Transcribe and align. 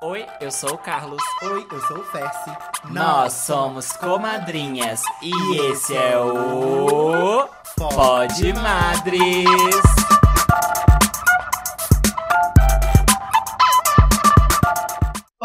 Oi, 0.00 0.24
eu 0.40 0.52
sou 0.52 0.74
o 0.74 0.78
Carlos. 0.78 1.20
Oi, 1.42 1.66
eu 1.72 1.80
sou 1.80 1.98
o 1.98 2.04
Fersi. 2.04 2.56
Nós 2.84 3.32
somos 3.32 3.90
comadrinhas 3.92 5.02
e 5.20 5.56
esse 5.72 5.96
é 5.96 6.16
o 6.16 7.48
Pod 7.76 8.52
Madres. 8.52 9.82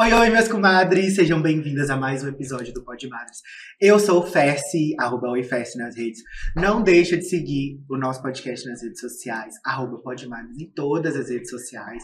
Oi, 0.04 0.12
oi, 0.12 0.30
meus 0.32 0.50
comadres, 0.50 1.16
sejam 1.16 1.42
bem-vindas 1.42 1.90
a 1.90 1.96
mais 1.96 2.26
um 2.26 2.28
episódio 2.28 2.74
do 2.74 2.84
Pod 2.84 3.08
Madres. 3.08 3.38
Eu 3.80 3.98
sou 3.98 4.22
o 4.22 4.28
Fersi, 4.28 4.94
arroba 5.00 5.30
Oi 5.30 5.44
Fersi 5.44 5.78
nas 5.78 5.96
redes. 5.96 6.20
Não 6.58 6.84
deixa 6.84 7.16
de 7.16 7.24
seguir 7.24 7.80
o 7.90 7.98
nosso 7.98 8.22
podcast 8.22 8.68
nas 8.68 8.84
redes 8.84 9.00
sociais, 9.00 9.54
arroba 9.66 9.98
Pod 10.00 10.28
Madres 10.28 10.60
em 10.60 10.70
todas 10.76 11.16
as 11.16 11.30
redes 11.30 11.50
sociais. 11.50 12.04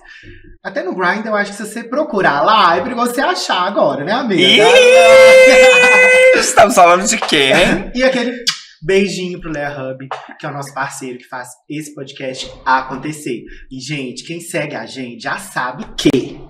Até 0.64 0.82
no 0.82 0.96
Grind, 0.96 1.26
eu 1.26 1.36
acho 1.36 1.52
que 1.52 1.58
se 1.58 1.66
você 1.66 1.84
procurar 1.84 2.42
lá, 2.42 2.78
é 2.78 2.82
pra 2.82 2.96
você 2.96 3.20
achar 3.20 3.68
agora, 3.68 4.06
né, 4.06 4.14
amiga? 4.14 4.64
Estamos 6.40 6.76
falando 6.76 7.06
de 7.06 7.18
quê, 7.18 7.52
hein? 7.52 7.92
E 7.94 8.02
aquele 8.02 8.46
beijinho 8.82 9.42
pro 9.42 9.52
Lea 9.52 9.76
Hub, 9.78 10.08
que 10.40 10.46
é 10.46 10.50
o 10.50 10.54
nosso 10.54 10.74
parceiro 10.74 11.18
que 11.18 11.28
faz 11.28 11.50
esse 11.70 11.94
podcast 11.94 12.50
acontecer. 12.66 13.44
E, 13.70 13.78
gente, 13.82 14.24
quem 14.24 14.40
segue 14.40 14.74
a 14.74 14.86
gente 14.86 15.22
já 15.22 15.38
sabe 15.38 15.84
que 15.98 16.48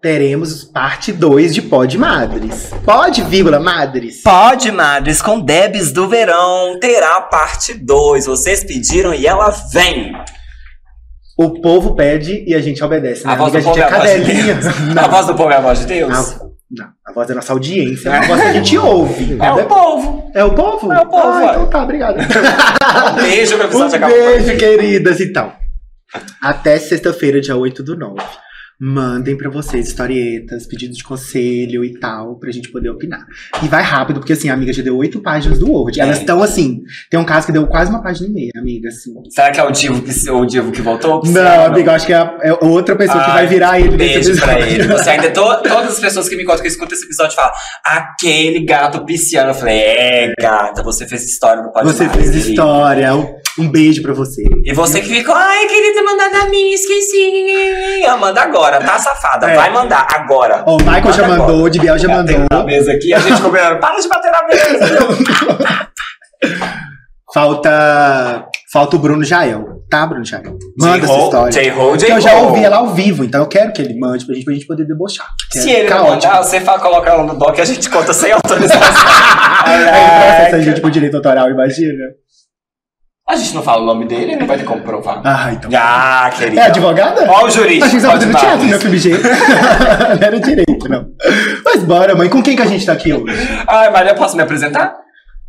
teremos 0.00 0.64
parte 0.64 1.12
2 1.12 1.54
de 1.54 1.62
Pod 1.62 1.96
Madres. 1.98 2.70
Pod, 2.84 3.22
vírgula, 3.24 3.60
Madres. 3.60 4.22
Pode, 4.22 4.72
Madres, 4.72 5.20
com 5.20 5.40
Debs 5.40 5.92
do 5.92 6.08
Verão, 6.08 6.78
terá 6.80 7.20
parte 7.22 7.74
2. 7.74 8.26
Vocês 8.26 8.64
pediram 8.64 9.12
e 9.12 9.26
ela 9.26 9.50
vem. 9.72 10.12
O 11.38 11.60
povo 11.60 11.94
pede 11.94 12.44
e 12.46 12.54
a 12.54 12.60
gente 12.60 12.82
obedece. 12.82 13.26
Né? 13.26 13.32
A 13.32 13.36
voz 13.36 13.54
amiga? 13.54 13.70
do 13.70 13.74
povo 13.74 13.82
a 13.82 13.84
é 13.84 13.88
gente 13.88 13.94
a 13.94 13.98
voz 13.98 14.10
de 14.10 14.18
cadelinha. 14.24 14.54
Deus. 14.54 14.80
Não, 14.94 15.04
A 15.04 15.08
voz 15.08 15.26
do 15.26 15.34
povo 15.34 15.50
é 15.50 15.56
a 15.56 15.60
voz 15.60 15.78
de 15.80 15.86
Deus? 15.86 16.12
a, 16.12 16.50
não, 16.70 16.86
a 17.04 17.12
voz 17.12 17.26
da 17.28 17.34
nossa 17.34 17.52
audiência. 17.52 18.08
É 18.10 18.18
a 18.18 18.22
voz 18.22 18.40
que 18.40 18.46
a 18.46 18.52
gente 18.52 18.78
ouve. 18.78 19.38
É 19.40 19.52
o 19.52 19.66
povo. 19.66 20.30
É 20.34 20.44
o 20.44 20.54
povo? 20.54 20.92
É 20.92 21.00
o 21.00 21.06
povo, 21.06 21.28
Ah, 21.28 21.46
então 21.50 21.68
tá, 21.68 21.82
obrigada. 21.82 22.20
Um 22.22 23.22
beijo, 23.22 23.58
meu 23.58 23.66
Um 23.74 23.88
beijo, 23.88 24.56
queridas. 24.56 25.20
Então, 25.20 25.52
até 26.40 26.78
sexta-feira, 26.78 27.40
dia 27.40 27.56
8 27.56 27.82
do 27.82 27.96
9. 27.96 28.22
Mandem 28.82 29.36
pra 29.36 29.50
vocês 29.50 29.88
historietas, 29.88 30.66
pedidos 30.66 30.96
de 30.96 31.04
conselho 31.04 31.84
e 31.84 31.98
tal, 32.00 32.36
pra 32.36 32.50
gente 32.50 32.70
poder 32.70 32.88
opinar. 32.88 33.26
E 33.62 33.68
vai 33.68 33.82
rápido, 33.82 34.20
porque 34.20 34.32
assim, 34.32 34.48
a 34.48 34.54
amiga 34.54 34.72
já 34.72 34.82
deu 34.82 34.96
oito 34.96 35.20
páginas 35.20 35.58
do 35.58 35.70
Word. 35.70 36.00
É. 36.00 36.02
Elas 36.02 36.18
estão 36.20 36.42
assim. 36.42 36.80
Tem 37.10 37.20
um 37.20 37.24
caso 37.24 37.46
que 37.46 37.52
deu 37.52 37.66
quase 37.66 37.90
uma 37.90 38.02
página 38.02 38.28
e 38.28 38.32
meia, 38.32 38.50
amiga. 38.56 38.88
Assim. 38.88 39.12
Será 39.28 39.50
que 39.50 39.60
é 39.60 39.64
o 39.64 39.70
Divo 39.70 40.00
que, 40.00 40.30
o 40.30 40.44
Divo 40.46 40.72
que 40.72 40.80
voltou? 40.80 41.20
Não, 41.26 41.66
amiga, 41.66 41.90
eu 41.90 41.94
acho 41.94 42.06
que 42.06 42.14
é, 42.14 42.36
é 42.42 42.52
outra 42.64 42.96
pessoa 42.96 43.22
que 43.22 43.30
Ai, 43.30 43.36
vai 43.36 43.46
virar 43.46 43.78
ele 43.78 43.96
Beijo 43.98 44.40
pra 44.40 44.58
ele. 44.58 44.88
Você 44.88 45.10
ainda, 45.10 45.30
to- 45.30 45.60
todas 45.62 45.92
as 45.92 46.00
pessoas 46.00 46.26
que 46.26 46.36
me 46.36 46.44
contam 46.44 46.62
que 46.62 46.68
escutam 46.68 46.96
esse 46.96 47.04
episódio 47.04 47.36
falam, 47.36 47.52
aquele 47.84 48.64
gato 48.64 49.04
pisciano. 49.04 49.50
Eu 49.50 49.54
falei, 49.54 49.76
é, 49.78 50.32
gata, 50.40 50.82
você 50.82 51.06
fez 51.06 51.24
história 51.24 51.62
no 51.62 51.70
podcast. 51.70 51.98
Você 51.98 52.08
fez 52.08 52.34
história. 52.34 53.14
Um, 53.14 53.34
um 53.58 53.68
beijo 53.68 54.02
pra 54.02 54.12
você. 54.12 54.42
E 54.64 54.72
você 54.72 55.00
que 55.00 55.08
ficou, 55.08 55.34
ai, 55.34 55.66
queria 55.66 55.94
ter 55.94 56.02
mandado 56.02 56.36
a 56.36 56.50
mim, 56.50 56.70
esqueci. 56.72 58.04
Ah, 58.08 58.16
Manda 58.16 58.40
agora, 58.42 58.80
tá 58.80 58.98
safada? 58.98 59.50
É. 59.50 59.54
Vai 59.56 59.70
mandar 59.72 60.06
agora. 60.10 60.62
Ó, 60.66 60.76
o 60.76 60.78
Michael 60.78 61.12
já 61.12 61.22
Manda 61.22 61.28
mandou, 61.38 61.44
agora. 61.56 61.62
o 61.64 61.70
Dibiel 61.70 61.98
já 61.98 62.08
Bateu 62.08 62.38
mandou. 62.38 62.58
na 62.58 62.64
mesa 62.64 62.92
aqui, 62.92 63.12
a 63.12 63.18
gente 63.18 63.40
combinando, 63.42 63.78
para 63.80 64.00
de 64.00 64.08
bater 64.08 64.30
na 64.30 64.46
mesa. 64.46 65.90
Falta. 67.32 68.44
Falta 68.72 68.96
o 68.96 68.98
Bruno 69.00 69.24
Jael, 69.24 69.82
tá, 69.90 70.06
Bruno 70.06 70.24
Jael? 70.24 70.56
Manda 70.78 71.04
essa 71.04 71.16
história. 71.18 71.52
J-Ho, 71.52 71.90
Porque 71.90 72.12
eu 72.12 72.20
já 72.20 72.34
ouvi 72.36 72.64
ela 72.64 72.76
ao 72.76 72.88
vivo, 72.88 73.24
então 73.24 73.40
eu 73.42 73.48
quero 73.48 73.72
que 73.72 73.82
ele 73.82 73.98
mande 73.98 74.24
pra 74.24 74.34
gente, 74.34 74.44
pra 74.44 74.54
gente 74.54 74.66
poder 74.66 74.84
debochar. 74.86 75.26
Se 75.52 75.70
é 75.72 75.80
ele 75.80 75.88
caótico. 75.88 76.26
mandar, 76.28 76.42
você 76.44 76.60
fala, 76.60 76.78
coloca 76.78 77.10
ela 77.10 77.24
no 77.24 77.36
doc 77.36 77.56
e 77.58 77.60
a 77.60 77.64
gente 77.64 77.88
conta 77.90 78.12
sem 78.12 78.30
autorização. 78.32 78.80
Aí 79.64 79.84
processa 79.84 80.56
a 80.56 80.60
gente 80.60 80.80
por 80.80 80.90
direito 80.90 81.16
autoral, 81.16 81.50
imagina. 81.50 81.98
A 83.30 83.36
gente 83.36 83.54
não 83.54 83.62
fala 83.62 83.82
o 83.82 83.86
nome 83.86 84.04
dele, 84.06 84.32
ele 84.32 84.36
não 84.36 84.46
vai 84.46 84.58
ter 84.58 84.64
como 84.64 84.82
provar. 84.82 85.20
Ah, 85.24 85.52
então. 85.52 85.70
Ah, 85.74 86.30
querida. 86.36 86.60
É 86.60 86.64
advogada? 86.66 87.24
Ó 87.30 87.42
o. 87.42 87.46
Achei 87.46 87.78
que 87.80 87.88
você 87.88 88.00
tava 88.00 88.12
fazendo 88.14 88.36
teatro, 88.38 88.66
meu 88.66 88.80
FBG. 88.80 89.10
não 90.20 90.26
era 90.26 90.40
direito, 90.40 90.88
não. 90.88 91.06
Mas 91.64 91.84
bora, 91.84 92.14
mãe. 92.14 92.28
Com 92.28 92.42
quem 92.42 92.56
que 92.56 92.62
a 92.62 92.66
gente 92.66 92.84
tá 92.84 92.92
aqui 92.92 93.12
hoje? 93.12 93.34
Ai, 93.66 93.90
Maria, 93.90 94.14
posso 94.14 94.36
me 94.36 94.42
apresentar? 94.42 94.96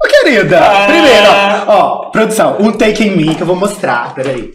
Ô, 0.03 0.07
querida, 0.07 0.59
Ah. 0.59 0.85
primeiro, 0.87 1.27
ó, 1.67 1.73
ó, 2.07 2.09
produção, 2.09 2.57
um 2.59 2.71
take 2.71 3.03
em 3.07 3.15
mim 3.15 3.35
que 3.35 3.41
eu 3.43 3.47
vou 3.47 3.55
mostrar, 3.55 4.13
peraí. 4.15 4.51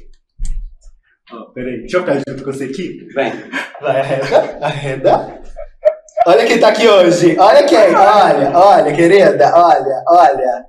Ó, 1.33 1.53
peraí, 1.53 1.81
deixa 1.81 1.97
eu 1.99 2.01
ficar 2.01 2.15
junto 2.29 2.45
com 2.45 2.53
você 2.53 2.65
aqui. 2.65 3.07
Vem. 3.15 3.33
Vai, 3.81 4.01
arreda, 4.01 4.59
arreda. 4.61 5.35
Olha 6.27 6.45
quem 6.47 6.59
tá 6.59 6.69
aqui 6.69 6.89
hoje, 6.89 7.37
olha 7.39 7.63
quem, 7.65 7.95
olha, 7.95 8.51
olha, 8.53 8.93
querida, 8.93 9.53
olha, 9.55 10.03
olha. 10.09 10.65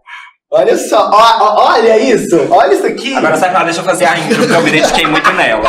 Olha 0.50 0.78
só, 0.78 1.10
ó, 1.12 1.38
ó, 1.42 1.74
olha 1.74 1.98
isso, 1.98 2.48
olha 2.50 2.74
isso 2.74 2.86
aqui. 2.86 3.14
Agora 3.14 3.36
sai 3.36 3.50
pra 3.50 3.60
lá, 3.60 3.66
deixa 3.66 3.82
eu 3.82 3.84
fazer 3.84 4.06
a 4.06 4.18
intro, 4.18 4.38
porque 4.38 4.56
eu 4.56 4.62
me 4.62 4.72
dediquei 4.72 5.06
muito 5.06 5.30
nela. 5.34 5.62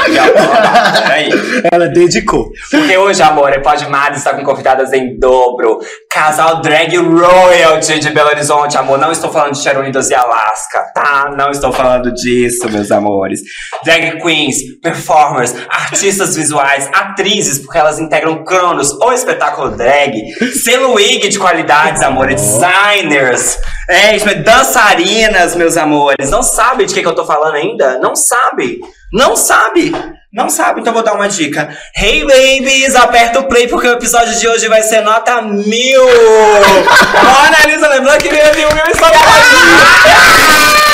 Peraí. 1.03 1.31
Ela 1.72 1.89
dedicou. 1.89 2.49
Porque 2.71 2.97
hoje, 2.97 3.21
amor, 3.21 3.53
é 3.53 3.59
Pode 3.59 3.88
Madre 3.88 4.19
está 4.19 4.34
com 4.34 4.44
convidadas 4.44 4.93
em 4.93 5.19
dobro. 5.19 5.81
Casal 6.19 6.61
Drag 6.61 6.97
Royalty 6.97 8.01
de 8.01 8.11
Belo 8.11 8.31
Horizonte, 8.31 8.77
amor. 8.77 8.99
Não 8.99 9.12
estou 9.12 9.31
falando 9.31 9.55
de 9.55 9.69
Unidos 9.71 10.11
e 10.11 10.15
Alaska, 10.17 10.91
tá? 10.93 11.33
Não 11.39 11.49
estou 11.49 11.73
falando 11.73 12.12
disso, 12.12 12.69
meus 12.69 12.91
amores. 12.91 13.41
Drag 13.84 14.21
queens, 14.21 14.56
performers, 14.83 15.55
artistas 15.69 16.34
visuais, 16.34 16.91
atrizes, 16.93 17.61
porque 17.61 17.79
elas 17.79 18.01
integram 18.01 18.43
Cronos, 18.43 18.91
o 19.01 19.12
espetáculo 19.12 19.71
drag. 19.77 20.12
Selo 20.61 20.95
WIG 20.95 21.29
de 21.29 21.39
qualidades, 21.39 22.03
amor. 22.03 22.27
Designers. 22.27 23.56
É, 23.89 24.17
é 24.17 24.35
dançarinas, 24.35 25.55
meus 25.55 25.77
amores. 25.77 26.31
Não 26.31 26.43
sabe 26.43 26.85
de 26.85 26.95
que, 26.95 27.00
que 27.00 27.06
eu 27.06 27.15
tô 27.15 27.25
falando 27.25 27.55
ainda? 27.55 28.00
Não 28.00 28.17
sabe. 28.17 28.81
Não 29.12 29.37
sabe. 29.37 29.93
Não 30.38 30.49
sabe, 30.49 30.81
então 30.81 30.93
vou 30.93 31.03
dar 31.03 31.15
uma 31.15 31.28
dica. 31.28 31.76
Hey 31.97 32.25
babies, 32.25 32.94
aperta 32.94 33.41
o 33.41 33.49
play 33.49 33.66
porque 33.66 33.88
o 33.88 33.94
episódio 33.94 34.38
de 34.38 34.47
hoje 34.47 34.69
vai 34.69 34.82
ser 34.82 35.00
nota 35.00 35.43
mil. 35.43 36.04
Mona 36.04 37.66
Lisa, 37.66 37.88
lembrando 37.88 38.22
que 38.22 38.28
ganha 38.28 38.53
mil, 38.54 38.69
mil 38.69 38.84
e 38.88 38.97
só 38.97 39.06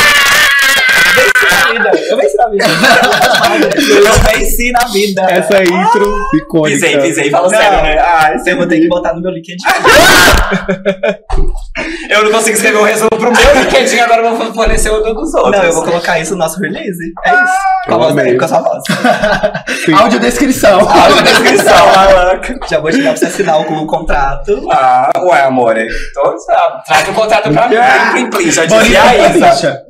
Eu 2.09 2.17
venci 2.17 2.37
na 2.37 2.49
vida. 2.49 2.65
Eu 3.89 4.15
venci 4.39 4.73
na 4.73 4.85
vida. 4.87 5.23
Essa 5.31 5.63
intro 5.63 6.17
icônica. 6.35 6.75
Pisei, 6.75 6.99
pisei, 6.99 7.31
fala 7.31 7.49
Não. 7.51 7.59
sério, 7.59 7.83
né? 7.83 7.99
Ai, 7.99 8.37
Eu 8.47 8.57
vou 8.57 8.67
ter 8.67 8.81
que 8.81 8.89
botar 8.89 9.15
no 9.15 9.21
meu 9.23 9.31
LinkedIn. 9.31 9.65
eu 12.11 12.25
não 12.25 12.33
consigo 12.33 12.57
escrever 12.57 12.79
um 12.79 12.83
resumo 12.85 13.11
pro 13.11 13.33
meu 13.33 13.55
LinkedIn, 13.63 13.99
agora 14.01 14.23
eu 14.23 14.37
vou 14.37 14.53
fornecer 14.55 14.91
o 14.91 15.01
do 15.03 15.15
dos 15.15 15.35
outros. 15.35 15.57
Não, 15.57 15.65
eu 15.65 15.73
vou 15.73 15.85
colocar 15.85 16.19
isso 16.19 16.33
no 16.33 16.39
nosso 16.39 16.61
release. 16.61 17.13
É 17.25 17.31
isso. 17.31 17.55
Com 17.87 17.95
a 17.95 17.99
voz 17.99 18.15
dele, 18.15 18.39
com 18.39 18.45
a 18.45 18.49
sua 18.49 18.61
voz. 18.61 18.83
Audiodescrição. 20.01 20.89
Ah, 20.89 21.09
na 21.11 21.23
descrição, 21.23 21.87
maluca. 21.95 22.55
Já 22.69 22.81
vou 22.81 22.91
te 22.91 22.99
dar 22.99 23.11
pra 23.11 23.17
você 23.17 23.27
assinar 23.27 23.61
o 23.61 23.75
o 23.75 23.87
contrato. 23.87 24.67
Ah, 24.71 25.11
ué, 25.25 25.43
amor. 25.43 25.77
Então, 25.77 26.39
sabe, 26.39 26.85
traz 26.87 27.09
o 27.09 27.13
contrato 27.13 27.51
pra 27.51 27.69
mim. 27.69 27.77
Plim, 28.13 28.13
plim, 28.13 28.31
plim. 28.31 28.51
Já 28.51 28.65
dizia 28.67 29.03
a 29.03 29.17
Isa. 29.17 29.51
bicha. 29.51 29.83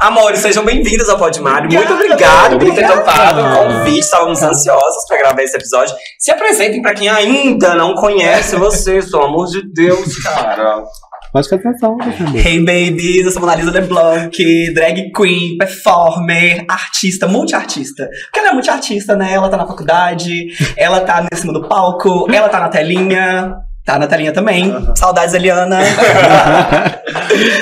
Amores, 0.00 0.40
sejam 0.40 0.64
bem-vindos 0.64 1.08
ao 1.08 1.18
Pod 1.18 1.40
Mário. 1.40 1.72
Muito 1.72 1.92
obrigado 1.92 2.58
por 2.58 2.74
ter 2.74 2.86
topado 2.86 3.40
o 3.40 3.56
convite. 3.56 4.00
Estávamos 4.00 4.42
ansiosos 4.42 5.06
pra 5.08 5.18
gravar 5.18 5.42
esse 5.42 5.56
episódio. 5.56 5.94
Se 6.18 6.30
apresentem 6.30 6.82
pra 6.82 6.94
quem 6.94 7.08
ainda 7.08 7.74
não 7.74 7.94
conhece 7.94 8.56
vocês, 8.56 9.10
pelo 9.10 9.24
amor 9.24 9.46
de 9.46 9.62
Deus, 9.72 10.16
cara. 10.18 10.84
Pode 11.32 11.48
ficar 11.48 11.68
atenção. 11.68 11.96
Hey 12.34 12.60
babies, 12.60 13.26
eu 13.26 13.32
sou 13.32 13.40
Mona 13.40 13.56
Lisa 13.56 13.70
LeBlanc, 13.72 14.72
drag 14.72 15.10
queen, 15.12 15.56
performer, 15.58 16.64
artista, 16.68 17.26
multiartista. 17.26 18.08
Porque 18.26 18.38
ela 18.38 18.50
é 18.50 18.52
multiartista, 18.52 19.16
né? 19.16 19.32
Ela 19.32 19.48
tá 19.48 19.56
na 19.56 19.66
faculdade, 19.66 20.46
ela 20.76 21.00
tá 21.00 21.26
em 21.32 21.36
cima 21.36 21.52
do 21.52 21.66
palco, 21.66 22.26
ela 22.32 22.48
tá 22.48 22.60
na 22.60 22.68
telinha. 22.68 23.56
Tá 23.84 23.98
na 23.98 24.06
telinha 24.06 24.32
também. 24.32 24.72
Saudades, 24.94 25.34
Eliana. 25.34 25.78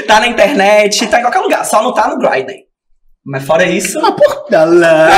tá 0.07 0.21
na 0.21 0.27
internet, 0.27 1.07
tá 1.07 1.19
em 1.19 1.23
qualquer 1.23 1.41
lugar, 1.41 1.65
só 1.65 1.83
não 1.83 1.93
tá 1.93 2.09
no 2.09 2.19
Grindr. 2.19 2.53
Mas 3.25 3.45
fora 3.45 3.65
isso, 3.65 3.99
Uma 4.01 4.13
portala. 4.17 5.09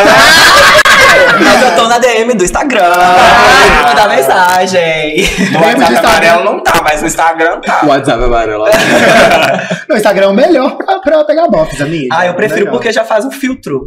mas 1.41 1.63
eu 1.63 1.75
tô 1.77 1.89
na 1.89 1.99
DM 1.99 2.35
do 2.35 2.45
Instagram. 2.45 2.83
Ah. 2.85 3.85
Mandar 3.89 4.09
mensagem. 4.09 5.17
No 5.53 5.59
de 5.59 5.65
WhatsApp 5.65 5.97
amarelo 6.07 6.45
não 6.45 6.63
tá, 6.63 6.83
mas 6.83 7.01
no 7.01 7.07
Instagram 7.07 7.61
tá. 7.61 7.81
O 7.83 7.87
WhatsApp 7.89 8.25
amarelo. 8.25 8.65
No 9.89 9.97
Instagram 9.97 10.27
é 10.27 10.29
o 10.29 10.33
melhor 10.35 10.77
pra, 10.77 10.99
pra 11.01 11.25
pegar 11.25 11.47
bofs, 11.49 11.81
amiga. 11.81 12.09
Ah, 12.11 12.27
eu 12.27 12.35
prefiro 12.35 12.61
Melhor. 12.61 12.73
porque 12.73 12.93
já 12.93 13.05
faz 13.05 13.25
um 13.25 13.31
filtro. 13.31 13.83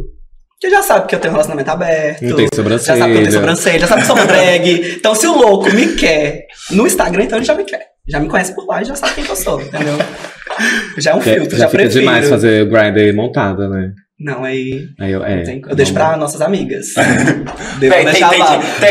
Porque 0.50 0.74
já 0.74 0.82
sabe 0.82 1.06
que 1.06 1.14
eu 1.14 1.18
tenho 1.20 1.32
um 1.32 1.36
relacionamento 1.36 1.70
aberto. 1.70 2.22
Não 2.22 2.36
tem 2.36 2.48
Já 2.48 2.78
sabe 2.78 3.12
que 3.12 3.18
eu 3.18 3.22
tenho 3.22 3.32
sobrancelha. 3.32 3.32
sobrancelha, 3.32 3.78
já 3.80 3.86
sabe 3.86 4.00
que 4.00 4.06
sou 4.06 4.16
uma 4.16 4.24
drag. 4.26 4.96
Então, 4.96 5.14
se 5.14 5.26
o 5.26 5.36
louco 5.36 5.70
me 5.72 5.94
quer 5.96 6.46
no 6.70 6.86
Instagram, 6.86 7.24
então 7.24 7.38
ele 7.38 7.44
já 7.44 7.54
me 7.54 7.64
quer. 7.64 7.86
Já 8.08 8.20
me 8.20 8.28
conhece 8.28 8.54
por 8.54 8.66
lá 8.66 8.80
e 8.82 8.84
já 8.84 8.94
sabe 8.94 9.14
quem 9.14 9.24
que 9.24 9.30
eu 9.30 9.36
sou, 9.36 9.60
entendeu? 9.60 9.94
Já 10.98 11.12
é 11.12 11.14
um 11.14 11.20
Já, 11.20 11.34
filtro, 11.34 11.50
já 11.56 11.64
já, 11.64 11.68
fica 11.68 11.82
prefiro. 11.84 12.00
demais 12.00 12.28
fazer 12.28 12.62
o 12.64 12.66
grind 12.68 12.96
aí 12.96 13.12
montada, 13.12 13.68
né? 13.68 13.92
Não, 14.18 14.42
aí 14.42 14.88
Aí 14.98 15.12
eu, 15.12 15.24
é, 15.24 15.40
eu, 15.40 15.44
tenho- 15.44 15.62
eu 15.68 15.76
deixo 15.76 15.92
pra 15.92 16.16
nossas 16.16 16.40
amigas. 16.40 16.86
Devo 17.78 17.94
Tem, 17.94 18.04
deixar 18.04 18.30
tem, 18.30 18.38
lá. 18.40 18.58
tem. 18.80 18.90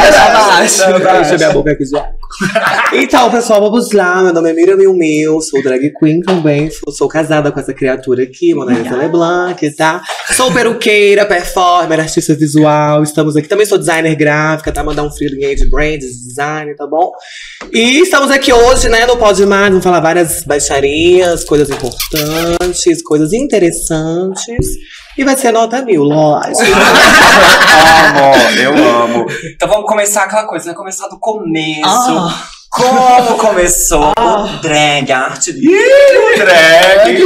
Deixa 0.00 0.24
abaixo. 0.24 1.30
Deixa 1.30 1.36
minha 1.36 1.52
boca 1.52 1.72
aqui 1.72 1.84
água. 1.94 2.08
Então, 2.92 3.30
pessoal, 3.30 3.60
vamos 3.60 3.92
lá. 3.92 4.22
Meu 4.22 4.32
nome 4.32 4.50
é 4.50 4.52
Miriam 4.52 4.76
Milmil, 4.76 5.40
sou 5.40 5.62
drag 5.62 5.92
queen 5.98 6.20
também. 6.20 6.70
Sou, 6.70 6.92
sou 6.92 7.08
casada 7.08 7.50
com 7.50 7.60
essa 7.60 7.74
criatura 7.74 8.22
aqui, 8.22 8.54
Mona 8.54 8.72
Lisa 8.72 8.96
LeBlanc, 8.96 9.70
tá? 9.72 10.02
Sou 10.32 10.52
peruqueira, 10.52 11.26
performer, 11.26 12.00
artista 12.00 12.34
visual. 12.34 13.02
Estamos 13.02 13.36
aqui. 13.36 13.48
Também 13.48 13.66
sou 13.66 13.78
designer 13.78 14.14
gráfica, 14.14 14.72
tá? 14.72 14.82
Mandar 14.82 15.02
um 15.02 15.10
freeling 15.10 15.44
aí 15.44 15.54
de 15.54 15.68
brand, 15.68 15.98
de 15.98 16.06
design, 16.06 16.74
tá 16.74 16.86
bom? 16.86 17.12
E 17.72 18.00
estamos 18.00 18.30
aqui 18.30 18.52
hoje, 18.52 18.88
né, 18.88 19.06
no 19.06 19.16
Pode 19.16 19.44
Mais. 19.44 19.68
Vamos 19.68 19.84
falar 19.84 20.00
várias 20.00 20.42
baixarias, 20.44 21.44
coisas 21.44 21.68
importantes, 21.70 23.02
coisas 23.02 23.32
interessantes. 23.32 24.66
E 25.16 25.24
vai 25.24 25.36
ser 25.36 25.50
nota 25.52 25.82
mil, 25.82 26.02
lógico. 26.02 26.60
amo, 28.16 28.58
eu 28.60 28.72
amo. 29.02 29.26
Então 29.54 29.68
vamos 29.68 29.86
começar 29.86 30.24
aquela 30.24 30.46
coisa, 30.46 30.68
né? 30.70 30.74
Começar 30.74 31.08
do 31.08 31.18
começo. 31.18 31.80
Ah, 31.84 32.44
Como 32.70 33.38
começou 33.38 34.12
Ah. 34.18 34.44
o 34.44 34.60
drag, 34.60 35.10
a 35.10 35.20
arte 35.20 35.50
Ih, 35.52 36.38
drag. 36.38 37.22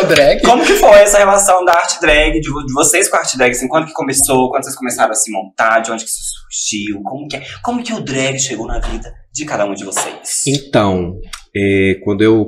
o 0.00 0.04
drag. 0.06 0.42
Como 0.42 0.64
que 0.64 0.74
foi 0.74 0.98
essa 1.00 1.18
relação 1.18 1.64
da 1.64 1.72
arte 1.72 2.00
drag, 2.00 2.32
de, 2.40 2.40
de 2.40 2.72
vocês 2.74 3.08
com 3.08 3.16
a 3.16 3.20
arte 3.20 3.38
drag? 3.38 3.52
Assim, 3.52 3.68
quando 3.68 3.86
que 3.86 3.92
começou? 3.92 4.50
Quando 4.50 4.64
vocês 4.64 4.74
começaram 4.76 5.12
a 5.12 5.14
se 5.14 5.30
montar? 5.30 5.80
De 5.80 5.92
onde 5.92 6.02
que 6.04 6.10
isso 6.10 6.18
surgiu? 6.50 7.00
Como 7.02 7.28
que, 7.28 7.36
é- 7.36 7.42
como 7.62 7.82
que 7.82 7.92
o 7.92 8.00
drag 8.00 8.38
chegou 8.40 8.66
na 8.66 8.80
vida 8.80 9.12
de 9.32 9.44
cada 9.44 9.64
um 9.64 9.74
de 9.74 9.84
vocês? 9.84 10.42
Então, 10.48 11.14
é, 11.54 11.96
quando 12.04 12.22
eu 12.22 12.46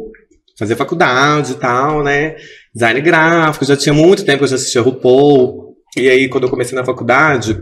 fazia 0.59 0.77
faculdade 0.77 1.53
e 1.53 1.57
tal, 1.57 2.03
né? 2.03 2.35
Design 2.75 3.01
gráfico, 3.01 3.65
já 3.65 3.77
tinha 3.77 3.93
muito 3.95 4.25
tempo 4.25 4.39
que 4.39 4.45
eu 4.45 4.49
já 4.49 4.57
assistia 4.57 4.81
RuPaul. 4.83 5.75
E 5.97 6.09
aí, 6.09 6.29
quando 6.29 6.45
eu 6.45 6.51
comecei 6.51 6.77
na 6.77 6.85
faculdade, 6.85 7.57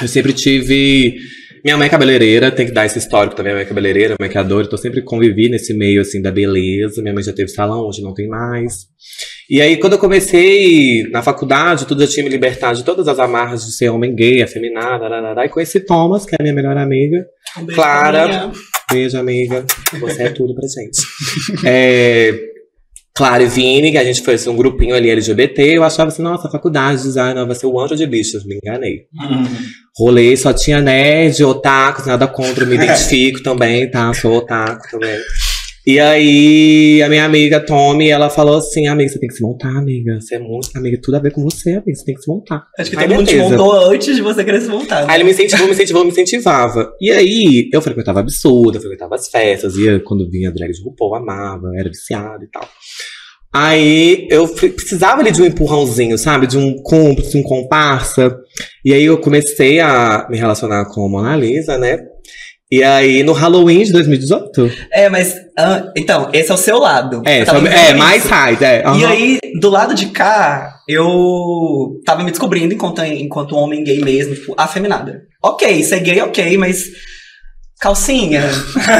eu 0.00 0.08
sempre 0.08 0.32
tive. 0.32 1.14
Minha 1.64 1.76
mãe 1.76 1.86
é 1.86 1.90
cabeleireira, 1.90 2.50
tem 2.50 2.66
que 2.66 2.72
dar 2.72 2.84
esse 2.86 2.98
histórico 2.98 3.36
também. 3.36 3.52
Minha 3.52 3.58
mãe 3.60 3.64
é 3.64 3.68
cabeleireira, 3.68 4.16
maquiadora, 4.20 4.66
então 4.66 4.76
sempre 4.76 5.00
convivi 5.00 5.48
nesse 5.48 5.72
meio 5.72 6.00
assim 6.00 6.20
da 6.20 6.32
beleza. 6.32 7.00
Minha 7.00 7.14
mãe 7.14 7.22
já 7.22 7.32
teve 7.32 7.48
salão, 7.50 7.86
hoje 7.86 8.02
não 8.02 8.12
tem 8.12 8.26
mais. 8.26 8.86
E 9.48 9.60
aí, 9.60 9.76
quando 9.76 9.92
eu 9.92 9.98
comecei 9.98 11.04
na 11.10 11.22
faculdade, 11.22 11.86
tudo 11.86 12.02
eu 12.02 12.08
tinha 12.08 12.24
me 12.24 12.30
libertado 12.30 12.76
de 12.78 12.84
todas 12.84 13.06
as 13.06 13.18
amarras 13.20 13.64
de 13.64 13.72
ser 13.76 13.90
homem 13.90 14.12
gay, 14.12 14.42
afeminado, 14.42 15.04
ararará, 15.04 15.46
e 15.46 15.48
conheci 15.48 15.78
Thomas, 15.78 16.26
que 16.26 16.34
é 16.34 16.38
a 16.40 16.42
minha 16.42 16.54
melhor 16.54 16.76
amiga. 16.76 17.24
um 17.58 17.64
beijo 17.64 17.80
Clara. 17.80 18.28
pra 18.28 18.38
minha. 18.38 18.52
Beijo, 18.90 19.18
amiga. 19.18 19.64
Você 20.00 20.22
é 20.24 20.28
tudo 20.30 20.54
pra 20.54 20.66
gente. 20.66 21.00
É, 21.64 22.32
Clara 23.14 23.42
e 23.42 23.46
Vini, 23.46 23.90
que 23.90 23.98
a 23.98 24.04
gente 24.04 24.22
fez 24.22 24.46
um 24.46 24.56
grupinho 24.56 24.94
ali 24.94 25.10
LGBT, 25.10 25.76
eu 25.76 25.84
achava 25.84 26.08
assim, 26.08 26.22
nossa, 26.22 26.48
faculdade 26.48 26.98
de 26.98 27.04
design 27.04 27.44
vai 27.44 27.54
ser 27.54 27.66
o 27.66 27.78
anjo 27.78 27.94
de 27.94 28.06
bichos, 28.06 28.44
me 28.46 28.58
enganei. 28.62 29.02
Rolê, 29.96 30.34
só 30.36 30.52
tinha 30.52 30.80
nerd, 30.80 31.44
otaku, 31.44 32.06
nada 32.06 32.26
contra, 32.26 32.64
me 32.64 32.76
identifico 32.76 33.42
também, 33.42 33.90
tá? 33.90 34.12
Sou 34.14 34.36
otaku 34.36 34.90
também. 34.90 35.18
E 35.84 35.98
aí, 35.98 37.02
a 37.02 37.08
minha 37.08 37.24
amiga 37.24 37.58
Tommy, 37.58 38.08
ela 38.08 38.30
falou 38.30 38.56
assim, 38.58 38.86
amiga, 38.86 39.10
você 39.10 39.18
tem 39.18 39.28
que 39.28 39.34
se 39.34 39.42
montar, 39.42 39.76
amiga. 39.76 40.20
Você 40.20 40.36
é 40.36 40.38
muito, 40.38 40.70
amiga, 40.76 40.96
tudo 41.02 41.16
a 41.16 41.20
ver 41.20 41.32
com 41.32 41.42
você, 41.42 41.72
amiga, 41.72 41.92
você 41.92 42.04
tem 42.04 42.14
que 42.14 42.22
se 42.22 42.28
montar. 42.28 42.64
Acho 42.78 42.90
que 42.90 42.96
Aí, 42.96 43.08
todo 43.08 43.16
mundo 43.16 43.26
te 43.26 43.36
montou 43.36 43.72
antes 43.90 44.14
de 44.14 44.22
você 44.22 44.44
querer 44.44 44.60
se 44.60 44.68
montar. 44.68 45.00
né? 45.00 45.06
Aí 45.08 45.16
ele 45.16 45.24
me 45.24 45.32
incentivou, 45.32 45.66
me 45.66 45.72
incentivou, 45.72 46.04
me 46.04 46.10
incentivava. 46.10 46.92
E 47.00 47.10
aí, 47.10 47.68
eu 47.72 47.82
frequentava 47.82 48.20
absurda, 48.20 48.78
frequentava 48.78 49.16
as 49.16 49.28
festas, 49.28 49.76
ia 49.76 49.98
quando 49.98 50.30
vinha 50.30 50.52
drag 50.52 50.70
de 50.70 50.82
RuPaul, 50.84 51.16
amava, 51.16 51.72
era 51.76 51.88
viciado 51.88 52.44
e 52.44 52.48
tal. 52.48 52.68
Aí 53.52 54.26
eu 54.30 54.48
precisava 54.48 55.20
ali 55.20 55.30
de 55.30 55.42
um 55.42 55.46
empurrãozinho, 55.46 56.16
sabe? 56.16 56.46
De 56.46 56.56
um 56.56 56.74
cúmplice, 56.82 57.36
um 57.36 57.42
comparsa. 57.42 58.34
E 58.84 58.94
aí 58.94 59.04
eu 59.04 59.18
comecei 59.18 59.78
a 59.78 60.26
me 60.30 60.38
relacionar 60.38 60.86
com 60.86 61.04
a 61.04 61.08
Mona 61.08 61.36
Lisa, 61.36 61.76
né? 61.76 61.98
E 62.72 62.82
aí, 62.82 63.22
no 63.22 63.34
Halloween 63.34 63.82
de 63.82 63.92
2018. 63.92 64.72
É, 64.90 65.10
mas. 65.10 65.36
ah, 65.58 65.92
então, 65.94 66.30
esse 66.32 66.50
é 66.50 66.54
o 66.54 66.56
seu 66.56 66.78
lado. 66.78 67.20
É, 67.26 67.44
vivendo 67.44 67.66
é 67.66 67.92
mais 67.92 68.22
side, 68.22 68.64
é. 68.64 68.80
E 68.80 68.86
aham. 68.86 69.08
aí, 69.08 69.38
do 69.60 69.68
lado 69.68 69.94
de 69.94 70.06
cá, 70.06 70.76
eu 70.88 72.00
tava 72.02 72.24
me 72.24 72.30
descobrindo 72.30 72.72
enquanto, 72.72 73.04
enquanto 73.04 73.56
homem 73.56 73.84
gay 73.84 74.00
mesmo, 74.00 74.34
tipo, 74.34 74.54
afeminada. 74.56 75.20
Ok, 75.42 75.82
ser 75.82 76.00
gay, 76.00 76.22
ok, 76.22 76.56
mas. 76.56 76.84
Calcinha. 77.82 78.42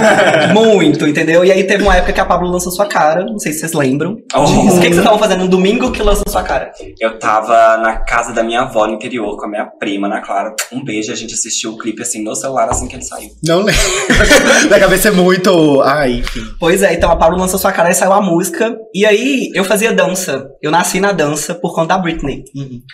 Muito, 0.52 1.06
entendeu? 1.06 1.44
E 1.44 1.52
aí 1.52 1.62
teve 1.62 1.84
uma 1.84 1.94
época 1.94 2.12
que 2.12 2.20
a 2.20 2.24
Pablo 2.24 2.50
lançou 2.50 2.72
sua 2.72 2.86
cara, 2.86 3.24
não 3.24 3.38
sei 3.38 3.52
se 3.52 3.60
vocês 3.60 3.72
lembram. 3.74 4.16
Oh. 4.34 4.44
disso. 4.44 4.76
O 4.76 4.80
que, 4.80 4.88
que 4.88 4.94
vocês 4.94 4.98
estavam 4.98 5.20
fazendo 5.20 5.44
no 5.44 5.48
domingo 5.48 5.92
que 5.92 6.02
lançou 6.02 6.24
sua 6.28 6.42
cara? 6.42 6.72
Eu 6.98 7.16
tava 7.16 7.76
na 7.76 7.98
casa 7.98 8.32
da 8.32 8.42
minha 8.42 8.62
avó 8.62 8.88
no 8.88 8.94
interior 8.94 9.36
com 9.36 9.44
a 9.44 9.48
minha 9.48 9.66
prima, 9.66 10.08
Ana 10.08 10.20
Clara. 10.20 10.52
Um 10.72 10.82
beijo, 10.82 11.12
a 11.12 11.14
gente 11.14 11.32
assistiu 11.32 11.74
o 11.74 11.78
clipe 11.78 12.02
assim 12.02 12.24
no 12.24 12.34
celular 12.34 12.68
assim 12.68 12.88
que 12.88 12.96
ele 12.96 13.04
saiu. 13.04 13.30
Não 13.44 13.58
lembro. 13.58 13.80
da 14.68 14.80
cabeça 14.80 15.08
é 15.08 15.12
muito. 15.12 15.80
Ai, 15.82 16.14
enfim. 16.14 16.42
Pois 16.58 16.82
é, 16.82 16.92
então 16.92 17.08
a 17.08 17.14
Pablo 17.14 17.38
lançou 17.38 17.60
sua 17.60 17.70
cara 17.70 17.92
e 17.92 17.94
saiu 17.94 18.12
a 18.12 18.20
música. 18.20 18.76
E 18.92 19.06
aí 19.06 19.52
eu 19.54 19.62
fazia 19.62 19.92
dança. 19.92 20.48
Eu 20.60 20.72
nasci 20.72 20.98
na 20.98 21.12
dança 21.12 21.54
por 21.54 21.72
conta 21.72 21.94
da 21.94 21.98
Britney. 21.98 22.42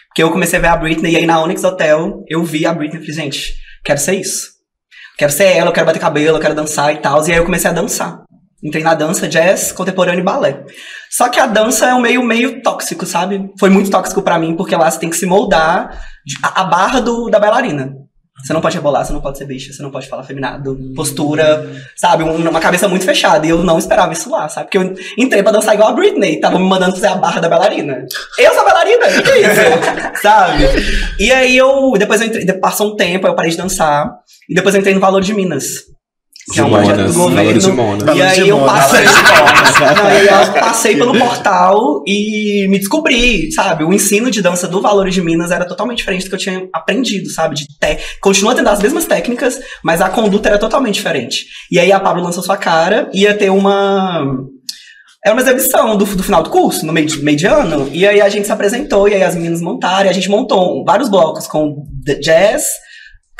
Porque 0.08 0.22
eu 0.22 0.30
comecei 0.30 0.58
a 0.58 0.62
ver 0.62 0.68
a 0.68 0.76
Britney 0.76 1.12
e 1.12 1.16
aí 1.16 1.24
na 1.24 1.42
Onyx 1.42 1.64
Hotel 1.64 2.24
eu 2.28 2.44
vi 2.44 2.66
a 2.66 2.74
Britney 2.74 3.00
e 3.00 3.06
falei, 3.06 3.22
gente, 3.24 3.54
quero 3.82 3.98
ser 3.98 4.16
isso. 4.16 4.57
Quero 5.18 5.32
ser 5.32 5.56
ela, 5.56 5.70
eu 5.70 5.72
quero 5.74 5.84
bater 5.84 5.98
cabelo, 5.98 6.36
eu 6.36 6.40
quero 6.40 6.54
dançar 6.54 6.94
e 6.94 6.98
tal. 6.98 7.26
E 7.26 7.32
aí 7.32 7.38
eu 7.38 7.44
comecei 7.44 7.68
a 7.68 7.72
dançar. 7.72 8.22
Entrei 8.62 8.84
na 8.84 8.94
dança, 8.94 9.26
jazz, 9.26 9.72
contemporâneo 9.72 10.20
e 10.20 10.24
balé. 10.24 10.64
Só 11.10 11.28
que 11.28 11.40
a 11.40 11.46
dança 11.46 11.86
é 11.86 11.94
um 11.94 12.00
meio 12.00 12.22
meio 12.22 12.62
tóxico, 12.62 13.04
sabe? 13.04 13.50
Foi 13.58 13.68
muito 13.68 13.90
tóxico 13.90 14.22
pra 14.22 14.38
mim, 14.38 14.56
porque 14.56 14.76
lá 14.76 14.88
você 14.88 15.00
tem 15.00 15.10
que 15.10 15.16
se 15.16 15.26
moldar 15.26 16.00
a 16.42 16.64
barra 16.64 17.00
do, 17.00 17.28
da 17.28 17.40
bailarina. 17.40 17.96
Você 18.44 18.52
não 18.52 18.60
pode 18.60 18.76
rebolar, 18.76 19.04
você 19.04 19.12
não 19.12 19.20
pode 19.20 19.36
ser 19.38 19.44
bicha, 19.46 19.72
você 19.72 19.82
não 19.82 19.90
pode 19.90 20.08
falar 20.08 20.22
feminado, 20.22 20.76
postura, 20.94 21.70
sabe? 21.96 22.22
Um- 22.24 22.48
uma 22.48 22.60
cabeça 22.60 22.86
muito 22.88 23.04
fechada. 23.04 23.46
E 23.46 23.50
eu 23.50 23.62
não 23.64 23.78
esperava 23.78 24.12
isso 24.12 24.30
lá, 24.30 24.48
sabe? 24.48 24.66
Porque 24.66 24.78
eu 24.78 24.94
entrei 25.18 25.42
pra 25.42 25.52
dançar 25.52 25.74
igual 25.74 25.88
a 25.90 25.92
Britney, 25.92 26.38
tava 26.40 26.58
me 26.58 26.64
mandando 26.68 26.94
fazer 26.94 27.08
a 27.08 27.16
barra 27.16 27.40
da 27.40 27.48
bailarina. 27.48 28.04
Eu 28.38 28.52
sou 28.52 28.60
a 28.60 28.64
bailarina? 28.64 29.06
O 29.06 29.22
que 29.22 29.30
é 29.30 29.40
isso? 29.40 30.20
sabe? 30.22 30.64
E 31.18 31.32
aí 31.32 31.56
eu, 31.56 31.92
depois 31.98 32.20
eu 32.20 32.28
entrei, 32.28 32.46
passou 32.54 32.92
um 32.92 32.96
tempo, 32.96 33.26
aí 33.26 33.32
eu 33.32 33.36
parei 33.36 33.50
de 33.50 33.56
dançar. 33.56 34.10
E 34.48 34.54
depois 34.54 34.74
eu 34.74 34.80
entrei 34.80 34.94
no 34.94 35.00
Valor 35.00 35.20
de 35.20 35.34
Minas. 35.34 35.84
Que 36.52 36.60
é 36.60 36.64
um 36.64 36.70
projeto 36.70 37.04
do 37.04 37.12
governo. 37.12 38.08
E 38.16 38.22
aí 38.22 38.48
eu 38.48 38.60
passei, 38.60 39.04
Não, 39.04 40.10
eu 40.10 40.52
passei 40.54 40.96
pelo 40.96 41.12
portal 41.18 42.02
e 42.06 42.66
me 42.68 42.78
descobri, 42.78 43.52
sabe? 43.52 43.84
O 43.84 43.92
ensino 43.92 44.30
de 44.30 44.40
dança 44.40 44.66
do 44.66 44.80
Valores 44.80 45.14
de 45.14 45.22
Minas 45.22 45.50
era 45.50 45.66
totalmente 45.66 45.98
diferente 45.98 46.24
do 46.24 46.28
que 46.28 46.34
eu 46.34 46.38
tinha 46.38 46.68
aprendido, 46.72 47.28
sabe? 47.30 47.56
De 47.56 47.66
te... 47.66 47.98
Continua 48.20 48.54
tendo 48.54 48.68
as 48.68 48.80
mesmas 48.80 49.04
técnicas, 49.04 49.60
mas 49.84 50.00
a 50.00 50.08
conduta 50.08 50.48
era 50.48 50.58
totalmente 50.58 50.94
diferente. 50.94 51.46
E 51.70 51.78
aí 51.78 51.92
a 51.92 52.00
Pablo 52.00 52.22
lançou 52.22 52.42
sua 52.42 52.56
cara, 52.56 53.10
ia 53.12 53.34
ter 53.34 53.50
uma. 53.50 54.24
Era 55.24 55.34
uma 55.34 55.42
exibição 55.42 55.96
do, 55.96 56.04
do 56.04 56.22
final 56.22 56.42
do 56.42 56.50
curso, 56.50 56.86
no 56.86 56.92
meio 56.92 57.06
de, 57.06 57.22
meio 57.22 57.36
de 57.36 57.46
ano. 57.46 57.88
E 57.92 58.06
aí 58.06 58.20
a 58.20 58.28
gente 58.28 58.46
se 58.46 58.52
apresentou, 58.52 59.08
e 59.08 59.14
aí 59.14 59.22
as 59.22 59.34
meninas 59.34 59.60
montaram, 59.60 60.06
e 60.06 60.08
a 60.08 60.12
gente 60.12 60.30
montou 60.30 60.84
vários 60.84 61.08
blocos 61.08 61.46
com 61.46 61.84
the 62.06 62.14
jazz, 62.14 62.64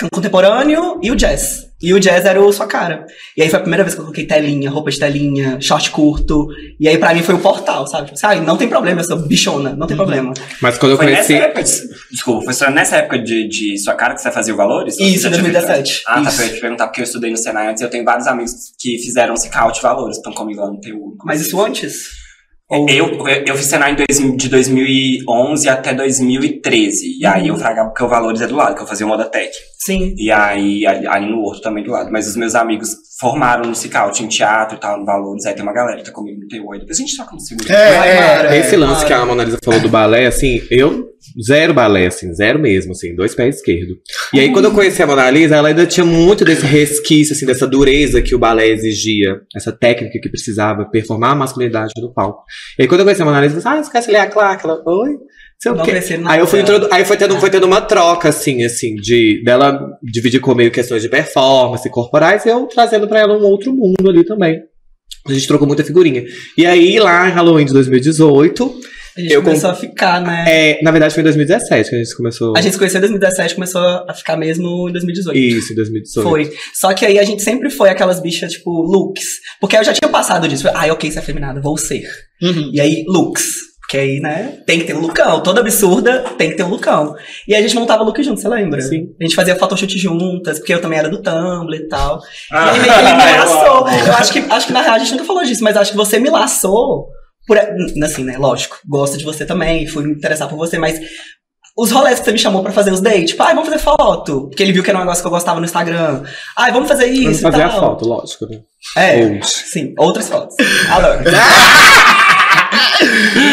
contemporâneo 0.07 0.99
e 1.02 1.11
o 1.11 1.17
jazz. 1.17 1.67
E 1.81 1.95
o 1.95 2.00
jazz 2.00 2.25
era 2.25 2.40
o 2.43 2.52
sua 2.52 2.67
cara. 2.67 3.07
E 3.37 3.43
aí 3.43 3.49
foi 3.49 3.59
a 3.59 3.62
primeira 3.62 3.85
vez 3.85 3.95
que 3.95 4.00
eu 4.00 4.05
coloquei 4.05 4.26
telinha, 4.26 4.69
roupa 4.69 4.90
de 4.90 4.99
telinha, 4.99 5.61
short 5.61 5.90
curto. 5.93 6.49
E 6.78 6.88
aí 6.88 6.99
pra 6.99 7.14
mim 7.14 7.23
foi 7.23 7.37
o 7.37 7.38
portal, 7.38 7.87
sabe? 7.87 8.07
Tipo, 8.07 8.17
assim, 8.17 8.26
"Ai, 8.26 8.40
não 8.45 8.57
tem 8.57 8.69
problema, 8.69 9.00
eu 9.00 9.05
sou 9.05 9.17
bichona, 9.19 9.75
não 9.76 9.87
tem 9.87 9.97
problema. 9.97 10.33
Mas 10.61 10.76
quando 10.76 10.93
eu 10.93 10.97
Foi 10.97 11.07
nessa 11.07 11.28
conheci. 11.28 11.35
época, 11.45 11.62
de- 11.62 11.88
desculpa, 12.11 12.45
foi 12.45 12.52
só 12.55 12.69
nessa 12.71 12.97
época 12.97 13.19
de, 13.21 13.49
de 13.49 13.78
sua 13.78 13.95
cara 13.95 14.14
que 14.14 14.21
você 14.21 14.31
fazia 14.33 14.52
o 14.52 14.57
Valores? 14.57 14.95
Isso, 14.95 15.02
em 15.02 15.11
já 15.19 15.31
tinha 15.31 15.43
feito 15.45 15.52
2017. 15.52 15.81
antes? 15.81 16.02
Ah, 16.07 16.14
tá, 16.23 16.28
Isso. 16.31 16.43
eu 16.43 16.47
ia 16.49 16.55
te 16.55 16.61
perguntar 16.61 16.87
porque 16.88 17.00
eu 17.00 17.05
estudei 17.05 17.31
no 17.31 17.37
Senai 17.37 17.69
antes 17.69 17.81
e 17.81 17.85
eu 17.85 17.90
tenho 17.90 18.05
vários 18.05 18.26
amigos 18.26 18.52
que 18.78 18.99
fizeram 18.99 19.37
Cicaute 19.37 19.81
Valores, 19.81 20.17
estão 20.17 20.33
comigo 20.33 20.61
lá 20.61 20.69
no 20.71 20.81
TU. 20.81 21.17
Mas 21.25 21.40
isso 21.40 21.61
antes? 21.61 22.09
Eu, 22.70 23.26
eu, 23.46 23.56
fiz 23.56 23.64
Senai 23.64 23.96
de 23.96 24.48
2011 24.48 25.68
até 25.70 25.94
2013. 25.94 27.18
E 27.18 27.25
aí 27.25 27.48
eu 27.48 27.56
fragava 27.56 27.88
porque 27.88 28.04
o 28.04 28.08
Valores 28.08 28.42
é 28.42 28.46
do 28.46 28.54
lado, 28.54 28.76
que 28.76 28.82
eu 28.82 28.87
fazia 28.87 29.06
o 29.06 29.08
Modatec. 29.08 29.50
Sim. 29.78 30.14
E 30.18 30.30
aí, 30.30 30.87
ali, 30.87 31.06
ali 31.06 31.30
no 31.30 31.40
Horto 31.40 31.62
também 31.62 31.82
do 31.82 31.90
lado. 31.90 32.12
Mas 32.12 32.28
os 32.28 32.37
meus 32.37 32.54
amigos 32.54 32.90
formaram 33.18 33.64
no 33.64 33.75
Cicaute, 33.75 34.22
em 34.22 34.28
teatro 34.28 34.76
e 34.76 34.80
tal, 34.80 34.98
no 34.98 35.06
Valores. 35.06 35.46
Aí 35.46 35.54
tem 35.54 35.62
uma 35.62 35.72
galera 35.72 35.96
que 35.96 36.04
tá 36.04 36.12
comigo 36.12 36.40
no 36.40 36.46
TU. 36.46 36.70
Aí 36.70 36.80
depois 36.80 36.98
a 36.98 37.00
gente 37.00 37.16
toca 37.16 37.32
no 37.32 37.40
segundo. 37.40 37.72
É, 37.72 38.54
é, 38.54 38.58
Esse 38.58 38.75
é. 38.75 38.78
lance 38.78 39.06
que 39.06 39.14
a 39.14 39.25
Mona 39.25 39.44
Lisa 39.44 39.58
falou 39.64 39.80
do 39.80 39.88
balé, 39.88 40.26
assim, 40.26 40.60
eu 40.70 41.08
zero 41.42 41.73
balé, 41.75 42.06
assim, 42.06 42.32
zero 42.35 42.58
mesmo, 42.58 42.92
assim, 42.92 43.14
dois 43.14 43.35
pés 43.35 43.56
esquerdo. 43.56 43.97
E 44.32 44.40
aí, 44.40 44.52
quando 44.52 44.66
eu 44.66 44.73
conheci 44.73 45.02
a 45.02 45.06
Mona 45.06 45.30
Lisa, 45.30 45.56
ela 45.56 45.68
ainda 45.68 45.87
tinha 45.87 46.04
muito 46.06 46.44
desse 46.44 46.64
resquício, 46.66 47.35
assim, 47.35 47.47
dessa 47.47 47.66
dureza 47.66 48.20
que 48.23 48.35
o 48.35 48.38
balé 48.38 48.68
exigia, 48.68 49.40
essa 49.54 49.73
técnica 49.73 50.18
que 50.20 50.28
precisava 50.28 50.85
performar 50.90 51.32
a 51.32 51.35
masculinidade 51.35 51.92
no 52.00 52.12
palco. 52.12 52.42
E 52.78 52.82
aí, 52.82 52.88
quando 52.88 53.00
eu 53.00 53.04
conheci 53.04 53.23
a 53.23 53.25
Mona 53.25 53.40
Lisa, 53.40 53.56
eu 53.56 53.62
falei, 53.62 53.78
ah, 53.78 53.82
esquece 53.82 54.11
ler 54.11 54.18
a 54.18 54.26
claque. 54.26 54.64
Ela, 54.66 54.82
oi? 54.87 55.11
Sei 55.61 55.73
Não 55.73 55.82
quê. 55.85 55.90
cresceram 55.90 56.23
na 56.23 56.32
Aí 56.32 56.38
eu 56.38 56.47
fui 56.47 56.61
novela. 56.61 56.78
introdu- 56.78 56.94
aí 56.94 57.04
foi 57.04 57.16
tendo, 57.16 57.37
foi 57.40 57.50
tendo 57.50 57.66
uma 57.66 57.80
troca, 57.80 58.28
assim, 58.28 58.62
assim, 58.64 58.94
de 58.94 59.42
dela 59.44 59.80
dividir 60.02 60.40
comigo 60.40 60.73
questões 60.73 61.02
de 61.02 61.08
performance 61.08 61.90
corporais 61.90 62.47
e 62.47 62.49
eu 62.49 62.66
trazendo 62.66 63.08
pra 63.08 63.18
ela 63.20 63.37
um 63.37 63.42
outro 63.44 63.73
mundo 63.73 64.08
ali 64.08 64.25
também. 64.25 64.56
A 65.26 65.32
gente 65.32 65.49
trocou 65.49 65.66
muita 65.66 65.82
figurinha. 65.82 66.25
E 66.56 66.64
aí, 66.64 66.99
lá 67.00 67.28
em 67.28 67.32
Halloween 67.32 67.64
de 67.66 67.73
2018, 67.73 68.73
A 69.18 69.20
gente 69.20 69.32
Eu 69.32 69.42
começou 69.42 69.70
a 69.70 69.75
ficar, 69.75 70.20
né? 70.20 70.44
É, 70.46 70.82
na 70.82 70.92
verdade 70.92 71.12
foi 71.12 71.22
em 71.22 71.25
2017 71.25 71.90
que 71.90 71.96
a 71.96 71.98
gente 71.98 72.16
começou. 72.16 72.56
A 72.56 72.60
gente 72.60 72.72
se 72.72 72.78
conheceu 72.78 72.98
em 72.98 73.00
2017, 73.00 73.54
começou 73.56 73.82
a 73.82 74.14
ficar 74.14 74.37
mesmo 74.37 74.88
em 74.88 74.92
2018. 74.92 75.37
Isso, 75.37 75.72
em 75.72 75.76
2018. 75.76 76.28
Foi. 76.28 76.52
Só 76.72 76.94
que 76.94 77.04
aí 77.04 77.18
a 77.18 77.25
gente 77.25 77.42
sempre 77.42 77.68
foi 77.68 77.90
aquelas 77.90 78.20
bichas, 78.20 78.52
tipo, 78.52 78.70
looks. 78.70 79.25
Porque 79.60 79.76
eu 79.76 79.82
já 79.82 79.92
tinha 79.92 80.08
passado 80.08 80.46
disso. 80.46 80.68
Ai, 80.72 80.90
ok, 80.92 81.10
você 81.10 81.18
é 81.18 81.22
feminada, 81.22 81.60
vou 81.60 81.76
ser. 81.76 82.08
Uhum. 82.40 82.70
E 82.72 82.80
aí, 82.80 83.04
looks. 83.08 83.68
Porque 83.80 83.96
aí, 83.96 84.20
né, 84.20 84.58
tem 84.66 84.80
que 84.80 84.84
ter 84.84 84.94
um 84.94 85.00
lookão. 85.00 85.42
Toda 85.42 85.60
absurda 85.60 86.22
tem 86.37 86.50
que 86.50 86.56
ter 86.56 86.62
um 86.62 86.68
lookão. 86.68 87.14
E 87.48 87.54
aí 87.54 87.64
a 87.64 87.66
gente 87.66 87.75
montava 87.75 88.04
look 88.04 88.22
junto, 88.22 88.38
você 88.38 88.46
lembra? 88.46 88.82
Sim. 88.82 89.14
A 89.18 89.25
gente 89.25 89.34
fazia 89.34 89.56
photoshoot 89.56 89.98
juntas, 89.98 90.58
porque 90.58 90.75
eu 90.75 90.80
também 90.80 90.98
era 90.98 91.08
do 91.08 91.22
Tumblr 91.22 91.75
e 91.75 91.88
tal. 91.88 92.20
Ah, 92.52 92.66
e 92.66 92.68
aí 92.68 92.80
meio 92.80 92.92
que 92.92 92.98
ele 92.98 93.12
me 93.16 93.38
laçou. 93.38 93.88
Eu 93.88 94.12
acho 94.12 94.32
que, 94.32 94.38
acho 94.40 94.66
que 94.66 94.72
na 94.75 94.82
real 94.82 94.94
a 94.94 94.98
gente 94.98 95.12
nunca 95.12 95.25
falou 95.25 95.42
disso, 95.42 95.64
mas 95.64 95.75
acho 95.75 95.92
que 95.92 95.96
você 95.96 96.18
me 96.18 96.28
laçou. 96.28 97.08
Por, 97.49 97.59
assim, 97.59 98.23
né, 98.23 98.37
lógico, 98.38 98.78
gosto 98.87 99.19
de 99.19 99.25
você 99.25 99.45
também, 99.45 99.87
fui 99.88 100.05
me 100.05 100.12
interessar 100.12 100.49
por 100.49 100.57
você, 100.57 100.78
mas 100.78 101.00
os 101.76 101.93
rolês 101.93 102.19
que 102.19 102.25
você 102.25 102.33
me 102.33 102.38
chamou 102.38 102.62
pra 102.62 102.73
fazer 102.73 102.93
os 102.93 103.00
dates, 103.00 103.31
tipo, 103.31 103.43
ai, 103.43 103.55
vamos 103.55 103.69
fazer 103.69 103.81
foto. 103.81 104.49
Porque 104.49 104.62
ele 104.62 104.73
viu 104.73 104.83
que 104.83 104.90
era 104.90 104.99
um 104.99 105.02
negócio 105.02 105.23
que 105.23 105.26
eu 105.28 105.31
gostava 105.31 105.61
no 105.61 105.64
Instagram. 105.64 106.25
Ai, 106.57 106.73
vamos 106.73 106.88
fazer 106.88 107.07
isso. 107.07 107.40
Vamos 107.43 107.57
fazer 107.57 107.59
e 107.59 107.62
a 107.62 107.69
tal. 107.69 107.81
foto, 107.81 108.09
lógico, 108.09 108.47
né? 108.47 108.61
É, 108.97 109.40
sim, 109.43 109.95
outras 109.97 110.28
fotos. 110.28 110.57
Alô. 110.90 111.09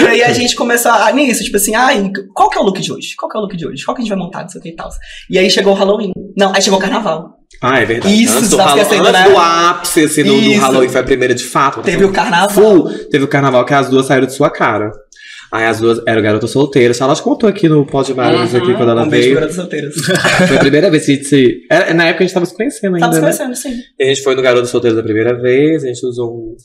e 0.04 0.08
aí 0.08 0.24
a 0.24 0.34
gente 0.34 0.56
começou 0.56 0.92
a, 0.92 1.12
nisso, 1.12 1.44
tipo 1.44 1.58
assim, 1.58 1.76
ai, 1.76 2.12
qual 2.34 2.50
que 2.50 2.58
é 2.58 2.62
o 2.62 2.64
look 2.64 2.80
de 2.82 2.92
hoje? 2.92 3.16
Qual 3.18 3.30
que 3.30 3.38
é 3.38 3.40
o 3.40 3.44
look 3.44 3.56
de 3.56 3.68
hoje? 3.68 3.84
Qual 3.86 3.96
que 3.96 4.02
a 4.02 4.04
gente 4.04 4.10
vai 4.14 4.20
montar, 4.20 4.42
não 4.42 4.50
sei 4.50 4.60
o 4.60 4.64
que 4.64 4.70
e 4.70 4.76
tal. 4.76 4.90
E 5.30 5.38
aí 5.40 5.50
chegou 5.50 5.74
o 5.74 5.76
Halloween. 5.76 6.12
Não, 6.38 6.54
aí 6.54 6.62
chegou 6.62 6.80
o 6.80 6.82
carnaval. 6.82 7.36
Ah, 7.62 7.80
é 7.80 7.86
verdade. 7.86 8.24
Isso, 8.24 8.38
antes 8.38 8.50
do, 8.50 8.58
Hall- 8.58 8.78
antes 8.78 8.90
né? 9.12 9.24
do 9.30 9.38
ápice, 9.38 10.04
assim, 10.04 10.24
do, 10.24 10.40
do. 10.42 10.54
Halloween, 10.60 10.90
foi 10.90 11.02
a 11.02 11.04
primeira 11.04 11.34
de 11.34 11.44
fato. 11.44 11.82
Teve 11.82 12.04
o 12.04 12.12
carnaval. 12.12 12.50
Full. 12.50 12.90
Teve 13.10 13.24
o 13.24 13.28
carnaval 13.28 13.64
que 13.66 13.74
as 13.74 13.90
duas 13.90 14.06
saíram 14.08 14.28
de 14.28 14.34
sua 14.34 14.50
cara. 14.50 14.92
Aí 15.52 15.64
as 15.66 15.80
duas 15.80 16.02
eram 16.06 16.22
garotas 16.22 16.50
solteiras. 16.52 17.00
Ela 17.00 17.16
te 17.16 17.22
contou 17.22 17.48
aqui 17.48 17.70
no 17.70 17.86
Pod 17.86 18.14
Maras 18.14 18.54
aqui 18.54 18.74
quando 18.74 18.90
ela 18.90 19.04
Um 19.06 19.10
veio. 19.10 19.36
para 19.38 19.46
as 19.46 19.56
solteiras. 19.56 19.94
Foi 20.48 20.58
a 20.58 20.60
primeira 20.60 20.90
vez 20.92 21.06
que 21.06 21.12
a 21.12 21.16
gente 21.16 21.28
se. 21.28 21.62
era- 21.72 21.94
na 21.94 22.06
época 22.08 22.24
a 22.24 22.28
gente 22.28 22.34
tava 22.34 22.46
se 22.46 22.54
conhecendo 22.58 22.96
ainda. 22.96 23.06
Tava 23.08 23.14
se 23.14 23.22
né? 23.40 23.46
conhecendo, 23.46 23.56
sim. 23.76 23.82
E 23.98 24.04
a 24.04 24.08
gente 24.08 24.22
foi 24.24 24.36
no 24.36 24.42
Garoto 24.42 24.68
Solteiro 24.68 24.98
da 24.98 25.04
primeira 25.04 25.40
vez, 25.40 25.84
a 25.84 25.88
gente 25.88 26.06
usou 26.06 26.30
um. 26.34 26.56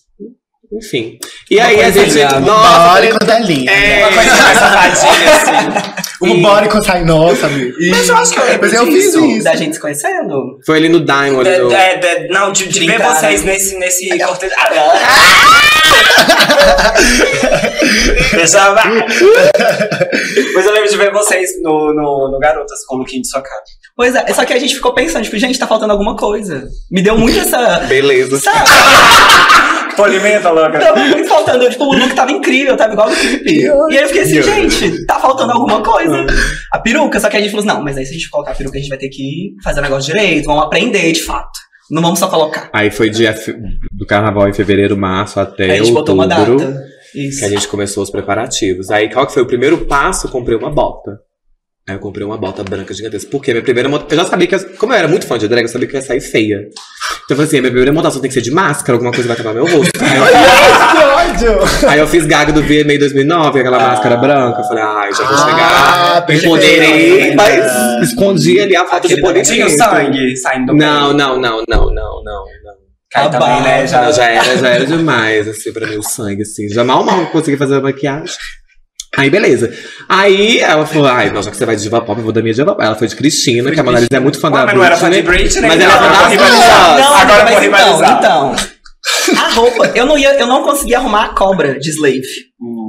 Enfim. 0.73 1.19
E 1.51 1.57
Uma 1.57 1.65
aí 1.67 1.83
a 1.83 1.91
gente. 1.91 2.17
Nossa, 2.41 2.95
Body 2.95 3.09
com 3.11 3.19
telinha. 3.19 3.71
É. 3.71 4.07
Uma 4.07 4.13
coisa 4.15 4.43
mais 4.43 4.59
safadinha, 4.59 5.35
assim. 5.35 6.01
Um 6.23 6.43
body 6.43 6.69
com 6.69 6.83
sai 6.83 7.03
nossa, 7.05 7.47
amigo. 7.47 7.77
Mas 7.91 8.09
eu 8.09 8.17
acho 8.17 8.33
que 8.33 8.39
eu 8.39 8.45
lembro 8.45 8.61
Mas 8.63 8.73
eu 8.75 8.87
fiz 8.87 9.05
isso. 9.07 9.43
Da 9.43 9.57
gente 9.57 9.75
se 9.75 9.81
conhecendo. 9.81 10.59
foi 10.65 10.77
ali 10.77 10.89
no 10.89 11.01
Diamond. 11.01 11.49
É, 11.49 11.59
no- 11.59 11.73
é, 11.73 11.93
é, 11.95 12.29
não, 12.29 12.53
de, 12.53 12.69
de 12.69 12.87
ver 12.87 13.01
vocês 13.03 13.43
né? 13.43 13.53
nesse, 13.55 13.77
nesse 13.79 14.17
cortejo. 14.19 14.55
Ah, 14.59 14.71
não. 14.75 14.91
Deixa 18.37 18.71
vai. 18.73 19.07
Mas 20.55 20.67
eu 20.67 20.73
lembro 20.73 20.91
de 20.91 20.97
ver 20.97 21.11
vocês 21.13 21.51
no, 21.63 21.93
no, 21.95 22.31
no 22.31 22.39
Garotas 22.39 22.85
com 22.87 22.97
o 22.97 22.99
lookinho 22.99 23.23
de 23.23 23.29
sua 23.29 23.43
cara. 23.43 23.63
Pois 23.97 24.15
é, 24.15 24.33
só 24.33 24.45
que 24.45 24.53
a 24.53 24.59
gente 24.59 24.75
ficou 24.75 24.93
pensando, 24.95 25.25
tipo, 25.25 25.37
gente, 25.39 25.59
tá 25.59 25.67
faltando 25.67 25.93
alguma 25.93 26.17
coisa. 26.17 26.69
Me 26.91 27.03
deu 27.03 27.19
muito 27.19 27.39
essa. 27.41 27.81
Beleza. 27.89 28.39
Sabe? 28.39 28.69
Polimenta, 30.01 30.51
louca. 30.51 30.79
Tava 30.79 31.05
muito 31.05 31.29
faltando, 31.29 31.69
tipo, 31.69 31.85
o 31.85 31.95
look 31.95 32.15
tava 32.15 32.33
incrível, 32.33 32.77
tava 32.77 32.93
igual 32.93 33.11
do 33.11 33.17
clipe. 33.17 33.53
E 33.53 33.69
aí 33.69 34.03
eu 34.03 34.09
fiquei 34.09 34.23
assim, 34.23 34.43
gente, 34.43 35.07
tá 35.07 35.19
faltando 35.19 35.53
alguma 35.53 35.83
coisa. 35.83 36.27
A 36.73 36.79
peruca, 36.79 37.21
só 37.21 37.29
que 37.29 37.37
a 37.37 37.41
gente 37.41 37.51
falou 37.51 37.67
assim, 37.67 37.77
não, 37.77 37.85
mas 37.85 37.97
aí 37.97 38.05
se 38.05 38.11
a 38.11 38.15
gente 38.15 38.31
colocar 38.31 38.53
a 38.53 38.55
peruca, 38.55 38.77
a 38.79 38.81
gente 38.81 38.89
vai 38.89 38.99
ter 38.99 39.09
que 39.09 39.55
fazer 39.63 39.81
o 39.81 39.83
negócio 39.83 40.13
direito, 40.13 40.47
vamos 40.47 40.65
aprender 40.65 41.13
de 41.13 41.23
fato. 41.23 41.59
Não 41.91 42.01
vamos 42.01 42.19
só 42.19 42.29
colocar. 42.29 42.71
Aí 42.73 42.91
foi 42.91 43.11
dia 43.11 43.35
do 43.93 44.07
carnaval 44.07 44.49
em 44.49 44.53
fevereiro, 44.53 44.97
março 44.97 45.41
até 45.41 45.65
aí 45.65 45.71
a 45.73 45.77
gente 45.79 45.93
botou 45.93 46.15
uma 46.15 46.25
outubro. 46.25 46.57
data. 46.59 46.81
Isso. 47.15 47.41
Que 47.41 47.45
a 47.45 47.49
gente 47.49 47.67
começou 47.67 48.03
os 48.03 48.11
preparativos. 48.11 48.91
Aí 48.91 49.13
qual 49.13 49.27
que 49.27 49.35
foi 49.35 49.43
o 49.43 49.47
primeiro 49.47 49.79
passo? 49.87 50.29
Eu 50.29 50.31
comprei 50.31 50.57
uma 50.57 50.71
bota. 50.71 51.19
Aí 51.89 51.97
eu 51.97 51.99
comprei 51.99 52.25
uma 52.25 52.37
bota 52.39 52.63
branca 52.63 52.93
gigantesca. 52.95 53.29
Por 53.31 53.43
quê? 53.43 53.53
Minha 53.53 53.65
primeira 53.65 53.89
montação. 53.89 54.11
Eu 54.19 54.25
já 54.25 54.31
sabia 54.31 54.47
que. 54.47 54.55
eu- 54.55 54.71
Como 54.79 54.93
eu 54.93 54.97
era 54.99 55.09
muito 55.09 55.27
fã 55.27 55.37
de 55.39 55.49
drag, 55.49 55.63
eu 55.65 55.69
sabia 55.69 55.89
que 55.89 55.97
ia 55.97 56.03
sair 56.03 56.21
feia. 56.21 56.57
Então 57.25 57.31
eu 57.31 57.37
falei 57.37 57.47
assim: 57.47 57.59
minha 57.61 57.71
primeira 57.71 57.93
montação 57.93 58.21
tem 58.21 58.29
que 58.29 58.35
ser 58.35 58.43
de 58.43 58.51
máscara, 58.51 58.93
alguma 58.93 59.11
coisa 59.13 59.27
vai 59.27 59.37
tapar 59.37 59.55
meu 59.55 59.65
rosto. 59.67 59.93
Aí 60.01 60.17
eu, 60.17 60.25
Que 61.41 61.47
ódio! 61.49 61.89
aí 61.89 61.99
eu 61.99 62.07
fiz 62.07 62.27
gaga 62.27 62.53
do 62.53 62.63
VMA 62.63 62.99
2009, 62.99 63.61
aquela 63.61 63.79
máscara 63.81 64.17
branca. 64.19 64.61
Eu 64.61 64.65
falei: 64.69 64.85
ai, 64.85 65.13
já 65.13 65.25
vou 65.25 65.37
chegar. 65.39 66.25
Ah. 66.29 66.33
Empoderei, 66.33 67.35
mas 67.35 67.65
escondi 68.11 68.61
ali 68.61 68.77
a 68.77 68.85
falta 68.87 69.09
de 69.09 69.15
Aquele 69.15 69.43
tinha 69.43 69.67
o 69.67 69.71
poder. 69.71 69.75
sangue 69.77 70.37
saindo 70.37 70.67
do 70.67 70.77
Não, 70.77 71.13
não, 71.13 71.41
não, 71.41 71.65
não, 71.69 71.87
não, 71.87 71.93
não, 71.93 72.23
não. 72.25 72.45
Cai 73.11 73.29
também, 73.31 73.63
né? 73.63 73.87
Já, 73.89 74.05
Já, 74.05 74.13
já 74.13 74.25
era, 74.31 74.57
já 74.59 74.69
era 74.69 74.87
demais, 74.87 75.49
assim, 75.49 75.73
pra 75.73 75.85
mim, 75.89 75.97
o 75.97 76.03
sangue, 76.03 76.43
assim. 76.43 76.69
Já 76.69 76.85
mal, 76.85 77.03
mal 77.03 77.27
consegui 77.33 77.57
fazer 77.57 77.77
a 77.77 77.81
maquiagem. 77.81 78.35
Aí, 79.17 79.29
beleza. 79.29 79.73
Aí 80.09 80.61
ela 80.61 80.87
falou, 80.87 81.09
ai, 81.09 81.31
não, 81.31 81.43
já 81.43 81.51
que 81.51 81.57
você 81.57 81.67
vai 81.67 81.75
de 81.77 81.83
diva 81.83 82.01
pop, 82.01 82.19
eu 82.19 82.25
vou 82.25 82.33
da 82.33 82.41
minha 82.41 82.55
diva 82.55 82.73
pop. 82.75 82.85
Ela 82.85 82.95
foi 82.95 83.09
de 83.09 83.17
Cristina, 83.17 83.71
que 83.71 83.81
a 83.81 83.83
Mona 83.83 83.99
Lisa 83.99 84.17
é 84.17 84.21
muito 84.21 84.39
fã 84.41 84.51
da 84.51 84.59
Ué, 84.59 84.67
mas 84.67 84.75
não 84.75 84.85
era 84.85 84.97
fã 84.97 85.11
de 85.11 85.23
Britney. 85.23 85.61
Britney, 85.63 85.69
Mas 85.69 85.81
ela 85.81 85.93
é 85.93 86.01
não, 86.01 86.07
agora 86.07 86.11
das 86.11 86.21
vou 86.21 86.31
rivalizar. 86.31 87.01
Não, 87.01 87.15
Agora 87.15 87.39
eu 87.39 87.45
mas 87.45 87.53
vou 87.53 87.63
rivalizar. 87.63 88.19
Então, 88.19 88.55
então, 88.55 89.45
a 89.45 89.49
roupa, 89.53 89.93
eu 89.95 90.07
não, 90.07 90.19
ia, 90.19 90.35
eu 90.39 90.47
não 90.47 90.63
conseguia 90.63 90.99
arrumar 90.99 91.25
a 91.25 91.29
cobra 91.35 91.79
de 91.79 91.91
slave. 91.91 92.23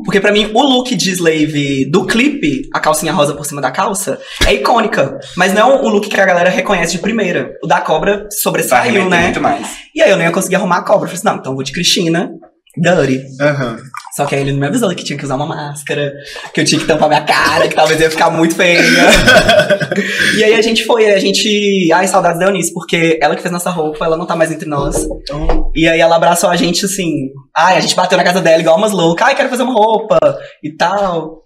Porque 0.03 0.19
pra 0.19 0.31
mim, 0.31 0.51
o 0.53 0.61
look 0.61 0.93
de 0.95 1.11
slave 1.11 1.89
do 1.89 2.05
clipe, 2.05 2.63
a 2.73 2.79
calcinha 2.79 3.13
rosa 3.13 3.33
por 3.33 3.45
cima 3.45 3.61
da 3.61 3.71
calça, 3.71 4.19
é 4.45 4.53
icônica. 4.53 5.19
Mas 5.37 5.53
não 5.53 5.71
é 5.71 5.75
um 5.75 5.87
look 5.87 6.09
que 6.09 6.19
a 6.19 6.25
galera 6.25 6.49
reconhece 6.49 6.93
de 6.93 6.99
primeira. 6.99 7.51
O 7.63 7.67
da 7.67 7.79
cobra 7.79 8.17
Vai 8.17 8.31
sobressaiu, 8.31 9.09
né? 9.09 9.23
muito 9.23 9.41
mais. 9.41 9.65
E 9.95 10.01
aí 10.01 10.09
eu 10.09 10.17
não 10.17 10.23
ia 10.23 10.31
conseguir 10.31 10.55
arrumar 10.55 10.77
a 10.77 10.83
cobra. 10.83 11.05
Eu 11.05 11.15
falei 11.15 11.15
assim, 11.15 11.25
não, 11.27 11.35
então 11.35 11.51
eu 11.53 11.55
vou 11.55 11.63
de 11.63 11.71
Cristina, 11.71 12.31
Dirty. 12.77 13.21
Aham. 13.41 13.77
Só 14.15 14.25
que 14.25 14.35
aí 14.35 14.41
ele 14.41 14.51
não 14.51 14.59
me 14.59 14.67
avisou 14.67 14.93
que 14.93 15.03
tinha 15.03 15.17
que 15.17 15.23
usar 15.23 15.35
uma 15.35 15.45
máscara, 15.45 16.13
que 16.53 16.59
eu 16.59 16.65
tinha 16.65 16.79
que 16.79 16.87
tampar 16.87 17.07
minha 17.07 17.23
cara, 17.23 17.67
que 17.67 17.75
talvez 17.75 17.99
ia 17.99 18.11
ficar 18.11 18.29
muito 18.29 18.55
feia. 18.55 18.81
e 20.37 20.43
aí 20.43 20.53
a 20.53 20.61
gente 20.61 20.85
foi, 20.85 21.05
a 21.11 21.19
gente. 21.19 21.89
Ai, 21.93 22.07
saudades 22.07 22.39
da 22.39 22.45
Eunice, 22.45 22.73
porque 22.73 23.17
ela 23.21 23.35
que 23.35 23.41
fez 23.41 23.51
nossa 23.51 23.69
roupa, 23.69 24.05
ela 24.05 24.17
não 24.17 24.25
tá 24.25 24.35
mais 24.35 24.51
entre 24.51 24.67
nós. 24.67 25.07
E 25.73 25.87
aí 25.87 25.99
ela 25.99 26.17
abraçou 26.17 26.49
a 26.49 26.57
gente 26.57 26.85
assim. 26.85 27.29
Ai, 27.55 27.77
a 27.77 27.79
gente 27.79 27.95
bateu 27.95 28.17
na 28.17 28.23
casa 28.23 28.41
dela 28.41 28.61
igual 28.61 28.77
umas 28.77 28.91
loucas. 28.91 29.27
Ai, 29.27 29.35
quero 29.35 29.49
fazer 29.49 29.63
uma 29.63 29.73
roupa 29.73 30.19
e 30.61 30.75
tal. 30.75 31.41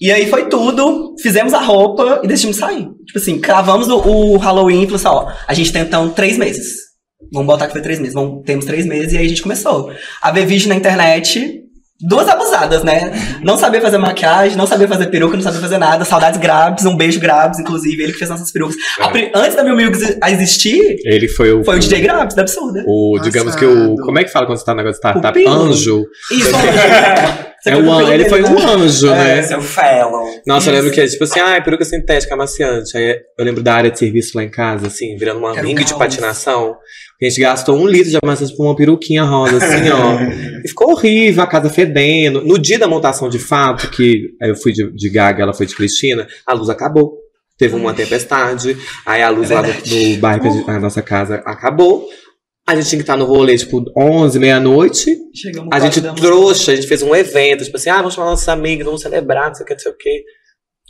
E 0.00 0.10
aí 0.10 0.28
foi 0.28 0.48
tudo, 0.48 1.14
fizemos 1.22 1.54
a 1.54 1.60
roupa 1.60 2.20
e 2.22 2.28
decidimos 2.28 2.56
sair. 2.56 2.88
Tipo 3.06 3.18
assim, 3.18 3.40
cravamos 3.40 3.88
o, 3.88 3.98
o 3.98 4.36
Halloween 4.36 4.82
e 4.82 4.86
falou 4.86 4.96
assim: 4.96 5.08
ó, 5.08 5.32
a 5.46 5.54
gente 5.54 5.72
tem 5.72 5.82
então 5.82 6.10
três 6.10 6.36
meses. 6.36 6.91
Vamos 7.32 7.46
botar 7.46 7.66
que 7.66 7.72
foi 7.72 7.82
três 7.82 7.98
meses. 7.98 8.14
Vamos, 8.14 8.42
temos 8.44 8.64
três 8.64 8.86
meses 8.86 9.12
e 9.12 9.18
aí 9.18 9.26
a 9.26 9.28
gente 9.28 9.42
começou. 9.42 9.92
A 10.20 10.30
ver 10.30 10.46
vídeo 10.46 10.68
na 10.68 10.74
internet. 10.74 11.58
Duas 12.04 12.26
abusadas, 12.28 12.82
né? 12.82 13.12
Não 13.44 13.56
sabia 13.56 13.80
fazer 13.80 13.96
maquiagem, 13.96 14.56
não 14.58 14.66
sabia 14.66 14.88
fazer 14.88 15.06
peruca, 15.06 15.36
não 15.36 15.42
sabia 15.44 15.60
fazer 15.60 15.78
nada. 15.78 16.04
Saudades 16.04 16.40
Grabs, 16.40 16.84
um 16.84 16.96
beijo 16.96 17.20
Grabs, 17.20 17.60
inclusive, 17.60 18.02
ele 18.02 18.12
que 18.12 18.18
fez 18.18 18.28
nossas 18.28 18.50
perucas. 18.50 18.74
Pri- 19.12 19.30
antes 19.32 19.54
da 19.54 19.62
Mil 19.62 19.76
Mil 19.76 19.92
a 20.20 20.28
existir, 20.32 20.96
Ele 21.04 21.28
foi 21.28 21.52
o. 21.52 21.62
foi 21.62 21.76
o 21.76 21.78
DJ 21.78 22.00
Grabs, 22.00 22.34
da 22.34 22.42
absurda. 22.42 22.82
O, 22.88 23.20
digamos 23.22 23.54
que 23.54 23.64
o. 23.64 23.68
Passado. 23.72 23.96
Como 24.04 24.18
é 24.18 24.24
que 24.24 24.32
fala 24.32 24.46
quando 24.46 24.58
você 24.58 24.64
tá 24.64 24.72
no 24.72 24.78
negócio 24.78 25.00
de 25.00 25.06
startup? 25.08 25.32
Pupilo. 25.38 25.54
Anjo. 25.62 26.04
Isso, 26.32 26.50
Você 27.62 27.70
É 27.70 27.74
foi 27.74 27.82
um 27.82 27.84
pro 27.86 27.92
an- 27.92 27.98
pelo 27.98 28.12
ele 28.12 28.28
foi 28.28 28.42
um 28.42 28.54
né? 28.56 28.64
anjo, 28.74 29.10
né? 29.12 29.38
É, 29.38 29.42
seu 29.44 29.62
fellow. 29.62 30.24
Nossa, 30.44 30.68
eu 30.68 30.72
Isso. 30.74 30.82
lembro 30.82 30.90
que 30.92 31.00
é 31.00 31.06
tipo 31.06 31.22
assim, 31.22 31.38
ah, 31.38 31.60
peruca 31.62 31.84
sintética 31.84 32.34
amaciante. 32.34 32.96
Aí 32.98 33.16
eu 33.38 33.44
lembro 33.44 33.62
da 33.62 33.74
área 33.74 33.88
de 33.88 33.96
serviço 34.00 34.32
lá 34.36 34.42
em 34.42 34.50
casa, 34.50 34.88
assim, 34.88 35.14
virando 35.16 35.38
uma 35.38 35.52
Era 35.52 35.62
um 35.62 35.68
ringue 35.68 35.84
de 35.84 35.94
patinação. 35.96 36.74
A 37.22 37.28
gente 37.28 37.40
gastou 37.40 37.76
um 37.76 37.86
litro 37.86 38.10
de 38.10 38.18
amaciante 38.22 38.56
por 38.56 38.66
uma 38.66 38.74
peruquinha 38.76 39.22
rosa, 39.22 39.56
assim, 39.58 39.88
ó. 39.90 40.18
E 40.64 40.68
ficou 40.68 40.92
horrível, 40.92 41.42
a 41.42 41.46
casa 41.46 41.68
fedendo. 41.68 42.40
No 42.44 42.56
dia 42.58 42.78
da 42.78 42.86
montação 42.86 43.28
de 43.28 43.38
fato, 43.38 43.90
que 43.90 44.30
eu 44.40 44.54
fui 44.54 44.72
de, 44.72 44.92
de 44.92 45.10
Gaga, 45.10 45.42
ela 45.42 45.52
foi 45.52 45.66
de 45.66 45.74
Cristina, 45.74 46.26
a 46.46 46.52
luz 46.54 46.68
acabou. 46.68 47.18
Teve 47.58 47.74
uma 47.74 47.92
tempestade, 47.92 48.76
aí 49.04 49.22
a 49.22 49.28
luz 49.28 49.50
É 49.50 49.54
lá 49.54 49.62
no, 49.62 49.68
verdade. 49.68 50.14
no 50.14 50.20
bairro, 50.20 50.40
que 50.42 50.48
a 50.48 50.50
gente- 50.52 50.70
a 50.70 50.78
nossa 50.80 51.02
casa, 51.02 51.42
acabou. 51.44 52.06
A 52.66 52.76
gente 52.76 52.88
tinha 52.88 52.98
que 52.98 53.02
estar 53.02 53.16
no 53.16 53.24
rolê, 53.24 53.56
tipo, 53.58 53.82
11, 53.96 54.38
meia-noite. 54.38 55.16
Chegamos 55.34 55.68
A 55.72 55.80
gente 55.80 56.00
trouxa, 56.14 56.70
a 56.72 56.76
gente 56.76 56.86
fez 56.86 57.02
um 57.02 57.14
evento, 57.14 57.64
tipo 57.64 57.76
assim, 57.76 57.90
ah, 57.90 57.96
vamos 57.98 58.14
chamar 58.14 58.30
nossos 58.30 58.48
amigos, 58.48 58.84
vamos 58.84 59.00
celebrar, 59.02 59.48
não 59.48 59.54
sei 59.54 59.64
o 59.64 59.66
que, 59.66 59.72
não 59.74 59.80
sei 59.80 59.92
o 59.92 59.96
que. 59.96 60.24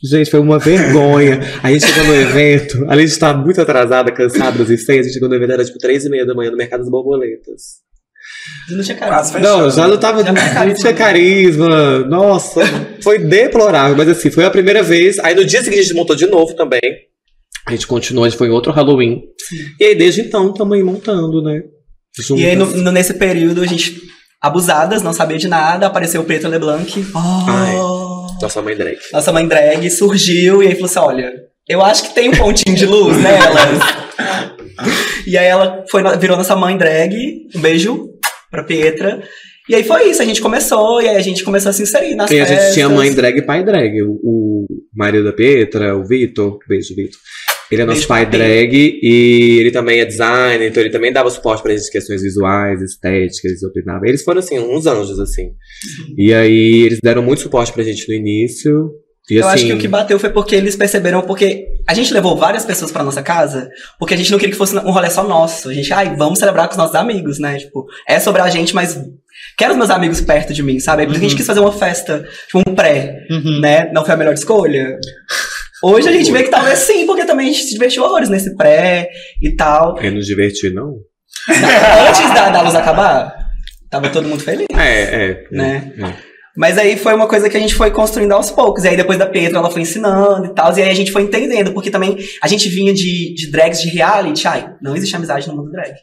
Gente, 0.03 0.31
foi 0.31 0.41
uma 0.41 0.59
vergonha. 0.59 1.41
A 1.63 1.71
gente 1.73 1.87
chegou 1.87 2.05
no 2.07 2.15
evento, 2.15 2.85
além 2.89 3.07
de 3.07 3.13
estar 3.13 3.35
muito 3.37 3.61
atrasada, 3.61 4.11
cansada 4.11 4.61
e 4.63 4.77
feia, 4.77 5.01
a 5.01 5.03
gente 5.05 5.13
chegou 5.15 5.29
no 5.29 5.35
evento, 5.35 5.53
era 5.53 5.65
tipo 5.65 5.79
três 5.79 6.05
e 6.05 6.09
meia 6.11 6.27
da 6.27 6.35
manhã 6.35 6.51
no 6.51 6.57
Mercado 6.57 6.81
das 6.81 6.91
Borboletas. 6.91 7.63
Não 8.69 8.83
tinha 8.83 8.97
fechou. 8.97 9.41
Não, 9.41 9.71
já 9.71 9.87
não 9.87 9.97
tava, 9.99 10.25
Já 10.25 10.33
não 10.33 10.41
tinha 10.43 10.65
não 10.67 10.75
tinha 10.75 10.93
carisma, 10.95 11.99
nossa, 12.01 12.61
foi 13.01 13.19
deplorável, 13.19 13.97
mas 13.97 14.09
assim, 14.09 14.31
foi 14.31 14.45
a 14.45 14.51
primeira 14.51 14.83
vez. 14.83 15.19
Aí 15.21 15.35
no 15.35 15.45
dia 15.45 15.63
seguinte 15.63 15.81
a 15.81 15.83
gente 15.83 15.95
montou 15.95 16.17
de 16.17 16.27
novo 16.27 16.55
também. 16.55 16.81
A 17.67 17.71
gente 17.71 17.87
continuou, 17.87 18.25
a 18.25 18.29
gente 18.29 18.39
foi 18.39 18.49
em 18.49 18.53
outro 18.53 18.73
Halloween. 18.73 19.23
E 19.79 19.85
aí 19.85 19.95
desde 19.95 20.23
então 20.23 20.51
estamos 20.51 20.77
aí 20.77 20.83
montando, 20.83 21.43
né? 21.43 21.63
E 22.37 22.45
aí, 22.47 22.57
no- 22.57 22.65
Juntas. 22.67 22.83
no- 22.83 22.93
nesse 22.93 23.15
período, 23.15 23.63
a 23.63 23.67
gente, 23.67 24.01
abusadas, 24.41 25.03
não 25.03 25.13
sabia 25.13 25.39
de 25.39 25.47
nada, 25.49 25.87
apareceu 25.87 26.21
o 26.21 26.25
Preto 26.25 26.49
LeBlanc. 26.49 27.07
Ai. 27.49 27.77
Nossa 28.43 28.61
mãe 28.63 28.77
drag. 28.77 28.99
nossa 29.13 29.33
mãe 29.33 29.47
drag 29.47 29.91
surgiu 29.91 30.63
e 30.63 30.67
aí 30.69 30.75
falou 30.75 30.87
assim: 30.87 30.99
olha, 30.99 31.33
eu 31.69 31.83
acho 31.83 32.03
que 32.05 32.15
tem 32.15 32.29
um 32.29 32.37
pontinho 32.37 32.77
de 32.77 32.85
luz 32.87 33.17
nelas. 33.17 33.79
e 35.27 35.39
aí 35.39 35.47
ela 35.47 35.85
foi, 35.91 36.03
virou 36.19 36.37
nossa 36.37 36.57
mãe 36.57 36.77
drag. 36.77 37.15
Um 37.55 37.61
beijo 37.61 38.09
pra 38.51 38.65
Pietra. 38.65 39.23
E 39.69 39.75
aí 39.77 39.85
foi 39.85 40.11
isso, 40.11 40.21
a 40.21 40.25
gente 40.25 40.41
começou, 40.43 41.01
e 41.01 41.09
aí 41.09 41.17
a 41.17 41.21
gente 41.21 41.45
começou 41.45 41.71
a 41.71 41.73
se 41.73 41.85
inserir 41.85 42.17
nas 42.17 42.29
E 42.33 42.41
a 42.41 42.45
festas. 42.45 42.65
gente 42.65 42.75
tinha 42.75 42.89
mãe 42.89 43.13
drag 43.15 43.39
e 43.39 43.43
pai 43.43 43.65
drag. 43.65 44.03
O, 44.03 44.19
o 44.23 44.67
marido 44.93 45.25
da 45.25 45.33
Petra, 45.33 45.97
o 45.97 46.05
Vitor, 46.05 46.59
beijo, 46.69 46.95
Vitor. 46.97 47.19
Ele 47.73 47.81
é 47.81 47.85
nosso 47.87 48.01
Beijo 48.01 48.09
pai 48.09 48.27
drag 48.27 49.01
e 49.03 49.57
ele 49.59 49.71
também 49.71 50.01
é 50.01 50.05
designer, 50.05 50.69
então 50.69 50.83
ele 50.83 50.91
também 50.91 51.11
dava 51.11 51.31
suporte 51.31 51.63
pra 51.63 51.73
gente 51.73 51.89
em 51.89 51.91
questões 51.91 52.21
visuais, 52.21 52.83
estéticas, 52.83 53.51
eles 53.51 53.63
opinavam. 53.63 54.05
Eles 54.05 54.23
foram, 54.23 54.41
assim, 54.41 54.59
uns 54.59 54.87
anjos, 54.87 55.19
assim. 55.19 55.53
E 56.19 56.35
aí 56.35 56.83
eles 56.83 56.99
deram 57.03 57.23
muito 57.23 57.41
suporte 57.41 57.73
pra 57.73 57.83
gente 57.83 58.07
no 58.07 58.15
início. 58.15 58.91
E 59.31 59.37
Eu 59.37 59.49
assim, 59.49 59.55
acho 59.55 59.67
que 59.69 59.73
o 59.73 59.79
que 59.79 59.89
bateu 59.89 60.19
foi 60.19 60.29
porque 60.29 60.55
eles 60.55 60.77
perceberam, 60.77 61.23
porque 61.23 61.65
a 61.89 61.95
gente 61.95 62.13
levou 62.13 62.37
várias 62.37 62.67
pessoas 62.67 62.93
pra 62.93 63.03
nossa 63.03 63.23
casa, 63.23 63.71
porque 63.99 64.13
a 64.13 64.17
gente 64.19 64.31
não 64.31 64.39
queria 64.39 64.53
que 64.53 64.59
fosse 64.59 64.77
um 64.77 64.91
rolê 64.91 65.09
só 65.09 65.27
nosso. 65.27 65.71
A 65.71 65.73
gente, 65.73 65.91
ai, 65.95 66.15
vamos 66.15 66.41
celebrar 66.41 66.67
com 66.67 66.73
os 66.73 66.79
nossos 66.79 66.95
amigos, 66.95 67.39
né? 67.39 67.57
Tipo, 67.57 67.87
é 68.07 68.21
sobre 68.21 68.43
a 68.43 68.51
gente, 68.51 68.75
mas 68.75 69.01
quero 69.57 69.73
os 69.73 69.79
meus 69.79 69.89
amigos 69.89 70.21
perto 70.21 70.53
de 70.53 70.63
mim, 70.63 70.79
sabe? 70.79 71.03
Aí 71.03 71.07
por 71.07 71.13
isso 71.13 71.21
que 71.21 71.27
a 71.27 71.29
gente 71.31 71.39
quis 71.39 71.47
fazer 71.47 71.61
uma 71.61 71.73
festa, 71.73 72.29
tipo, 72.47 72.59
um 72.69 72.75
pré, 72.75 73.17
né? 73.63 73.91
Não 73.95 74.05
foi 74.05 74.13
a 74.13 74.17
melhor 74.19 74.35
escolha. 74.35 74.99
Hoje 75.83 76.09
a 76.09 76.13
gente 76.13 76.31
vê 76.31 76.45
que 76.45 76.51
talvez 76.51 76.79
sim, 76.79 77.07
porque 77.07 77.25
também 77.25 77.49
a 77.49 77.53
gente 77.53 77.65
se 77.65 77.73
divertiu 77.73 78.05
horrores 78.05 78.29
nesse 78.29 78.57
pré 78.57 79.09
e 79.43 79.55
tal. 79.57 79.99
Eu 80.01 80.13
não 80.13 80.21
diverti, 80.21 80.71
não. 80.71 80.95
Antes 82.09 82.33
da, 82.35 82.51
da 82.51 82.63
luz 82.63 82.75
acabar, 82.75 83.35
tava 83.91 84.09
todo 84.11 84.29
mundo 84.29 84.43
feliz. 84.43 84.67
É, 84.77 85.31
é. 85.31 85.45
Né? 85.51 85.93
é. 85.99 86.33
Mas 86.57 86.77
aí 86.77 86.97
foi 86.97 87.15
uma 87.15 87.27
coisa 87.27 87.49
que 87.49 87.57
a 87.57 87.61
gente 87.61 87.75
foi 87.75 87.91
construindo 87.91 88.33
aos 88.33 88.51
poucos. 88.51 88.85
E 88.85 88.89
aí 88.89 88.97
depois 88.97 89.19
da 89.19 89.27
Petra 89.27 89.59
ela 89.59 89.71
foi 89.71 89.83
ensinando 89.83 90.47
e 90.47 90.55
tal. 90.55 90.77
E 90.77 90.83
aí 90.83 90.91
a 90.91 90.95
gente 90.95 91.11
foi 91.11 91.23
entendendo, 91.23 91.73
porque 91.73 91.91
também 91.91 92.17
a 92.43 92.47
gente 92.47 92.69
vinha 92.69 92.93
de, 92.93 93.35
de 93.35 93.51
drags 93.51 93.81
de 93.81 93.89
reality. 93.89 94.47
Ai, 94.47 94.69
não 94.81 94.95
existe 94.95 95.17
amizade 95.17 95.49
no 95.49 95.57
mundo 95.57 95.71
drag. 95.71 95.95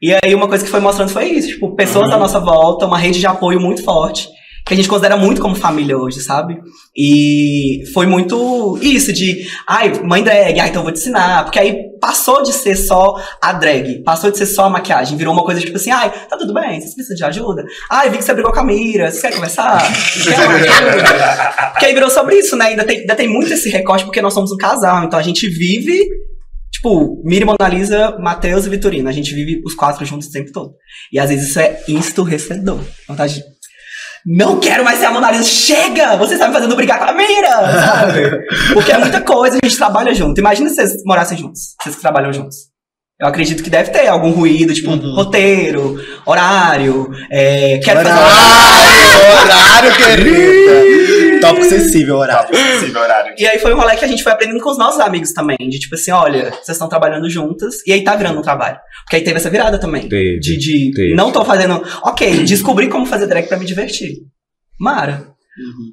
E 0.00 0.12
aí 0.12 0.34
uma 0.34 0.48
coisa 0.48 0.64
que 0.64 0.70
foi 0.70 0.80
mostrando 0.80 1.10
foi 1.10 1.26
isso. 1.26 1.48
Tipo, 1.48 1.76
pessoas 1.76 2.10
à 2.10 2.16
nossa 2.16 2.40
volta, 2.40 2.86
uma 2.86 2.98
rede 2.98 3.20
de 3.20 3.26
apoio 3.26 3.60
muito 3.60 3.84
forte. 3.84 4.28
Que 4.64 4.74
a 4.74 4.76
gente 4.76 4.88
considera 4.88 5.16
muito 5.16 5.40
como 5.40 5.56
família 5.56 5.98
hoje, 5.98 6.20
sabe? 6.20 6.56
E 6.96 7.82
foi 7.92 8.06
muito 8.06 8.78
isso 8.80 9.12
de, 9.12 9.46
ai, 9.66 9.92
mãe 10.04 10.22
drag, 10.22 10.60
ai, 10.60 10.68
então 10.68 10.80
eu 10.80 10.84
vou 10.84 10.92
te 10.92 11.00
ensinar. 11.00 11.44
Porque 11.44 11.58
aí 11.58 11.92
passou 12.00 12.42
de 12.42 12.52
ser 12.52 12.76
só 12.76 13.14
a 13.40 13.52
drag, 13.52 14.02
passou 14.02 14.30
de 14.30 14.38
ser 14.38 14.46
só 14.46 14.64
a 14.64 14.70
maquiagem, 14.70 15.16
virou 15.16 15.32
uma 15.32 15.44
coisa 15.44 15.60
tipo 15.60 15.76
assim, 15.76 15.90
ai, 15.90 16.10
tá 16.28 16.36
tudo 16.36 16.52
bem, 16.52 16.80
vocês 16.80 16.94
precisam 16.94 17.16
de 17.16 17.24
ajuda? 17.24 17.64
Ai, 17.90 18.10
vi 18.10 18.18
que 18.18 18.24
você 18.24 18.34
brigou 18.34 18.52
com 18.52 18.60
a 18.60 18.64
Mira, 18.64 19.10
você 19.10 19.22
quer 19.28 19.34
conversar? 19.34 19.80
Quer? 20.24 21.70
Porque 21.70 21.86
aí 21.86 21.94
virou 21.94 22.10
sobre 22.10 22.36
isso, 22.36 22.56
né? 22.56 22.66
Ainda 22.66 22.84
tem, 22.84 23.00
ainda 23.00 23.14
tem 23.14 23.28
muito 23.28 23.52
esse 23.52 23.68
recorte 23.68 24.04
porque 24.04 24.20
nós 24.20 24.34
somos 24.34 24.52
um 24.52 24.56
casal, 24.56 25.04
então 25.04 25.18
a 25.18 25.22
gente 25.22 25.48
vive, 25.48 26.04
tipo, 26.72 27.22
Miri, 27.24 27.44
Mona 27.44 27.68
Lisa, 27.68 28.16
Matheus 28.18 28.66
e 28.66 28.70
Vitorino, 28.70 29.08
a 29.08 29.12
gente 29.12 29.34
vive 29.34 29.62
os 29.64 29.74
quatro 29.74 30.04
juntos 30.04 30.28
o 30.28 30.32
tempo 30.32 30.50
todo. 30.52 30.74
E 31.12 31.18
às 31.18 31.30
vezes 31.30 31.50
isso 31.50 31.60
é 31.60 31.82
esturrecedor. 31.86 32.80
Vontade 33.08 33.34
de 33.34 33.51
não 34.24 34.60
quero 34.60 34.84
mais 34.84 34.98
ser 34.98 35.06
a 35.06 35.10
Mona 35.10 35.30
Lisa. 35.30 35.44
Chega! 35.44 36.16
Você 36.16 36.34
está 36.34 36.46
me 36.46 36.54
fazendo 36.54 36.76
brigar 36.76 36.98
com 36.98 37.04
a 37.04 37.12
Mira! 37.12 37.50
Sabe? 37.50 38.46
Porque 38.72 38.92
é 38.92 38.98
muita 38.98 39.20
coisa, 39.20 39.58
a 39.60 39.66
gente 39.66 39.76
trabalha 39.76 40.14
junto. 40.14 40.38
Imagina 40.38 40.68
se 40.68 40.76
vocês 40.76 41.02
morassem 41.04 41.36
juntos. 41.36 41.74
Vocês 41.80 41.96
que 41.96 42.02
trabalham 42.02 42.32
juntos. 42.32 42.72
Eu 43.20 43.28
acredito 43.28 43.62
que 43.62 43.70
deve 43.70 43.90
ter 43.90 44.08
algum 44.08 44.32
ruído, 44.32 44.74
tipo, 44.74 44.94
roteiro, 45.14 45.96
horário, 46.26 47.08
é, 47.30 47.78
quero 47.78 48.00
fazer 48.00 48.18
Horário, 48.18 49.42
horário, 49.44 49.94
querida. 50.04 50.91
Tópico 51.54 51.68
sensível, 51.68 52.16
horário. 52.16 52.48
Possível 52.50 53.02
horário. 53.02 53.34
E 53.38 53.46
aí 53.46 53.58
foi 53.58 53.72
um 53.74 53.76
rolê 53.76 53.96
que 53.96 54.04
a 54.04 54.08
gente 54.08 54.22
foi 54.22 54.32
aprendendo 54.32 54.60
com 54.60 54.70
os 54.70 54.78
nossos 54.78 55.00
amigos 55.00 55.32
também. 55.32 55.56
De 55.58 55.78
tipo 55.78 55.94
assim, 55.94 56.10
olha, 56.10 56.50
vocês 56.50 56.70
estão 56.70 56.88
trabalhando 56.88 57.28
juntas 57.28 57.76
e 57.86 57.92
aí 57.92 58.02
tá 58.02 58.14
virando 58.16 58.38
um 58.38 58.42
trabalho. 58.42 58.78
Porque 59.04 59.16
aí 59.16 59.22
teve 59.22 59.36
essa 59.36 59.50
virada 59.50 59.78
também. 59.78 60.08
Teve, 60.08 60.38
de 60.40 60.56
de 60.56 60.92
teve. 60.92 61.14
não 61.14 61.32
tô 61.32 61.44
fazendo. 61.44 61.82
Ok, 62.02 62.44
descobri 62.44 62.88
como 62.88 63.06
fazer 63.06 63.26
drag 63.26 63.46
pra 63.48 63.58
me 63.58 63.64
divertir. 63.64 64.18
Mara. 64.78 65.32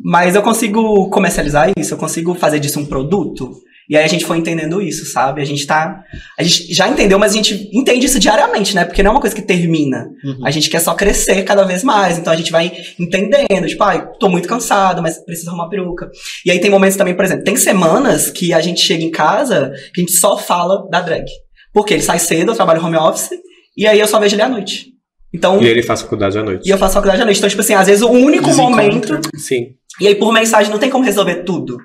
Mas 0.04 0.36
eu 0.36 0.42
consigo 0.42 1.10
comercializar 1.10 1.72
isso, 1.78 1.94
eu 1.94 1.98
consigo 1.98 2.34
fazer 2.34 2.60
disso 2.60 2.80
um 2.80 2.86
produto. 2.86 3.52
E 3.90 3.98
aí 3.98 4.06
a 4.06 4.08
gente 4.08 4.24
foi 4.24 4.38
entendendo 4.38 4.82
isso, 4.82 5.12
sabe? 5.12 5.42
A 5.42 5.46
gente 5.46 5.66
tá. 5.66 6.04
A 6.38 6.44
gente 6.44 6.72
já 6.72 6.88
entendeu, 6.88 7.18
mas 7.18 7.32
a 7.32 7.36
gente 7.36 7.70
entende 7.74 8.06
isso 8.06 8.20
diariamente, 8.20 8.76
né? 8.76 8.86
Porque 8.86 9.02
não 9.02 9.10
é 9.10 9.14
uma 9.16 9.20
coisa 9.20 9.36
que 9.36 9.42
termina. 9.42 10.08
A 10.44 10.52
gente 10.52 10.70
quer 10.70 10.80
só 10.80 10.94
crescer 10.94 11.44
cada 11.44 11.64
vez 11.64 11.84
mais. 11.84 12.20
Então 12.20 12.32
a 12.32 12.36
gente 12.36 12.52
vai 12.52 12.72
entendendo, 13.00 13.68
tipo, 13.68 13.84
ai, 13.84 14.08
tô 14.20 14.30
muito 14.30 14.48
cansado, 14.48 15.02
mas 15.02 15.18
preciso 15.26 15.50
arrumar 15.50 15.70
peruca. 15.70 16.08
E 16.46 16.52
aí 16.52 16.60
tem 16.60 16.70
momentos 16.70 16.98
também, 16.98 17.16
por 17.16 17.26
exemplo, 17.26 17.44
tem 17.44 17.56
semanas 17.56 18.30
que 18.30 18.54
a 18.54 18.62
gente 18.62 18.80
chega 18.80 19.04
em 19.04 19.10
casa 19.10 19.74
que 19.92 20.02
a 20.02 20.06
gente 20.06 20.16
só 20.16 20.38
fala 20.38 20.88
da 20.90 21.02
drag. 21.02 21.26
Porque 21.74 21.96
ele 21.96 22.04
sai 22.04 22.20
cedo, 22.20 22.52
eu 22.52 22.56
trabalho 22.56 22.86
home 22.86 22.98
office, 22.98 23.32
e 23.76 23.88
aí 23.88 24.00
eu 24.00 24.08
só 24.08 24.20
vejo 24.20 24.36
ele 24.36 24.44
à 24.44 24.50
noite. 24.50 24.88
Então. 25.34 25.62
E 25.62 25.68
ele 25.68 25.82
faz 25.82 26.02
faculdade 26.02 26.38
à 26.38 26.44
noite. 26.44 26.68
E 26.68 26.72
eu 26.72 26.78
faço 26.78 26.94
faculdade 26.94 27.22
à 27.22 27.26
noite. 27.26 27.38
Então, 27.38 27.50
tipo 27.50 27.62
assim, 27.62 27.74
às 27.74 27.88
vezes 27.88 28.04
o 28.04 28.10
único 28.10 28.54
momento. 28.54 29.20
Sim. 29.36 29.74
E 30.00 30.08
aí, 30.08 30.16
por 30.16 30.32
mensagem, 30.32 30.72
não 30.72 30.80
tem 30.80 30.90
como 30.90 31.04
resolver 31.04 31.44
tudo. 31.44 31.78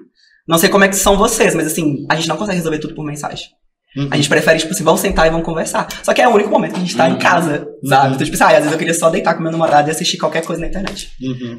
Não 0.47 0.59
sei 0.59 0.69
como 0.69 0.85
é 0.85 0.89
que 0.89 0.97
são 0.97 1.17
vocês, 1.17 1.55
mas 1.55 1.67
assim, 1.67 2.05
a 2.11 2.17
gente 2.17 2.29
não 2.29 2.37
consegue 2.37 2.59
resolver 2.59 2.79
tudo 2.79 2.95
por 2.95 3.05
mensagem. 3.05 3.47
A 4.11 4.17
gente 4.17 4.29
prefere, 4.29 4.59
tipo 4.59 4.73
assim, 4.73 4.83
vamos 4.83 5.01
sentar 5.01 5.25
e 5.29 5.31
vamos 5.31 5.47
conversar. 5.47 5.87
Só 6.03 6.13
que 6.13 6.21
é 6.21 6.27
o 6.27 6.33
único 6.35 6.51
momento 6.51 6.73
que 6.73 6.79
a 6.79 6.81
gente 6.81 6.97
tá 6.97 7.09
em 7.09 7.17
casa, 7.17 7.65
sabe? 7.85 8.15
Então, 8.15 8.25
tipo 8.27 8.35
assim, 8.35 8.43
ah, 8.43 8.49
às 8.49 8.57
vezes 8.57 8.73
eu 8.73 8.79
queria 8.79 8.93
só 8.93 9.09
deitar 9.09 9.35
com 9.37 9.43
meu 9.45 9.53
namorado 9.53 9.89
e 9.89 9.93
assistir 9.93 10.19
qualquer 10.19 10.43
coisa 10.45 10.61
na 10.63 10.67
internet. 10.67 11.13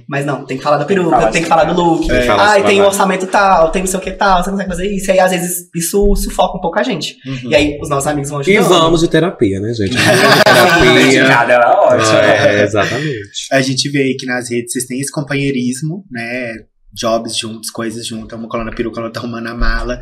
Mas 0.06 0.26
não, 0.26 0.46
tem 0.46 0.58
que 0.58 0.64
falar 0.64 0.76
da 0.76 0.84
peruca, 0.84 1.12
falar 1.12 1.32
tem 1.32 1.42
que 1.42 1.48
de 1.48 1.50
falar 1.50 1.64
do 1.64 1.82
look. 1.82 2.06
Tem 2.10 2.20
que 2.20 2.28
falar 2.28 2.44
Ai, 2.50 2.62
do 2.62 2.66
tem 2.66 2.74
o 2.74 2.84
trabalho. 2.84 2.88
orçamento 2.88 3.28
tal, 3.28 3.72
tem 3.72 3.82
não 3.84 3.88
sei 3.88 4.00
o 4.00 4.04
que 4.04 4.12
tal, 4.12 4.44
você 4.44 4.52
consegue 4.52 4.70
fazer 4.70 4.92
isso. 4.94 5.10
E 5.10 5.12
aí, 5.14 5.20
às 5.22 5.32
vezes, 5.32 5.70
isso 5.74 6.14
sufoca 6.18 6.58
um 6.58 6.62
pouco 6.62 6.78
a 6.78 6.84
gente. 6.84 7.16
E 7.48 7.56
aí, 7.56 7.80
os 7.82 7.88
nossos 7.88 8.06
amigos 8.08 8.30
vão 8.30 8.42
E 8.42 8.58
ajudando. 8.58 8.80
vamos 8.82 9.00
de 9.00 9.08
terapia, 9.08 9.62
né, 9.62 9.74
gente? 9.74 9.96
Terapia. 9.96 11.54
É 11.54 11.68
ótima. 11.70 12.20
É, 12.22 12.64
exatamente. 12.64 13.48
A 13.50 13.62
gente 13.62 13.90
vê 13.90 14.00
aí 14.00 14.16
que 14.18 14.26
nas 14.26 14.50
redes 14.52 14.74
vocês 14.74 14.86
têm 14.86 15.00
esse 15.00 15.10
companheirismo, 15.12 16.04
né? 16.12 16.52
Jobs 16.96 17.38
juntos, 17.38 17.70
coisas 17.70 18.08
juntas, 18.08 18.40
uma 18.40 18.48
colando 18.48 18.70
a 18.72 18.74
peruca, 18.74 19.02
outra 19.02 19.20
arrumando 19.22 19.48
a 19.48 19.54
mala. 19.54 20.00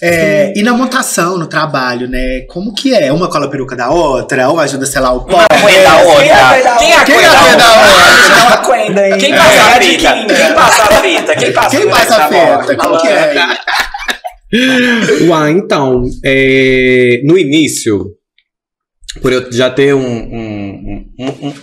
É, 0.00 0.52
e 0.56 0.62
na 0.62 0.72
montação, 0.74 1.36
no 1.36 1.48
trabalho, 1.48 2.06
né? 2.08 2.42
Como 2.48 2.72
que 2.72 2.94
é? 2.94 3.12
Uma 3.12 3.28
cola 3.28 3.46
a 3.46 3.50
peruca 3.50 3.74
da 3.74 3.90
outra, 3.90 4.48
um 4.50 4.58
ajuda, 4.60 4.86
sei 4.86 5.00
lá, 5.00 5.12
o 5.12 5.24
pó. 5.24 5.38
Quem 5.48 5.76
é 5.76 5.86
a 5.86 5.96
Quem 5.98 6.28
é 6.28 6.34
a 6.36 6.52
outra? 6.52 6.76
Quem 6.78 6.92
é 6.92 6.96
a 6.96 7.04
Quem 7.04 7.16
é 7.16 7.28
da 7.56 7.70
outra? 7.72 8.76
Quenda 8.86 9.00
aí. 9.00 9.18
Quem 9.18 9.34
passa 9.34 9.62
a 9.62 9.80
fita? 9.80 10.14
Quem 10.36 10.54
passa 10.54 10.82
a 10.82 10.86
fita? 11.02 11.36
Quem 11.36 11.52
passa 11.52 11.76
Quem 11.76 11.88
passa 11.90 12.14
a 12.24 12.28
bola? 12.28 12.62
feta? 12.64 12.76
Como 12.76 13.00
que 13.00 13.08
é? 13.08 13.34
Uai, 15.26 15.50
então, 15.52 16.02
é, 16.24 17.20
no 17.24 17.36
início, 17.36 18.12
por 19.20 19.32
eu 19.32 19.50
já 19.52 19.68
ter 19.70 19.94
um, 19.94 20.00
um- 20.06 21.06
um- 21.18 21.48
um- 21.48 21.54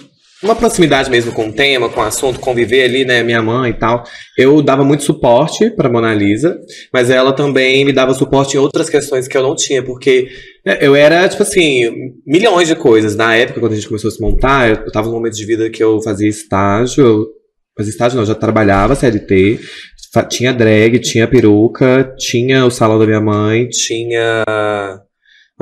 uma 0.44 0.56
proximidade 0.56 1.10
mesmo 1.10 1.32
com 1.32 1.48
o 1.48 1.54
tema, 1.54 1.90
com 1.90 2.02
o 2.02 2.04
assunto, 2.04 2.40
conviver 2.40 2.84
ali, 2.84 3.06
né, 3.06 3.24
minha 3.24 3.42
mãe 3.42 3.72
e 3.72 3.74
tal, 3.74 4.04
eu 4.38 4.62
dava 4.62 4.84
muito 4.84 5.04
suporte 5.04 5.70
pra 5.72 5.90
Mona 5.90 6.14
Lisa, 6.14 6.60
mas 6.92 7.10
ela 7.10 7.32
também 7.34 7.86
me 7.86 7.94
dava 7.94 8.14
suporte 8.14 8.56
em 8.56 8.60
outras 8.60 8.90
questões 8.90 9.28
que 9.28 9.38
eu 9.38 9.44
não 9.44 9.56
tinha, 9.56 9.82
porque 9.82 10.28
né, 10.66 10.78
eu 10.82 10.96
era, 10.96 11.28
tipo 11.30 11.44
assim, 11.44 11.90
milhões 12.26 12.68
de 12.68 12.76
coisas. 12.76 13.16
Na 13.16 13.36
época, 13.36 13.60
quando 13.60 13.72
a 13.72 13.76
gente 13.76 13.88
começou 13.88 14.10
a 14.10 14.12
se 14.12 14.22
montar, 14.22 14.70
eu 14.70 14.92
tava 14.92 15.08
num 15.08 15.16
momento 15.16 15.36
de 15.36 15.46
vida 15.46 15.70
que 15.70 15.84
eu 15.84 16.02
fazia 16.02 16.28
estágio, 16.28 17.06
eu 17.06 17.28
fazia 17.78 17.92
estágio 17.92 18.16
não, 18.16 18.24
eu 18.24 18.28
já 18.28 18.36
trabalhava 18.36 18.96
CLT, 18.96 19.60
Tinha 20.30 20.54
drag, 20.54 21.00
tinha 21.00 21.28
peruca, 21.28 22.14
tinha 22.20 22.66
o 22.66 22.72
salão 22.72 23.00
da 23.00 23.06
minha 23.06 23.22
mãe, 23.22 23.68
tinha. 23.70 24.44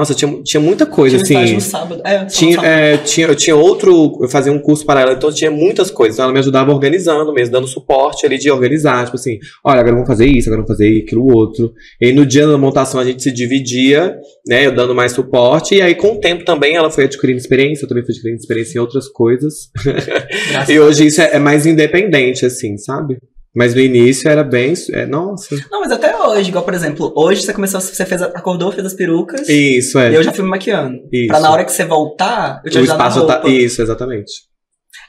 Nossa, 0.02 0.16
tinha, 0.16 0.42
tinha 0.42 0.60
muita 0.60 0.84
coisa, 0.84 1.22
Tinha 1.22 1.44
assim. 1.44 1.54
no 1.54 1.62
sábado. 1.62 2.02
É, 2.04 2.26
Tinha, 2.26 2.56
no 2.58 2.64
sábado. 2.64 2.74
é, 2.74 2.98
tinha, 2.98 3.28
eu 3.28 3.36
tinha 3.36 3.56
outro, 3.56 4.18
eu 4.20 4.28
fazia 4.28 4.52
um 4.52 4.58
curso 4.58 4.84
para 4.84 5.02
ela, 5.02 5.14
então 5.14 5.32
tinha 5.32 5.52
muitas 5.52 5.92
coisas. 5.92 6.16
Então 6.16 6.24
ela 6.24 6.34
me 6.34 6.40
ajudava 6.40 6.72
organizando 6.72 7.32
mesmo, 7.32 7.52
dando 7.52 7.68
suporte 7.68 8.26
ali 8.26 8.40
de 8.40 8.50
organizar. 8.50 9.06
Tipo 9.06 9.18
assim, 9.18 9.38
olha, 9.64 9.80
agora 9.80 9.94
vamos 9.94 10.08
fazer 10.08 10.26
isso, 10.26 10.50
agora 10.50 10.64
vamos 10.64 10.76
fazer 10.76 11.04
aquilo 11.04 11.32
outro. 11.32 11.72
E 12.02 12.08
aí, 12.08 12.14
no 12.14 12.26
dia 12.26 12.48
da 12.48 12.58
montação 12.58 13.00
a 13.00 13.06
gente 13.06 13.22
se 13.22 13.32
dividia, 13.32 14.18
né? 14.48 14.66
Eu 14.66 14.74
dando 14.74 14.96
mais 14.96 15.12
suporte. 15.12 15.76
E 15.76 15.84
aí, 15.84 15.94
com 15.94 16.14
o 16.14 16.20
tempo 16.20 16.44
também, 16.44 16.76
ela 16.76 16.90
foi 16.90 17.04
adquirindo 17.04 17.38
experiência, 17.38 17.86
eu 17.86 17.88
também 17.88 18.04
fui 18.04 18.12
adquirindo 18.16 18.40
experiência 18.40 18.80
em 18.80 18.82
outras 18.82 19.08
coisas. 19.08 19.70
E 20.68 20.80
hoje 20.80 21.06
isso 21.08 21.22
é, 21.22 21.36
é 21.36 21.40
mais 21.40 21.66
independente, 21.66 22.46
assim, 22.46 22.78
sabe? 22.78 23.18
Mas 23.56 23.76
no 23.76 23.82
início 23.82 24.30
era 24.30 24.44
bem. 24.44 24.74
É, 24.92 25.06
nossa. 25.06 25.56
Não, 25.70 25.82
mas 25.82 25.92
até 25.92 26.16
hoje, 26.18 26.50
igual, 26.50 26.64
por 26.64 26.74
exemplo, 26.74 27.12
hoje 27.16 27.42
você 27.42 27.54
começou, 27.54 27.82
você 27.82 28.06
fez, 28.06 28.22
acordou, 28.22 28.72
fez 28.72 28.86
as 28.86 28.94
perucas. 28.94 29.48
Isso, 29.50 30.00
é. 30.00 30.12
E 30.12 30.16
eu 30.16 30.24
já 30.24 30.32
fui 30.32 30.44
me 30.44 30.50
maquiando. 30.50 30.98
Isso. 31.12 31.28
Pra 31.28 31.40
na 31.40 31.52
hora 31.52 31.66
que 31.66 31.72
você 31.72 31.84
voltar, 31.84 32.62
eu 32.64 32.72
te 32.72 32.78
o 32.78 32.80
ajudar 32.80 32.98
na 32.98 33.08
espaço 33.08 33.28
tá. 33.28 33.34
roupa. 33.34 33.50
Isso, 33.50 33.82
exatamente. 33.82 34.32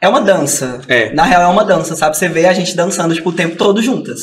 É 0.00 0.08
uma 0.08 0.20
dança. 0.20 0.80
É. 0.88 1.12
Na 1.14 1.22
real, 1.22 1.42
é 1.42 1.46
uma 1.46 1.64
dança, 1.64 1.94
sabe? 1.94 2.16
Você 2.16 2.28
vê 2.28 2.46
a 2.46 2.52
gente 2.52 2.74
dançando, 2.74 3.14
tipo, 3.14 3.30
o 3.30 3.32
tempo 3.32 3.56
todo 3.56 3.80
juntas. 3.80 4.20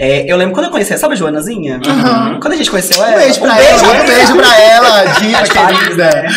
É, 0.00 0.30
eu 0.30 0.36
lembro 0.36 0.54
quando 0.54 0.66
eu 0.66 0.70
conheci, 0.70 0.96
sabe 0.96 1.14
a 1.14 1.16
Joanazinha? 1.16 1.80
Aham. 1.84 2.38
Quando 2.40 2.52
a 2.52 2.56
gente 2.56 2.70
conheceu 2.70 3.00
Um 3.00 3.04
ela. 3.04 3.16
beijo 3.18 3.40
pra 3.40 3.60
ela, 3.60 3.82
um 3.82 4.06
beijo 4.06 4.36
pra 4.36 4.54
ela, 4.62 5.04
Paris, 5.52 5.78
querida. 5.80 6.04
né? 6.04 6.28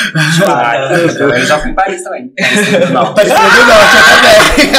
Ah, 0.48 0.76
eu 0.98 1.46
já 1.46 1.60
fui 1.60 1.70
em 1.70 1.76
Paris 1.76 2.04
também. 2.04 2.32
Não. 2.92 3.02
Apareceu 3.04 3.38
do 3.38 3.44
norte, 3.44 3.96
eu 4.58 4.72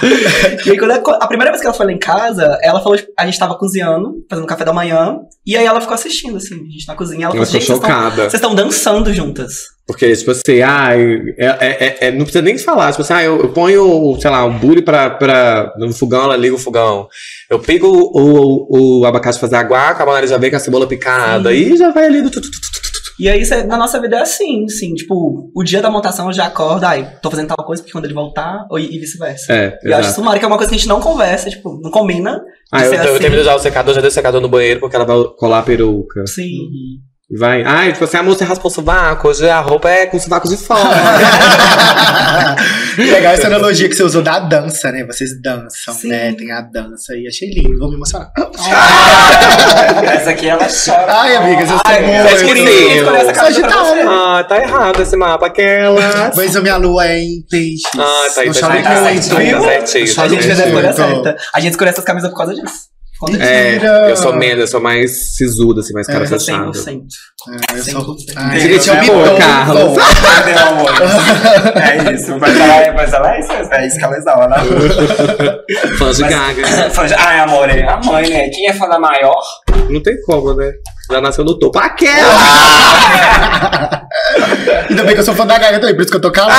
também. 0.00 0.64
E 0.64 0.70
aí, 0.70 0.78
quando 0.78 0.92
eu- 0.92 1.02
a 1.20 1.26
primeira 1.26 1.50
vez 1.50 1.60
que 1.60 1.66
ela 1.66 1.76
foi 1.76 1.84
lá 1.86 1.92
em 1.92 1.98
casa, 1.98 2.58
ela 2.62 2.80
falou, 2.80 2.96
tipo, 2.96 3.12
a 3.18 3.26
gente 3.26 3.38
tava 3.38 3.54
cozinhando, 3.56 4.14
fazendo 4.30 4.46
café 4.46 4.64
da 4.64 4.72
manhã, 4.72 5.16
e 5.46 5.54
aí 5.56 5.66
ela 5.66 5.80
ficou 5.82 5.94
assistindo, 5.94 6.38
assim, 6.38 6.54
a 6.54 6.70
gente 6.70 6.88
na 6.88 6.94
cozinha, 6.94 7.24
ela 7.26 7.32
falou, 7.32 7.44
vocês 7.46 7.66
tão- 7.66 7.76
chocada. 7.76 8.22
vocês 8.22 8.34
estão 8.34 8.54
dançando 8.54 9.12
juntas. 9.12 9.73
Porque, 9.86 10.16
tipo 10.16 10.30
assim, 10.30 10.62
ah, 10.62 10.90
é, 10.96 11.36
é- 11.38 11.96
é- 12.06 12.10
não 12.10 12.24
precisa 12.24 12.42
nem 12.42 12.56
falar. 12.56 12.90
Tipo 12.90 13.02
assim, 13.02 13.12
ah, 13.12 13.22
eu, 13.22 13.38
eu 13.38 13.48
ponho, 13.50 14.18
sei 14.18 14.30
lá, 14.30 14.44
um 14.44 14.58
bule 14.58 14.80
pra, 14.80 15.10
pra, 15.10 15.74
no 15.78 15.92
fogão, 15.92 16.24
ela 16.24 16.36
liga 16.36 16.54
o 16.54 16.58
fogão. 16.58 17.06
Eu 17.50 17.58
pego 17.58 17.86
o, 17.88 18.66
o, 18.70 19.00
o 19.00 19.04
abacate 19.04 19.38
pra 19.38 19.48
fazer 19.48 19.56
água, 19.56 19.90
a 19.90 20.06
Maria 20.06 20.28
já 20.28 20.38
vem 20.38 20.50
com 20.50 20.56
a 20.56 20.60
cebola 20.60 20.86
picada. 20.86 21.52
E 21.52 21.76
já 21.76 21.90
vai 21.90 22.06
ali 22.06 22.22
do 22.22 22.30
tu, 22.30 22.40
tu, 22.40 22.50
tu. 22.50 22.74
E 23.18 23.28
aí, 23.28 23.44
na 23.66 23.76
nossa 23.76 24.00
vida 24.00 24.16
é 24.16 24.22
assim, 24.22 24.64
assim, 24.64 24.92
tipo, 24.94 25.50
o 25.54 25.62
dia 25.62 25.80
da 25.80 25.88
montação 25.88 26.26
eu 26.26 26.32
já 26.32 26.46
acordo, 26.46 26.84
ai, 26.84 27.08
tô 27.22 27.30
fazendo 27.30 27.46
tal 27.54 27.64
coisa 27.64 27.80
porque 27.80 27.92
quando 27.92 28.06
ele 28.06 28.14
voltar, 28.14 28.66
ou, 28.68 28.76
e 28.78 28.98
vice-versa. 28.98 29.52
É, 29.52 29.78
E 29.84 29.88
eu 29.90 29.96
acho 29.96 30.10
isso 30.10 30.22
mara, 30.24 30.38
que 30.38 30.44
é 30.44 30.48
uma 30.48 30.56
coisa 30.56 30.68
que 30.70 30.74
a 30.74 30.78
gente 30.78 30.88
não 30.88 31.00
conversa, 31.00 31.48
tipo, 31.48 31.78
não 31.80 31.92
combina. 31.92 32.42
Ah, 32.72 32.84
eu, 32.84 32.90
ser 32.90 32.96
eu 32.96 33.10
assim. 33.12 33.18
termino 33.20 33.44
já 33.44 33.54
o 33.54 33.58
secador, 33.60 33.94
já 33.94 34.00
dei 34.00 34.08
o 34.08 34.12
secador 34.12 34.40
no 34.40 34.48
banheiro 34.48 34.80
porque 34.80 34.96
ela 34.96 35.04
vai 35.04 35.16
colar 35.38 35.60
a 35.60 35.62
peruca. 35.62 36.26
Sim. 36.26 36.42
E 36.42 37.13
Vai. 37.30 37.62
Ah, 37.64 37.90
tipo 37.90 38.04
assim, 38.04 38.18
a 38.18 38.22
moça 38.22 38.44
raspou 38.44 38.70
o 38.70 38.74
sovaco, 38.74 39.28
hoje 39.28 39.48
a 39.48 39.58
roupa 39.58 39.88
é 39.88 40.04
com 40.06 40.18
sovaco 40.20 40.46
de 40.46 40.58
fora. 40.58 40.82
Legal 42.98 43.32
essa 43.32 43.46
analogia 43.46 43.88
que 43.88 43.94
você 43.94 44.02
usou 44.02 44.22
da 44.22 44.38
dança, 44.38 44.92
né? 44.92 45.04
Vocês 45.04 45.30
dançam, 45.40 45.94
Sim. 45.94 46.08
né? 46.08 46.34
Tem 46.34 46.52
a 46.52 46.60
dança 46.60 47.16
e 47.16 47.26
achei 47.26 47.48
lindo, 47.50 47.78
vou 47.78 47.88
me 47.88 47.96
emocionar. 47.96 48.30
Essa 50.14 50.30
aqui 50.30 50.48
ela 50.48 50.66
chora. 50.68 51.06
Ai, 51.12 51.36
amigas, 51.36 51.70
eu 51.70 51.76
sou 51.76 51.80
Ai, 51.86 52.00
muito. 52.02 52.14
é 52.14 52.34
isso 52.34 52.44
que 52.44 52.50
eu 52.50 53.34
Sagitário. 53.34 54.10
ah, 54.10 54.44
tá 54.44 54.60
errado 54.62 55.02
esse 55.02 55.16
mapa, 55.16 55.46
aquela. 55.46 56.00
Mas 56.36 56.54
a 56.54 56.60
minha 56.60 56.76
lua 56.76 57.06
é 57.06 57.18
em 57.18 57.42
peixes. 57.50 57.82
Ah, 57.98 58.26
tá 58.34 58.42
aí, 58.42 58.52
tá 58.52 58.60
tá 58.60 58.70
muito. 58.70 58.86
certinho, 58.86 59.60
tá 59.62 59.76
certinho. 59.86 60.18
Eu 60.18 60.24
A 60.24 60.28
gente 60.28 60.42
fez 60.42 60.60
a 60.60 60.62
choro 60.66 60.68
escolha 60.68 60.92
muito. 60.92 60.96
certa. 61.24 61.36
A 61.54 61.60
gente 61.60 61.70
escolheu 61.72 61.90
essas 61.90 62.04
camisas 62.04 62.30
por 62.30 62.36
causa 62.36 62.54
disso. 62.54 62.93
É, 63.40 64.10
eu 64.10 64.16
sou 64.16 64.34
menos, 64.34 64.60
eu 64.60 64.66
sou 64.66 64.80
mais 64.80 65.36
sisuda, 65.36 65.80
assim, 65.80 65.92
mais 65.94 66.06
cara 66.06 66.24
É, 66.24 66.26
fechada. 66.26 66.70
100%. 66.72 67.02
É, 67.72 67.78
eu 67.78 67.82
sou... 67.84 68.16
100%. 68.16 68.32
Ai, 68.36 68.58
Diga, 68.58 68.74
gente, 68.80 68.88
eu 68.88 69.14
amor, 69.14 69.28
dou, 69.28 69.38
Carlos. 69.38 69.98
É 71.76 72.12
isso. 72.12 72.38
Mas 72.38 72.60
ela 72.60 72.74
é, 72.76 72.92
mas 72.92 73.12
ela 73.12 73.34
é 73.36 73.40
isso. 73.40 73.52
É 73.52 73.86
isso 73.86 73.98
que 73.98 74.04
ela 74.04 74.16
exala, 74.16 74.48
né? 74.48 74.56
Fã 75.98 76.10
de 76.10 76.20
Mas- 76.22 76.30
gaga. 76.30 76.90
Fã 76.90 77.06
de- 77.06 77.14
Ai, 77.14 77.38
amor, 77.40 77.70
é 77.70 77.82
a 77.88 77.96
mãe, 78.04 78.28
né? 78.28 78.48
Quem 78.50 78.68
é 78.68 78.72
fã 78.72 78.88
da 78.88 78.98
maior? 78.98 79.40
Não 79.88 80.02
tem 80.02 80.20
como, 80.22 80.52
né? 80.54 80.72
Já 81.10 81.20
nasceu 81.20 81.44
no 81.44 81.58
topo. 81.58 81.78
Aquela! 81.78 82.14
Ainda 84.90 85.02
bem 85.04 85.14
que 85.14 85.20
eu 85.20 85.24
sou 85.24 85.34
fã 85.34 85.46
da 85.46 85.58
Gaga 85.58 85.78
também, 85.78 85.94
por 85.94 86.02
isso 86.02 86.10
que 86.10 86.16
eu 86.16 86.20
tô 86.20 86.30
calado. 86.32 86.58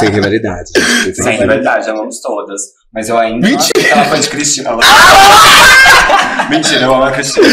Sem 0.00 0.10
rivalidade. 0.10 0.70
sem 1.14 1.34
é 1.34 1.38
rivalidade. 1.40 1.88
amamos 1.90 2.20
todas. 2.20 2.60
Mas 2.94 3.08
eu 3.08 3.18
ainda. 3.18 3.48
Mentira. 3.48 3.82
Não, 3.82 3.90
ela 3.90 4.04
fã 4.04 4.20
de 4.20 4.28
Cristina. 4.30 4.68
Ela... 4.70 4.80
Mentira, 6.48 6.82
eu 6.82 6.94
amo 6.94 7.04
a 7.04 7.10
Cristina. 7.10 7.46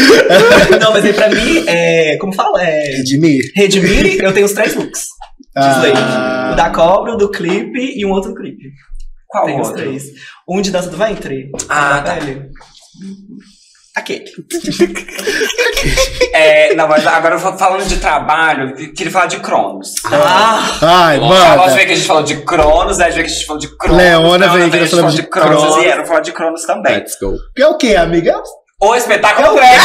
Não, 0.80 0.92
mas 0.92 1.04
aí 1.04 1.12
pra 1.12 1.28
mim, 1.28 1.64
é, 1.66 2.16
como 2.18 2.32
fala? 2.32 2.62
É, 2.62 2.96
Redimir. 2.96 3.42
Redmire, 3.56 4.18
eu 4.22 4.32
tenho 4.32 4.46
os 4.46 4.52
três 4.52 4.74
looks. 4.76 5.08
Ah. 5.56 6.50
O 6.52 6.56
da 6.56 6.70
cobra, 6.70 7.14
o 7.14 7.16
do 7.16 7.30
clipe 7.30 7.98
e 7.98 8.06
um 8.06 8.10
outro 8.10 8.34
clipe. 8.34 8.72
Qual 9.26 9.46
Tem 9.46 9.60
os 9.60 9.68
outro? 9.68 9.82
três. 9.82 10.04
Um 10.48 10.60
de 10.60 10.70
dança 10.70 10.90
do 10.90 10.96
ventre. 10.96 11.50
Ah, 11.68 12.00
da 12.00 12.02
tá. 12.02 12.14
pele. 12.16 12.48
Aquele. 13.94 14.24
É, 16.32 16.74
não, 16.74 16.88
mas 16.88 17.06
agora 17.06 17.38
falando 17.38 17.84
de 17.86 17.98
trabalho, 17.98 18.74
eu 18.78 18.92
queria 18.94 19.12
falar 19.12 19.26
de 19.26 19.38
Cronos. 19.40 19.94
Ah! 20.06 20.78
Ai, 20.80 21.16
A 21.18 21.20
mano. 21.20 21.74
veio 21.74 21.86
que 21.86 21.92
a 21.92 21.96
gente 21.96 22.06
falou 22.06 22.22
de 22.22 22.36
Cronos, 22.38 23.00
aí 23.00 23.10
veio 23.12 23.24
que 23.26 23.30
a 23.30 23.34
gente 23.34 23.46
falou 23.46 23.60
de 23.60 23.68
Cronos. 23.76 23.96
Leona 23.98 24.22
Leona 24.46 24.48
veio 24.48 24.70
que 24.70 24.76
a 24.76 24.80
gente 24.80 24.90
falou 24.96 25.10
de 25.10 25.16
de 25.16 25.22
Cronos. 25.24 25.60
Cronos. 25.60 25.76
E 25.76 25.80
vieram 25.80 26.06
falar 26.06 26.20
de 26.20 26.32
Cronos 26.32 26.62
também. 26.64 26.94
Let's 26.96 27.18
go. 27.20 27.34
É 27.58 27.66
o 27.66 27.76
quê, 27.76 27.94
amiga? 27.96 28.40
O 28.80 28.94
espetáculo 28.94 29.54
drag. 29.54 29.78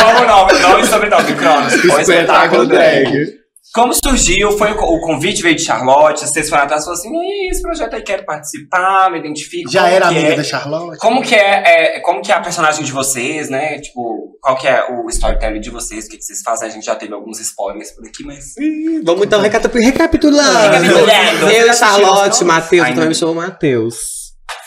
Eu 0.00 0.08
amo 0.08 0.20
o 0.20 0.26
nome, 0.26 0.58
nome 0.60 0.82
e 0.82 0.86
sobrenome, 0.86 1.34
Cronos. 1.34 1.74
O 1.74 2.00
espetáculo 2.00 2.66
drag. 2.66 3.41
Como 3.74 3.92
surgiu? 3.94 4.52
Foi 4.58 4.70
o, 4.72 4.76
o 4.76 5.00
convite 5.00 5.42
veio 5.42 5.56
de 5.56 5.62
Charlotte, 5.62 6.20
vocês 6.20 6.48
foram 6.50 6.64
atrás 6.64 6.82
e 6.82 6.84
falaram 6.84 7.00
assim: 7.00 7.10
"Ih, 7.14 7.50
esse 7.50 7.62
projeto 7.62 7.94
aí 7.94 8.02
quero 8.02 8.24
participar, 8.26 9.10
me 9.10 9.18
identifico. 9.18 9.70
Já 9.70 9.88
era 9.88 10.08
amiga 10.08 10.28
é? 10.28 10.36
da 10.36 10.44
Charlotte? 10.44 10.98
Como 10.98 11.22
que 11.22 11.34
é, 11.34 11.96
é, 11.96 12.00
como 12.00 12.20
que 12.20 12.30
é 12.30 12.34
a 12.34 12.40
personagem 12.40 12.84
de 12.84 12.92
vocês, 12.92 13.48
né? 13.48 13.78
Tipo, 13.80 14.36
qual 14.42 14.56
que 14.56 14.68
é 14.68 14.84
o 14.90 15.08
storytelling 15.08 15.60
de 15.60 15.70
vocês, 15.70 16.04
o 16.04 16.08
que, 16.10 16.16
que 16.18 16.22
vocês 16.24 16.42
fazem? 16.44 16.68
A 16.68 16.70
gente 16.70 16.84
já 16.84 16.94
teve 16.96 17.14
alguns 17.14 17.40
spoilers 17.40 17.92
por 17.92 18.06
aqui, 18.06 18.24
mas. 18.24 18.56
Ih, 18.58 19.00
Vamos 19.04 19.24
então 19.24 19.40
recapi- 19.40 19.78
recapitulando. 19.80 20.58
Recapitulando. 20.70 21.50
Eu, 21.50 21.66
Vocês 21.66 21.78
Charlotte, 21.78 22.44
Matheus, 22.44 22.72
eu 22.78 22.84
Ainda. 22.84 22.94
também 22.94 23.08
me 23.08 23.14
chamo 23.14 23.34
Matheus. 23.34 23.96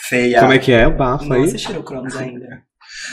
Feia. 0.08 0.40
Como 0.40 0.52
é 0.52 0.58
que 0.58 0.72
é 0.72 0.86
o 0.86 0.96
bafo 0.96 1.24
Não 1.26 1.36
aí? 1.36 1.44
assistiram 1.44 1.82
Cronos 1.82 2.16
ainda. 2.16 2.46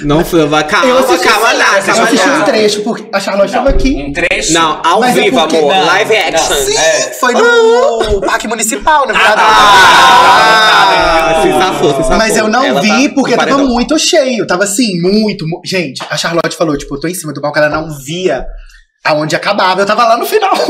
Não 0.01 0.25
foi, 0.25 0.39
calma, 0.63 0.86
Eu 0.88 0.97
assisti, 0.97 1.27
calma 1.27 1.53
lá, 1.53 1.77
eu 1.77 1.84
calma 1.84 2.03
assisti 2.03 2.29
um 2.29 2.43
trecho, 2.43 2.82
porque 2.84 3.08
a 3.13 3.19
Charlotte 3.19 3.47
estava 3.49 3.69
aqui. 3.69 3.95
Um 3.95 4.12
trecho? 4.12 4.51
Não, 4.53 4.82
ao 4.84 4.99
Mas 5.01 5.15
é 5.17 5.21
vivo, 5.21 5.39
porque- 5.39 5.58
amor. 5.58 5.73
não, 5.75 5.86
live 5.86 6.15
action. 6.17 6.56
Sim, 6.56 6.77
É. 6.77 7.01
foi 7.19 7.34
no 7.34 8.21
Parque 8.21 8.47
Municipal, 8.47 9.06
na 9.08 9.13
verdade. 9.13 9.41
Ah, 9.45 11.41
se 11.41 11.51
safou, 11.51 11.89
se 11.91 11.97
safou. 11.97 12.17
Mas 12.17 12.38
eu 12.38 12.47
não 12.47 12.63
Ela 12.63 12.82
vi 12.82 13.10
tá 13.10 13.15
porque 13.15 13.36
tava 13.36 13.58
muito 13.60 13.97
cheio. 13.99 14.45
Tava 14.47 14.63
assim, 14.63 14.99
muito. 15.01 15.47
mu- 15.47 15.62
Gente, 15.65 16.01
a 16.10 16.17
Charlotte 16.17 16.56
falou, 16.56 16.77
tipo, 16.77 16.95
eu 16.95 16.99
tô 16.99 17.08
em 17.08 17.13
cima 17.13 17.34
do 17.34 17.41
palco, 17.41 17.58
ela 17.58 17.69
não 17.69 17.89
via 17.99 18.45
aonde 19.05 19.35
acabava. 19.35 19.81
Eu 19.81 19.85
tava 19.85 20.05
lá 20.05 20.17
no 20.17 20.25
final. 20.25 20.51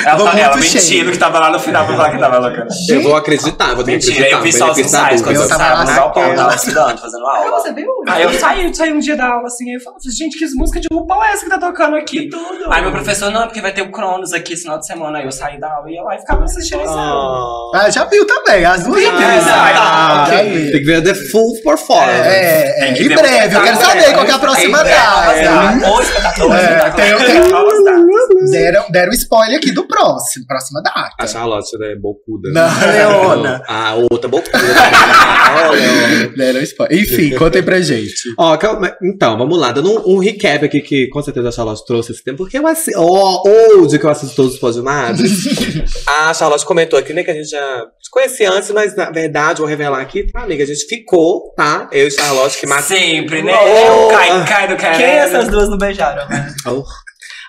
Ela, 0.00 0.16
Tava 0.16 0.30
tá, 0.30 0.38
ela 0.38 0.56
mentindo 0.56 0.80
cheio. 0.82 1.10
que 1.12 1.18
tava 1.18 1.38
lá 1.38 1.50
no 1.50 1.58
final 1.60 1.84
pra 1.86 1.94
falar 1.96 2.10
que 2.10 2.18
tava 2.18 2.38
louca. 2.38 2.66
Eu 2.88 3.02
vou 3.02 3.14
acreditar, 3.16 3.74
vou 3.74 3.84
ter 3.84 3.98
que 3.98 4.10
acreditar. 4.10 4.36
eu 4.36 4.42
vi 4.42 4.52
só 4.52 4.70
os 4.70 4.78
ensaios 4.78 5.20
quando 5.20 5.36
Eu 5.36 5.46
tava 5.48 5.84
no 5.84 5.84
naquela. 5.84 6.34
tava 6.34 6.54
estudando, 6.54 6.98
fazendo 6.98 7.26
Ah, 7.26 7.36
aula. 7.36 7.50
você 7.50 7.72
viu? 7.74 7.86
Aí 8.08 8.22
eu 8.22 8.32
saí, 8.32 8.74
saí 8.74 8.92
um 8.92 8.98
dia 8.98 9.14
da 9.16 9.26
aula 9.26 9.46
assim, 9.46 9.68
aí 9.68 9.74
eu 9.76 9.80
falei, 9.80 9.98
gente, 10.10 10.38
que 10.38 10.46
música 10.54 10.80
de 10.80 10.88
RuPaul 10.90 11.22
é 11.24 11.32
essa 11.32 11.44
que 11.44 11.50
tá 11.50 11.58
tocando 11.58 11.96
aqui? 11.96 12.28
Tudo. 12.30 12.72
Aí 12.72 12.80
meu 12.82 12.90
professor, 12.92 13.30
não, 13.30 13.42
porque 13.42 13.60
vai 13.60 13.72
ter 13.72 13.82
o 13.82 13.92
Cronos 13.92 14.32
aqui 14.32 14.54
esse 14.54 14.62
final 14.62 14.78
de 14.78 14.86
semana. 14.86 15.18
Aí 15.18 15.24
eu 15.26 15.32
saí 15.32 15.60
da 15.60 15.70
aula 15.70 15.90
e 15.90 15.94
ia 15.94 16.02
lá 16.02 16.14
e 16.14 16.18
ficava 16.18 16.44
assistindo 16.44 16.82
isso. 16.82 16.94
Ah, 16.96 17.70
Ah, 17.74 17.90
já 17.90 18.04
viu 18.06 18.26
também, 18.26 18.64
as 18.64 18.82
duas 18.82 19.02
já 19.02 19.10
viu. 19.10 19.20
É, 19.28 19.40
Ah. 19.76 20.24
Tem 20.30 20.70
que 20.72 20.80
ver 20.84 21.02
the 21.02 21.14
full 21.30 21.52
performance. 21.62 22.10
É, 22.26 22.88
é, 22.88 23.02
em 23.02 23.08
breve, 23.08 23.54
eu 23.56 23.62
quero 23.62 23.76
saber 23.78 23.98
é. 24.04 24.12
qual 24.12 24.24
que 24.24 24.30
é 24.30 24.34
a 24.34 24.38
próxima 24.38 24.78
data. 24.82 25.32
é. 25.36 25.88
O 25.90 26.00
espetáculo, 26.00 26.48
o 26.48 26.54
É, 26.54 26.62
espetáculo. 26.62 26.96
tem- 26.96 27.12
é 27.12 27.16
tem- 27.40 27.49
novas 27.50 27.84
datas. 27.84 28.50
Deram, 28.50 28.84
deram 28.90 29.12
spoiler 29.12 29.58
aqui 29.58 29.72
do 29.72 29.86
próximo, 29.86 30.46
próxima 30.46 30.82
data. 30.82 31.10
A 31.18 31.26
Charlotte, 31.26 31.76
né? 31.78 31.94
Bocuda. 32.00 32.50
Não, 32.52 32.86
Leona. 32.86 33.62
A 33.68 33.94
outra 33.94 34.28
bocuda. 34.28 34.58
Leona. 34.58 36.28
Deram 36.36 36.60
spoiler. 36.60 36.98
Enfim, 37.02 37.34
contem 37.36 37.62
pra 37.62 37.80
gente. 37.80 38.32
Ó, 38.38 38.56
calma- 38.56 38.96
então, 39.02 39.36
vamos 39.38 39.58
lá, 39.58 39.72
dando 39.72 39.90
um, 39.90 40.16
um 40.16 40.18
recap 40.18 40.64
aqui 40.64 40.80
que 40.80 41.08
com 41.08 41.22
certeza 41.22 41.48
a 41.48 41.52
Charlotte 41.52 41.84
trouxe 41.86 42.12
esse 42.12 42.22
tempo, 42.24 42.38
porque 42.38 42.58
eu 42.58 42.66
assisto, 42.66 43.00
ó, 43.00 43.42
hoje 43.46 43.98
que 43.98 44.04
eu 44.06 44.10
assisto 44.10 44.36
todos 44.36 44.54
os 44.54 44.60
Podmadres, 44.60 45.30
a 46.06 46.32
Charlotte 46.34 46.64
comentou 46.64 46.98
aqui, 46.98 47.12
né, 47.12 47.22
que 47.24 47.30
a 47.30 47.34
gente 47.34 47.48
já 47.48 47.86
se 48.00 48.10
conhecia 48.10 48.50
antes, 48.50 48.70
mas 48.70 48.94
na 48.96 49.10
verdade, 49.10 49.58
vou 49.60 49.68
revelar 49.68 50.00
aqui, 50.00 50.30
tá, 50.30 50.40
amiga, 50.42 50.62
a 50.62 50.66
gente 50.66 50.86
ficou, 50.86 51.52
tá, 51.56 51.88
eu 51.92 52.06
e 52.06 52.10
Charlotte, 52.10 52.58
que 52.58 52.66
matou. 52.66 52.96
Sempre, 52.96 53.42
né? 53.42 53.52
Oh. 53.54 54.08
Cai, 54.08 54.44
cai 54.46 54.68
do 54.68 54.76
cara. 54.76 54.96
Quem 54.96 55.06
essas 55.06 55.48
duas 55.48 55.68
não 55.68 55.78
beijaram, 55.78 56.26
né? 56.28 56.52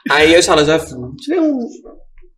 Aí 0.10 0.34
eu 0.34 0.40
e 0.40 0.44
Charlotte 0.44 0.68
já 0.68 0.80
tivemos 1.20 1.48
um 1.48 1.68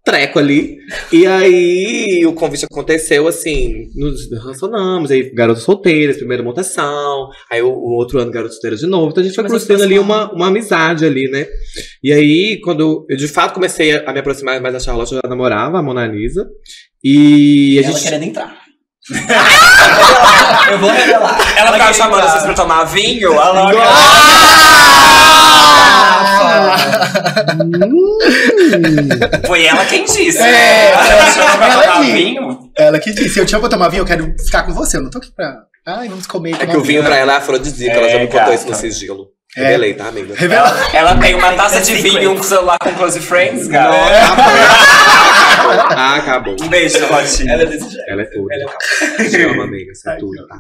treco 0.04 0.38
ali, 0.38 0.78
e 1.14 1.26
aí 1.26 2.26
o 2.26 2.34
convite 2.34 2.66
aconteceu, 2.66 3.26
assim, 3.26 3.88
nos 3.96 4.30
relacionamos, 4.30 5.10
aí 5.10 5.34
garotas 5.34 5.64
solteiras, 5.64 6.18
primeira 6.18 6.44
montação, 6.44 7.30
aí 7.50 7.62
o, 7.62 7.70
o 7.70 7.94
outro 7.94 8.20
ano 8.20 8.30
garotas 8.30 8.56
solteiras 8.56 8.82
de 8.82 8.88
novo, 8.88 9.12
então 9.12 9.22
a 9.22 9.26
gente 9.26 9.36
foi 9.36 9.46
a 9.46 9.48
construindo 9.48 9.84
ali 9.84 9.98
uma, 9.98 10.30
uma 10.34 10.48
amizade 10.48 11.06
ali, 11.06 11.32
né? 11.32 11.48
E 12.04 12.12
aí, 12.12 12.60
quando 12.62 13.06
eu 13.10 13.16
de 13.16 13.30
fato 13.30 13.54
comecei 13.54 13.96
a, 13.96 14.10
a 14.10 14.14
me 14.14 14.20
aproximar 14.20 14.60
mais 14.60 14.74
da 14.74 14.80
Charlotte, 14.80 15.14
eu 15.14 15.22
já 15.24 15.30
namorava 15.30 15.80
a 15.80 15.84
Mona 15.84 16.06
Lisa, 16.06 16.50
e 17.02 17.80
a 17.80 17.84
Ela 17.84 17.92
gente... 17.94 18.04
querendo 18.04 18.24
entrar. 18.24 18.64
eu 20.72 20.80
vou 20.80 20.90
revelar. 20.90 21.38
Ela 21.58 21.74
ficava 21.74 21.78
queria 21.78 21.94
chamando 21.94 22.30
vocês 22.30 22.44
pra 22.44 22.54
tomar 22.54 22.84
vinho? 22.86 23.34
Ela 23.34 23.72
Foi 29.48 29.66
ela 29.66 29.86
quem 29.86 30.06
disse. 30.06 30.38
É, 30.40 30.42
né? 30.42 30.92
Ela 30.92 31.58
pra 31.58 31.68
ela 31.68 31.84
tomar 31.84 32.02
disse. 32.02 32.12
vinho. 32.14 32.60
Ela 32.78 33.00
que 33.00 33.14
disse, 33.14 33.40
eu 33.40 33.46
te 33.46 33.54
amo 33.56 33.62
pra 33.62 33.70
tomar 33.70 33.90
vinho, 33.90 34.02
eu 34.02 34.06
quero 34.06 34.34
ficar 34.44 34.64
com 34.64 34.74
você, 34.74 34.98
eu 34.98 35.02
não 35.02 35.10
tô 35.10 35.18
aqui 35.20 35.32
pra... 35.36 35.64
Ai, 35.86 36.08
vamos 36.08 36.26
comer. 36.26 36.56
É 36.60 36.66
que 36.66 36.78
o 36.78 36.82
vinho 36.82 37.04
pra 37.04 37.18
ela 37.18 37.34
é 37.34 37.38
afrodisíaco, 37.38 38.00
ela 38.00 38.10
já 38.10 38.18
me 38.20 38.24
É, 38.24 38.28
contou 38.28 38.54
isso 38.54 38.70
no 38.70 38.76
sigilo. 38.76 39.28
É. 39.56 39.64
Revelei, 39.66 39.94
tá, 39.94 40.08
amiga? 40.08 40.34
Revela. 40.36 40.74
Ela 40.94 41.16
tem 41.18 41.36
uma 41.36 41.54
taça 41.54 41.80
de 41.82 41.94
vinho 41.96 42.24
e 42.24 42.28
um 42.28 42.42
celular 42.42 42.80
com 42.80 42.92
Close 42.96 43.20
Friends, 43.20 43.68
cara. 43.68 43.94
Ah, 45.96 46.16
acabou. 46.16 46.56
Um 46.60 46.68
beijo, 46.68 47.06
Rotinha. 47.06 47.54
Ela 47.54 47.64
é 47.64 47.66
desse 47.68 47.90
jeito. 47.90 48.10
Ela 48.10 48.22
é 48.24 48.26
tudo. 48.26 48.48
Ela 48.52 48.64
é 49.20 49.30
Te 49.30 49.42
amo, 49.44 49.62
amiga, 49.62 49.94
você 49.94 50.10
é 50.10 50.16
tudo, 50.16 50.48
tá? 50.48 50.60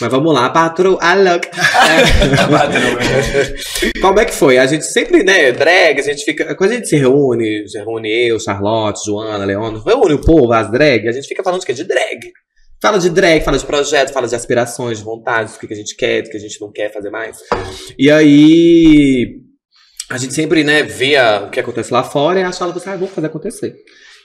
Mas 0.00 0.10
vamos 0.10 0.34
lá, 0.34 0.50
patrão. 0.50 0.98
Ah, 1.00 1.14
louca. 1.14 1.48
Como 4.00 4.18
é 4.18 4.24
que 4.24 4.34
foi? 4.34 4.58
A 4.58 4.66
gente 4.66 4.84
sempre, 4.84 5.22
né, 5.22 5.52
drag, 5.52 6.00
a 6.00 6.02
gente 6.02 6.24
fica. 6.24 6.54
Quando 6.56 6.72
a 6.72 6.74
gente 6.74 6.88
se 6.88 6.96
reúne, 6.96 7.68
se 7.68 7.78
reúne 7.78 8.28
eu, 8.28 8.40
Charlotte, 8.40 9.04
Joana, 9.06 9.44
Leona, 9.44 9.80
reúne 9.84 10.14
o 10.14 10.20
povo, 10.20 10.52
as 10.52 10.70
drag, 10.70 11.08
a 11.08 11.12
gente 11.12 11.28
fica 11.28 11.42
falando 11.42 11.60
de 11.60 11.66
quê? 11.66 11.72
De 11.72 11.84
drag. 11.84 12.32
Fala 12.82 12.98
de 12.98 13.08
drag, 13.08 13.42
fala 13.42 13.56
de 13.56 13.64
projeto, 13.64 14.12
fala 14.12 14.26
de 14.26 14.34
aspirações, 14.34 14.98
de 14.98 15.04
vontades, 15.04 15.56
o 15.56 15.60
que 15.60 15.72
a 15.72 15.76
gente 15.76 15.96
quer, 15.96 16.22
o 16.22 16.30
que 16.30 16.36
a 16.36 16.40
gente 16.40 16.60
não 16.60 16.72
quer 16.72 16.92
fazer 16.92 17.10
mais. 17.10 17.38
E 17.98 18.10
aí. 18.10 19.36
a 20.10 20.18
gente 20.18 20.34
sempre, 20.34 20.64
né, 20.64 20.82
via 20.82 21.44
o 21.46 21.50
que 21.50 21.60
acontece 21.60 21.92
lá 21.92 22.02
fora 22.02 22.40
e 22.40 22.42
a 22.42 22.52
Charlotte 22.52 22.88
ah, 22.88 22.96
vou 22.96 23.08
fazer 23.08 23.28
acontecer. 23.28 23.74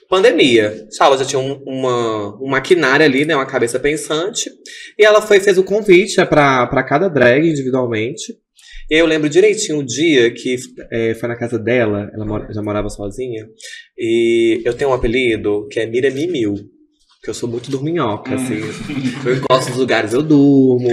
Pandemia. 0.09 0.87
Charlotte 0.91 1.19
já 1.19 1.25
tinha 1.25 1.39
um, 1.39 1.61
uma, 1.65 2.35
um 2.43 2.47
maquinário 2.49 3.05
ali, 3.05 3.25
né, 3.25 3.35
uma 3.35 3.45
cabeça 3.45 3.79
pensante. 3.79 4.49
E 4.97 5.05
ela 5.05 5.21
foi 5.21 5.39
fez 5.39 5.57
o 5.57 5.63
convite 5.63 6.15
pra, 6.25 6.65
pra 6.67 6.83
cada 6.83 7.07
drag 7.07 7.47
individualmente. 7.47 8.33
E 8.89 8.95
eu 8.95 9.05
lembro 9.05 9.29
direitinho 9.29 9.77
o 9.77 9.85
dia 9.85 10.31
que 10.33 10.55
é, 10.91 11.13
foi 11.13 11.29
na 11.29 11.37
casa 11.37 11.59
dela, 11.59 12.09
ela 12.11 12.25
mora- 12.25 12.51
já 12.51 12.61
morava 12.63 12.89
sozinha. 12.89 13.45
E 13.95 14.61
eu 14.65 14.73
tenho 14.73 14.89
um 14.89 14.93
apelido 14.93 15.67
que 15.69 15.79
é 15.79 15.85
Mira 15.85 16.09
Mimil. 16.09 16.55
Que 17.21 17.29
eu 17.29 17.33
sou 17.33 17.49
muito 17.49 17.69
dorminhoca, 17.69 18.33
assim. 18.33 18.61
Eu 19.25 19.41
gosto 19.41 19.67
dos 19.71 19.77
lugares, 19.77 20.13
eu 20.13 20.23
durmo. 20.23 20.89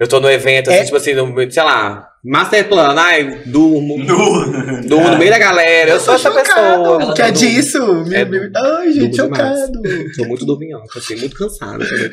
Eu 0.00 0.08
tô 0.08 0.18
no 0.20 0.30
evento, 0.30 0.70
assim, 0.70 0.80
É- 0.80 0.84
tipo 0.84 0.96
assim, 0.96 1.14
no- 1.14 1.50
sei 1.50 1.62
lá, 1.62 2.08
Master 2.24 2.68
Plan, 2.68 2.94
ai, 2.98 3.42
durmo. 3.46 3.96
Durmo 4.88 5.08
no 5.10 5.18
meio 5.18 5.30
da 5.30 5.38
galera. 5.38 5.90
Eu 5.90 6.00
sou 6.00 6.14
essa 6.14 6.30
pessoa. 6.30 7.10
O 7.10 7.14
que 7.14 7.22
é 7.22 7.30
disso? 7.30 7.78
Meu, 8.04 8.12
É, 8.18 8.24
meu- 8.24 8.50
Ai, 8.56 8.92
gente, 8.92 9.16
durmo 9.16 9.36
chocado. 9.36 9.82
Tô 10.16 10.24
muito 10.26 10.44
dorminhoca, 10.46 10.98
assim, 10.98 11.16
muito 11.16 11.36
cansada 11.36 11.84
também. 11.86 12.10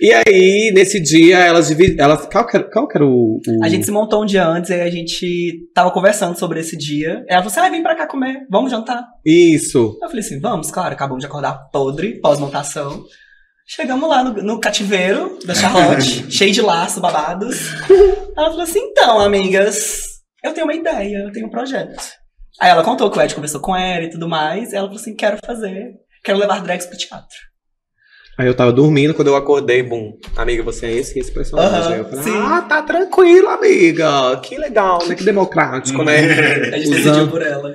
E 0.00 0.12
aí, 0.12 0.72
nesse 0.74 1.00
dia, 1.00 1.38
elas 1.38 1.68
dividiram. 1.68 2.04
Elas, 2.04 2.26
qual, 2.26 2.46
que 2.46 2.56
era, 2.56 2.64
qual 2.70 2.88
que 2.88 2.98
era 2.98 3.06
o, 3.06 3.40
o- 3.46 3.64
A 3.64 3.68
gente 3.68 3.84
se 3.84 3.90
montou 3.92 4.22
um 4.22 4.26
dia 4.26 4.46
antes 4.46 4.70
e 4.70 4.74
a 4.74 4.90
gente 4.90 5.68
tava 5.74 5.90
conversando 5.92 6.36
sobre 6.38 6.60
esse 6.60 6.76
dia. 6.76 7.24
Ela 7.28 7.42
falou 7.42 7.46
assim: 7.52 7.60
ah, 7.60 7.70
vem 7.70 7.82
pra 7.82 7.94
cá 7.96 8.06
comer, 8.06 8.38
vamos 8.50 8.70
jantar. 8.70 9.04
Isso. 9.24 9.96
Eu 10.02 10.08
falei 10.08 10.24
assim: 10.24 10.40
vamos, 10.40 10.70
claro, 10.70 10.92
acabamos 10.92 11.20
de 11.22 11.26
acordar 11.26 11.54
podre, 11.72 12.20
pós-montação. 12.20 13.04
Chegamos 13.74 14.06
lá 14.06 14.22
no, 14.22 14.34
no 14.42 14.60
cativeiro 14.60 15.38
da 15.46 15.54
Charlotte, 15.54 16.26
cheio 16.30 16.52
de 16.52 16.60
laços 16.60 17.00
babados. 17.00 17.56
Ela 18.36 18.50
falou 18.50 18.60
assim: 18.60 18.80
então, 18.80 19.18
amigas, 19.18 20.02
eu 20.44 20.52
tenho 20.52 20.66
uma 20.66 20.74
ideia, 20.74 21.24
eu 21.24 21.32
tenho 21.32 21.46
um 21.46 21.50
projeto. 21.50 22.02
Aí 22.60 22.68
ela 22.68 22.84
contou 22.84 23.10
que 23.10 23.18
o 23.18 23.22
Ed 23.22 23.34
conversou 23.34 23.62
com 23.62 23.74
ela 23.74 24.04
e 24.04 24.10
tudo 24.10 24.28
mais. 24.28 24.72
E 24.72 24.76
ela 24.76 24.86
falou 24.88 25.00
assim: 25.00 25.16
quero 25.16 25.38
fazer, 25.44 25.92
quero 26.22 26.38
levar 26.38 26.60
drags 26.60 26.86
pro 26.86 26.98
teatro. 26.98 27.36
Aí 28.38 28.46
eu 28.46 28.54
tava 28.54 28.72
dormindo, 28.72 29.14
quando 29.14 29.28
eu 29.28 29.36
acordei, 29.36 29.82
bum, 29.82 30.18
amiga, 30.36 30.62
você 30.62 30.86
é 30.86 30.92
esse 30.92 31.18
esse 31.18 31.32
personagem. 31.32 31.94
Aí 31.94 31.98
eu 32.00 32.04
falei, 32.04 32.24
sim. 32.24 32.36
ah, 32.36 32.60
tá 32.62 32.82
tranquilo, 32.82 33.48
amiga. 33.48 34.36
Que 34.42 34.58
legal, 34.58 35.06
né? 35.06 35.14
Que 35.14 35.24
democrático, 35.24 36.04
né? 36.04 36.18
A 36.74 36.78
gente 36.78 36.88
Usando- 36.88 37.04
decidiu 37.04 37.28
por 37.30 37.40
ela. 37.40 37.74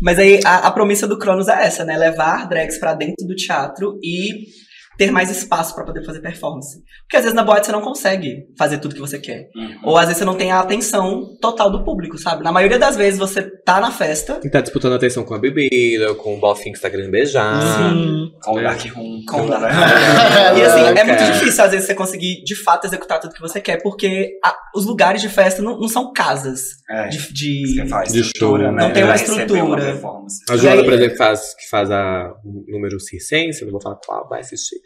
Mas 0.00 0.18
aí 0.18 0.40
a, 0.44 0.68
a 0.68 0.70
promessa 0.70 1.08
do 1.08 1.18
Cronos 1.18 1.48
é 1.48 1.64
essa, 1.64 1.84
né? 1.84 1.96
Levar 1.96 2.48
drags 2.48 2.78
pra 2.78 2.94
dentro 2.94 3.26
do 3.26 3.34
teatro 3.34 3.98
e 4.02 4.46
ter 4.96 5.10
mais 5.10 5.30
espaço 5.30 5.74
pra 5.74 5.84
poder 5.84 6.04
fazer 6.04 6.20
performance. 6.20 6.78
Porque 7.02 7.16
às 7.16 7.22
vezes 7.22 7.34
na 7.34 7.42
boate 7.42 7.66
você 7.66 7.72
não 7.72 7.80
consegue 7.80 8.46
fazer 8.58 8.78
tudo 8.78 8.94
que 8.94 9.00
você 9.00 9.18
quer. 9.18 9.48
Ou 9.82 9.96
às 9.96 10.06
vezes 10.06 10.18
você 10.18 10.24
não 10.24 10.34
tem 10.36 10.52
a 10.52 10.60
atenção 10.60 11.36
total 11.40 11.70
do 11.70 11.84
público, 11.84 12.16
sabe? 12.18 12.42
Na 12.44 12.52
maioria 12.52 12.78
das 12.78 12.96
vezes 12.96 13.18
você 13.18 13.42
tá 13.64 13.80
na 13.80 13.90
festa. 13.90 14.40
E 14.44 14.50
tá 14.50 14.60
disputando 14.60 14.94
atenção 14.94 15.24
com 15.24 15.34
a 15.34 15.38
bebida, 15.38 16.14
com 16.14 16.34
o 16.36 16.40
bofinho 16.40 16.74
que 16.74 16.80
tá 16.80 16.88
querendo 16.90 17.10
beijar. 17.10 17.60
Sim. 17.60 18.30
Com 18.42 18.52
o 18.58 18.62
Dark 18.62 18.80
Room. 18.94 19.20
Com 19.28 19.42
o 19.42 19.48
Dark 19.48 19.64
Room. 19.72 19.74
E 20.58 20.62
assim, 20.62 20.98
é 20.98 21.04
muito 21.04 21.24
difícil 21.24 21.64
às 21.64 21.70
vezes 21.70 21.86
você 21.86 21.94
conseguir 21.94 22.42
de 22.44 22.54
fato 22.54 22.86
executar 22.86 23.18
tudo 23.20 23.34
que 23.34 23.40
você 23.40 23.60
quer, 23.60 23.82
porque 23.82 24.38
a- 24.44 24.56
os 24.74 24.86
lugares 24.86 25.20
de 25.20 25.28
festa 25.28 25.60
não, 25.62 25.78
não 25.78 25.88
são 25.88 26.12
casas 26.12 26.62
É. 26.90 27.08
de, 27.08 27.18
de- 27.32 27.88
faz 27.88 28.12
De 28.12 28.20
estrutura, 28.20 28.70
né? 28.70 28.82
Não 28.82 28.92
tem 28.92 29.02
uma 29.02 29.12
Pra 29.14 29.20
receber 29.20 29.42
estrutura. 29.42 29.94
uma. 29.96 30.26
A 30.50 30.56
Joana, 30.56 30.84
por 30.84 30.92
exemplo, 30.92 31.16
faz, 31.16 31.54
que 31.54 31.68
faz 31.68 31.90
a 31.90 32.32
o 32.44 32.64
número 32.70 32.98
circense, 33.00 33.60
eu 33.60 33.66
não 33.66 33.72
vou 33.72 33.80
falar 33.80 33.96
qual, 34.04 34.28
vai 34.28 34.40
assistir. 34.40 34.76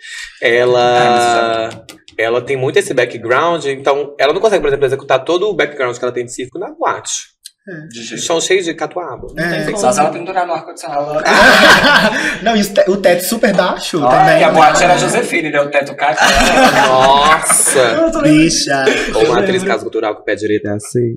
Ah, 0.43 0.47
Ela, 0.47 1.85
ela 2.17 2.41
tem 2.43 2.57
muito 2.57 2.79
esse 2.79 2.93
background, 2.95 3.65
então 3.67 4.15
ela 4.19 4.33
não 4.33 4.41
consegue, 4.41 4.61
por 4.63 4.69
exemplo, 4.69 4.87
executar 4.87 5.25
todo 5.25 5.49
o 5.49 5.55
background 5.55 5.97
que 5.97 6.05
ela 6.05 6.13
tem 6.13 6.25
de 6.25 6.33
circo 6.33 6.59
na 6.59 6.71
boate. 6.73 7.37
Jeito 7.93 8.23
São 8.23 8.41
cheios 8.41 8.65
de 8.65 8.73
catuaba. 8.73 9.27
É. 9.37 9.65
tem 9.67 9.77
Só 9.77 9.93
se 9.93 10.01
ela 10.01 10.09
pendurar 10.11 10.47
no 10.47 10.55
ar-condicionado. 10.55 11.23
Não, 12.43 12.57
e 12.57 12.63
o 12.63 12.73
te- 12.73 12.91
o 12.91 12.97
teto 12.97 13.23
super 13.25 13.55
baixo 13.55 14.03
Ah, 14.07 14.09
também. 14.09 14.41
e 14.41 14.45
a 14.45 14.51
boate 14.51 14.83
era 14.85 14.95
a 14.95 14.97
Josefine, 14.97 15.53
deu 15.53 15.65
o 15.65 15.71
teto 15.71 15.95
caiu. 15.95 16.17
Nossa! 16.89 18.11
Bicha. 18.23 18.85
Ou 19.15 19.25
uma 19.27 19.41
atriz 19.41 19.63
caso 19.65 19.83
cultural 19.83 20.15
com 20.15 20.23
o 20.23 20.25
pé 20.25 20.35
direito 20.35 20.67
é 20.67 20.71
assim. 20.73 21.17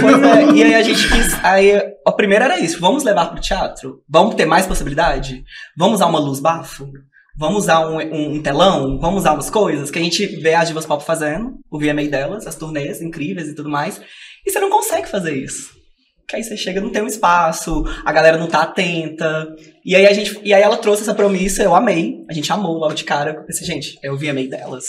Pois 0.00 0.22
é, 0.22 0.44
e 0.54 0.62
aí 0.64 0.74
a 0.74 0.82
gente 0.82 1.06
quis. 1.06 1.44
Aí 1.44 1.72
a 2.06 2.12
primeira 2.12 2.46
era 2.46 2.58
isso: 2.58 2.80
vamos 2.80 3.04
levar 3.04 3.26
pro 3.26 3.40
teatro? 3.40 4.02
Vamos 4.08 4.34
ter 4.36 4.46
mais 4.46 4.66
possibilidade? 4.66 5.44
Vamos 5.76 5.96
usar 5.96 6.06
uma 6.06 6.18
luz 6.18 6.40
bafo? 6.40 6.88
Vamos 7.36 7.64
usar 7.64 7.86
um, 7.88 7.98
um- 7.98 8.34
um 8.34 8.42
telão? 8.42 8.98
Vamos 8.98 9.20
usar 9.22 9.32
umas 9.34 9.50
coisas 9.50 9.90
que 9.90 9.98
a 9.98 10.02
gente 10.02 10.24
vê 10.26 10.54
as 10.54 10.68
divas 10.68 10.86
pop 10.86 11.04
fazendo, 11.04 11.54
o 11.70 11.78
VMA 11.78 12.06
delas, 12.08 12.46
as 12.46 12.54
turnês 12.54 13.02
incríveis 13.02 13.48
e 13.48 13.54
tudo 13.54 13.68
mais. 13.68 14.00
E 14.46 14.50
você 14.50 14.60
não 14.60 14.70
consegue 14.70 15.08
fazer 15.08 15.34
isso. 15.34 15.72
Que 16.28 16.36
aí 16.36 16.42
você 16.44 16.56
chega, 16.56 16.80
não 16.80 16.90
tem 16.90 17.02
um 17.02 17.06
espaço, 17.06 17.84
a 18.04 18.10
galera 18.12 18.38
não 18.38 18.46
tá 18.46 18.62
atenta. 18.62 19.46
E 19.84 19.94
aí 19.94 20.06
a 20.06 20.12
gente. 20.12 20.40
E 20.44 20.54
aí 20.54 20.62
ela 20.62 20.76
trouxe 20.78 21.02
essa 21.02 21.14
promessa, 21.14 21.62
eu 21.62 21.74
amei. 21.74 22.14
A 22.30 22.32
gente 22.32 22.50
amou 22.52 22.78
logo 22.78 22.94
de 22.94 23.04
cara. 23.04 23.32
Eu 23.32 23.44
pensei, 23.44 23.66
gente, 23.66 23.98
é 24.02 24.10
o 24.10 24.16
VMA 24.16 24.46
delas. 24.48 24.84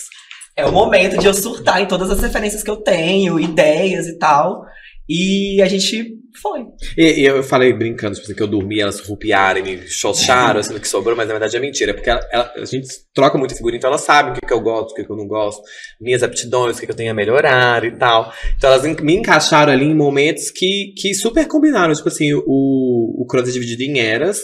É 0.55 0.65
o 0.65 0.71
momento 0.71 1.17
de 1.17 1.25
eu 1.25 1.34
surtar 1.34 1.81
em 1.81 1.88
todas 1.88 2.10
as 2.10 2.21
referências 2.21 2.63
que 2.63 2.69
eu 2.69 2.77
tenho, 2.77 3.38
ideias 3.39 4.08
e 4.08 4.17
tal. 4.17 4.63
E 5.10 5.62
a 5.62 5.67
gente 5.67 6.13
foi. 6.41 6.65
E, 6.98 7.21
e 7.21 7.26
eu 7.26 7.41
falei 7.43 7.74
brincando, 7.74 8.13
tipo 8.15 8.26
assim, 8.26 8.36
que 8.36 8.43
eu 8.43 8.48
dormi, 8.48 8.80
elas 8.80 9.00
rupiaram 9.02 9.60
e 9.60 9.63
me 9.63 9.88
xoxaram, 9.88 10.60
assim, 10.60 10.74
do 10.74 10.80
que 10.80 10.88
sobrou, 10.88 11.15
mas 11.15 11.28
na 11.28 11.34
verdade 11.34 11.56
é 11.56 11.60
mentira. 11.60 11.93
Porque 11.93 12.10
ela- 12.10 12.28
ela- 12.32 12.52
a 12.56 12.65
gente 12.65 12.88
troca 13.13 13.38
muita 13.38 13.56
figurinha, 13.56 13.78
então 13.78 13.89
elas 13.89 14.02
sabem 14.02 14.32
o 14.32 14.36
que, 14.36 14.41
que 14.45 14.54
eu 14.54 14.60
gosto, 14.62 14.91
o 14.91 14.95
que, 14.95 15.04
que 15.04 15.10
eu 15.10 15.15
não 15.15 15.28
gosto, 15.28 15.62
minhas 16.00 16.24
aptidões, 16.24 16.78
o 16.78 16.80
que, 16.80 16.86
que 16.86 16.91
eu 16.91 16.95
tenho 16.95 17.12
a 17.12 17.13
melhorar 17.15 17.84
e 17.84 17.91
tal. 17.91 18.32
Então 18.58 18.71
elas 18.71 18.84
me 19.02 19.15
encaixaram 19.15 19.71
ali 19.71 19.86
em 19.86 19.95
momentos 19.95 20.50
que, 20.52 20.93
que 20.98 21.13
super 21.13 21.48
combinaram. 21.48 21.93
Tipo 21.93 22.08
assim, 22.10 22.34
o, 22.34 23.21
o 23.21 23.26
Cronos 23.28 23.50
é 23.50 23.52
dividido 23.54 23.84
em 23.84 24.00
eras. 24.00 24.41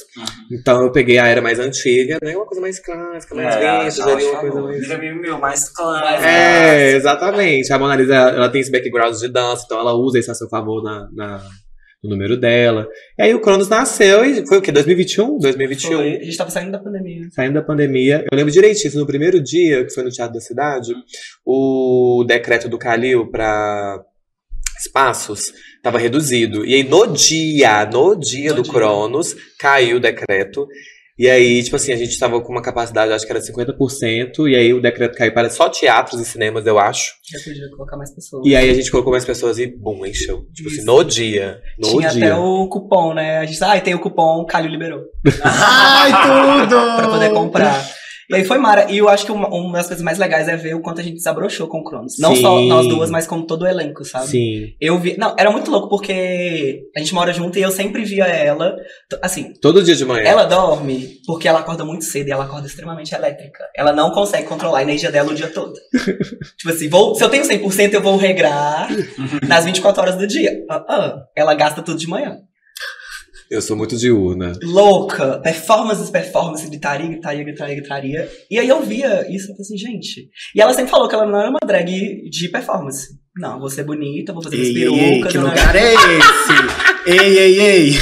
Então 0.52 0.82
eu 0.84 0.92
peguei 0.92 1.18
a 1.18 1.28
era 1.28 1.42
mais 1.42 1.60
antiga, 1.60 2.18
né? 2.24 2.36
Uma 2.36 2.46
coisa 2.46 2.62
mais 2.62 2.80
clássica, 2.80 3.36
mais 3.36 3.56
vintage, 3.56 4.02
ali, 4.02 4.24
uma 4.26 4.40
coisa 4.40 4.62
mais. 4.62 5.02
Mil, 5.22 5.38
mais 5.40 5.70
clã. 5.70 6.02
É, 6.24 6.92
exatamente. 6.96 7.72
A 7.74 7.80
Mona 7.80 7.96
Lisa, 7.96 8.14
ela 8.16 8.50
tem 8.50 8.62
esse 8.62 8.72
background 8.72 9.16
de 9.16 9.28
dança, 9.28 9.64
então 9.66 9.80
ela 9.80 9.94
usa 9.94 10.20
isso 10.20 10.32
a 10.32 10.34
seu 10.36 10.48
favor 10.50 10.84
na, 10.84 11.08
na- 11.14 11.44
no 12.04 12.10
número 12.10 12.36
dela. 12.36 12.88
E 13.18 13.24
aí 13.24 13.34
o 13.34 13.40
Cronos 13.40 13.70
nasceu 13.70 14.26
e 14.26 14.46
foi 14.48 14.58
o 14.58 14.62
quê? 14.62 14.72
2021? 14.72 15.38
2021. 15.38 15.92
Foi. 15.92 16.18
A 16.18 16.24
gente 16.24 16.38
tava 16.38 16.50
saindo 16.50 16.72
da 16.72 16.80
pandemia. 16.80 17.28
Saindo 17.32 17.54
da 17.54 17.62
pandemia. 17.62 18.26
Eu 18.32 18.36
lembro 18.36 18.52
direitinho, 18.52 18.94
no 18.96 19.06
primeiro 19.06 19.42
dia, 19.42 19.86
que 19.86 19.94
foi 19.94 20.04
no 20.04 20.10
Teatro 20.10 20.34
da 20.34 20.42
Cidade, 20.42 20.94
o 21.46 22.24
decreto 22.28 22.68
do 22.68 22.78
Calil 22.78 23.30
para 23.30 24.04
espaços 24.80 25.54
estava 25.76 26.00
reduzido. 26.00 26.66
E 26.66 26.74
aí, 26.74 26.84
no 26.84 27.06
dia, 27.06 27.86
no 27.86 28.16
dia 28.16 28.50
No 28.50 28.56
do 28.58 28.64
dia. 28.64 28.74
Cronos, 28.74 29.36
caiu 29.60 29.98
o 29.98 30.00
decreto. 30.00 30.68
E 31.18 31.30
aí, 31.30 31.62
tipo 31.64 31.76
assim, 31.76 31.92
a 31.92 31.96
gente 31.96 32.18
tava 32.18 32.42
com 32.42 32.52
uma 32.52 32.62
capacidade, 32.62 33.12
acho 33.12 33.26
que 33.26 33.32
era 33.32 33.42
50%, 33.42 34.50
e 34.50 34.56
aí 34.56 34.74
o 34.74 34.82
decreto 34.82 35.18
caiu 35.18 35.34
para 35.34 35.50
só 35.50 35.70
teatros 35.70 36.20
e 36.22 36.26
cinemas, 36.26 36.66
eu 36.66 36.80
acho. 36.80 37.14
Já 37.32 37.40
podia 37.44 37.70
colocar 37.70 37.98
mais 37.98 38.14
pessoas. 38.14 38.46
E 38.46 38.56
aí 38.56 38.70
a 38.70 38.74
gente 38.74 38.90
colocou 38.90 39.12
mais 39.12 39.26
pessoas 39.26 39.60
e, 39.60 39.68
bum, 39.68 40.06
encheu. 40.06 40.46
Tipo 40.54 40.70
assim, 40.70 40.78
Isso. 40.78 40.86
no 40.86 41.04
dia. 41.04 41.62
No 41.78 41.90
Tinha 41.90 42.10
dia. 42.10 42.34
até 42.34 42.36
o 42.36 42.68
cupom, 42.68 43.14
né? 43.14 43.38
A 43.40 43.46
gente, 43.46 43.64
ah, 43.64 43.80
tem 43.80 43.94
o 43.94 44.00
cupom, 44.00 44.46
Calil 44.46 44.72
liberou. 44.72 45.02
Ai, 45.44 46.12
tudo! 46.12 46.76
Pra 46.98 47.08
poder 47.08 47.32
comprar. 47.32 48.01
E 48.32 48.36
aí 48.36 48.46
foi 48.46 48.58
Mara. 48.58 48.90
E 48.90 48.98
eu 48.98 49.10
acho 49.10 49.26
que 49.26 49.32
uma, 49.32 49.48
uma 49.50 49.74
das 49.74 49.88
coisas 49.88 50.04
mais 50.04 50.18
legais 50.18 50.48
é 50.48 50.56
ver 50.56 50.74
o 50.74 50.82
quanto 50.82 51.02
a 51.02 51.04
gente 51.04 51.16
desabrochou 51.16 51.68
com 51.68 51.80
o 51.80 51.84
Cronos. 51.84 52.16
Não 52.18 52.36
Sim. 52.36 52.42
só 52.42 52.62
nós 52.62 52.88
duas, 52.88 53.10
mas 53.10 53.28
como 53.28 53.46
todo 53.46 53.64
o 53.64 53.68
elenco, 53.68 54.06
sabe? 54.06 54.28
Sim. 54.28 54.74
Eu 54.80 54.98
vi. 54.98 55.18
Não, 55.18 55.36
era 55.38 55.52
muito 55.52 55.70
louco 55.70 55.90
porque 55.90 56.84
a 56.96 57.00
gente 57.00 57.14
mora 57.14 57.34
junto 57.34 57.60
e 57.60 57.62
eu 57.62 57.72
sempre 57.72 58.06
via 58.06 58.26
ela. 58.26 58.76
Assim, 59.22 59.54
Todo 59.62 59.84
dia 59.84 59.96
de 59.96 60.06
manhã. 60.06 60.24
ela 60.24 60.46
dorme 60.46 61.18
porque 61.26 61.48
ela 61.48 61.60
acorda 61.60 61.84
muito 61.84 62.06
cedo 62.06 62.30
e 62.30 62.32
ela 62.32 62.46
acorda 62.46 62.68
extremamente 62.68 63.14
elétrica. 63.14 63.64
Ela 63.76 63.92
não 63.92 64.12
consegue 64.12 64.48
controlar 64.48 64.80
a 64.80 64.84
energia 64.84 65.12
dela 65.12 65.32
o 65.32 65.36
dia 65.36 65.50
todo. 65.50 65.74
tipo 66.58 66.70
assim, 66.70 66.88
vou, 66.90 67.14
se 67.16 67.24
eu 67.24 67.30
tenho 67.30 67.44
100%, 67.44 67.94
eu 67.94 68.02
vou 68.02 68.16
regrar 68.16 68.88
nas 69.48 69.66
24 69.66 70.02
horas 70.02 70.16
do 70.16 70.26
dia. 70.26 70.64
Ah, 70.70 70.86
ah, 70.88 71.24
ela 71.36 71.54
gasta 71.54 71.82
tudo 71.82 72.00
de 72.00 72.08
manhã. 72.08 72.38
Eu 73.52 73.62
sou 73.62 73.76
muito 73.76 73.98
diurna. 73.98 74.54
louca, 74.64 75.40
performances, 75.42 76.10
performance, 76.10 76.66
gritaria, 76.70 77.06
gritaria, 77.10 77.44
gritaria, 77.44 77.76
gritaria. 77.76 78.30
E 78.50 78.58
aí 78.58 78.68
eu 78.70 78.82
via 78.82 79.28
isso 79.30 79.44
e 79.44 79.48
falei 79.48 79.62
assim, 79.62 79.78
gente. 79.78 80.30
E 80.56 80.62
ela 80.62 80.74
sempre 80.74 80.90
falou 80.90 81.10
que 81.10 81.16
ela 81.16 81.26
não 81.26 81.38
era 81.38 81.50
uma 81.50 81.60
drag 81.66 82.30
de 82.30 82.48
performance. 82.50 83.10
Não, 83.38 83.60
vou 83.60 83.70
ser 83.70 83.84
bonita, 83.84 84.32
vou 84.32 84.42
fazer 84.42 84.56
minhas 84.56 84.74
perucas. 84.74 85.32
que 85.34 85.38
não- 85.38 85.50
lugar 85.50 85.76
é 85.76 85.94
esse? 85.94 86.91
ei, 87.06 87.38
ei, 87.38 87.60
ei. 87.60 87.94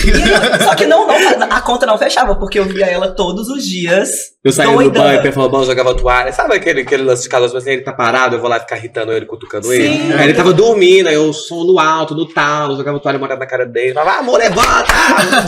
Só 0.63 0.75
que 0.75 0.85
não, 0.85 1.07
não, 1.07 1.15
a 1.49 1.61
conta 1.61 1.85
não 1.85 1.97
fechava, 1.97 2.35
porque 2.35 2.59
eu 2.59 2.65
via 2.65 2.85
ela 2.85 3.09
todos 3.11 3.49
os 3.49 3.63
dias. 3.65 4.09
Eu 4.43 4.51
saía 4.51 4.75
do 4.75 4.91
banho, 4.91 5.21
performava, 5.21 5.65
jogava 5.65 5.95
toalha. 5.95 6.31
Sabe 6.31 6.55
aquele, 6.55 6.81
aquele 6.81 7.03
lance 7.03 7.23
de 7.23 7.29
tipo 7.29 7.57
assim, 7.57 7.71
ele 7.71 7.81
tá 7.81 7.91
parado, 7.91 8.35
eu 8.35 8.39
vou 8.39 8.49
lá 8.49 8.59
ficar 8.59 8.77
irritando 8.77 9.11
ele, 9.11 9.25
cutucando 9.25 9.67
Sim. 9.67 9.73
ele. 9.73 10.13
Aí 10.13 10.23
ele 10.25 10.33
tava 10.33 10.53
dormindo, 10.53 11.07
aí 11.07 11.15
eu 11.15 11.31
som 11.33 11.63
no 11.65 11.77
alto, 11.77 12.15
no 12.15 12.25
talo, 12.25 12.77
jogava 12.77 12.99
toalha 12.99 13.19
molhada 13.19 13.39
na 13.39 13.45
cara 13.45 13.65
dele. 13.65 13.93
Falava, 13.93 14.17
"Ah, 14.17 14.19
amor, 14.19 14.39
levanta! 14.39 14.93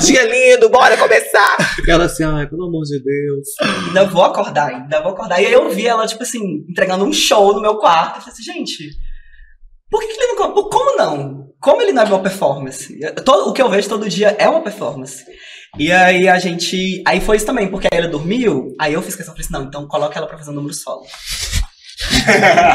Dia 0.04 0.24
lindo, 0.24 0.70
bora 0.70 0.98
começar! 0.98 1.56
E 1.88 1.90
ela 1.90 2.06
assim, 2.06 2.24
ai, 2.24 2.48
pelo 2.48 2.66
amor 2.66 2.84
de 2.84 3.02
Deus. 3.02 3.48
Ainda 3.88 4.06
vou 4.06 4.24
acordar, 4.24 4.68
ainda 4.68 5.02
vou 5.02 5.14
acordar. 5.14 5.42
E 5.42 5.46
aí 5.48 5.54
eu 5.54 5.70
vi 5.70 5.88
ela, 5.88 6.06
tipo 6.06 6.24
assim, 6.24 6.66
entregando 6.70 7.06
um 7.06 7.14
show 7.14 7.54
no 7.54 7.62
meu 7.62 7.76
quarto. 7.78 8.18
Eu 8.18 8.22
falei 8.22 8.34
assim, 8.34 8.44
gente. 8.44 8.90
Por 9.92 10.00
que, 10.00 10.08
que 10.08 10.14
ele 10.24 10.34
não. 10.34 10.54
Como 10.70 10.98
não? 10.98 11.48
Como 11.60 11.82
ele 11.82 11.92
não 11.92 12.02
é 12.02 12.06
uma 12.06 12.20
performance? 12.24 12.98
Todo- 13.24 13.50
o 13.50 13.54
que 13.54 13.62
eu 13.62 13.70
vejo 13.70 13.88
todo 13.88 14.10
dia 14.10 14.36
é 14.40 14.50
uma 14.50 14.62
performance. 14.62 15.24
E 15.78 15.92
aí 15.92 16.28
a 16.28 16.40
gente. 16.40 17.04
Aí 17.06 17.22
foi 17.22 17.38
isso 17.38 17.46
também, 17.46 17.68
porque 17.70 17.88
aí 17.92 18.00
ela 18.00 18.08
dormiu, 18.10 18.74
aí 18.80 18.94
eu 18.94 19.02
fiz 19.02 19.16
questão, 19.16 19.34
falei 19.36 19.46
assim, 19.46 19.54
não, 19.54 19.64
então 19.68 19.88
coloca 19.88 20.18
ela 20.18 20.28
pra 20.28 20.38
fazer 20.38 20.50
um 20.52 20.56
número 20.56 20.74
solo. 20.74 21.04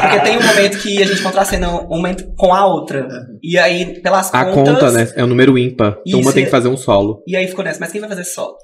Porque 0.01 0.19
tem 0.21 0.37
um 0.37 0.45
momento 0.45 0.77
que 0.79 1.01
a 1.03 1.05
gente 1.05 1.21
contracena 1.21 1.69
um 1.69 1.87
momento 1.87 2.33
com 2.35 2.53
a 2.53 2.65
outra. 2.65 3.07
E 3.43 3.57
aí, 3.57 4.01
pelas 4.01 4.33
A 4.33 4.45
contas. 4.45 4.73
conta, 4.73 4.91
né? 4.91 5.11
É 5.15 5.23
um 5.23 5.27
número 5.27 5.57
ímpar. 5.57 5.97
Então 6.05 6.19
Isso, 6.19 6.27
uma 6.29 6.33
tem 6.33 6.45
que 6.45 6.51
fazer 6.51 6.69
um 6.69 6.77
solo. 6.77 7.23
E 7.27 7.35
aí 7.35 7.47
ficou 7.47 7.63
nessa, 7.63 7.79
mas 7.79 7.91
quem 7.91 7.99
vai 7.99 8.09
fazer 8.09 8.23
solo? 8.23 8.55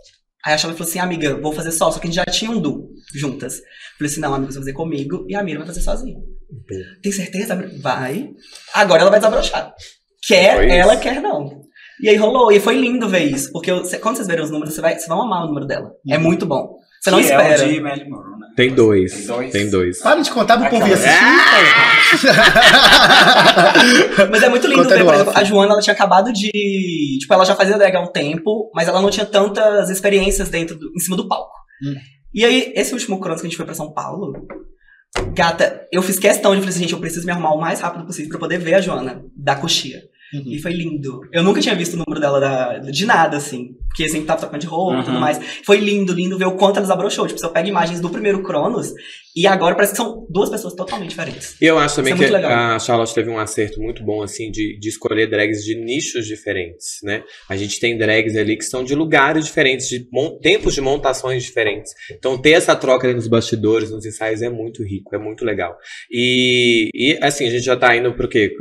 Aí 0.46 0.54
a 0.54 0.58
Charlotte 0.58 0.78
falou 0.78 0.90
assim, 0.90 1.00
amiga, 1.00 1.40
vou 1.40 1.54
fazer 1.54 1.72
solo, 1.72 1.92
só 1.92 2.00
que 2.00 2.08
a 2.08 2.10
gente 2.12 2.16
já 2.16 2.26
tinha 2.26 2.50
um 2.52 2.60
du 2.60 2.90
juntas. 3.14 3.56
Falei 3.98 4.12
assim, 4.12 4.20
não, 4.22 4.34
amiga, 4.34 4.52
você 4.52 4.58
vai 4.60 4.64
fazer 4.64 4.74
comigo 4.74 5.26
e 5.30 5.36
a 5.36 5.44
Mira 5.44 5.60
vai 5.60 5.68
fazer 5.68 5.82
sozinha. 5.82 6.18
Tem 7.02 7.12
certeza? 7.12 7.56
Vai. 7.82 8.30
Agora 8.74 9.02
ela 9.02 9.12
vai 9.12 9.20
desabrochar. 9.20 9.74
Quer, 10.28 10.56
Foi 10.56 10.66
isso. 10.68 10.76
ela 10.76 10.98
quer 10.98 11.22
não. 11.22 11.62
E 12.02 12.10
aí 12.10 12.16
rolou, 12.16 12.52
e 12.52 12.60
foi 12.60 12.76
lindo 12.78 13.08
ver 13.08 13.24
isso, 13.26 13.52
porque 13.52 13.70
eu- 13.72 13.86
cê- 13.86 13.98
quando 14.00 14.16
vocês 14.16 14.28
verem 14.28 14.44
os 14.44 14.50
números, 14.52 14.74
você 14.74 14.82
vai, 14.82 14.94
vocês 14.94 15.08
vão 15.08 15.22
amar 15.22 15.44
o 15.44 15.48
número 15.48 15.66
dela. 15.68 15.92
É 16.10 16.18
muito 16.18 16.46
bom. 16.46 16.78
Você 17.02 17.12
não 17.12 17.20
Que 17.20 17.26
espera. 17.26 17.44
É 17.62 17.66
o 17.66 17.70
de 17.70 17.82
Marilyn 17.82 18.10
Monroe, 18.10 18.40
né? 18.40 18.48
Tem 18.56 18.74
dois. 18.74 19.12
Tem 19.14 19.26
dois? 19.28 19.52
Tem 19.52 19.70
dois. 19.70 20.02
Para 20.02 20.22
de 20.22 20.32
contar 20.32 20.58
pro 20.58 20.70
povo 20.70 20.86
assistir. 20.86 21.10
Mas 24.32 24.44
é 24.44 24.50
muito 24.50 24.68
lindo 24.68 24.84
Conta 24.84 24.96
ver, 24.96 25.04
por 25.06 25.14
exemplo, 25.14 25.34
a 25.36 25.44
Joana, 25.44 25.74
ela 25.74 25.82
tinha 25.82 25.94
acabado 25.94 26.32
de... 26.32 27.18
Tipo, 27.20 27.34
ela 27.34 27.46
já 27.46 27.56
fazia 27.56 27.78
drag 27.78 27.96
há 27.96 28.02
um 28.02 28.12
tempo, 28.12 28.72
mas 28.74 28.88
ela 28.88 29.02
não 29.02 29.10
tinha 29.10 29.26
tantas 29.26 29.90
experiências 29.90 30.50
dentro 30.50 30.78
do, 30.78 30.92
em 30.96 31.00
cima 31.00 31.18
do 31.18 31.28
palco. 31.28 31.52
Hum. 31.86 31.96
E 32.34 32.44
aí, 32.46 32.72
esse 32.76 32.94
último 32.94 33.20
Cronos 33.20 33.42
que 33.42 33.48
a 33.48 33.50
gente 33.50 33.58
foi 33.58 33.66
pra 33.66 33.76
São 33.76 33.92
Paulo, 33.94 34.34
gata, 35.34 35.88
eu 35.92 36.02
fiz 36.02 36.20
questão 36.20 36.54
de 36.54 36.62
falar 36.62 36.70
assim, 36.70 36.82
gente, 36.82 36.94
eu 36.94 37.00
preciso 37.00 37.26
me 37.26 37.32
arrumar 37.32 37.54
o 37.54 37.60
mais 37.60 37.80
rápido 37.80 38.06
possível 38.06 38.30
pra 38.30 38.40
poder 38.40 38.58
ver 38.58 38.76
a 38.76 38.82
Joana, 38.82 39.24
da 39.36 39.56
coxia. 39.56 40.04
Uhum. 40.34 40.52
E 40.52 40.60
foi 40.60 40.74
lindo. 40.74 41.22
Eu 41.32 41.44
nunca 41.44 41.62
tinha 41.62 41.76
visto 41.76 41.94
o 41.94 41.98
número 41.98 42.20
dela 42.20 42.40
da- 42.40 42.78
de 42.80 43.06
nada, 43.06 43.38
assim. 43.38 43.76
Porque 43.88 44.10
sempre 44.10 44.26
tava 44.26 44.40
trocando 44.40 44.62
de 44.62 44.66
roupa 44.68 45.02
e 45.02 45.04
tudo 45.04 45.14
Uhum. 45.14 45.20
mais. 45.20 45.40
Foi 45.64 45.78
lindo, 45.78 46.14
lindo 46.14 46.38
ver 46.38 46.46
o 46.46 46.56
quanto 46.56 46.78
ela 46.78 46.82
desabrochou. 46.82 47.28
Tipo, 47.28 47.40
você 47.40 47.48
pega 47.50 47.70
imagens 47.70 48.00
do 48.00 48.10
primeiro 48.10 48.42
Cronos 48.42 48.92
e 49.36 49.46
agora 49.46 49.76
parece 49.76 49.94
que 49.94 49.98
são 49.98 50.26
duas 50.30 50.50
pessoas 50.50 50.74
totalmente 50.74 51.10
diferentes. 51.10 51.56
E 51.62 51.66
eu 51.66 51.78
acho 51.78 51.96
também 51.98 52.14
Isso 52.16 52.24
é 52.24 52.28
que 52.40 52.46
a 52.46 52.80
Charlotte 52.80 53.14
teve 53.14 53.30
um 53.30 53.38
acerto 53.38 53.80
muito 53.80 54.04
bom, 54.04 54.24
assim, 54.24 54.50
de, 54.50 54.80
de 54.80 54.90
escolher 54.90 55.28
drags 55.30 55.64
de 55.64 55.76
nichos 55.76 56.26
diferentes, 56.26 56.98
né? 57.04 57.24
A 57.48 57.56
gente 57.56 57.80
tem 57.80 57.96
drags 57.96 58.36
ali 58.36 58.58
que 58.58 58.66
são 58.66 58.84
de 58.84 58.96
lugares 58.96 59.46
diferentes, 59.46 59.88
de 59.88 60.08
tempos 60.42 60.74
de 60.74 60.82
montações 60.82 61.44
diferentes. 61.44 61.92
Então, 62.12 62.36
ter 62.42 62.52
essa 62.54 62.76
troca 62.76 63.06
ali 63.08 63.16
nos 63.16 63.28
bastidores, 63.28 63.92
nos 63.92 64.06
ensaios, 64.08 64.42
é 64.42 64.50
muito 64.50 64.84
rico, 64.84 65.16
é 65.16 65.20
muito 65.20 65.46
legal. 65.46 65.78
E, 66.12 66.90
e 66.94 67.18
assim, 67.22 67.46
a 67.48 67.52
gente 67.52 67.64
já 67.64 67.76
tá 67.76 67.96
indo 67.96 68.12
pro 68.14 68.28
quê? 68.28 68.52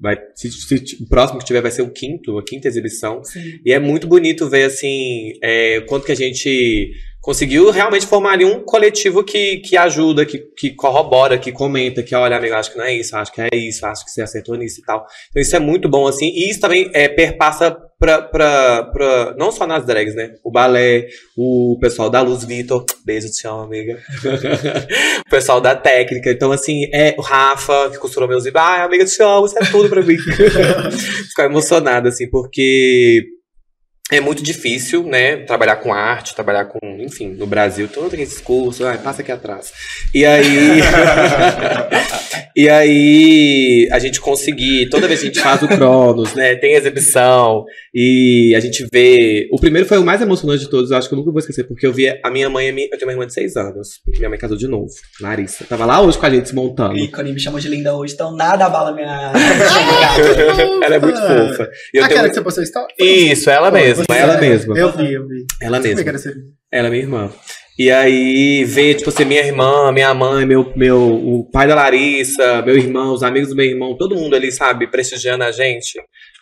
Vai, 0.00 0.16
se, 0.34 0.50
se- 0.50 1.02
o 1.02 1.08
próximo 1.08 1.38
que 1.40 1.44
tiver 1.44 1.60
vai 1.60 1.70
ser 1.70 1.82
o 1.82 1.90
quinto, 1.90 2.38
a 2.38 2.44
quinta 2.44 2.68
exibição. 2.68 3.22
Sim. 3.24 3.58
E 3.64 3.72
é 3.72 3.78
muito 3.78 4.06
bonito 4.06 4.48
ver, 4.48 4.64
assim, 4.64 5.32
é, 5.42 5.80
quanto 5.82 6.06
que 6.06 6.12
a 6.12 6.16
gente 6.16 6.92
conseguiu 7.20 7.70
realmente 7.70 8.06
formar 8.06 8.32
ali 8.32 8.44
um 8.44 8.60
coletivo 8.64 9.24
que, 9.24 9.58
que 9.58 9.76
ajuda, 9.76 10.24
que, 10.24 10.38
que 10.38 10.70
corrobora, 10.70 11.38
que 11.38 11.52
comenta, 11.52 12.02
que 12.02 12.14
olha, 12.14 12.36
amigo, 12.36 12.54
acho 12.54 12.72
que 12.72 12.78
não 12.78 12.84
é 12.84 12.94
isso, 12.94 13.16
acho 13.16 13.32
que 13.32 13.40
é 13.40 13.48
isso, 13.52 13.84
acho 13.84 14.04
que 14.04 14.10
você 14.10 14.22
acertou 14.22 14.56
nisso 14.56 14.80
e 14.80 14.84
tal. 14.84 15.06
Então 15.30 15.42
isso 15.42 15.56
é 15.56 15.58
muito 15.58 15.88
bom, 15.88 16.06
assim, 16.06 16.26
e 16.26 16.50
isso 16.50 16.60
também 16.60 16.90
é, 16.94 17.08
perpassa 17.08 17.76
pra, 17.98 18.22
pra, 18.22 18.84
pra, 18.84 19.34
não 19.36 19.50
só 19.50 19.66
nas 19.66 19.84
drags, 19.84 20.14
né? 20.14 20.34
O 20.44 20.50
balé, 20.50 21.08
o 21.36 21.76
pessoal 21.80 22.08
da 22.08 22.20
Luz 22.20 22.44
Vitor, 22.44 22.84
beijo, 23.04 23.30
te 23.30 23.46
amo, 23.46 23.62
amiga. 23.62 23.98
o 25.26 25.30
pessoal 25.30 25.60
da 25.60 25.74
técnica, 25.74 26.30
então 26.30 26.52
assim, 26.52 26.88
é 26.94 27.14
o 27.18 27.20
Rafa, 27.20 27.90
que 27.90 27.98
costurou 27.98 28.28
meus 28.28 28.44
zíper, 28.44 28.62
ai, 28.62 28.82
amiga, 28.82 29.04
te 29.04 29.20
amo, 29.22 29.46
isso 29.46 29.58
é 29.58 29.64
tudo 29.66 29.88
pra 29.88 30.02
mim. 30.02 30.16
Ficar 31.28 31.46
emocionada, 31.46 32.08
assim, 32.08 32.28
porque 32.30 33.37
é 34.10 34.20
muito 34.20 34.42
difícil, 34.42 35.02
né? 35.04 35.36
Trabalhar 35.36 35.76
com 35.76 35.92
arte, 35.92 36.34
trabalhar 36.34 36.64
com, 36.64 36.78
enfim, 37.00 37.28
no 37.28 37.46
Brasil, 37.46 37.88
todo 37.92 38.06
aquele 38.06 38.24
discurso, 38.24 38.86
ai, 38.86 38.98
passa 38.98 39.20
aqui 39.22 39.30
atrás. 39.30 39.72
E 40.14 40.24
aí. 40.24 40.80
e 42.56 42.68
aí, 42.68 43.88
a 43.92 43.98
gente 43.98 44.20
conseguir, 44.20 44.88
toda 44.88 45.06
vez 45.06 45.20
que 45.20 45.26
a 45.26 45.30
gente 45.30 45.42
faz 45.42 45.62
o 45.62 45.68
Cronos, 45.68 46.34
né? 46.34 46.54
Tem 46.56 46.74
exibição, 46.74 47.64
e 47.94 48.54
a 48.56 48.60
gente 48.60 48.86
vê. 48.92 49.48
O 49.52 49.60
primeiro 49.60 49.86
foi 49.86 49.98
o 49.98 50.04
mais 50.04 50.20
emocionante 50.22 50.64
de 50.64 50.70
todos, 50.70 50.90
eu 50.90 50.96
acho 50.96 51.08
que 51.08 51.14
eu 51.14 51.18
nunca 51.18 51.30
vou 51.30 51.38
esquecer, 51.40 51.64
porque 51.64 51.86
eu 51.86 51.92
vi 51.92 52.08
a 52.08 52.30
minha 52.30 52.48
mãe, 52.48 52.66
e 52.66 52.70
a 52.70 52.72
minha- 52.72 52.88
eu 52.90 52.98
tenho 52.98 53.06
uma 53.08 53.12
irmã 53.12 53.26
de 53.26 53.34
seis 53.34 53.56
anos, 53.56 54.00
minha 54.06 54.28
mãe 54.28 54.38
casou 54.38 54.56
de 54.56 54.66
novo, 54.66 54.88
Larissa. 55.20 55.64
Tava 55.64 55.84
lá 55.84 56.00
hoje 56.00 56.16
com 56.16 56.24
a 56.26 56.30
gente 56.30 56.48
se 56.48 56.54
montando. 56.54 56.96
Ícone 56.96 57.32
me 57.32 57.40
chamou 57.40 57.60
de 57.60 57.68
linda 57.68 57.94
hoje, 57.94 58.14
então 58.14 58.34
nada 58.34 58.64
abala 58.66 58.92
minha. 58.94 59.32
Ela 60.82 60.94
é 60.94 60.98
muito 60.98 61.18
fofa. 61.18 61.70
E 61.92 61.98
eu 61.98 62.04
Aquela 62.04 62.20
tenho... 62.22 62.30
que 62.30 62.34
você 62.36 62.42
postou 62.42 62.64
história? 62.64 62.94
Isso, 62.98 63.50
ela 63.50 63.70
mesma, 63.70 63.97
Você- 64.04 64.18
ela 64.18 64.38
mesma. 64.40 64.78
Eu 64.78 64.92
vi, 64.92 65.12
eu 65.12 65.26
vi. 65.26 65.44
Ela 65.62 65.76
é 65.78 65.80
mesma. 65.80 66.02
que 66.02 66.08
era 66.08 66.16
esse- 66.18 66.34
Ela 66.72 66.88
é 66.88 66.90
minha 66.90 67.02
irmã. 67.02 67.30
E 67.78 67.92
aí, 67.92 68.64
ver, 68.64 68.94
tipo 68.94 69.08
assim, 69.08 69.24
minha 69.24 69.40
irmã, 69.40 69.92
minha 69.92 70.12
mãe, 70.12 70.44
meu, 70.44 70.72
meu, 70.74 71.00
o 71.00 71.48
pai 71.48 71.68
da 71.68 71.76
Larissa, 71.76 72.60
meu 72.62 72.76
irmão, 72.76 73.14
os 73.14 73.22
amigos 73.22 73.50
do 73.50 73.54
meu 73.54 73.66
irmão, 73.66 73.96
todo 73.96 74.16
mundo 74.16 74.34
ali, 74.34 74.50
sabe, 74.50 74.88
prestigiando 74.90 75.44
a 75.44 75.52
gente. 75.52 75.92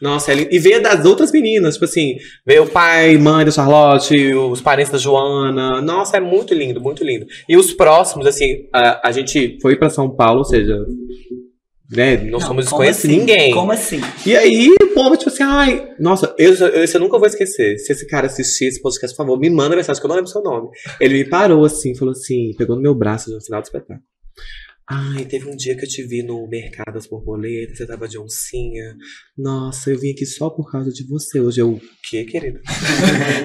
Nossa, 0.01 0.33
é 0.33 0.35
lindo. 0.35 0.49
E 0.51 0.59
ver 0.59 0.81
das 0.81 1.05
outras 1.05 1.31
meninas, 1.31 1.75
tipo 1.75 1.85
assim, 1.85 2.16
ver 2.47 2.62
o 2.62 2.66
pai, 2.66 3.19
mãe 3.19 3.45
da 3.45 3.51
Charlotte, 3.51 4.35
os 4.35 4.62
parentes 4.62 4.90
da 4.90 4.97
Joana. 4.99 5.83
Nossa, 5.83 6.16
é 6.16 6.21
muito 6.21 6.55
lindo, 6.55 6.81
muito 6.81 7.05
lindo. 7.05 7.27
E 7.47 7.55
os 7.55 7.71
próximos, 7.75 8.27
assim, 8.27 8.66
a, 8.73 9.07
a 9.09 9.12
gente 9.12 9.59
foi 9.61 9.77
pra 9.77 9.90
São 9.90 10.09
Paulo, 10.09 10.38
ou 10.38 10.45
seja, 10.45 10.75
né, 11.90 12.16
não, 12.16 12.40
somos 12.40 12.68
como 12.68 12.83
desconhecidos 12.83 13.11
assim? 13.11 13.18
ninguém. 13.18 13.53
Como 13.53 13.72
assim? 13.72 14.01
E 14.25 14.35
aí, 14.37 14.75
o 14.83 14.88
povo, 14.94 15.16
tipo 15.16 15.31
assim, 15.31 15.42
ai, 15.42 15.88
nossa, 15.99 16.35
eu, 16.38 16.55
eu, 16.55 16.83
esse 16.83 16.96
eu 16.96 17.01
nunca 17.01 17.18
vou 17.18 17.27
esquecer. 17.29 17.79
Se 17.79 17.92
esse 17.92 18.07
cara 18.07 18.27
assistir 18.27 18.66
esse 18.66 18.81
podcast, 18.81 19.16
por 19.16 19.25
favor, 19.25 19.38
me 19.38 19.51
manda 19.51 19.77
mensagem, 19.77 20.01
que 20.01 20.07
eu 20.07 20.09
não 20.09 20.16
lembro 20.16 20.29
o 20.29 20.33
seu 20.33 20.42
nome. 20.42 20.68
Ele 21.01 21.14
me 21.14 21.25
parou 21.25 21.64
assim, 21.64 21.94
falou 21.94 22.12
assim, 22.12 22.53
pegou 22.57 22.77
no 22.77 22.83
meu 22.83 22.94
braço 22.94 23.31
no 23.31 23.40
final 23.40 23.61
do 23.61 23.64
espetáculo. 23.64 24.01
Ai, 24.88 25.25
teve 25.25 25.51
um 25.51 25.57
dia 25.57 25.77
que 25.77 25.85
eu 25.85 25.88
te 25.88 26.03
vi 26.05 26.22
no 26.22 26.46
mercado 26.49 26.94
das 26.94 27.09
borboletas, 27.09 27.77
você 27.79 27.87
tava 27.87 28.07
de 28.07 28.18
oncinha. 28.20 28.94
Nossa, 29.37 29.90
eu 29.90 29.99
vim 29.99 30.12
aqui 30.12 30.25
só 30.25 30.49
por 30.49 30.70
causa 30.70 30.92
de 30.92 31.05
você. 31.09 31.40
Hoje 31.40 31.61
eu, 31.61 31.72
o 31.72 31.81
quê, 32.09 32.25
querido? 32.25 32.61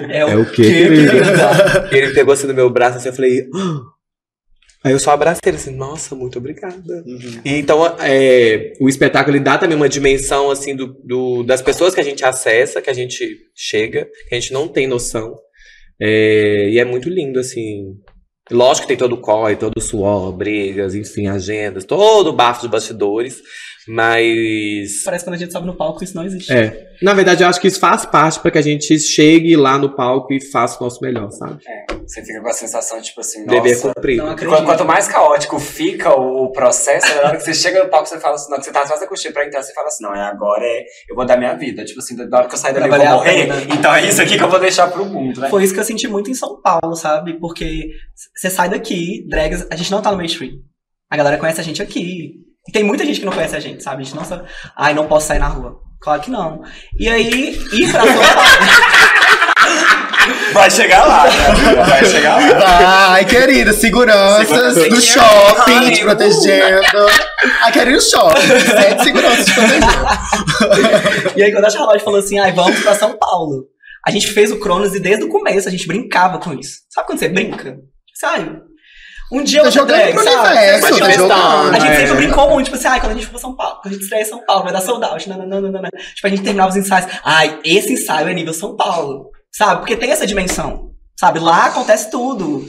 É 0.08 0.20
É 0.20 0.36
o 0.36 0.48
quê, 0.48 0.62
querido? 0.62 1.12
E 1.92 1.96
ele 1.96 2.14
pegou 2.14 2.32
assim 2.32 2.46
no 2.46 2.54
meu 2.54 2.70
braço, 2.70 2.98
assim, 2.98 3.08
eu 3.08 3.14
falei. 3.14 3.40
"Ah." 3.54 4.01
Aí 4.84 4.92
eu 4.92 4.98
só 4.98 5.12
abracei 5.12 5.40
ele 5.46 5.56
assim, 5.56 5.74
nossa, 5.76 6.14
muito 6.14 6.38
obrigada. 6.38 7.04
E 7.44 7.52
então, 7.58 7.86
é, 8.00 8.72
o 8.80 8.88
espetáculo 8.88 9.36
ele 9.36 9.44
dá 9.44 9.56
também 9.56 9.76
uma 9.76 9.88
dimensão 9.88 10.50
assim 10.50 10.74
do, 10.74 10.88
do- 11.04 11.42
das 11.44 11.62
pessoas 11.62 11.94
que 11.94 12.00
a 12.00 12.04
gente 12.04 12.24
acessa, 12.24 12.82
que 12.82 12.90
a 12.90 12.92
gente 12.92 13.38
chega, 13.54 14.08
que 14.28 14.34
a 14.34 14.40
gente 14.40 14.52
não 14.52 14.66
tem 14.66 14.86
noção. 14.88 15.36
É, 16.00 16.68
e 16.70 16.78
é 16.78 16.84
muito 16.84 17.08
lindo, 17.08 17.38
assim. 17.38 17.94
Lógico 18.50 18.82
que 18.86 18.88
tem 18.88 18.96
todo 18.96 19.14
o 19.14 19.20
corre, 19.20 19.54
todo 19.54 19.74
o 19.76 19.80
suor, 19.80 20.32
brigas, 20.32 20.96
enfim, 20.96 21.28
agendas, 21.28 21.84
todo 21.84 22.28
o 22.28 22.32
bafo 22.32 22.62
de 22.62 22.68
bastidores, 22.68 23.40
mas. 23.88 25.02
Parece 25.04 25.24
que 25.24 25.30
quando 25.30 25.34
a 25.34 25.38
gente 25.38 25.52
sobe 25.52 25.66
no 25.66 25.76
palco, 25.76 26.02
isso 26.02 26.14
não 26.14 26.24
existe. 26.24 26.52
É. 26.52 26.92
Na 27.02 27.14
verdade, 27.14 27.42
eu 27.42 27.48
acho 27.48 27.60
que 27.60 27.66
isso 27.66 27.80
faz 27.80 28.06
parte 28.06 28.38
para 28.38 28.50
que 28.50 28.58
a 28.58 28.62
gente 28.62 28.98
chegue 28.98 29.56
lá 29.56 29.76
no 29.76 29.94
palco 29.94 30.32
e 30.32 30.40
faça 30.40 30.78
o 30.78 30.84
nosso 30.84 31.00
melhor, 31.02 31.30
sabe? 31.32 31.58
Você 32.06 32.24
fica 32.24 32.40
com 32.40 32.48
a 32.48 32.52
sensação, 32.52 33.00
tipo 33.02 33.20
assim, 33.20 33.44
Dever 33.44 33.72
nossa. 33.72 33.92
cumprido. 33.92 34.22
Quanto, 34.22 34.64
quanto 34.64 34.84
mais 34.84 35.08
caótico 35.08 35.58
fica 35.58 36.14
o 36.14 36.52
processo, 36.52 37.12
na 37.16 37.28
hora 37.28 37.36
que 37.36 37.44
você 37.44 37.54
chega 37.54 37.82
no 37.82 37.90
palco, 37.90 38.08
você 38.08 38.20
fala 38.20 38.36
assim, 38.36 38.50
na 38.50 38.54
hora 38.54 38.60
que 38.60 38.66
você 38.66 38.72
tá 38.72 38.82
atrás 38.82 39.00
da 39.00 39.06
coxinha 39.06 39.32
pra 39.32 39.46
entrar, 39.46 39.62
você 39.62 39.72
fala 39.72 39.88
assim, 39.88 40.04
não, 40.04 40.14
é 40.14 40.22
agora, 40.22 40.64
é, 40.64 40.84
eu 41.10 41.16
vou 41.16 41.26
dar 41.26 41.36
minha 41.36 41.54
vida. 41.54 41.84
Tipo 41.84 41.98
assim, 41.98 42.14
na 42.14 42.38
hora 42.38 42.48
que 42.48 42.54
eu 42.54 42.58
sair 42.58 42.72
dali 42.72 42.88
eu 42.88 42.96
vou 42.96 43.06
morrer, 43.06 43.48
então 43.72 43.92
é 43.94 44.06
isso 44.06 44.22
aqui 44.22 44.36
que 44.36 44.44
eu 44.44 44.50
vou 44.50 44.60
deixar 44.60 44.88
pro 44.88 45.04
mundo, 45.04 45.40
né? 45.40 45.48
Foi 45.48 45.64
isso 45.64 45.74
que 45.74 45.80
eu 45.80 45.84
senti 45.84 46.06
muito 46.06 46.30
em 46.30 46.34
São 46.34 46.60
Paulo, 46.60 46.94
sabe? 46.94 47.38
Porque 47.40 47.88
você 48.36 48.48
sai 48.48 48.68
daqui, 48.68 49.26
drags, 49.28 49.66
a 49.70 49.74
gente 49.74 49.90
não 49.90 50.00
tá 50.00 50.10
no 50.10 50.16
mainstream. 50.16 50.52
A 51.10 51.16
galera 51.16 51.36
conhece 51.36 51.60
a 51.60 51.64
gente 51.64 51.82
aqui. 51.82 52.51
E 52.68 52.72
tem 52.72 52.84
muita 52.84 53.04
gente 53.04 53.18
que 53.20 53.26
não 53.26 53.32
conhece 53.32 53.56
a 53.56 53.60
gente, 53.60 53.82
sabe? 53.82 54.02
A 54.02 54.04
gente 54.04 54.14
não 54.14 54.24
sabe. 54.24 54.48
Ai, 54.76 54.94
não 54.94 55.06
posso 55.06 55.26
sair 55.26 55.38
na 55.38 55.48
rua. 55.48 55.80
Claro 56.00 56.20
que 56.20 56.30
não. 56.30 56.62
E 56.98 57.08
aí, 57.08 57.58
ir 57.72 57.90
pra 57.90 58.02
São 58.02 58.14
Paulo. 58.14 58.42
Vai 60.52 60.70
chegar 60.70 61.04
lá, 61.04 61.24
né? 61.24 61.84
vai 61.84 62.04
chegar 62.04 62.58
lá. 62.58 63.12
Ai, 63.12 63.24
querida, 63.24 63.72
seguranças 63.72 64.74
Segurança. 64.74 64.88
do 64.88 65.00
shopping 65.00 65.90
te 65.90 66.02
protegendo. 66.02 67.06
Ai, 67.62 67.72
querida, 67.72 68.00
shopping. 68.00 68.40
Sete 68.40 69.04
seguranças 69.04 69.46
te 69.46 69.54
protegendo. 69.54 71.32
e 71.36 71.42
aí, 71.42 71.52
quando 71.52 71.64
a 71.64 71.70
Charlotte 71.70 72.04
falou 72.04 72.20
assim, 72.20 72.38
ai, 72.38 72.52
vamos 72.52 72.80
pra 72.80 72.94
São 72.94 73.16
Paulo. 73.18 73.64
A 74.06 74.10
gente 74.10 74.28
fez 74.28 74.50
o 74.50 74.58
Cronos 74.58 74.94
e 74.94 75.00
desde 75.00 75.24
o 75.24 75.28
começo 75.28 75.68
a 75.68 75.70
gente 75.70 75.86
brincava 75.86 76.38
com 76.38 76.52
isso. 76.52 76.80
Sabe 76.90 77.06
quando 77.06 77.18
você 77.18 77.28
brinca? 77.28 77.76
Ai, 78.24 78.56
um 79.32 79.42
dia 79.42 79.60
eu 79.60 79.64
Tá 79.64 79.70
ser 79.70 79.78
jogando 79.78 79.96
drag, 79.96 80.12
pro 80.14 80.24
sabe? 80.24 80.36
universo, 80.46 80.80
tá 80.80 80.94
tipo, 80.94 81.10
jogando. 81.12 81.32
A 81.74 81.78
gente 81.78 81.92
É. 81.92 81.96
sempre 82.06 82.14
brincou 82.26 82.50
muito, 82.50 82.64
tipo 82.66 82.76
assim, 82.76 82.88
ai, 82.88 83.00
quando 83.00 83.12
a 83.12 83.14
gente 83.14 83.24
for 83.26 83.32
pra 83.32 83.40
São 83.40 83.56
Paulo, 83.56 83.74
quando 83.82 83.86
a 83.86 83.90
gente 83.94 84.02
estreia 84.02 84.22
em 84.22 84.26
São 84.26 84.44
Paulo, 84.44 84.64
vai 84.64 84.72
dar 84.72 84.80
sold 84.80 85.04
out, 85.04 85.28
nananana. 85.28 85.88
Tipo, 86.14 86.26
a 86.26 86.30
gente 86.30 86.42
terminava 86.42 86.70
os 86.70 86.76
ensaios, 86.76 87.10
ai, 87.24 87.58
esse 87.64 87.92
ensaio 87.92 88.28
é 88.28 88.34
nível 88.34 88.52
São 88.52 88.76
Paulo, 88.76 89.30
sabe? 89.50 89.80
Porque 89.80 89.96
tem 89.96 90.10
essa 90.10 90.26
dimensão, 90.26 90.90
sabe? 91.18 91.38
Lá 91.38 91.66
acontece 91.66 92.10
tudo. 92.10 92.64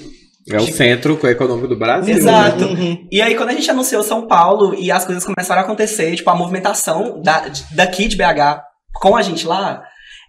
É 0.49 0.57
o 0.57 0.68
centro 0.68 1.18
econômico 1.28 1.70
do 1.70 1.78
Brasil. 1.78 2.16
Exato. 2.16 2.74
né? 2.76 2.97
E 3.09 3.22
aí, 3.22 3.34
quando 3.36 3.49
a 3.49 3.53
gente 3.53 3.70
anunciou 3.72 4.03
São 4.03 4.28
Paulo 4.28 4.76
e 4.76 4.91
as 4.91 5.05
coisas 5.05 5.24
começaram 5.24 5.61
a 5.61 5.64
acontecer, 5.64 6.14
tipo, 6.18 6.30
a 6.30 6.36
movimentação 6.36 7.22
da, 7.22 7.45
daqui 7.72 8.07
de 8.09 8.18
BH 8.18 8.61
com 8.95 9.16
a 9.16 9.22
gente 9.22 9.47
lá, 9.47 9.82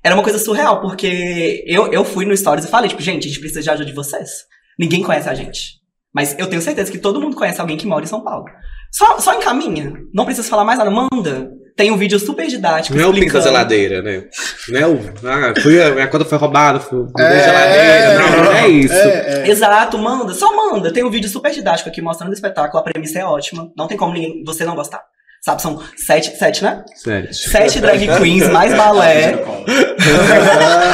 era 0.04 0.14
uma 0.14 0.22
coisa 0.22 0.38
surreal, 0.38 0.80
porque 0.80 1.64
eu, 1.66 1.92
eu 1.92 2.04
fui 2.04 2.24
no 2.24 2.36
Stories 2.36 2.64
e 2.64 2.68
falei, 2.68 2.88
tipo, 2.90 3.02
gente, 3.02 3.24
a 3.24 3.28
gente 3.28 3.40
precisa 3.40 3.60
de 3.62 3.70
ajuda 3.70 3.86
de 3.86 3.92
vocês. 3.92 4.30
Ninguém 4.78 5.02
conhece 5.02 5.28
a 5.28 5.34
gente. 5.34 5.82
Mas 6.14 6.36
eu 6.38 6.46
tenho 6.46 6.62
certeza 6.62 6.92
que 6.92 6.98
todo 6.98 7.20
mundo 7.20 7.36
conhece 7.36 7.60
alguém 7.60 7.76
que 7.76 7.86
mora 7.86 8.04
em 8.04 8.08
São 8.08 8.22
Paulo. 8.22 8.44
Só, 8.92 9.18
só 9.18 9.34
encaminha. 9.34 9.92
Não 10.14 10.24
precisa 10.24 10.48
falar 10.48 10.64
mais 10.64 10.78
nada. 10.78 10.90
Manda. 10.90 11.50
Tem 11.76 11.90
um 11.90 11.96
vídeo 11.96 12.20
super 12.20 12.46
didático. 12.46 12.96
Não 12.96 13.02
é 13.02 13.06
o 13.08 13.10
explicando. 13.12 13.42
geladeira, 13.42 14.00
né? 14.00 14.22
Não 14.68 14.80
é 14.80 14.86
o. 14.86 15.00
Ah, 15.24 15.52
fui, 15.60 15.82
a 15.82 16.06
conta 16.06 16.24
foi 16.24 16.38
roubada, 16.38 16.78
fui, 16.78 17.00
É, 17.18 17.42
geladeira. 17.44 18.18
Não, 18.20 18.44
não 18.44 18.52
é 18.52 18.68
isso. 18.68 18.94
É, 18.94 19.42
é. 19.42 19.50
Exato, 19.50 19.98
manda, 19.98 20.32
só 20.34 20.54
manda. 20.54 20.92
Tem 20.92 21.02
um 21.02 21.10
vídeo 21.10 21.28
super 21.28 21.50
didático 21.50 21.88
aqui 21.88 22.00
mostrando 22.00 22.30
o 22.30 22.34
espetáculo, 22.34 22.78
a 22.78 22.84
premissa 22.84 23.18
é 23.18 23.24
ótima. 23.24 23.68
Não 23.76 23.88
tem 23.88 23.96
como 23.98 24.12
ninguém, 24.14 24.44
você 24.46 24.64
não 24.64 24.76
gostar. 24.76 25.02
Sabe, 25.42 25.60
são 25.60 25.82
sete, 25.96 26.34
sete, 26.38 26.62
né? 26.62 26.84
Sério. 26.94 27.34
Sete 27.34 27.80
drag 27.80 28.06
queens, 28.18 28.48
mais 28.50 28.72
balé. 28.72 29.32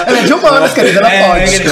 Ela 0.06 0.18
é 0.18 0.22
de 0.22 0.32
humanas, 0.32 0.72
querida, 0.72 0.98
ela 1.00 1.12
É, 1.12 1.28
pode. 1.28 1.62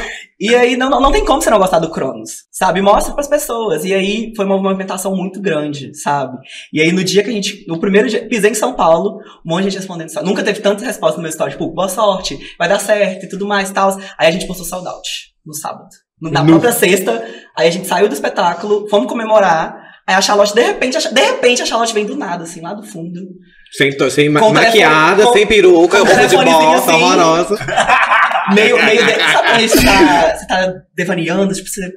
E 0.50 0.54
aí 0.54 0.76
não, 0.76 0.90
não, 0.90 1.10
tem 1.12 1.24
como 1.24 1.40
você 1.40 1.48
não 1.50 1.58
gostar 1.58 1.78
do 1.78 1.90
Cronos, 1.90 2.30
sabe? 2.50 2.82
Mostra 2.82 3.14
pras 3.14 3.28
pessoas. 3.28 3.84
E 3.84 3.94
aí 3.94 4.32
foi 4.36 4.44
uma 4.44 4.60
movimentação 4.60 5.14
muito 5.14 5.40
grande, 5.40 5.90
sabe? 6.00 6.36
E 6.72 6.80
aí 6.80 6.92
no 6.92 7.02
dia 7.04 7.22
que 7.22 7.30
a 7.30 7.32
gente, 7.32 7.64
no 7.68 7.78
primeiro 7.78 8.08
dia, 8.08 8.26
pisei 8.28 8.50
em 8.50 8.54
São 8.54 8.74
Paulo, 8.74 9.18
um 9.46 9.50
monte 9.50 9.64
de 9.64 9.70
gente 9.70 9.78
respondendo, 9.78 10.10
nunca 10.22 10.42
teve 10.42 10.60
tanta 10.60 10.84
resposta 10.84 11.16
no 11.16 11.22
meu 11.22 11.30
story, 11.30 11.52
tipo, 11.52 11.68
boa 11.72 11.88
sorte, 11.88 12.38
vai 12.58 12.68
dar 12.68 12.78
certo 12.78 13.24
e 13.26 13.28
tudo 13.28 13.46
mais, 13.46 13.70
tal. 13.70 13.96
Aí 14.18 14.28
a 14.28 14.30
gente 14.30 14.46
postou 14.46 14.66
sold 14.66 14.86
out 14.86 15.08
no 15.46 15.54
sábado. 15.54 15.88
Na 16.22 16.42
No- 16.42 16.50
própria 16.52 16.72
sexta, 16.72 17.24
aí 17.56 17.68
a 17.68 17.70
gente 17.70 17.86
saiu 17.86 18.08
do 18.08 18.14
espetáculo, 18.14 18.88
fomos 18.88 19.08
comemorar. 19.08 19.82
Aí 20.06 20.14
a 20.14 20.20
Charlotte, 20.20 20.54
de 20.54 20.62
repente, 20.62 20.96
a, 20.98 21.00
de 21.00 21.20
repente 21.20 21.62
a 21.62 21.66
Charlotte 21.66 21.94
vem 21.94 22.04
do 22.06 22.16
nada, 22.16 22.44
assim, 22.44 22.60
lá 22.60 22.74
do 22.74 22.82
fundo. 22.82 23.20
Sem, 23.72 23.90
sem 24.10 24.28
ma- 24.28 24.40
maquiada, 24.52 25.16
telefone- 25.16 25.26
com- 25.26 25.32
sem 25.32 25.46
peruca, 25.46 25.98
roupa 25.98 26.26
de 26.26 26.36
bosta, 26.36 26.92
assim. 26.92 27.02
horrorosa. 27.02 27.56
Meio, 28.52 28.76
meio. 28.84 29.04
De, 29.06 29.12
sabe 29.12 29.48
quando 29.48 29.68
você 29.68 29.84
tá, 29.84 30.36
você 30.36 30.46
tá 30.46 30.72
devaneando, 30.94 31.54
tipo, 31.54 31.68
você 31.68 31.90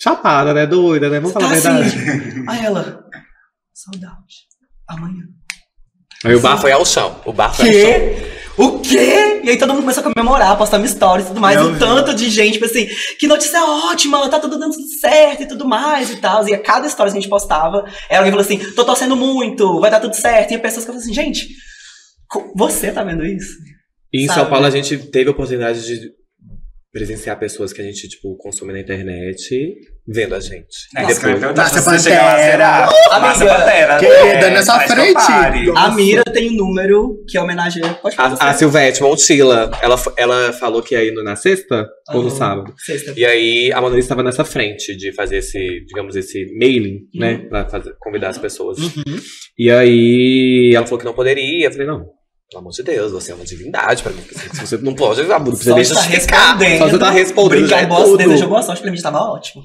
Chapada, 0.00 0.52
né? 0.52 0.66
Doida, 0.66 1.08
né? 1.08 1.20
Vamos 1.20 1.32
Tá 1.32 1.40
falar 1.40 1.52
a 1.52 1.54
verdade. 1.54 1.96
assim. 1.96 2.44
Aí 2.48 2.64
ela. 2.64 3.04
Saudade. 3.72 4.16
Amanhã. 4.88 5.22
Aí 6.24 6.34
o 6.34 6.40
bar 6.40 6.58
foi 6.58 6.72
ao 6.72 6.84
chão. 6.84 7.20
O 7.24 7.32
bar 7.32 7.54
foi 7.54 7.68
ao 7.68 7.72
chão. 7.72 7.82
Quê? 7.82 8.32
O 8.58 8.80
quê? 8.80 9.40
E 9.44 9.50
aí 9.50 9.56
todo 9.58 9.70
mundo 9.70 9.80
começou 9.80 10.02
a 10.04 10.12
comemorar, 10.12 10.58
postando 10.58 10.86
stories 10.86 11.24
e 11.26 11.28
tudo 11.28 11.40
mais. 11.40 11.56
Eu 11.56 11.68
um 11.68 11.78
tanto 11.78 12.14
de 12.14 12.28
gente, 12.28 12.54
tipo 12.54 12.66
assim, 12.66 12.86
que 13.18 13.26
notícia 13.26 13.64
ótima, 13.64 14.28
tá 14.28 14.38
tudo 14.38 14.58
dando 14.58 14.72
tudo 14.72 14.88
certo 15.00 15.44
e 15.44 15.48
tudo 15.48 15.66
mais 15.66 16.10
e 16.10 16.16
tal. 16.16 16.46
E 16.48 16.54
a 16.54 16.60
cada 16.60 16.86
story 16.86 17.10
que 17.12 17.18
a 17.18 17.20
gente 17.20 17.30
postava, 17.30 17.84
era 18.10 18.18
alguém 18.18 18.30
falando 18.30 18.44
assim, 18.44 18.58
tô 18.74 18.84
torcendo 18.84 19.16
muito, 19.16 19.80
vai 19.80 19.90
dar 19.90 20.00
tudo 20.00 20.14
certo. 20.14 20.52
E 20.52 20.58
pessoas 20.58 20.84
que 20.84 20.90
falavam 20.92 21.02
assim, 21.02 21.14
gente, 21.14 21.48
você 22.54 22.92
tá 22.92 23.02
vendo 23.02 23.24
isso? 23.24 23.52
E 24.12 24.24
em 24.24 24.26
Sabe? 24.26 24.40
São 24.40 24.50
Paulo 24.50 24.66
a 24.66 24.70
gente 24.70 24.96
teve 25.10 25.28
a 25.28 25.32
oportunidade 25.32 25.84
de 25.86 26.10
presenciar 26.92 27.38
pessoas 27.38 27.72
que 27.72 27.80
a 27.80 27.84
gente, 27.84 28.06
tipo, 28.06 28.36
consome 28.36 28.70
na 28.70 28.78
internet 28.80 29.74
vendo 30.06 30.34
a 30.34 30.40
gente. 30.40 30.66
É, 30.94 31.00
depois- 31.06 31.18
perguntar, 31.20 31.66
se 31.70 31.86
Márcia 31.86 32.14
lá, 32.16 32.30
Pantera. 32.32 32.50
será? 32.52 33.18
Márcia 33.20 33.46
Pantera. 33.46 33.98
querida, 33.98 34.46
é, 34.46 34.50
nessa 34.50 34.84
eu 34.84 34.88
frente. 34.88 35.70
A 35.74 35.90
Mira 35.92 36.22
tem 36.24 36.50
um 36.50 36.54
número 36.56 37.16
que 37.26 37.38
homenageia. 37.38 37.94
Pode 37.94 38.14
falar. 38.14 38.36
A, 38.38 38.50
a 38.50 38.52
Silvete 38.52 39.00
Montila, 39.00 39.70
ela, 39.80 39.96
ela 40.18 40.52
falou 40.52 40.82
que 40.82 40.94
ia 40.94 41.02
ir 41.02 41.12
no- 41.14 41.24
na 41.24 41.34
sexta 41.34 41.88
ou 42.12 42.22
no 42.24 42.30
sábado. 42.30 42.74
Sexta. 42.76 43.14
E 43.16 43.24
aí 43.24 43.72
a 43.72 43.80
Mona 43.80 43.98
estava 43.98 44.22
nessa 44.22 44.44
frente 44.44 44.94
de 44.94 45.14
fazer 45.14 45.38
esse, 45.38 45.58
digamos, 45.86 46.14
esse 46.14 46.44
mailing, 46.58 46.98
né? 47.14 47.38
Pra 47.48 47.66
fazer, 47.70 47.94
convidar 48.00 48.28
as 48.28 48.36
pessoas. 48.38 48.76
E 49.58 49.70
aí 49.70 50.72
ela 50.76 50.84
falou 50.84 50.98
que 50.98 51.06
não 51.06 51.14
poderia. 51.14 51.68
Eu 51.68 51.72
falei, 51.72 51.86
não, 51.86 52.04
pelo 52.52 52.60
amor 52.60 52.72
de 52.72 52.82
Deus, 52.82 53.12
você 53.12 53.32
é 53.32 53.34
uma 53.34 53.44
divindade 53.44 54.02
pra 54.02 54.12
mim. 54.12 54.22
Se 54.22 54.60
você 54.66 54.76
não 54.78 54.94
pode, 54.94 55.22
não 55.22 55.42
precisa 55.44 55.74
nem 55.74 55.84
tá 55.84 55.94
justificar. 55.94 56.58
respondendo. 56.58 56.78
Só 56.78 56.88
você 56.88 56.98
tá 56.98 57.10
respondendo. 57.10 57.60
Brincar 57.60 57.82
é 57.82 57.86
boa, 57.86 58.04
tudo. 58.04 58.16
desejou 58.18 58.48
boa 58.48 58.62
sorte 58.62 58.82
pra 58.82 58.90
mim, 58.90 59.00
tava 59.00 59.18
ótimo. 59.18 59.64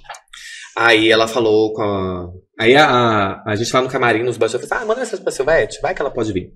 Aí 0.77 1.11
ela 1.11 1.27
falou 1.27 1.73
com 1.73 1.81
a. 1.81 2.29
Aí 2.59 2.75
a, 2.75 2.88
a, 2.89 3.43
a 3.51 3.55
gente 3.55 3.71
lá 3.73 3.81
no 3.81 3.89
camarim, 3.89 4.23
nos 4.23 4.38
falei, 4.38 4.59
ah, 4.71 4.85
manda 4.85 5.01
mensagem 5.01 5.23
pra 5.23 5.31
Silvete, 5.31 5.79
vai 5.81 5.93
que 5.93 6.01
ela 6.01 6.11
pode 6.11 6.31
vir. 6.33 6.51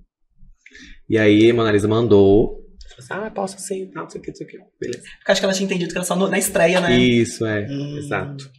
E 1.08 1.18
aí 1.18 1.50
a 1.50 1.54
Mona 1.54 1.70
Lisa 1.72 1.86
mandou. 1.88 2.58
Assim, 2.98 3.08
ah, 3.10 3.30
posso 3.34 3.58
sim, 3.58 3.90
não 3.94 4.08
sei 4.08 4.20
o 4.20 4.24
que, 4.24 4.30
não 4.30 4.36
sei 4.36 4.46
o 4.46 4.50
que. 4.50 4.58
Beleza. 4.80 5.02
Porque 5.18 5.32
acho 5.32 5.40
que 5.40 5.44
ela 5.44 5.54
tinha 5.54 5.64
entendido 5.66 5.90
que 5.92 5.98
era 5.98 6.04
só 6.04 6.14
no- 6.14 6.28
na 6.28 6.38
estreia, 6.38 6.80
né? 6.80 6.96
Isso, 6.96 7.44
é, 7.46 7.66
Hum. 7.68 7.96
exato. 7.98 8.50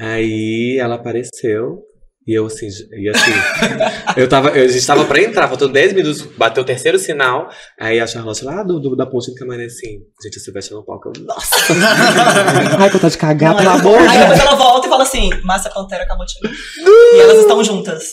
Aí 0.00 0.78
ela 0.80 0.96
apareceu. 0.96 1.82
E 2.26 2.38
eu 2.38 2.46
assim, 2.46 2.68
e 2.68 3.08
assim, 3.08 3.32
eu 4.16 4.28
tava, 4.28 4.50
eu, 4.50 4.64
a 4.64 4.68
gente 4.68 4.86
tava 4.86 5.04
pra 5.04 5.20
entrar, 5.20 5.48
faltando 5.48 5.72
10 5.72 5.92
minutos, 5.92 6.22
bateu 6.22 6.62
o 6.62 6.66
terceiro 6.66 6.96
sinal, 6.98 7.48
aí 7.80 7.98
a 7.98 8.06
Charlotte 8.06 8.44
lá 8.44 8.62
do, 8.62 8.78
do- 8.78 8.94
da 8.94 9.04
ponte 9.06 9.30
do 9.32 9.34
camarim 9.34 9.64
assim, 9.64 9.98
gente, 10.22 10.36
a 10.38 10.40
Silvestre 10.40 10.74
no 10.74 10.84
palco, 10.84 11.10
eu, 11.16 11.22
nossa! 11.24 11.56
Ai, 12.78 12.88
que 12.88 12.94
vontade 12.94 13.12
de 13.14 13.18
cagar, 13.18 13.56
pelo 13.56 13.70
amor 13.70 13.98
de 14.02 14.06
Aí 14.08 14.18
Deus! 14.18 14.20
depois 14.30 14.40
ela 14.40 14.54
volta 14.54 14.86
e 14.86 14.90
fala 14.90 15.02
assim: 15.02 15.30
Márcia 15.42 15.70
Pantera 15.72 16.04
acabou 16.04 16.24
de 16.24 16.32
chegar. 16.32 16.52
e 16.86 17.20
elas 17.20 17.38
estão 17.38 17.64
juntas. 17.64 18.04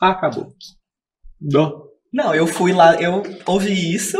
Ah, 0.00 0.10
acabou. 0.10 0.48
Dó. 1.40 1.84
Não, 2.12 2.34
eu 2.34 2.46
fui 2.46 2.72
lá, 2.72 3.00
eu 3.00 3.22
ouvi 3.46 3.94
isso, 3.94 4.16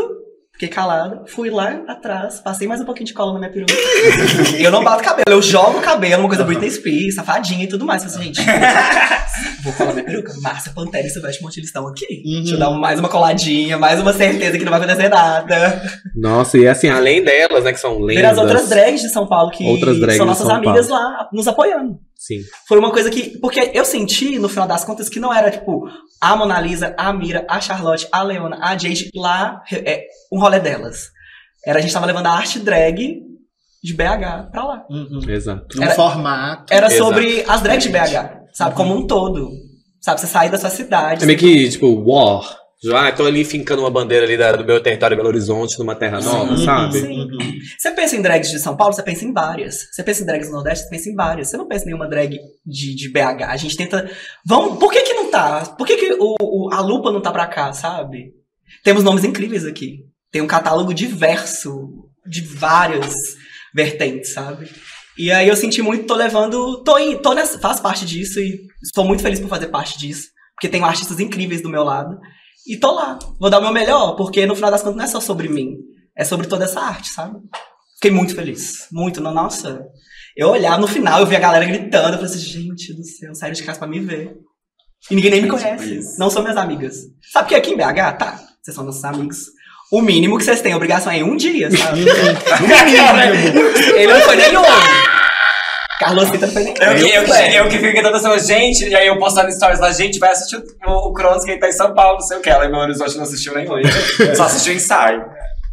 fiquei 0.59 0.67
calada, 0.67 1.23
fui 1.25 1.49
lá 1.49 1.81
atrás, 1.87 2.41
passei 2.41 2.67
mais 2.67 2.81
um 2.81 2.85
pouquinho 2.85 3.05
de 3.05 3.13
cola 3.13 3.31
na 3.31 3.39
minha 3.39 3.49
peruca. 3.49 3.73
eu 4.59 4.69
não 4.69 4.83
bato 4.83 5.01
cabelo, 5.01 5.23
eu 5.29 5.41
jogo 5.41 5.77
o 5.77 5.81
cabelo, 5.81 6.23
uma 6.23 6.27
coisa 6.27 6.43
Britney 6.43 6.69
Spears, 6.69 7.15
safadinha 7.15 7.63
e 7.63 7.67
tudo 7.67 7.85
mais. 7.85 8.03
Falei 8.03 8.17
assim, 8.17 8.33
gente, 8.33 8.41
vou 9.63 9.71
colar 9.71 9.93
minha 9.93 10.03
peruca. 10.03 10.33
Márcia 10.41 10.73
Pantera 10.73 11.07
e 11.07 11.09
Silvestre 11.09 11.41
Montilho 11.41 11.63
estão 11.63 11.87
aqui. 11.87 12.05
Deixa 12.23 12.55
eu 12.55 12.59
dar 12.59 12.71
mais 12.71 12.99
uma 12.99 13.07
coladinha, 13.07 13.77
mais 13.77 14.01
uma 14.01 14.11
certeza 14.11 14.57
que 14.57 14.65
não 14.65 14.71
vai 14.71 14.81
acontecer 14.81 15.07
nada. 15.07 15.81
Nossa, 16.13 16.57
e 16.57 16.67
assim, 16.67 16.89
além 16.89 17.23
delas, 17.23 17.63
né, 17.63 17.71
que 17.71 17.79
são 17.79 17.97
lendas. 17.97 18.21
Ver 18.21 18.27
as 18.27 18.37
outras 18.37 18.67
drags 18.67 19.01
de 19.01 19.09
São 19.09 19.25
Paulo 19.25 19.51
que 19.51 19.65
Outras 19.65 19.97
drags 19.97 20.17
são 20.17 20.25
nossas 20.25 20.49
amigas 20.49 20.89
lá 20.89 21.29
nos 21.31 21.47
apoiando. 21.47 21.97
Sim. 22.19 22.41
Foi 22.67 22.77
uma 22.77 22.91
coisa 22.91 23.09
que. 23.09 23.39
Porque 23.39 23.71
eu 23.73 23.85
senti, 23.85 24.37
no 24.37 24.49
final 24.49 24.67
das 24.67 24.83
contas, 24.83 25.07
que 25.07 25.21
não 25.21 25.33
era, 25.33 25.49
tipo, 25.49 25.87
a 26.19 26.35
Mona 26.35 26.59
Lisa, 26.59 26.93
a 26.97 27.13
Mira, 27.13 27.45
a 27.49 27.61
Charlotte, 27.61 28.05
a 28.11 28.21
Leona, 28.21 28.59
a 28.61 28.77
Jade 28.77 29.09
lá, 29.15 29.63
é, 29.71 30.03
um 30.31 30.37
rolê 30.37 30.59
delas. 30.59 31.07
Era 31.65 31.79
a 31.79 31.81
gente 31.81 31.93
tava 31.93 32.05
levando 32.05 32.27
a 32.27 32.31
arte 32.31 32.59
drag 32.59 33.21
de 33.81 33.93
BH 33.93 34.51
pra 34.51 34.65
lá. 34.65 34.85
Uhum. 34.89 35.21
Exato. 35.29 35.79
Um 35.79 35.83
Era- 35.83 35.95
formato. 35.95 36.73
Era 36.73 36.87
Exato. 36.87 37.03
sobre 37.05 37.45
as 37.47 37.61
drags 37.61 37.83
de 37.83 37.89
BH, 37.89 38.51
sabe? 38.53 38.75
Como 38.75 38.93
um 38.93 39.07
todo. 39.07 39.49
Sabe? 40.01 40.19
Você 40.19 40.27
sair 40.27 40.49
da 40.49 40.57
sua 40.57 40.69
cidade. 40.69 41.23
É 41.23 41.25
meio 41.25 41.39
que, 41.39 41.69
tipo, 41.69 41.87
war. 42.05 42.58
Ah, 42.95 43.11
tô 43.11 43.25
ali 43.25 43.43
fincando 43.43 43.81
uma 43.81 43.91
bandeira 43.91 44.25
ali 44.25 44.37
da- 44.37 44.53
do 44.53 44.63
meu 44.63 44.81
território 44.81 45.17
Belo 45.17 45.27
Horizonte, 45.27 45.77
numa 45.77 45.95
terra 45.95 46.21
nova, 46.21 46.55
Sim, 46.55 46.63
sabe? 46.65 46.99
sim. 47.01 47.19
Uhum. 47.19 47.59
Você 47.77 47.91
pensa 47.91 48.15
em 48.15 48.21
drags 48.21 48.49
de 48.49 48.59
São 48.59 48.77
Paulo, 48.77 48.93
você 48.93 49.03
pensa 49.03 49.25
em 49.25 49.33
várias. 49.33 49.87
Você 49.91 50.01
pensa 50.01 50.23
em 50.23 50.25
drags 50.25 50.47
do 50.47 50.53
Nordeste, 50.53 50.85
você 50.85 50.89
pensa 50.89 51.09
em 51.09 51.15
várias. 51.15 51.49
Você 51.49 51.57
não 51.57 51.67
pensa 51.67 51.83
em 51.83 51.87
nenhuma 51.87 52.07
drag 52.07 52.37
de, 52.65 52.95
de 52.95 53.11
BH. 53.11 53.43
A 53.49 53.57
gente 53.57 53.75
tenta. 53.75 54.09
Vamos. 54.45 54.79
Por 54.79 54.91
que 54.93 55.01
que 55.01 55.13
não 55.13 55.29
tá? 55.29 55.65
Por 55.77 55.85
que, 55.85 55.97
que 55.97 56.13
o, 56.13 56.35
o- 56.41 56.69
a 56.73 56.79
lupa 56.79 57.11
não 57.11 57.21
tá 57.21 57.31
pra 57.31 57.47
cá, 57.47 57.73
sabe? 57.73 58.31
Temos 58.83 59.03
nomes 59.03 59.25
incríveis 59.25 59.65
aqui. 59.65 60.05
Tem 60.31 60.41
um 60.41 60.47
catálogo 60.47 60.93
diverso 60.93 61.89
de 62.25 62.41
várias 62.41 63.13
vertentes, 63.75 64.33
sabe? 64.33 64.69
E 65.17 65.31
aí 65.31 65.47
eu 65.49 65.55
senti 65.57 65.81
muito, 65.81 66.05
tô 66.05 66.15
levando. 66.15 66.81
Tô, 66.83 66.97
em, 66.97 67.17
tô 67.17 67.33
nessa, 67.33 67.59
faço 67.59 67.81
parte 67.81 68.05
disso 68.05 68.39
e 68.39 68.61
estou 68.81 69.03
muito 69.03 69.21
feliz 69.21 69.39
por 69.39 69.49
fazer 69.49 69.67
parte 69.67 69.97
disso. 69.99 70.29
Porque 70.55 70.69
tenho 70.69 70.85
artistas 70.85 71.19
incríveis 71.19 71.61
do 71.61 71.69
meu 71.69 71.83
lado. 71.83 72.17
E 72.69 72.77
tô 72.77 72.91
lá. 72.93 73.17
Vou 73.39 73.49
dar 73.49 73.57
o 73.59 73.61
meu 73.63 73.71
melhor, 73.73 74.15
porque 74.15 74.45
no 74.45 74.55
final 74.55 74.69
das 74.71 74.81
contas 74.83 74.97
não 74.97 75.03
é 75.03 75.07
só 75.07 75.19
sobre 75.19 75.49
mim. 75.49 75.75
É 76.15 76.23
sobre 76.23 76.47
toda 76.47 76.65
essa 76.65 76.79
arte, 76.79 77.09
sabe? 77.09 77.37
Fiquei 77.95 78.11
muito 78.11 78.35
feliz. 78.35 78.87
Muito. 78.91 79.19
no- 79.19 79.31
Nossa. 79.33 79.81
Eu 80.37 80.49
olhar 80.49 80.77
no 80.79 80.87
final, 80.87 81.19
eu 81.19 81.25
vi 81.25 81.35
a 81.35 81.39
galera 81.39 81.65
gritando. 81.65 82.09
Eu 82.13 82.19
falei 82.19 82.25
assim, 82.25 82.37
gente 82.39 82.93
do 82.93 83.03
céu, 83.03 83.33
saíram 83.33 83.55
de 83.55 83.63
casa 83.63 83.79
pra 83.79 83.87
me 83.87 83.99
ver. 83.99 84.35
E 85.09 85.15
ninguém 85.15 85.31
nem 85.31 85.41
me 85.41 85.49
conhece. 85.49 86.17
Não 86.19 86.29
são 86.29 86.41
minhas 86.43 86.57
amigas. 86.57 86.97
Sabe 87.31 87.49
que 87.49 87.55
aqui 87.55 87.71
em 87.71 87.77
BH, 87.77 88.17
tá, 88.17 88.39
vocês 88.61 88.75
são 88.75 88.83
nossos 88.85 89.03
amigos. 89.03 89.45
O 89.91 90.01
mínimo 90.01 90.37
que 90.37 90.43
vocês 90.43 90.61
têm 90.61 90.75
obrigação 90.75 91.11
é 91.11 91.17
em 91.17 91.23
um 91.23 91.35
dia, 91.35 91.71
sabe? 91.75 92.01
Ele 93.97 94.13
não 94.13 94.21
foi 94.21 94.35
nem 94.35 94.55
ontem. 94.55 95.18
Carlos 95.99 96.31
não 96.31 96.47
foi 96.49 96.63
nem 96.63 96.73
Eu, 96.79 96.95
que- 96.95 97.09
eu, 97.11 97.23
que- 97.25 97.55
eu 97.57 97.67
que 97.67 97.77
fico 97.77 97.93
tentando 97.93 98.15
assim, 98.15 98.39
gente, 98.47 98.87
e 98.87 98.95
aí 98.95 99.07
eu 99.07 99.19
postando 99.19 99.51
stories 99.51 99.79
lá, 99.79 99.91
gente, 99.91 100.17
vai 100.17 100.31
assistir 100.31 100.55
o, 100.87 100.91
o 101.09 101.13
Cronos 101.13 101.43
que 101.43 101.51
ele 101.51 101.59
tá 101.59 101.67
em 101.67 101.73
São 101.73 101.93
Paulo, 101.93 102.19
não 102.19 102.25
sei 102.25 102.37
o 102.37 102.41
que. 102.41 102.49
Ela 102.49 102.65
em 102.65 102.69
Belo 102.71 102.83
Horizonte 102.83 103.17
não 103.17 103.23
assistiu 103.23 103.53
nem 103.53 103.69
hoje. 103.69 103.91
Só 104.35 104.43
assistiu 104.43 104.73
o 104.73 104.75
ensaio. 104.77 105.23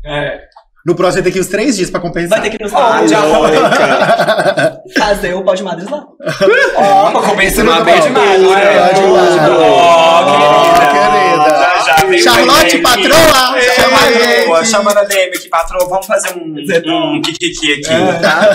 É. 0.04 0.40
No 0.84 0.94
próximo 0.94 1.22
tem 1.24 1.32
que 1.32 1.38
ir 1.38 1.40
os 1.40 1.48
três 1.48 1.76
dias 1.76 1.90
pra 1.90 2.00
compensar. 2.00 2.38
Vai 2.40 2.48
ter 2.50 2.56
que 2.56 2.62
nos 2.62 2.72
Ah, 2.72 3.04
já 3.06 3.20
fazer 4.98 5.34
o 5.34 5.42
pó 5.42 5.54
de 5.54 5.62
Madrid 5.64 5.88
lá. 5.90 6.04
Ó, 6.76 7.10
pra 7.10 7.22
compensar 7.22 7.64
é? 7.64 8.88
Pode 8.88 9.00
ir 9.00 9.06
lá. 9.06 9.48
Ó, 9.58 10.22
Ó, 10.22 10.92
querida. 10.92 11.15
Já, 11.86 12.18
Charlotte, 12.18 12.78
patroa, 12.78 13.60
chama 13.74 14.00
aí. 14.02 14.36
patroa, 14.38 14.64
chama 14.64 14.94
na 14.94 15.04
DM 15.04 15.28
aqui, 15.36 15.48
patroa, 15.48 15.88
vamos 15.88 16.06
fazer 16.06 16.34
um, 16.36 17.16
um 17.16 17.22
kikiki 17.22 17.72
aqui, 17.74 17.92
É. 17.92 18.12
tá? 18.18 18.50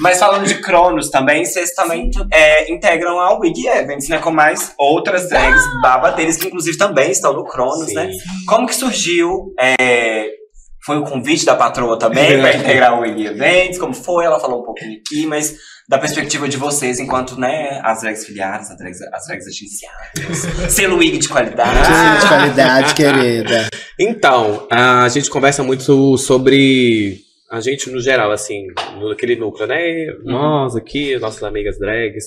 Mas 0.00 0.18
falando 0.18 0.46
de 0.46 0.54
Cronos 0.56 1.10
também, 1.10 1.44
vocês 1.44 1.74
também 1.74 2.10
é, 2.32 2.70
integram 2.72 3.18
a 3.18 3.38
Wig 3.38 3.66
Events, 3.66 4.08
né? 4.08 4.18
Com 4.18 4.30
mais 4.30 4.72
outras 4.78 5.28
drags 5.28 5.62
babadeiras, 5.82 6.36
que 6.36 6.46
inclusive 6.46 6.76
também 6.78 7.10
estão 7.10 7.32
no 7.32 7.44
Cronos, 7.44 7.92
né? 7.94 8.10
Como 8.46 8.66
que 8.66 8.74
surgiu? 8.74 9.52
é, 9.58 10.28
foi 10.84 10.96
o 10.96 11.04
convite 11.04 11.44
da 11.44 11.54
patroa 11.54 11.98
também 11.98 12.40
para 12.40 12.56
integrar 12.56 12.94
o 12.98 13.02
Wig 13.02 13.26
Events? 13.26 13.78
Como 13.78 13.92
foi? 13.92 14.24
Ela 14.24 14.40
falou 14.40 14.62
um 14.62 14.64
pouquinho 14.64 14.98
aqui, 14.98 15.26
mas 15.26 15.54
da 15.88 15.98
perspectiva 15.98 16.46
de 16.48 16.56
vocês, 16.58 17.00
enquanto 17.00 17.40
né, 17.40 17.80
as 17.82 18.02
drags 18.02 18.26
filiadas, 18.26 18.70
as 18.70 18.76
drags, 18.76 19.00
as 19.00 19.24
drags 19.26 19.46
agenciadas, 19.46 20.38
selo 20.74 20.98
Wig 20.98 21.16
de 21.18 21.28
qualidade. 21.28 21.78
Selo 21.86 22.20
de 22.20 22.28
qualidade, 22.28 22.94
querida. 22.94 23.68
Então, 23.98 24.66
a 24.70 25.08
gente 25.08 25.30
conversa 25.30 25.62
muito 25.62 26.18
sobre 26.18 27.20
a 27.50 27.60
gente 27.60 27.88
no 27.90 28.00
geral, 28.00 28.30
assim, 28.30 28.66
no- 29.00 29.10
aquele 29.10 29.34
núcleo, 29.36 29.66
né? 29.66 30.06
Nós 30.24 30.76
aqui, 30.76 31.18
nossas 31.18 31.42
amigas 31.42 31.78
drags. 31.78 32.26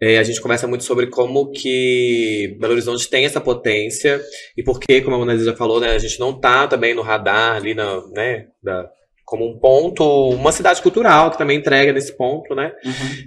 é, 0.00 0.18
a 0.18 0.22
gente 0.24 0.40
conversa 0.40 0.66
muito 0.66 0.82
sobre 0.84 1.06
como 1.08 1.50
que 1.52 2.56
Belo 2.60 2.72
Horizonte 2.72 3.08
tem 3.08 3.24
essa 3.24 3.40
potência 3.40 4.20
e 4.56 4.62
por 4.62 4.78
que, 4.80 5.00
como 5.00 5.14
a 5.16 5.18
Mona 5.20 5.32
Lisa 5.32 5.46
já 5.46 5.56
falou, 5.56 5.80
né, 5.80 5.90
a 5.92 5.98
gente 5.98 6.18
não 6.20 6.32
tá 6.38 6.66
também 6.68 6.94
no 6.94 7.02
radar 7.02 7.56
ali, 7.56 7.74
na, 7.74 8.00
né, 8.14 8.46
da, 8.62 8.88
como 9.28 9.46
um 9.46 9.58
ponto, 9.58 10.30
uma 10.30 10.50
cidade 10.50 10.80
cultural 10.80 11.30
que 11.30 11.36
também 11.36 11.58
entrega 11.58 11.92
nesse 11.92 12.16
ponto, 12.16 12.54
né? 12.54 12.72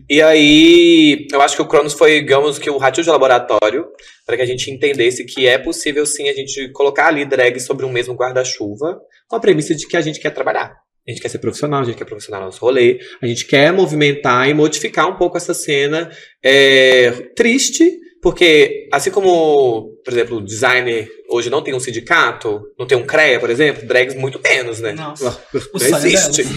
E 0.10 0.20
aí, 0.20 1.28
eu 1.32 1.40
acho 1.40 1.56
que 1.56 1.62
o 1.62 1.68
Cronos 1.68 1.94
foi, 1.94 2.22
digamos, 2.22 2.58
que 2.58 2.72
o 2.72 2.78
ratinho 2.78 3.04
de 3.04 3.12
laboratório 3.12 3.86
para 4.26 4.36
que 4.36 4.42
a 4.42 4.46
gente 4.46 4.72
entendesse 4.72 5.24
que 5.24 5.46
é 5.46 5.60
possível 5.60 6.04
sim 6.08 6.28
a 6.28 6.34
gente 6.34 6.72
colocar 6.72 7.06
ali 7.06 7.24
drag 7.24 7.60
sobre 7.60 7.86
um 7.86 7.92
mesmo 7.92 8.16
guarda-chuva, 8.16 9.00
com 9.28 9.36
a 9.36 9.40
premissa 9.40 9.76
de 9.76 9.88
que 9.88 9.96
a 9.96 10.02
gente 10.02 10.20
quer 10.20 10.32
trabalhar. 10.32 10.76
A 11.08 11.12
gente 11.12 11.22
quer 11.22 11.30
ser 11.30 11.38
profissional, 11.38 11.82
a 11.82 11.84
gente 11.84 11.98
quer 11.98 12.06
profissional 12.06 12.42
no 12.42 12.48
nosso 12.48 12.62
rolê, 12.62 13.00
a 13.22 13.28
gente 13.28 13.46
quer 13.46 13.72
movimentar 13.72 14.50
e 14.50 14.56
modificar 14.56 15.08
um 15.08 15.18
pouco 15.18 15.38
essa 15.38 15.54
cena 15.54 16.10
é, 16.44 17.12
triste, 17.36 17.92
porque 18.22 18.88
assim 18.92 19.10
como, 19.10 19.98
por 20.04 20.14
exemplo, 20.14 20.38
o 20.38 20.42
designer 20.42 21.10
hoje 21.30 21.50
não 21.50 21.64
tem 21.64 21.74
um 21.74 21.80
sindicato, 21.80 22.62
não 22.78 22.86
tem 22.86 22.98
um 22.98 23.06
CREA, 23.06 23.40
por 23.40 23.50
exemplo, 23.50 23.88
drags 23.88 24.16
muito 24.16 24.40
menos, 24.40 24.80
né? 24.80 24.92
Nossa. 24.92 25.30
O 25.54 25.60
Não 25.74 25.80
sonho 25.80 25.96
existe. 25.96 26.44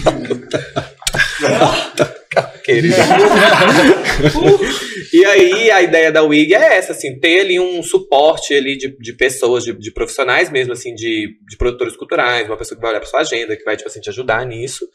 E 5.13 5.25
aí 5.25 5.71
a 5.71 5.81
ideia 5.81 6.11
da 6.11 6.23
WIG 6.23 6.53
é 6.55 6.77
essa, 6.77 6.91
assim, 6.91 7.17
ter 7.19 7.41
ali 7.41 7.59
um 7.59 7.81
suporte 7.81 8.53
ali 8.53 8.77
de, 8.77 8.95
de 8.97 9.13
pessoas, 9.13 9.63
de, 9.63 9.71
de 9.73 9.91
profissionais 9.91 10.51
mesmo, 10.51 10.73
assim, 10.73 10.93
de, 10.93 11.29
de 11.47 11.57
produtores 11.57 11.95
culturais, 11.95 12.47
uma 12.47 12.57
pessoa 12.57 12.75
que 12.75 12.81
vai 12.81 12.91
olhar 12.91 12.99
pra 12.99 13.09
sua 13.09 13.21
agenda, 13.21 13.55
que 13.55 13.63
vai, 13.63 13.77
tipo 13.77 13.87
assim, 13.87 14.01
te 14.01 14.09
ajudar 14.09 14.45
nisso. 14.45 14.85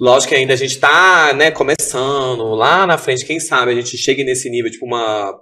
Lógico 0.00 0.32
que 0.32 0.38
ainda 0.38 0.52
a 0.52 0.56
gente 0.56 0.78
tá, 0.78 1.32
né, 1.34 1.50
começando, 1.50 2.54
lá 2.54 2.86
na 2.86 2.96
frente, 2.96 3.24
quem 3.24 3.40
sabe 3.40 3.72
a 3.72 3.74
gente 3.74 3.98
chegue 3.98 4.22
nesse 4.22 4.48
nível, 4.48 4.70
tipo 4.70 4.86
uma 4.86 5.34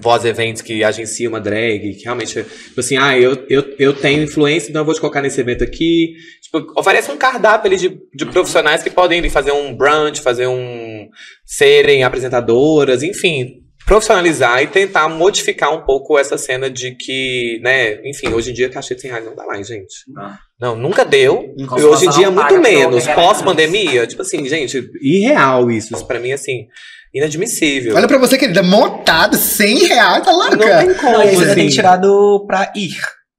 voz 0.00 0.24
eventos 0.24 0.62
que 0.62 0.82
agencia 0.82 1.28
uma 1.28 1.40
drag, 1.40 1.94
que 1.94 2.04
realmente, 2.04 2.42
tipo 2.42 2.80
assim, 2.80 2.96
ah, 2.96 3.18
eu, 3.18 3.44
eu, 3.48 3.74
eu 3.78 3.92
tenho 3.92 4.22
influência, 4.22 4.70
então 4.70 4.82
eu 4.82 4.86
vou 4.86 4.94
te 4.94 5.00
colocar 5.00 5.22
nesse 5.22 5.40
evento 5.40 5.62
aqui. 5.62 6.14
Tipo, 6.42 6.72
oferece 6.76 7.10
um 7.10 7.16
cardápio 7.16 7.68
ali 7.68 7.76
de, 7.76 8.00
de 8.14 8.26
profissionais 8.26 8.82
que 8.82 8.90
podem 8.90 9.24
ir 9.24 9.30
fazer 9.30 9.52
um 9.52 9.74
brunch, 9.76 10.20
fazer 10.20 10.46
um. 10.46 11.08
serem 11.44 12.02
apresentadoras, 12.02 13.02
enfim. 13.02 13.60
Profissionalizar 13.86 14.62
e 14.62 14.66
tentar 14.66 15.08
modificar 15.10 15.70
um 15.74 15.82
pouco 15.82 16.18
essa 16.18 16.38
cena 16.38 16.70
de 16.70 16.92
que, 16.92 17.60
né, 17.62 18.00
enfim, 18.08 18.28
hoje 18.28 18.50
em 18.50 18.54
dia 18.54 18.70
cachê 18.70 18.94
de 18.94 19.02
100 19.02 19.10
reais 19.10 19.26
não 19.26 19.36
dá 19.36 19.44
mais, 19.44 19.66
gente. 19.66 19.94
Não. 20.08 20.38
Não, 20.58 20.76
nunca 20.76 21.04
deu. 21.04 21.54
Como 21.68 21.78
E 21.78 21.84
hoje 21.84 22.06
em 22.06 22.10
dia 22.10 22.30
não 22.30 22.42
muito 22.42 22.58
menos. 22.58 23.06
Pós-pandemia, 23.08 24.06
tipo 24.06 24.22
assim, 24.22 24.46
gente, 24.48 24.90
irreal 25.02 25.70
isso. 25.70 25.92
Isso 25.92 26.06
pra 26.06 26.18
mim, 26.18 26.32
assim, 26.32 26.66
inadmissível. 27.14 27.94
Olha 27.96 28.08
pra 28.08 28.18
você, 28.18 28.36
querida, 28.36 28.62
montado, 28.62 29.36
100 29.36 29.86
reais, 29.86 30.24
tá 30.24 30.32
não 30.32 30.38
louca? 30.38 30.56
tem 30.78 30.94
como, 30.94 31.12
Não, 31.18 31.26
você 31.28 31.44
assim. 31.44 31.54
tem 31.54 31.68
tirado 31.68 32.44
pra 32.46 32.72
ir 32.74 32.96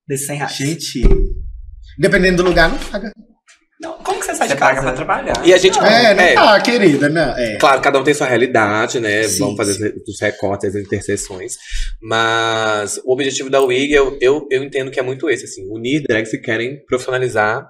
desses 0.08 0.28
100 0.28 0.38
reais. 0.38 0.56
Gente, 0.56 1.02
dependendo 2.00 2.38
do 2.44 2.50
lugar, 2.50 2.70
não 2.70 2.78
paga. 2.78 3.12
Não, 3.82 3.98
como 3.98 4.20
que 4.20 4.26
você 4.26 4.34
sai 4.34 4.48
Você 4.48 4.54
de 4.54 4.60
paga 4.60 4.76
casa? 4.76 4.88
pra 4.88 4.96
trabalhar. 4.96 5.46
E 5.46 5.54
a 5.54 5.58
gente. 5.58 5.78
é, 5.78 6.14
não 6.14 6.24
é, 6.24 6.34
tá, 6.34 6.62
querida, 6.62 7.10
não. 7.10 7.38
É. 7.38 7.58
Claro, 7.58 7.82
cada 7.82 8.00
um 8.00 8.04
tem 8.04 8.14
sua 8.14 8.26
realidade, 8.26 9.02
né? 9.02 9.24
Sim, 9.24 9.40
Vamos 9.40 9.58
fazer 9.58 9.74
sim. 9.74 9.94
os 10.08 10.22
recortes, 10.22 10.74
as 10.74 10.82
interseções. 10.82 11.56
Mas 12.02 12.98
o 13.04 13.12
objetivo 13.12 13.50
da 13.50 13.62
WIG, 13.62 13.92
eu, 13.94 14.18
eu, 14.22 14.48
eu 14.50 14.64
entendo 14.64 14.90
que 14.90 15.00
é 15.00 15.04
muito 15.04 15.30
esse, 15.30 15.44
assim, 15.44 15.68
unir 15.70 16.02
drags 16.08 16.32
que 16.32 16.38
querem 16.38 16.84
profissionalizar 16.86 17.68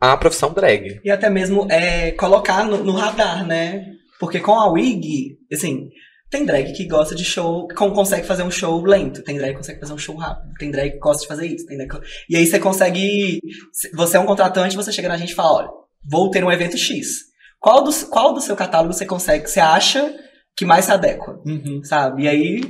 a 0.00 0.16
profissão 0.16 0.52
drag. 0.52 1.00
E 1.04 1.10
até 1.10 1.28
mesmo 1.28 1.66
é, 1.70 2.12
colocar 2.12 2.64
no, 2.64 2.82
no 2.82 2.92
radar, 2.92 3.46
né? 3.46 3.84
Porque 4.22 4.38
com 4.38 4.52
a 4.52 4.68
Wig, 4.70 5.36
assim, 5.52 5.88
tem 6.30 6.46
drag 6.46 6.72
que 6.74 6.86
gosta 6.86 7.12
de 7.12 7.24
show, 7.24 7.66
consegue 7.76 8.24
fazer 8.24 8.44
um 8.44 8.50
show 8.52 8.80
lento, 8.84 9.20
tem 9.24 9.36
drag 9.36 9.50
que 9.50 9.56
consegue 9.56 9.80
fazer 9.80 9.92
um 9.92 9.98
show 9.98 10.14
rápido, 10.14 10.54
tem 10.60 10.70
drag 10.70 10.92
que 10.92 10.98
gosta 11.00 11.22
de 11.22 11.26
fazer 11.26 11.46
isso, 11.48 11.66
tem 11.66 11.76
drag 11.76 11.90
que... 11.90 12.06
E 12.30 12.36
aí 12.36 12.46
você 12.46 12.60
consegue. 12.60 13.40
se- 13.72 13.90
Você 13.96 14.16
é 14.16 14.20
um 14.20 14.24
contratante, 14.24 14.76
você 14.76 14.92
chega 14.92 15.08
na 15.08 15.16
gente 15.16 15.32
e 15.32 15.34
fala: 15.34 15.58
olha, 15.58 15.68
vou 16.08 16.30
ter 16.30 16.44
um 16.44 16.52
evento 16.52 16.78
X. 16.78 17.32
Qual 17.58 17.82
do, 17.82 17.90
qual 18.06 18.32
do 18.32 18.40
seu 18.40 18.54
catálogo 18.54 18.92
você 18.92 19.04
consegue, 19.04 19.48
você 19.50 19.58
acha 19.58 20.14
que 20.56 20.64
mais 20.64 20.84
se 20.84 20.92
adequa? 20.92 21.40
Uhum. 21.44 21.82
sabe? 21.82 22.22
E 22.22 22.28
aí, 22.28 22.60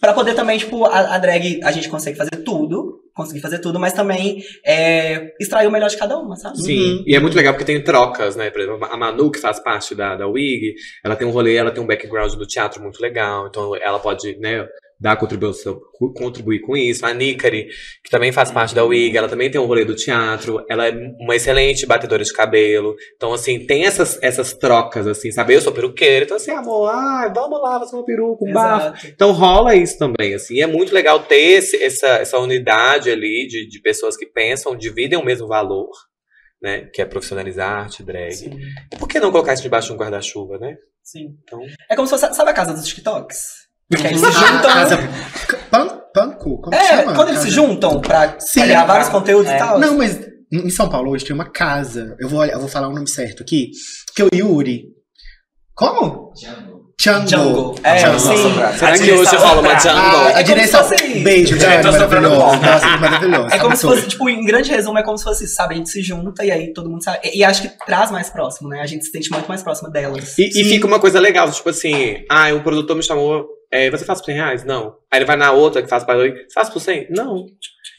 pra 0.00 0.12
poder 0.12 0.34
também, 0.34 0.58
tipo, 0.58 0.84
a, 0.84 1.14
a 1.14 1.18
drag, 1.18 1.60
a 1.62 1.72
gente 1.72 1.88
consegue 1.88 2.16
fazer 2.16 2.42
tudo, 2.44 3.00
conseguir 3.14 3.40
fazer 3.40 3.58
tudo, 3.58 3.80
mas 3.80 3.92
também 3.92 4.42
é, 4.64 5.32
extrair 5.40 5.66
o 5.66 5.70
melhor 5.70 5.90
de 5.90 5.96
cada 5.96 6.16
uma, 6.16 6.36
sabe? 6.36 6.56
Sim, 6.62 7.02
e 7.06 7.16
é 7.16 7.20
muito 7.20 7.36
legal 7.36 7.52
porque 7.52 7.64
tem 7.64 7.82
trocas, 7.82 8.36
né? 8.36 8.50
Por 8.50 8.60
exemplo, 8.60 8.84
a 8.84 8.96
Manu, 8.96 9.30
que 9.30 9.40
faz 9.40 9.58
parte 9.58 9.94
da, 9.94 10.14
da 10.14 10.26
WIG, 10.28 10.74
ela 11.04 11.16
tem 11.16 11.26
um 11.26 11.30
rolê, 11.30 11.56
ela 11.56 11.70
tem 11.70 11.82
um 11.82 11.86
background 11.86 12.34
do 12.34 12.46
teatro 12.46 12.82
muito 12.82 13.00
legal, 13.00 13.48
então 13.48 13.74
ela 13.76 13.98
pode, 13.98 14.38
né, 14.38 14.66
dar 15.00 15.16
contribuição, 15.16 15.78
co- 15.92 16.12
contribuir 16.12 16.60
com 16.60 16.76
isso. 16.76 17.06
A 17.06 17.14
Nikari, 17.14 17.68
que 18.02 18.10
também 18.10 18.32
faz 18.32 18.50
parte 18.50 18.74
da 18.74 18.84
WIG, 18.84 19.16
ela 19.16 19.28
também 19.28 19.50
tem 19.50 19.60
um 19.60 19.66
rolê 19.66 19.84
do 19.84 19.94
teatro, 19.94 20.64
ela 20.68 20.88
é 20.88 20.92
uma 21.20 21.36
excelente 21.36 21.86
batedora 21.86 22.24
de 22.24 22.32
cabelo. 22.32 22.96
Então, 23.14 23.32
assim, 23.32 23.64
tem 23.64 23.84
essas, 23.84 24.18
essas 24.22 24.52
trocas, 24.54 25.06
assim, 25.06 25.30
sabe? 25.30 25.54
Eu 25.54 25.60
sou 25.60 25.72
peruqueira, 25.72 26.24
então 26.24 26.36
assim, 26.36 26.50
amor, 26.50 26.90
ai, 26.92 27.32
vamos 27.32 27.60
lá 27.62 27.78
fazer 27.78 27.94
uma 27.96 28.04
peruca, 28.04 28.44
um 28.44 28.52
bafo. 28.52 29.06
Então 29.06 29.30
rola 29.32 29.74
isso 29.76 29.96
também, 29.98 30.34
assim. 30.34 30.54
E 30.54 30.62
é 30.62 30.66
muito 30.66 30.92
legal 30.92 31.20
ter 31.20 31.36
esse- 31.58 31.82
essa, 31.82 32.06
essa 32.08 32.38
unidade 32.38 33.10
ali 33.10 33.46
de, 33.46 33.68
de 33.68 33.80
pessoas 33.80 34.16
que 34.16 34.26
pensam, 34.26 34.76
dividem 34.76 35.18
o 35.18 35.24
mesmo 35.24 35.46
valor, 35.46 35.90
né? 36.60 36.88
Que 36.92 37.00
é 37.02 37.04
profissionalizar 37.04 37.70
arte, 37.84 38.02
drag. 38.02 38.32
Sim, 38.32 38.50
E 38.92 38.96
por 38.96 39.06
que 39.08 39.20
não 39.20 39.30
colocar 39.30 39.52
isso 39.54 39.62
debaixo 39.62 39.88
de 39.88 39.94
um 39.94 39.96
guarda-chuva, 39.96 40.58
né? 40.58 40.74
sim. 41.04 41.28
Então- 41.44 41.60
É 41.88 41.94
como 41.96 42.06
se 42.06 42.18
fosse, 42.18 42.34
sabe 42.34 42.50
a 42.50 42.54
casa 42.54 42.74
dos 42.74 42.84
TikToks? 42.86 43.67
Que 43.96 44.06
aí 44.06 44.12
eles 44.14 44.20
se 44.20 44.32
juntam. 44.32 44.62
casa... 44.72 44.98
Pan, 45.70 45.88
panco? 46.14 46.60
Como 46.60 46.70
que 46.70 46.76
É, 46.76 46.84
chama? 46.88 47.14
quando 47.14 47.28
eles 47.28 47.38
Casa- 47.40 47.48
se 47.48 47.50
juntam 47.54 48.00
pra 48.00 48.36
Sim, 48.38 48.62
criar 48.62 48.84
vários 48.84 49.08
conteúdos 49.08 49.50
É. 49.50 49.56
e 49.56 49.58
tal. 49.58 49.78
Não, 49.78 49.96
mas 49.96 50.18
em 50.52 50.70
São 50.70 50.88
Paulo 50.88 51.10
hoje 51.10 51.24
tem 51.24 51.34
uma 51.34 51.50
casa. 51.50 52.16
Eu 52.20 52.28
vou, 52.28 52.40
olhar- 52.40 52.52
eu 52.54 52.60
vou 52.60 52.68
falar 52.68 52.88
o 52.88 52.92
nome 52.94 53.08
certo 53.08 53.42
aqui. 53.42 53.70
Que 54.14 54.22
é 54.22 54.24
o 54.24 54.28
Yuri. 54.34 54.84
Como? 55.74 56.32
Django. 56.34 56.78
Jungle. 57.00 57.74
É, 57.84 57.94
Django. 57.96 58.18
sim. 58.18 58.36
Será 58.76 58.98
que 58.98 59.12
hoje 59.12 59.36
rola 59.36 59.60
uma 59.60 59.70
pra- 59.70 59.78
jungle? 59.78 60.00
Ah, 60.00 60.26
a 60.34 60.40
É 60.40 60.42
direção. 60.42 60.82
se 60.82 60.88
fosse- 60.98 61.18
Beijo, 61.20 61.56
Django. 61.56 61.84
Maravilhoso. 61.92 62.34
bom. 62.36 62.56
Nossa, 62.56 62.96
maravilhoso. 62.96 63.48
É 63.54 63.58
como 63.60 63.76
se 63.76 63.82
fosse, 63.82 64.08
tipo, 64.08 64.28
em 64.28 64.44
grande 64.44 64.68
resumo, 64.70 64.98
é 64.98 65.04
como 65.04 65.16
se 65.16 65.22
fosse, 65.22 65.46
sabe, 65.46 65.74
a 65.74 65.76
gente 65.76 65.90
se 65.90 66.02
junta 66.02 66.44
e 66.44 66.50
aí 66.50 66.72
todo 66.72 66.90
mundo 66.90 67.04
sabe. 67.04 67.20
E, 67.22 67.38
e 67.38 67.44
acho 67.44 67.62
que 67.62 67.68
traz 67.86 68.10
mais 68.10 68.28
próximo, 68.28 68.68
né? 68.68 68.80
A 68.80 68.86
gente 68.86 69.04
se 69.04 69.12
sente 69.12 69.30
muito 69.30 69.46
mais 69.46 69.62
próximo 69.62 69.90
delas. 69.92 70.36
E, 70.36 70.60
e 70.60 70.64
fica 70.64 70.88
uma 70.88 70.98
coisa 70.98 71.20
legal, 71.20 71.48
tipo 71.52 71.68
assim, 71.70 72.16
ah, 72.28 72.52
um 72.52 72.62
produtor 72.64 72.96
me 72.96 73.02
chamou, 73.04 73.46
é, 73.70 73.90
você 73.90 74.04
faz 74.04 74.20
por 74.20 74.26
100 74.26 74.34
reais? 74.34 74.64
Não. 74.64 74.94
Aí 75.10 75.18
ele 75.18 75.24
vai 75.26 75.36
na 75.36 75.52
outra 75.52 75.82
que 75.82 75.88
faz 75.88 76.04
para 76.04 76.16
você 76.18 76.46
faz 76.54 76.68
por 76.70 76.80
100? 76.80 77.08
Não. 77.10 77.46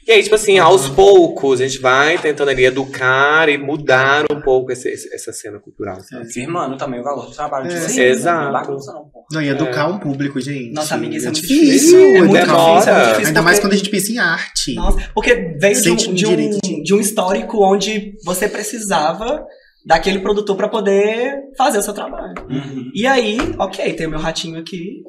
E 0.08 0.12
aí, 0.12 0.24
tipo 0.24 0.34
assim, 0.34 0.58
aos 0.58 0.90
poucos, 0.90 1.62
a 1.62 1.68
gente 1.68 1.80
vai 1.80 2.18
tentando 2.18 2.50
ali 2.50 2.66
educar 2.66 3.48
e 3.48 3.58
mudar 3.60 4.26
um 4.32 4.42
pouco 4.42 4.72
esse- 4.72 4.90
esse- 4.90 5.14
essa 5.14 5.32
cena 5.32 5.60
cultural. 5.60 6.00
sabe? 6.02 6.32
Firmando 6.34 6.78
também 6.78 7.00
o 7.00 7.04
valor 7.04 7.28
do 7.28 7.32
trabalho 7.36 7.68
de 7.68 7.76
É. 7.76 7.80
vocês. 7.80 8.18
Exato. 8.20 8.42
Não 8.42 8.50
é 8.50 8.54
bagunça, 8.54 8.92
não. 8.94 9.12
Não, 9.32 9.42
e 9.42 9.50
educar 9.50 9.88
um 9.88 10.00
público, 10.00 10.40
gente. 10.42 10.72
Nossa, 10.74 10.96
amiga, 10.96 11.16
isso 11.16 11.28
é 11.28 11.30
muito 11.32 11.42
difícil. 11.42 11.66
difícil. 11.66 12.00
É 12.00 12.20
muito 12.22 12.32
demora. 12.34 12.74
difícil, 12.74 12.92
é 12.92 12.96
muito 12.96 13.08
difícil. 13.10 13.28
Ainda 13.28 13.42
mais 13.44 13.58
porque- 13.60 13.68
quando 13.68 13.74
a 13.74 13.78
gente 13.78 13.90
pensa 13.92 14.12
em 14.12 14.18
arte. 14.18 14.74
Nossa, 14.74 15.12
porque 15.14 15.36
veio 15.60 15.82
de 15.82 15.92
um, 15.92 15.96
de, 15.96 16.26
um, 16.26 16.36
de- 16.60 16.84
de 16.84 16.94
um 16.96 17.00
histórico 17.00 17.64
onde 17.64 18.14
você 18.26 18.48
precisava 18.50 19.46
daquele 19.86 20.20
produtor 20.20 20.56
pra 20.56 20.68
poder 20.68 21.36
fazer 21.58 21.78
o 21.78 21.82
seu 21.84 21.94
trabalho. 21.94 22.34
Uhum. 22.50 22.90
E 22.96 23.06
aí, 23.06 23.38
ok, 23.60 23.94
tem 23.94 24.08
o 24.08 24.10
meu 24.10 24.20
ratinho 24.20 24.60
aqui, 24.60 25.04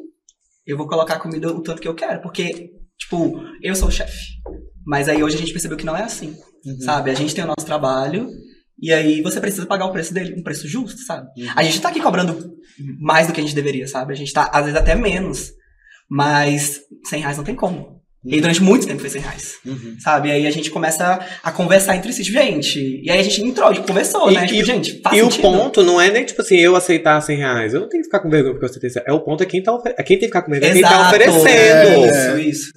eu 0.71 0.77
vou 0.77 0.87
colocar 0.87 1.15
a 1.15 1.21
comida 1.21 1.53
o 1.53 1.63
tanto 1.63 1.81
que 1.83 1.89
eu 1.89 1.95
quero, 1.95 2.21
porque, 2.23 2.71
tipo, 2.99 3.41
eu 3.63 3.75
sou 3.75 3.89
o 3.89 3.93
chefe. 3.93 4.19
Mas 4.87 5.09
aí 5.09 5.23
hoje 5.23 5.37
a 5.37 5.39
gente 5.39 5.53
percebeu 5.53 5.77
que 5.77 5.85
não 5.87 5.97
é 5.97 6.03
assim, 6.03 6.35
Uhum. 6.65 6.81
sabe? 6.81 7.11
A 7.11 7.15
gente 7.15 7.35
tem 7.35 7.45
o 7.45 7.47
nosso 7.47 7.65
trabalho, 7.67 8.29
e 8.83 8.93
aí 8.93 9.23
você 9.23 9.41
precisa 9.41 9.67
pagar 9.67 9.87
o 9.87 9.93
preço 9.93 10.13
dele, 10.15 10.35
um 10.39 10.43
preço 10.43 10.67
justo, 10.69 11.01
sabe? 11.03 11.29
A 11.57 11.63
gente 11.63 11.81
tá 11.81 11.89
aqui 11.91 12.01
cobrando 12.01 12.55
mais 12.99 13.27
do 13.27 13.33
que 13.33 13.41
a 13.41 13.43
gente 13.43 13.55
deveria, 13.55 13.87
sabe? 13.87 14.13
A 14.13 14.17
gente 14.17 14.33
tá, 14.33 14.51
às 14.53 14.65
vezes, 14.65 14.79
até 14.81 14.95
menos. 14.95 15.53
Mas 16.09 16.81
100 17.05 17.21
reais 17.21 17.37
não 17.37 17.45
tem 17.45 17.55
como. 17.55 18.00
E 18.23 18.35
aí, 18.35 18.41
durante 18.41 18.63
muito 18.63 18.87
tempo 18.87 19.01
foi 19.01 19.09
100 19.09 19.23
reais. 19.23 19.55
Uhum. 19.65 19.97
Sabe? 19.99 20.29
E 20.29 20.33
aí 20.33 20.47
a 20.47 20.51
gente 20.51 20.71
começa 20.71 21.19
a 21.43 21.51
conversar 21.53 21.97
entre 21.97 22.13
si, 22.13 22.23
tipo, 22.23 22.39
gente. 22.39 23.01
E 23.03 23.11
aí 23.11 23.19
a 23.19 23.23
gente 23.23 23.43
entrou, 23.43 23.69
a 23.69 23.73
gente 23.73 23.87
conversou, 23.87 24.31
E- 24.31 24.35
né? 24.35 24.47
Tipo, 24.47 24.61
e- 24.61 24.65
gente, 24.65 25.01
faz 25.01 25.17
E 25.17 25.23
o 25.23 25.25
sentido. 25.31 25.41
ponto 25.43 25.83
não 25.83 25.99
é 25.99 26.11
nem, 26.11 26.25
tipo 26.27 26.43
assim, 26.43 26.57
eu 26.59 26.77
aceitar 26.77 27.19
100 27.23 27.39
reais. 27.39 27.73
Eu 27.73 27.81
não 27.81 27.89
tenho 27.89 28.03
que 28.03 28.09
ficar 28.09 28.21
com 28.21 28.29
vergonha 28.29 28.53
porque 28.53 28.67
eu 28.67 28.69
aceitei 28.71 28.91
100 28.91 29.03
É 29.07 29.13
o 29.13 29.21
ponto 29.21 29.43
é 29.43 29.47
quem 29.47 29.63
tá 29.63 29.73
oferecendo. 29.73 30.01
É 30.01 30.05
quem 30.05 30.19
tem 30.19 30.29
que 30.29 30.35
ficar 30.35 30.43
com 30.43 30.51
vergonha, 30.51 30.71
é 30.71 30.73
quem 30.75 30.83
tá 30.83 31.07
oferecendo. 31.09 32.07
Isso, 32.07 32.49
isso. 32.49 32.73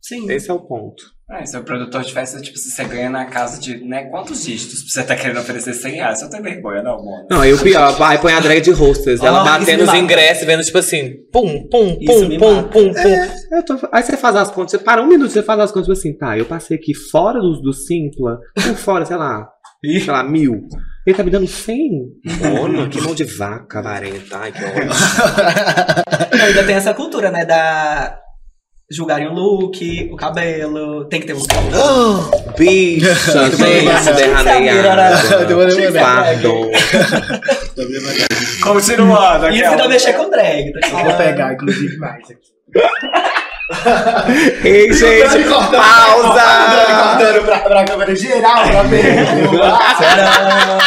Sim. 0.00 0.30
Esse 0.30 0.50
é 0.50 0.54
o 0.54 0.60
ponto. 0.60 1.04
É, 1.28 1.44
seu 1.44 1.64
produtor 1.64 2.02
de 2.04 2.12
festa, 2.12 2.40
tipo, 2.40 2.56
se 2.56 2.70
você 2.70 2.84
ganha 2.84 3.10
na 3.10 3.24
casa 3.24 3.60
de, 3.60 3.84
né, 3.84 4.04
quantos 4.04 4.44
dígitos 4.44 4.84
pra 4.84 4.92
você 4.92 5.02
tá 5.02 5.16
querendo 5.16 5.40
oferecer 5.40 5.74
100 5.74 5.94
reais? 5.96 6.18
Você 6.20 6.24
não 6.26 6.30
tem 6.30 6.40
vergonha, 6.40 6.82
não, 6.84 6.96
mano. 7.04 7.26
Não, 7.28 7.40
aí 7.40 7.52
o 7.52 7.58
pior, 7.60 7.96
vai, 7.98 8.16
põe 8.20 8.32
a 8.32 8.38
drag 8.38 8.60
de 8.60 8.70
hostess. 8.70 9.20
ela 9.20 9.40
Ah, 9.40 9.58
batendo 9.58 9.82
os 9.82 9.92
ingressos, 9.92 10.46
vendo, 10.46 10.62
tipo 10.62 10.78
assim, 10.78 11.14
pum, 11.32 11.66
pum, 11.68 11.98
Isso 12.00 12.28
pum, 12.28 12.38
pum, 12.38 12.62
pum, 12.68 12.92
pum. 12.92 13.56
Eu 13.56 13.64
tô- 13.64 13.88
Aí 13.92 14.04
você 14.04 14.16
faz 14.16 14.36
as 14.36 14.52
contas, 14.52 14.70
você 14.70 14.78
para 14.78 15.02
um 15.02 15.08
minuto, 15.08 15.32
você 15.32 15.42
faz 15.42 15.58
as 15.58 15.72
contas, 15.72 15.88
tipo 15.88 15.98
assim, 15.98 16.16
tá, 16.16 16.38
eu 16.38 16.44
passei 16.46 16.76
aqui 16.76 16.94
fora 16.94 17.40
dos 17.40 17.60
do 17.60 17.72
Simpla, 17.72 18.38
por 18.54 18.76
fora, 18.76 19.04
sei 19.04 19.16
lá, 19.16 19.48
sei 19.82 20.06
lá, 20.06 20.22
mil. 20.22 20.60
Ele 21.04 21.16
tá 21.16 21.24
me 21.24 21.30
dando 21.30 21.48
100? 21.48 21.90
Mano, 22.40 22.88
que 22.88 23.00
mão 23.00 23.16
de 23.16 23.24
vaca, 23.24 23.82
varenta. 23.82 24.38
Ai, 24.38 24.52
que 24.52 24.62
ódio. 24.64 24.90
Ainda 26.46 26.64
tem 26.64 26.76
essa 26.76 26.94
cultura, 26.94 27.32
né? 27.32 27.44
Da. 27.44 28.16
Julgarem 28.88 29.26
o 29.26 29.32
look, 29.32 30.08
o 30.12 30.16
cabelo. 30.16 31.06
Tem 31.06 31.20
que 31.20 31.26
ter 31.26 31.32
um 31.34 31.44
cabelo. 31.44 32.30
Bicha, 32.56 33.10
esse 33.50 34.12
derraneado. 34.12 35.46
Deu 35.46 35.58
uma 35.58 35.66
demorada. 35.66 36.24
Pardon. 36.24 36.70
Continuando, 38.62 39.48
Isso 39.48 39.64
ainda 39.68 39.88
mexer 39.88 40.12
com 40.12 40.30
drag. 40.30 40.72
Tá 40.80 40.88
Eu 40.88 41.04
vou 41.04 41.14
pegar, 41.14 41.52
inclusive, 41.54 41.96
mais 41.98 42.22
aqui. 42.30 42.46
Ei, 44.64 44.92
gente, 44.92 45.42
cortando- 45.48 45.72
pausa! 45.82 46.44
cortando 47.18 47.44
pra, 47.44 47.58
pra 47.58 47.84
câmera 47.84 48.14
geral, 48.14 48.68
pra 48.68 48.82
ver. 48.84 49.26
Sério. 49.98 50.78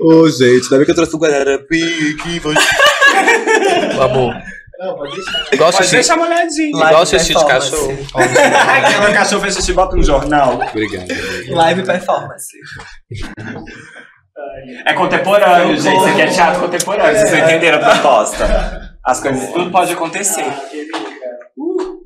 Ô, 0.00 0.28
gente, 0.28 0.64
ainda 0.64 0.76
bem 0.78 0.84
que 0.84 0.90
eu 0.90 0.94
trouxe 0.96 1.14
o 1.14 1.18
Guararapi 1.20 2.16
aqui. 2.20 2.40
Amor, 4.00 4.34
Não, 4.78 4.94
pode 4.96 5.14
deixar. 5.14 5.46
igual 5.52 5.72
Pode 5.72 5.90
deixar 5.90 6.16
molhadinho. 6.16 6.76
Live 6.76 6.90
igual 6.90 7.06
xixi 7.06 7.28
de 7.28 7.34
performance. 7.34 7.70
cachorro. 7.70 7.98
Aquela 8.84 9.12
cachorro 9.14 9.42
fez 9.42 9.54
xixi, 9.54 9.72
bota 9.72 9.96
no 9.96 10.02
jornal. 10.02 10.54
Obrigado. 10.54 11.06
Live 11.48 11.82
performance. 11.84 12.48
É 14.86 14.92
contemporâneo, 14.92 15.76
gente. 15.76 15.96
Isso 15.96 16.06
aqui 16.08 16.20
é 16.22 16.26
teatro 16.26 16.60
contemporâneo. 16.60 17.16
Vocês 17.18 17.32
não 17.32 17.38
entenderam 17.38 17.78
a 17.78 17.90
proposta. 17.90 18.98
As 19.04 19.20
coisas, 19.20 19.52
tudo 19.52 19.70
pode 19.70 19.92
acontecer. 19.92 20.44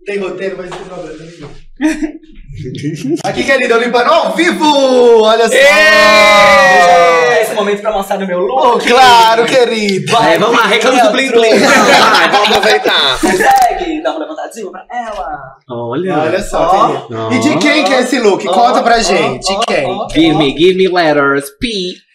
Tem 0.05 0.19
roteiro, 0.19 0.57
mas 0.57 0.71
não 0.71 0.79
tem 0.79 0.87
problema 0.87 1.19
nenhum. 1.19 1.51
Aqui, 3.25 3.43
querido, 3.45 3.73
eu 3.75 3.81
limpando 3.81 4.11
ao 4.11 4.35
vivo! 4.35 5.23
Olha 5.23 5.49
só! 5.49 5.55
Esse 7.41 7.55
momento 7.55 7.81
pra 7.81 7.93
mostrar 7.93 8.19
no 8.19 8.27
meu 8.27 8.41
look. 8.41 8.61
Oh, 8.61 8.79
claro, 8.79 9.47
querido! 9.47 10.15
É, 10.17 10.37
vamos 10.39 10.59
lá, 10.59 10.67
reclama 10.67 11.03
do 11.05 11.11
Blim 11.13 11.31
Blim. 11.31 11.59
Vamos 12.31 12.49
aproveitar. 12.51 13.19
Consegue 13.21 14.03
dar 14.03 14.11
uma 14.11 14.21
levantadinha 14.21 14.71
pra 14.71 14.85
ela. 14.93 15.55
Olha. 15.71 16.19
Olha 16.19 16.43
só, 16.43 17.07
querido. 17.09 17.35
E 17.35 17.39
de 17.39 17.57
quem 17.59 17.85
que 17.85 17.95
é 17.95 18.01
esse 18.01 18.19
look? 18.19 18.45
Conta 18.45 18.83
pra 18.83 18.99
gente, 19.01 19.47
de 19.47 19.59
quem? 19.67 20.07
Give 20.13 20.35
me, 20.37 20.51
give 20.59 20.75
me 20.75 20.89
letters. 20.89 21.49
P-I-E-R-R-O. 21.59 22.13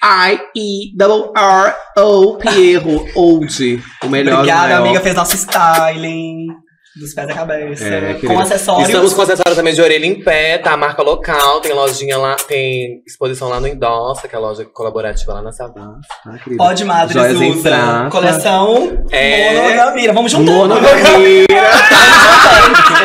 Pierro. 2.37 3.07
Old. 3.15 3.83
O 4.03 4.09
melhor. 4.09 4.39
Obrigada, 4.39 4.75
o 4.75 4.77
amiga. 4.77 4.99
Fez 4.99 5.15
nosso 5.15 5.35
styling. 5.35 6.64
Dos 6.97 7.13
pés 7.13 7.27
da 7.27 7.33
cabeça. 7.33 7.83
É, 7.85 8.13
com 8.13 8.39
acessórios. 8.39 8.87
Estamos 8.87 9.13
com 9.13 9.21
acessórios 9.21 9.55
também 9.55 9.73
de 9.73 9.81
orelha 9.81 10.05
em 10.05 10.23
pé, 10.23 10.57
tá? 10.57 10.77
Marca 10.77 11.03
local, 11.03 11.59
tem 11.59 11.73
lojinha 11.73 12.17
lá, 12.17 12.35
tem 12.35 13.01
exposição 13.05 13.49
lá 13.49 13.59
no 13.59 13.67
Endossa, 13.67 14.27
que 14.29 14.35
é 14.35 14.37
a 14.37 14.41
loja 14.41 14.63
colaborativa 14.65 15.33
lá 15.33 15.41
na 15.41 15.51
Savassi, 15.51 16.07
tá, 16.23 16.37
querida? 16.41 16.63
Pode 16.63 16.85
Madres 16.85 17.13
Joias 17.13 17.41
em 17.41 17.51
usa. 17.51 17.69
prata. 17.69 18.09
Coleção 18.09 19.05
É. 19.11 19.53
Monogamira. 19.61 20.13
Vamos 20.13 20.31
juntar. 20.31 20.51
Monogamira. 20.51 21.45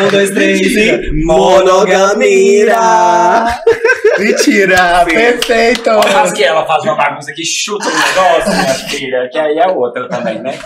Um, 0.00 0.08
dois, 0.08 0.30
três 0.30 0.60
e... 0.60 1.10
Monogamira. 1.24 2.78
Mentira! 4.18 5.04
Perfeito! 5.04 5.90
Ó, 5.90 6.02
faz 6.02 6.32
que 6.32 6.42
ela 6.42 6.64
faz 6.66 6.82
uma 6.84 6.94
bagunça 6.94 7.32
que 7.32 7.44
chuta 7.44 7.86
o 7.86 7.90
negócio, 7.90 8.50
minha 8.50 8.74
filha. 8.88 9.28
Que 9.30 9.38
aí 9.38 9.58
é 9.58 9.66
outra 9.68 10.08
também, 10.08 10.38
né? 10.40 10.58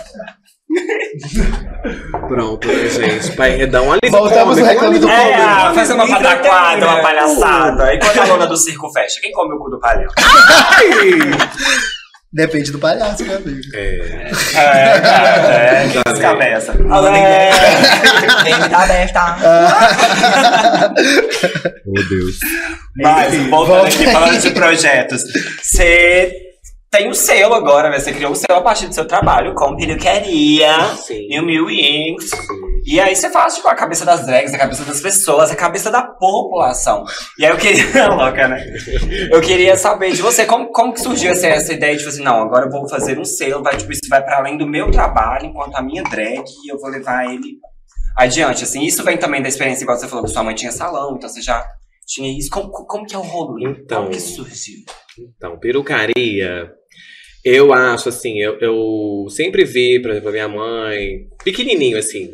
Pronto, 2.27 2.67
né, 2.67 2.89
gente? 2.89 3.31
Paredão 3.35 3.91
ali. 3.91 3.99
Voltamos 4.09 4.57
no 4.57 4.65
reclame 4.65 4.99
do 4.99 5.07
É, 5.09 5.15
Palmeiras. 5.31 5.75
fazer 5.75 5.93
uma 5.93 6.07
pataquada, 6.07 6.85
uma 6.85 7.01
palhaçada. 7.01 7.93
E 7.93 7.99
quando 7.99 8.19
a 8.19 8.25
lona 8.25 8.47
do 8.47 8.57
circo 8.57 8.91
fecha, 8.91 9.19
quem 9.21 9.31
come 9.31 9.53
o 9.55 9.57
cu 9.59 9.69
do 9.69 9.79
palhaço? 9.79 10.13
Depende 12.33 12.71
do 12.71 12.79
palhaço, 12.79 13.23
meu 13.23 13.37
amigo. 13.37 13.61
É. 13.73 14.29
É, 14.55 14.99
cara, 14.99 15.53
é, 15.53 15.87
quem 15.87 16.01
descabeça. 16.11 16.73
É. 16.73 16.73
Game 18.43 18.67
tá 18.69 18.83
aberta. 18.83 19.37
Meu 21.85 22.03
Deus. 22.09 22.35
Mas, 22.97 23.33
voltando 23.47 23.65
volta 23.65 23.87
aqui, 23.87 24.05
falando 24.11 24.37
de 24.41 24.49
projetos. 24.51 25.23
Você 25.61 26.44
tem 26.95 27.09
um 27.09 27.13
selo 27.13 27.53
agora, 27.53 27.89
né? 27.89 27.99
Você 27.99 28.13
criou 28.13 28.31
um 28.31 28.35
selo 28.35 28.59
a 28.59 28.61
partir 28.61 28.87
do 28.87 28.95
seu 28.95 29.05
trabalho 29.05 29.53
com 29.53 29.75
peruqueria 29.75 30.95
Sim. 30.95 31.27
e 31.29 31.37
o 31.37 31.45
Mil 31.45 31.65
Wings. 31.65 32.31
E 32.85 33.01
aí 33.01 33.13
você 33.13 33.29
faz, 33.29 33.55
tipo, 33.55 33.67
a 33.67 33.75
cabeça 33.75 34.05
das 34.05 34.25
drags, 34.25 34.53
a 34.53 34.57
cabeça 34.57 34.85
das 34.85 35.01
pessoas, 35.01 35.51
a 35.51 35.55
cabeça 35.55 35.91
da 35.91 36.03
população. 36.03 37.03
E 37.37 37.45
aí 37.45 37.51
eu 37.51 37.57
queria... 37.57 38.07
Louca, 38.07 38.47
né? 38.47 38.63
Eu 39.29 39.41
queria 39.41 39.75
saber 39.75 40.11
de 40.11 40.21
você, 40.21 40.45
como, 40.45 40.71
como 40.71 40.93
que 40.93 41.01
surgiu 41.01 41.31
essa, 41.31 41.47
essa 41.47 41.73
ideia 41.73 41.93
de, 41.93 41.97
tipo 41.97 42.09
assim, 42.09 42.23
não, 42.23 42.43
agora 42.43 42.67
eu 42.67 42.71
vou 42.71 42.87
fazer 42.87 43.19
um 43.19 43.25
selo, 43.25 43.63
vai, 43.63 43.75
tipo, 43.75 43.91
isso 43.91 44.07
vai 44.07 44.23
para 44.23 44.37
além 44.37 44.57
do 44.57 44.67
meu 44.67 44.89
trabalho, 44.89 45.47
enquanto 45.47 45.75
a 45.75 45.81
minha 45.81 46.03
drag, 46.03 46.45
e 46.63 46.71
eu 46.71 46.79
vou 46.79 46.89
levar 46.89 47.25
ele 47.25 47.57
adiante, 48.15 48.63
assim. 48.63 48.83
Isso 48.83 49.03
vem 49.03 49.17
também 49.17 49.41
da 49.41 49.49
experiência, 49.49 49.83
igual 49.83 49.97
você 49.97 50.07
falou, 50.07 50.23
que 50.23 50.31
sua 50.31 50.43
mãe 50.43 50.55
tinha 50.55 50.71
salão, 50.71 51.15
então 51.17 51.27
você 51.27 51.41
já 51.41 51.65
tinha 52.05 52.37
isso. 52.37 52.49
Como, 52.51 52.71
como 52.71 53.05
que 53.05 53.15
é 53.15 53.17
o 53.17 53.21
rolê? 53.21 53.67
Então. 53.67 54.03
Como 54.03 54.13
que 54.13 54.21
surgiu? 54.21 54.85
Então, 55.17 55.57
perucaria. 55.57 56.71
Eu 57.45 57.71
acho 57.71 58.09
assim, 58.09 58.39
eu, 58.39 58.57
eu 58.59 59.27
sempre 59.29 59.63
vi, 59.63 60.01
por 60.01 60.09
exemplo, 60.09 60.29
a 60.29 60.31
minha 60.31 60.47
mãe, 60.47 61.27
pequenininho 61.43 61.95
assim, 61.95 62.31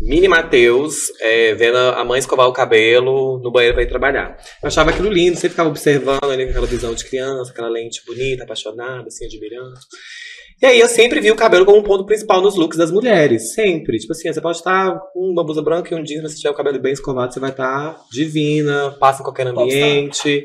mini 0.00 0.26
Matheus, 0.26 1.12
é, 1.20 1.54
vendo 1.54 1.76
a 1.76 2.04
mãe 2.04 2.18
escovar 2.18 2.48
o 2.48 2.52
cabelo 2.52 3.38
no 3.38 3.52
banheiro 3.52 3.74
pra 3.74 3.84
ir 3.84 3.88
trabalhar. 3.88 4.36
Eu 4.60 4.66
achava 4.66 4.90
aquilo 4.90 5.12
lindo, 5.12 5.36
sempre 5.36 5.50
ficava 5.50 5.68
observando 5.68 6.24
ali 6.24 6.42
com 6.44 6.50
aquela 6.50 6.66
visão 6.66 6.92
de 6.92 7.04
criança, 7.04 7.52
aquela 7.52 7.68
lente 7.68 8.02
bonita, 8.04 8.42
apaixonada, 8.42 9.06
assim, 9.06 9.26
admirando. 9.26 9.78
E 10.60 10.66
aí 10.66 10.80
eu 10.80 10.88
sempre 10.88 11.20
vi 11.20 11.30
o 11.30 11.36
cabelo 11.36 11.64
como 11.64 11.78
um 11.78 11.84
ponto 11.84 12.04
principal 12.04 12.42
nos 12.42 12.56
looks 12.56 12.76
das 12.76 12.90
mulheres, 12.90 13.54
sempre. 13.54 13.96
Tipo 13.96 14.12
assim, 14.12 14.32
você 14.32 14.40
pode 14.40 14.58
estar 14.58 14.98
com 15.12 15.30
uma 15.30 15.44
blusa 15.44 15.62
branca 15.62 15.94
e 15.94 15.96
um 15.96 16.02
dia, 16.02 16.28
se 16.28 16.38
tiver 16.38 16.50
o 16.50 16.54
cabelo 16.54 16.80
bem 16.80 16.92
escovado, 16.92 17.32
você 17.32 17.38
vai 17.38 17.50
estar 17.50 17.96
divina, 18.10 18.90
passa 18.98 19.20
em 19.20 19.24
qualquer 19.24 19.46
ambiente. 19.46 20.44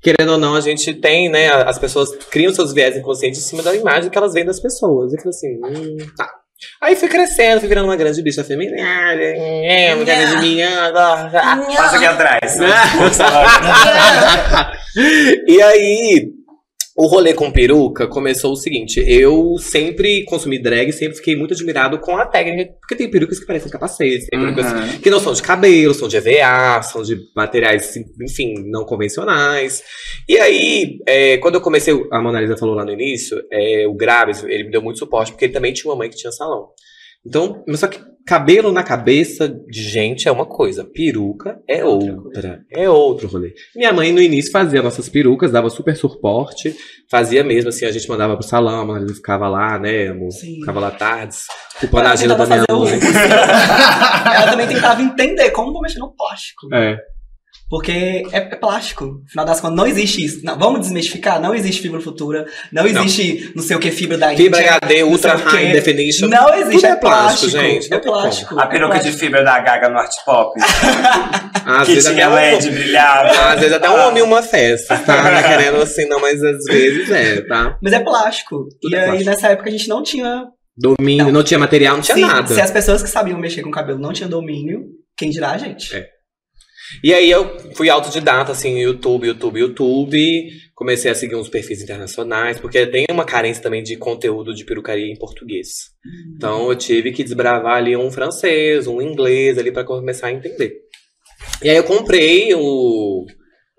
Querendo 0.00 0.32
ou 0.32 0.38
não, 0.38 0.54
a 0.54 0.60
gente 0.60 0.94
tem, 0.94 1.28
né? 1.28 1.48
As 1.48 1.78
pessoas 1.78 2.14
criam 2.30 2.52
seus 2.52 2.72
viés 2.72 2.96
inconscientes 2.96 3.40
em 3.40 3.44
cima 3.44 3.62
da 3.62 3.74
imagem 3.74 4.10
que 4.10 4.18
elas 4.18 4.32
veem 4.32 4.46
das 4.46 4.60
pessoas. 4.60 5.12
E 5.12 5.16
eu 5.16 5.20
falei 5.20 5.30
assim, 5.30 5.56
hum, 5.56 5.96
tá. 6.16 6.30
Aí 6.80 6.96
fui 6.96 7.08
crescendo, 7.08 7.60
fui 7.60 7.68
virando 7.68 7.84
uma 7.86 7.96
grande 7.96 8.20
bicha 8.22 8.42
feminina. 8.42 8.76
É, 9.90 9.94
mulher 9.94 10.26
de 10.28 10.36
mim. 10.38 10.62
ah, 10.62 11.30
ah, 11.34 11.56
Passa 11.76 11.96
aqui 11.96 12.06
atrás. 12.06 12.58
e 15.46 15.62
aí, 15.62 16.32
o 17.00 17.06
rolê 17.06 17.32
com 17.32 17.48
peruca 17.48 18.08
começou 18.08 18.52
o 18.52 18.56
seguinte: 18.56 18.98
eu 19.06 19.56
sempre 19.58 20.24
consumi 20.24 20.60
drag, 20.60 20.92
sempre 20.92 21.16
fiquei 21.16 21.36
muito 21.36 21.54
admirado 21.54 22.00
com 22.00 22.16
a 22.16 22.26
técnica, 22.26 22.74
porque 22.80 22.96
tem 22.96 23.08
perucas 23.08 23.38
que 23.38 23.46
parecem 23.46 23.70
capacetes, 23.70 24.26
tem 24.26 24.40
perucas 24.40 24.72
Uhum. 24.72 24.98
que 25.00 25.08
não 25.08 25.20
são 25.20 25.32
de 25.32 25.40
cabelo, 25.40 25.94
são 25.94 26.08
de 26.08 26.16
EVA, 26.16 26.82
são 26.82 27.02
de 27.02 27.16
materiais, 27.36 27.94
enfim, 28.20 28.54
não 28.66 28.84
convencionais. 28.84 29.80
E 30.28 30.36
aí, 30.38 30.98
é, 31.06 31.36
quando 31.38 31.54
eu 31.54 31.60
comecei, 31.60 31.94
a 32.10 32.20
Mona 32.20 32.40
Lisa 32.40 32.56
falou 32.56 32.74
lá 32.74 32.84
no 32.84 32.90
início, 32.92 33.40
é, 33.52 33.86
o 33.86 33.94
Graves, 33.94 34.42
ele 34.42 34.64
me 34.64 34.70
deu 34.72 34.82
muito 34.82 34.98
suporte, 34.98 35.30
porque 35.30 35.44
ele 35.44 35.52
também 35.52 35.72
tinha 35.72 35.90
uma 35.92 35.96
mãe 35.96 36.10
que 36.10 36.16
tinha 36.16 36.32
salão. 36.32 36.70
Então, 37.24 37.62
mas 37.66 37.80
só 37.80 37.86
que 37.86 38.00
cabelo 38.28 38.70
na 38.70 38.82
cabeça 38.82 39.48
de 39.48 39.82
gente 39.82 40.28
é 40.28 40.30
uma 40.30 40.44
coisa, 40.44 40.84
peruca 40.84 41.58
é 41.66 41.82
outra. 41.82 42.62
É 42.70 42.88
outro 42.88 43.26
rolê. 43.26 43.54
Minha 43.74 43.90
mãe, 43.90 44.12
no 44.12 44.20
início, 44.20 44.52
fazia 44.52 44.82
nossas 44.82 45.08
perucas, 45.08 45.50
dava 45.50 45.70
super 45.70 45.96
suporte, 45.96 46.76
fazia 47.10 47.42
mesmo, 47.42 47.70
assim, 47.70 47.86
a 47.86 47.90
gente 47.90 48.06
mandava 48.06 48.36
pro 48.36 48.46
salão, 48.46 48.80
a 48.80 48.84
Mona 48.84 49.00
Lisa 49.00 49.14
ficava 49.14 49.48
lá, 49.48 49.78
né, 49.78 50.08
amor? 50.08 50.30
Sim. 50.30 50.56
Ficava 50.56 50.78
lá 50.78 50.90
tardes, 50.90 51.46
culpando 51.80 52.08
a 52.08 52.12
agenda 52.12 52.34
da 52.34 52.44
minha 52.44 52.64
mãe. 52.70 53.00
Ela 54.36 54.50
também 54.50 54.68
tentava 54.68 55.00
entender 55.00 55.50
como 55.50 55.72
vou 55.72 55.80
mexer 55.80 55.98
no 55.98 56.14
plástico. 56.14 56.68
É. 56.74 56.98
Porque 57.70 57.90
é, 58.32 58.38
é 58.38 58.40
plástico. 58.56 59.04
No 59.04 59.26
final 59.28 59.44
das 59.44 59.60
contas, 59.60 59.76
não 59.76 59.86
existe 59.86 60.24
isso. 60.24 60.40
Não, 60.42 60.58
vamos 60.58 60.80
desmistificar? 60.80 61.38
Não 61.40 61.54
existe 61.54 61.82
fibra 61.82 62.00
futura. 62.00 62.46
Não 62.72 62.86
existe 62.86 63.52
não, 63.54 63.62
sei 63.62 63.76
o 63.76 63.78
que 63.80 63.90
fibra 63.90 64.16
da 64.16 64.30
Fibra 64.34 64.60
Índia. 64.60 64.74
HD, 64.76 65.02
não 65.02 65.10
ultra 65.10 65.34
high 65.36 65.72
definition. 65.72 66.28
Não 66.28 66.54
existe, 66.54 66.74
Tudo 66.80 66.86
é 66.86 66.90
é 66.90 66.96
plástico, 66.96 67.50
plástico. 67.52 67.72
gente, 67.74 67.90
não 67.90 67.96
É 67.98 68.00
como. 68.00 68.12
plástico. 68.20 68.58
A 68.58 68.62
é 68.62 68.66
peruca 68.68 68.94
de 68.94 69.00
plástico. 69.00 69.18
fibra 69.18 69.44
da 69.44 69.58
Gaga 69.60 69.88
no 69.90 69.98
Art 69.98 70.14
Pop. 70.24 70.58
Às 71.66 71.86
que 71.86 71.94
vezes 71.94 72.10
tinha 72.10 72.26
até 72.26 72.34
um- 72.34 72.34
LED 72.34 72.70
brilhava. 72.70 73.28
Às 73.52 73.60
vezes 73.60 73.72
até 73.74 73.90
um 73.90 74.08
homem 74.08 74.22
em 74.22 74.26
uma 74.26 74.42
festa, 74.42 74.96
tá? 74.98 75.22
Não 75.22 75.30
é 75.30 75.42
querendo 75.42 75.82
assim, 75.82 76.06
não, 76.08 76.20
mas 76.20 76.42
às 76.42 76.64
vezes 76.64 77.10
é, 77.10 77.40
tá? 77.42 77.76
Mas 77.82 77.92
é 77.92 78.00
plástico. 78.00 78.66
Tudo 78.80 78.94
e 78.94 78.96
é 78.96 79.00
aí, 79.00 79.06
plástico. 79.08 79.30
nessa 79.30 79.48
época, 79.48 79.68
a 79.68 79.72
gente 79.72 79.88
não 79.88 80.02
tinha. 80.02 80.44
Domínio, 80.76 81.24
não, 81.26 81.32
Não. 81.32 81.42
tinha 81.42 81.58
material, 81.58 81.96
não 81.96 82.02
tinha 82.02 82.14
se, 82.14 82.20
nada. 82.22 82.46
se 82.54 82.60
as 82.60 82.70
pessoas 82.70 83.02
que 83.02 83.08
sabiam 83.10 83.36
mexer 83.38 83.62
com 83.62 83.68
o 83.68 83.72
cabelo 83.72 83.98
não 83.98 84.12
tinham 84.12 84.30
domínio, 84.30 84.84
quem 85.16 85.28
dirá 85.28 85.50
a 85.50 85.58
gente? 85.58 85.94
É. 85.94 86.06
E 87.02 87.12
aí 87.14 87.30
eu 87.30 87.58
fui 87.74 87.88
autodidata, 87.88 88.52
assim, 88.52 88.78
YouTube, 88.78 89.26
YouTube, 89.26 89.60
YouTube. 89.60 90.48
Comecei 90.74 91.10
a 91.10 91.14
seguir 91.14 91.34
uns 91.34 91.48
perfis 91.48 91.82
internacionais, 91.82 92.58
porque 92.58 92.86
tem 92.86 93.06
uma 93.10 93.24
carência 93.24 93.62
também 93.62 93.82
de 93.82 93.96
conteúdo 93.96 94.54
de 94.54 94.64
perucaria 94.64 95.10
em 95.10 95.18
português. 95.18 95.68
Então 96.36 96.70
eu 96.70 96.76
tive 96.76 97.12
que 97.12 97.24
desbravar 97.24 97.76
ali 97.76 97.96
um 97.96 98.10
francês, 98.10 98.86
um 98.86 99.02
inglês 99.02 99.58
ali 99.58 99.72
pra 99.72 99.84
começar 99.84 100.28
a 100.28 100.32
entender. 100.32 100.72
E 101.62 101.68
aí 101.68 101.76
eu 101.76 101.84
comprei 101.84 102.54
o, 102.54 103.26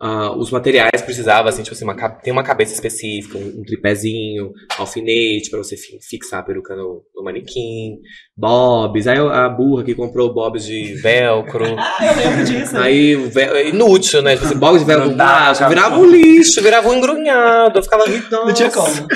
ah, 0.01 0.33
os 0.37 0.49
materiais 0.51 1.01
precisava, 1.01 1.49
assim, 1.49 1.61
tipo 1.63 1.75
assim, 1.75 1.83
uma, 1.83 1.95
tem 2.09 2.31
uma 2.31 2.43
cabeça 2.43 2.73
específica, 2.73 3.37
um, 3.37 3.59
um 3.59 3.63
tripézinho, 3.63 4.51
alfinete 4.77 5.49
pra 5.49 5.59
você 5.59 5.75
fi- 5.75 5.99
fixar 6.01 6.39
a 6.39 6.43
peruca 6.43 6.75
no, 6.75 7.03
no 7.15 7.23
manequim, 7.23 7.97
bobs. 8.35 9.07
Aí 9.07 9.17
a 9.17 9.49
burra 9.49 9.83
que 9.83 9.93
comprou 9.95 10.33
bobs 10.33 10.63
de 10.65 10.93
velcro. 11.03 11.65
Ah, 11.77 11.97
eu 12.01 12.15
lembro 12.29 12.45
disso. 12.45 12.77
Aí, 12.77 13.15
vel- 13.15 13.67
inútil, 13.67 14.21
né? 14.21 14.35
Tipo 14.35 14.45
assim, 14.47 14.57
box 14.57 14.79
de 14.79 14.85
velcro 14.85 15.15
baixo, 15.15 15.67
virava 15.67 15.97
um 15.97 16.05
lixo, 16.09 16.61
virava 16.61 16.87
um 16.89 16.95
engrunhado. 16.95 17.77
Eu 17.79 17.83
ficava 17.83 18.05
rindo. 18.05 18.29
Não 18.31 18.53
tinha 18.53 18.71
como. 18.71 19.07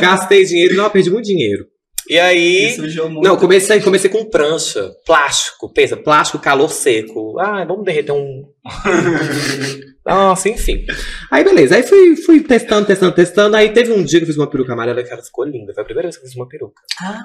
Gastei 0.00 0.44
dinheiro, 0.44 0.76
não, 0.76 0.88
perdi 0.90 1.10
muito 1.10 1.26
dinheiro. 1.26 1.64
E 2.08 2.18
aí. 2.18 2.76
Não, 3.22 3.36
comecei, 3.36 3.80
comecei 3.80 4.10
com 4.10 4.24
prancha, 4.28 4.90
plástico, 5.06 5.72
pensa, 5.72 5.96
plástico, 5.96 6.38
calor 6.42 6.68
seco. 6.70 7.38
Ah, 7.38 7.64
vamos 7.64 7.84
derreter 7.84 8.12
um. 8.12 8.44
Nossa, 10.06 10.48
enfim. 10.48 10.86
Aí 11.30 11.44
beleza, 11.44 11.76
aí 11.76 11.82
fui, 11.82 12.16
fui 12.16 12.40
testando, 12.40 12.86
testando, 12.86 13.14
testando. 13.14 13.56
Aí 13.56 13.70
teve 13.72 13.92
um 13.92 14.02
dia 14.02 14.18
que 14.18 14.24
eu 14.24 14.26
fiz 14.28 14.36
uma 14.36 14.48
peruca 14.48 14.72
amarela 14.72 15.02
que 15.02 15.12
ela 15.12 15.22
ficou 15.22 15.44
linda. 15.44 15.74
Foi 15.74 15.82
a 15.82 15.84
primeira 15.84 16.08
vez 16.08 16.16
que 16.16 16.22
eu 16.24 16.28
fiz 16.28 16.36
uma 16.36 16.48
peruca. 16.48 16.80
Ah, 17.02 17.20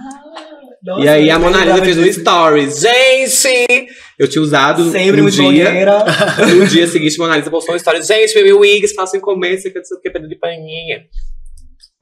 nossa, 0.83 1.03
e 1.03 1.07
aí 1.07 1.31
a 1.31 1.35
eu 1.35 1.39
Mona 1.39 1.63
Lisa 1.63 1.83
fez 1.85 1.97
um 1.97 2.21
stories. 2.21 2.79
Gente! 2.81 3.87
Eu 4.19 4.27
tinha 4.27 4.41
usado 4.41 4.91
Sempre 4.91 5.21
um 5.21 5.29
dia. 5.29 5.41
blogueira. 5.41 6.05
No 6.55 6.67
dia 6.67 6.85
seguinte, 6.87 7.17
Mona 7.17 7.37
Lisa 7.37 7.49
postou 7.49 7.73
uma 7.73 7.77
história. 7.77 8.03
Gente, 8.03 8.43
meu 8.43 8.59
wigs, 8.59 8.93
faço 8.93 9.15
encomenda, 9.15 9.57
sei 9.57 9.71
que 9.71 9.77
não 9.77 9.85
sei 9.85 9.97
o 9.97 10.01
que, 10.01 10.09
de 10.11 10.35
paninha. 10.35 10.97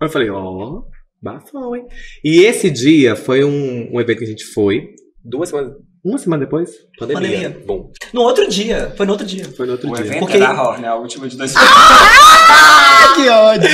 Aí 0.02 0.08
eu 0.08 0.10
falei, 0.10 0.30
ó, 0.32 0.82
bafão, 1.22 1.76
hein? 1.76 1.86
E 2.24 2.42
esse 2.42 2.70
dia 2.70 3.16
foi 3.16 3.44
um, 3.44 3.94
um 3.94 4.02
evento 4.02 4.18
que 4.20 4.26
a 4.26 4.28
gente 4.28 4.46
foi. 4.46 4.90
Duas 5.24 5.50
semanas. 5.50 5.74
Uma 6.04 6.18
semana 6.18 6.44
depois? 6.44 6.70
Pandemia. 7.00 7.50
Pandemia. 7.50 7.64
Bom, 7.66 7.92
No 8.14 8.22
outro 8.22 8.48
dia. 8.50 8.94
Foi 8.98 9.06
no 9.06 9.14
outro 9.14 9.26
dia. 9.26 9.46
foi 9.46 9.66
no 9.66 9.72
outro 9.74 9.90
O 9.90 9.96
dia. 9.96 10.06
evento 10.06 10.20
Porque- 10.20 10.38
era 10.38 10.48
a 10.50 10.62
Horner, 10.70 10.90
a 10.92 10.96
última 10.96 11.28
de 11.30 11.38
dois 11.38 11.54
Ah, 11.56 13.14
que 13.16 13.30
ódio! 13.30 13.70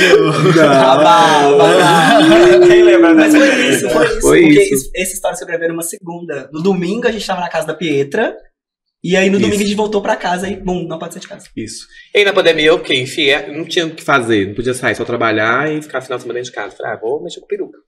Ah, 0.62 0.96
bah, 0.96 2.66
Quem 2.66 2.82
lembra 2.84 3.14
Mas 3.14 3.32
dessa 3.32 3.46
foi 3.46 3.68
isso, 3.70 3.90
foi 3.90 4.06
isso. 4.06 4.20
Foi 4.20 4.40
porque 4.42 4.62
isso. 4.62 4.74
esse- 4.74 4.90
essa 4.94 5.12
história 5.14 5.36
se 5.36 5.44
gravou 5.44 5.68
numa 5.68 5.82
segunda. 5.82 6.48
No 6.52 6.62
domingo 6.62 7.08
a 7.08 7.12
gente 7.12 7.26
tava 7.26 7.40
na 7.40 7.48
casa 7.48 7.66
da 7.66 7.74
Pietra. 7.74 8.36
E 9.02 9.16
aí 9.16 9.30
no 9.30 9.36
Isso. 9.38 9.46
domingo 9.46 9.62
a 9.62 9.66
gente 9.66 9.76
voltou 9.76 10.02
pra 10.02 10.14
casa 10.14 10.46
e, 10.46 10.56
bum, 10.56 10.86
não 10.86 10.98
pode 10.98 11.14
sair 11.14 11.22
de 11.22 11.28
casa. 11.28 11.46
Isso. 11.56 11.86
E 12.14 12.18
aí 12.18 12.24
na 12.24 12.34
pandemia 12.34 12.66
eu 12.66 12.78
fiquei, 12.80 13.00
enfim, 13.00 13.28
é, 13.30 13.50
não 13.50 13.64
tinha 13.64 13.86
o 13.86 13.90
que 13.94 14.02
fazer. 14.04 14.48
Não 14.48 14.54
podia 14.54 14.74
sair, 14.74 14.94
só 14.94 15.06
trabalhar 15.06 15.72
e 15.72 15.80
ficar 15.80 16.02
final 16.02 16.18
de 16.18 16.22
semana 16.24 16.38
dentro 16.38 16.50
de 16.52 16.54
casa. 16.56 16.76
Falei, 16.76 16.92
ah, 16.92 16.98
vou 17.00 17.22
mexer 17.22 17.40
com 17.40 17.46
peruca. 17.46 17.78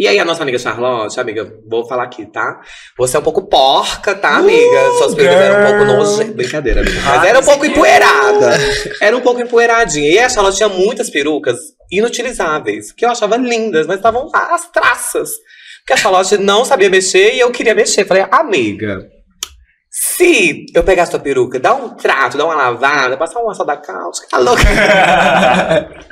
E 0.00 0.08
aí 0.08 0.18
a 0.18 0.24
nossa 0.24 0.42
amiga 0.42 0.58
Charlotte, 0.58 1.20
amiga, 1.20 1.52
vou 1.68 1.86
falar 1.86 2.04
aqui, 2.04 2.24
tá? 2.24 2.58
Você 2.96 3.18
é 3.18 3.20
um 3.20 3.22
pouco 3.22 3.46
porca, 3.46 4.14
tá, 4.14 4.36
amiga? 4.38 4.92
Suas 4.96 5.14
perucas 5.14 5.38
eram 5.42 5.60
um 5.60 5.68
pouco 5.68 5.84
nojentas. 5.84 6.34
Brincadeira, 6.36 6.80
amiga. 6.80 7.00
Mas 7.04 7.22
Ah, 7.22 7.26
era 7.28 7.38
um 7.38 7.44
pouco 7.44 7.66
empoeirada. 7.66 8.58
Era 8.98 9.14
um 9.14 9.20
pouco 9.20 9.42
empoeiradinha. 9.42 10.10
E 10.10 10.18
a 10.18 10.26
Charlotte 10.30 10.56
tinha 10.56 10.70
muitas 10.70 11.10
perucas 11.10 11.58
inutilizáveis, 11.92 12.92
que 12.92 13.04
eu 13.04 13.10
achava 13.10 13.36
lindas, 13.36 13.86
mas 13.86 13.96
estavam 13.96 14.30
lá 14.32 14.54
as 14.54 14.70
traças. 14.70 15.32
Porque 15.80 15.92
a 15.92 15.96
Charlotte 15.98 16.38
não 16.38 16.64
sabia 16.64 16.88
mexer 16.88 17.34
e 17.34 17.40
eu 17.40 17.50
queria 17.50 17.74
mexer. 17.74 18.06
Falei, 18.06 18.24
amiga, 18.30 19.06
se 19.90 20.66
eu 20.72 20.84
pegar 20.84 21.06
sua 21.06 21.18
peruca, 21.18 21.58
dar 21.58 21.74
um 21.74 21.90
trato, 21.90 22.38
dar 22.38 22.44
uma 22.44 22.54
lavada, 22.54 23.16
passar 23.16 23.40
uma 23.40 23.52
só 23.52 23.64
da 23.64 23.76
calça, 23.76 24.24
tá 24.30 24.38
louca? 24.38 24.62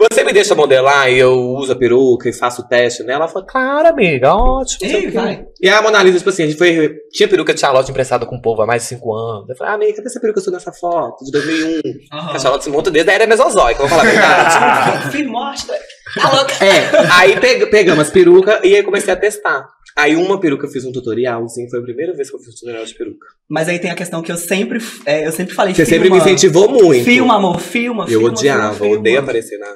Você 0.00 0.24
me 0.24 0.32
deixa 0.32 0.56
modelar 0.56 1.08
e 1.08 1.18
eu 1.18 1.32
uso 1.32 1.72
a 1.72 1.76
peruca 1.76 2.28
e 2.28 2.32
faço 2.32 2.62
o 2.62 2.64
teste 2.66 3.04
nela? 3.04 3.24
Ela 3.24 3.28
falou, 3.28 3.46
claro, 3.46 3.86
amiga, 3.88 4.34
ótimo. 4.34 4.90
Ei, 4.90 4.96
o 4.96 5.00
quê." 5.02 5.10
vai. 5.10 5.44
E 5.60 5.68
a 5.68 5.80
Mona 5.82 6.02
Lisa, 6.02 6.18
tipo 6.18 6.30
assim, 6.30 6.44
a 6.44 6.46
gente 6.46 6.58
foi. 6.58 6.96
Tinha 7.12 7.28
peruca 7.28 7.54
de 7.54 7.60
Charlotte 7.60 7.90
emprestada 7.90 8.26
com 8.26 8.36
o 8.36 8.42
povo 8.42 8.62
há 8.62 8.66
mais 8.66 8.82
de 8.82 8.88
5 8.88 9.14
anos. 9.14 9.48
Eu 9.50 9.56
falei, 9.56 9.72
ah, 9.72 9.76
amiga, 9.76 9.96
cadê 9.96 10.08
essa 10.08 10.20
peruca 10.20 10.40
sua 10.40 10.54
nessa 10.54 10.72
foto? 10.72 11.24
De 11.24 11.30
2001. 11.30 11.80
A 12.10 12.38
Charlotte 12.38 12.64
se 12.64 12.70
monta 12.70 12.90
desde 12.90 13.10
a 13.10 13.14
era 13.14 13.26
mesozoica, 13.26 13.80
vou 13.80 13.88
falar 13.88 14.02
a 14.02 14.06
verdade. 14.06 15.10
Filho, 15.12 15.30
mostra. 15.30 15.76
Tá 16.14 16.32
louca. 16.34 16.54
É, 16.64 16.90
aí 17.12 17.38
peg- 17.40 17.66
pegamos 17.70 18.06
as 18.06 18.10
perucas 18.10 18.60
e 18.64 18.74
aí 18.74 18.82
comecei 18.82 19.12
a 19.12 19.16
testar. 19.16 19.68
Aí 19.96 20.16
uma 20.16 20.38
peruca 20.40 20.66
eu 20.66 20.70
fiz 20.70 20.84
um 20.84 20.92
tutorial, 20.92 21.44
assim, 21.44 21.68
foi 21.68 21.80
a 21.80 21.82
primeira 21.82 22.12
vez 22.14 22.30
que 22.30 22.36
eu 22.36 22.40
fiz 22.40 22.48
um 22.54 22.56
tutorial 22.58 22.84
de 22.84 22.94
peruca. 22.94 23.26
Mas 23.48 23.68
aí 23.68 23.78
tem 23.78 23.90
a 23.90 23.94
questão 23.94 24.22
que 24.22 24.30
eu 24.32 24.36
sempre, 24.36 24.78
é, 25.04 25.26
eu 25.26 25.32
sempre 25.32 25.54
falei, 25.54 25.74
Você 25.74 25.84
sempre 25.84 26.08
me 26.10 26.16
filma, 26.16 26.30
incentivou 26.30 26.68
muito. 26.68 27.04
Filma, 27.04 27.36
amor, 27.36 27.60
filma, 27.60 28.04
Eu 28.04 28.08
filma, 28.20 28.28
odiava, 28.28 28.74
filma, 28.78 28.96
odeio 28.98 29.16
filma. 29.16 29.28
aparecer 29.30 29.58
na. 29.58 29.66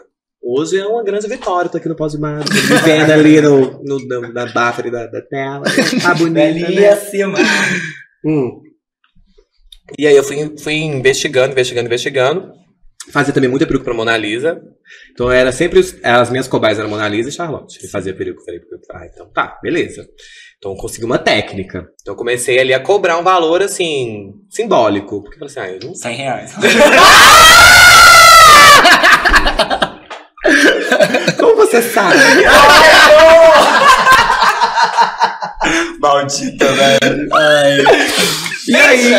Hoje 0.47 0.79
é 0.79 0.87
uma 0.87 1.03
grande 1.03 1.27
vitória, 1.27 1.71
tô 1.71 1.79
aqui 1.79 1.89
no 1.89 1.97
Pós 1.97 2.13
de 2.13 2.19
Mato, 2.19 2.53
vivendo 2.53 3.11
ali 3.11 3.41
no, 3.41 3.83
no, 3.83 4.07
na, 4.07 4.21
na 4.45 4.47
buffer 4.47 4.91
da, 4.91 5.07
da 5.07 5.23
tela. 5.23 5.63
Tá 6.03 6.13
bonita, 6.15 6.35
Velhinha 6.41 6.81
né? 6.81 6.89
acima. 6.91 7.39
Hum. 8.25 8.61
E 9.99 10.07
aí 10.07 10.15
eu 10.17 10.23
fui, 10.25 10.55
fui 10.59 10.75
investigando, 10.75 11.53
investigando, 11.53 11.87
investigando. 11.87 12.53
Fazia 13.13 13.35
também 13.35 13.51
muita 13.51 13.67
peruca 13.67 13.85
pra 13.85 13.95
Mona 13.95 14.17
Lisa. 14.17 14.61
Então 15.13 15.31
era 15.31 15.53
sempre. 15.53 15.79
os- 15.79 15.95
as 16.03 16.31
minhas 16.31 16.49
cobaias 16.49 16.79
eram 16.79 16.89
Mona 16.89 17.07
Lisa 17.09 17.29
e 17.29 17.33
Charlotte. 17.33 17.79
E 17.85 17.89
fazia 17.89 18.15
peruca. 18.15 18.43
Falei, 18.45 18.61
ah, 18.93 19.07
então 19.13 19.31
tá, 19.33 19.59
beleza. 19.63 20.07
Então 20.59 20.73
eu 20.73 20.77
consegui 20.79 21.05
uma 21.05 21.19
técnica. 21.19 21.87
Então 22.01 22.15
eu 22.15 22.19
comecei 22.19 22.59
ali 22.59 22.73
a 22.73 22.81
cobrar 22.81 23.19
um 23.19 23.23
valor 23.23 23.63
assim, 23.63 24.33
simbólico. 24.51 25.23
Porque 25.23 25.37
eu 25.43 25.49
falei 25.49 25.53
assim, 25.53 25.61
ah, 25.61 25.79
eu 25.83 25.89
não 25.89 25.95
100 25.95 26.17
reais. 26.17 26.53
Como 31.39 31.57
você 31.57 31.81
sabe? 31.83 32.17
Maldita, 36.05 36.67
velho. 36.67 37.29
E 38.69 38.77
aí, 38.77 39.13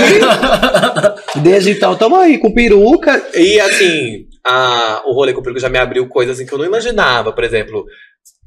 desde 1.42 1.72
então, 1.72 1.96
tamo 1.96 2.16
aí 2.16 2.38
com 2.38 2.54
peruca. 2.54 3.24
E 3.34 3.60
assim, 3.60 4.26
a, 4.46 5.02
o 5.06 5.14
rolê 5.14 5.34
com 5.34 5.42
peruca 5.42 5.60
já 5.60 5.70
me 5.70 5.80
abriu 5.80 6.08
coisas 6.08 6.36
assim, 6.36 6.46
que 6.46 6.54
eu 6.54 6.60
não 6.60 6.66
imaginava. 6.66 7.34
Por 7.34 7.44
exemplo, 7.44 7.86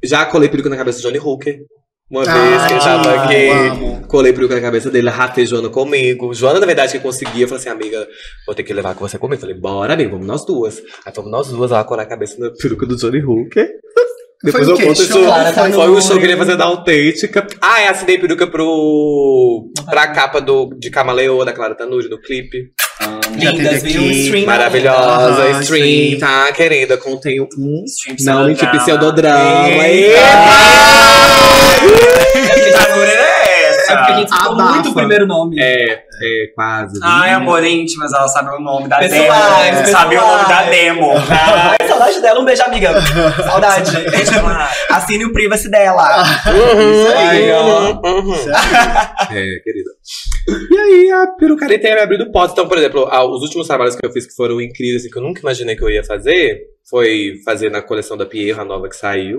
já 0.01 0.25
colei 0.25 0.47
peruca 0.47 0.69
na 0.69 0.77
cabeça 0.77 0.99
do 0.99 1.01
Johnny 1.01 1.19
Hooker. 1.19 1.59
Uma 2.09 2.23
vez 2.23 2.65
que 2.65 2.73
ele 2.73 2.79
tava 2.79 3.09
Ah, 3.11 3.23
aqui, 3.25 3.35
eu 3.35 4.07
colei 4.07 4.33
peruca 4.33 4.55
na 4.55 4.61
cabeça 4.61 4.89
dele, 4.89 5.09
ratejando 5.09 5.69
comigo. 5.69 6.33
Joana, 6.33 6.59
na 6.61 6.65
verdade, 6.65 6.93
que 6.93 6.99
conseguia, 6.99 7.45
falou 7.45 7.59
assim, 7.59 7.69
amiga, 7.69 8.07
vou 8.47 8.55
ter 8.55 8.63
que 8.63 8.73
levar 8.73 8.95
com 8.95 9.07
você 9.07 9.19
comigo. 9.19 9.41
Falei, 9.41 9.55
bora, 9.55 9.93
amiga, 9.93 10.11
vamos 10.11 10.25
nós 10.25 10.45
duas. 10.45 10.81
Aí 11.05 11.13
fomos 11.13 11.29
nós 11.29 11.49
duas 11.49 11.71
lá 11.71 11.83
colar 11.83 12.03
a 12.03 12.07
cabeça 12.07 12.35
na 12.39 12.49
peruca 12.51 12.85
do 12.85 12.95
Johnny 12.95 13.21
Hooker. 13.21 13.69
Depois 14.41 14.65
Foi 14.65 14.73
o 14.73 14.79
eu 14.79 14.87
conto 14.87 15.01
isso. 15.03 15.21
Tá 15.53 15.69
Foi 15.69 15.89
um 15.89 16.01
show 16.01 16.17
que 16.17 16.23
ele 16.23 16.31
ia 16.33 16.37
fazer 16.37 16.55
da 16.55 16.63
autêntica. 16.65 17.45
Ah, 17.61 17.83
eu 17.83 17.91
assinei 17.91 18.17
peruca 18.17 18.47
pro. 18.47 19.69
pra 19.89 20.07
capa 20.07 20.39
do, 20.39 20.69
de 20.79 20.89
Camaleoa 20.89 21.43
da 21.43 21.51
Clara 21.51 21.75
Tanuri 21.75 22.07
no 22.09 22.21
clipe. 22.21 22.71
Já 23.37 23.51
Lindas, 23.51 23.83
viu? 23.83 24.01
Stream 24.11 24.45
Maravilhosa, 24.45 25.61
stream, 25.61 25.61
stream. 25.61 26.19
tá, 26.19 26.51
querida? 26.53 26.97
Contém 26.97 27.41
um. 27.41 27.47
Stream 27.85 28.15
Não, 28.21 28.47
mentira, 28.47 28.71
pseudodrama. 28.71 29.65
pseudodrama. 29.67 29.87
Eita! 29.87 30.19
É 33.89 33.93
essa? 33.93 33.93
É 33.93 33.97
porque 33.97 34.11
a 34.11 34.15
gente 34.15 34.31
citou 34.31 34.51
Abafa. 34.53 34.73
muito 34.73 34.89
o 34.89 34.93
primeiro 34.93 35.27
nome. 35.27 35.59
É, 35.59 35.91
é, 35.93 36.47
quase. 36.53 36.99
Ai, 37.03 37.31
amor 37.31 37.63
íntimas, 37.63 38.13
ela 38.13 38.27
sabe 38.27 38.55
o 38.55 38.59
nome 38.59 38.87
da 38.87 38.99
Pessoais, 38.99 39.75
demo. 39.75 39.87
Sabe 39.87 40.17
o 40.17 40.21
nome 40.21 40.47
da 40.47 40.63
demo. 40.63 41.11
Ai, 41.79 41.87
saudade 41.87 42.21
dela. 42.21 42.39
Um 42.39 42.45
beijo, 42.45 42.63
amiga. 42.63 43.01
Saudade. 43.43 43.91
Assine 44.89 45.25
o 45.25 45.33
privacy 45.33 45.69
dela. 45.69 46.23
Uhum, 46.47 47.03
Isso 47.03 47.17
aí, 47.17 47.51
ó. 47.51 47.93
uhum. 47.93 48.35
É, 49.31 49.59
querida. 49.63 49.91
E 50.71 50.77
aí, 50.77 51.11
a 51.11 51.27
perucaria 51.27 51.79
tem 51.79 51.93
me 51.93 52.01
abrido 52.01 52.31
portas. 52.31 52.53
Então, 52.53 52.67
por 52.67 52.77
exemplo, 52.77 53.07
ah, 53.11 53.23
os 53.23 53.41
últimos 53.43 53.67
trabalhos 53.67 53.95
que 53.95 54.05
eu 54.05 54.11
fiz 54.11 54.25
que 54.25 54.33
foram 54.33 54.59
incríveis 54.59 55.05
e 55.05 55.09
que 55.09 55.17
eu 55.17 55.21
nunca 55.21 55.41
imaginei 55.41 55.75
que 55.75 55.83
eu 55.83 55.89
ia 55.89 56.03
fazer 56.03 56.61
foi 56.89 57.39
fazer 57.45 57.69
na 57.69 57.81
coleção 57.81 58.17
da 58.17 58.25
Pierro, 58.25 58.61
a 58.61 58.65
nova 58.65 58.89
que 58.89 58.95
saiu. 58.95 59.37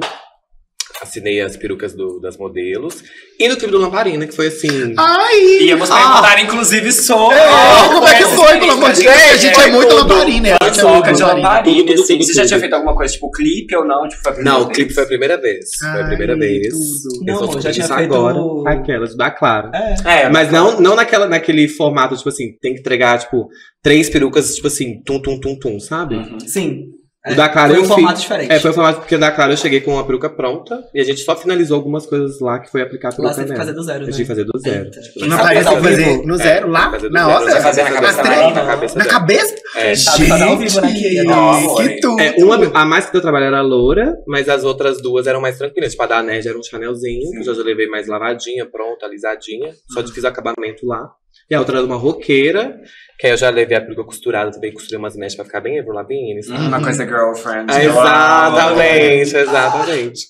Assinei 1.01 1.41
as 1.41 1.57
perucas 1.57 1.95
do- 1.95 2.21
das 2.21 2.37
modelos. 2.37 3.03
E 3.39 3.49
no 3.49 3.57
clipe 3.57 3.73
do 3.73 3.79
Lamparina, 3.79 4.27
que 4.27 4.35
foi 4.37 4.49
assim. 4.49 4.95
Ai! 4.99 5.63
Íamos 5.63 5.89
perguntar, 5.89 6.43
inclusive, 6.43 6.93
sobre. 6.93 7.37
É, 7.39 7.89
como 7.89 8.07
é 8.07 8.15
que 8.19 8.25
foi, 8.25 8.59
pelo 8.59 8.73
amor 8.73 8.93
de 8.93 9.03
Deus? 9.03 9.15
A 9.17 9.37
gente 9.37 9.61
é 9.61 9.71
muito 9.71 9.95
lamparina. 9.95 10.57
a 10.61 10.65
gente 10.69 10.81
é 10.81 10.85
muito 10.85 11.13
de 11.13 11.23
lamparina. 11.23 11.63
Tudo, 11.87 12.03
assim. 12.03 12.15
tudo, 12.19 12.25
Você 12.27 12.35
já 12.35 12.47
tinha 12.47 12.61
feito 12.61 12.75
alguma 12.75 12.95
coisa, 12.95 13.13
tipo 13.15 13.31
clipe 13.31 13.75
ou 13.77 13.85
não? 13.87 14.07
Tipo, 14.09 14.23
foi 14.23 14.31
a 14.33 14.35
primeira 14.35 14.59
Não, 14.59 14.63
o 14.63 14.67
vez? 14.67 14.77
clipe 14.77 14.93
foi 14.95 15.03
a 15.03 15.07
primeira 15.07 15.41
vez. 15.41 15.65
foi 15.79 16.01
a 16.03 16.07
primeira 16.07 16.33
Ai, 16.35 16.39
vez. 16.39 16.69
tudo. 16.69 17.25
Eu 17.31 17.35
Não, 17.41 17.53
só 17.53 17.61
já 17.61 17.73
tinha 17.73 17.87
feito- 17.89 18.15
agora. 18.15 18.71
Aquelas, 18.71 19.17
da 19.17 19.31
Clara. 19.31 19.71
É. 19.75 20.25
É, 20.25 20.29
Mas 20.29 20.53
não, 20.53 20.81
não 20.81 20.95
naquela, 20.95 21.27
naquele 21.27 21.67
formato, 21.69 22.17
tipo 22.17 22.29
assim, 22.29 22.57
tem 22.61 22.75
que 22.75 22.81
entregar, 22.81 23.19
tipo, 23.19 23.49
três 23.83 24.11
perucas, 24.11 24.55
tipo 24.55 24.67
assim, 24.67 25.01
tum, 25.05 25.21
tum, 25.21 25.41
tum, 25.41 25.59
tum, 25.59 25.81
sabe? 25.81 26.17
Uhum. 26.17 26.41
Sim. 26.41 26.85
O 27.29 27.35
da 27.35 27.51
Clara 27.51 27.69
foi 27.69 27.77
eu 27.77 27.81
um 27.81 27.85
fiz- 27.85 27.93
formato 27.95 28.21
diferente. 28.21 28.51
É, 28.51 28.59
foi 28.59 28.71
o 28.71 28.75
formato 28.75 29.01
porque 29.01 29.15
o 29.15 29.19
da 29.19 29.31
Clara 29.31 29.53
eu 29.53 29.57
cheguei 29.59 29.83
com 29.83 29.93
uma 29.93 30.07
peruca 30.07 30.31
pronta 30.31 30.83
e 30.95 31.01
a 31.01 31.05
gente 31.05 31.21
só 31.21 31.37
finalizou 31.37 31.77
algumas 31.77 32.07
coisas 32.07 32.41
lá 32.41 32.59
que 32.59 32.71
foi 32.71 32.81
aplicar 32.81 33.09
a 33.09 33.23
Lá 33.23 33.31
você 33.35 33.45
tem 33.45 33.53
que 33.53 33.59
fazer 33.59 33.73
do 33.75 33.83
zero, 33.83 33.99
A 34.05 34.07
né? 34.07 34.13
gente 34.13 34.21
ia 34.21 34.27
fazer 34.27 34.45
do 34.45 34.59
zero. 34.59 34.91
Tipo, 34.91 35.21
Não 35.27 35.37
Sabe 35.37 35.43
parece 35.49 35.65
fazer 35.69 35.81
fazer 36.05 36.27
no 36.27 36.37
zero 36.39 36.67
É, 36.67 36.71
lá? 36.71 36.91
fazer 36.91 37.09
do 37.09 37.13
Na 37.13 37.29
hora? 37.29 37.51
Você 37.51 37.61
fazia 37.61 37.85
na 37.85 37.91
cabeça 37.93 38.21
A 38.21 38.25
trem? 38.25 38.55
Na 38.55 38.65
cabeça 38.67 38.99
Na 38.99 39.05
cabeça? 39.05 39.55
É, 39.77 39.95
Sabe 39.95 40.27
fazer 40.29 40.45
ao 40.45 40.57
vivo, 40.57 40.81
né, 40.81 40.93
querida? 40.95 41.25
Nossa. 41.25 41.83
que 41.83 42.01
tudo. 42.01 42.21
É, 42.21 42.35
uma, 42.39 42.57
a 42.81 42.85
mais 42.87 43.05
que 43.07 43.13
deu 43.13 43.21
trabalho 43.21 43.45
era 43.45 43.59
a 43.59 43.63
loura, 43.63 44.15
mas 44.27 44.49
as 44.49 44.65
outras 44.65 45.03
duas 45.03 45.27
eram 45.27 45.43
mais 45.43 45.59
tranquilas. 45.59 45.91
Tipo, 45.91 46.03
a 46.05 46.07
da 46.07 46.23
Nerd 46.23 46.49
era 46.49 46.59
um 46.59 46.63
chanelzinho, 46.63 47.31
que 47.43 47.47
eu 47.47 47.55
já 47.55 47.63
levei 47.63 47.87
mais 47.87 48.09
lavadinha, 48.09 48.65
pronta, 48.65 49.05
alisadinha. 49.05 49.73
Só 49.93 50.01
de 50.01 50.11
fiz 50.11 50.25
o 50.25 50.27
acabamento 50.29 50.87
lá. 50.87 51.11
E 51.51 51.55
a 51.55 51.59
outra 51.59 51.79
era 51.79 51.87
uma 51.87 51.97
roqueira, 51.97 52.81
que 53.19 53.27
aí 53.27 53.33
eu 53.33 53.37
já 53.37 53.51
levei 53.51 53.77
a 53.77 53.81
peruca 53.81 54.05
costurada 54.05 54.53
também, 54.53 54.73
costurei 54.73 54.99
umas 54.99 55.17
mechas 55.17 55.35
pra 55.35 55.45
ficar 55.45 55.61
bem 55.61 55.81
Avril 55.81 55.95
Lavigne, 55.95 56.43
sabe? 56.45 56.65
Uma 56.65 56.81
coisa 56.81 57.05
girlfriend. 57.05 57.67
Ah, 57.69 57.83
exatamente, 57.85 59.37
exatamente. 59.37 60.27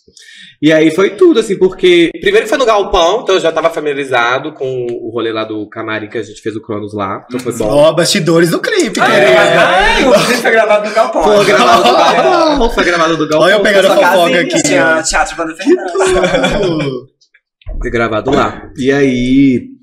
E 0.62 0.72
aí 0.72 0.90
foi 0.90 1.10
tudo, 1.10 1.40
assim, 1.40 1.58
porque. 1.58 2.10
Primeiro 2.20 2.46
foi 2.46 2.58
no 2.58 2.66
Galpão, 2.66 3.20
então 3.22 3.34
eu 3.34 3.40
já 3.40 3.50
tava 3.50 3.70
familiarizado 3.70 4.52
com 4.52 4.86
o 4.90 5.10
rolê 5.10 5.32
lá 5.32 5.44
do 5.44 5.66
camarim 5.68 6.08
que 6.08 6.18
a 6.18 6.22
gente 6.22 6.40
fez 6.40 6.54
o 6.54 6.60
Cronos 6.60 6.94
lá. 6.94 7.24
Então 7.28 7.40
foi 7.40 7.52
bom. 7.54 7.66
Ó, 7.66 7.92
bastidores 7.92 8.50
do 8.50 8.60
clipe, 8.60 9.00
É, 9.00 9.04
querida. 9.04 9.60
Ai, 9.60 10.06
o 10.06 10.12
clipe 10.12 10.40
foi 10.40 10.50
gravado 10.50 10.88
no 10.88 10.94
Galpão. 10.94 11.22
Foi 11.22 11.44
gravado 11.46 11.82
do 11.82 11.92
Galpão. 11.92 12.70
Foi 12.70 12.84
gravado 12.84 13.16
do 13.16 13.28
Galpão. 13.28 13.46
Olha 13.46 13.52
eu 13.54 13.62
pegando 13.62 13.88
a 13.88 13.96
fofoca 13.96 14.40
aqui. 14.40 14.62
Tinha 14.62 15.00
teatro 15.04 15.36
Banda 15.36 15.54
Fernandes. 15.54 15.92
Foi 17.80 17.90
gravado 17.90 18.30
lá. 18.30 18.70
E 18.76 18.92
aí. 18.92 19.79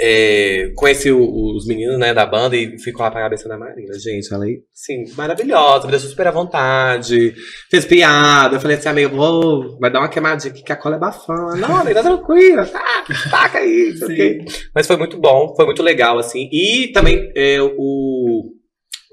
É, 0.00 0.70
conheci 0.76 1.10
o- 1.10 1.56
os 1.56 1.66
meninos, 1.66 1.98
né, 1.98 2.12
da 2.12 2.26
banda 2.26 2.54
e 2.56 2.78
fui 2.82 2.92
com 2.92 3.02
a 3.02 3.10
cabeça 3.10 3.48
da 3.48 3.56
Marina. 3.58 3.98
Gente, 3.98 4.32
ela, 4.32 4.44
assim, 4.74 5.04
maravilhosa, 5.16 5.86
me 5.86 5.90
deixou 5.92 6.10
super 6.10 6.26
à 6.26 6.30
vontade. 6.30 7.34
Fez 7.70 7.84
piada. 7.84 8.56
Eu 8.56 8.60
falei 8.60 8.76
assim, 8.76 8.88
amigo, 8.88 9.16
vou, 9.16 9.78
vai 9.80 9.90
dar 9.90 10.00
uma 10.00 10.08
queimadinha 10.08 10.52
aqui 10.52 10.62
que 10.62 10.72
a 10.72 10.76
cola 10.76 10.96
é 10.96 10.98
bafana. 10.98 11.56
Não, 11.56 11.76
amiga, 11.76 12.02
tá 12.02 12.14
tranquila, 12.14 12.66
tá, 12.66 13.04
taca 13.30 13.58
aí, 13.58 13.90
não 13.98 14.06
sei 14.06 14.14
o 14.14 14.16
quê. 14.16 14.44
Mas 14.74 14.86
foi 14.86 14.96
muito 14.96 15.18
bom, 15.18 15.54
foi 15.56 15.64
muito 15.64 15.82
legal, 15.82 16.18
assim. 16.18 16.48
E 16.52 16.88
também 16.92 17.32
é, 17.36 17.60
o, 17.60 18.44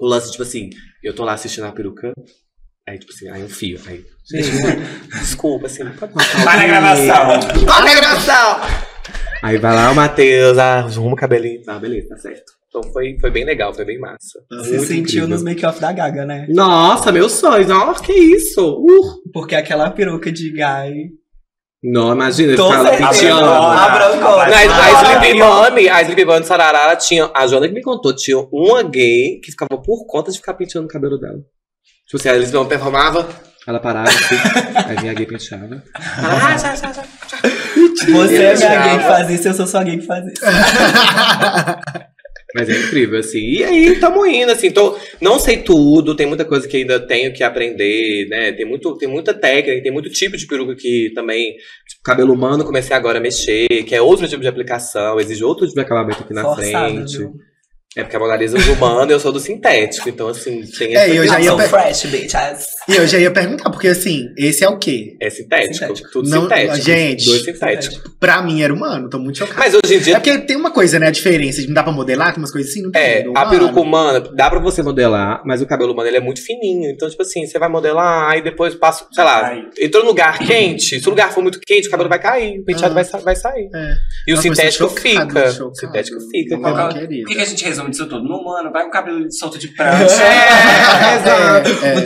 o 0.00 0.06
lance, 0.06 0.30
tipo 0.30 0.42
assim, 0.42 0.68
eu 1.02 1.14
tô 1.14 1.24
lá 1.24 1.32
assistindo 1.34 1.64
a 1.66 1.72
peruca. 1.72 2.12
Aí, 2.88 2.98
tipo 3.00 3.12
assim, 3.12 3.28
aí 3.28 3.42
um 3.42 3.48
fio. 3.48 3.80
Aí, 3.88 4.04
gente, 4.30 4.48
desculpa, 5.18 5.66
assim, 5.66 5.84
pode 5.98 6.12
na 6.14 6.52
alguém. 6.52 6.68
gravação. 6.68 7.64
Vai 7.64 7.84
na 7.84 7.94
gravação! 8.00 8.60
Aí 9.46 9.58
vai 9.58 9.74
lá 9.74 9.90
o 9.90 9.94
Matheus, 9.94 10.58
arruma 10.58 11.12
o 11.12 11.16
cabelinho. 11.16 11.62
Ah, 11.66 11.78
beleza, 11.78 12.08
tá 12.08 12.16
certo. 12.16 12.52
Então 12.68 12.82
foi, 12.92 13.16
foi 13.20 13.30
bem 13.30 13.44
legal, 13.44 13.72
foi 13.72 13.84
bem 13.84 13.98
massa. 13.98 14.40
Se 14.50 14.70
Muito 14.70 14.80
sentiu 14.86 14.98
incrível. 15.00 15.28
nos 15.28 15.42
make-off 15.42 15.80
da 15.80 15.92
Gaga, 15.92 16.26
né? 16.26 16.46
Nossa, 16.50 17.12
meus 17.12 17.32
sonhos. 17.32 17.68
Nossa, 17.68 18.02
que 18.02 18.12
isso? 18.12 18.60
Uh. 18.80 19.30
Porque 19.32 19.54
aquela 19.54 19.90
peruca 19.90 20.30
de 20.32 20.50
Guy. 20.50 21.10
Não, 21.82 22.12
imagina, 22.12 22.56
Tô 22.56 22.68
certeza. 22.72 22.96
penteando. 23.12 23.44
A 23.44 23.88
brancona. 23.90 24.42
A, 24.42 24.58
Ah, 24.58 25.04
Sleepy 25.20 25.38
Bunny, 25.38 25.88
a 25.88 26.02
Sleepy 26.02 26.24
Bunny 26.24 26.44
Sararara 26.44 26.96
tinha. 26.96 27.30
A 27.32 27.46
Jona 27.46 27.68
que 27.68 27.74
me 27.74 27.82
contou, 27.82 28.14
tinha 28.14 28.38
uma 28.52 28.82
gay 28.82 29.38
que 29.42 29.52
ficava 29.52 29.80
por 29.80 30.04
conta 30.06 30.32
de 30.32 30.38
ficar 30.38 30.54
penteando 30.54 30.86
o 30.86 30.90
cabelo 30.90 31.18
dela. 31.18 31.38
Tipo 32.06 32.16
assim, 32.16 32.28
a 32.30 32.34
Sleepy 32.34 32.52
Bunny 32.52 32.68
performava, 32.68 33.28
ela 33.66 33.80
parava 33.80 34.08
assim, 34.08 34.34
aí 34.86 34.96
vinha 34.96 35.10
a 35.12 35.14
gay 35.14 35.26
penteava. 35.26 35.82
Ah, 35.94 36.56
já, 36.56 36.74
já, 36.76 36.92
já. 36.92 37.02
Você 38.12 38.36
é 38.36 38.56
minha 38.56 38.82
gay 38.88 38.98
que 38.98 39.04
faz 39.04 39.30
isso, 39.30 39.48
eu 39.48 39.54
sou 39.54 39.66
sua 39.66 39.82
gay 39.84 39.98
que 39.98 40.06
faz 40.06 40.24
isso. 40.26 40.40
Mas 42.54 42.70
é 42.70 42.72
incrível, 42.72 43.18
assim. 43.18 43.38
E 43.40 43.62
aí, 43.64 44.00
tamo 44.00 44.24
indo, 44.24 44.50
assim. 44.50 44.70
Tô, 44.70 44.96
não 45.20 45.38
sei 45.38 45.58
tudo, 45.58 46.14
tem 46.16 46.26
muita 46.26 46.44
coisa 46.44 46.66
que 46.66 46.78
ainda 46.78 46.98
tenho 46.98 47.30
que 47.34 47.42
aprender, 47.42 48.26
né? 48.30 48.52
Tem, 48.52 48.64
muito, 48.64 48.96
tem 48.96 49.08
muita 49.08 49.34
técnica, 49.34 49.82
tem 49.82 49.92
muito 49.92 50.08
tipo 50.08 50.36
de 50.38 50.46
peruca 50.46 50.74
que 50.74 51.10
também. 51.14 51.52
Tipo, 51.86 52.02
cabelo 52.04 52.32
humano, 52.32 52.64
comecei 52.64 52.96
agora 52.96 53.18
a 53.18 53.20
mexer, 53.20 53.66
que 53.86 53.94
é 53.94 54.00
outro 54.00 54.26
tipo 54.26 54.40
de 54.40 54.48
aplicação, 54.48 55.20
exige 55.20 55.44
outro 55.44 55.66
tipo 55.66 55.74
de 55.78 55.84
acabamento 55.84 56.22
aqui 56.22 56.32
na 56.32 56.42
Forçado, 56.44 56.94
frente. 56.94 57.18
viu? 57.18 57.34
É 57.94 58.02
porque 58.02 58.16
a 58.16 58.20
Mona 58.20 58.36
Lisa 58.36 58.56
é 58.58 58.60
e 58.60 59.10
eu 59.12 59.20
sou 59.20 59.32
do 59.32 59.40
sintético. 59.40 60.08
Então, 60.08 60.28
assim, 60.28 60.62
tem 60.78 60.94
É, 60.96 61.00
essa 61.06 61.14
eu 61.14 61.26
já 61.26 61.40
ia 61.40 61.48
Sou 61.50 61.56
pe- 61.58 61.68
fresh, 61.68 62.04
bitches. 62.06 62.66
E 62.88 62.94
eu 62.96 63.06
já 63.06 63.18
ia 63.18 63.30
perguntar, 63.32 63.68
porque 63.70 63.88
assim, 63.88 64.28
esse 64.36 64.62
é 64.62 64.68
o 64.68 64.78
quê? 64.78 65.16
É 65.20 65.28
sintético. 65.28 65.74
Sintético. 65.74 66.10
Tudo 66.12 66.28
Não- 66.30 66.42
sintético. 66.42 66.76
gente. 66.80 67.24
Dois 67.26 67.42
sintéticos. 67.44 68.00
Pra 68.20 68.40
mim 68.42 68.62
era 68.62 68.72
humano, 68.72 69.08
tô 69.10 69.18
muito 69.18 69.38
chocada. 69.38 69.58
Mas 69.58 69.74
hoje 69.74 69.94
em 69.94 69.96
É 69.96 70.00
dia. 70.00 70.14
porque 70.20 70.38
tem 70.38 70.56
uma 70.56 70.70
coisa, 70.70 70.98
né? 70.98 71.08
A 71.08 71.10
diferença 71.10 71.60
de 71.60 71.66
não 71.66 71.74
dá 71.74 71.82
pra 71.82 71.92
modelar, 71.92 72.32
tem 72.32 72.38
umas 72.42 72.52
coisas 72.52 72.70
assim, 72.70 72.82
não 72.82 72.90
tem. 72.92 73.02
É, 73.02 73.24
a 73.34 73.46
peruca 73.46 73.80
humana 73.80 74.20
dá 74.20 74.48
pra 74.48 74.58
você 74.60 74.82
modelar, 74.82 75.42
mas 75.44 75.60
o 75.60 75.66
cabelo 75.66 75.92
humano 75.92 76.08
ele 76.08 76.16
é 76.16 76.20
muito 76.20 76.40
fininho. 76.44 76.90
Então, 76.90 77.08
tipo 77.10 77.22
assim, 77.22 77.44
você 77.46 77.58
vai 77.58 77.68
modelar, 77.68 78.30
aí 78.30 78.40
depois 78.42 78.74
passa, 78.74 79.04
sei 79.12 79.24
lá, 79.24 79.46
Ai. 79.48 79.62
entrou 79.80 80.02
num 80.04 80.10
lugar 80.10 80.38
quente, 80.38 81.00
se 81.00 81.06
o 81.06 81.10
lugar 81.10 81.32
for 81.32 81.42
muito 81.42 81.58
quente, 81.60 81.88
o 81.88 81.90
cabelo 81.90 82.08
vai 82.08 82.18
cair, 82.20 82.60
o 82.60 82.64
penteado 82.64 82.96
Ah. 82.98 83.02
vai, 83.02 83.20
vai 83.22 83.36
sair. 83.36 83.68
É. 83.74 83.94
E 84.28 84.32
o 84.32 84.36
Nossa, 84.36 84.42
sintético 84.48 84.88
chocado, 84.88 85.00
fica. 85.00 85.50
chocado. 85.50 85.70
O 85.70 85.74
sintético 85.74 86.18
fica. 86.30 86.56
Não, 86.56 86.62
cara. 86.74 86.88
Por 86.88 87.00
querida. 87.00 87.28
que, 87.28 87.34
que 87.34 87.40
a 87.40 87.44
gente 87.44 87.64
resume 87.64 87.90
disso 87.90 88.06
tudo? 88.06 88.22
No 88.22 88.36
humano, 88.38 88.70
vai 88.72 88.86
um 88.86 88.90
cabelo 88.90 89.26
solto 89.32 89.58
de 89.58 89.68
prancha. 89.68 90.22
É, 90.22 91.16
exato. 91.18 91.84
É, 91.84 91.92
Com 91.92 92.02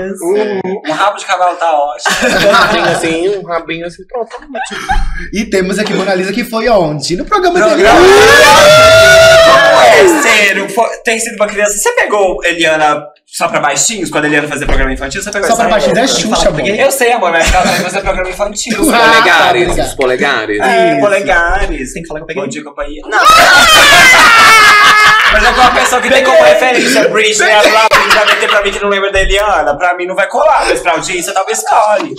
triondinhas. 0.00 0.60
Um 0.86 0.92
rabo 0.92 1.18
de 1.18 1.26
cavalo 1.26 1.56
tá 1.56 1.72
ótimo. 1.72 2.14
Um 2.50 2.52
rabinho 2.52 2.84
assim, 2.84 3.28
um 3.38 3.42
rabinho 3.46 3.86
assim, 3.86 4.02
pronto. 4.06 4.28
tá 4.28 4.36
ótimo. 4.36 4.86
E 5.32 5.44
temos 5.46 5.78
aqui 5.78 5.92
Mona 5.94 6.14
Lisa 6.14 6.32
que 6.32 6.44
foi 6.44 6.68
onde? 6.68 7.16
No 7.16 7.24
programa 7.24 7.58
dele. 7.60 7.68
Programa. 7.70 8.00
Como 9.44 9.82
é 9.82 10.22
ser, 10.22 10.68
foi- 10.70 10.96
ter 11.04 11.18
sido 11.18 11.36
uma 11.36 11.46
criança? 11.46 11.72
Você 11.78 11.90
pegou 11.92 12.42
Eliana 12.44 13.02
só 13.26 13.48
pra 13.48 13.60
baixinhos, 13.60 14.10
quando 14.10 14.24
a 14.24 14.26
Eliana 14.28 14.48
fazia 14.48 14.66
programa 14.66 14.92
infantil? 14.92 15.22
Você 15.22 15.30
pegou 15.30 15.48
Só 15.48 15.56
pra 15.56 15.68
baixinho 15.68 15.98
é? 15.98 16.06
Xuxa, 16.06 16.48
amor. 16.48 16.66
Eu 16.68 16.90
sei, 16.90 17.12
amor, 17.12 17.30
mas 17.30 17.52
ela 17.52 17.62
também 17.62 17.80
fazia 17.80 18.00
programa 18.00 18.30
infantil. 18.30 18.80
Os 18.80 18.88
Ah, 18.92 18.98
polegares, 18.98 19.62
obrigado. 19.68 19.86
os 19.88 19.94
polegares. 19.94 20.60
É, 20.60 21.00
polegares. 21.00 21.92
Tem 21.92 22.02
que 22.02 22.08
falar 22.08 22.20
que 22.20 22.24
eu 22.24 22.26
peguei. 22.28 22.42
Bom 22.42 22.48
dia, 22.48 22.64
companhia. 22.64 23.02
Não! 23.04 23.20
Mas 25.42 25.58
é 25.58 25.60
uma 25.60 25.74
pessoa 25.74 26.00
que 26.00 26.08
tem 26.10 26.24
como 26.24 26.42
referência 26.42 27.08
Britney, 27.08 27.50
a 27.52 27.62
lá, 27.62 27.86
vai 28.14 28.26
meter 28.26 28.48
pra 28.48 28.62
mim 28.62 28.70
que 28.72 28.80
não 28.80 28.88
lembra 28.88 29.10
da 29.12 29.20
Eliana. 29.20 29.76
Pra 29.76 29.96
mim 29.96 30.06
não 30.06 30.14
vai 30.14 30.28
colar, 30.28 30.66
mas 30.68 30.80
pra 30.80 30.92
audiência 30.92 31.32
talvez 31.32 31.62
cole. 31.68 32.14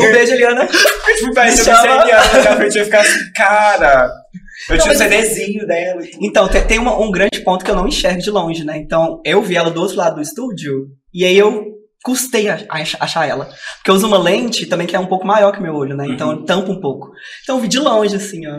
Um 0.00 0.12
beijo, 0.12 0.32
Eliana. 0.34 0.66
Tipo, 0.66 1.34
ser 1.56 1.64
chama. 1.64 1.78
a 2.02 2.02
Eliana 2.02 2.42
na 2.44 2.56
frente, 2.56 2.74
eu 2.76 2.80
ia 2.80 2.84
ficar 2.84 3.00
assim, 3.00 3.32
cara. 3.34 4.10
Eu 4.70 4.78
tinha 4.78 4.92
um 4.92 4.96
CDzinho 4.96 5.66
dela. 5.66 6.00
Então, 6.20 6.48
tem, 6.48 6.62
tem 6.66 6.78
uma- 6.78 6.98
um 7.00 7.10
grande 7.10 7.40
ponto 7.40 7.64
que 7.64 7.70
eu 7.70 7.76
não 7.76 7.86
enxergo 7.88 8.20
de 8.20 8.30
longe, 8.30 8.64
né? 8.64 8.76
Então, 8.76 9.20
eu 9.24 9.40
vi 9.40 9.56
ela 9.56 9.70
do 9.70 9.80
outro 9.80 9.96
lado 9.96 10.16
do 10.16 10.20
estúdio, 10.22 10.88
e 11.14 11.24
aí 11.24 11.38
eu 11.38 11.64
custei 12.04 12.48
a, 12.48 12.58
a 12.68 12.78
ach- 12.82 12.96
achar 13.00 13.26
ela. 13.28 13.46
Porque 13.76 13.90
eu 13.90 13.94
uso 13.94 14.06
uma 14.06 14.18
lente 14.18 14.66
também 14.66 14.86
que 14.86 14.94
é 14.96 14.98
um 14.98 15.06
pouco 15.06 15.26
maior 15.26 15.52
que 15.52 15.58
o 15.60 15.62
meu 15.62 15.74
olho, 15.74 15.96
né? 15.96 16.06
Então, 16.08 16.30
eu 16.32 16.44
tampo 16.44 16.70
um 16.72 16.80
pouco. 16.80 17.08
Então, 17.42 17.56
eu 17.56 17.62
vi 17.62 17.68
de 17.68 17.78
longe, 17.78 18.14
assim, 18.16 18.46
ó. 18.46 18.58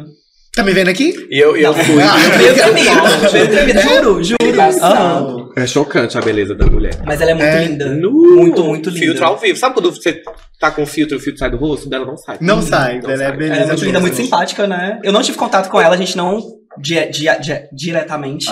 Tá 0.55 0.63
me 0.63 0.73
vendo 0.73 0.89
aqui? 0.89 1.27
E 1.29 1.39
eu, 1.39 1.55
eu 1.55 1.73
fui. 1.73 1.95
Ah, 2.01 3.49
tremido. 3.49 3.79
Juro, 3.81 4.23
juro. 4.23 5.53
É 5.55 5.65
chocante 5.67 6.17
a 6.17 6.21
beleza 6.21 6.55
da 6.55 6.65
mulher. 6.65 6.93
Mas 7.05 7.21
ela 7.21 7.31
é 7.31 7.33
muito 7.33 7.45
É. 7.47 7.65
linda. 7.65 7.85
Nu. 7.87 8.11
Muito, 8.11 8.63
muito 8.63 8.89
linda. 8.89 9.05
Filtro 9.05 9.25
ao 9.25 9.37
vivo. 9.37 9.57
Sabe 9.57 9.73
quando 9.75 9.91
você 9.91 10.21
tá 10.59 10.71
com 10.71 10.85
filtro 10.85 11.15
e 11.15 11.17
o 11.17 11.21
filtro 11.21 11.39
sai 11.39 11.49
do 11.51 11.57
rosto? 11.57 11.87
Dela 11.89 12.05
não 12.05 12.17
sai. 12.17 12.37
Não 12.41 12.61
sai, 12.61 12.99
Não 13.01 13.09
ela 13.11 13.23
é 13.23 13.27
sai. 13.27 13.37
beleza. 13.37 13.53
Ela 13.61 13.63
é 13.63 13.67
muito 13.67 13.85
linda, 13.85 13.99
muito 13.99 14.15
simpática, 14.17 14.67
né? 14.67 14.99
Eu 15.03 15.11
não 15.13 15.21
tive 15.21 15.37
contato 15.37 15.69
com 15.69 15.79
ela, 15.79 15.95
a 15.95 15.97
gente 15.97 16.17
não 16.17 16.39
di- 16.77 17.05
di- 17.09 17.39
di- 17.41 17.67
diretamente 17.71 18.47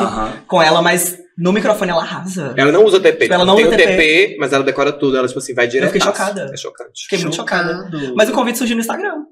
com 0.47 0.61
ela, 0.61 0.81
mas 0.81 1.17
no 1.37 1.51
microfone 1.51 1.91
ela 1.91 2.01
arrasa. 2.01 2.53
Ela 2.57 2.71
não 2.71 2.83
usa 2.85 2.99
TP. 2.99 3.27
Ela 3.31 3.45
não 3.45 3.55
Tem 3.55 3.65
usa 3.65 3.75
o 3.75 3.77
TP. 3.77 3.91
TP, 3.95 4.37
mas 4.39 4.53
ela 4.53 4.63
decora 4.63 4.91
tudo. 4.91 5.17
Ela, 5.17 5.27
tipo 5.27 5.39
assim, 5.39 5.53
vai 5.53 5.67
direto. 5.67 5.91
fiquei 5.91 6.01
chocada. 6.07 6.49
É 6.53 6.57
chocante. 6.57 7.03
Fiquei 7.03 7.19
muito 7.19 7.35
chocada. 7.35 7.89
Mas 8.15 8.29
o 8.29 8.33
convite 8.33 8.57
surgiu 8.57 8.75
no 8.75 8.81
Instagram. 8.81 9.23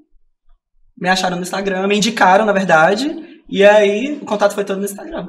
Me 0.98 1.10
acharam 1.10 1.36
no 1.36 1.44
Instagram, 1.44 1.88
me 1.88 1.98
indicaram, 1.98 2.46
na 2.46 2.54
verdade. 2.54 3.14
E 3.50 3.64
aí 3.64 4.20
o 4.22 4.26
contato 4.26 4.54
foi 4.54 4.64
todo 4.64 4.80
no 4.80 4.86
Instagram. 4.86 5.28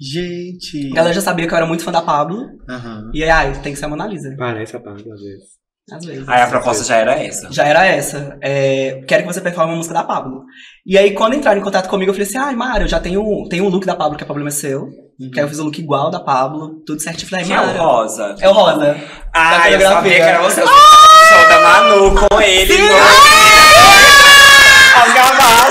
Gente. 0.00 0.90
A 0.92 0.94
galera 0.94 1.14
já 1.14 1.20
sabia 1.20 1.46
que 1.46 1.52
eu 1.52 1.56
era 1.56 1.66
muito 1.66 1.84
fã 1.84 1.92
da 1.92 2.00
Pablo. 2.00 2.46
Aham. 2.68 3.10
E 3.12 3.22
aí, 3.22 3.30
ai, 3.30 3.52
tem 3.62 3.72
que 3.72 3.78
ser 3.78 3.84
a 3.84 3.88
Mona 3.88 4.06
Lisa. 4.06 4.34
Parece 4.38 4.76
a 4.76 4.80
Pablo, 4.80 5.12
às 5.12 5.20
vezes. 5.20 5.60
Às 5.92 6.04
vezes. 6.06 6.28
Aí 6.28 6.40
a 6.40 6.46
proposta 6.46 6.84
já 6.84 6.96
era 6.96 7.12
essa. 7.22 7.52
Já 7.52 7.66
era 7.66 7.84
essa. 7.84 8.38
É, 8.40 9.02
quero 9.06 9.24
que 9.24 9.32
você 9.32 9.40
performe 9.40 9.72
uma 9.72 9.76
música 9.76 9.94
da 9.94 10.04
Pablo. 10.04 10.44
E 10.86 10.96
aí, 10.96 11.12
quando 11.12 11.34
entraram 11.34 11.60
em 11.60 11.64
contato 11.64 11.88
comigo, 11.88 12.10
eu 12.10 12.14
falei 12.14 12.26
assim: 12.26 12.38
ai, 12.38 12.54
Mário, 12.54 12.84
eu 12.84 12.88
já 12.88 13.00
tenho, 13.00 13.22
tenho 13.50 13.64
um 13.64 13.68
look 13.68 13.84
da 13.84 13.96
Pablo, 13.96 14.16
que 14.16 14.24
é 14.24 14.26
problema 14.26 14.50
seu. 14.50 14.88
Que 15.34 15.38
aí 15.38 15.44
eu 15.44 15.48
fiz 15.48 15.58
o 15.58 15.64
look 15.64 15.78
igual 15.78 16.10
da 16.10 16.20
Pablo, 16.20 16.82
tudo 16.86 17.02
certinho. 17.02 17.28
Falei, 17.28 17.44
Que 17.44 17.52
é 17.52 17.60
o 17.60 17.76
rosa. 17.76 18.34
É 18.40 18.48
o 18.48 18.52
rosa. 18.52 18.96
Ah, 19.34 19.70
eu 19.70 19.80
sabia 19.80 20.14
que 20.14 20.22
era 20.22 20.42
você. 20.42 20.62
Show 20.62 21.48
da 21.48 21.60
Manu 21.60 22.14
com 22.14 22.40
ele. 22.40 22.72
As 22.72 23.69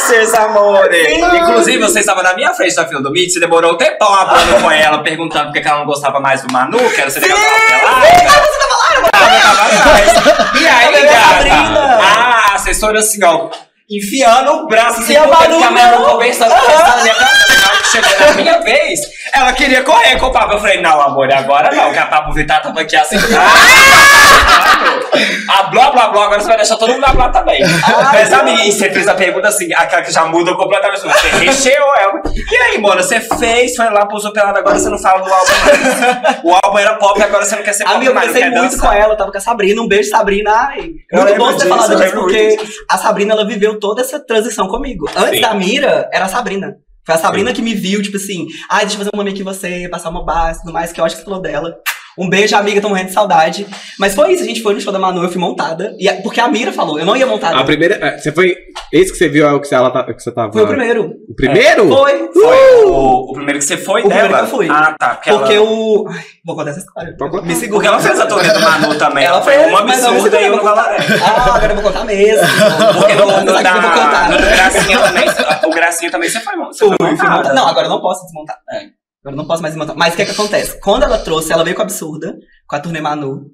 Gavasses, 0.10 0.34
amores. 0.34 1.07
Inclusive, 1.10 1.78
você 1.78 1.99
estava 1.99 2.24
na 2.24 2.34
minha 2.34 2.53
frente 2.53 2.76
na 2.76 2.86
fila 2.86 3.01
do 3.01 3.12
Meet, 3.12 3.32
você 3.32 3.39
demorou 3.39 3.74
um 3.74 3.78
tempão 3.78 4.14
hablando 4.14 4.62
com 4.62 4.72
ela, 4.72 5.03
perguntando 5.03 5.51
por 5.51 5.62
que 5.62 5.68
ela 5.68 5.80
não 5.80 5.86
gostava 5.86 6.20
mais 6.20 6.41
do 6.41 6.51
Manu, 6.51 6.78
que 6.89 7.01
era 7.01 7.10
tava 9.41 9.62
atrás. 9.66 10.12
E 10.60 10.68
aí, 10.68 11.01
gata? 11.03 11.99
Ah, 12.01 12.51
a 12.51 12.55
assessora 12.55 12.99
assim, 12.99 13.24
ó, 13.24 13.49
enfiando 13.89 14.51
o 14.51 14.68
braço 14.68 15.01
assim, 15.01 15.14
E 15.14 15.18
não. 15.99 16.05
conversando, 16.12 16.53
conversando 16.55 17.59
na 17.93 18.01
minha. 18.01 18.11
Na 18.11 18.17
chegou 18.17 18.27
na 18.27 18.33
minha 18.33 18.59
vez, 18.61 18.99
ela 19.33 19.53
queria 19.53 19.83
correr 19.83 20.17
com 20.17 20.27
o 20.27 20.31
papo. 20.31 20.53
Eu 20.53 20.59
falei, 20.59 20.81
não, 20.81 20.99
amor, 21.01 21.31
agora 21.31 21.73
não, 21.75 21.91
que 21.91 21.97
a 21.97 22.05
Papo 22.05 22.33
Vittar 22.33 22.61
tava 22.61 22.81
aqui 22.81 22.95
assim. 22.95 23.17
Ah, 25.49 25.63
blá 25.63 25.91
blá 25.91 26.09
blá, 26.09 26.25
agora 26.25 26.39
você 26.39 26.47
vai 26.47 26.57
deixar 26.57 26.77
todo 26.77 26.89
mundo 26.93 26.99
blá 26.99 27.13
blá 27.13 27.29
também. 27.29 27.61
Mas, 28.13 28.31
amiga, 28.31 28.63
e 28.63 28.71
você 28.71 28.89
fez 28.91 29.07
a 29.07 29.15
pergunta 29.15 29.47
assim, 29.47 29.73
aquela 29.73 30.01
que 30.01 30.11
já 30.11 30.25
muda 30.25 30.53
completamente. 30.55 31.01
Você 31.01 31.27
recheou 31.29 31.95
ela. 31.97 32.21
E 32.33 32.55
aí, 32.55 32.77
mano, 32.79 33.01
você 33.01 33.19
fez, 33.19 33.75
foi 33.75 33.89
lá, 33.89 34.05
pousou 34.05 34.31
pelado, 34.31 34.59
agora 34.59 34.77
você 34.77 34.89
não 34.89 34.97
fala 34.97 35.21
do 35.21 35.33
álbum 35.33 35.51
mais. 35.65 36.39
O 36.43 36.55
álbum 36.63 36.77
era 36.77 36.93
pop, 36.95 37.21
agora 37.21 37.43
você 37.43 37.55
não 37.55 37.63
quer 37.63 37.73
ser 37.73 37.83
pop 37.83 37.95
Amiga, 37.95 38.11
eu 38.11 38.21
pensei 38.21 38.49
muito 38.49 38.71
dançar. 38.71 38.79
com 38.79 38.93
ela, 38.93 39.13
eu 39.13 39.17
tava 39.17 39.31
com 39.31 39.37
a 39.37 39.41
Sabrina, 39.41 39.81
um 39.81 39.87
beijo, 39.87 40.09
Sabrina. 40.09 40.51
Ai, 40.51 40.91
Eu 41.11 41.21
muito 41.21 41.37
bom 41.37 41.51
você 41.51 41.67
ter 41.67 41.95
disso, 41.95 42.13
porque 42.13 42.57
a 42.89 42.97
Sabrina, 42.97 43.33
ela 43.33 43.45
viveu 43.45 43.79
toda 43.79 44.01
essa 44.01 44.19
transição 44.19 44.67
comigo. 44.67 45.09
Antes 45.15 45.35
Sim. 45.35 45.41
da 45.41 45.53
Mira, 45.53 46.09
era 46.13 46.25
a 46.25 46.29
Sabrina. 46.29 46.77
Foi 47.10 47.16
a 47.16 47.18
Sabrina 47.18 47.51
que 47.51 47.60
me 47.64 47.74
viu, 47.74 48.03
tipo 48.03 48.18
assim, 48.18 48.45
ai, 48.70 48.82
deixa 48.82 48.93
eu 48.93 48.99
fazer 48.99 49.10
uma 49.12 49.24
mami 49.24 49.32
aqui 49.32 49.41
você, 49.41 49.89
passar 49.89 50.12
uma 50.12 50.24
base 50.24 50.60
e 50.60 50.62
tudo 50.62 50.74
mais, 50.74 50.91
que 50.91 51.01
eu 51.01 51.05
acho 51.05 51.16
que 51.16 51.22
você 51.22 51.26
falou 51.26 51.41
dela. 51.41 51.76
Um 52.20 52.30
beijo, 52.30 52.55
amiga, 52.55 52.82
tô 52.82 52.89
morrendo 52.89 53.07
de 53.07 53.13
saudade. 53.13 53.65
Mas 53.97 54.13
foi 54.13 54.34
isso, 54.34 54.43
a 54.43 54.45
gente 54.45 54.61
foi 54.61 54.74
no 54.74 54.82
show 54.82 54.91
da 54.91 54.99
Manu, 54.99 55.24
eu 55.24 55.30
fui 55.30 55.39
montada. 55.39 55.95
E 55.97 56.09
a- 56.09 56.15
porque 56.22 56.39
a 56.41 56.47
Mira 56.47 56.72
falou, 56.74 56.99
eu 56.99 57.05
não 57.05 57.15
ia 57.15 57.26
montada. 57.26 57.57
A 57.57 57.63
primeira. 57.63 57.95
é, 57.95 58.17
Você 58.17 58.32
foi. 58.32 58.55
Esse 58.91 59.11
que 59.11 59.17
você 59.17 59.30
viu 59.30 59.47
é 59.47 59.53
o 59.53 59.59
que 59.61 59.67
você, 59.67 59.76
ela 59.76 59.89
tá, 59.91 60.03
que 60.03 60.22
você 60.22 60.32
tava. 60.32 60.51
Foi 60.51 60.63
o 60.63 60.67
primeiro. 60.67 61.13
O 61.30 61.36
primeiro? 61.36 61.88
Foi. 61.88 62.30
Foi 62.34 62.86
o, 62.86 63.30
o 63.30 63.34
primeiro 63.34 63.59
que 63.59 63.65
você 63.65 63.78
foi 63.78 64.01
O 64.03 64.09
dela? 64.09 64.22
primeiro 64.24 64.47
que 64.47 64.51
eu 64.53 64.57
fui. 64.57 64.67
Ah, 64.70 64.95
tá. 64.99 65.09
Porque, 65.15 65.30
Porque 65.32 65.53
ela, 65.53 65.65
o. 65.65 66.05
Ai, 66.09 66.20
vou 66.45 66.55
contar 66.55 66.72
essa 66.72 66.80
história. 66.80 67.15
Me 67.43 67.55
segura. 67.55 67.74
porque 67.76 67.88
ela 67.88 67.99
fez 67.99 68.20
a 68.20 68.26
turnê 68.26 68.51
do 68.51 68.59
Manu 68.61 68.95
também. 68.97 69.24
Ela 69.26 69.41
foi 69.41 69.57
uma 69.67 69.80
absurda 69.80 70.41
e 70.41 70.45
eu 70.47 70.55
não 70.57 70.63
falarei. 70.63 70.99
Ah, 71.24 71.55
agora 71.55 71.72
eu 71.72 71.76
vou 71.76 71.84
contar 71.84 72.03
mesmo. 72.05 72.47
Porque 72.99 73.13
no, 73.13 73.26
no, 73.26 73.32
eu 73.32 73.43
vou 73.45 73.53
contar. 73.53 74.30
no 74.32 74.38
Gracinha 74.38 74.99
também, 74.99 75.26
o 75.65 75.70
Gracinha 75.72 76.11
também 76.11 76.30
você 76.30 76.39
foi, 76.39 76.55
você 76.57 76.86
montada. 76.86 77.53
Não, 77.53 77.67
agora 77.67 77.86
eu 77.86 77.89
não 77.89 78.01
posso 78.01 78.24
desmontar. 78.26 78.57
É. 78.72 78.98
Agora 79.22 79.34
eu 79.34 79.38
não 79.38 79.45
posso 79.47 79.61
mais 79.61 79.74
desmontar. 79.74 79.97
Mas 79.97 80.13
o 80.13 80.15
que 80.15 80.22
é 80.22 80.26
que 80.26 80.32
acontece? 80.32 80.80
Quando 80.80 81.03
ela 81.03 81.17
trouxe, 81.17 81.51
ela 81.51 81.63
veio 81.63 81.76
com 81.76 81.82
a 81.82 81.86
absurda, 81.86 82.38
com 82.67 82.76
a 82.76 82.80
turnê 82.80 83.01
Manu. 83.01 83.51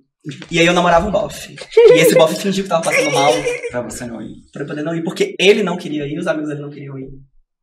E 0.50 0.60
aí 0.60 0.66
eu 0.66 0.74
namorava 0.74 1.08
um 1.08 1.12
bofe. 1.12 1.56
E 1.78 2.00
esse 2.00 2.16
bofe 2.16 2.36
fingiu 2.36 2.64
que 2.64 2.70
tava 2.70 2.84
passando 2.84 3.12
mal 3.12 3.32
Pra 3.70 3.82
você 3.82 4.06
não 4.06 4.22
ir. 4.22 4.38
pra 4.52 4.64
eu 4.64 4.68
poder 4.68 4.84
não 4.84 4.96
ir, 4.96 5.04
porque 5.04 5.36
ele 5.40 5.62
não 5.62 5.78
queria 5.78 6.08
ir, 6.08 6.18
os 6.18 6.26
amigos 6.28 6.50
dele 6.50 6.62
não 6.62 6.70
queriam 6.72 6.98
ir. 6.98 7.10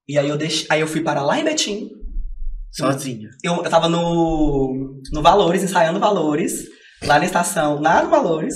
E 0.09 0.19
aí 0.19 0.29
eu 0.29 0.37
deixei, 0.37 0.67
aí 0.71 0.81
eu 0.81 0.87
fui 0.87 1.01
para 1.01 1.23
lá 1.23 1.39
em 1.39 1.45
Betim. 1.45 1.89
Sozinha. 2.71 3.31
Eu, 3.43 3.57
eu 3.57 3.71
tava 3.71 3.89
no, 3.89 5.01
no 5.13 5.23
Valores, 5.23 5.63
ensaiando 5.63 5.99
Valores, 6.01 6.65
lá 7.05 7.19
na 7.19 7.25
estação, 7.25 7.81
lá 7.81 8.03
no 8.03 8.11
Valores. 8.11 8.55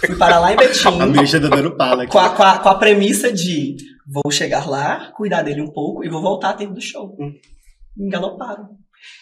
Fui 0.00 0.16
para 0.16 0.38
lá 0.38 0.52
em 0.52 0.56
Betim. 0.56 1.00
A 1.00 1.06
bicha 1.06 1.40
tá 1.40 1.48
dando 1.48 1.76
pala 1.76 2.04
aqui. 2.04 2.12
com 2.12 2.18
a, 2.18 2.30
com, 2.30 2.42
a, 2.42 2.58
com 2.58 2.68
a 2.70 2.74
premissa 2.74 3.32
de 3.32 3.76
vou 4.06 4.30
chegar 4.32 4.68
lá, 4.68 5.12
cuidar 5.14 5.42
dele 5.42 5.62
um 5.62 5.70
pouco 5.70 6.04
e 6.04 6.08
vou 6.08 6.20
voltar 6.22 6.50
a 6.50 6.54
tempo 6.54 6.74
do 6.74 6.80
show. 6.80 7.14
Me 7.18 7.40
engaloparam. 7.98 8.68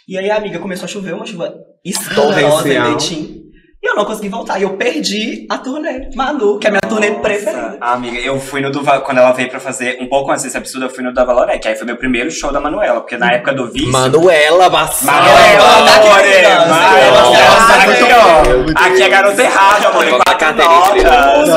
E 0.08 0.18
aí 0.18 0.30
a 0.30 0.36
amiga 0.36 0.58
começou 0.58 0.84
a 0.84 0.88
chover, 0.88 1.14
uma 1.14 1.26
chuva 1.26 1.54
estourosa 1.84 2.40
em 2.40 2.50
Torrencial. 2.50 2.90
Betim. 2.92 3.42
E 3.82 3.90
eu 3.90 3.96
não 3.96 4.04
consegui 4.04 4.28
voltar. 4.28 4.60
E 4.60 4.62
eu 4.62 4.76
perdi 4.76 5.44
a 5.50 5.58
turnê. 5.58 6.08
Manu, 6.14 6.56
que 6.56 6.68
é 6.68 6.70
a 6.70 6.70
minha 6.70 6.80
turnê 6.82 7.10
preferida. 7.14 7.78
Ah, 7.80 7.94
amiga, 7.94 8.16
eu 8.20 8.38
fui 8.38 8.60
no 8.60 8.70
do 8.70 8.80
quando 8.80 9.18
ela 9.18 9.32
veio 9.32 9.48
pra 9.50 9.58
fazer 9.58 9.98
um 10.00 10.08
pouco 10.08 10.30
antes 10.30 10.44
desse 10.44 10.56
absurdo, 10.56 10.86
eu 10.86 10.90
fui 10.90 11.02
no 11.02 11.12
da 11.12 11.24
Valorec. 11.24 11.66
Aí 11.66 11.74
foi 11.74 11.84
meu 11.84 11.96
primeiro 11.96 12.30
show 12.30 12.52
da 12.52 12.60
Manuela, 12.60 13.00
porque 13.00 13.16
na 13.16 13.32
época 13.32 13.52
do 13.52 13.72
vício. 13.72 13.90
Manuela 13.90 14.70
Bassal. 14.70 15.12
Manuela, 15.12 15.84
Tá 15.84 15.96
aqui, 15.96 16.06
amore, 16.06 16.32
criança. 16.32 16.68
Manuela, 16.68 17.22
Nossa, 17.22 17.74
aqui, 17.74 17.86
muito 17.86 18.04
ó. 18.14 18.84
Aqui 18.86 19.02
é 19.02 19.08
garota 19.08 19.42
errada, 19.42 19.88
amor. 19.88 20.04
Quatro 20.24 20.54
notas. 20.54 21.48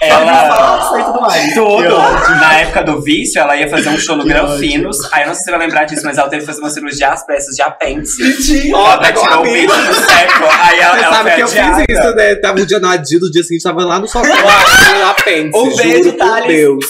Aqui, 0.00 0.10
Ela. 0.10 1.04
Tudo 1.04 1.20
mais. 1.20 1.54
Tudo. 1.54 1.98
Na 2.40 2.60
época 2.60 2.82
do 2.84 3.02
vício, 3.02 3.40
ela 3.40 3.56
ia 3.56 3.68
fazer 3.68 3.88
um 3.88 3.98
show 3.98 4.16
no 4.16 4.24
Granfinos. 4.24 4.96
Aí 5.12 5.22
eu 5.22 5.28
não 5.28 5.34
sei 5.34 5.40
se 5.42 5.44
você 5.44 5.50
vai 5.50 5.60
lembrar 5.60 5.84
disso, 5.84 6.02
mas 6.04 6.18
ela 6.18 6.28
teve 6.28 6.40
que 6.42 6.46
fazer 6.46 6.60
uma 6.60 6.70
cirurgia 6.70 7.08
às 7.10 7.24
pressas 7.26 7.54
de 7.56 7.62
apêndice. 7.62 8.22
Mentira. 8.22 8.76
Ela 8.76 8.94
até 8.94 9.12
tirou 9.12 9.40
o 9.40 9.42
peito 9.42 9.74
do 9.74 9.94
seco. 9.94 10.44
Aí 10.62 10.78
ela, 10.80 10.96
Você 10.98 11.04
ela 11.04 11.14
sabe 11.16 11.34
que 11.34 11.40
eu 11.42 11.48
fiz 11.48 11.84
isso, 11.88 12.14
né? 12.14 12.34
Tava 12.36 12.60
um 12.60 12.64
dia 12.66 12.78
no 12.78 12.88
Adi, 12.88 13.18
do 13.18 13.30
dia 13.30 13.42
seguinte 13.42 13.62
tava 13.62 13.84
lá 13.84 13.98
no 13.98 14.06
sofá, 14.06 14.28
no 14.98 15.06
apêndice. 15.10 15.58
Um 15.58 15.76
beijo, 15.76 16.12
Thales. 16.12 16.46
Deus. 16.46 16.84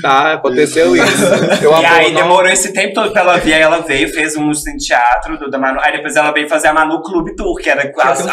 Tá, 0.00 0.34
aconteceu 0.34 0.94
isso. 0.94 1.24
Eu 1.60 1.72
E 1.80 1.84
aí 1.84 2.12
não- 2.12 2.22
demorou 2.22 2.48
esse 2.48 2.72
tempo 2.72 2.94
todo 2.94 3.10
pra 3.12 3.22
ela 3.22 3.36
vir, 3.38 3.54
aí 3.54 3.60
ela 3.62 3.80
veio, 3.80 4.08
fez 4.12 4.36
um 4.36 4.52
em 4.52 4.76
teatro 4.76 5.36
do, 5.36 5.50
da 5.50 5.58
Manu. 5.58 5.80
Aí 5.82 5.90
depois 5.92 6.14
ela 6.14 6.30
veio 6.30 6.48
fazer 6.48 6.68
a 6.68 6.72
Manu 6.72 7.02
Clube 7.02 7.34
Tour, 7.34 7.56
que 7.56 7.68
era 7.68 7.90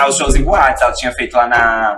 os 0.08 0.16
shows 0.18 0.36
em 0.36 0.43
boates. 0.43 0.82
Ela 0.84 0.91
tinha 0.93 1.12
feito 1.12 1.36
lá 1.36 1.47
na. 1.47 1.97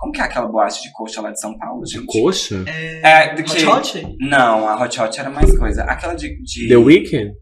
Como 0.00 0.12
que 0.12 0.20
é 0.20 0.24
aquela 0.24 0.48
boate 0.48 0.80
de 0.82 0.90
coxa 0.92 1.20
lá 1.20 1.30
de 1.30 1.38
São 1.38 1.56
Paulo, 1.58 1.84
gente? 1.86 2.06
Coxa? 2.06 2.64
É, 2.66 3.34
do 3.34 3.42
que. 3.42 3.66
Hot 3.66 3.98
Hot? 3.98 4.16
Não, 4.18 4.66
a 4.66 4.82
Hot 4.82 4.98
Hot 5.00 5.20
era 5.20 5.28
mais 5.28 5.56
coisa. 5.58 5.84
Aquela 5.84 6.14
de. 6.14 6.42
de... 6.42 6.68
The 6.68 6.76
Weeknd? 6.76 7.32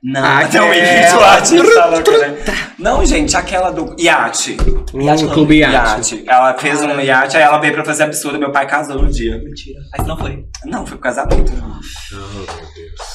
Não, 0.00 0.24
Ah, 0.24 0.46
The 0.46 0.60
Weeknd, 0.60 1.06
aquela. 1.06 2.16
o 2.16 2.18
né? 2.20 2.38
Não, 2.78 3.04
gente, 3.04 3.36
aquela 3.36 3.70
do 3.72 3.96
Iate. 4.00 4.52
Yacht 4.52 4.56
Hum, 4.94 5.26
Club. 5.26 5.32
Clube 5.34 5.58
Yacht. 5.58 6.14
Iate. 6.14 6.24
Ela 6.28 6.54
fez 6.56 6.80
um 6.80 7.00
iate, 7.00 7.36
aí 7.36 7.42
ela 7.42 7.58
veio 7.58 7.74
pra 7.74 7.84
fazer 7.84 8.04
absurdo. 8.04 8.38
Meu 8.38 8.52
pai 8.52 8.64
casou 8.68 9.02
no 9.02 9.10
dia. 9.10 9.36
Mentira. 9.38 9.80
Mas 9.96 10.06
não 10.06 10.16
foi. 10.16 10.44
Não, 10.66 10.86
foi 10.86 10.96
pro 10.98 11.02
casamento. 11.02 11.52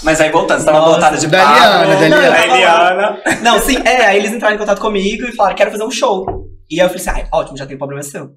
Mas 0.04 0.20
aí 0.20 0.30
voltando, 0.30 0.60
você 0.60 0.66
tava 0.66 0.80
Nossa, 0.80 0.92
voltada 0.92 1.18
de 1.18 1.28
da 1.28 1.38
papo. 1.42 1.56
Eliana, 1.58 1.96
da 1.96 2.06
Eliana. 2.06 2.30
Da 2.30 2.46
Eliana. 2.48 3.20
Não, 3.42 3.60
sim, 3.62 3.78
é, 3.86 4.06
aí 4.08 4.18
eles 4.18 4.34
entraram 4.34 4.56
em 4.56 4.60
contato 4.60 4.82
comigo 4.82 5.26
e 5.26 5.32
falaram, 5.32 5.56
quero 5.56 5.72
fazer 5.72 5.84
um 5.86 5.92
show. 5.92 6.26
E 6.70 6.80
aí 6.82 6.86
eu 6.86 6.90
falei 6.90 7.08
assim, 7.08 7.22
ah, 7.32 7.38
ótimo, 7.38 7.58
já 7.58 7.66
tem 7.66 7.78
problema 7.78 8.04
seu. 8.04 8.32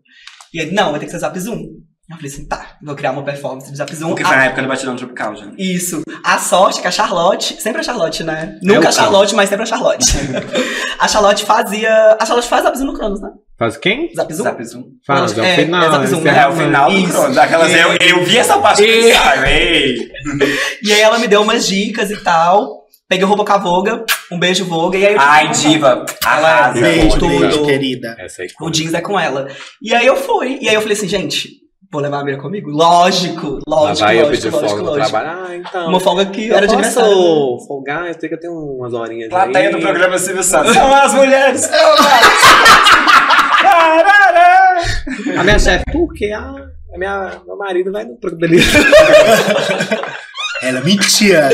E 0.56 0.62
ele, 0.62 0.72
não, 0.72 0.90
vai 0.90 0.98
ter 1.00 1.06
que 1.06 1.12
ser 1.12 1.18
Zap 1.18 1.38
Zoom. 1.38 1.60
Eu 2.08 2.14
falei 2.16 2.30
assim, 2.30 2.46
tá, 2.46 2.76
vou 2.84 2.94
criar 2.94 3.10
uma 3.10 3.24
performance 3.24 3.68
de 3.68 3.76
Zap 3.76 3.92
Zoom. 3.94 4.10
Porque 4.10 4.24
foi 4.24 4.32
A- 4.34 4.38
na 4.38 4.44
época 4.46 4.62
do 4.62 4.68
Batidão 4.68 4.94
Tropical, 4.94 5.34
já. 5.34 5.50
Isso. 5.58 6.02
A 6.22 6.38
sorte 6.38 6.78
é 6.78 6.82
que 6.82 6.86
a 6.88 6.90
Charlotte, 6.92 7.60
sempre 7.60 7.80
a 7.80 7.82
Charlotte, 7.84 8.22
né? 8.22 8.56
Nunca 8.62 8.86
o 8.86 8.88
a 8.88 8.92
Charlotte, 8.92 9.34
mas 9.34 9.48
sempre 9.48 9.64
a 9.64 9.66
Charlotte. 9.66 10.06
a 11.00 11.08
Charlotte 11.08 11.44
fazia. 11.44 12.16
A 12.20 12.24
Charlotte 12.24 12.48
faz 12.48 12.62
Zap 12.62 12.78
Zoom 12.78 12.86
no 12.86 12.94
Cronos, 12.94 13.20
né? 13.20 13.28
Faz 13.58 13.76
quem? 13.76 14.12
Zap 14.14 14.32
Zoom? 14.32 14.44
Zap 14.44 14.64
Zoom. 14.64 14.84
Faz, 15.04 15.36
é 15.36 15.40
o 15.40 15.44
É, 15.44 15.56
final. 15.56 15.82
é 15.82 15.90
Zap 15.90 16.06
Zoom, 16.06 16.20
né? 16.20 16.38
É 16.38 16.46
o 16.46 16.52
final 16.52 16.90
do. 16.92 17.08
Cronos. 17.08 17.38
Aquelas, 17.38 17.72
eu, 17.74 17.96
eu 18.00 18.24
vi 18.24 18.38
essa 18.38 18.58
parte 18.58 18.82
do 18.82 18.88
E-. 18.88 19.12
Ei. 19.48 19.98
E 20.84 20.92
aí 20.92 21.00
ela 21.00 21.18
me 21.18 21.26
deu 21.26 21.42
umas 21.42 21.66
dicas 21.66 22.10
e 22.12 22.16
tal. 22.22 22.85
Peguei 23.08 23.24
o 23.24 23.28
roubo 23.28 23.44
com 23.44 23.52
a 23.52 23.58
Voga, 23.58 24.04
um 24.32 24.38
beijo 24.38 24.64
Voga, 24.64 24.98
e 24.98 25.06
aí 25.06 25.14
eu 25.14 25.20
Ai, 25.20 25.48
diva. 25.52 26.04
Arrasa. 26.24 26.80
Beijo, 26.80 27.18
Tudo. 27.18 27.38
beijo, 27.38 27.64
querida. 27.64 28.16
Essa 28.18 28.42
aí. 28.42 28.48
O 28.60 28.68
jeans 28.68 28.94
é 28.94 29.00
com 29.00 29.18
ela. 29.18 29.46
E 29.80 29.94
aí 29.94 30.04
eu 30.06 30.16
fui. 30.16 30.58
E 30.60 30.68
aí 30.68 30.74
eu 30.74 30.80
falei 30.80 30.96
assim, 30.96 31.06
gente, 31.06 31.50
vou 31.92 32.02
levar 32.02 32.18
a 32.18 32.24
Mira 32.24 32.36
comigo? 32.38 32.68
Lógico, 32.68 33.60
Lá 33.68 33.76
lógico, 33.80 34.06
vai 34.06 34.16
eu 34.20 34.26
lógico, 34.26 34.42
pedir 34.42 34.52
lógico, 34.56 34.68
folga 34.76 34.90
lógico. 34.90 35.08
trabalho. 35.10 35.38
Ah, 35.48 35.54
então. 35.56 35.88
Uma 35.88 36.00
folga 36.00 36.26
que 36.26 36.48
eu 36.48 36.56
era 36.56 36.66
de 36.66 36.74
aniversário. 36.74 37.10
posso 37.14 37.66
folgar? 37.68 38.08
Eu 38.08 38.14
sei 38.18 38.28
que 38.28 38.34
eu 38.34 38.40
tenho 38.40 38.52
umas 38.54 38.92
horinhas 38.92 39.28
Plateia 39.30 39.68
aí. 39.68 39.74
do 39.74 39.80
programa 39.80 40.18
Silvio 40.18 40.42
Santos. 40.42 40.72
São 40.74 40.92
as 40.92 41.14
mulheres. 41.14 41.70
A 45.38 45.44
minha 45.44 45.58
chefe, 45.58 45.84
por 45.92 46.12
quê? 46.14 46.32
Ah, 46.34 46.54
a 46.94 46.98
minha, 46.98 47.40
meu 47.46 47.56
marido 47.56 47.92
vai 47.92 48.04
no 48.04 48.16
programa 48.16 48.48
dele. 48.48 48.62
Ela 50.62 50.80
mentia. 50.80 51.48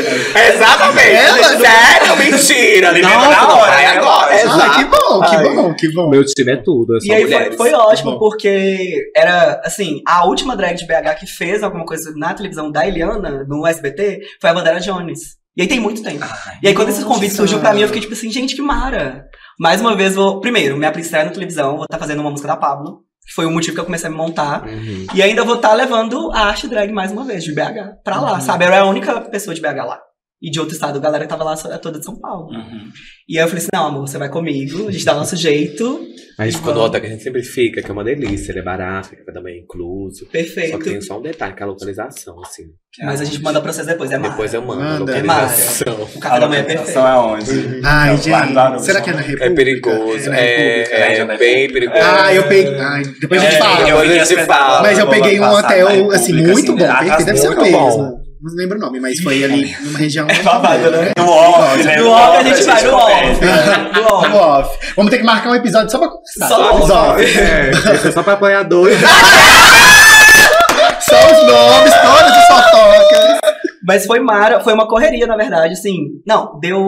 Exatamente. 0.54 1.10
Ela- 1.10 1.42
Sério, 1.58 2.16
mentira. 2.16 2.90
Lembra 2.90 3.10
na 3.28 3.54
hora, 3.54 3.76
né? 3.76 3.86
agora. 3.86 4.32
Ah, 4.32 4.40
Exato. 4.40 4.78
que 4.78 4.84
bom, 4.84 5.20
que 5.20 5.36
Ai. 5.36 5.54
bom, 5.54 5.74
que 5.74 5.92
bom. 5.92 6.08
Meu 6.10 6.24
time 6.24 6.52
é 6.52 6.56
tudo, 6.56 6.94
é 6.96 6.98
E 7.02 7.12
aí 7.12 7.22
foi, 7.22 7.30
mulheres. 7.32 7.56
foi 7.56 7.72
ótimo, 7.72 8.12
Bom. 8.12 8.18
porque 8.18 8.94
era, 9.16 9.60
assim, 9.64 10.00
a 10.06 10.24
última 10.26 10.56
drag 10.56 10.76
de 10.76 10.86
BH 10.86 11.14
que 11.18 11.26
fez 11.26 11.62
alguma 11.62 11.84
coisa 11.84 12.12
na 12.16 12.32
televisão 12.34 12.70
da 12.70 12.86
Eliana, 12.86 13.44
no 13.48 13.66
SBT, 13.66 14.20
foi 14.40 14.50
a 14.50 14.52
Vandera 14.52 14.80
Jones. 14.80 15.20
E 15.56 15.62
aí 15.62 15.68
tem 15.68 15.80
muito 15.80 16.02
tempo. 16.02 16.24
E 16.62 16.68
aí 16.68 16.74
quando 16.74 16.88
esse 16.88 17.04
convite 17.04 17.34
surgiu 17.34 17.58
pra 17.60 17.74
mim, 17.74 17.82
eu 17.82 17.88
fiquei 17.88 18.00
tipo 18.02 18.14
assim, 18.14 18.30
gente, 18.30 18.54
que 18.56 18.62
mara. 18.62 19.24
Mais 19.60 19.80
uma 19.80 19.94
vez, 19.94 20.14
vou. 20.14 20.40
Primeiro, 20.40 20.76
minha 20.78 20.90
estreia 20.96 21.26
na 21.26 21.30
televisão, 21.30 21.74
vou 21.76 21.84
estar 21.84 21.98
fazendo 21.98 22.20
uma 22.20 22.30
música 22.30 22.48
da 22.48 22.56
Pablo. 22.56 23.00
Foi 23.34 23.46
o 23.46 23.50
motivo 23.50 23.74
que 23.74 23.80
eu 23.80 23.84
comecei 23.84 24.08
a 24.08 24.10
me 24.10 24.16
montar. 24.16 24.66
Uhum. 24.66 25.06
E 25.14 25.22
ainda 25.22 25.44
vou 25.44 25.56
estar 25.56 25.72
levando 25.74 26.30
a 26.32 26.40
arte 26.46 26.68
drag 26.68 26.92
mais 26.92 27.12
uma 27.12 27.24
vez, 27.24 27.44
de 27.44 27.54
BH, 27.54 28.02
pra 28.04 28.20
lá, 28.20 28.40
sabe? 28.40 28.64
Eu 28.64 28.68
era 28.68 28.82
a 28.82 28.86
única 28.86 29.20
pessoa 29.22 29.54
de 29.54 29.60
BH 29.60 29.84
lá. 29.86 30.00
E 30.42 30.50
de 30.50 30.58
outro 30.58 30.74
estado, 30.74 30.96
a 30.98 31.00
galera 31.00 31.26
tava 31.26 31.44
lá 31.44 31.54
é 31.70 31.78
toda 31.78 31.98
de 32.00 32.04
São 32.04 32.16
Paulo. 32.18 32.48
Uhum. 32.50 32.88
E 33.28 33.38
aí 33.38 33.44
eu 33.44 33.48
falei 33.48 33.58
assim, 33.62 33.68
não, 33.72 33.86
amor, 33.86 34.08
você 34.08 34.18
vai 34.18 34.28
comigo, 34.28 34.88
a 34.88 34.90
gente 34.92 35.04
dá 35.04 35.14
o 35.14 35.18
nosso 35.18 35.36
jeito. 35.36 36.04
A 36.38 36.44
gente 36.46 36.56
ficou 36.56 36.70
no 36.72 36.80
Vamos. 36.80 36.88
hotel 36.88 37.00
que 37.02 37.06
a 37.06 37.10
gente 37.10 37.22
sempre 37.22 37.42
fica, 37.42 37.80
que 37.82 37.88
é 37.88 37.92
uma 37.92 38.02
delícia, 38.02 38.50
ele 38.50 38.58
é 38.58 38.62
barato, 38.62 39.10
café 39.10 39.30
da 39.32 39.40
manhã 39.40 39.58
incluso. 39.62 40.24
Só 40.24 40.30
Perfeito. 40.32 40.78
que 40.78 40.84
tem 40.90 41.00
só 41.00 41.18
um 41.18 41.22
detalhe, 41.22 41.54
que 41.54 41.62
é 41.62 41.64
a 41.64 41.68
localização, 41.68 42.40
assim. 42.42 42.64
Mas 43.04 43.20
a 43.20 43.24
gente 43.24 43.40
manda 43.40 43.60
pra 43.60 43.72
vocês 43.72 43.86
depois, 43.86 44.10
é 44.10 44.18
mara. 44.18 44.30
Depois 44.30 44.52
eu 44.52 44.62
mando 44.62 44.80
Manda. 44.82 45.12
a 45.14 45.18
É 45.18 45.22
mara. 45.22 45.42
localização. 45.42 46.02
O 46.02 46.18
café 46.18 46.40
da 46.40 46.48
manhã 46.48 46.60
é 46.60 46.64
perfeito. 46.64 46.98
localização 46.98 47.08
é 47.08 47.16
onde? 47.36 47.80
Ai, 47.84 48.16
gente. 48.16 48.82
será 48.84 49.00
que 49.00 49.10
é 49.10 49.12
na 49.12 49.20
não. 49.20 49.26
República? 49.28 49.44
É 49.44 49.50
perigoso, 49.54 50.30
é, 50.32 50.78
República. 50.78 50.96
é, 50.96 51.18
É, 51.18 51.38
bem 51.38 51.72
perigoso. 51.72 52.00
Ah, 52.02 52.34
eu 52.34 52.48
peguei. 52.48 52.74
Ai, 52.80 53.02
depois 53.20 53.40
a 53.40 53.44
gente 53.44 53.54
É, 53.54 53.58
fala. 53.58 53.80
eu 53.80 53.86
Depois 54.00 54.10
a 54.10 54.24
gente 54.24 54.46
fala. 54.46 54.82
Mas 54.82 54.98
eu 54.98 55.08
peguei 55.08 55.40
um 55.40 55.44
hotel, 55.52 56.10
assim, 56.10 56.32
muito 56.32 56.72
bom. 56.76 56.86
Perfeito. 56.86 57.24
Deve 57.24 57.38
ser 57.38 57.48
o 57.50 57.62
mesmo. 57.62 58.21
Não 58.42 58.54
lembro 58.56 58.76
o 58.76 58.80
nome, 58.80 58.98
mas 58.98 59.20
foi 59.20 59.44
ali 59.44 59.72
numa 59.80 59.98
região. 59.98 60.26
É 60.28 60.42
babado, 60.42 60.90
né? 60.90 61.12
No 61.16 61.28
off, 61.30 61.82
né? 61.84 61.96
No 61.96 62.10
off 62.10 62.36
a 62.38 62.42
gente 62.42 62.62
vai 62.64 62.82
no 62.82 62.94
off. 62.94 63.12
conversa. 63.34 63.78
No 63.94 64.02
off. 64.14 64.28
No 64.28 64.36
off. 64.36 64.78
Vamos 64.96 65.10
ter 65.10 65.18
que 65.18 65.24
marcar 65.24 65.50
um 65.50 65.54
episódio 65.54 65.90
só 65.90 65.98
pra 65.98 66.08
conversar. 66.08 66.48
Só 66.48 66.58
no 66.72 66.78
episódio. 66.78 67.24
É, 67.40 67.70
isso 67.70 68.08
é 68.08 68.12
só 68.12 68.22
pra 68.22 68.32
apoiadores. 68.32 68.98
Só 71.00 71.16
os 71.16 71.46
nomes, 71.46 71.92
todas 71.94 72.32
as 72.36 72.46
fotocas. 72.46 73.40
Mas 73.86 74.06
foi 74.06 74.20
mara, 74.20 74.60
foi 74.60 74.72
uma 74.72 74.86
correria, 74.88 75.26
na 75.26 75.36
verdade, 75.36 75.72
assim. 75.74 75.96
Não, 76.26 76.58
deu. 76.60 76.84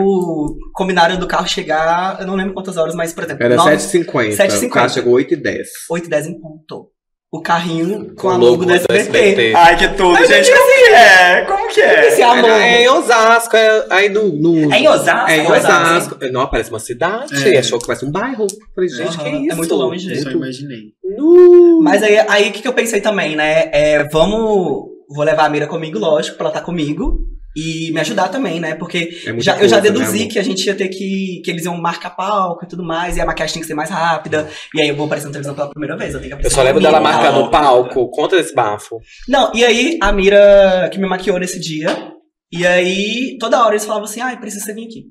Combinaram 0.73 1.17
do 1.17 1.27
carro 1.27 1.47
chegar, 1.47 2.17
eu 2.19 2.27
não 2.27 2.35
lembro 2.35 2.53
quantas 2.53 2.77
horas, 2.77 2.95
mas, 2.95 3.13
por 3.13 3.23
exemplo, 3.25 3.43
Era 3.45 3.55
nove- 3.55 3.75
7h50. 3.77 4.35
7h50. 4.35 4.65
O 4.67 4.69
carro 4.69 4.89
chegou 4.89 5.13
8h10. 5.13 5.57
8 5.89 6.05
e 6.05 6.09
10 6.09 6.27
em 6.27 6.39
ponto. 6.39 6.87
O 7.35 7.41
carrinho 7.41 8.07
com, 8.09 8.15
Com 8.15 8.29
a 8.29 8.35
o 8.35 8.37
logo 8.37 8.45
logo 8.51 8.61
do 8.63 8.67
do 8.67 8.73
SBT. 8.73 8.99
SBT. 8.99 9.53
Ai, 9.55 9.77
que 9.77 9.87
tudo, 9.89 10.25
gente. 10.25 10.51
Como 10.51 10.67
que 10.67 10.93
é? 10.93 11.41
Como 11.45 11.67
que 11.73 11.81
é? 11.81 12.07
Esse 12.07 12.21
amor. 12.23 12.49
É, 12.49 12.83
em 12.83 12.89
Osasco, 12.89 13.57
é, 13.57 13.85
aí 13.89 14.09
no, 14.09 14.29
no- 14.29 14.73
É 14.73 14.77
em 14.79 14.87
Osasco? 14.87 15.29
É 15.31 15.37
em 15.37 15.41
Osasco. 15.51 15.67
Osasco. 15.67 16.17
Não, 16.31 16.47
parece 16.47 16.69
uma 16.69 16.79
cidade. 16.79 17.55
É. 17.55 17.59
Achou 17.59 17.77
que 17.79 17.87
parece 17.87 18.05
um 18.05 18.11
bairro. 18.11 18.47
Falei, 18.73 18.89
gente, 18.89 19.01
Aham, 19.17 19.23
que 19.23 19.29
é 19.29 19.39
isso? 19.47 19.57
muito 19.57 19.75
longe. 19.75 20.13
Isso 20.13 20.29
eu 20.29 20.33
imaginei. 20.37 20.93
Nu. 21.17 21.81
Mas 21.81 22.01
aí, 22.03 22.17
aí 22.27 22.49
o 22.49 22.51
que, 22.53 22.61
que 22.61 22.67
eu 22.67 22.73
pensei 22.73 23.01
também, 23.01 23.35
né? 23.35 23.69
É, 23.73 24.07
vamos. 24.11 24.93
Vou 25.07 25.23
levar 25.23 25.45
a 25.45 25.49
Mira 25.49 25.67
comigo, 25.67 25.99
lógico, 25.99 26.37
pra 26.37 26.45
ela 26.47 26.53
estar 26.55 26.65
comigo. 26.65 27.19
E 27.55 27.91
me 27.91 27.99
ajudar 28.01 28.27
também, 28.27 28.59
né? 28.59 28.75
Porque 28.75 29.09
É 29.25 29.29
já, 29.29 29.33
eu 29.33 29.41
já 29.41 29.55
coisa, 29.57 29.75
né, 29.77 29.81
deduzi 29.81 30.19
amor? 30.19 30.31
que 30.31 30.39
a 30.39 30.43
gente 30.43 30.65
ia 30.65 30.75
ter 30.75 30.89
que. 30.89 31.41
que 31.43 31.51
eles 31.51 31.63
iam 31.65 31.77
marcar 31.77 32.09
palco 32.09 32.65
e 32.65 32.67
tudo 32.67 32.83
mais, 32.83 33.15
e 33.15 33.21
a 33.21 33.25
maquiagem 33.25 33.53
tem 33.53 33.61
que 33.61 33.67
ser 33.67 33.75
mais 33.75 33.89
rápida. 33.89 34.49
E 34.73 34.81
aí 34.81 34.89
eu 34.89 34.95
vou 34.95 35.05
aparecer 35.05 35.27
na 35.27 35.31
televisão 35.31 35.55
pela 35.55 35.69
primeira 35.69 35.95
vez. 35.95 36.13
Eu, 36.13 36.19
tenho 36.19 36.37
que 36.37 36.45
Eu 36.45 36.51
só 36.51 36.61
lembro 36.61 36.81
dela 36.81 36.99
marcando 36.99 37.39
o 37.39 37.49
palco. 37.49 38.09
Conta 38.09 38.35
desse 38.35 38.53
bafo. 38.53 38.99
Não, 39.27 39.51
e 39.53 39.63
aí 39.63 39.97
a 40.01 40.11
Mira 40.11 40.89
que 40.91 40.99
me 40.99 41.07
maquiou 41.07 41.39
nesse 41.39 41.59
dia. 41.59 42.13
E 42.51 42.65
aí, 42.65 43.37
toda 43.39 43.61
hora 43.63 43.71
eles 43.73 43.85
falavam 43.85 44.05
assim: 44.05 44.21
ai, 44.21 44.39
precisa 44.39 44.65
você 44.65 44.73
vir 44.73 44.85
aqui. 44.85 45.05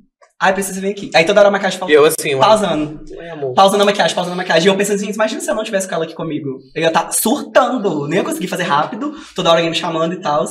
Ai, 0.44 0.52
precisa 0.52 0.74
você 0.74 0.80
vir 0.82 0.90
aqui. 0.90 1.10
Aí 1.14 1.24
toda 1.24 1.40
hora 1.40 1.48
a 1.48 1.52
maquiagem 1.52 1.78
falava. 1.78 1.96
eu 1.96 2.04
assim, 2.04 2.36
Pausando. 2.36 3.00
ué, 3.16 3.30
amor. 3.30 3.54
Pausando 3.54 3.82
a 3.82 3.86
maquiagem, 3.86 4.14
pausando 4.14 4.34
a 4.34 4.36
maquiagem. 4.36 4.66
E 4.68 4.70
eu 4.70 4.76
pensando 4.76 4.96
assim, 4.96 5.10
imagina 5.10 5.40
se 5.40 5.50
eu 5.50 5.54
não 5.54 5.64
tivesse 5.64 5.88
com 5.88 5.94
ela 5.94 6.04
aqui 6.04 6.14
comigo. 6.14 6.58
Eu 6.74 6.82
ia 6.82 6.88
estar 6.88 7.10
surtando. 7.12 8.06
Nem 8.06 8.18
ia 8.18 8.24
conseguir 8.24 8.46
fazer 8.48 8.64
rápido. 8.64 9.14
Toda 9.34 9.48
hora 9.48 9.58
alguém 9.60 9.70
me 9.70 9.76
chamando 9.76 10.12
e 10.12 10.20
tal. 10.20 10.44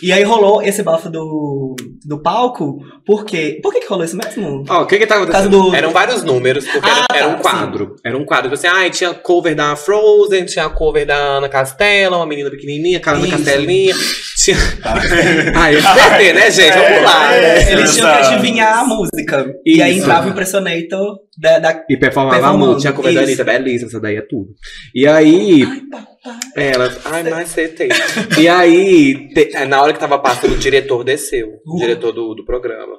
E 0.00 0.12
aí 0.12 0.22
rolou 0.22 0.62
esse 0.62 0.80
bafo 0.84 1.10
do, 1.10 1.74
do 2.04 2.22
palco. 2.22 2.78
Por 3.04 3.24
quê? 3.24 3.58
Por 3.60 3.72
que, 3.72 3.80
que 3.80 3.86
rolou 3.88 4.04
isso 4.04 4.16
mesmo? 4.16 4.64
Ó, 4.68 4.82
o 4.82 4.86
que 4.86 4.96
que 4.98 5.06
tá 5.08 5.16
acontecendo? 5.16 5.50
Do- 5.50 5.74
Eram 5.74 5.90
vários 5.90 6.22
números, 6.22 6.64
porque 6.68 6.88
Ah, 6.88 7.04
era, 7.10 7.18
era 7.24 7.28
tá, 7.30 7.36
um 7.36 7.42
quadro. 7.42 7.96
Era 8.04 8.16
um 8.16 8.24
quadro. 8.24 8.48
Tipo 8.50 8.54
assim, 8.54 8.68
ah, 8.68 8.88
tinha 8.90 9.12
cover 9.12 9.56
da 9.56 9.74
Frozen, 9.74 10.44
tinha 10.44 10.68
cover 10.70 11.04
da 11.04 11.16
Ana 11.16 11.48
Castela, 11.48 12.16
uma 12.16 12.26
menina 12.26 12.48
pequenininha, 12.50 13.00
cara 13.00 13.18
da 13.18 13.26
Isso. 13.26 13.36
Castelinha. 13.36 13.94
Tinha... 14.42 14.56
ah, 15.54 15.70
SBT, 15.72 16.32
né, 16.32 16.50
gente? 16.50 16.76
Vamos 16.76 17.02
lá. 17.04 17.32
É, 17.32 17.40
né? 17.64 17.72
Eles 17.72 17.94
tinham 17.94 18.10
que 18.10 18.18
adivinhar 18.26 18.80
a 18.80 18.84
música. 18.84 19.31
E 19.64 19.80
aí 19.82 19.98
entrava 19.98 20.26
o 20.26 20.30
Impressionator 20.30 21.18
da. 21.38 21.58
da... 21.58 21.84
E 21.88 21.96
performava 21.96 22.52
muito. 22.56 22.80
Tinha 22.80 22.92
cover 22.92 23.14
da. 23.14 23.20
Anitta, 23.22 23.44
belíssima, 23.44 23.88
essa 23.88 24.00
daí 24.00 24.16
é 24.16 24.22
tudo. 24.22 24.50
E 24.94 25.06
aí, 25.06 25.62
Ai, 25.64 26.68
ela, 26.72 26.96
ai, 27.06 27.22
mas 27.24 27.48
você 27.48 27.68
tem. 27.68 27.88
E 28.38 28.48
aí, 28.48 29.28
te- 29.34 29.56
é, 29.56 29.64
na 29.64 29.82
hora 29.82 29.92
que 29.92 29.98
tava 29.98 30.18
passando, 30.18 30.52
o 30.54 30.58
diretor 30.58 31.02
desceu. 31.04 31.48
O 31.66 31.76
Uh. 31.76 31.78
diretor 31.80 32.12
do, 32.12 32.34
do 32.34 32.44
programa. 32.44 32.94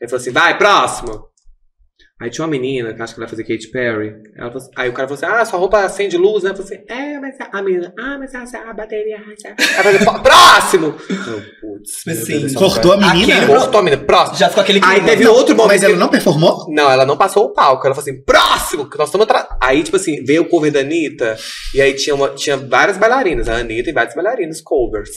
Ele 0.00 0.08
falou 0.10 0.20
assim: 0.20 0.30
vai, 0.30 0.56
próximo. 0.58 1.28
Aí 2.20 2.30
tinha 2.30 2.44
uma 2.44 2.50
menina, 2.50 2.94
que 2.94 3.02
acho 3.02 3.12
que 3.12 3.20
ela 3.20 3.26
ia 3.26 3.30
fazer 3.30 3.42
Katy 3.42 3.68
Perry. 3.72 4.14
Ela 4.36 4.46
falou 4.48 4.56
assim- 4.58 4.70
aí 4.76 4.88
o 4.88 4.92
cara 4.92 5.08
falou 5.08 5.14
assim: 5.22 5.40
ah, 5.40 5.44
sua 5.44 5.58
roupa 5.58 5.80
acende 5.80 6.16
luz, 6.16 6.44
né? 6.44 6.50
Ela 6.50 6.56
falou 6.56 6.72
assim: 6.72 6.84
é, 6.88 7.18
mas 7.18 7.40
a, 7.40 7.58
a 7.58 7.62
menina, 7.62 7.92
ah, 7.98 8.16
mas 8.18 8.32
a, 8.34 8.70
a 8.70 8.72
bateria. 8.72 9.16
Ela 9.16 9.82
falou 9.82 9.96
assim, 9.96 10.04
"Pô, 10.04 10.20
próximo! 10.20 10.86
Eu, 11.10 11.42
putz. 11.60 12.02
meu 12.06 12.14
Sim. 12.14 12.32
Deus, 12.38 12.44
essa 12.44 12.58
Cortou 12.58 12.92
a 12.92 12.96
menina? 12.98 13.36
Aqui, 13.38 13.46
Cortou 13.48 13.80
a 13.80 13.82
menina, 13.82 14.02
próximo. 14.04 14.38
Já 14.38 14.48
ficou 14.48 14.62
aquele 14.62 14.78
Aí 14.84 14.92
clima. 15.00 15.08
teve 15.08 15.26
outro 15.26 15.56
momento. 15.56 15.72
Mas 15.72 15.82
ela 15.82 15.96
não 15.96 16.08
performou? 16.08 16.66
não, 16.70 16.88
ela 16.90 17.04
não 17.04 17.16
passou 17.16 17.46
o 17.46 17.52
palco. 17.52 17.84
Ela 17.84 17.94
falou 17.96 18.08
assim, 18.08 18.22
próximo, 18.24 18.88
que 18.88 18.96
nós 18.96 19.08
estamos 19.08 19.24
atrás. 19.24 19.46
Aí, 19.60 19.82
tipo 19.82 19.96
assim, 19.96 20.22
veio 20.24 20.42
o 20.42 20.48
cover 20.48 20.70
da 20.70 20.80
Anitta, 20.80 21.36
e 21.74 21.80
aí 21.80 21.94
tinha, 21.94 22.14
uma, 22.14 22.28
tinha 22.30 22.56
várias 22.56 22.96
bailarinas, 22.96 23.48
a 23.48 23.56
Anitta 23.56 23.90
e 23.90 23.92
várias 23.92 24.14
bailarinas, 24.14 24.60
covers. 24.60 25.10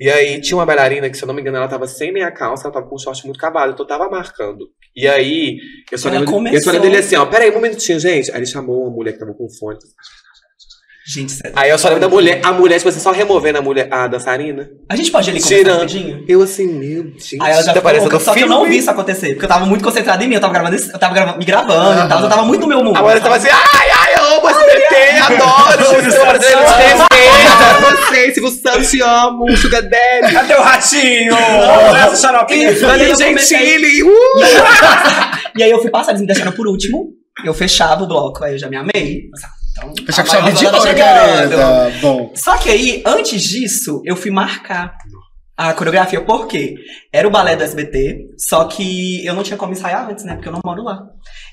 E 0.00 0.08
aí 0.08 0.40
tinha 0.40 0.56
uma 0.56 0.64
bailarina 0.64 1.10
que, 1.10 1.16
se 1.18 1.22
eu 1.22 1.26
não 1.26 1.34
me 1.34 1.42
engano, 1.42 1.58
ela 1.58 1.68
tava 1.68 1.86
sem 1.86 2.10
meia 2.12 2.30
calça, 2.30 2.64
ela 2.64 2.72
tava 2.72 2.86
com 2.86 2.94
um 2.94 2.98
short 2.98 3.24
muito 3.26 3.38
cavado, 3.38 3.72
então 3.72 3.84
eu 3.84 3.88
tava 3.88 4.08
marcando. 4.08 4.68
E 4.96 5.06
aí, 5.06 5.58
eu 5.92 5.98
só, 5.98 6.08
Ela 6.08 6.18
lembro, 6.18 6.29
eu 6.30 6.38
só 6.38 6.44
começou. 6.44 6.72
lembro 6.72 6.88
dele 6.88 6.96
assim, 6.98 7.16
ó, 7.16 7.26
peraí 7.26 7.50
um 7.50 7.60
minutinho, 7.60 7.98
gente. 8.00 8.30
Aí 8.30 8.38
ele 8.38 8.46
chamou 8.46 8.82
uma 8.82 8.90
mulher 8.90 9.12
que 9.12 9.18
tava 9.18 9.34
com 9.34 9.48
fone. 9.48 9.78
Gente, 11.06 11.32
sério. 11.32 11.52
Aí 11.56 11.68
eu 11.70 11.78
só 11.78 11.88
lembro 11.88 12.02
da 12.02 12.08
mulher, 12.08 12.40
a 12.44 12.52
mulher, 12.52 12.76
tipo 12.76 12.88
assim, 12.88 13.00
só 13.00 13.10
removendo 13.10 13.58
a 13.58 13.62
mulher, 13.62 13.88
a 13.90 14.06
dançarina. 14.06 14.70
A 14.88 14.94
gente 14.94 15.10
pode 15.10 15.28
ali 15.28 15.40
Tirando. 15.40 16.24
Eu 16.28 16.42
assim, 16.42 16.66
meu 16.68 17.04
Deus, 17.04 17.34
Aí 17.40 17.52
ela 17.52 17.62
já 17.62 17.72
tá 17.72 17.80
parecendo 17.80 18.20
só 18.20 18.32
que 18.32 18.42
eu 18.42 18.46
não 18.46 18.58
filme. 18.60 18.70
vi 18.70 18.78
isso 18.78 18.90
acontecer, 18.90 19.30
porque 19.30 19.44
eu 19.44 19.48
tava 19.48 19.66
muito 19.66 19.82
concentrada 19.82 20.22
em 20.22 20.28
mim, 20.28 20.34
eu 20.34 20.40
tava 20.40 20.52
gravando, 20.52 20.76
eu 20.76 20.98
tava 20.98 21.12
gravando, 21.14 21.38
me 21.38 21.44
gravando 21.44 22.04
e 22.04 22.08
tal, 22.08 22.22
eu 22.22 22.28
tava 22.28 22.44
muito 22.44 22.60
no 22.60 22.68
meu 22.68 22.84
mundo. 22.84 22.96
A 22.96 23.02
mulher 23.02 23.20
tava 23.20 23.36
assim, 23.36 23.48
ai, 23.50 23.90
ai, 23.90 24.14
eu 24.18 24.38
amo 24.38 24.46
SBT, 24.70 25.34
adoro, 25.34 25.84
Silvio 25.86 26.12
Santos, 26.12 26.46
adoro 26.46 27.96
você, 28.06 28.34
Silvio 28.34 28.50
Santos, 28.50 28.90
te 28.90 29.02
amo, 29.02 29.56
Sugar 29.56 29.82
Daddy, 29.82 30.32
Cadê 30.32 30.54
o 30.54 30.62
ratinho? 30.62 31.34
Isso. 32.50 32.84
E 32.84 32.86
aí 32.86 32.98
Danilo 32.98 33.16
Gentili, 33.18 34.02
uh! 34.02 34.08
E 35.56 35.62
aí 35.62 35.70
eu 35.70 35.80
fui 35.80 35.90
passar, 35.90 36.12
eles 36.12 36.20
me 36.20 36.26
deixaram 36.26 36.52
por 36.52 36.66
último, 36.66 37.08
eu 37.44 37.54
fechava 37.54 38.04
o 38.04 38.06
bloco, 38.06 38.44
aí 38.44 38.54
eu 38.54 38.58
já 38.58 38.68
me 38.68 38.76
amei. 38.76 39.24
Então, 39.72 39.94
Fechar 40.06 40.24
com 40.24 40.30
chave 40.30 40.52
de 40.52 40.64
tá 40.64 40.70
ouro, 40.72 40.82
chegando. 40.82 41.48
querida. 41.48 41.92
Bom. 42.00 42.32
Só 42.34 42.56
que 42.58 42.68
aí, 42.70 43.02
antes 43.06 43.42
disso, 43.42 44.02
eu 44.04 44.16
fui 44.16 44.30
marcar 44.30 44.92
a 45.56 45.72
coreografia, 45.74 46.20
por 46.20 46.46
quê? 46.46 46.74
Era 47.12 47.28
o 47.28 47.30
balé 47.30 47.54
do 47.54 47.62
SBT, 47.62 48.30
só 48.38 48.64
que 48.64 49.24
eu 49.24 49.34
não 49.34 49.42
tinha 49.42 49.56
como 49.56 49.72
ensaiar 49.72 50.08
antes, 50.10 50.24
né? 50.24 50.34
Porque 50.34 50.48
eu 50.48 50.52
não 50.52 50.60
moro 50.64 50.82
lá. 50.82 51.02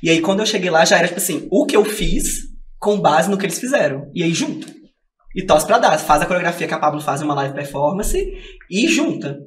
E 0.02 0.10
aí, 0.10 0.20
quando 0.22 0.40
eu 0.40 0.46
cheguei 0.46 0.70
lá, 0.70 0.84
já 0.86 0.98
era 0.98 1.08
tipo 1.08 1.20
assim, 1.20 1.48
o 1.52 1.66
que 1.66 1.76
eu 1.76 1.86
fiz 1.86 2.57
com 2.80 3.00
base 3.00 3.30
no 3.30 3.38
que 3.38 3.46
eles 3.46 3.60
fizeram. 3.60 4.12
E 4.14 4.24
aí, 4.24 4.34
junto. 4.34 4.68
E 5.36 5.46
tosse 5.46 5.66
pra 5.66 5.78
dar. 5.78 5.98
Faz 5.98 6.22
a 6.22 6.26
coreografia 6.26 6.68
que 6.68 6.74
a 6.74 6.80
Pablo 6.80 7.02
faz 7.02 7.22
em 7.22 7.26
uma 7.26 7.36
live 7.36 7.56
performance 7.56 8.18
e 8.70 8.88
junta. 8.88 9.38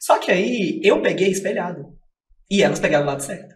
Só 0.00 0.18
que 0.18 0.30
aí, 0.30 0.80
eu 0.82 1.00
peguei 1.00 1.30
espelhado. 1.30 1.84
E 2.50 2.62
elas 2.62 2.80
pegaram 2.80 3.04
o 3.04 3.08
lado 3.08 3.22
certo. 3.22 3.54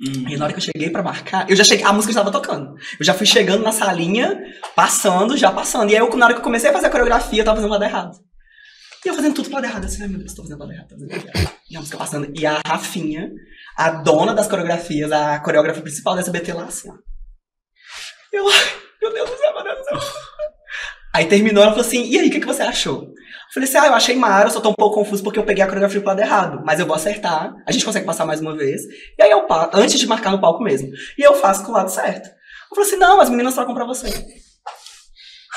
E 0.00 0.36
na 0.36 0.44
hora 0.44 0.52
que 0.52 0.58
eu 0.58 0.64
cheguei 0.64 0.90
pra 0.90 1.02
marcar, 1.02 1.48
eu 1.48 1.54
já 1.54 1.62
cheguei, 1.62 1.84
a 1.84 1.92
música 1.92 2.12
já 2.12 2.20
tava 2.20 2.32
tocando. 2.32 2.74
Eu 2.98 3.04
já 3.04 3.14
fui 3.14 3.26
chegando 3.26 3.62
na 3.62 3.70
salinha, 3.70 4.42
passando, 4.74 5.36
já 5.36 5.52
passando. 5.52 5.90
E 5.90 5.94
aí, 5.94 6.00
eu, 6.00 6.16
na 6.16 6.26
hora 6.26 6.34
que 6.34 6.40
eu 6.40 6.44
comecei 6.44 6.68
a 6.68 6.72
fazer 6.72 6.86
a 6.86 6.90
coreografia, 6.90 7.40
eu 7.40 7.44
tava 7.44 7.56
fazendo 7.56 7.70
lado 7.70 7.84
errado. 7.84 8.18
E 9.04 9.08
eu 9.08 9.14
fazendo 9.14 9.34
tudo 9.34 9.52
lado 9.52 9.64
errado, 9.64 9.84
assim, 9.84 10.02
ai 10.02 10.08
meu 10.08 10.18
Deus, 10.18 10.34
tô 10.34 10.42
fazendo 10.42 10.58
lado 10.60 10.72
errado, 10.72 10.88
tô 10.88 10.94
fazendo 10.94 11.10
lado 11.10 11.28
errado. 11.28 11.54
E 11.70 11.76
a 11.76 11.80
música 11.80 11.98
passando. 11.98 12.32
E 12.34 12.46
a 12.46 12.60
Rafinha, 12.66 13.30
a 13.76 13.90
dona 13.90 14.34
das 14.34 14.48
coreografias, 14.48 15.12
a 15.12 15.38
coreógrafa 15.40 15.82
principal 15.82 16.14
da 16.14 16.20
SBT 16.20 16.52
lá, 16.54 16.64
assim, 16.64 16.90
ó. 16.90 16.94
Eu, 18.34 18.44
meu 19.02 19.12
Deus 19.12 19.30
do 19.30 19.36
céu, 19.36 19.54
meu 19.54 19.62
Deus 19.64 19.78
do 19.78 19.84
céu. 19.84 19.98
Aí 21.14 21.26
terminou, 21.26 21.62
ela 21.62 21.72
falou 21.72 21.86
assim, 21.86 22.04
e 22.04 22.18
aí, 22.18 22.28
o 22.28 22.30
que, 22.30 22.40
que 22.40 22.46
você 22.46 22.62
achou? 22.62 23.02
Eu 23.04 23.12
falei 23.52 23.68
assim, 23.68 23.78
ah, 23.78 23.86
eu 23.86 23.94
achei 23.94 24.16
mara, 24.16 24.48
eu 24.48 24.50
só 24.50 24.60
tô 24.60 24.70
um 24.70 24.74
pouco 24.74 24.96
confuso 24.96 25.22
porque 25.22 25.38
eu 25.38 25.44
peguei 25.44 25.62
a 25.62 25.66
coreografia 25.66 26.00
pro 26.00 26.08
lado 26.08 26.20
errado. 26.20 26.62
Mas 26.64 26.80
eu 26.80 26.86
vou 26.86 26.96
acertar, 26.96 27.54
a 27.66 27.70
gente 27.70 27.84
consegue 27.84 28.04
passar 28.04 28.26
mais 28.26 28.40
uma 28.40 28.56
vez. 28.56 28.82
E 29.16 29.22
aí 29.22 29.30
eu 29.30 29.46
passo, 29.46 29.70
antes 29.74 29.98
de 30.00 30.08
marcar 30.08 30.32
no 30.32 30.40
palco 30.40 30.64
mesmo. 30.64 30.88
E 31.16 31.22
eu 31.22 31.34
faço 31.34 31.62
com 31.64 31.70
o 31.70 31.74
lado 31.74 31.88
certo. 31.88 32.26
Eu 32.28 32.74
falei 32.74 32.90
assim, 32.90 32.96
não, 32.98 33.20
as 33.20 33.30
meninas 33.30 33.54
trocam 33.54 33.74
pra 33.74 33.84
você. 33.84 34.08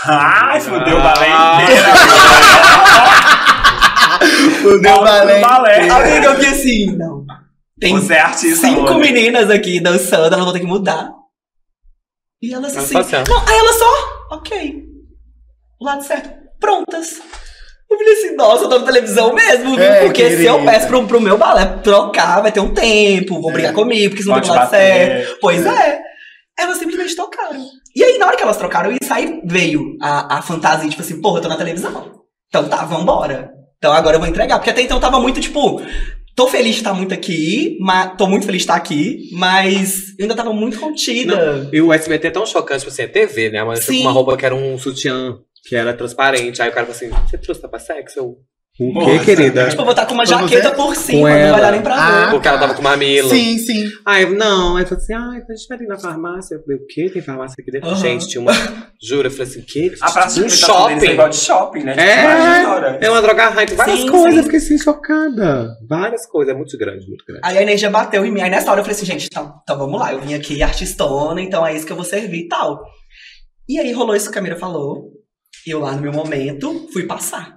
Ai, 0.06 0.60
fudeu 0.62 0.98
o 0.98 1.02
balé 1.02 1.28
inteiro. 1.64 1.84
Fudeu 4.62 4.96
o 4.96 5.04
balé. 5.04 5.42
balé. 5.42 5.90
Amiga, 5.90 6.28
eu 6.28 6.36
fiquei 6.36 6.50
assim, 6.50 6.96
não. 6.96 7.26
Tem 7.80 7.96
Você 7.96 8.14
é 8.14 8.20
artista, 8.20 8.68
cinco 8.68 8.88
amor. 8.88 9.00
meninas 9.00 9.50
aqui 9.50 9.80
dançando, 9.80 10.34
elas 10.34 10.44
vão 10.46 10.54
ter 10.54 10.60
que 10.60 10.66
mudar. 10.66 11.10
E 12.42 12.54
elas 12.54 12.76
Mas 12.76 12.96
assim. 12.96 13.24
Não, 13.28 13.40
aí 13.48 13.58
elas 13.58 13.76
só, 13.76 14.28
ok. 14.32 14.84
O 15.80 15.86
lado 15.86 16.04
certo, 16.04 16.30
prontas. 16.60 17.20
Eu 17.90 17.98
falei 17.98 18.14
assim, 18.14 18.36
nossa, 18.36 18.64
eu 18.66 18.70
tô 18.70 18.80
na 18.80 18.86
televisão 18.86 19.34
mesmo, 19.34 19.76
viu? 19.76 19.84
É, 19.84 20.04
porque 20.04 20.30
se 20.36 20.46
eu 20.46 20.56
querida. 20.56 20.72
peço 20.72 20.88
pro, 20.88 21.08
pro 21.08 21.22
meu 21.22 21.38
balé 21.38 21.66
trocar, 21.82 22.42
vai 22.42 22.52
ter 22.52 22.60
um 22.60 22.74
tempo, 22.74 23.42
vão 23.42 23.54
brigar 23.54 23.74
comigo, 23.74 24.10
porque 24.10 24.22
isso 24.22 24.30
não 24.30 24.42
tem 24.42 24.52
o 24.52 24.54
lado 24.54 24.70
certo. 24.70 25.38
Pois 25.40 25.66
é. 25.66 26.02
Elas 26.60 26.78
simplesmente 26.80 27.16
tocaram. 27.16 27.66
E 27.96 28.04
aí, 28.04 28.18
na 28.18 28.28
hora 28.28 28.36
que 28.36 28.44
elas 28.44 28.58
trocaram, 28.58 28.92
isso 28.92 29.14
aí 29.14 29.42
veio 29.46 29.96
a, 30.02 30.38
a 30.38 30.42
fantasia, 30.42 30.90
tipo 30.90 31.02
assim, 31.02 31.22
porra, 31.22 31.38
eu 31.38 31.44
tô 31.44 31.50
na 31.50 31.56
televisão. 31.56 32.24
Então 32.50 32.68
tá, 32.68 32.84
vambora. 32.84 33.52
Então 33.78 33.94
agora 33.94 34.16
eu 34.16 34.20
vou 34.20 34.28
entregar. 34.28 34.58
Porque 34.58 34.72
até 34.72 34.82
então 34.82 35.00
tava 35.00 35.20
muito, 35.20 35.40
tipo, 35.40 35.82
Tô 36.38 36.48
feliz 36.48 36.76
de 36.76 36.82
estar 36.82 36.94
muito 36.94 37.16
aqui, 37.16 37.80
mas 37.82 38.16
tô 38.16 38.28
muito 38.28 38.46
feliz 38.46 38.60
de 38.60 38.66
estar 38.66 38.76
aqui, 38.76 39.28
mas 39.32 40.10
eu 40.20 40.26
ainda 40.26 40.36
tava 40.36 40.54
muito 40.54 40.80
contida. 40.80 41.68
E 41.74 41.82
o 41.82 41.92
SBT 41.92 42.28
é 42.28 42.30
tão 42.30 42.46
chocante, 42.46 42.82
tipo 42.82 42.92
assim, 42.92 43.02
é 43.02 43.08
TV, 43.08 43.50
né? 43.50 43.64
Mas 43.64 43.80
Sim. 43.80 44.02
uma 44.02 44.12
roupa 44.12 44.38
que 44.38 44.46
era 44.46 44.54
um 44.54 44.78
sutiã, 44.78 45.40
que 45.68 45.76
era 45.76 45.96
transparente. 45.96 46.62
Aí 46.62 46.70
o 46.70 46.72
cara 46.72 46.86
falou 46.86 46.96
assim: 46.96 47.10
você 47.28 47.40
trouxe 47.40 47.60
tapa 47.60 47.80
sexo? 47.80 48.20
Eu, 48.20 48.38
o 48.80 48.94
Nossa. 48.94 49.10
quê, 49.20 49.26
querida? 49.26 49.70
Tipo, 49.70 49.82
eu 49.82 49.86
vou 49.86 49.92
estar 49.92 50.06
com 50.06 50.14
uma 50.14 50.24
Pra 50.24 50.38
jaqueta 50.40 50.70
você? 50.70 50.76
por 50.76 50.96
cima, 50.96 51.30
Com 51.30 51.36
não 51.40 51.52
vai 51.52 51.62
dar 51.62 51.72
nem 51.72 51.82
pra 51.82 51.96
Ah, 51.96 52.26
ver. 52.26 52.32
Porque 52.32 52.48
ela 52.48 52.60
tava 52.60 52.74
com 52.76 52.82
mamilo. 52.84 53.30
Sim, 53.30 53.58
sim. 53.58 53.84
Aí 54.06 54.24
eu, 54.24 54.32
não. 54.36 54.78
Aí 54.78 54.84
eu 54.84 54.88
falei 54.88 55.04
assim: 55.04 55.14
ah, 55.14 55.34
então 55.36 55.54
a 55.54 55.58
gente 55.58 55.68
vai 55.68 55.78
ali 55.80 55.88
na 55.88 55.98
farmácia. 55.98 56.56
Eu 56.56 56.62
falei: 56.64 56.78
o 56.78 56.86
quê? 56.88 57.10
Tem 57.12 57.22
farmácia 57.22 57.56
aqui 57.60 57.72
dentro? 57.72 57.90
Aham. 57.90 58.00
Gente, 58.00 58.28
tinha 58.28 58.42
uma. 58.42 58.52
Jura, 59.02 59.28
eu 59.28 59.32
falei 59.32 59.48
assim: 59.48 59.62
quê? 59.62 59.94
A 60.00 60.12
praça 60.12 60.36
de 60.36 60.40
um 60.42 60.44
deles 60.44 60.62
é 60.62 60.66
shopping. 60.66 61.06
igual 61.12 61.30
de 61.30 61.36
shopping, 61.36 61.84
né? 61.84 61.92
Tipo, 61.94 62.04
É. 62.04 62.58
restaurantes. 62.58 63.08
É 63.08 63.10
uma 63.12 63.22
droga 63.22 63.50
hype, 63.50 63.74
várias 63.76 64.00
Sim, 64.00 64.10
coisas. 64.10 64.32
sim. 64.32 64.38
Eu 64.38 64.44
fiquei 64.44 64.60
assim, 64.60 64.78
chocada. 64.78 65.70
Várias 65.90 66.26
coisas. 66.28 66.54
É 66.54 66.58
muito 66.58 66.78
grande, 66.78 67.08
muito 67.08 67.26
grande. 67.26 67.42
Aí 67.44 67.58
a 67.58 67.62
energia 67.64 67.90
bateu 67.90 68.26
em 68.26 68.32
mim. 68.32 68.42
Aí 68.42 68.50
nessa 68.50 68.70
hora 68.70 68.82
eu 68.82 68.84
falei 68.84 68.96
assim, 68.96 69.06
gente, 69.08 69.26
então, 69.26 69.54
então 69.64 69.78
vamos 69.78 70.00
lá. 70.00 70.14
Eu 70.14 70.22
vim 70.22 70.34
aqui 70.36 70.62
artistona, 70.62 71.42
então 71.42 71.66
é 71.66 71.76
isso 71.76 71.86
que 71.86 71.92
eu 71.92 71.96
vou 71.98 72.06
servir 72.06 72.42
e 72.46 72.48
tal. 72.48 72.80
E 73.68 73.80
aí 73.80 73.92
rolou 73.92 74.16
isso 74.16 74.26
que 74.26 74.32
a 74.32 74.42
Camila 74.42 74.56
falou. 74.56 75.12
Eu 75.66 75.80
lá 75.80 75.92
no 75.94 76.02
meu 76.02 76.14
momento 76.14 76.88
fui 76.94 77.04
passar. 77.04 77.57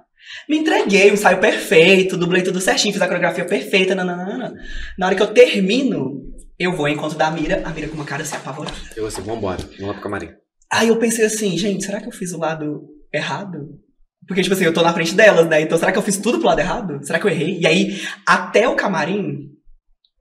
Me 0.51 0.57
entreguei, 0.57 1.09
um 1.09 1.13
ensaio 1.13 1.39
perfeito, 1.39 2.17
dublei 2.17 2.41
tudo 2.43 2.59
certinho, 2.59 2.91
fiz 2.91 3.01
a 3.01 3.05
coreografia 3.07 3.45
perfeita, 3.45 3.95
nananana. 3.95 4.53
Na 4.97 5.05
hora 5.05 5.15
que 5.15 5.21
eu 5.21 5.33
termino, 5.33 6.21
eu 6.59 6.73
vou 6.75 6.85
ao 6.85 6.91
encontro 6.91 7.17
da 7.17 7.31
Mira, 7.31 7.61
a 7.65 7.69
Mira 7.69 7.87
com 7.87 7.95
uma 7.95 8.03
cara 8.03 8.23
assim 8.23 8.35
apavorada. 8.35 8.75
Eu 8.97 9.05
assim, 9.05 9.21
vambora, 9.21 9.61
vamos 9.61 9.87
lá 9.87 9.93
pro 9.93 10.03
camarim. 10.03 10.29
Aí 10.69 10.89
eu 10.89 10.97
pensei 10.99 11.23
assim, 11.25 11.57
gente, 11.57 11.85
será 11.85 12.01
que 12.01 12.07
eu 12.07 12.11
fiz 12.11 12.33
o 12.33 12.37
lado 12.37 12.81
errado? 13.13 13.79
Porque, 14.27 14.41
tipo 14.41 14.53
assim, 14.53 14.65
eu 14.65 14.73
tô 14.73 14.81
na 14.81 14.93
frente 14.93 15.15
delas, 15.15 15.47
né? 15.47 15.61
Então, 15.61 15.77
será 15.77 15.91
que 15.91 15.97
eu 15.97 16.01
fiz 16.03 16.17
tudo 16.17 16.37
pro 16.39 16.47
lado 16.47 16.59
errado? 16.59 16.99
Será 17.05 17.17
que 17.17 17.25
eu 17.25 17.31
errei? 17.31 17.57
E 17.59 17.65
aí, 17.65 18.01
até 18.27 18.67
o 18.67 18.75
camarim, 18.75 19.49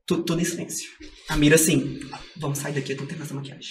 tu- 0.07 0.23
tudo 0.23 0.41
em 0.41 0.45
silêncio. 0.45 0.89
A 1.29 1.37
Mira 1.37 1.57
assim, 1.57 1.99
vamos 2.37 2.59
sair 2.59 2.73
daqui, 2.73 2.93
eu 2.93 2.97
tô 2.97 3.03
terminando 3.05 3.27
essa 3.27 3.35
maquiagem. 3.35 3.71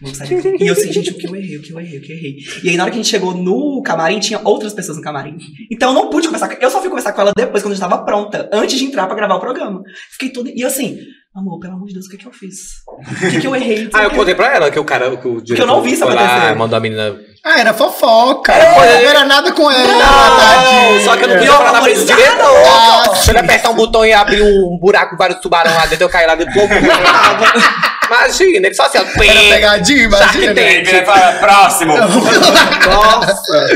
Vamos 0.00 0.16
sair 0.18 0.42
daqui. 0.42 0.64
E 0.64 0.66
eu 0.66 0.72
assim, 0.72 0.92
gente, 0.92 1.10
o 1.10 1.14
que 1.14 1.26
eu 1.26 1.36
errei, 1.36 1.56
o 1.56 1.62
que 1.62 1.72
eu 1.72 1.80
errei, 1.80 1.98
o 1.98 2.02
que 2.02 2.12
eu 2.12 2.16
errei. 2.16 2.36
E 2.64 2.70
aí, 2.70 2.76
na 2.76 2.84
hora 2.84 2.92
que 2.92 2.98
a 2.98 3.02
gente 3.02 3.10
chegou 3.10 3.34
no 3.34 3.82
camarim, 3.82 4.18
tinha 4.20 4.40
outras 4.44 4.72
pessoas 4.72 4.96
no 4.96 5.02
camarim. 5.02 5.36
Então, 5.70 5.90
eu 5.90 5.94
não 5.94 6.10
pude 6.10 6.28
conversar 6.28 6.56
Eu 6.60 6.70
só 6.70 6.80
fui 6.80 6.88
conversar 6.88 7.12
com 7.12 7.20
ela 7.20 7.32
depois, 7.36 7.62
quando 7.62 7.74
eu 7.74 7.78
já 7.78 7.88
tava 7.88 8.04
pronta, 8.04 8.48
antes 8.52 8.78
de 8.78 8.84
entrar 8.84 9.06
pra 9.06 9.16
gravar 9.16 9.36
o 9.36 9.40
programa. 9.40 9.82
Fiquei 10.10 10.30
toda. 10.30 10.50
E 10.54 10.64
assim, 10.64 10.98
amor, 11.40 11.58
pelo 11.60 11.74
amor 11.74 11.86
de 11.88 11.94
Deus, 11.94 12.06
o 12.06 12.10
que, 12.10 12.16
é 12.16 12.18
que 12.18 12.26
eu 12.26 12.32
fiz? 12.32 12.56
O 12.86 13.30
que, 13.30 13.40
que 13.40 13.46
eu 13.46 13.56
errei? 13.56 13.88
Ah, 13.94 14.04
eu 14.04 14.10
contei 14.10 14.34
pra 14.34 14.54
ela 14.54 14.70
que 14.70 14.78
o 14.78 14.84
cara, 14.84 15.16
que 15.16 15.26
o 15.28 15.40
diretor 15.40 15.62
eu 15.62 15.66
não 15.66 15.82
vi 15.82 15.92
isso 15.94 16.04
acontecer. 16.04 16.54
mandou 16.56 16.76
a 16.76 16.80
menina... 16.80 17.16
Ah, 17.44 17.58
era 17.58 17.72
fofoca. 17.74 18.52
É. 18.52 19.02
Não 19.02 19.10
era 19.10 19.24
nada 19.24 19.50
com 19.52 19.68
ela, 19.68 20.36
tadinha. 20.36 21.00
Só 21.04 21.16
que 21.16 21.24
eu 21.24 21.28
não 21.28 21.38
queria 21.38 21.52
falar 21.52 21.72
na 21.72 21.82
frente 21.82 21.96
do 21.96 22.04
isso- 22.04 22.14
diretor. 22.14 22.62
Ah, 23.10 23.14
Se 23.16 23.30
ele 23.30 23.38
apertar 23.40 23.70
um 23.70 23.74
botão 23.74 24.04
e 24.06 24.12
abrir 24.12 24.42
um 24.42 24.78
buraco 24.80 25.10
com 25.12 25.16
vários 25.16 25.40
tubarão 25.40 25.74
lá 25.74 25.86
dentro, 25.86 26.04
eu 26.04 26.08
caí 26.08 26.24
lá 26.26 26.34
dentro. 26.36 26.52
Imagina, 28.06 28.66
ele 28.66 28.74
só 28.74 28.84
assim, 28.84 28.98
ó. 28.98 29.00
Era 29.00 29.40
pim. 29.40 29.48
pegadinha, 29.48 30.02
imagina. 30.04 30.32
Shark 30.32 30.54
Tank. 30.54 30.58
Ele 30.58 30.84
vira 30.84 30.98
e 30.98 31.04
fala, 31.06 31.32
próximo. 31.40 31.94
Nossa. 32.86 33.66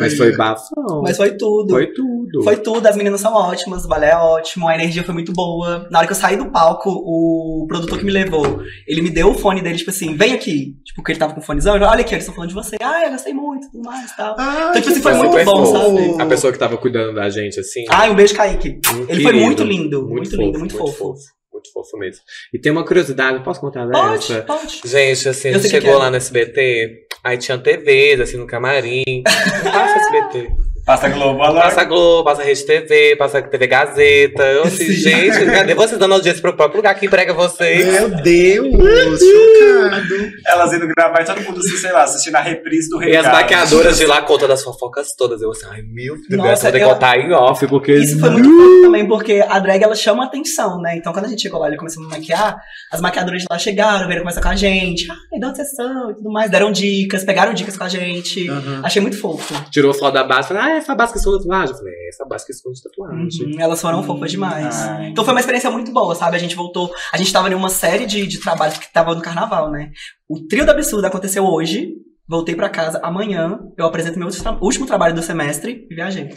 Mas 0.00 0.16
foi 0.16 0.34
bafão. 0.36 1.02
Mas 1.02 1.16
foi 1.16 1.36
tudo. 1.36 1.70
Foi 1.70 1.86
tudo. 1.92 2.42
Foi 2.42 2.56
tudo, 2.56 2.86
as 2.86 2.96
meninas 2.96 3.20
são 3.20 3.34
ótimas, 3.34 3.84
o 3.84 3.88
balé 3.88 4.10
é 4.10 4.16
ótimo, 4.16 4.68
a 4.68 4.74
energia 4.74 5.04
foi 5.04 5.12
muito 5.14 5.32
boa. 5.32 5.86
Na 5.90 5.98
hora 5.98 6.06
que 6.06 6.12
eu 6.12 6.16
saí 6.16 6.36
do 6.36 6.50
palco, 6.50 6.90
o 6.90 7.66
produtor 7.68 7.98
que 7.98 8.04
me 8.04 8.10
levou, 8.12 8.60
ele 8.86 9.02
me 9.02 9.10
deu 9.10 9.30
o 9.30 9.34
fone 9.34 9.60
dele, 9.62 9.76
tipo 9.76 9.90
assim, 9.90 10.16
vem 10.16 10.32
aqui. 10.32 10.74
Tipo, 10.84 11.02
que 11.02 11.12
ele 11.12 11.18
tava 11.18 11.34
com 11.34 11.40
o 11.40 11.42
fonezão, 11.42 11.74
olha 11.74 11.86
aqui, 12.00 12.14
eles 12.14 12.24
estão 12.24 12.34
falando 12.34 12.48
de 12.48 12.54
você. 12.54 12.76
Ah, 12.82 13.04
eu 13.04 13.10
gostei 13.10 13.34
muito, 13.34 13.70
tudo 13.70 13.84
mais 13.84 14.10
e 14.10 14.16
tal. 14.16 14.34
Ah, 14.38 14.68
Então, 14.70 14.82
tipo 14.82 14.92
assim, 14.92 15.02
foi 15.02 15.14
muito 15.14 15.44
bom, 15.44 15.66
fofo. 15.66 15.72
sabe? 15.72 16.22
A 16.22 16.26
pessoa 16.26 16.52
que 16.52 16.58
tava 16.58 16.76
cuidando 16.78 17.14
da 17.14 17.28
gente, 17.28 17.60
assim. 17.60 17.84
Ai, 17.90 18.10
um 18.10 18.14
beijo, 18.14 18.34
Kaique. 18.34 18.80
um 18.94 18.98
Ele 19.02 19.06
foi 19.06 19.16
querido. 19.32 19.44
muito 19.44 19.62
lindo, 19.62 20.06
muito, 20.08 20.36
lindo, 20.36 20.58
muito, 20.58 20.76
fofo. 20.76 21.14
Muito 21.66 21.72
fofo 21.72 21.98
mesmo. 21.98 22.22
E 22.52 22.58
tem 22.58 22.72
uma 22.72 22.84
curiosidade, 22.84 23.42
posso 23.42 23.60
contar 23.60 23.86
Pode, 23.88 24.28
dessa? 24.28 24.42
pode. 24.42 24.80
Gente, 24.84 25.28
assim, 25.28 25.48
a 25.48 25.58
gente 25.58 25.68
chegou 25.68 25.94
é. 25.94 25.96
lá 25.96 26.10
no 26.10 26.16
SBT, 26.16 27.06
aí 27.22 27.38
tinha 27.38 27.58
TVs, 27.58 28.20
assim, 28.20 28.36
no 28.36 28.46
camarim. 28.46 29.22
Passa 29.64 29.98
SBT. 29.98 30.65
Passa 30.86 31.08
Globo, 31.08 31.42
alô. 31.42 31.60
Passa 31.60 31.82
Globo, 31.82 32.22
passa 32.22 32.44
Rede 32.44 32.64
TV, 32.64 33.16
passa 33.16 33.42
TV 33.42 33.66
Gazeta. 33.66 34.44
Eu 34.44 34.62
assim, 34.62 34.84
Sim. 34.86 34.92
gente, 34.92 35.44
cadê 35.46 35.74
vocês 35.74 35.98
dando 35.98 36.14
audiência 36.14 36.40
pro 36.40 36.52
próprio 36.54 36.76
lugar 36.76 36.94
que 36.94 37.06
emprega 37.06 37.34
vocês? 37.34 37.84
Meu 37.84 38.08
Deus, 38.22 39.18
chocado. 39.18 40.32
Elas 40.46 40.72
indo 40.72 40.86
gravar 40.86 41.22
e 41.22 41.24
todo 41.24 41.40
mundo, 41.42 41.58
assim, 41.58 41.76
sei 41.76 41.90
lá, 41.90 42.04
assistindo 42.04 42.36
a 42.36 42.40
reprise 42.40 42.88
do 42.88 43.02
E 43.02 43.16
as 43.16 43.26
Recado. 43.26 43.34
maquiadoras 43.34 43.98
de 43.98 44.06
lá 44.06 44.22
contam 44.22 44.46
das 44.46 44.62
fofocas 44.62 45.08
todas. 45.18 45.42
Eu 45.42 45.50
assim, 45.50 45.66
ai 45.68 45.82
meu 45.82 46.14
Deus, 46.28 46.28
Nossa, 46.40 46.52
essa 46.52 46.62
vou 46.62 46.72
ter 46.72 46.78
que 46.78 46.84
eu- 46.84 46.88
contar 46.90 47.18
em 47.18 47.32
off, 47.32 47.66
porque. 47.66 47.92
Isso 47.92 48.20
foi 48.20 48.30
muito 48.30 48.48
fofo 48.48 48.82
também, 48.82 49.08
porque 49.08 49.44
a 49.48 49.58
drag 49.58 49.82
ela 49.82 49.96
chama 49.96 50.24
atenção, 50.26 50.80
né? 50.80 50.96
Então 50.96 51.12
quando 51.12 51.24
a 51.24 51.28
gente 51.28 51.42
chegou 51.42 51.58
lá 51.58 51.68
e 51.68 51.76
começou 51.76 52.04
a 52.04 52.08
maquiar, 52.10 52.56
as 52.92 53.00
maquiadoras 53.00 53.40
de 53.42 53.46
lá 53.50 53.58
chegaram, 53.58 54.06
vieram 54.06 54.22
conversar 54.22 54.40
com 54.40 54.50
a 54.50 54.54
gente, 54.56 55.08
ai, 55.10 55.40
dá 55.40 55.48
uma 55.48 55.54
sessão 55.56 56.12
e 56.12 56.14
tudo 56.14 56.30
mais, 56.30 56.48
deram 56.48 56.70
dicas, 56.70 57.24
pegaram 57.24 57.52
dicas 57.52 57.76
com 57.76 57.82
a 57.82 57.88
gente. 57.88 58.48
Uhum. 58.48 58.82
Achei 58.84 59.02
muito 59.02 59.18
fofo. 59.18 59.52
Tirou 59.72 59.92
foto 59.92 60.14
da 60.14 60.22
base, 60.22 60.46
falou, 60.46 60.62
ah, 60.62 60.75
essa 60.78 60.94
base 60.94 61.12
que 61.12 61.18
esconde 61.18 61.38
tatuagem. 61.38 61.72
Eu 61.72 61.78
falei, 61.78 61.94
é, 61.94 62.08
essa 62.08 62.24
base 62.24 62.46
que 62.46 62.52
esconde 62.52 62.82
tatuagem. 62.82 63.28
Uhum, 63.54 63.60
elas 63.60 63.80
foram 63.80 64.02
fofas 64.02 64.30
demais. 64.30 64.74
Ai. 64.82 65.08
Então 65.08 65.24
foi 65.24 65.32
uma 65.34 65.40
experiência 65.40 65.70
muito 65.70 65.92
boa, 65.92 66.14
sabe? 66.14 66.36
A 66.36 66.40
gente 66.40 66.56
voltou. 66.56 66.90
A 67.12 67.16
gente 67.16 67.32
tava 67.32 67.50
em 67.50 67.54
uma 67.54 67.68
série 67.68 68.06
de, 68.06 68.26
de 68.26 68.40
trabalhos 68.40 68.78
que 68.78 68.92
tava 68.92 69.14
no 69.14 69.22
carnaval, 69.22 69.70
né? 69.70 69.90
O 70.28 70.46
trio 70.46 70.64
da 70.66 70.72
absurda 70.72 71.08
aconteceu 71.08 71.44
hoje. 71.44 71.92
Voltei 72.28 72.54
pra 72.56 72.68
casa 72.68 72.98
amanhã. 73.02 73.58
Eu 73.78 73.86
apresento 73.86 74.18
meu 74.18 74.26
último 74.28 74.42
tra- 74.42 74.58
último 74.60 74.86
trabalho 74.86 75.14
do 75.14 75.22
semestre 75.22 75.86
e 75.90 75.94
viajei. 75.94 76.28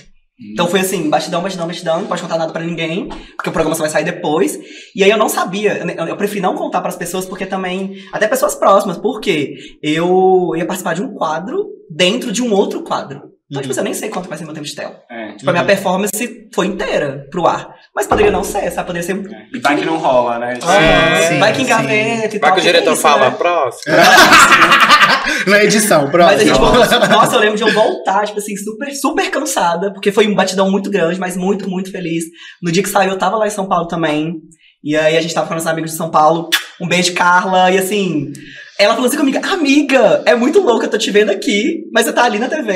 Então 0.53 0.68
foi 0.68 0.80
assim, 0.80 1.10
batidão, 1.10 1.41
batidão, 1.41 1.68
batidão, 1.68 1.99
não 1.99 2.07
pode 2.07 2.22
contar 2.22 2.38
nada 2.38 2.53
pra 2.53 2.64
ninguém, 2.64 3.10
porque 3.36 3.49
o 3.49 3.52
programa 3.52 3.76
só 3.76 3.82
vai 3.84 3.90
sair 3.91 4.06
depois. 4.06 4.57
E 4.95 5.03
aí 5.03 5.10
eu 5.10 5.18
não 5.18 5.28
sabia, 5.28 5.80
eu, 5.80 6.07
eu 6.07 6.16
preferi 6.16 6.40
não 6.40 6.56
contar 6.56 6.80
pras 6.80 6.95
pessoas, 6.95 7.26
porque 7.26 7.45
também, 7.45 7.98
até 8.14 8.26
pessoas 8.26 8.56
próximas, 8.56 8.98
porque 8.98 9.56
eu 9.84 10.52
ia 10.56 10.66
participar 10.66 10.94
de 10.94 11.02
um 11.03 11.14
quadro 11.14 11.68
dentro 11.90 12.32
de 12.32 12.41
um 12.41 12.53
outro 12.53 12.84
quadro. 12.84 13.34
Então, 13.49 13.61
tipo 13.63 13.71
assim, 13.71 13.80
eu 13.80 13.84
nem 13.85 13.93
sei 13.95 14.09
quanto 14.09 14.30
vai 14.30 14.38
ser 14.38 14.45
meu 14.45 14.53
tempo 14.53 14.65
de 14.67 14.76
tela. 14.76 15.01
É. 15.09 15.31
Tipo, 15.34 15.49
a 15.49 15.53
minha 15.53 15.65
performance 15.65 16.49
foi 16.53 16.67
inteira 16.67 17.26
pro 17.31 17.47
ar. 17.47 17.73
Mas 17.95 18.05
poderia 18.05 18.31
não 18.31 18.43
ser, 18.43 18.69
sabe? 18.71 18.85
Poderia 18.88 19.05
ser 19.05 19.15
um 19.15 19.23
E 19.53 19.59
vai 19.59 19.76
que 19.76 19.85
não 19.85 19.97
rola, 19.97 20.38
né? 20.38 20.59
Ah, 20.61 21.21
sim, 21.27 21.39
vai 21.39 21.51
que 21.51 21.57
sim. 21.57 21.63
engaveta 21.63 22.35
e 22.35 22.39
Vai 22.39 22.49
tal. 22.49 22.53
que 22.53 22.59
o 22.59 22.63
diretor 22.63 22.93
isso, 22.93 23.01
fala, 23.01 23.31
né? 23.31 23.35
próximo. 23.35 23.95
Na 25.47 25.63
edição, 25.63 26.03
Mas 26.03 26.11
próximo. 26.11 26.41
a 26.41 26.45
gente 26.45 26.59
voltou. 26.59 27.07
Nossa, 27.09 27.35
eu 27.35 27.39
lembro 27.39 27.57
de 27.57 27.63
eu 27.63 27.73
voltar, 27.73 28.26
tipo 28.26 28.39
assim, 28.39 28.55
super, 28.55 28.91
super 28.93 29.30
cansada, 29.31 29.91
porque 29.93 30.11
foi 30.11 30.27
um 30.27 30.35
batidão 30.35 30.69
muito 30.69 30.89
grande, 30.89 31.19
mas 31.19 31.35
muito, 31.35 31.69
muito 31.69 31.91
feliz. 31.91 32.26
No 32.61 32.71
dia 32.71 32.84
que 32.84 32.89
saiu, 32.89 33.11
eu 33.11 33.17
tava 33.17 33.35
lá 33.38 33.47
em 33.47 33.51
São 33.51 33.67
Paulo 33.67 33.88
também. 33.88 34.35
E 34.84 34.95
aí 34.95 35.17
a 35.17 35.21
gente 35.21 35.34
tava 35.34 35.47
com 35.47 35.55
os 35.55 35.67
amigos 35.67 35.91
de 35.91 35.97
São 35.97 36.09
Paulo. 36.09 36.49
Um 36.80 36.88
beijo, 36.88 37.13
Carla. 37.13 37.69
E 37.71 37.77
assim, 37.77 38.31
ela 38.80 38.93
falou 38.93 39.07
assim 39.10 39.18
comigo: 39.18 39.38
Amiga, 39.45 40.23
é 40.26 40.34
muito 40.34 40.61
louco, 40.61 40.85
eu 40.85 40.89
tô 40.89 40.97
te 40.97 41.11
vendo 41.11 41.30
aqui, 41.30 41.84
mas 41.93 42.06
você 42.06 42.14
tá 42.14 42.23
ali 42.23 42.39
na 42.39 42.47
TV. 42.47 42.73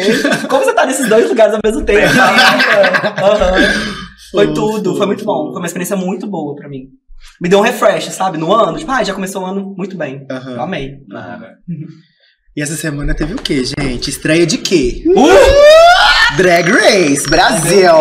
Como 0.49 0.65
você 0.65 0.73
tá 0.73 0.85
nesses 0.85 1.07
dois 1.07 1.29
lugares 1.29 1.53
ao 1.53 1.61
mesmo 1.63 1.85
tempo? 1.85 2.01
Amiga? 2.19 3.25
Aham. 3.25 4.03
Foi 4.31 4.53
tudo, 4.53 4.97
foi 4.97 5.05
muito 5.05 5.23
bom. 5.23 5.51
Foi 5.51 5.61
uma 5.61 5.65
experiência 5.65 5.95
muito 5.95 6.27
boa 6.27 6.55
pra 6.55 6.67
mim. 6.67 6.89
Me 7.39 7.47
deu 7.47 7.59
um 7.59 7.61
refresh, 7.61 8.05
sabe? 8.11 8.37
No 8.37 8.53
ano. 8.53 8.77
Tipo, 8.77 8.91
ah, 8.91 9.03
já 9.03 9.13
começou 9.13 9.43
o 9.43 9.45
ano 9.45 9.73
muito 9.77 9.95
bem. 9.95 10.27
Aham. 10.29 10.51
Eu 10.51 10.61
amei. 10.61 10.97
E 12.55 12.61
essa 12.61 12.75
semana 12.75 13.15
teve 13.15 13.33
o 13.33 13.41
quê, 13.41 13.63
gente? 13.63 14.09
Estreia 14.09 14.45
de 14.45 14.57
quê? 14.57 15.03
Uh! 15.07 15.72
Drag 16.37 16.67
Race 16.71 17.29
Brasil! 17.29 17.91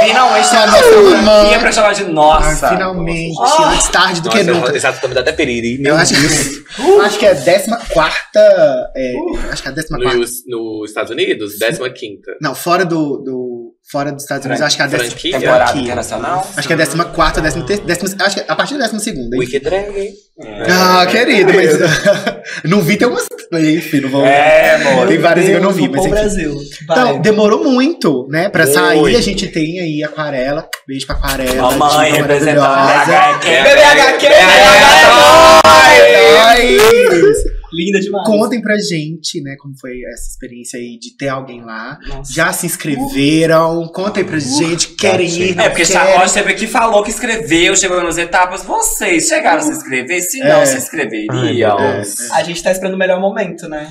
Finalmente 0.00 0.48
tem 0.48 0.58
a 0.58 0.66
Nossa, 0.66 0.66
nossa 0.66 0.86
irmã. 0.86 1.40
franquia 1.40 1.58
pra 1.58 1.72
chamar 1.72 1.92
de 1.94 2.02
Ah, 2.04 2.08
nossa. 2.08 2.68
finalmente, 2.70 3.36
Ah. 3.40 3.70
antes 3.72 3.88
tarde 3.88 4.20
do 4.22 4.30
que 4.30 4.42
Nossa, 4.42 4.60
nunca. 4.60 4.76
exato, 4.76 5.00
também 5.00 5.14
dá 5.14 5.20
até 5.20 5.32
periri. 5.32 5.76
Eu 5.76 5.82
Meu 5.82 5.96
acho 5.96 6.14
Deus. 6.14 6.48
que, 6.48 6.80
eu 6.80 7.02
acho 7.02 7.18
que 7.18 7.26
é 7.26 7.30
a 7.30 7.34
14 7.34 7.70
é, 8.96 9.12
Acho 9.52 9.62
que 9.62 9.68
é 9.68 9.72
a 9.72 9.74
14 9.74 9.88
Nos 9.90 10.30
nos 10.46 10.88
Estados 10.88 11.10
Unidos, 11.10 11.52
15 11.58 12.20
Não, 12.40 12.54
fora 12.54 12.84
do, 12.84 13.18
do. 13.18 13.60
Fora 13.90 14.12
dos 14.12 14.22
Estados 14.22 14.46
Unidos, 14.46 14.62
acho 14.62 14.76
que 14.76 14.82
é 14.82 14.84
a 14.84 14.88
10 14.88 15.02
Franquia? 15.08 15.32
Temporada 15.40 15.64
franquia. 15.64 15.82
internacional? 15.82 16.48
Acho 16.56 16.66
que 16.68 16.72
é 16.72 16.76
a 16.76 16.78
14, 17.04 17.62
13, 17.64 17.82
décima, 17.82 18.24
acho 18.24 18.34
que 18.36 18.40
é 18.40 18.44
a 18.46 18.54
partir 18.54 18.78
da 18.78 18.86
12 18.86 19.00
segunda. 19.04 19.34
hein? 19.34 19.40
Wicked 19.40 19.64
Drag, 19.64 19.98
hein? 19.98 20.12
Ah, 20.70 21.06
querido, 21.10 21.52
mas. 21.52 22.29
Não 22.64 22.80
vi, 22.80 22.96
tem 22.96 23.08
umas. 23.08 23.26
Enfim, 23.52 24.00
não 24.00 24.08
vou. 24.10 24.24
É, 24.24 24.76
amor. 24.76 25.08
Tem 25.08 25.18
várias 25.18 25.46
que 25.46 25.52
eu 25.52 25.60
não 25.60 25.72
vi, 25.72 25.88
Deus, 25.88 25.92
mas 25.92 26.00
enfim. 26.04 26.10
Brasil. 26.10 26.56
Vai. 26.86 26.98
Então, 26.98 27.20
demorou 27.20 27.64
muito, 27.64 28.26
né? 28.30 28.48
Pra 28.48 28.64
Muito. 28.64 28.78
sair, 28.78 29.16
a 29.16 29.20
gente 29.20 29.48
tem 29.48 29.80
aí 29.80 30.02
Aquarela. 30.04 30.68
Beijo 30.86 31.06
pra 31.06 31.16
Aquarela. 31.16 31.72
Mamãe 31.72 32.12
diva 32.12 32.26
representando 32.26 32.60
maravilhosa. 32.60 33.38
BHQ. 33.38 33.48
BBHQ, 33.48 34.26
Ai, 35.64 37.59
Linda 37.72 38.00
demais. 38.00 38.26
Contem 38.26 38.60
pra 38.60 38.74
gente, 38.76 39.40
né, 39.42 39.54
como 39.58 39.74
foi 39.78 39.92
essa 40.12 40.28
experiência 40.30 40.78
aí 40.78 40.98
de 40.98 41.16
ter 41.16 41.28
alguém 41.28 41.62
lá. 41.62 41.98
Nossa. 42.06 42.32
Já 42.32 42.52
se 42.52 42.66
inscreveram? 42.66 43.86
Contem 43.88 44.24
pra 44.24 44.38
gente, 44.38 44.88
querem 44.94 45.28
ir, 45.28 45.54
não 45.56 45.64
É, 45.64 45.68
porque. 45.68 45.84
Charlotte 45.84 46.32
teve 46.34 46.50
aqui 46.52 46.66
falou 46.66 47.02
que 47.02 47.10
escreveu, 47.10 47.76
chegou 47.76 48.02
nas 48.02 48.18
etapas. 48.18 48.62
Vocês 48.64 49.28
chegaram 49.28 49.58
a 49.58 49.62
se 49.62 49.70
inscrever? 49.72 50.20
Se 50.22 50.38
não, 50.40 50.46
É. 50.62 50.66
se 50.66 50.72
Ai, 50.72 50.78
inscreveriam. 50.78 51.78
meu 51.78 51.92
Deus. 51.94 52.30
A 52.32 52.42
gente 52.42 52.62
tá 52.62 52.70
esperando 52.72 52.94
o 52.94 52.98
melhor 52.98 53.20
momento, 53.20 53.68
né? 53.68 53.90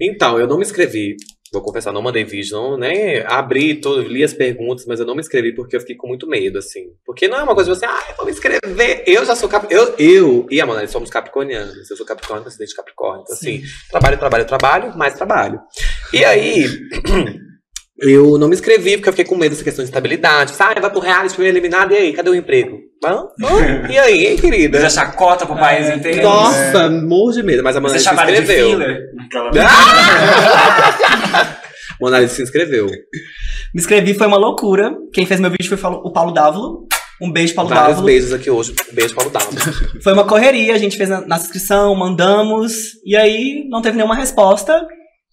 Então, 0.00 0.38
eu 0.38 0.46
não 0.46 0.56
me 0.56 0.62
inscrevi. 0.64 1.16
Vou 1.52 1.60
confessar, 1.60 1.92
não 1.92 2.00
mandei 2.00 2.24
vídeo, 2.24 2.56
não, 2.56 2.78
né? 2.78 3.22
Abri 3.26 3.74
tudo, 3.74 4.00
li 4.08 4.24
as 4.24 4.32
perguntas, 4.32 4.86
mas 4.86 5.00
eu 5.00 5.06
não 5.06 5.14
me 5.14 5.20
inscrevi 5.20 5.54
porque 5.54 5.76
eu 5.76 5.80
fiquei 5.80 5.94
com 5.94 6.08
muito 6.08 6.26
medo, 6.26 6.58
assim. 6.58 6.86
Porque 7.04 7.28
não 7.28 7.38
é 7.38 7.42
uma 7.42 7.54
coisa 7.54 7.70
de 7.70 7.78
você, 7.78 7.84
ah, 7.84 8.04
eu 8.08 8.16
vou 8.16 8.24
me 8.24 8.32
inscrever. 8.32 9.04
Eu 9.06 9.22
já 9.26 9.36
sou 9.36 9.50
Capricórnio. 9.50 9.94
Eu, 9.98 9.98
eu 9.98 10.46
e 10.50 10.60
a 10.62 10.66
Mona 10.66 10.86
somos 10.86 11.10
capricornianos. 11.10 11.90
Eu 11.90 11.96
sou 11.96 12.06
Capricórnio, 12.06 12.48
acidente 12.48 12.70
de 12.70 12.76
Capricórnio. 12.76 13.22
Então, 13.24 13.36
assim, 13.36 13.62
trabalho, 13.90 14.18
trabalho, 14.18 14.46
trabalho, 14.46 14.96
mais 14.96 15.12
trabalho. 15.12 15.60
E 16.12 16.24
aí. 16.24 16.64
Eu 18.04 18.36
não 18.36 18.48
me 18.48 18.54
inscrevi 18.54 18.96
porque 18.96 19.08
eu 19.08 19.12
fiquei 19.12 19.24
com 19.24 19.36
medo 19.36 19.50
dessa 19.52 19.62
questão 19.62 19.84
de 19.84 19.88
estabilidade. 19.90 20.52
Ah, 20.58 20.74
vai 20.80 20.90
pro 20.90 20.98
reality, 21.00 21.36
fui 21.36 21.46
eliminado, 21.46 21.92
e 21.92 21.96
aí, 21.96 22.12
cadê 22.12 22.30
o 22.30 22.34
emprego? 22.34 22.78
Hã? 23.04 23.26
Hã? 23.42 23.88
E 23.88 23.96
aí, 23.98 24.26
hein, 24.26 24.36
querida? 24.36 24.80
Você 24.80 24.90
chacota 24.90 25.46
pro 25.46 25.54
país 25.56 25.88
inteiro. 25.88 26.22
Nossa, 26.22 26.88
morro 26.90 27.32
de 27.32 27.42
medo, 27.44 27.62
mas 27.62 27.76
a 27.76 27.80
Mona 27.80 27.94
Você 27.94 28.00
se 28.00 28.08
de 28.08 28.14
inscreveu. 28.14 28.70
filler. 28.70 28.98
Mona 32.00 32.18
Lisa 32.18 32.34
se 32.34 32.42
inscreveu. 32.42 32.86
Me 32.86 33.80
inscrevi, 33.80 34.14
foi 34.14 34.26
uma 34.26 34.36
loucura. 34.36 34.92
Quem 35.12 35.24
fez 35.24 35.38
meu 35.40 35.50
vídeo 35.50 35.68
foi 35.68 35.78
o 35.78 35.80
Paulo- 35.80 36.02
o 36.04 36.12
Paulo 36.12 36.32
Dávolo. 36.32 36.86
Um 37.20 37.30
beijo, 37.30 37.54
Paulo 37.54 37.70
Vários 37.70 37.88
Dávolo. 37.90 38.06
beijos 38.06 38.32
aqui 38.32 38.50
hoje. 38.50 38.74
Um 38.90 38.94
beijo, 38.94 39.14
Paulo 39.14 39.30
Dávila. 39.30 39.60
Foi 40.02 40.12
uma 40.12 40.26
correria, 40.26 40.74
a 40.74 40.78
gente 40.78 40.96
fez 40.96 41.10
a 41.10 41.20
nossa 41.20 41.44
inscrição, 41.44 41.94
mandamos, 41.94 42.72
e 43.06 43.14
aí 43.16 43.64
não 43.70 43.80
teve 43.80 43.96
nenhuma 43.96 44.16
resposta. 44.16 44.84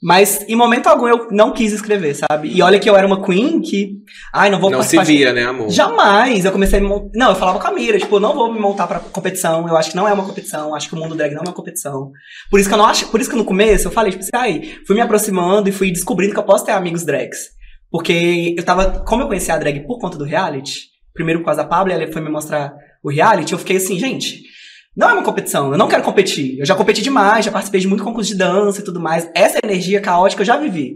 Mas 0.02 0.46
em 0.48 0.56
momento 0.56 0.88
algum 0.88 1.08
eu 1.10 1.28
não 1.30 1.52
quis 1.52 1.74
escrever, 1.74 2.16
sabe? 2.16 2.50
E 2.56 2.62
olha 2.62 2.80
que 2.80 2.90
eu 2.90 2.96
era 2.96 3.06
uma 3.06 3.22
queen 3.22 3.62
que. 3.62 3.98
Ai, 4.34 4.50
não 4.50 4.58
vou 4.60 4.70
Não 4.70 4.82
se 4.82 4.96
participar 4.96 5.32
de- 5.32 5.34
né, 5.34 5.44
amor? 5.46 5.70
Jamais! 5.70 6.46
Eu 6.46 6.54
comecei 6.54 6.80
a 6.80 6.82
me 6.82 6.88
montar. 6.88 7.10
Não, 7.14 7.30
eu 7.32 7.36
falava 7.36 7.60
com 7.60 7.68
a 7.68 7.72
Mira, 7.72 8.00
tipo, 8.00 8.16
eu 8.16 8.20
não 8.22 8.34
vou 8.34 8.52
me 8.54 8.60
montar 8.60 8.88
pra 8.88 9.00
competição. 9.00 9.68
Eu 9.68 9.76
acho 9.76 9.90
que 9.92 9.98
não 9.98 10.08
é 10.08 10.14
uma 10.14 10.24
competição. 10.26 10.74
Acho 10.74 10.88
que 10.88 10.96
o 10.96 10.98
mundo 10.98 11.16
drag 11.16 11.34
não 11.34 11.42
é 11.42 11.48
uma 11.48 11.54
competição. 11.54 12.12
Por 12.50 12.60
isso 12.62 12.70
que 12.70 12.74
eu 12.74 12.78
não 12.78 12.86
acho. 12.86 13.08
Por 13.10 13.20
isso 13.20 13.30
que 13.30 13.36
no 13.36 13.44
começo 13.44 13.88
eu 13.88 13.92
falei, 13.92 14.12
tipo 14.12 14.24
assim, 14.24 14.32
ai, 14.34 14.74
fui 14.88 14.96
me 14.96 15.02
aproximando 15.02 15.68
e 15.68 15.72
fui 15.74 15.92
descobrindo 15.92 16.34
que 16.34 16.40
eu 16.40 16.44
posso 16.46 16.64
ter 16.66 16.72
amigos 16.72 17.04
drags. 17.04 17.50
Porque 17.92 18.56
eu 18.58 18.64
tava. 18.64 19.04
Como 19.06 19.24
eu 19.24 19.28
conheci 19.28 19.52
a 19.52 19.58
drag 19.58 19.82
por 19.86 20.00
conta 20.00 20.18
do 20.18 20.24
reality, 20.24 20.76
primeiro 21.14 21.42
por 21.42 21.48
causa 21.48 21.62
da 21.64 21.68
Pablo, 21.68 21.92
ela 21.92 22.10
foi 22.12 22.22
me 22.22 22.30
mostrar 22.30 22.72
o 23.04 23.10
reality, 23.10 23.52
eu 23.54 23.60
fiquei 23.60 23.78
assim, 23.78 24.00
gente. 24.00 24.44
Não 25.00 25.10
é 25.10 25.14
uma 25.14 25.24
competição, 25.24 25.72
eu 25.72 25.78
não 25.78 25.88
quero 25.88 26.04
competir. 26.04 26.60
Eu 26.60 26.66
já 26.66 26.76
competi 26.76 27.02
demais, 27.02 27.46
já 27.46 27.52
participei 27.52 27.80
de 27.80 27.88
muito 27.88 28.04
concurso 28.04 28.32
de 28.32 28.38
dança 28.38 28.82
e 28.82 28.84
tudo 28.84 29.00
mais. 29.00 29.30
Essa 29.34 29.58
energia 29.64 30.02
caótica 30.02 30.42
eu 30.42 30.46
já 30.46 30.58
vivi. 30.58 30.96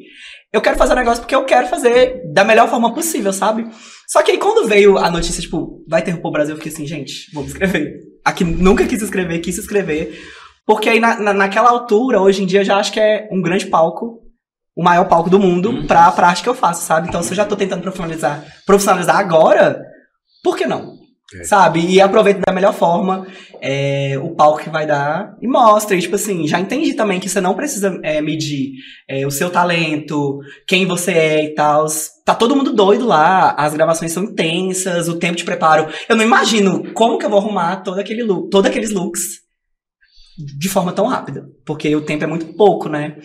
Eu 0.51 0.59
quero 0.59 0.77
fazer 0.77 0.91
um 0.91 0.97
negócio 0.97 1.21
porque 1.21 1.33
eu 1.33 1.45
quero 1.45 1.67
fazer 1.67 2.21
da 2.33 2.43
melhor 2.43 2.67
forma 2.69 2.93
possível, 2.93 3.31
sabe? 3.31 3.65
Só 4.09 4.21
que 4.21 4.31
aí 4.31 4.37
quando 4.37 4.67
veio 4.67 4.97
a 4.97 5.09
notícia, 5.09 5.41
tipo, 5.41 5.83
vai 5.87 6.01
ter 6.01 6.11
RuPaul 6.11 6.33
Brasil, 6.33 6.53
eu 6.53 6.57
fiquei 6.57 6.71
assim, 6.73 6.85
gente, 6.85 7.33
vou 7.33 7.43
me 7.43 7.49
inscrever. 7.49 7.93
Aqui 8.25 8.43
nunca 8.43 8.85
quis 8.85 9.01
escrever, 9.01 9.39
quis 9.39 9.57
escrever. 9.57 10.13
Porque 10.65 10.89
aí 10.89 10.99
na, 10.99 11.17
na- 11.19 11.33
naquela 11.33 11.69
altura, 11.69 12.19
hoje 12.21 12.43
em 12.43 12.45
dia, 12.45 12.59
eu 12.59 12.65
já 12.65 12.75
acho 12.77 12.91
que 12.91 12.99
é 12.99 13.29
um 13.31 13.41
grande 13.41 13.67
palco, 13.67 14.19
o 14.75 14.83
maior 14.83 15.05
palco 15.07 15.29
do 15.29 15.39
mundo, 15.39 15.85
pra, 15.87 16.11
pra 16.11 16.27
arte 16.27 16.43
que 16.43 16.49
eu 16.49 16.55
faço, 16.55 16.85
sabe? 16.85 17.07
Então 17.07 17.23
se 17.23 17.31
eu 17.31 17.37
já 17.37 17.45
tô 17.45 17.55
tentando 17.55 17.81
profissionalizar, 17.81 18.43
profissionalizar 18.65 19.15
agora, 19.15 19.81
por 20.43 20.57
que 20.57 20.65
não? 20.65 21.01
É. 21.39 21.43
Sabe? 21.43 21.85
E 21.85 22.01
aproveita 22.01 22.41
da 22.45 22.53
melhor 22.53 22.73
forma 22.73 23.25
é, 23.61 24.19
o 24.21 24.35
palco 24.35 24.61
que 24.61 24.69
vai 24.69 24.85
dar 24.85 25.37
e 25.41 25.47
mostra. 25.47 25.95
E, 25.95 26.01
tipo 26.01 26.15
assim, 26.15 26.47
já 26.47 26.59
entendi 26.59 26.93
também 26.93 27.19
que 27.19 27.29
você 27.29 27.39
não 27.39 27.55
precisa 27.55 27.99
é, 28.03 28.21
medir 28.21 28.73
é, 29.07 29.25
o 29.25 29.31
seu 29.31 29.49
talento, 29.49 30.39
quem 30.67 30.85
você 30.85 31.11
é 31.11 31.45
e 31.45 31.55
tal. 31.55 31.85
Tá 32.25 32.35
todo 32.35 32.55
mundo 32.55 32.73
doido 32.73 33.05
lá, 33.05 33.51
as 33.57 33.73
gravações 33.73 34.11
são 34.11 34.23
intensas, 34.23 35.07
o 35.07 35.17
tempo 35.17 35.37
de 35.37 35.43
preparo. 35.45 35.87
Eu 36.09 36.15
não 36.15 36.23
imagino 36.23 36.93
como 36.93 37.17
que 37.17 37.25
eu 37.25 37.29
vou 37.29 37.39
arrumar 37.39 37.77
todo 37.77 37.99
aquele 37.99 38.23
look, 38.23 38.49
todos 38.49 38.69
aqueles 38.69 38.91
looks 38.91 39.43
de 40.57 40.69
forma 40.69 40.91
tão 40.91 41.05
rápida. 41.07 41.45
Porque 41.65 41.95
o 41.95 42.01
tempo 42.01 42.23
é 42.23 42.27
muito 42.27 42.53
pouco, 42.55 42.89
né? 42.89 43.17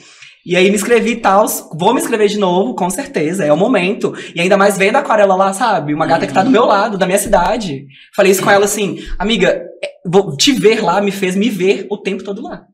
E 0.49 0.57
aí 0.57 0.71
me 0.71 0.77
inscrevi 0.77 1.11
e 1.11 1.17
tal, 1.17 1.45
vou 1.75 1.93
me 1.93 2.01
inscrever 2.01 2.27
de 2.27 2.39
novo, 2.39 2.75
com 2.75 2.89
certeza, 2.89 3.45
é 3.45 3.53
o 3.53 3.57
momento. 3.57 4.15
E 4.35 4.41
ainda 4.41 4.57
mais 4.57 4.79
vendo 4.79 4.97
a 4.97 5.01
aquarela 5.01 5.37
lá, 5.37 5.53
sabe? 5.53 5.93
Uma 5.93 6.07
gata 6.07 6.27
que 6.27 6.33
tá 6.33 6.43
do 6.43 6.49
meu 6.49 6.65
lado, 6.65 6.97
da 6.97 7.05
minha 7.05 7.19
cidade. 7.19 7.87
Falei 8.17 8.33
isso 8.33 8.43
com 8.43 8.51
ela 8.51 8.65
assim, 8.65 8.99
amiga, 9.19 9.63
é, 9.85 9.91
te 10.39 10.53
ver 10.53 10.83
lá 10.83 11.03
me 11.03 11.11
fez 11.11 11.37
me 11.37 11.51
ver 11.51 11.87
o 11.91 11.99
tempo 11.99 12.25
todo 12.25 12.43
lá. 12.43 12.65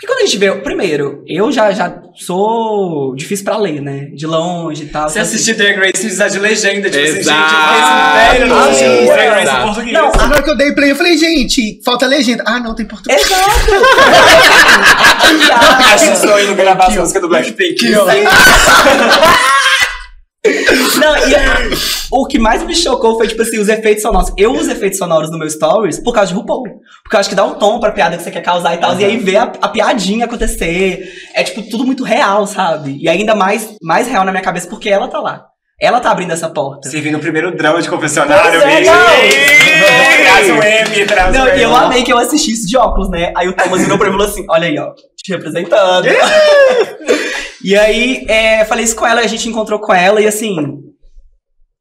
Porque 0.00 0.14
quando 0.14 0.22
a 0.22 0.24
gente 0.24 0.38
vê, 0.38 0.50
primeiro, 0.50 1.22
eu 1.28 1.52
já, 1.52 1.70
já 1.72 1.94
sou 2.14 3.14
difícil 3.14 3.44
pra 3.44 3.58
ler, 3.58 3.82
né? 3.82 4.06
De 4.14 4.26
longe 4.26 4.84
e 4.84 4.86
tal. 4.86 5.06
Você 5.06 5.18
assim, 5.18 5.34
assistir 5.34 5.52
Drag 5.56 5.76
Race 5.76 5.90
e 5.90 5.92
precisar 5.92 6.28
de 6.28 6.38
legenda, 6.38 6.88
tipo 6.88 7.02
assim, 7.04 7.16
gente, 7.16 7.16
eu 7.16 7.20
Exato. 7.20 7.50
fiquei 7.50 8.32
velho, 8.32 8.46
não 8.48 8.70
Exato. 8.70 9.06
Drag 9.12 9.28
Race 9.28 9.50
em 9.50 9.62
português. 9.62 9.92
Não, 9.92 10.10
Na 10.10 10.24
hora 10.24 10.42
que 10.42 10.48
eu 10.50 10.56
dei 10.56 10.72
play, 10.72 10.90
eu 10.92 10.96
falei, 10.96 11.18
gente, 11.18 11.82
falta 11.84 12.06
legenda. 12.06 12.42
Ah, 12.46 12.58
não, 12.58 12.74
tem 12.74 12.86
português. 12.86 13.20
Exato! 13.20 13.44
A 15.92 15.96
gente 15.98 16.14
estou 16.14 16.40
indo 16.40 16.54
gravar 16.54 16.86
as 16.86 16.96
músicas 16.96 17.20
do 17.20 17.28
Blackpink. 17.28 17.84
Não, 20.42 21.16
e 21.28 21.34
aí, 21.34 21.70
o 22.10 22.26
que 22.26 22.38
mais 22.38 22.62
me 22.64 22.74
chocou 22.74 23.16
foi, 23.18 23.28
tipo 23.28 23.42
assim, 23.42 23.58
os 23.58 23.68
efeitos 23.68 24.02
sonoros. 24.02 24.32
Eu 24.38 24.52
uso 24.52 24.70
efeitos 24.70 24.98
sonoros 24.98 25.30
no 25.30 25.38
meu 25.38 25.48
stories 25.50 25.98
por 26.02 26.14
causa 26.14 26.28
de 26.32 26.34
RuPaul. 26.34 26.64
Porque 27.02 27.16
eu 27.16 27.20
acho 27.20 27.28
que 27.28 27.34
dá 27.34 27.44
um 27.44 27.54
tom 27.54 27.78
pra 27.78 27.92
piada 27.92 28.16
que 28.16 28.22
você 28.22 28.30
quer 28.30 28.40
causar 28.40 28.74
e 28.74 28.78
tal. 28.78 28.98
E 28.98 29.04
aí 29.04 29.18
ver 29.18 29.36
a, 29.36 29.42
a 29.60 29.68
piadinha 29.68 30.24
acontecer. 30.24 31.06
É, 31.34 31.42
tipo, 31.42 31.62
tudo 31.68 31.84
muito 31.84 32.04
real, 32.04 32.46
sabe? 32.46 32.96
E 33.00 33.08
ainda 33.08 33.34
mais, 33.34 33.74
mais 33.82 34.06
real 34.08 34.24
na 34.24 34.32
minha 34.32 34.42
cabeça 34.42 34.66
porque 34.68 34.88
ela 34.88 35.08
tá 35.08 35.20
lá. 35.20 35.44
Ela 35.80 35.98
tá 36.00 36.10
abrindo 36.10 36.30
essa 36.32 36.48
porta. 36.48 36.90
Servindo 36.90 37.16
o 37.16 37.20
primeiro 37.20 37.56
drama 37.56 37.80
de 37.80 37.88
confessionário, 37.88 38.60
é, 38.62 38.80
bicho. 38.80 38.90
não. 38.90 40.20
Traz 40.24 40.48
o 40.50 40.62
M, 40.62 41.06
traz 41.06 41.34
Não, 41.34 41.44
o 41.44 41.48
M. 41.48 41.58
e 41.58 41.62
eu 41.62 41.74
amei 41.74 42.02
que 42.02 42.12
eu 42.12 42.18
assisti 42.18 42.52
isso 42.52 42.66
de 42.66 42.76
óculos, 42.76 43.08
né? 43.08 43.32
Aí 43.34 43.48
o 43.48 43.54
Thomas 43.54 43.80
virou 43.80 43.96
pra 43.96 44.08
mim 44.08 44.14
e 44.14 44.18
falou 44.18 44.30
assim: 44.30 44.44
Olha 44.50 44.68
aí, 44.68 44.78
ó, 44.78 44.92
te 45.22 45.32
representando. 45.32 46.06
e 47.62 47.76
aí, 47.76 48.24
é, 48.28 48.64
falei 48.64 48.84
isso 48.84 48.96
com 48.96 49.06
ela, 49.06 49.20
a 49.20 49.26
gente 49.26 49.48
encontrou 49.48 49.80
com 49.80 49.92
ela 49.92 50.20
e 50.20 50.26
assim. 50.26 50.89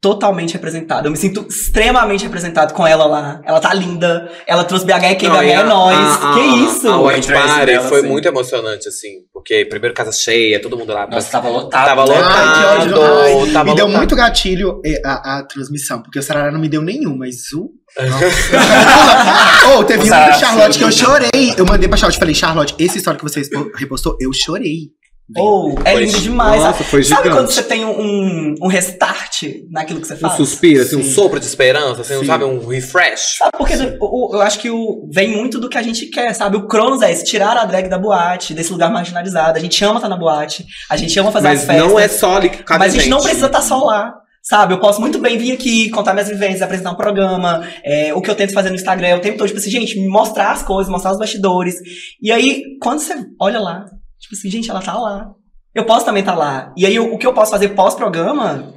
Totalmente 0.01 0.53
representado. 0.53 1.07
Eu 1.07 1.11
me 1.11 1.17
sinto 1.17 1.45
extremamente 1.49 2.23
representado 2.23 2.73
com 2.73 2.87
ela 2.87 3.05
lá. 3.05 3.41
Ela 3.43 3.59
tá 3.59 3.73
linda. 3.73 4.31
Ela 4.47 4.63
trouxe 4.63 4.85
BH 4.85 5.11
e 5.11 5.15
quem 5.15 5.29
BH 5.29 5.43
é 5.43 5.63
nós. 5.63 5.93
a- 5.97 6.31
a- 6.31 6.33
que 6.35 6.39
isso? 6.39 6.87
A 6.87 7.01
White 7.01 7.29
Party 7.29 7.79
foi 7.89 7.99
assim. 7.99 8.07
muito 8.07 8.25
emocionante, 8.25 8.87
assim. 8.87 9.09
Porque 9.33 9.65
primeiro 9.65 9.93
casa 9.93 10.13
cheia, 10.13 10.61
todo 10.61 10.77
mundo 10.77 10.93
lá. 10.93 11.05
Nossa, 11.05 11.29
tava 11.29 11.49
lotado. 11.49 11.85
Tava 11.85 12.05
né? 12.05 12.15
lotado. 12.17 12.37
Ai, 12.37 12.77
ódio. 12.77 13.51
Tava 13.51 13.69
me 13.71 13.75
deu 13.75 13.85
lotado. 13.87 13.97
muito 13.97 14.15
gatilho 14.15 14.81
eh, 14.85 15.01
a, 15.03 15.39
a 15.39 15.43
transmissão, 15.43 16.01
porque 16.01 16.17
o 16.17 16.23
Sarara 16.23 16.49
não 16.49 16.61
me 16.61 16.69
deu 16.69 16.81
nenhum, 16.81 17.17
mas 17.17 17.51
o. 17.53 17.69
oh, 19.77 19.83
teve 19.83 20.03
um 20.03 20.05
Charlotte 20.07 20.77
que 20.77 20.83
eu 20.83 20.91
chorei. 20.91 21.53
Eu 21.57 21.65
mandei 21.65 21.89
pra 21.89 21.97
Charlotte 21.97 22.19
falei, 22.19 22.35
Charlotte, 22.35 22.75
esse 22.79 22.97
história 22.99 23.17
que 23.19 23.23
você 23.23 23.41
repostou, 23.75 24.15
eu 24.21 24.31
chorei. 24.33 24.91
Oh, 25.37 25.75
é 25.85 25.91
Foi- 25.91 26.05
lindo 26.05 26.19
demais. 26.21 26.61
Nossa, 26.63 26.83
foi 26.83 27.03
Sabe 27.03 27.23
gigante. 27.23 27.35
quando 27.41 27.51
você 27.51 27.61
tem 27.63 27.85
um, 27.85 28.55
um 28.61 28.67
restart 28.67 29.43
naquilo 29.69 30.01
que 30.01 30.07
você 30.07 30.15
Um 30.15 30.17
faz? 30.17 30.33
suspiro, 30.33 30.81
assim, 30.81 30.95
um 30.95 31.03
sopro 31.03 31.39
de 31.39 31.45
esperança, 31.45 32.01
assim, 32.01 32.17
Sim. 32.19 32.25
sabe? 32.25 32.43
Um 32.45 32.65
refresh. 32.67 33.37
Sabe, 33.37 33.51
porque 33.57 33.73
o- 33.75 33.97
o- 34.01 34.35
eu 34.35 34.41
acho 34.41 34.57
que 34.59 34.69
o, 34.71 35.07
vem 35.13 35.29
muito 35.35 35.59
do 35.59 35.69
que 35.69 35.77
a 35.77 35.81
gente 35.83 36.07
quer, 36.07 36.33
sabe? 36.33 36.57
O 36.57 36.67
Cronos 36.67 37.01
é 37.03 37.11
esse, 37.11 37.23
tirar 37.25 37.55
a 37.57 37.65
drag 37.65 37.87
da 37.87 37.99
boate, 37.99 38.53
desse 38.55 38.71
lugar 38.71 38.91
marginalizado. 38.91 39.57
A 39.57 39.61
gente 39.61 39.83
ama 39.85 39.95
estar 39.97 40.09
na 40.09 40.17
boate, 40.17 40.65
a 40.89 40.97
gente 40.97 41.19
ama 41.19 41.31
fazer 41.31 41.47
Mas 41.49 41.59
as 41.59 41.65
festas. 41.67 41.87
não 41.87 41.99
é 41.99 42.07
só 42.07 42.35
ali 42.37 42.49
que 42.49 42.63
cada 42.63 42.79
mas 42.79 42.93
a 42.93 42.97
gente 42.97 43.09
não 43.09 43.21
precisa 43.21 43.45
estar 43.45 43.61
só 43.61 43.83
lá. 43.83 44.15
Sabe, 44.41 44.73
eu 44.73 44.79
posso 44.79 44.99
muito 44.99 45.19
bem 45.19 45.37
vir 45.37 45.51
aqui, 45.51 45.89
contar 45.91 46.13
minhas 46.13 46.29
vivências, 46.29 46.61
apresentar 46.63 46.91
um 46.91 46.95
programa, 46.95 47.61
é, 47.83 48.11
o 48.15 48.21
que 48.21 48.31
eu 48.31 48.33
tento 48.35 48.51
fazer 48.53 48.69
no 48.69 48.75
Instagram 48.75 49.17
o 49.17 49.19
tempo 49.19 49.37
todo, 49.37 49.45
tipo 49.47 49.59
assim, 49.59 49.69
gente, 49.69 49.99
me 49.99 50.07
mostrar 50.07 50.51
as 50.51 50.63
coisas, 50.63 50.89
mostrar 50.91 51.11
os 51.11 51.19
bastidores. 51.19 51.75
E 52.19 52.31
aí, 52.31 52.63
quando 52.81 52.99
você 52.99 53.13
olha 53.39 53.59
lá, 53.59 53.85
tipo 54.19 54.35
assim, 54.35 54.49
gente, 54.49 54.69
ela 54.69 54.81
tá 54.81 54.97
lá. 54.97 55.31
Eu 55.73 55.85
posso 55.85 56.05
também 56.05 56.21
estar 56.21 56.35
lá. 56.35 56.73
E 56.75 56.85
aí, 56.85 56.99
o, 56.99 57.13
o 57.13 57.17
que 57.17 57.25
eu 57.27 57.33
posso 57.33 57.51
fazer 57.51 57.69
pós-programa 57.69 58.73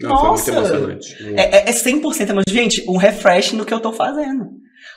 Não, 0.00 0.10
foi 0.18 0.28
muito 0.28 0.38
Nossa. 0.38 0.50
emocionante. 0.52 1.22
Muito. 1.22 1.38
é, 1.38 1.42
é, 1.42 1.70
é 1.70 1.72
100% 1.72 1.96
emocionante. 2.04 2.52
Gente, 2.52 2.84
um 2.88 2.96
refresh 2.96 3.52
no 3.52 3.64
que 3.64 3.74
eu 3.74 3.80
tô 3.80 3.92
fazendo. 3.92 4.46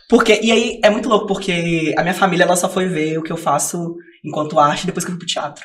Porque, 0.10 0.40
e 0.42 0.52
aí, 0.52 0.80
é 0.84 0.90
muito 0.90 1.10
louco, 1.10 1.28
porque 1.28 1.94
a 1.98 2.02
minha 2.02 2.14
família, 2.14 2.44
ela 2.44 2.56
só 2.56 2.68
foi 2.70 2.88
ver 2.88 3.18
o 3.18 3.24
que 3.24 3.32
eu 3.32 3.38
faço 3.38 3.96
enquanto 4.24 4.60
arte 4.60 4.86
depois 4.86 5.06
que 5.06 5.12
eu 5.12 5.16
fui 5.16 5.20
pro 5.20 5.28
teatro. 5.28 5.64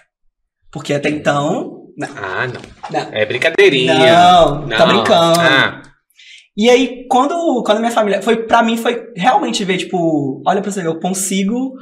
Porque 0.70 0.92
até 0.92 1.08
então, 1.08 1.84
não. 1.96 2.08
Ah, 2.16 2.46
não. 2.46 2.60
Não. 2.90 3.08
É 3.12 3.24
brincadeirinha. 3.24 3.94
Não, 3.94 4.68
tá 4.68 4.86
brincando. 4.86 5.40
Ah, 5.40 5.82
E 6.56 6.68
aí, 6.68 7.06
quando, 7.08 7.62
quando 7.64 7.78
a 7.78 7.80
minha 7.80 7.92
família. 7.92 8.22
Foi, 8.22 8.44
pra 8.46 8.62
mim, 8.62 8.76
foi 8.76 9.12
realmente 9.16 9.64
ver, 9.64 9.78
tipo, 9.78 10.42
olha 10.46 10.60
pra 10.60 10.70
você 10.70 10.82
ver, 10.82 10.88
eu 10.88 10.98
consigo 11.00 11.74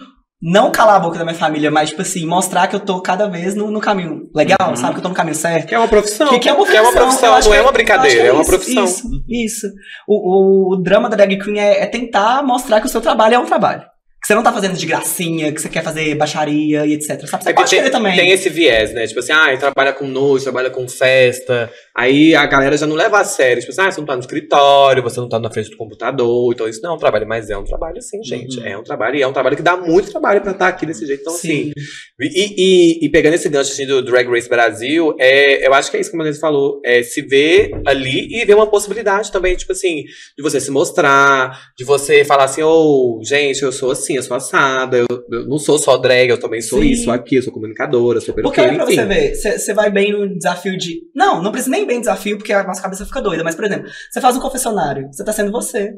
não 0.42 0.72
calar 0.72 0.96
a 0.96 1.00
boca 1.00 1.16
da 1.18 1.24
minha 1.24 1.36
família, 1.36 1.70
mas, 1.70 1.90
tipo 1.90 2.02
assim, 2.02 2.26
mostrar 2.26 2.66
que 2.66 2.74
eu 2.74 2.80
tô 2.80 3.00
cada 3.00 3.28
vez 3.28 3.54
no, 3.54 3.70
no 3.70 3.80
caminho 3.80 4.28
legal, 4.34 4.70
Uhum. 4.70 4.76
sabe? 4.76 4.94
Que 4.94 4.98
eu 4.98 5.02
tô 5.04 5.08
no 5.10 5.14
caminho 5.14 5.36
certo. 5.36 5.68
que 5.68 5.74
é 5.74 5.78
uma 5.78 5.86
profissão. 5.86 6.28
Que, 6.28 6.38
que 6.40 6.48
é 6.48 6.52
uma 6.52 6.66
Que 6.66 6.76
é 6.76 6.80
profissão, 6.80 6.92
uma 7.00 7.06
profissão, 7.06 7.30
não 7.30 7.54
é 7.54 7.58
que 7.58 7.62
uma 7.64 7.72
brincadeira, 7.72 8.20
que 8.22 8.26
é 8.28 8.32
uma 8.32 8.42
isso, 8.42 8.50
profissão. 8.50 8.84
Isso, 8.84 9.08
isso. 9.28 9.66
O, 10.08 10.72
o, 10.72 10.74
o 10.74 10.76
drama 10.82 11.08
da 11.08 11.16
drag 11.16 11.38
queen 11.38 11.60
é, 11.60 11.82
é 11.82 11.86
tentar 11.86 12.42
mostrar 12.42 12.80
que 12.80 12.86
o 12.86 12.90
seu 12.90 13.00
trabalho 13.00 13.34
é 13.36 13.38
um 13.38 13.46
trabalho. 13.46 13.82
Que 14.22 14.28
você 14.28 14.34
não 14.36 14.42
tá 14.44 14.52
fazendo 14.52 14.76
de 14.76 14.86
gracinha, 14.86 15.50
que 15.52 15.60
você 15.60 15.68
quer 15.68 15.82
fazer 15.82 16.14
baixaria 16.14 16.86
e 16.86 16.92
etc. 16.92 17.26
Sabe? 17.26 17.42
Você 17.42 17.50
É, 17.50 17.52
pode 17.52 17.70
tem, 17.70 17.90
também. 17.90 18.14
tem 18.16 18.30
esse 18.30 18.48
viés, 18.48 18.94
né? 18.94 19.04
Tipo 19.04 19.18
assim, 19.18 19.32
ah, 19.32 19.56
trabalha 19.56 19.92
com 19.92 20.06
noite, 20.06 20.44
trabalha 20.44 20.70
com 20.70 20.86
festa. 20.88 21.68
Aí 21.96 22.32
a 22.32 22.46
galera 22.46 22.76
já 22.76 22.86
não 22.86 22.94
leva 22.94 23.18
a 23.18 23.24
sério. 23.24 23.60
Tipo 23.60 23.72
assim, 23.72 23.80
ah, 23.80 23.90
você 23.90 23.98
não 24.00 24.06
tá 24.06 24.14
no 24.14 24.20
escritório, 24.20 25.02
você 25.02 25.18
não 25.18 25.28
tá 25.28 25.40
na 25.40 25.50
frente 25.50 25.70
do 25.70 25.76
computador. 25.76 26.52
Então 26.54 26.68
isso 26.68 26.80
não 26.84 26.92
é 26.92 26.94
um 26.94 26.98
trabalho, 26.98 27.26
mas 27.26 27.50
é 27.50 27.58
um 27.58 27.64
trabalho 27.64 28.00
sim, 28.00 28.22
gente. 28.22 28.60
Uhum. 28.60 28.66
É 28.66 28.78
um 28.78 28.84
trabalho 28.84 29.16
e 29.16 29.22
é 29.22 29.26
um 29.26 29.32
trabalho 29.32 29.56
que 29.56 29.62
dá 29.62 29.76
muito 29.76 30.12
trabalho 30.12 30.40
pra 30.40 30.52
estar 30.52 30.68
aqui 30.68 30.86
desse 30.86 31.04
jeito. 31.04 31.22
Então, 31.22 31.34
Sim. 31.34 31.72
assim. 31.76 31.86
E, 32.20 32.54
e- 33.02 33.06
e 33.06 33.10
pegando 33.10 33.34
esse 33.34 33.48
gancho 33.48 33.72
assim, 33.72 33.86
do 33.88 34.02
Drag 34.04 34.28
Race 34.30 34.48
Brasil, 34.48 35.16
é, 35.18 35.66
eu 35.66 35.74
acho 35.74 35.90
que 35.90 35.96
é 35.96 36.00
isso 36.00 36.10
que 36.10 36.16
a 36.16 36.20
Vanessa 36.20 36.38
falou. 36.38 36.80
É 36.84 37.02
se 37.02 37.22
ver 37.22 37.72
ali 37.84 38.28
e 38.40 38.44
ver 38.44 38.54
uma 38.54 38.68
possibilidade 38.70 39.32
também, 39.32 39.56
tipo 39.56 39.72
assim, 39.72 40.04
de 40.38 40.42
você 40.44 40.60
se 40.60 40.70
mostrar, 40.70 41.60
de 41.76 41.84
você 41.84 42.24
falar 42.24 42.44
assim, 42.44 42.62
ô, 42.62 43.20
gente, 43.24 43.60
eu 43.62 43.72
sou 43.72 43.90
assim, 43.90 44.11
eu 44.16 44.22
sou 44.22 44.36
assada, 44.36 44.96
eu, 44.96 45.06
eu 45.30 45.46
não 45.46 45.58
sou 45.58 45.78
só 45.78 45.96
drag, 45.96 46.30
eu 46.30 46.38
também 46.40 46.60
sou 46.60 46.80
Sim. 46.80 46.88
isso, 46.90 47.10
aqui, 47.10 47.36
eu 47.36 47.42
sou 47.42 47.52
comunicadora, 47.52 48.20
sou 48.20 48.34
Porque 48.34 48.60
olha 48.60 48.70
peruqueira, 48.70 49.06
pra 49.06 49.14
enfim. 49.18 49.34
você 49.36 49.50
ver, 49.50 49.58
você- 49.58 49.74
vai 49.74 49.90
bem 49.90 50.12
no 50.12 50.28
desafio 50.36 50.76
de. 50.76 51.00
Não, 51.14 51.42
não 51.42 51.50
precisa 51.52 51.70
nem 51.70 51.86
bem 51.86 52.00
desafio, 52.00 52.36
porque 52.36 52.52
a 52.52 52.62
nossa 52.64 52.82
cabeça 52.82 53.04
fica 53.06 53.20
doida. 53.22 53.42
Mas, 53.44 53.54
por 53.54 53.64
exemplo, 53.64 53.88
você 54.10 54.20
faz 54.20 54.36
um 54.36 54.40
confessionário, 54.40 55.08
você 55.12 55.24
tá 55.24 55.32
sendo 55.32 55.50
você. 55.52 55.90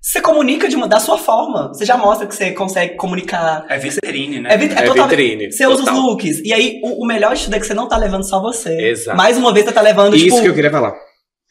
Você 0.00 0.20
comunica 0.20 0.68
de 0.68 0.74
uma, 0.74 0.88
da 0.88 0.98
sua 0.98 1.16
forma. 1.16 1.68
Você 1.68 1.84
já 1.84 1.96
mostra 1.96 2.26
que 2.26 2.34
você 2.34 2.50
consegue 2.50 2.96
comunicar. 2.96 3.64
É 3.68 3.78
vitrine, 3.78 4.40
né? 4.40 4.52
É, 4.52 4.56
vit- 4.56 4.74
é 4.76 4.80
É 4.80 4.82
total- 4.84 5.06
vitrine. 5.08 5.52
Você 5.52 5.64
usa 5.64 5.78
os 5.78 5.84
total. 5.84 6.00
looks. 6.02 6.40
E 6.44 6.52
aí, 6.52 6.80
o, 6.82 7.04
o 7.04 7.06
melhor 7.06 7.36
de 7.36 7.44
tudo 7.44 7.54
é 7.54 7.60
que 7.60 7.66
você 7.66 7.72
não 7.74 7.86
tá 7.88 7.96
levando 7.96 8.24
só 8.28 8.40
você. 8.42 8.76
Exato. 8.88 9.16
Mais 9.16 9.36
uma 9.36 9.52
vez, 9.54 9.64
você 9.64 9.70
tá 9.72 9.80
levando, 9.80 10.16
Isso 10.16 10.24
tipo. 10.26 10.42
que 10.42 10.48
eu 10.48 10.54
queria 10.54 10.72
falar. 10.72 10.92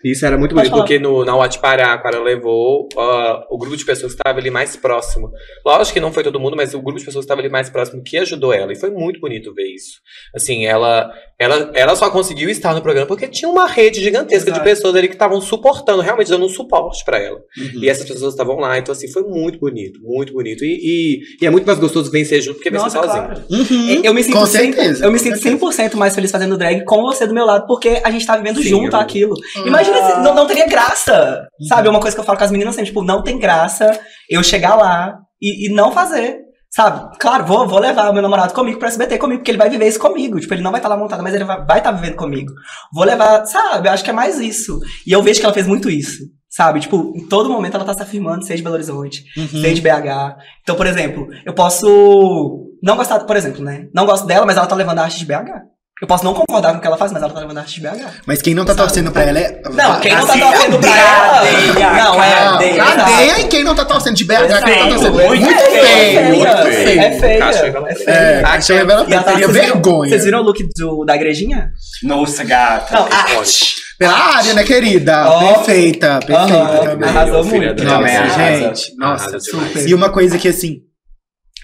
Isso 0.03 0.25
era 0.25 0.37
muito 0.37 0.55
Pode 0.55 0.69
bonito, 0.69 0.71
falar. 0.71 0.83
porque 0.83 0.99
no, 0.99 1.23
na 1.25 1.35
Watch 1.35 1.59
Pará, 1.59 1.97
quando 1.97 2.15
ela 2.15 2.23
levou 2.23 2.87
ah, 2.97 3.45
o 3.49 3.57
grupo 3.57 3.77
de 3.77 3.85
pessoas 3.85 4.13
que 4.13 4.19
estava 4.19 4.39
ali 4.39 4.49
mais 4.49 4.75
próximo. 4.75 5.31
Lógico 5.65 5.93
que 5.93 5.99
não 5.99 6.11
foi 6.11 6.23
todo 6.23 6.39
mundo, 6.39 6.55
mas 6.55 6.73
o 6.73 6.81
grupo 6.81 6.99
de 6.99 7.05
pessoas 7.05 7.23
que 7.23 7.27
estava 7.27 7.41
ali 7.41 7.49
mais 7.49 7.69
próximo 7.69 8.01
que 8.03 8.17
ajudou 8.17 8.53
ela. 8.53 8.71
E 8.71 8.75
foi 8.75 8.89
muito 8.89 9.19
bonito 9.19 9.53
ver 9.53 9.67
isso. 9.73 9.99
Assim, 10.35 10.65
ela, 10.65 11.11
ela, 11.41 11.71
ela 11.73 11.95
só 11.95 12.09
conseguiu 12.09 12.49
estar 12.49 12.73
no 12.73 12.81
programa 12.81 13.07
porque 13.07 13.27
tinha 13.27 13.49
uma 13.49 13.67
rede 13.67 13.99
gigantesca 14.01 14.49
Exato. 14.49 14.59
de 14.59 14.63
pessoas 14.69 14.95
ali 14.95 15.07
que 15.07 15.15
estavam 15.15 15.41
suportando, 15.41 16.01
realmente 16.01 16.29
dando 16.29 16.45
um 16.45 16.49
suporte 16.49 17.03
pra 17.03 17.17
ela. 17.19 17.37
Uhum. 17.57 17.81
E 17.83 17.89
essas 17.89 18.07
pessoas 18.07 18.33
estavam 18.33 18.57
lá. 18.57 18.77
Então, 18.77 18.91
assim, 18.91 19.07
foi 19.11 19.23
muito 19.23 19.59
bonito, 19.59 19.99
muito 20.03 20.33
bonito. 20.33 20.63
E, 20.63 20.77
e, 20.81 21.19
e 21.41 21.45
é 21.45 21.49
muito 21.49 21.65
mais 21.65 21.79
gostoso 21.79 22.11
vencer 22.11 22.41
junto 22.41 22.59
que 22.59 22.69
vencer 22.69 22.85
Nossa, 22.93 23.07
sozinho. 23.07 23.25
claro. 23.25 23.41
Uhum. 23.49 24.01
Eu 24.03 24.13
me 24.13 24.23
sinto 24.23 24.37
Com 24.37 24.43
100%, 24.43 24.47
certeza, 24.47 25.05
eu 25.05 25.11
me 25.11 25.17
com 25.17 25.23
sinto 25.23 25.37
certeza. 25.39 25.65
100% 25.91 25.95
mais 25.95 26.13
feliz 26.13 26.31
fazendo 26.31 26.57
drag 26.57 26.85
com 26.85 27.01
você 27.01 27.25
do 27.25 27.33
meu 27.33 27.45
lado, 27.45 27.65
porque 27.65 28.01
a 28.03 28.11
gente 28.11 28.25
tá 28.25 28.37
vivendo 28.37 28.61
Sim, 28.61 28.69
junto 28.69 28.95
eu- 28.95 28.99
aquilo. 28.99 29.33
Imagina 29.65 29.97
se 29.97 30.19
não, 30.21 30.35
não 30.35 30.45
teria 30.47 30.67
graça. 30.67 31.47
Sabe? 31.67 31.87
É 31.87 31.91
uma 31.91 31.99
coisa 31.99 32.15
que 32.15 32.21
eu 32.21 32.25
falo 32.25 32.37
com 32.37 32.43
as 32.43 32.51
meninas 32.51 32.75
sempre, 32.75 32.89
tipo, 32.89 33.03
não 33.03 33.23
tem 33.23 33.39
graça 33.39 33.99
eu 34.29 34.43
chegar 34.43 34.75
lá 34.75 35.15
e, 35.41 35.67
e 35.67 35.73
não 35.73 35.91
fazer. 35.91 36.37
Sabe? 36.73 37.17
Claro, 37.19 37.45
vou, 37.45 37.67
vou 37.67 37.79
levar 37.79 38.09
o 38.09 38.13
meu 38.13 38.21
namorado 38.21 38.53
comigo 38.53 38.79
pro 38.79 38.87
SBT 38.87 39.17
comigo, 39.17 39.39
porque 39.39 39.51
ele 39.51 39.57
vai 39.57 39.69
viver 39.69 39.87
isso 39.87 39.99
comigo. 39.99 40.39
Tipo, 40.39 40.53
ele 40.53 40.61
não 40.63 40.71
vai 40.71 40.79
estar 40.79 40.87
lá 40.87 40.95
montado, 40.95 41.21
mas 41.21 41.33
ele 41.35 41.43
vai 41.43 41.77
estar 41.77 41.91
vivendo 41.91 42.15
comigo. 42.15 42.53
Vou 42.93 43.03
levar, 43.03 43.45
sabe? 43.45 43.89
Eu 43.89 43.91
acho 43.93 44.03
que 44.03 44.09
é 44.09 44.13
mais 44.13 44.39
isso. 44.39 44.79
E 45.05 45.11
eu 45.11 45.21
vejo 45.21 45.39
que 45.39 45.45
ela 45.45 45.53
fez 45.53 45.67
muito 45.67 45.89
isso. 45.89 46.19
Sabe? 46.49 46.79
Tipo, 46.81 47.13
em 47.15 47.27
todo 47.27 47.49
momento 47.49 47.75
ela 47.75 47.85
tá 47.85 47.93
se 47.93 48.01
afirmando, 48.01 48.43
seja 48.45 48.57
de 48.57 48.63
Belo 48.63 48.75
Horizonte, 48.75 49.23
Uhum. 49.37 49.47
seja 49.47 49.73
de 49.75 49.81
BH. 49.81 50.35
Então, 50.61 50.75
por 50.75 50.85
exemplo, 50.87 51.27
eu 51.45 51.53
posso 51.53 52.67
não 52.83 52.95
gostar, 52.97 53.19
por 53.21 53.35
exemplo, 53.35 53.63
né? 53.63 53.87
Não 53.93 54.05
gosto 54.05 54.25
dela, 54.25 54.45
mas 54.45 54.57
ela 54.57 54.65
tá 54.67 54.75
levando 54.75 54.99
a 54.99 55.03
arte 55.03 55.19
de 55.19 55.25
BH. 55.25 55.61
Eu 56.01 56.07
posso 56.07 56.23
não 56.23 56.33
concordar 56.33 56.71
com 56.71 56.79
o 56.79 56.81
que 56.81 56.87
ela 56.87 56.97
faz, 56.97 57.11
mas 57.11 57.21
ela 57.21 57.31
tá 57.31 57.39
levando 57.41 57.59
a 57.59 57.61
arte 57.61 57.75
de 57.75 57.81
BH. 57.81 58.21
Mas 58.25 58.41
quem 58.41 58.55
não 58.55 58.65
tá 58.65 58.73
torcendo 58.73 59.11
pra 59.11 59.21
ela 59.21 59.39
é. 59.39 59.61
Não, 59.71 59.99
quem 59.99 60.15
não 60.15 60.25
tá 60.25 60.33
Assim, 60.33 60.39
torcendo 60.41 60.79
pra 60.79 60.89
cadeia, 60.91 61.83
ela. 61.85 62.03
Não, 62.03 62.23
é. 62.23 62.31
cadeia. 62.33 62.75
Cadeia 62.83 63.25
exato. 63.27 63.41
e 63.41 63.47
quem 63.47 63.63
não 63.63 63.75
tá 63.75 63.85
torcendo 63.85 64.15
de 64.15 64.23
BH, 64.25 64.33
quem 64.63 64.73
Feio, 64.73 64.79
não 64.79 64.89
tá 64.89 64.95
torcendo. 64.95 65.13
muito 65.13 65.41
Muito 65.45 65.59
feio, 65.59 65.85
feio, 65.85 66.25
muito 66.25 66.47
É 66.47 66.71
feio. 66.71 67.01
É. 67.01 67.37
Caixa, 67.37 67.65
É 67.67 67.95
feia. 67.95 68.09
É, 68.15 68.39
a 68.39 68.41
Caixa 68.43 68.73
Revela 68.73 69.05
E 69.07 69.13
ela 69.13 69.23
tá- 69.23 69.31
teria 69.33 69.47
vocês 69.47 69.61
viram- 69.63 69.73
vergonha. 69.75 70.09
Vocês 70.09 70.23
viram 70.25 70.39
o 70.39 70.41
look 70.43 70.69
do, 70.75 71.05
da 71.05 71.15
igrejinha? 71.15 71.71
Nossa, 72.03 72.43
gata. 72.43 72.93
Não, 72.95 73.05
arte. 73.05 73.75
Pela 73.99 74.13
área, 74.37 74.53
né, 74.55 74.63
querida? 74.63 75.29
Ó. 75.29 75.53
Perfeita, 75.53 76.19
perfeita 76.25 76.55
Aham, 76.55 76.85
também. 76.87 77.09
arrasou 77.09 77.43
muito. 77.45 77.83
Nossa, 77.83 78.29
gente. 78.29 78.95
Nossa, 78.97 79.39
super. 79.39 79.87
E 79.87 79.93
uma 79.93 80.09
coisa 80.09 80.39
que, 80.39 80.47
assim, 80.47 80.77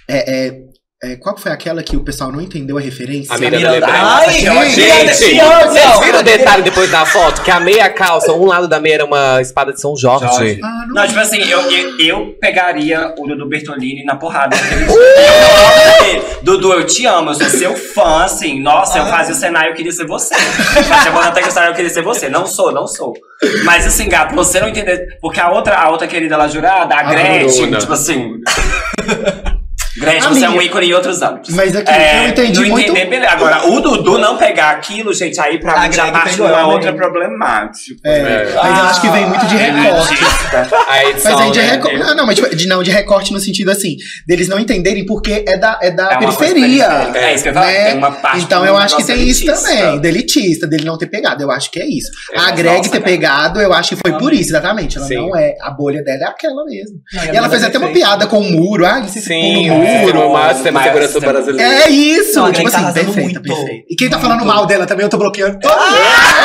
é, 0.08 0.48
é, 0.48 0.54
é, 1.04 1.16
qual 1.16 1.36
que 1.36 1.42
foi 1.42 1.52
aquela 1.52 1.84
que 1.84 1.96
o 1.96 2.00
pessoal 2.04 2.32
não 2.32 2.42
entendeu 2.42 2.76
a 2.76 2.82
referência? 2.82 3.32
A 3.36 3.38
Miranda 3.38 3.58
Miranda. 3.58 3.86
Lebrão. 3.86 4.08
Ai, 4.08 4.32
Gente, 4.32 4.50
Miranda, 4.50 5.14
Gente, 5.14 5.42
vocês 5.68 6.00
viram 6.00 6.20
o 6.20 6.24
detalhe 6.24 6.64
depois 6.64 6.90
da 6.90 7.06
foto? 7.06 7.44
Que 7.44 7.52
a 7.52 7.60
meia 7.60 7.88
calça, 7.92 8.34
um 8.34 8.48
lado 8.48 8.68
da 8.68 8.80
meia 8.80 8.96
era 8.96 9.06
uma 9.06 9.40
espada 9.40 9.72
de 9.72 9.80
São 9.80 9.96
Jorge. 9.96 10.26
Jorge. 10.26 10.60
Ah, 10.64 10.86
não. 10.88 10.96
Não, 10.96 11.08
tipo 11.08 11.20
assim, 11.20 11.38
eu, 11.38 11.62
eu, 11.70 12.00
eu 12.00 12.36
pegaria 12.42 13.14
o 13.16 13.28
Dudu 13.28 13.48
Bertolini 13.48 14.04
na 14.06 14.16
porrada. 14.16 14.58
Dudu, 16.42 16.74
eu 16.74 16.84
te 16.84 17.06
amo, 17.06 17.30
eu 17.30 17.36
sou 17.36 17.48
seu 17.48 17.76
fã, 17.76 18.24
assim. 18.24 18.60
Nossa, 18.60 18.98
eu 18.98 19.06
fazia 19.06 19.36
o 19.36 19.38
Senai, 19.38 19.70
eu 19.70 19.76
queria 19.76 19.92
ser 19.92 20.08
você. 20.08 20.34
Fazia 20.34 21.12
Bonateca 21.12 21.52
Senai, 21.52 21.70
eu 21.70 21.76
queria 21.76 21.92
ser 21.92 22.02
você. 22.02 22.28
Não 22.28 22.48
sou, 22.48 22.72
não 22.72 22.88
sou. 22.88 23.14
Mas 23.64 23.86
assim, 23.86 24.10
gato, 24.10 24.34
você 24.34 24.60
não 24.60 24.70
entender. 24.70 25.20
Porque 25.22 25.40
a 25.40 25.52
outra, 25.52 25.76
a 25.76 25.92
outra 25.92 26.08
querida 26.08 26.36
lá 26.36 26.48
jurada, 26.48 26.96
a 26.96 27.02
A 27.02 27.04
Gretchen, 27.04 27.70
tipo 27.70 27.94
assim. 27.94 28.32
Gretchen, 30.00 30.30
você 30.30 30.46
é 30.46 30.50
um 30.50 30.62
ícone 30.62 30.88
em 30.90 30.94
outros 30.94 31.22
âmbitos. 31.22 31.54
Mas 31.56 31.76
aqui, 31.76 31.92
É, 31.92 32.26
eu 32.26 32.30
entendi 32.30 32.62
não 32.62 32.70
muito. 32.70 32.92
entender, 32.92 33.06
beleza. 33.10 33.32
Agora, 33.32 33.68
o 33.68 33.80
Dudu 33.82 34.18
não 34.18 34.38
pegar 34.38 34.72
aquilo, 34.72 35.14
gente, 35.14 35.40
aí 35.40 35.60
pra 35.60 35.74
A 35.74 35.88
mim 35.88 35.94
já 35.94 36.12
parte 36.12 36.42
amei. 36.42 36.64
outra 36.64 36.94
problemática. 36.94 37.96
É, 38.06 38.18
É. 38.18 38.52
Mas 38.56 38.78
eu 38.80 38.86
acho 38.86 39.02
que 39.02 39.10
vem 39.10 39.26
muito 39.28 39.46
de 39.48 39.56
recorte. 39.56 40.18
A 40.90 41.06
edição, 41.06 41.32
Mas 41.34 41.42
aí 41.42 41.52
de 41.52 41.60
né? 41.60 41.72
recorte. 41.72 41.98
Não, 41.98 42.16
não, 42.16 42.26
mas 42.26 42.36
tipo, 42.36 42.56
de, 42.56 42.68
não, 42.68 42.84
de 42.84 42.92
recorte 42.92 43.32
no 43.34 43.40
sentido 43.40 43.72
assim, 43.72 43.96
deles 44.28 44.48
não 44.48 44.60
entenderem 44.60 45.06
porque 45.06 45.44
é 45.48 45.58
da, 45.58 45.80
é 45.82 45.92
da 45.92 46.14
É 46.14 46.18
uma 46.18 46.34
periferia. 46.34 46.86
É 47.14 47.34
isso 47.34 47.44
que 47.44 47.50
eu 47.50 47.54
falar, 47.54 47.68
né? 47.68 47.86
tem 47.86 47.98
uma 47.98 48.12
parte 48.12 48.44
Então 48.44 48.66
eu 48.66 48.78
acho 48.78 48.96
que 48.98 49.04
tem 49.04 49.24
isso 49.28 49.46
também, 49.46 50.00
delitista, 50.00 50.68
dele 50.68 50.86
não 50.86 50.98
ter 50.98 51.08
pegado. 51.08 51.42
Eu 51.44 51.52
acho 51.52 51.72
que 51.72 51.80
é 51.80 51.86
isso. 51.86 52.10
É, 52.34 52.40
a 52.40 52.52
Greg 52.52 52.78
nossa, 52.78 52.90
ter 52.92 53.00
cara. 53.00 53.04
pegado, 53.12 53.62
eu 53.62 53.74
acho 53.74 53.96
que 53.96 54.02
foi 54.06 54.18
por 54.18 54.34
isso, 54.34 54.50
exatamente. 54.52 54.98
Ela 54.98 55.08
Sim. 55.08 55.16
não 55.16 55.36
é. 55.36 55.56
A 55.62 55.72
bolha 55.72 56.04
dela 56.04 56.24
é 56.24 56.28
aquela 56.28 56.64
mesmo. 56.66 56.98
E 57.34 57.36
ela 57.36 57.50
fez 57.50 57.64
até 57.64 57.78
uma 57.78 57.90
piada 57.90 58.28
com 58.28 58.40
o 58.40 58.44
muro. 58.44 58.86
Ah, 58.86 59.00
ele 59.00 59.08
se 59.10 59.22
Sim, 59.22 59.70
no 59.88 59.94
o 59.94 59.98
sistema, 60.00 60.14
muro. 60.20 60.30
o 60.30 60.34
maior 60.34 60.54
sistema 60.54 60.80
de 60.80 60.86
Mas- 60.90 60.94
segurança 61.12 61.20
brasileiro. 61.32 61.72
É 61.74 61.90
isso! 61.90 62.40
Não, 62.40 62.52
tipo 62.52 62.70
Greg 62.70 62.72
tá 62.72 62.78
assim, 62.78 62.86
arrasando 62.86 63.06
perfeita, 63.14 63.40
muito. 63.40 63.42
perfeita. 63.42 63.86
E 63.90 63.96
quem 63.96 64.10
tá 64.10 64.20
falando 64.20 64.46
mal 64.46 64.66
dela 64.66 64.86
também, 64.86 65.04
eu 65.04 65.10
tô 65.10 65.18
bloqueando 65.18 65.60
todo 65.60 65.72
Ah! 65.72 65.86
mundo. 65.86 65.98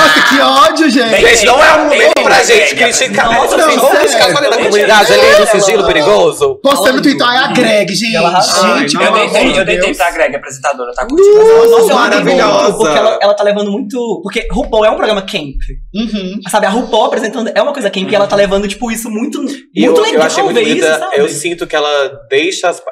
Nossa, 0.02 0.28
que 0.28 0.40
ódio, 0.40 0.90
gente! 0.90 1.20
Gente, 1.20 1.46
não 1.46 1.62
é 1.64 1.74
um 1.76 1.84
momento 1.84 2.22
pra 2.22 2.42
gente 2.42 2.74
criticar. 2.74 3.32
Nossa, 3.32 3.56
não, 3.56 3.68
assim, 3.68 3.78
vamos 3.78 3.98
criticar 3.98 4.36
a 4.36 4.40
da 4.50 4.56
comunidade 4.58 5.12
ali 5.12 5.34
do 5.44 5.46
sigilo 5.60 5.86
perigoso. 5.86 6.60
Postando 6.62 6.96
no 6.96 7.02
Twitter, 7.02 7.26
ai, 7.26 7.36
a 7.38 7.46
Greg, 7.48 7.94
gente. 7.94 8.12
Gente, 8.12 8.94
Eu 8.94 9.12
deitei, 9.12 9.52
de 9.52 9.58
eu 9.58 9.64
deitei 9.64 9.86
Deus. 9.86 9.96
pra 9.96 10.10
Greg, 10.10 10.36
apresentadora, 10.36 10.92
tá 10.94 11.06
curtindo. 11.06 11.38
Nossa, 11.38 11.92
amo 11.92 11.94
Maravilhosa. 11.94 12.76
Porque 12.76 12.98
ela, 12.98 13.34
tá 13.34 13.42
levando 13.44 13.70
muito. 13.70 14.20
Porque 14.22 14.46
RuPaul 14.50 14.84
é 14.84 14.90
um 14.90 14.96
programa 14.96 15.22
camp. 15.22 15.56
Uhum. 15.94 16.40
Sabe, 16.50 16.66
a 16.66 16.70
RuPaul 16.70 17.06
apresentando 17.06 17.50
é 17.54 17.62
uma 17.62 17.72
coisa 17.72 17.90
camp 17.90 18.10
e 18.10 18.14
ela 18.14 18.26
tá 18.26 18.36
levando, 18.36 18.66
tipo, 18.68 18.90
isso 18.90 19.10
muito, 19.10 19.40
muito 19.42 19.60
eu, 19.76 19.92
legal 20.00 20.14
eu 20.14 20.22
achei 20.22 20.42
muito 20.42 20.60
bonita. 20.60 21.08
Eu 21.14 21.28
sinto 21.28 21.66
que 21.66 21.74
ela 21.76 22.12
deixa 22.28 22.68
as, 22.68 22.82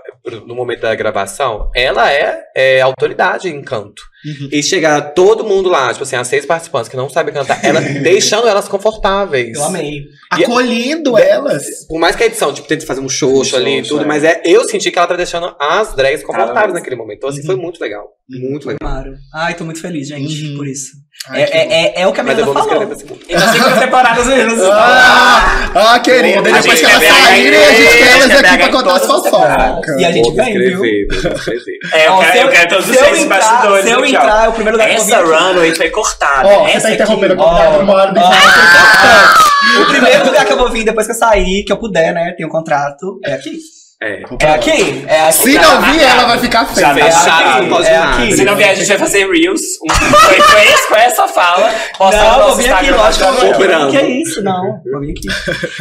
no 0.46 0.54
momento 0.54 0.80
da 0.80 0.94
gravação, 0.94 1.70
ela 1.74 2.12
é, 2.12 2.42
é 2.56 2.80
autoridade 2.80 3.48
em 3.48 3.62
canto. 3.62 4.02
Uhum. 4.24 4.48
E 4.52 4.62
chegar 4.62 5.00
todo 5.14 5.44
mundo 5.44 5.70
lá, 5.70 5.90
tipo 5.92 6.02
assim, 6.02 6.16
as 6.16 6.28
seis 6.28 6.44
participantes 6.44 6.90
que 6.90 6.96
não 6.96 7.08
sabem 7.08 7.32
cantar, 7.32 7.64
ela 7.64 7.80
deixando 8.02 8.46
elas 8.46 8.68
confortáveis. 8.68 9.56
Eu 9.56 9.64
amei. 9.64 10.02
Acolhendo 10.30 11.16
elas. 11.16 11.86
Por 11.88 11.98
mais 11.98 12.14
que 12.16 12.22
a 12.22 12.26
edição, 12.26 12.52
tipo, 12.52 12.68
tente 12.68 12.84
fazer 12.84 13.00
um 13.00 13.08
xoxo 13.08 13.56
ali 13.56 13.78
e 13.78 13.82
tudo, 13.82 14.02
é. 14.04 14.06
mas 14.06 14.22
é, 14.22 14.42
eu 14.44 14.64
senti 14.68 14.90
que 14.90 14.98
ela 14.98 15.08
tá 15.08 15.16
deixando 15.16 15.54
as 15.58 15.94
drags 15.94 16.22
confortáveis 16.22 16.60
Cara, 16.60 16.72
naquele 16.72 16.96
momento. 16.96 17.18
Então, 17.18 17.30
assim, 17.30 17.40
Uhum. 17.40 17.46
foi 17.46 17.56
muito 17.56 17.80
legal. 17.80 18.08
Muito 18.30 18.68
legal. 18.68 18.78
Claro. 18.80 19.14
Ai, 19.34 19.54
tô 19.54 19.64
muito 19.64 19.80
feliz, 19.80 20.06
gente, 20.08 20.46
Uhum. 20.50 20.56
por 20.56 20.66
isso. 20.66 20.92
Ai, 21.28 21.42
é, 21.42 21.44
é, 21.50 21.82
é, 21.98 22.02
é 22.02 22.06
o 22.06 22.12
que 22.12 22.20
a 22.20 22.24
Mas 22.24 22.38
eu 22.38 22.46
Miranda 22.46 22.62
vou 22.68 22.78
me 22.78 22.80
falou. 22.80 22.96
segunda. 22.96 23.20
Então, 23.28 23.52
cinco 23.52 23.80
temporadas 23.80 24.26
mesmo. 24.26 24.62
Ah, 24.72 25.94
ah, 25.94 26.00
querida, 26.00 26.40
depois 26.42 26.80
que 26.80 26.86
elas 26.86 27.04
saírem, 27.04 27.58
a 27.58 27.72
gente 27.72 27.98
quer 27.98 28.06
elas 28.08 28.30
aqui 28.30 28.42
pra 28.42 28.56
ver 28.56 28.70
contar 28.70 28.92
as 28.96 29.02
as 29.02 29.06
fofocas. 29.06 30.00
E 30.00 30.04
a 30.04 30.12
gente 30.12 30.30
vem, 30.32 30.58
viu? 30.58 30.84
É, 30.84 32.06
eu 32.08 32.18
quero, 32.18 32.38
eu 32.38 32.48
quero 32.50 32.68
todos 32.68 32.88
os 32.88 32.96
seis 32.96 33.24
bastidores. 33.26 33.84
Se 33.84 33.90
eu 33.90 34.04
entrar, 34.04 34.44
é 34.44 34.48
o 34.48 34.52
primeiro 34.52 34.76
lugar 34.78 34.88
que 34.88 34.94
eu 34.94 35.02
Essa 35.02 35.16
vou 35.22 35.26
vir 35.26 35.34
aqui. 35.34 35.44
runway 35.44 35.74
foi 35.74 35.90
cortada. 35.90 36.48
Ó, 36.48 36.64
você 36.64 36.70
Essa 36.76 36.88
tá 36.88 36.94
interrompendo 36.94 37.34
a 37.34 37.36
convidada 37.36 37.76
ó. 37.76 37.80
uma 37.82 37.92
hora 37.94 38.14
Ó, 38.16 39.82
O 39.82 39.86
primeiro 39.86 40.26
lugar 40.26 40.44
que 40.46 40.52
eu 40.52 40.56
vou 40.56 40.70
vir 40.70 40.84
depois 40.84 41.06
que 41.06 41.12
eu 41.12 41.16
sair, 41.16 41.64
que 41.64 41.72
eu 41.72 41.76
puder, 41.76 42.12
né? 42.14 42.32
Tenho 42.36 42.48
um 42.48 42.52
contrato, 42.52 43.18
é 43.24 43.34
aqui. 43.34 43.58
É. 44.02 44.22
É 44.40 44.54
aqui. 44.54 45.04
É 45.06 45.20
aqui. 45.28 45.32
Se 45.34 45.54
não 45.58 45.82
vir, 45.82 46.00
ela 46.00 46.24
vai 46.24 46.38
ficar 46.38 46.64
feia. 46.64 46.94
Já 46.94 46.98
É 46.98 47.10
aqui, 47.10 47.60
não 47.60 47.68
pode 47.68 47.86
é 47.86 47.96
aqui. 47.98 48.32
Se 48.32 48.44
não 48.44 48.56
vier, 48.56 48.70
a 48.70 48.74
gente 48.74 48.88
vai 48.88 48.96
fazer 48.98 49.30
Reels. 49.30 49.60
Um, 49.84 49.94
foi, 49.94 50.40
foi 50.40 50.64
esse, 50.64 50.88
com 50.88 50.96
essa 50.96 51.28
fala. 51.28 51.70
Não, 52.00 52.46
vou 52.46 52.56
vir 52.56 52.72
aqui, 52.72 52.90
lógico 52.90 53.24
que 53.24 53.30
eu 53.30 53.34
vou 53.34 53.42
vir 53.42 53.52
Cobrando. 53.52 53.84
aqui. 53.88 53.98
Que 53.98 54.02
é 54.02 54.10
isso, 54.22 54.42
não. 54.42 54.80
Vou 54.90 55.00
vir 55.00 55.10
aqui. 55.10 55.28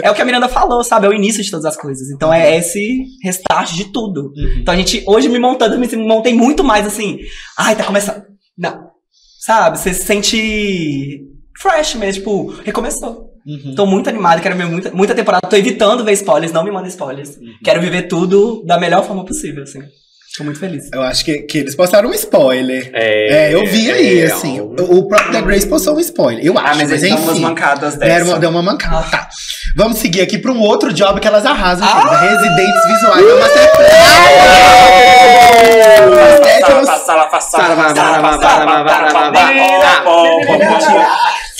É 0.03 0.11
o 0.11 0.13
que 0.13 0.21
a 0.21 0.25
Miranda 0.25 0.49
falou, 0.49 0.83
sabe? 0.83 1.07
É 1.07 1.09
o 1.09 1.13
início 1.13 1.41
de 1.41 1.49
todas 1.49 1.65
as 1.65 1.77
coisas. 1.77 2.09
Então 2.09 2.33
é 2.33 2.57
esse 2.57 3.05
restart 3.23 3.71
de 3.71 3.85
tudo. 3.85 4.33
Então 4.57 4.73
a 4.73 4.77
gente, 4.77 5.01
hoje 5.07 5.29
me 5.29 5.39
montando, 5.39 5.75
eu 5.75 5.79
me 5.79 5.87
montei 5.95 6.33
muito 6.33 6.61
mais 6.61 6.85
assim. 6.85 7.19
Ai, 7.57 7.73
tá 7.73 7.85
começando. 7.85 8.23
Não. 8.57 8.89
Sabe? 9.39 9.79
Você 9.79 9.93
se 9.93 10.05
sente 10.05 11.21
fresh 11.57 11.95
mesmo, 11.95 12.19
tipo, 12.19 12.47
recomeçou. 12.65 13.28
Uhum. 13.49 13.75
Tô 13.75 13.85
muito 13.85 14.09
animado, 14.09 14.41
quero 14.41 14.55
ver 14.55 14.65
muita, 14.65 14.91
muita 14.91 15.15
temporada. 15.15 15.47
Tô 15.47 15.55
evitando 15.55 16.03
ver 16.03 16.13
spoilers, 16.13 16.51
não 16.51 16.63
me 16.63 16.71
mandem 16.71 16.89
spoilers. 16.89 17.37
Uhum. 17.37 17.53
Quero 17.63 17.81
viver 17.81 18.03
tudo 18.03 18.63
da 18.65 18.77
melhor 18.77 19.05
forma 19.05 19.25
possível, 19.25 19.63
assim. 19.63 19.81
Tô 20.37 20.43
muito 20.43 20.59
feliz. 20.59 20.89
Eu 20.93 21.01
acho 21.01 21.25
que, 21.25 21.39
que 21.39 21.57
eles 21.57 21.75
postaram 21.75 22.09
um 22.09 22.13
spoiler. 22.13 22.91
É, 22.93 23.47
É, 23.49 23.53
eu 23.53 23.65
vi 23.65 23.91
aí, 23.91 24.19
é, 24.21 24.25
assim. 24.31 24.61
O, 24.61 24.99
o 24.99 25.07
próprio 25.07 25.31
The 25.31 25.41
Grace 25.41 25.67
postou 25.67 25.95
um 25.95 25.99
spoiler. 25.99 26.45
Eu 26.45 26.57
acho, 26.57 26.67
Ah, 26.67 26.75
mas 26.75 26.89
mas, 26.91 27.03
eles 27.03 27.09
dão 27.09 27.17
umas 27.23 27.31
enfim. 27.31 27.41
mancadas 27.41 27.95
Deram 27.95 28.13
dessa. 28.15 28.31
uma, 28.31 28.39
deu 28.39 28.49
uma 28.51 28.61
mancada. 28.61 29.03
Tá. 29.09 29.27
Vamos 29.75 29.97
seguir 29.97 30.21
aqui 30.21 30.37
pra 30.37 30.51
um 30.51 30.61
outro 30.61 30.93
job 30.93 31.19
que 31.19 31.27
elas 31.27 31.45
arrasam, 31.45 31.87
Ah! 31.87 32.19
Residentes 32.21 32.85
visuais 32.87 33.25
da 33.25 33.35
Masterclass. 33.39 33.89
Sala, 36.59 36.85
sala, 36.97 37.41
Sala, 37.41 37.75
vai, 37.75 37.93
vai, 37.93 38.21
vai, 38.21 38.83
vai, 38.83 39.11
vai, 39.11 39.31
vai. 39.31 39.59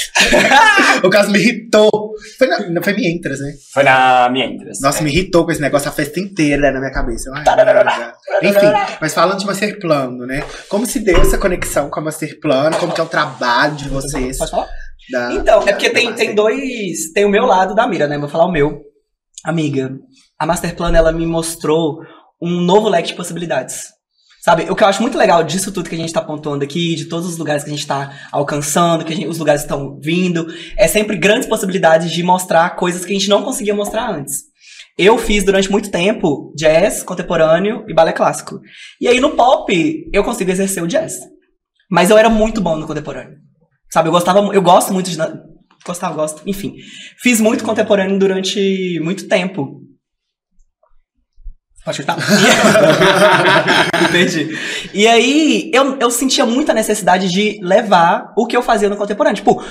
O 1.03 1.09
caso 1.09 1.31
me 1.31 1.39
irritou. 1.39 1.89
Foi, 2.37 2.47
na, 2.47 2.69
não 2.69 2.83
foi 2.83 2.93
Mientras, 2.93 3.39
né? 3.39 3.51
Foi 3.73 3.83
na 3.83 4.29
minha 4.29 4.45
interesse. 4.45 4.81
Nossa, 4.81 5.01
me 5.03 5.09
irritou 5.11 5.45
com 5.45 5.51
esse 5.51 5.61
negócio 5.61 5.87
a 5.89 5.91
festa 5.91 6.19
inteira 6.19 6.71
na 6.71 6.79
minha 6.79 6.91
cabeça. 6.91 7.31
Ai. 7.35 7.43
Enfim, 8.43 8.95
mas 9.01 9.13
falando 9.13 9.39
de 9.39 9.45
Master 9.45 9.79
Plano, 9.79 10.25
né? 10.25 10.43
Como 10.67 10.85
se 10.85 10.99
deu 10.99 11.21
essa 11.21 11.37
conexão 11.37 11.89
com 11.89 11.99
a 11.99 12.03
Master 12.03 12.39
Plano? 12.39 12.77
Como 12.77 12.93
que 12.93 12.99
é 12.99 13.03
o 13.03 13.07
trabalho 13.07 13.75
de 13.75 13.87
vocês? 13.89 14.37
Pode 14.37 14.51
falar? 14.51 14.67
da- 15.11 15.33
Então, 15.33 15.61
é 15.67 15.71
porque 15.71 15.89
da 15.89 15.93
tem, 15.95 16.13
tem 16.13 16.35
dois. 16.35 17.11
Tem 17.13 17.25
o 17.25 17.29
meu 17.29 17.45
lado 17.45 17.73
da 17.73 17.87
mira, 17.87 18.07
né? 18.07 18.17
Vou 18.17 18.29
falar 18.29 18.45
o 18.45 18.51
meu. 18.51 18.81
Amiga, 19.45 19.91
a 20.37 20.45
Master 20.45 20.75
Plan 20.75 20.93
ela 20.95 21.11
me 21.11 21.25
mostrou 21.25 21.99
um 22.41 22.61
novo 22.61 22.89
leque 22.89 23.09
de 23.09 23.15
possibilidades. 23.15 23.85
Sabe, 24.41 24.63
o 24.69 24.75
que 24.75 24.83
eu 24.83 24.87
acho 24.87 25.01
muito 25.01 25.17
legal 25.17 25.43
disso 25.43 25.71
tudo 25.71 25.89
que 25.89 25.95
a 25.95 25.97
gente 25.97 26.13
tá 26.13 26.21
pontuando 26.21 26.63
aqui, 26.63 26.95
de 26.95 27.05
todos 27.05 27.27
os 27.27 27.37
lugares 27.37 27.63
que 27.63 27.69
a 27.69 27.73
gente 27.73 27.85
tá 27.85 28.17
alcançando, 28.31 29.03
que 29.03 29.13
gente- 29.13 29.27
os 29.27 29.37
lugares 29.37 29.61
estão 29.61 29.99
vindo, 30.01 30.47
é 30.77 30.87
sempre 30.87 31.17
grandes 31.17 31.47
possibilidades 31.47 32.09
de 32.09 32.23
mostrar 32.23 32.75
coisas 32.77 33.03
que 33.03 33.11
a 33.11 33.15
gente 33.15 33.27
não 33.29 33.43
conseguia 33.43 33.75
mostrar 33.75 34.09
antes. 34.09 34.43
Eu 34.97 35.17
fiz 35.17 35.43
durante 35.43 35.69
muito 35.69 35.91
tempo 35.91 36.53
jazz, 36.55 37.03
contemporâneo 37.03 37.83
e 37.87 37.93
balé 37.93 38.13
clássico. 38.13 38.59
E 38.99 39.07
aí 39.07 39.19
no 39.19 39.31
pop 39.31 40.09
eu 40.13 40.23
consigo 40.23 40.51
exercer 40.51 40.81
o 40.83 40.87
jazz. 40.87 41.15
Mas 41.91 42.09
eu 42.09 42.17
era 42.17 42.29
muito 42.29 42.61
bom 42.61 42.75
no 42.77 42.87
contemporâneo. 42.87 43.37
Sabe, 43.91 44.07
eu 44.07 44.11
gostava, 44.13 44.39
eu 44.53 44.61
gosto 44.61 44.93
muito 44.93 45.09
de 45.09 45.17
gostava, 45.85 46.13
gosto, 46.13 46.41
enfim. 46.45 46.75
Fiz 47.21 47.41
muito 47.41 47.63
contemporâneo 47.63 48.19
durante 48.19 48.99
muito 49.01 49.27
tempo. 49.27 49.81
Pode 51.89 51.97
chutar? 51.97 52.17
Entendi. 54.09 54.55
E 54.93 55.07
aí, 55.07 55.71
eu, 55.73 55.97
eu 55.99 56.11
sentia 56.11 56.45
muita 56.45 56.71
necessidade 56.71 57.27
de 57.29 57.59
levar 57.63 58.31
o 58.37 58.45
que 58.45 58.55
eu 58.55 58.61
fazia 58.61 58.87
no 58.89 58.95
contemporâneo. 58.95 59.37
Tipo, 59.37 59.63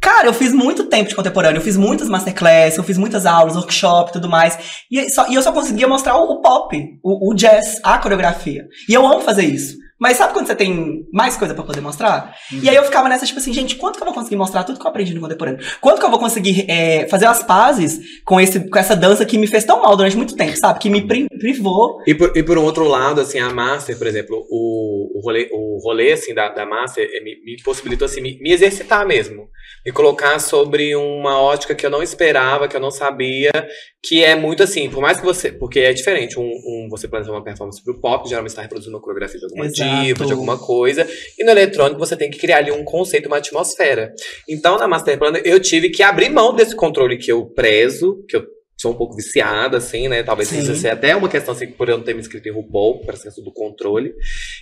cara, 0.00 0.26
eu 0.26 0.34
fiz 0.34 0.52
muito 0.52 0.84
tempo 0.86 1.08
de 1.08 1.14
contemporâneo, 1.14 1.58
eu 1.58 1.62
fiz 1.64 1.76
muitas 1.76 2.08
masterclass, 2.08 2.76
eu 2.76 2.82
fiz 2.82 2.98
muitas 2.98 3.26
aulas, 3.26 3.54
workshop 3.54 4.10
e 4.10 4.12
tudo 4.14 4.28
mais. 4.28 4.58
E, 4.90 5.08
só- 5.08 5.28
e 5.28 5.34
eu 5.36 5.42
só 5.42 5.52
conseguia 5.52 5.86
mostrar 5.86 6.16
o, 6.16 6.24
o 6.32 6.40
pop, 6.40 6.76
o, 7.00 7.30
o 7.30 7.34
jazz, 7.34 7.78
a 7.84 7.96
coreografia. 7.98 8.64
E 8.88 8.92
eu 8.92 9.06
amo 9.06 9.20
fazer 9.20 9.44
isso. 9.44 9.76
Mas 10.00 10.16
sabe 10.16 10.32
quando 10.32 10.46
você 10.46 10.54
tem 10.54 11.06
mais 11.12 11.36
coisa 11.36 11.54
pra 11.54 11.62
poder 11.62 11.82
mostrar? 11.82 12.34
E 12.62 12.68
aí 12.68 12.74
eu 12.74 12.84
ficava 12.84 13.06
nessa, 13.08 13.26
tipo 13.26 13.38
assim, 13.38 13.52
gente, 13.52 13.76
quanto 13.76 13.96
que 13.96 14.02
eu 14.02 14.06
vou 14.06 14.14
conseguir 14.14 14.36
mostrar 14.36 14.64
tudo 14.64 14.78
que 14.80 14.86
eu 14.86 14.90
aprendi 14.90 15.12
no 15.12 15.20
contemporâneo? 15.20 15.60
Quanto 15.80 15.98
que 16.00 16.04
eu 16.06 16.10
vou 16.10 16.18
conseguir 16.18 16.64
é, 16.70 17.06
fazer 17.08 17.26
as 17.26 17.42
pazes 17.42 18.00
com, 18.24 18.40
esse, 18.40 18.70
com 18.70 18.78
essa 18.78 18.96
dança 18.96 19.26
que 19.26 19.36
me 19.36 19.46
fez 19.46 19.62
tão 19.64 19.82
mal 19.82 19.94
durante 19.96 20.16
muito 20.16 20.34
tempo, 20.34 20.56
sabe? 20.56 20.78
Que 20.78 20.88
me 20.88 21.06
pri- 21.06 21.28
privou. 21.38 21.98
E 22.06 22.14
por, 22.14 22.34
e 22.34 22.42
por 22.42 22.56
um 22.56 22.64
outro 22.64 22.84
lado, 22.88 23.20
assim, 23.20 23.38
a 23.38 23.50
Master, 23.50 23.98
por 23.98 24.06
exemplo, 24.06 24.36
o, 24.50 25.18
o, 25.18 25.20
rolê, 25.22 25.50
o 25.52 25.78
rolê, 25.84 26.12
assim, 26.12 26.32
da, 26.32 26.48
da 26.48 26.64
Master 26.64 27.06
eh, 27.12 27.20
me, 27.22 27.36
me 27.44 27.62
possibilitou, 27.62 28.06
assim, 28.06 28.22
me, 28.22 28.38
me 28.40 28.52
exercitar 28.52 29.06
mesmo. 29.06 29.48
Me 29.84 29.92
colocar 29.92 30.38
sobre 30.38 30.94
uma 30.94 31.40
ótica 31.40 31.74
que 31.74 31.84
eu 31.84 31.90
não 31.90 32.02
esperava, 32.02 32.68
que 32.68 32.76
eu 32.76 32.80
não 32.80 32.90
sabia, 32.90 33.50
que 34.02 34.22
é 34.22 34.34
muito 34.34 34.62
assim, 34.62 34.90
por 34.90 35.00
mais 35.00 35.18
que 35.18 35.24
você... 35.24 35.50
Porque 35.52 35.80
é 35.80 35.92
diferente, 35.92 36.38
um, 36.38 36.42
um 36.44 36.88
você 36.90 37.08
planejar 37.08 37.32
uma 37.32 37.44
performance 37.44 37.82
pro 37.82 38.00
pop, 38.00 38.28
geralmente 38.28 38.50
está 38.50 38.62
reproduzindo 38.62 38.94
uma 38.94 39.02
coreografia 39.02 39.38
de 39.38 39.46
alguma 39.46 39.66
Exato. 39.66 40.02
diva, 40.02 40.26
de 40.26 40.32
alguma 40.32 40.58
coisa, 40.58 41.06
e 41.38 41.44
no 41.44 41.50
eletrônico 41.50 41.98
você 41.98 42.16
tem 42.16 42.30
que 42.30 42.38
criar 42.38 42.58
ali 42.58 42.70
um 42.70 42.84
conceito, 42.84 43.26
uma 43.26 43.38
atmosfera. 43.38 44.12
Então, 44.48 44.76
na 44.78 44.86
Master 44.86 45.18
Plan, 45.18 45.32
eu 45.44 45.58
tive 45.60 45.90
que 45.90 46.02
abrir 46.02 46.28
mão 46.28 46.54
desse 46.54 46.76
controle 46.76 47.16
que 47.16 47.32
eu 47.32 47.46
prezo, 47.46 48.24
que 48.28 48.36
eu 48.36 48.44
sou 48.80 48.92
um 48.92 48.96
pouco 48.96 49.14
viciada, 49.14 49.76
assim, 49.76 50.08
né? 50.08 50.22
Talvez 50.22 50.48
Sim. 50.48 50.60
isso 50.60 50.74
seja 50.74 50.94
até 50.94 51.14
uma 51.14 51.28
questão, 51.28 51.52
assim, 51.52 51.66
por 51.66 51.86
eu 51.90 51.98
não 51.98 52.04
ter 52.04 52.14
me 52.14 52.20
inscrito 52.20 52.48
em 52.48 52.52
RuPaul, 52.52 53.04
para 53.04 53.14
senso 53.14 53.42
do 53.42 53.52
controle. 53.52 54.14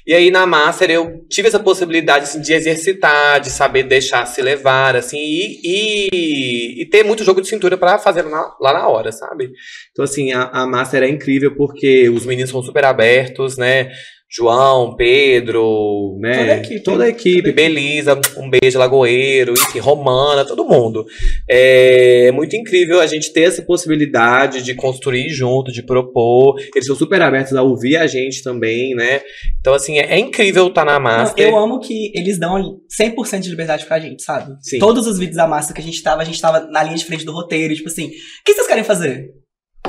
E 0.05 0.13
aí, 0.13 0.29
na 0.29 0.45
Master, 0.45 0.91
eu 0.91 1.25
tive 1.31 1.47
essa 1.47 1.61
possibilidade, 1.61 2.25
assim, 2.25 2.41
de 2.41 2.53
exercitar, 2.53 3.41
de 3.41 3.49
saber 3.49 3.85
deixar 3.85 4.27
se 4.27 4.43
levar, 4.43 4.97
assim, 4.97 5.19
e, 5.19 5.61
e, 5.63 6.83
e 6.83 6.87
ter 6.87 7.05
muito 7.05 7.23
jogo 7.23 7.41
de 7.41 7.47
cintura 7.47 7.77
para 7.77 7.97
fazer 7.97 8.25
na- 8.25 8.57
lá 8.61 8.73
na 8.73 8.89
hora, 8.89 9.13
sabe? 9.13 9.53
Então, 9.93 10.05
assim, 10.05 10.33
a, 10.33 10.51
a 10.53 10.67
Master 10.67 11.05
é 11.05 11.09
incrível 11.09 11.55
porque 11.55 12.09
os 12.09 12.27
meninos 12.27 12.51
são 12.51 12.61
super 12.61 12.85
abertos, 12.87 13.57
né? 13.57 13.89
João, 14.31 14.95
Pedro, 14.95 16.19
né? 16.21 16.39
Toda 16.39 16.53
a 16.53 16.57
equipe. 16.59 16.83
Toda 16.83 17.05
a 17.05 17.09
equipe, 17.09 17.53
Belisa, 17.53 18.21
um 18.37 18.51
beijo, 18.51 18.79
Lagoeiro, 18.79 19.55
enfim, 19.55 19.79
Romana, 19.79 20.45
todo 20.45 20.67
mundo. 20.67 21.07
É 21.49 22.31
muito 22.33 22.55
incrível 22.55 23.01
a 23.01 23.07
gente 23.07 23.33
ter 23.33 23.45
essa 23.45 23.63
possibilidade 23.63 24.63
de 24.63 24.75
construir 24.75 25.31
junto, 25.31 25.73
de 25.73 25.83
propor. 25.83 26.61
Eles 26.75 26.87
são 26.87 26.95
super 26.95 27.23
abertos 27.23 27.55
a 27.55 27.63
ouvir 27.63 27.97
a 27.97 28.07
gente 28.07 28.43
também, 28.43 28.95
né? 28.95 29.23
Então, 29.61 29.73
assim, 29.73 29.99
é, 29.99 30.13
é 30.15 30.19
incrível 30.19 30.67
estar 30.69 30.85
na 30.85 30.95
Não, 30.95 31.01
Master. 31.01 31.49
eu 31.49 31.57
amo 31.57 31.81
que 31.81 32.13
eles 32.15 32.39
dão 32.39 32.81
100% 33.01 33.41
de 33.41 33.49
liberdade 33.51 33.87
pra 33.87 33.99
gente, 33.99 34.23
sabe? 34.23 34.55
Sim. 34.61 34.79
Todos 34.79 35.07
os 35.07 35.19
vídeos 35.19 35.37
da 35.37 35.47
Master 35.49 35.75
que 35.75 35.81
a 35.81 35.85
gente 35.85 36.03
tava, 36.03 36.21
a 36.21 36.25
gente 36.25 36.41
tava 36.41 36.61
na 36.71 36.83
linha 36.83 36.97
de 36.97 37.05
frente 37.05 37.25
do 37.25 37.33
roteiro, 37.33 37.75
tipo 37.75 37.89
assim, 37.89 38.09
o 38.09 38.11
que 38.45 38.53
vocês 38.53 38.67
querem 38.67 38.85
fazer? 38.85 39.31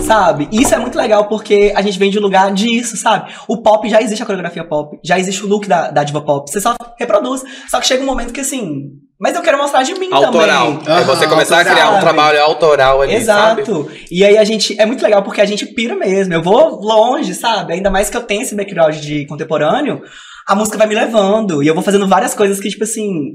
Sabe? 0.01 0.47
E 0.51 0.61
isso 0.61 0.73
é 0.73 0.77
muito 0.77 0.97
legal 0.97 1.27
porque 1.27 1.73
a 1.75 1.81
gente 1.81 1.99
vem 1.99 2.09
de 2.09 2.19
um 2.19 2.21
lugar 2.21 2.51
disso, 2.53 2.97
sabe? 2.97 3.31
O 3.47 3.61
pop 3.61 3.87
já 3.89 4.01
existe 4.01 4.21
a 4.21 4.25
coreografia 4.25 4.63
pop, 4.63 4.97
já 5.03 5.19
existe 5.19 5.43
o 5.45 5.47
look 5.47 5.67
da, 5.67 5.91
da 5.91 6.03
diva 6.03 6.21
pop, 6.21 6.49
você 6.49 6.59
só 6.59 6.75
reproduz. 6.97 7.43
Só 7.69 7.79
que 7.79 7.87
chega 7.87 8.03
um 8.03 8.05
momento 8.05 8.33
que 8.33 8.41
assim, 8.41 8.91
mas 9.19 9.35
eu 9.35 9.41
quero 9.41 9.57
mostrar 9.57 9.83
de 9.83 9.93
mim 9.95 10.07
Autoral. 10.13 10.77
também. 10.77 10.97
É 10.97 11.03
você 11.03 11.27
começar 11.27 11.59
a 11.59 11.65
criar 11.65 11.91
um 11.91 11.95
autoral. 11.95 12.01
trabalho 12.01 12.41
autoral 12.41 13.01
ali, 13.01 13.21
sabe? 13.21 13.61
Exato. 13.61 13.91
E 14.09 14.23
aí 14.23 14.37
a 14.37 14.45
gente. 14.45 14.79
É 14.79 14.85
muito 14.85 15.03
legal 15.03 15.21
porque 15.23 15.41
a 15.41 15.45
gente 15.45 15.65
pira 15.65 15.93
mesmo. 15.95 16.33
Eu 16.33 16.41
vou 16.41 16.79
longe, 16.81 17.33
sabe? 17.33 17.73
Ainda 17.73 17.91
mais 17.91 18.09
que 18.09 18.15
eu 18.15 18.23
tenho 18.23 18.43
esse 18.43 18.55
background 18.55 18.95
de 18.95 19.25
contemporâneo, 19.25 20.01
a 20.47 20.55
música 20.55 20.77
vai 20.77 20.87
me 20.87 20.95
levando. 20.95 21.61
E 21.61 21.67
eu 21.67 21.73
vou 21.73 21.83
fazendo 21.83 22.07
várias 22.07 22.33
coisas 22.33 22.61
que, 22.61 22.69
tipo 22.69 22.85
assim. 22.85 23.33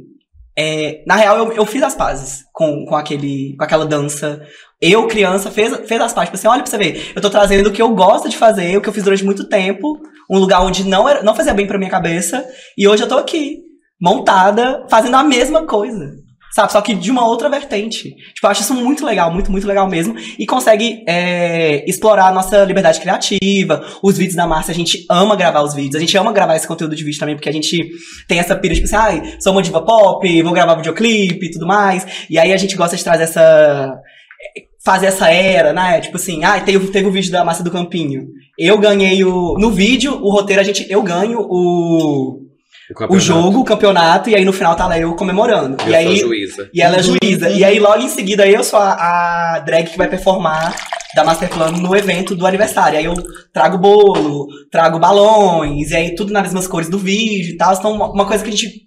é, 0.57 1.03
na 1.07 1.17
real, 1.17 1.37
eu, 1.37 1.53
eu 1.53 1.67
fiz 1.67 1.83
as 1.83 1.95
pazes 1.95 2.45
com, 2.51 2.87
com, 2.87 2.97
aquele, 2.97 3.55
com 3.59 3.65
aquela 3.65 3.85
dança. 3.85 4.41
Eu, 4.81 5.07
criança, 5.07 5.51
fez, 5.51 5.75
fez 5.87 6.01
as 6.01 6.13
pazes. 6.13 6.29
Tipo 6.29 6.37
assim, 6.37 6.49
olha 6.49 6.63
pra 6.63 6.71
você 6.71 6.79
ver. 6.79 7.13
Eu 7.15 7.23
tô 7.23 7.31
trazendo 7.31 7.69
o 7.69 7.73
que 7.73 7.81
eu 7.81 7.95
gosto 7.95 8.29
de 8.29 8.37
fazer, 8.37 8.77
o 8.77 8.81
que 8.81 8.89
eu 8.89 8.93
fiz 8.93 9.05
durante 9.05 9.25
muito 9.25 9.49
tempo. 9.49 9.99
Um 10.31 10.39
lugar 10.39 10.63
onde 10.63 10.85
não, 10.85 11.09
era, 11.09 11.23
não 11.23 11.35
fazia 11.35 11.55
bem 11.55 11.67
pra 11.67 11.79
minha 11.79 11.91
cabeça. 11.91 12.45
E 12.77 12.87
hoje 12.87 13.03
eu 13.03 13.09
tô 13.09 13.17
aqui, 13.17 13.59
montada, 14.01 14.87
fazendo 14.91 15.17
a 15.17 15.23
mesma 15.23 15.67
coisa. 15.67 16.25
Sabe? 16.55 16.71
Só 16.71 16.81
que 16.81 16.95
de 16.95 17.11
uma 17.11 17.27
outra 17.27 17.49
vertente. 17.49 18.15
Tipo, 18.15 18.47
eu 18.47 18.51
acho 18.51 18.63
isso 18.63 18.75
muito 18.75 19.05
legal, 19.05 19.29
muito, 19.33 19.51
muito 19.51 19.67
legal 19.67 19.89
mesmo. 19.89 20.15
E 20.39 20.47
consegue 20.47 21.03
é, 21.09 21.85
explorar 21.85 22.29
a 22.29 22.33
nossa 22.33 22.63
liberdade 22.63 23.01
criativa. 23.01 23.85
Os 24.01 24.17
vídeos 24.17 24.37
da 24.37 24.47
Márcia, 24.47 24.71
a 24.71 24.75
gente 24.75 25.05
ama 25.11 25.35
gravar 25.35 25.63
os 25.63 25.75
vídeos. 25.75 25.97
A 25.97 25.99
gente 25.99 26.17
ama 26.17 26.33
gravar 26.33 26.55
esse 26.55 26.69
conteúdo 26.69 26.95
de 26.95 27.03
vídeo 27.03 27.19
também, 27.19 27.35
porque 27.35 27.49
a 27.49 27.53
gente 27.53 27.91
tem 28.29 28.39
essa 28.39 28.55
pira, 28.55 28.73
tipo 28.73 28.87
assim, 28.87 28.95
ai, 28.95 29.37
sou 29.41 29.51
uma 29.51 29.63
diva 29.63 29.85
pop, 29.85 30.43
vou 30.43 30.53
gravar 30.53 30.77
videoclipe 30.77 31.45
e 31.45 31.51
tudo 31.51 31.67
mais. 31.67 32.07
E 32.31 32.39
aí 32.39 32.53
a 32.53 32.57
gente 32.57 32.77
gosta 32.77 32.97
de 32.97 33.03
trazer 33.03 33.25
essa. 33.25 33.93
Fazer 34.85 35.07
essa 35.07 35.31
era, 35.31 35.73
né? 35.73 36.01
Tipo 36.01 36.17
assim, 36.17 36.45
ah, 36.45 36.61
teve, 36.61 36.89
teve 36.89 37.09
o 37.09 37.13
vídeo 37.13 37.33
da 37.33 37.45
Márcia 37.45 37.65
do 37.65 37.71
Campinho. 37.71 38.27
Eu 38.59 38.79
ganhei 38.79 39.25
o. 39.25 39.57
No 39.59 39.71
vídeo, 39.71 40.15
o 40.23 40.31
roteiro, 40.31 40.61
a 40.61 40.65
gente. 40.65 40.87
Eu 40.91 41.03
ganho 41.03 41.41
o 41.41 42.45
o 42.91 42.95
campeonato. 42.95 43.27
jogo, 43.27 43.61
o 43.61 43.65
campeonato, 43.65 44.31
e 44.31 44.35
aí 44.35 44.45
no 44.45 44.53
final 44.53 44.77
tá 44.77 44.87
lá 44.87 44.99
eu 44.99 45.15
comemorando. 45.17 45.77
Eu 45.85 45.91
e 45.91 45.95
aí, 45.95 46.17
juíza. 46.17 46.69
e 46.73 46.83
ela 46.83 46.97
é 46.99 47.03
juíza. 47.03 47.49
E 47.49 47.65
aí 47.65 47.79
logo 47.79 48.03
em 48.03 48.09
seguida 48.09 48.47
eu 48.47 48.63
sou 48.63 48.79
a, 48.79 49.55
a 49.55 49.59
drag 49.61 49.89
que 49.89 49.97
vai 49.97 50.09
performar 50.09 50.75
da 51.15 51.25
Masterplan 51.25 51.71
no 51.71 51.97
evento 51.97 52.35
do 52.35 52.47
aniversário. 52.47 52.99
Aí 52.99 53.05
eu 53.05 53.15
trago 53.53 53.79
bolo, 53.79 54.49
trago 54.71 54.99
balões, 54.99 55.91
e 55.91 55.97
aí 55.97 56.15
tudo 56.15 56.33
nas 56.33 56.43
mesmas 56.43 56.67
cores 56.67 56.91
do 56.91 56.99
vídeo 56.99 57.55
e 57.55 57.57
tal. 57.57 57.73
Então 57.73 57.93
uma 57.93 58.11
uma 58.11 58.27
coisa 58.27 58.45
que 58.45 58.51
a 58.51 58.53
gente 58.53 58.85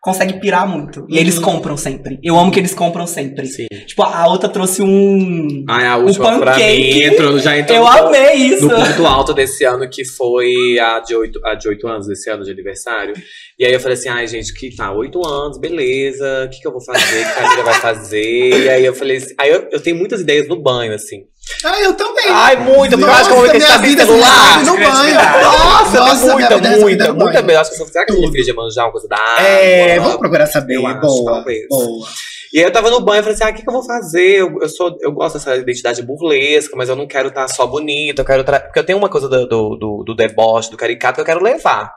consegue 0.00 0.40
pirar 0.40 0.66
muito. 0.66 1.06
E 1.08 1.18
eles 1.18 1.38
compram 1.38 1.76
sempre. 1.76 2.18
Eu 2.22 2.38
amo 2.38 2.50
que 2.50 2.58
eles 2.58 2.74
compram 2.74 3.06
sempre. 3.06 3.46
Sim. 3.46 3.66
Tipo, 3.86 4.02
a 4.02 4.26
outra 4.28 4.48
trouxe 4.48 4.82
um... 4.82 5.64
Ai, 5.68 5.86
a 5.86 5.96
última 5.96 6.38
pra 6.38 6.54
mim 6.56 6.62
pancake. 6.62 7.02
entrou, 7.04 7.38
já 7.38 7.58
entrou 7.58 7.76
Eu 7.78 7.84
no- 7.84 7.88
amei 8.08 8.32
isso! 8.34 8.66
no 8.66 8.74
ponto 8.74 9.06
alto 9.06 9.34
desse 9.34 9.64
ano, 9.64 9.88
que 9.90 10.04
foi 10.04 10.78
a 10.78 11.00
de 11.00 11.14
oito 11.14 11.40
a 11.44 11.54
de 11.54 11.68
oito 11.68 11.86
anos, 11.86 12.06
desse 12.06 12.30
ano 12.30 12.44
de 12.44 12.50
aniversário. 12.50 13.14
E 13.58 13.64
aí 13.66 13.72
eu 13.72 13.80
falei 13.80 13.96
assim, 13.98 14.08
ai, 14.08 14.26
gente, 14.26 14.54
que 14.54 14.74
tá, 14.74 14.90
oito 14.92 15.20
anos, 15.26 15.58
beleza, 15.58 16.44
o 16.46 16.50
que, 16.50 16.60
que 16.60 16.66
eu 16.66 16.72
vou 16.72 16.82
fazer, 16.84 17.20
o 17.20 17.24
que 17.24 17.30
a 17.30 17.34
Camila 17.34 17.62
vai 17.64 17.74
fazer? 17.74 18.64
E 18.64 18.68
aí 18.68 18.84
eu 18.84 18.94
falei 18.94 19.18
assim, 19.18 19.34
aí 19.38 19.50
eu, 19.50 19.68
eu 19.70 19.80
tenho 19.80 19.96
muitas 19.96 20.20
ideias 20.20 20.48
no 20.48 20.62
banho, 20.62 20.94
assim. 20.94 21.24
Ah, 21.64 21.80
eu 21.80 21.94
também. 21.94 22.24
Ai, 22.28 22.56
muita, 22.56 22.96
eu 22.96 23.10
acho 23.10 23.24
que 23.28 23.32
eu 23.32 23.36
vou 23.38 23.48
ter 23.48 23.60
que 23.60 23.96
celular. 23.96 24.64
no 24.64 24.72
banho. 24.76 25.14
Nossa, 25.42 25.98
Nossa, 26.00 26.32
muita, 26.32 26.54
vida 26.56 26.68
é 26.68 26.78
muita, 26.78 27.12
muita 27.12 27.42
bem. 27.42 27.56
Acho 27.56 27.70
que 27.70 27.76
será 27.76 28.04
que 28.06 28.12
Tudo. 28.12 28.20
significa 28.26 28.44
de 28.44 28.52
manjar 28.54 28.86
uma 28.86 28.92
coisa 28.92 29.08
da 29.08 29.16
água? 29.16 29.42
É, 29.48 29.98
vamos 30.00 30.16
procurar 30.18 30.46
saber. 30.46 30.76
Eu 30.76 30.86
acho, 30.86 31.00
boa, 31.00 31.32
talvez. 31.34 31.66
boa. 31.68 32.08
E 32.52 32.58
aí 32.58 32.64
eu 32.64 32.72
tava 32.72 32.90
no 32.90 33.00
banho 33.00 33.20
e 33.20 33.22
falei 33.22 33.34
assim: 33.34 33.44
ah, 33.44 33.50
o 33.50 33.54
que, 33.54 33.62
que 33.62 33.68
eu 33.68 33.72
vou 33.72 33.84
fazer? 33.84 34.40
Eu, 34.40 34.58
eu, 34.60 34.68
sou, 34.68 34.96
eu 35.00 35.12
gosto 35.12 35.34
dessa 35.38 35.54
identidade 35.56 36.02
burlesca, 36.02 36.74
mas 36.76 36.88
eu 36.88 36.96
não 36.96 37.06
quero 37.06 37.28
estar 37.28 37.46
só 37.46 37.64
bonita, 37.66 38.22
eu 38.22 38.26
quero. 38.26 38.42
tra- 38.42 38.58
Porque 38.60 38.78
eu 38.80 38.84
tenho 38.84 38.98
uma 38.98 39.08
coisa 39.08 39.28
do, 39.28 39.46
do, 39.46 39.76
do, 39.76 40.04
do 40.04 40.14
deboche, 40.16 40.68
do 40.70 40.76
caricato 40.76 41.14
que 41.16 41.20
eu 41.20 41.24
quero 41.24 41.42
levar. 41.44 41.92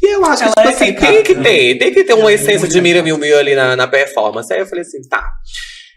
E 0.00 0.14
eu 0.14 0.24
acho 0.24 0.44
que, 0.44 0.48
Ela 0.48 0.54
tipo 0.54 0.68
é 0.68 0.72
assim, 0.74 0.84
tem 0.84 0.94
caricata. 0.94 1.22
que 1.24 1.34
ter, 1.34 1.74
tem 1.78 1.92
que 1.92 2.04
ter 2.04 2.14
uma 2.14 2.32
essência 2.32 2.68
de 2.68 2.80
Mira 2.80 3.02
Mil 3.02 3.18
Mil 3.18 3.36
ali 3.36 3.56
na, 3.56 3.74
na 3.74 3.88
performance. 3.88 4.52
Aí 4.52 4.60
eu 4.60 4.66
falei 4.66 4.82
assim: 4.82 5.00
tá. 5.08 5.24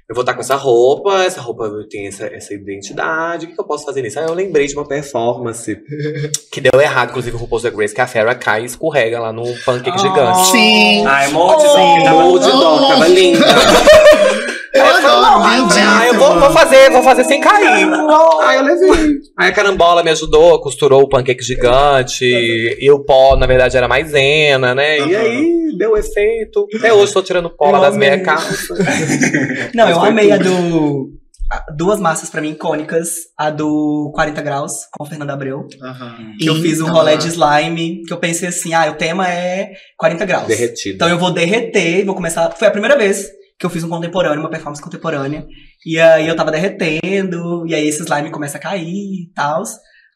Eu 0.10 0.16
vou 0.16 0.24
estar 0.24 0.34
com 0.34 0.42
essa 0.42 0.56
roupa, 0.56 1.24
essa 1.24 1.40
roupa 1.40 1.70
tem 1.88 2.08
essa, 2.08 2.26
essa 2.26 2.52
identidade, 2.52 3.46
o 3.46 3.50
que, 3.50 3.54
que 3.54 3.62
eu 3.62 3.66
posso 3.66 3.86
fazer 3.86 4.02
nisso? 4.02 4.18
Aí 4.20 4.26
eu 4.26 4.34
lembrei 4.34 4.66
de 4.66 4.74
uma 4.74 4.84
performance 4.88 5.78
que 6.52 6.60
deu 6.60 6.82
errado, 6.82 7.10
inclusive 7.10 7.36
o 7.36 7.40
RuPaul's 7.40 7.62
Drag 7.62 7.78
Race, 7.78 7.94
que 7.94 8.02
a 8.02 8.08
Farrah 8.08 8.34
cai 8.34 8.64
e 8.64 8.66
escorrega 8.66 9.20
lá 9.20 9.32
no 9.32 9.44
pancake 9.64 9.92
Ah. 9.94 9.98
gigante. 10.00 10.48
Sim. 10.48 11.06
Ai, 11.06 11.30
dó. 11.32 12.04
Tava 12.04 12.22
Morro 12.24 12.40
de 12.40 12.50
dó, 12.52 12.88
tava 12.88 13.08
linda. 13.08 13.46
Eu 14.74 14.86
adoro, 14.86 15.44
Ah, 15.44 16.06
eu 16.08 16.14
vou, 16.16 16.40
vou 16.40 16.52
fazer, 16.52 16.90
vou 16.92 17.02
fazer 17.04 17.24
sem 17.24 17.42
cair. 17.42 17.68
Aí 17.68 18.58
eu 18.58 18.64
levei. 18.64 19.16
Aí 19.38 19.50
a 19.50 19.52
carambola 19.52 20.04
me 20.04 20.12
ajudou, 20.12 20.60
costurou 20.62 21.02
o 21.02 21.10
pancake 21.10 21.44
gigante. 21.44 22.26
E 22.26 22.92
o 22.92 23.00
pó, 23.04 23.36
na 23.36 23.48
verdade, 23.48 23.76
era 23.78 23.88
maisena, 23.88 24.76
né? 24.76 25.00
E 25.00 25.16
aí 25.16 25.76
deu 25.78 25.98
efeito. 25.98 26.68
Até 26.76 26.94
hoje 26.94 27.14
tô 27.14 27.22
tirando 27.24 27.50
pó 27.50 27.72
lá 27.72 27.78
Eu 27.80 27.82
das 27.82 27.98
meias 27.98 28.22
calças. 28.24 28.68
Não, 29.74 29.86
Mas 29.86 29.96
eu 29.96 30.04
amei 30.04 30.32
a 30.32 30.38
do. 30.38 31.10
a- 31.52 31.66
Duas 31.76 32.00
massas 32.00 32.30
pra 32.30 32.40
mim 32.42 32.52
icônicas. 32.52 33.10
A 33.38 33.50
do 33.50 34.12
40 34.14 34.42
graus, 34.42 34.74
com 34.98 35.06
Fernanda 35.06 35.34
Abreu. 35.34 35.66
Aham. 35.82 36.34
Que 36.40 36.48
eu 36.48 36.56
fiz 36.56 36.80
um 36.80 36.88
rolê 36.92 37.18
de 37.18 37.28
slime. 37.30 38.04
Que 38.06 38.14
eu 38.14 38.18
pensei 38.18 38.50
assim, 38.50 38.74
ah, 38.74 38.90
o 38.92 38.96
tema 38.96 39.28
é 39.28 39.72
40 39.98 40.26
graus. 40.26 40.48
Derretida. 40.48 40.96
Então 40.96 41.10
eu 41.10 41.18
vou 41.18 41.32
derreter, 41.32 42.06
vou 42.06 42.14
começar. 42.14 42.52
Foi 42.52 42.68
a 42.68 42.72
primeira 42.72 42.96
vez 42.98 43.39
que 43.60 43.66
eu 43.66 43.70
fiz 43.70 43.84
um 43.84 43.90
contemporâneo, 43.90 44.40
uma 44.40 44.50
performance 44.50 44.82
contemporânea. 44.82 45.46
E 45.86 46.00
aí 46.00 46.28
eu 46.28 46.36
tava 46.36 46.52
derretendo, 46.52 47.68
e 47.68 47.76
aí 47.76 47.88
esse 47.88 48.02
slime 48.02 48.32
começa 48.32 48.58
a 48.58 48.62
cair 48.62 49.24
e 49.24 49.32
tal. 49.36 49.62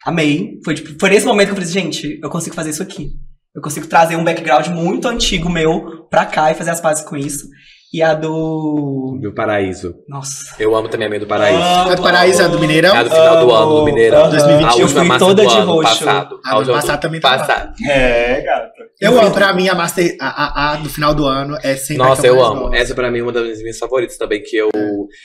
Amei. 0.06 0.60
Foi, 0.64 0.74
tipo, 0.74 0.98
foi 0.98 1.10
nesse 1.10 1.26
momento 1.26 1.48
que 1.48 1.52
eu 1.52 1.56
falei, 1.56 1.70
assim, 1.70 1.80
gente, 1.82 2.20
eu 2.24 2.30
consigo 2.30 2.56
fazer 2.56 2.70
isso 2.70 2.82
aqui. 2.82 3.10
Eu 3.54 3.62
consigo 3.62 3.86
trazer 3.86 4.16
um 4.16 4.24
background 4.24 4.68
muito 4.68 5.08
antigo 5.08 5.50
meu 5.50 6.08
pra 6.10 6.26
cá 6.26 6.52
e 6.52 6.56
fazer 6.56 6.72
as 6.72 6.80
pazes 6.80 7.04
com 7.04 7.18
isso. 7.18 7.48
E 7.94 8.02
a 8.02 8.16
do. 8.16 9.20
Do 9.22 9.32
Paraíso. 9.36 9.94
Nossa. 10.10 10.56
Eu 10.60 10.76
amo 10.76 10.90
também 10.90 11.06
a 11.06 11.10
meia 11.12 11.20
do 11.20 11.28
Paraíso. 11.28 11.92
É 11.92 11.96
do 11.96 12.02
Paraíso, 12.02 12.42
é 12.42 12.48
do 12.50 12.58
Mineirão? 12.60 12.96
É 12.96 12.98
a 12.98 13.04
do 13.04 13.10
final 13.12 13.46
do 13.46 13.54
ano, 13.54 13.76
do 13.76 13.86
Mineirão. 13.86 14.30
2021. 14.32 14.66
A 14.68 14.72
última 14.72 14.82
Eu 14.84 14.88
fui 14.90 15.04
massa 15.04 15.20
toda 15.26 15.44
do 15.44 15.48
de 15.50 15.56
ano 15.58 15.72
roxo. 15.74 16.00
passado. 16.06 16.40
Ah, 16.44 16.58
ano 16.58 16.74
passado 16.74 17.00
também 17.02 17.22
tava. 17.22 17.38
passado. 17.38 17.74
É, 17.88 18.42
gata. 18.42 18.74
Eu 19.00 19.20
amo, 19.20 19.32
pra 19.32 19.54
mim, 19.54 19.68
a, 19.70 19.76
master, 19.76 20.16
a, 20.20 20.28
a, 20.28 20.74
a 20.74 20.76
do 20.78 20.90
final 20.90 21.14
do 21.14 21.26
ano 21.26 21.58
é 21.62 21.76
sempre 21.76 22.04
a 22.04 22.08
Nossa, 22.08 22.26
eu 22.26 22.44
amo. 22.44 22.62
gosto. 22.62 22.76
Essa 22.76 22.96
pra 22.96 23.12
mim 23.12 23.20
é 23.20 23.24
uma 23.24 23.32
das 23.32 23.60
minhas 23.60 23.78
favoritas 23.78 24.18
também, 24.18 24.42
que 24.42 24.56
eu... 24.56 24.70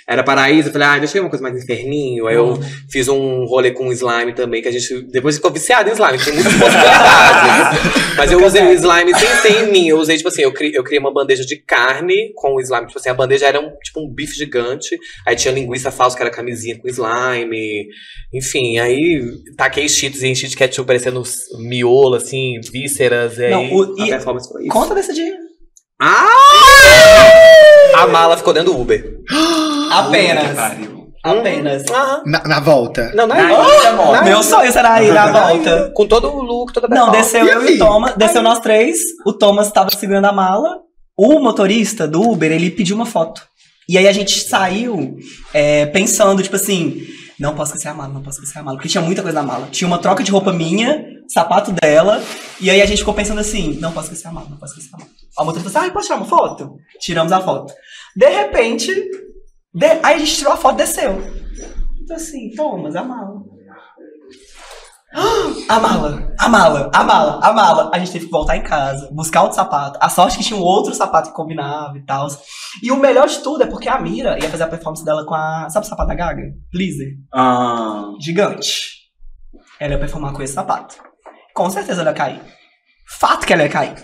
Era 0.07 0.23
Paraíso, 0.23 0.69
eu 0.69 0.73
falei, 0.73 0.89
ah, 0.89 0.99
deixa 0.99 1.17
eu 1.17 1.23
ir 1.23 1.25
uma 1.25 1.31
coisa 1.31 1.43
mais 1.43 1.63
inferninho. 1.63 2.27
Aí 2.27 2.35
eu 2.35 2.59
fiz 2.91 3.09
um 3.09 3.45
rolê 3.45 3.71
com 3.71 3.91
slime 3.93 4.33
também, 4.35 4.61
que 4.61 4.69
a 4.69 4.73
gente... 4.73 5.03
Depois 5.11 5.37
ficou 5.37 5.51
viciado 5.51 5.89
em 5.89 5.93
slime, 5.93 6.19
tem 6.19 6.35
muitas 6.35 6.53
possibilidades. 6.53 8.17
Mas 8.17 8.33
eu 8.33 8.45
usei 8.45 8.63
o 8.67 8.73
slime 8.73 9.15
sem 9.15 9.29
ser 9.37 9.63
em 9.65 9.73
mim. 9.73 9.89
Eu 9.89 9.99
usei, 9.99 10.17
tipo 10.17 10.29
assim, 10.29 10.43
eu 10.43 10.53
criei, 10.53 10.77
eu 10.77 10.83
criei 10.83 10.99
uma 10.99 11.13
bandeja 11.13 11.45
de 11.47 11.57
carne 11.57 12.33
com 12.35 12.58
o 12.59 12.63
slime. 12.63 12.87
Tipo 12.87 12.99
assim, 12.99 13.09
a 13.09 13.15
bandeja 13.15 13.47
era 13.47 13.61
um, 13.61 13.71
tipo 13.83 14.01
um 14.01 14.13
bife 14.13 14.37
gigante. 14.37 14.99
Aí 15.27 15.35
tinha 15.37 15.53
linguiça 15.55 15.91
falsa, 15.91 16.17
que 16.17 16.23
era 16.23 16.31
camisinha 16.31 16.79
com 16.79 16.89
slime. 16.89 17.87
Enfim, 18.35 18.79
aí 18.79 19.23
taquei 19.57 19.89
cheetos 19.89 20.23
e 20.23 20.29
enchi 20.29 20.49
de 20.49 20.57
ketchup 20.57 20.87
parecendo 20.87 21.23
miolo, 21.59 22.15
assim, 22.17 22.61
vísceras. 22.73 23.39
E 23.39 23.49
Não, 23.51 23.61
aí 23.61 23.75
o- 23.75 23.95
a 24.03 24.07
e- 24.07 24.11
performance 24.11 24.49
foi 24.49 24.63
isso. 24.63 24.71
Conta 24.71 24.95
desse 24.95 25.13
dia. 25.15 25.37
A 27.95 28.07
mala 28.07 28.37
ficou 28.37 28.53
dentro 28.53 28.73
do 28.73 28.81
Uber. 28.81 29.03
Apenas. 29.93 30.57
Apenas. 31.25 31.85
Ah, 31.91 32.23
Na, 32.25 32.43
na 32.45 32.61
volta. 32.61 33.11
não, 33.15 33.27
Na 33.27 33.37
é 33.39 33.79
ida, 33.81 33.89
amor. 33.91 34.23
Meu 34.25 34.43
sonho 34.43 34.71
será 34.71 35.03
ir 35.03 35.13
na 35.13 35.33
volta. 35.33 35.91
Com 35.95 36.07
todo 36.07 36.29
o 36.33 36.43
look, 36.43 36.73
toda 36.73 36.87
a 36.87 36.91
Não, 36.91 37.11
desceu 37.11 37.45
E 37.45 37.49
eu 37.51 37.65
e 37.65 37.69
aí? 37.71 37.75
o 37.75 37.79
Thomas. 37.79 38.15
Desceu 38.17 38.43
nós 38.43 38.61
três. 38.61 38.99
O 39.27 39.33
Thomas 39.33 39.73
tava 39.73 39.91
segurando 39.91 40.27
a 40.27 40.33
mala. 40.33 40.79
O 41.19 41.41
motorista 41.41 42.07
do 42.07 42.23
Uber, 42.23 42.53
ele 42.53 42.71
pediu 42.71 42.95
uma 42.95 43.05
foto. 43.05 43.43
E 43.89 43.99
aí 43.99 44.07
a 44.07 44.13
gente 44.13 44.39
saiu 44.41 45.17
é, 45.53 45.87
pensando, 45.87 46.43
tipo 46.43 46.55
assim, 46.55 47.03
não 47.41 47.55
posso 47.57 47.73
esquecer 47.73 47.89
a 47.89 47.95
mala, 47.95 48.13
não 48.15 48.23
posso 48.23 48.39
esquecer 48.39 48.59
a 48.61 48.63
mala. 48.63 48.77
Porque 48.77 48.89
tinha 48.89 49.03
muita 49.03 49.23
coisa 49.23 49.41
na 49.41 49.47
mala. 49.47 49.67
Tinha 49.71 49.89
uma 49.89 49.99
troca 49.99 50.23
de 50.23 50.31
roupa 50.31 50.53
minha, 50.53 51.05
sapato 51.27 51.73
dela. 51.73 52.23
E 52.61 52.71
aí 52.71 52.81
a 52.81 52.87
gente 52.87 52.99
ficou 52.99 53.15
pensando 53.15 53.41
assim, 53.41 53.79
não 53.81 53.91
posso 53.93 54.07
esquecer 54.09 54.29
a 54.29 54.33
mala, 54.33 54.47
não 54.49 54.59
posso 54.59 54.75
esquecer 54.75 54.95
a 54.95 54.99
mala. 54.99 55.11
O 55.41 55.45
motorista 55.45 55.71
falou 55.71 55.83
assim, 55.87 55.91
ah, 55.91 55.95
posso 55.95 56.07
tirar 56.07 56.19
uma 56.19 56.27
foto? 56.27 56.77
Tiramos 57.01 57.33
a 57.33 57.41
foto. 57.41 57.73
De 58.17 58.29
repente, 58.29 58.93
de- 59.75 59.87
aí 60.03 60.15
a 60.15 60.19
gente 60.19 60.37
tirou 60.37 60.53
a 60.53 60.57
foto 60.57 60.75
e 60.75 60.85
desceu. 60.85 61.21
Então 62.03 62.17
assim, 62.17 62.51
Thomas, 62.55 62.95
a 62.95 63.03
mala. 63.03 63.38
A 65.69 65.81
mala, 65.81 66.35
a 66.39 66.49
mala, 66.49 66.91
a 66.95 67.05
mala, 67.05 67.41
a 67.43 67.53
mala. 67.53 67.91
A 67.93 67.99
gente 67.99 68.13
teve 68.13 68.25
que 68.25 68.31
voltar 68.31 68.57
em 68.57 68.63
casa, 68.63 69.07
buscar 69.13 69.43
outro 69.43 69.57
sapato. 69.57 69.99
A 70.01 70.09
sorte 70.09 70.39
que 70.39 70.45
tinha 70.45 70.59
um 70.59 70.63
outro 70.63 70.95
sapato 70.95 71.29
que 71.29 71.37
combinava 71.37 71.97
e 71.99 72.03
tal. 72.07 72.27
E 72.83 72.91
o 72.91 72.97
melhor 72.97 73.29
de 73.29 73.39
tudo 73.41 73.63
é 73.63 73.67
porque 73.67 73.87
a 73.87 74.01
Mira 74.01 74.39
ia 74.43 74.49
fazer 74.49 74.63
a 74.63 74.69
performance 74.69 75.05
dela 75.05 75.27
com 75.27 75.35
a. 75.35 75.69
Sabe 75.69 75.85
o 75.85 75.89
sapato 75.89 76.09
da 76.09 76.15
Gaga? 76.15 76.43
Blizzard. 76.73 77.17
Ah, 77.35 78.13
Gigante. 78.19 79.11
Ela 79.79 79.93
ia 79.93 79.99
performar 79.99 80.33
com 80.33 80.43
esse 80.43 80.55
sapato. 80.55 80.97
Com 81.55 81.69
certeza 81.69 82.01
ela 82.01 82.11
ia 82.11 82.17
cair. 82.17 82.41
Fato 83.07 83.47
que 83.47 83.53
ela 83.53 83.63
ia 83.63 83.69
cair. 83.69 83.95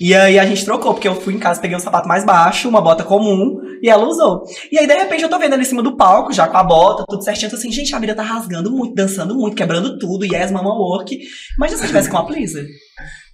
E 0.00 0.14
aí 0.14 0.38
a 0.38 0.46
gente 0.46 0.64
trocou, 0.64 0.94
porque 0.94 1.06
eu 1.06 1.20
fui 1.20 1.34
em 1.34 1.38
casa, 1.38 1.60
peguei 1.60 1.76
um 1.76 1.80
sapato 1.80 2.08
mais 2.08 2.24
baixo, 2.24 2.68
uma 2.68 2.80
bota 2.80 3.04
comum, 3.04 3.60
e 3.84 3.88
ela 3.90 4.06
usou. 4.06 4.44
E 4.72 4.78
aí, 4.78 4.86
de 4.86 4.94
repente, 4.94 5.24
eu 5.24 5.28
tô 5.28 5.38
vendo 5.38 5.52
ela 5.52 5.60
em 5.60 5.66
cima 5.66 5.82
do 5.82 5.94
palco, 5.94 6.32
já 6.32 6.48
com 6.48 6.56
a 6.56 6.64
bota, 6.64 7.04
tudo 7.06 7.22
certinho. 7.22 7.48
Eu 7.48 7.50
tô 7.50 7.56
assim, 7.56 7.70
gente, 7.70 7.94
a 7.94 8.00
Mira 8.00 8.14
tá 8.14 8.22
rasgando 8.22 8.70
muito, 8.70 8.94
dançando 8.94 9.34
muito, 9.34 9.54
quebrando 9.54 9.98
tudo, 9.98 10.24
yes, 10.24 10.50
mama 10.50 10.70
work. 10.70 11.14
Imagina 11.58 11.78
se 11.78 11.84
eu 11.84 11.88
tivesse 11.88 12.08
com 12.08 12.16
a 12.16 12.24
Pleaser. 12.24 12.64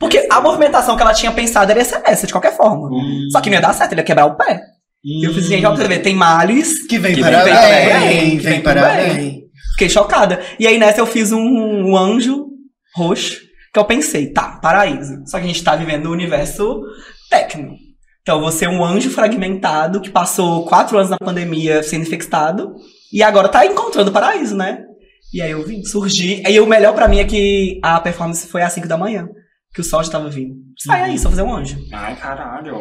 Porque 0.01 0.27
a 0.29 0.41
movimentação 0.41 0.97
que 0.97 1.03
ela 1.03 1.15
tinha 1.15 1.31
pensado 1.31 1.71
era 1.71 1.85
ser 1.85 2.03
essa, 2.05 2.27
de 2.27 2.33
qualquer 2.33 2.57
forma. 2.57 2.91
Só 3.31 3.41
que 3.41 3.49
não 3.49 3.59
ia 3.59 3.61
dar 3.61 3.73
certo, 3.73 3.93
ele 3.93 4.01
ia 4.01 4.05
quebrar 4.05 4.27
o 4.27 4.37
pé. 4.37 4.61
E 5.05 5.25
eu 5.25 5.33
fiz, 5.33 5.47
gente, 5.47 5.65
ó, 5.65 5.69
pra 5.69 5.83
você 5.83 5.89
ver, 5.89 6.01
tem 6.01 6.17
males 6.17 6.87
Que 6.87 6.99
vem 6.99 7.15
Que 7.15 7.21
para 7.21 7.45
vem 7.45 7.45
bem, 7.45 7.55
para 7.55 7.69
bem, 7.71 8.09
vem, 8.09 8.31
que 8.31 8.37
vem 8.39 8.61
para 8.61 8.83
para 8.83 8.97
bem. 8.97 9.43
Fiquei 9.75 9.89
chocada. 9.89 10.41
E 10.59 10.67
aí 10.67 10.79
nessa 10.79 11.01
eu 11.01 11.07
fiz 11.07 11.31
um, 11.31 11.41
um 11.41 11.97
anjo 11.97 12.49
roxo, 12.97 13.39
que 13.73 13.79
eu 13.79 13.85
pensei, 13.85 14.33
tá, 14.33 14.59
paraíso. 14.61 15.23
Só 15.27 15.39
que 15.39 15.45
a 15.45 15.47
gente 15.47 15.63
tá 15.63 15.77
vivendo 15.77 16.07
no 16.07 16.11
universo 16.11 16.83
técnico. 17.31 17.90
Então 18.23 18.41
vou 18.41 18.53
ser 18.53 18.69
um 18.69 18.85
anjo 18.85 19.11
fragmentado 19.11 20.01
que 20.01 20.11
passou 20.11 20.65
quatro 20.67 20.97
anos 20.99 21.11
na 21.11 21.17
pandemia 21.19 21.83
sendo 21.83 22.03
infectado 22.03 22.75
e 23.13 23.23
agora 23.23 23.49
tá 23.49 23.65
encontrando 23.67 24.11
o 24.11 24.13
paraíso, 24.13 24.57
né? 24.57 24.85
E 25.33 25.41
aí 25.41 25.53
eu 25.53 25.65
vim, 25.65 25.83
surgi. 25.85 26.43
E 26.47 26.61
o 26.61 26.67
melhor 26.67 26.93
pra 26.95 27.09
mim 27.09 27.19
é 27.19 27.25
que 27.25 27.79
a 27.83 28.01
performance 28.01 28.47
foi 28.49 28.63
às 28.63 28.73
5 28.73 28.89
da 28.89 28.99
manhã, 28.99 29.29
que 29.73 29.81
o 29.81 29.85
sol 29.85 30.03
já 30.03 30.11
tava 30.11 30.29
vindo. 30.29 30.55
Sai 30.77 31.03
aí, 31.03 31.19
só 31.19 31.29
fazer 31.29 31.43
um 31.43 31.55
anjo. 31.55 31.79
ai, 31.93 32.17
caralho. 32.17 32.75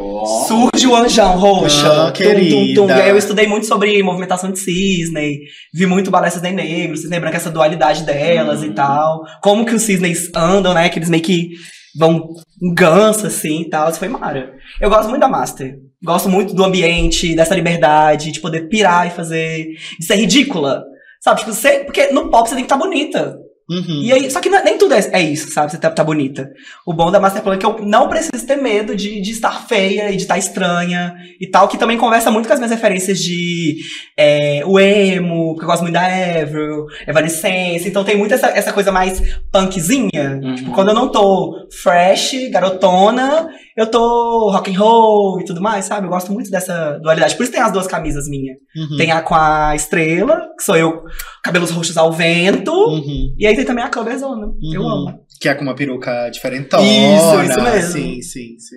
Surge 0.48 0.88
o 0.88 0.96
anjão 0.96 1.38
roxa. 1.38 2.08
Ah, 2.08 2.12
querida. 2.12 2.82
E 2.82 2.92
aí 2.92 3.10
eu 3.10 3.18
estudei 3.18 3.46
muito 3.46 3.68
sobre 3.68 4.02
movimentação 4.02 4.52
de 4.52 4.58
cisne, 4.58 5.40
vi 5.74 5.86
muito 5.86 6.10
balé 6.10 6.30
cisne 6.30 6.52
negro, 6.52 6.98
cisne 6.98 7.20
branco, 7.20 7.38
essa 7.38 7.52
dualidade 7.52 8.04
delas 8.04 8.64
e 8.64 8.72
tal. 8.72 9.22
Como 9.42 9.66
que 9.66 9.76
os 9.76 9.84
cisnes 9.84 10.32
andam, 10.36 10.74
né? 10.74 10.90
Que 10.90 10.98
eles 10.98 11.10
meio 11.10 11.24
que 11.24 11.50
vão 11.96 12.30
em 12.62 12.74
ganso, 12.74 13.28
assim 13.28 13.62
e 13.62 13.70
tal. 13.70 13.90
Isso 13.90 14.00
foi 14.00 14.08
mara. 14.08 14.54
Eu 14.80 14.90
gosto 14.90 15.10
muito 15.10 15.22
da 15.22 15.28
Master. 15.28 15.80
Gosto 16.04 16.30
muito 16.30 16.54
do 16.54 16.64
ambiente, 16.64 17.36
dessa 17.36 17.56
liberdade, 17.56 18.32
de 18.32 18.40
poder 18.40 18.68
pirar 18.68 19.08
e 19.08 19.12
fazer. 19.12 19.68
de 20.00 20.06
ser 20.06 20.16
ridícula. 20.16 20.84
Sabe? 21.22 21.42
Tipo, 21.42 21.54
você, 21.54 21.84
porque 21.84 22.08
no 22.08 22.30
pop 22.30 22.48
você 22.48 22.56
tem 22.56 22.64
que 22.64 22.74
estar 22.74 22.78
bonita. 22.84 23.38
Uhum. 23.70 24.02
E 24.02 24.12
aí, 24.12 24.32
só 24.32 24.40
que 24.42 24.50
não 24.50 24.58
é- 24.58 24.64
nem 24.64 24.78
tudo 24.78 24.96
é, 24.96 25.00
é 25.12 25.22
isso, 25.22 25.52
sabe? 25.52 25.72
Você 25.72 25.78
tá, 25.78 25.90
tá 25.92 26.04
bonita. 26.04 26.50
O 26.86 26.94
bom 26.94 27.12
da 27.12 27.20
Masterplan 27.20 27.54
é 27.54 27.58
que 27.58 27.66
eu 27.66 27.78
não 27.86 28.10
preciso 28.10 28.46
ter 28.48 28.56
medo 28.56 28.96
de, 28.96 29.22
de 29.22 29.32
estar 29.32 29.68
feia 29.68 30.12
e 30.12 30.16
de 30.16 30.24
estar 30.24 30.38
estranha 30.38 31.16
e 31.40 31.46
tal, 31.48 31.68
que 31.68 31.78
também 31.78 31.98
conversa 31.98 32.32
muito 32.32 32.48
com 32.48 32.54
as 32.54 32.60
minhas 32.60 32.72
referências 32.72 33.20
de 33.20 33.78
é, 34.18 34.64
o 34.66 34.80
emo, 34.80 35.54
porque 35.54 35.66
eu 35.66 35.70
gosto 35.70 35.84
muito 35.84 35.94
da 35.94 36.06
Avril, 36.06 36.88
Evanescence, 37.08 37.88
então 37.88 38.04
tem 38.04 38.18
muito 38.18 38.34
essa, 38.34 38.48
essa 38.48 38.74
coisa 38.74 38.92
mais 38.92 39.22
punkzinha. 39.52 40.40
Uhum. 40.42 40.56
Tipo, 40.56 40.72
quando 40.72 40.90
eu 40.90 40.96
não 40.96 41.10
tô 41.12 41.68
fresh, 41.72 42.50
garotona, 42.50 43.50
eu 43.80 43.88
tô 43.90 44.50
rock 44.52 44.70
and 44.76 44.78
roll 44.80 45.40
e 45.40 45.46
tudo 45.46 45.62
mais, 45.62 45.86
sabe? 45.86 46.06
Eu 46.06 46.12
gosto 46.12 46.32
muito 46.34 46.52
dessa 46.52 47.00
dualidade. 47.02 47.36
Por 47.36 47.44
isso 47.44 47.52
tem 47.52 47.62
as 47.62 47.72
duas 47.72 47.88
camisas 47.88 48.28
minhas. 48.28 48.58
Uhum. 48.76 48.98
Tem 48.98 49.12
a 49.12 49.22
com 49.22 49.34
a 49.36 49.74
estrela, 49.76 50.50
que 50.58 50.64
sou 50.64 50.76
eu, 50.76 51.04
cabelos 51.44 51.72
roxos 51.72 51.96
ao 51.98 52.12
vento. 52.12 52.72
Uhum. 52.72 53.34
E 53.38 53.48
aí 53.48 53.56
tem 53.56 53.64
também 53.66 53.84
a 53.84 53.90
Clubberzona. 53.90 54.48
Eu 54.74 54.82
Uhum. 54.82 54.90
amo. 55.08 55.20
Que 55.40 55.48
é 55.48 55.56
com 55.56 55.64
uma 55.64 55.74
peruca 55.76 56.30
diferentona. 56.30 56.84
Isso, 56.84 57.42
isso 57.52 57.62
mesmo. 57.62 57.92
Sim, 57.94 58.22
sim, 58.22 58.60
sim. 58.60 58.76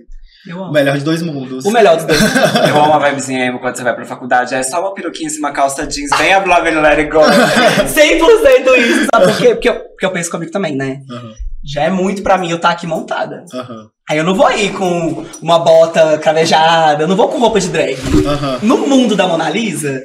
Eu 0.48 0.58
O 0.58 0.72
melhor 0.72 0.98
de 0.98 1.04
dois 1.04 1.22
mundos. 1.22 1.64
O 1.64 1.70
melhor 1.70 1.96
dos 1.96 2.04
dois. 2.04 2.18
Eu 2.68 2.76
amo 2.82 2.94
a 2.94 2.98
vibezinha 3.08 3.44
emo 3.46 3.60
quando 3.60 3.76
você 3.76 3.84
vai 3.84 3.94
pra 3.94 4.04
faculdade. 4.04 4.54
É 4.54 4.62
só 4.62 4.80
uma 4.80 4.92
peruquinha 4.94 5.28
em 5.28 5.30
cima, 5.30 5.52
calça 5.52 5.86
jeans, 5.86 6.10
bem 6.18 6.32
a 6.32 6.38
Love 6.44 6.68
and 6.68 6.80
Let 6.80 6.98
It 6.98 7.10
Go. 7.10 7.20
100% 7.86 8.78
isso, 8.78 9.06
sabe 9.14 9.26
por 9.26 9.36
quê? 9.38 9.48
Porque 9.54 9.68
eu, 9.68 9.74
porque 9.80 10.06
eu 10.06 10.10
penso 10.10 10.30
comigo 10.30 10.50
também, 10.50 10.74
né? 10.76 11.00
Aham, 11.10 11.32
Já 11.64 11.82
é 11.84 11.90
muito 11.90 12.22
pra 12.22 12.36
mim 12.38 12.50
eu 12.50 12.56
estar 12.56 12.70
aqui 12.70 12.86
montada. 12.86 13.44
aham, 13.54 13.86
Aí 14.10 14.18
eu 14.18 14.24
não 14.24 14.34
vou 14.34 14.50
ir 14.50 14.72
com 14.72 15.24
uma 15.40 15.60
bota 15.60 16.18
cravejada, 16.18 17.04
eu 17.04 17.08
não 17.08 17.14
vou 17.16 17.28
com 17.28 17.38
roupa 17.38 17.60
de 17.60 17.68
drag. 17.68 17.96
aham, 18.26 18.58
No 18.62 18.78
mundo 18.88 19.14
da 19.14 19.28
Mona 19.28 19.48
Lisa, 19.48 19.90
é 19.90 20.00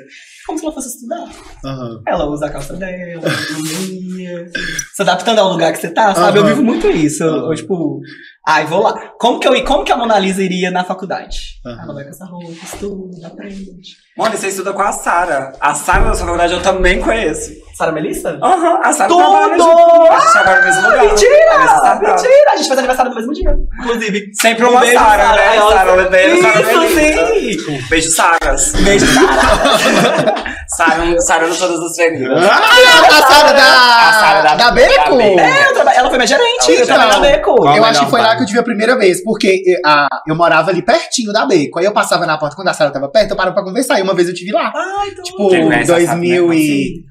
como 0.46 0.58
se 0.60 0.66
ela 0.66 0.74
fosse 0.74 0.90
estudar. 0.90 1.26
aham. 1.66 2.02
Ela 2.08 2.26
usa 2.30 2.46
a 2.46 2.50
calça 2.50 2.74
dela, 2.76 3.24
a 3.26 3.30
se 4.96 5.02
adaptando 5.02 5.40
ao 5.40 5.50
lugar 5.52 5.74
que 5.74 5.80
você 5.80 5.90
tá, 5.90 6.14
sabe? 6.16 6.38
Eu 6.38 6.44
Aham. 6.44 6.50
vivo 6.54 6.64
muito 6.64 6.88
isso. 6.90 7.24
Eu, 7.24 7.34
Aham. 7.34 7.50
eu, 7.50 7.56
tipo, 7.56 8.00
ai, 8.48 8.66
vou 8.66 8.82
lá. 8.82 9.14
Como 9.20 9.40
que, 9.40 9.48
eu, 9.48 9.66
como 9.66 9.84
que 9.84 9.92
a 9.92 9.98
Mona 9.98 10.18
Lisa 10.18 10.42
iria 10.42 10.72
na 10.72 10.84
faculdade? 10.84 11.60
Aham. 11.66 11.84
Ela 11.84 11.94
vai 11.94 12.04
com 12.06 12.10
essa 12.10 12.26
roupa, 12.26 12.52
estuda, 12.64 13.28
aprende. 13.28 14.07
Mano, 14.18 14.36
você 14.36 14.48
estuda 14.48 14.74
com 14.74 14.82
a 14.82 14.92
Sara. 14.92 15.54
A 15.62 15.76
Sara 15.76 16.06
da 16.06 16.14
sua 16.16 16.26
faculdade 16.26 16.54
eu 16.54 16.62
também 16.62 17.00
conheço. 17.00 17.52
Sara 17.78 17.92
Melissa? 17.92 18.40
Aham, 18.42 18.80
a 18.84 18.92
Sara 18.92 19.08
Tudo! 19.08 19.22
trabalha 19.22 19.58
junto. 19.60 20.12
A 20.12 20.20
gente 20.20 20.32
trabalha 20.32 20.60
no 20.60 20.66
mesmo 20.66 20.82
lugar. 20.82 21.06
Mentira! 21.06 22.00
Mentira! 22.02 22.52
A 22.52 22.58
gente 22.58 22.68
faz 22.68 22.78
aniversário 22.80 23.12
no 23.12 23.16
mesmo 23.18 23.34
dia. 23.34 23.56
Inclusive. 23.84 24.32
Sempre 24.34 24.66
uma 24.66 24.80
Beijo, 24.82 24.98
Sara, 24.98 25.24
Sara. 25.24 25.36
né? 25.36 25.60
Sara. 25.60 25.94
Oliveira, 25.94 26.42
Sara 26.42 26.60
Isso, 26.62 26.80
Melissa. 26.96 27.26
sim! 27.28 27.88
Beijo, 27.90 28.10
Saras. 28.10 28.72
Beijo, 28.74 29.06
Sara! 29.06 30.48
Sara, 30.68 31.22
Sara 31.22 31.48
todas 31.48 31.80
as 31.80 31.96
feridas. 31.96 32.44
Ah, 32.44 33.08
a 33.08 33.22
Sara 33.34 33.54
da. 33.54 34.10
A 34.10 34.14
Sara 34.14 34.42
da- 34.42 34.56
da 34.56 34.72
Beco? 34.72 34.94
da 35.12 35.16
Beco. 35.16 35.40
É, 35.40 35.98
ela 35.98 36.10
foi 36.10 36.18
minha 36.18 36.28
gerente. 36.28 36.72
Eu 36.72 36.86
trabalhei 36.86 37.12
na 37.14 37.20
foi 37.20 37.32
Beco. 37.32 37.56
Qual 37.56 37.76
eu 37.78 37.86
acho 37.86 38.00
que 38.06 38.10
foi 38.12 38.22
lá 38.22 38.36
que 38.36 38.42
eu 38.44 38.48
tive 38.48 38.60
a 38.60 38.64
primeira 38.64 38.98
vez, 38.98 39.24
porque 39.24 39.62
eh, 39.66 39.80
a, 39.86 40.08
eu 40.28 40.36
morava 40.36 40.70
ali 40.72 40.82
pertinho 40.82 41.32
da 41.32 41.46
Beco. 41.46 41.80
Aí 41.80 41.86
eu 41.86 41.94
passava 41.94 42.26
na 42.26 42.38
porta 42.38 42.56
quando 42.56 42.68
a 42.68 42.74
Sara 42.74 42.92
tava 42.92 43.08
perto, 43.08 43.30
eu 43.32 43.38
parava 43.38 43.54
pra 43.56 43.64
conversar. 43.64 44.00
Uma 44.08 44.16
vez 44.16 44.30
eu 44.30 44.34
tive 44.34 44.52
lá. 44.54 44.72
Ai, 44.74 45.10
então. 45.10 45.24
Tipo, 45.24 45.50
Quem 45.50 45.64
conhece 45.66 45.92
a 45.92 46.00
Sara, 46.00 46.18
né? 46.18 46.38
2021? 46.38 47.08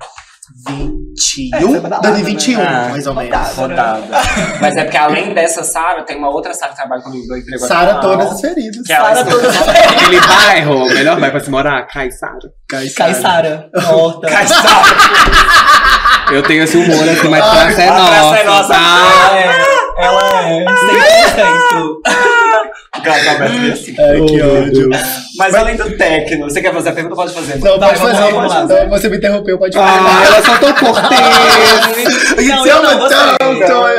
É, 1.55 1.61
foi 1.61 1.81
badalada, 1.81 2.09
2021, 2.11 2.59
né? 2.59 2.89
mais 2.91 3.07
ou 3.07 3.15
menos. 3.15 3.53
Rodada. 3.55 4.03
Mas 4.61 4.77
é 4.77 4.85
porque 4.85 4.97
além 4.97 5.35
dessa 5.35 5.63
Sara, 5.63 6.03
tem 6.05 6.17
uma 6.17 6.31
outra 6.31 6.55
Sara 6.55 6.71
que 6.73 6.77
trabalha 6.79 7.03
comigo 7.03 7.27
do 7.27 7.37
emprego 7.37 7.67
Sara 7.67 7.95
todas 8.01 8.33
as 8.33 8.41
feridas. 8.41 8.87
Que 8.87 8.93
ela 8.93 9.15
Sara 9.15 9.29
estuda- 9.29 9.53
toda. 9.53 9.71
Aquele 9.73 10.21
bairro, 10.21 10.87
melhor 10.95 11.21
bairro 11.21 11.33
pra 11.33 11.41
se 11.45 11.51
morar, 11.51 11.87
Caissara. 11.87 12.39
Cai 12.69 12.89
Sara. 13.15 13.69
Horta. 13.93 14.29
Cai 14.29 14.47
Sara. 14.47 14.97
Eu 16.33 16.43
tenho 16.43 16.65
esse 16.65 16.77
humor 16.77 17.09
assim, 17.09 17.29
mas 17.29 17.45
praça 17.45 17.83
é 17.83 17.89
a 17.89 17.93
praça 17.93 18.39
é 18.39 18.45
nossa. 18.45 18.45
nossa. 18.45 18.75
tá? 18.75 19.37
É, 19.37 20.05
ela 20.05 20.43
é 20.43 20.65
100%. 20.65 22.36
Assim. 23.73 23.95
Ai, 23.99 24.21
que 24.27 24.43
ódio. 24.43 24.89
Mas 25.39 25.55
além 25.55 25.77
do 25.77 25.97
técnico, 25.97 26.45
você 26.45 26.61
quer 26.61 26.73
fazer 26.73 26.89
a 26.89 26.93
pergunta? 26.93 27.15
Pode 27.17 27.33
fazer. 27.33 27.55
Não, 27.59 27.79
pode 27.79 27.99
vamos 27.99 27.99
fazer. 28.01 28.13
lá, 28.25 28.31
vamos 28.31 28.49
lá. 28.55 28.63
Então, 28.65 28.89
Você 28.91 29.09
me 29.09 29.17
interrompeu, 29.17 29.59
pode 29.59 29.79
Ah, 29.79 29.87
falar. 29.87 30.25
ela 30.27 30.43
só 30.43 30.59
tão 30.59 30.73
cortês. 30.75 31.21
Não, 32.37 32.43
Isso 32.43 32.69
é 32.69 32.71
eu 32.73 32.83
não, 32.83 32.99
você. 32.99 33.15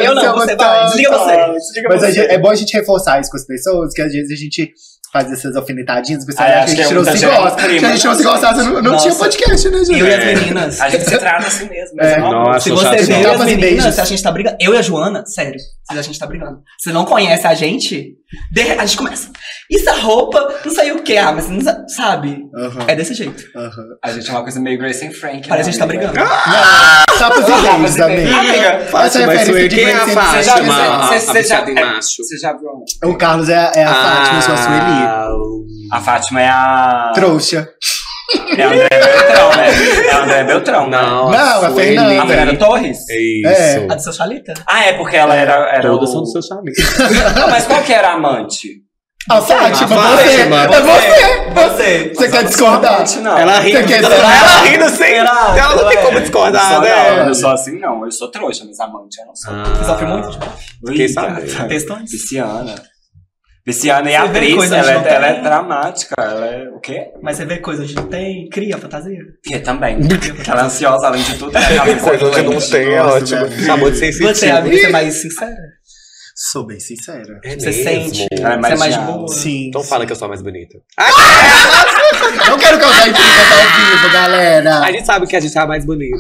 Eu 0.06 0.16
não, 0.16 0.24
é 0.24 0.34
você 0.34 0.56
vai. 0.56 0.86
Desliga 0.86 1.10
você. 1.12 1.82
Mas 1.88 2.04
a 2.04 2.08
você. 2.08 2.12
gente- 2.14 2.32
é 2.32 2.38
bom 2.38 2.50
a 2.50 2.56
gente 2.56 2.76
reforçar 2.78 3.20
isso 3.22 3.30
com 3.32 3.38
as 3.38 3.46
pessoas, 3.46 3.94
que 3.94 4.02
às 4.02 4.12
vezes 4.12 4.32
a 4.32 4.36
gente 4.42 4.72
faz 5.14 5.32
essas 5.32 5.56
alfinetadinhas, 5.56 6.24
o 6.24 6.26
pessoal 6.28 6.48
Ah, 6.50 6.52
acha 6.52 6.64
acho 6.66 6.76
que 6.76 6.82
a 6.82 6.84
gente 6.84 6.92
é 6.92 6.96
não 6.96 7.06
se 7.06 7.26
gosta. 7.26 7.60
Se 7.62 7.86
a 7.86 7.90
gente 7.92 8.06
não 8.08 8.16
se 8.16 8.24
gostasse, 8.24 8.64
não, 8.64 8.82
não 8.82 8.98
tinha 8.98 9.16
podcast, 9.16 9.70
né, 9.70 9.78
gente? 9.86 10.00
Eu 10.00 10.06
e 10.08 10.14
as 10.14 10.22
É. 10.24 10.36
meninas. 10.36 10.82
A 10.82 10.90
gente 10.90 11.06
se 11.06 11.18
trata 11.18 11.48
assim 11.48 11.70
mesmo. 11.70 11.96
Mas 11.96 12.08
É. 12.08 12.20
não, 12.20 12.30
Nossa, 12.32 12.60
Se 12.60 12.70
eu 12.70 12.76
você 12.76 12.98
vê 12.98 13.18
não. 13.24 13.32
as 13.32 13.44
meninas, 13.46 13.96
se 13.96 14.02
a 14.02 14.06
gente 14.06 14.22
tá 14.22 14.32
brigando. 14.32 14.58
Eu 14.60 14.74
e 14.74 14.78
a 14.78 14.82
Joana, 14.82 15.24
sério, 15.26 15.58
se 15.60 15.98
a 15.98 16.02
gente 16.02 16.20
tá 16.20 16.28
brigando. 16.28 16.60
Você 16.78 16.92
não 16.92 17.06
conhece 17.06 17.48
a 17.48 17.54
gente, 17.54 18.16
de- 18.52 18.72
a 18.72 18.86
gente 18.86 18.98
começa. 18.98 19.30
Isso 19.70 19.90
é 19.90 20.00
roupa, 20.00 20.56
não 20.66 20.74
sei 20.74 20.92
o 20.92 21.02
que. 21.04 21.18
Ah, 21.18 21.32
mas 21.32 21.50
não 21.50 21.62
sa- 21.62 21.86
sabe? 21.88 22.44
Aham, 22.56 22.86
É 22.88 22.96
desse 22.96 23.14
jeito. 23.14 23.44
aham. 23.56 23.86
A 24.04 24.12
gente 24.12 24.30
é 24.30 24.34
uma 24.34 24.44
coisa 24.44 24.60
meio 24.60 24.78
Grace 24.78 25.06
and 25.06 25.12
Frank. 25.12 25.48
Parece 25.48 25.72
que 25.72 25.82
a 25.82 25.86
né, 25.86 25.94
gente 25.94 26.04
tá 26.04 26.08
amiga? 26.08 26.08
brigando. 26.08 27.18
Tapas 27.18 27.38
e 27.38 27.52
beijos, 27.52 27.64
Tapas 27.68 27.96
e 27.98 28.02
amiga. 28.02 28.22
beijos. 28.22 28.38
Amiga, 28.38 28.68
Essa 28.68 28.86
Fátima, 28.92 29.32
referência 29.32 29.70
de 29.70 29.76
quem 29.76 29.86
é 29.86 29.94
a 29.94 30.04
and 30.04 30.08
Você 30.08 30.44
já 30.44 30.56
viu- 30.60 30.72
Fátima? 30.74 31.08
você- 31.08 31.16
A 31.16 31.20
você 31.34 31.44
já- 31.44 31.66
em 31.70 31.78
é- 31.78 31.86
macho. 31.86 32.24
Você 32.24 32.38
já 32.38 32.54
viu? 32.54 33.10
O 33.12 33.18
Carlos 33.18 33.50
é, 33.50 33.72
é 33.76 33.84
a 33.84 33.94
Fátima, 33.94 34.42
sua 34.42 34.58
Sueli. 34.58 35.04
Ah, 35.04 35.28
A 35.94 36.02
Fátima 36.02 36.42
é 36.42 36.50
a. 36.50 37.12
Trouxa. 37.16 37.70
É 38.58 38.64
a 38.64 38.68
André 38.68 38.88
Beltrão, 38.90 39.50
né? 39.56 40.06
É 40.08 40.12
a 40.12 40.24
André 40.24 40.44
Beltrão. 40.44 40.90
né? 40.90 40.98
Não, 40.98 41.32
Não, 41.32 41.66
a. 41.66 41.72
Fernanda. 41.72 42.22
A 42.24 42.28
Fernanda 42.28 42.58
Torres? 42.60 42.98
É 43.10 43.22
isso. 43.22 43.48
É. 43.48 43.88
A 43.90 43.96
do 43.96 44.02
seu 44.02 44.14
chalita? 44.14 44.54
Ah, 44.68 44.86
é 44.86 44.94
porque 44.94 45.16
ela 45.16 45.36
era. 45.36 45.54
era 45.70 45.82
Todas 45.90 46.10
o... 46.10 46.12
são 46.12 46.22
do 46.24 46.28
seu. 46.28 46.42
Não, 47.40 47.50
mas 47.50 47.66
qual 47.66 47.82
que 47.84 47.94
era 47.94 48.10
a 48.10 48.14
amante? 48.14 48.86
A 49.30 49.42
Fátima, 49.42 49.96
A 49.96 50.16
você. 50.16 50.24
Fátima. 50.24 50.64
É 50.64 50.82
você. 50.82 51.52
Você. 51.54 52.14
Você 52.16 52.30
quer 52.32 52.44
discordar? 52.46 53.04
Não. 53.22 53.38
Ela 53.38 53.60
ri. 53.60 53.72
Você 53.74 53.84
quer 53.84 54.04
ela, 54.04 54.16
ela 54.16 54.62
rindo 54.64 54.90
sem. 54.90 55.16
Ela 55.16 55.76
não 55.76 55.90
tem 55.90 55.98
é. 55.98 56.02
como 56.02 56.18
Eu 56.18 56.22
discordar, 56.22 56.70
sou, 56.72 56.82
não, 56.82 56.88
eu 56.88 57.18
né? 57.18 57.26
não 57.26 57.34
sou 57.34 57.50
assim, 57.50 57.80
não. 57.80 58.06
Eu 58.06 58.12
sou 58.12 58.32
trouxa, 58.32 58.64
mas 58.66 58.80
amante 58.80 59.20
eu 59.20 59.26
não 59.26 59.36
sou. 59.36 59.54
Ah, 59.54 59.64
Você 59.76 59.84
sofre 59.84 60.06
muito? 60.06 60.40
Fiquei 60.88 61.06
Ih, 61.06 61.10
sabendo. 61.10 61.54
gata. 61.54 62.84
E 63.68 63.74
Você 63.74 63.88
vê 64.02 64.16
atriz, 64.16 64.72
ela, 64.72 64.92
é, 64.92 65.14
ela 65.14 65.28
é 65.28 65.42
dramática. 65.42 66.16
Ela 66.18 66.46
é 66.46 66.70
o 66.70 66.80
quê? 66.80 67.12
Mas 67.22 67.36
você 67.36 67.44
vê 67.46 67.58
coisas 67.58 67.86
que 67.90 67.96
não 67.96 68.08
tem, 68.08 68.48
cria 68.50 68.78
fantasia. 68.78 69.20
Que 69.44 69.60
também. 69.60 69.98
Ela 70.48 70.62
é 70.62 70.64
ansiosa, 70.64 71.08
além 71.08 71.22
de 71.22 71.38
tudo. 71.38 71.52
Ela 71.58 71.90
é 71.90 71.96
Que 71.96 72.00
coisa 72.00 72.30
que 72.32 72.42
não 72.44 72.60
tem, 72.62 72.94
é 72.94 73.02
ótimo. 73.04 73.46
velho. 73.46 73.66
Sabor 73.66 73.92
de 73.92 73.98
sensitivo. 73.98 74.34
Você, 74.34 74.50
amiga, 74.50 74.78
você 74.78 74.86
é 74.86 74.90
mais 74.90 75.14
sincera? 75.22 75.56
Sou 76.34 76.66
bem 76.66 76.80
sincera. 76.80 77.42
É 77.44 77.58
Você 77.58 77.66
mesmo? 77.66 77.84
sente? 77.84 78.28
Ela 78.32 78.54
é 78.54 78.56
Você 78.56 78.62
mais 78.62 78.74
é 78.74 78.78
mais 78.78 78.98
boa? 78.98 79.28
Sim. 79.28 79.68
Então 79.68 79.84
fala 79.84 80.06
que 80.06 80.12
eu 80.14 80.16
sou 80.16 80.28
a 80.28 80.30
mais 80.30 80.42
bonita. 80.42 80.78
Não 82.50 82.58
quero 82.58 82.80
causar 82.80 83.08
intriga 83.10 83.28
ao 83.28 83.92
vivo, 84.02 84.14
galera. 84.14 84.80
A 84.80 84.92
gente 84.92 85.06
sabe 85.06 85.28
que 85.28 85.36
a 85.36 85.40
gente 85.40 85.58
é 85.58 85.62
a 85.62 85.66
mais 85.68 85.86
bonita. 85.86 86.18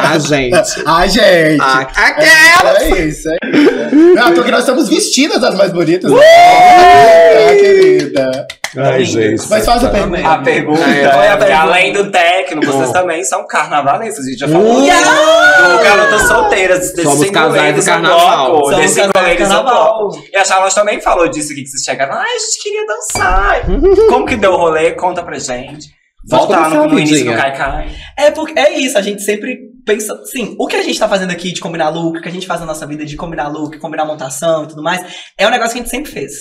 A 0.00 0.18
gente. 0.18 0.82
Ai, 0.86 1.08
gente. 1.08 1.60
A, 1.60 1.88
É 1.96 2.06
aquela. 2.08 2.84
isso, 2.84 2.94
é 2.94 3.06
isso, 3.06 3.28
é 3.28 3.38
isso. 3.56 4.14
Não, 4.14 4.32
porque 4.34 4.50
nós 4.50 4.60
estamos 4.60 4.88
vestidas 4.88 5.42
as 5.42 5.54
mais 5.54 5.72
bonitas. 5.72 6.10
né? 6.10 6.18
Ah, 6.20 7.54
querida. 7.54 8.46
Ai, 8.76 9.04
gente. 9.04 9.42
Mas 9.48 9.64
faz 9.64 9.84
a 9.84 9.88
pergunta. 9.90 10.28
A 10.28 10.38
pergunta 10.38 10.80
É, 10.82 11.02
é, 11.02 11.50
é 11.50 11.52
além 11.54 11.92
do 11.92 12.10
técnico, 12.10 12.66
vocês 12.66 12.90
também 12.92 13.22
são 13.24 13.46
carnavalistas. 13.46 14.24
A 14.26 14.28
gente 14.30 14.38
já 14.40 14.48
falou 14.48 14.78
Uh! 14.78 14.80
do 14.82 15.82
garotas 15.84 16.22
solteiras, 16.28 16.78
desse 16.92 17.02
Somos 17.02 17.20
do 17.20 17.26
no 17.26 17.32
carnaval. 17.32 18.50
bloco, 18.50 18.70
Somos 18.70 18.76
desse 18.76 18.94
casais 18.96 19.12
single 19.12 19.12
do 19.12 19.28
ladies 19.28 19.48
bloco. 19.48 20.24
E 20.32 20.36
a 20.36 20.44
Charlotte 20.44 20.74
também 20.74 21.00
falou 21.00 21.28
disso 21.28 21.52
aqui, 21.52 21.62
que 21.62 21.68
vocês 21.68 21.84
chegaram. 21.84 22.14
Ai, 22.14 22.24
a 22.24 22.38
gente 22.38 22.62
queria 22.62 22.86
dançar. 22.86 23.60
Como 24.08 24.26
que 24.26 24.36
deu 24.36 24.52
o 24.52 24.56
rolê? 24.56 24.92
Conta 24.92 25.22
pra 25.22 25.38
gente. 25.38 25.88
Volta 26.26 26.58
lá 26.58 26.68
no, 26.70 26.86
no 26.86 26.98
início 26.98 27.24
do. 27.26 27.36
Kai 27.36 27.54
Kai. 27.56 27.88
É 28.16 28.30
porque 28.30 28.58
é 28.58 28.78
isso, 28.78 28.96
a 28.96 29.02
gente 29.02 29.22
sempre 29.22 29.58
pensa, 29.84 30.20
sim, 30.26 30.54
o 30.58 30.66
que 30.66 30.76
a 30.76 30.82
gente 30.82 30.98
tá 30.98 31.08
fazendo 31.08 31.30
aqui 31.30 31.52
de 31.52 31.60
combinar 31.60 31.90
look, 31.90 32.18
o 32.18 32.22
que 32.22 32.28
a 32.28 32.32
gente 32.32 32.46
faz 32.46 32.60
na 32.60 32.66
nossa 32.66 32.86
vida 32.86 33.04
de 33.04 33.16
combinar 33.16 33.48
look, 33.48 33.78
combinar 33.78 34.04
montação 34.04 34.64
e 34.64 34.68
tudo 34.68 34.82
mais, 34.82 35.04
é 35.38 35.46
um 35.46 35.50
negócio 35.50 35.72
que 35.72 35.78
a 35.78 35.82
gente 35.82 35.90
sempre 35.90 36.10
fez. 36.10 36.32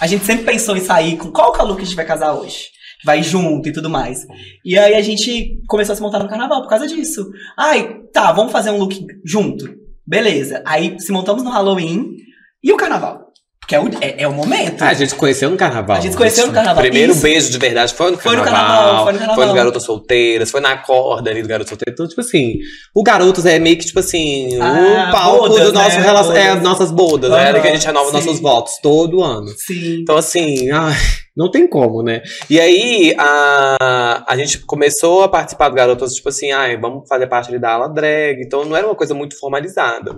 A 0.00 0.06
gente 0.06 0.24
sempre 0.24 0.44
pensou 0.44 0.76
em 0.76 0.80
sair 0.80 1.16
com 1.16 1.30
qual 1.30 1.52
que 1.52 1.60
é 1.60 1.64
o 1.64 1.66
look 1.66 1.78
que 1.78 1.82
a 1.82 1.86
gente 1.86 1.96
vai 1.96 2.06
casar 2.06 2.34
hoje. 2.34 2.68
Vai 3.04 3.22
junto 3.22 3.68
e 3.68 3.72
tudo 3.72 3.90
mais. 3.90 4.26
E 4.64 4.78
aí 4.78 4.94
a 4.94 5.02
gente 5.02 5.60
começou 5.68 5.92
a 5.92 5.96
se 5.96 6.02
montar 6.02 6.18
no 6.18 6.28
carnaval 6.28 6.62
por 6.62 6.68
causa 6.68 6.86
disso. 6.86 7.28
Ai, 7.56 8.00
tá, 8.12 8.32
vamos 8.32 8.52
fazer 8.52 8.70
um 8.70 8.78
look 8.78 8.98
junto. 9.24 9.68
Beleza. 10.06 10.62
Aí 10.64 10.98
se 10.98 11.12
montamos 11.12 11.42
no 11.42 11.50
Halloween 11.50 12.16
e 12.62 12.72
o 12.72 12.76
carnaval. 12.76 13.25
Porque 13.66 13.74
é 13.74 13.80
o, 13.80 13.88
é, 14.00 14.14
é 14.22 14.28
o 14.28 14.32
momento. 14.32 14.80
Ah, 14.80 14.90
a 14.90 14.94
gente 14.94 15.08
se 15.08 15.14
conheceu 15.16 15.50
no 15.50 15.56
carnaval. 15.56 15.96
A 15.96 16.00
gente 16.00 16.12
se 16.12 16.16
conheceu 16.16 16.46
no 16.46 16.52
carnaval, 16.52 16.80
Primeiro 16.80 17.10
isso. 17.10 17.20
beijo 17.22 17.50
de 17.50 17.58
verdade 17.58 17.92
foi 17.94 18.12
no 18.12 18.16
Foi 18.16 18.36
no 18.36 18.44
carnaval. 18.44 18.68
carnaval, 18.76 19.04
foi 19.04 19.12
no 19.14 19.18
carnaval. 19.18 19.54
Garotas 19.54 19.82
Solteiras, 19.82 20.50
foi 20.52 20.60
na 20.60 20.76
corda 20.78 21.30
ali 21.30 21.42
do 21.42 21.48
Garoto 21.48 21.68
Solteiro. 21.70 21.92
Então, 21.92 22.06
tipo 22.06 22.20
assim, 22.20 22.58
o 22.94 23.02
Garotos 23.02 23.44
é 23.44 23.58
meio 23.58 23.76
que, 23.76 23.84
tipo 23.84 23.98
assim, 23.98 24.56
Ah, 24.60 25.08
o 25.08 25.12
palco 25.12 25.48
bodas, 25.48 25.66
do 25.66 25.72
nosso 25.72 25.96
né? 25.98 26.02
relacionamento. 26.04 26.46
É, 26.46 26.48
Bodas. 26.50 26.62
nossas 26.62 26.90
bodas, 26.92 27.30
né? 27.30 27.50
Aham, 27.50 27.60
Que 27.60 27.68
a 27.68 27.72
gente 27.72 27.86
renova 27.86 28.06
sim. 28.06 28.12
nossos 28.12 28.40
votos 28.40 28.74
todo 28.80 29.20
ano. 29.22 29.48
Sim. 29.56 29.98
Então, 30.00 30.16
assim, 30.16 30.70
ai, 30.70 30.94
não 31.36 31.50
tem 31.50 31.66
como, 31.66 32.02
né? 32.04 32.22
E 32.48 32.60
aí, 32.60 33.14
a, 33.18 34.24
a 34.28 34.36
gente 34.36 34.58
começou 34.60 35.22
a 35.24 35.28
participar 35.28 35.68
do 35.70 35.74
Garotos, 35.74 36.12
tipo 36.14 36.28
assim, 36.28 36.52
ai, 36.52 36.76
vamos 36.76 37.08
fazer 37.08 37.26
parte 37.26 37.48
ali 37.50 37.58
da 37.58 37.72
ala 37.72 37.88
drag. 37.88 38.40
Então, 38.40 38.64
não 38.64 38.76
era 38.76 38.86
uma 38.86 38.94
coisa 38.94 39.12
muito 39.12 39.36
formalizada, 39.38 40.16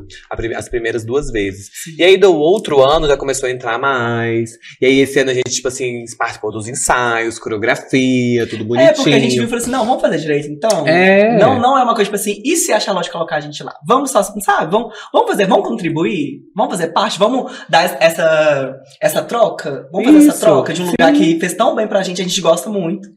as 0.54 0.68
primeiras 0.68 1.04
duas 1.04 1.30
vezes. 1.30 1.70
E 1.96 2.02
aí, 2.04 2.16
do 2.16 2.34
outro 2.34 2.82
ano, 2.84 3.06
já 3.06 3.16
começou 3.16 3.37
a 3.46 3.50
entrar 3.50 3.78
mais. 3.78 4.50
E 4.80 4.86
aí, 4.86 5.00
esse 5.00 5.18
ano, 5.20 5.30
a 5.30 5.34
gente, 5.34 5.50
tipo 5.50 5.68
assim, 5.68 6.04
participou 6.18 6.50
dos 6.52 6.66
ensaios, 6.68 7.38
coreografia, 7.38 8.46
tudo 8.48 8.64
bonitinho. 8.64 8.90
É, 8.90 8.94
porque 8.94 9.10
a 9.10 9.18
gente 9.18 9.34
viu 9.34 9.44
e 9.44 9.46
falou 9.46 9.62
assim, 9.62 9.70
não, 9.70 9.84
vamos 9.86 10.00
fazer 10.00 10.18
direito 10.18 10.48
então. 10.48 10.86
É. 10.86 11.38
Não, 11.38 11.58
não 11.60 11.78
é 11.78 11.82
uma 11.82 11.94
coisa 11.94 12.04
tipo 12.10 12.16
assim, 12.16 12.40
e 12.44 12.56
se 12.56 12.72
a 12.72 12.80
Charlotte 12.80 13.10
colocar 13.10 13.36
a 13.36 13.40
gente 13.40 13.62
lá? 13.62 13.74
Vamos 13.86 14.10
só, 14.10 14.22
sabe? 14.22 14.70
Vamos, 14.70 14.94
vamos 15.12 15.30
fazer, 15.30 15.46
vamos 15.46 15.68
contribuir? 15.68 16.40
Vamos 16.54 16.72
fazer 16.72 16.88
parte? 16.88 17.18
Vamos 17.18 17.52
dar 17.68 17.84
es- 17.84 17.96
essa, 18.00 18.74
essa 19.00 19.22
troca? 19.22 19.88
Vamos 19.92 20.06
fazer 20.06 20.18
Isso, 20.18 20.28
essa 20.30 20.46
troca 20.46 20.72
de 20.72 20.82
um 20.82 20.86
sim. 20.86 20.92
lugar 20.98 21.12
que 21.12 21.38
fez 21.40 21.54
tão 21.54 21.74
bem 21.74 21.86
pra 21.86 22.02
gente, 22.02 22.20
a 22.20 22.24
gente 22.24 22.40
gosta 22.40 22.68
muito. 22.70 23.08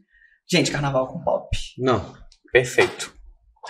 Gente, 0.50 0.70
carnaval 0.70 1.06
com 1.08 1.20
pop. 1.22 1.48
Não, 1.78 2.04
perfeito. 2.52 3.11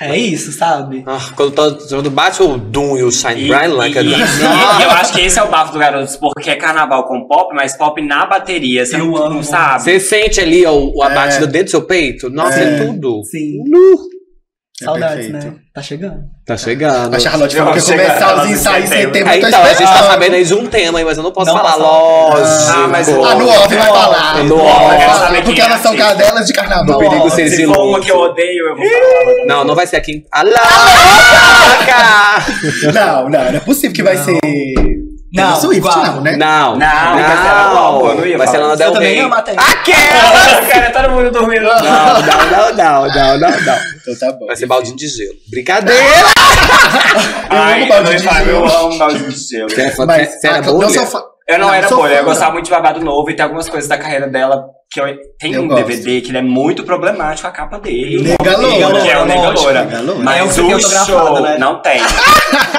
É 0.00 0.16
isso, 0.16 0.52
sabe? 0.52 1.04
Ah, 1.06 1.18
quando, 1.36 1.52
tá- 1.52 2.10
bate 2.10 2.42
o 2.42 2.56
Doom 2.56 2.96
e 2.96 3.02
o 3.02 3.10
Shine 3.12 3.46
Bright 3.46 3.68
Like 3.68 3.96
e- 3.96 3.98
a 3.98 4.02
e 4.02 4.82
eu 4.84 4.90
acho 4.90 5.12
que 5.12 5.20
esse 5.20 5.38
é 5.38 5.42
o 5.42 5.50
bafo 5.50 5.72
do 5.74 5.78
Garotos, 5.78 6.16
porque 6.16 6.48
é 6.50 6.56
carnaval 6.56 7.06
com 7.06 7.26
pop, 7.28 7.54
mas 7.54 7.76
pop 7.76 8.00
na 8.00 8.24
bateria. 8.24 8.86
Você 8.86 8.96
Eu 8.96 9.00
não, 9.06 9.16
amo. 9.16 9.34
não 9.36 9.42
sabe? 9.42 9.82
Você 9.84 10.00
sente 10.00 10.40
ali 10.40 10.64
ó, 10.64 10.72
o- 10.74 11.02
a 11.02 11.10
É. 11.10 11.14
batida 11.14 11.46
dentro 11.46 11.66
do 11.66 11.70
seu 11.72 11.82
peito? 11.82 12.30
Nossa, 12.30 12.58
é, 12.58 12.74
É. 12.80 12.86
tudo. 12.86 13.22
Sim. 13.24 13.58
Nu. 13.66 13.98
É 14.80 14.84
Saudades, 14.86 15.26
perfeito. 15.26 15.46
né? 15.56 15.61
Tá 15.74 15.80
chegando. 15.80 16.24
Tá 16.44 16.54
chegando. 16.54 17.14
A 17.14 17.18
Charlotte 17.18 17.56
falou 17.56 17.72
que 17.72 17.78
ia 17.78 17.84
começar 17.86 18.44
os 18.44 18.50
ensaios 18.50 18.84
em 18.84 18.88
setembro. 18.88 19.30
É, 19.30 19.38
então, 19.38 19.62
a 19.62 19.68
gente 19.72 19.86
tá 19.90 20.02
sabendo 20.02 20.34
aí 20.34 20.44
de 20.44 20.52
um 20.52 20.66
tema 20.66 20.98
aí, 20.98 21.04
mas 21.04 21.16
eu 21.16 21.22
não 21.22 21.32
posso 21.32 21.46
Não 21.46 21.56
falar, 21.56 21.76
lógico. 21.76 22.72
Ah, 22.74 22.88
mas 22.88 23.08
o- 23.08 23.24
Ah, 23.24 23.34
no 23.36 23.48
off 23.48 23.74
vai 23.74 23.86
falar. 23.88 24.44
No 24.44 24.56
Vai 24.58 24.66
off. 24.66 25.42
Porque 25.44 25.52
quem 25.54 25.62
é 25.62 25.66
elas 25.66 25.80
são 25.80 25.96
cadelas 25.96 26.46
de 26.46 26.52
carnaval. 26.52 26.84
No 26.84 26.98
perigo 26.98 27.30
ser 27.30 27.48
Se 27.48 27.64
for 27.64 27.86
uma 27.88 28.00
que 28.00 28.10
eu 28.12 28.18
odeio, 28.18 28.66
eu 28.68 28.76
vou 28.76 28.84
falar. 28.86 29.46
Não, 29.46 29.64
não 29.64 29.74
vai 29.74 29.86
ser 29.86 29.96
aqui. 29.96 30.26
Alá! 30.30 30.52
Não, 32.92 33.28
não, 33.30 33.50
não 33.50 33.56
é 33.56 33.60
possível 33.60 33.92
que 33.94 34.02
vai 34.02 34.16
ser. 34.18 34.38
Não, 35.34 35.44
Taylor 35.44 35.60
Swift, 35.60 35.78
igual. 35.78 36.06
não, 36.06 36.20
né? 36.20 36.36
Não, 36.36 36.76
Não, 36.76 37.74
não, 37.74 38.08
eu 38.10 38.14
não 38.16 38.26
ia 38.26 38.36
Vai 38.36 38.46
ser 38.46 38.52
falar 38.58 38.64
Lana 38.68 38.74
isso. 38.74 38.78
Del 38.78 38.88
Eu 38.88 38.92
também 38.94 39.14
Rey. 39.14 39.20
amo 39.24 39.34
a 39.34 39.42
Taylor. 39.42 39.64
Aquela! 39.70 40.66
Cara, 40.70 40.90
todo 40.90 41.10
mundo 41.14 41.30
dormindo. 41.30 41.62
Não, 41.62 41.74
não, 41.74 42.22
não, 42.22 42.76
não, 42.76 43.08
não, 43.08 43.38
não, 43.38 43.60
não. 43.60 43.76
Então 43.96 44.18
tá 44.20 44.32
bom. 44.32 44.46
Vai 44.46 44.56
ser 44.56 44.66
baldinho 44.66 44.96
de 44.96 45.08
gelo. 45.08 45.34
Brincadeira! 45.50 46.02
Ai, 47.50 47.82
amo 47.82 47.88
balde 47.88 48.10
eu 48.12 48.16
de 48.16 48.22
gelo. 48.22 48.50
Eu 48.50 48.66
amo 48.66 48.98
balde 48.98 49.18
de 49.18 49.48
gelo. 49.48 49.70
Você 49.70 49.80
é 49.82 49.86
era 50.50 50.60
não 50.62 50.72
bolha? 50.74 50.88
Eu 51.48 51.58
não, 51.58 51.66
Não, 51.68 51.74
era 51.74 51.88
bolha, 51.88 52.14
eu 52.14 52.24
gostava 52.24 52.46
não. 52.46 52.52
muito 52.54 52.66
de 52.66 52.70
babado 52.70 53.00
novo 53.00 53.28
e 53.30 53.34
tem 53.34 53.42
algumas 53.42 53.68
coisas 53.68 53.88
da 53.88 53.98
carreira 53.98 54.28
dela 54.28 54.64
que 54.92 55.00
eu, 55.00 55.06
tem 55.38 55.54
Eu 55.54 55.62
um 55.62 55.68
gosto. 55.68 55.84
DVD 55.86 56.20
que 56.20 56.30
ele 56.30 56.38
é 56.38 56.42
muito 56.42 56.84
problemático 56.84 57.48
a 57.48 57.50
capa 57.50 57.78
dele. 57.78 58.22
Nega 58.22 58.56
Loura. 58.58 59.00
Que 59.00 59.08
é 59.08 59.18
o 59.18 59.24
Nega 59.24 59.40
Lógico, 59.40 59.62
Loura. 59.62 59.84
Nega 59.84 60.00
Loura. 60.02 60.22
Mas 60.22 60.36
É 60.38 60.42
o 60.74 60.80
show 60.80 61.40
né? 61.40 61.56
não 61.58 61.80
tem. 61.80 62.00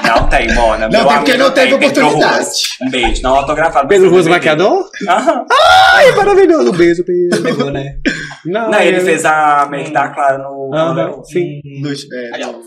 Não 0.05 0.27
tem, 0.29 0.53
Mona. 0.53 0.87
Não 0.87 0.99
Meu 0.99 1.07
tem 1.07 1.17
porque 1.17 1.31
amigo 1.31 1.43
não 1.43 1.51
teve 1.51 1.73
oportunidade. 1.73 2.49
Um 2.81 2.89
beijo. 2.91 3.21
Não 3.23 3.35
autografado. 3.35 3.87
Pedro 3.87 4.09
Russo. 4.09 4.29
Maquiador? 4.29 4.89
Aham. 5.09 5.45
Ai, 5.93 6.11
maravilhoso. 6.11 6.69
Um 6.69 6.73
beijo, 6.77 7.03
Pedro. 7.03 7.41
Pegou, 7.41 7.71
né? 7.71 7.95
Não, 8.45 8.69
Não, 8.71 8.79
ele 8.81 8.99
fez 9.01 9.23
a 9.25 9.67
make 9.69 9.91
da 9.91 10.09
Clara 10.09 10.37
no. 10.37 10.69
Sim. 11.23 11.59
No- 11.81 11.89
é, 11.91 12.45
no- 12.45 12.61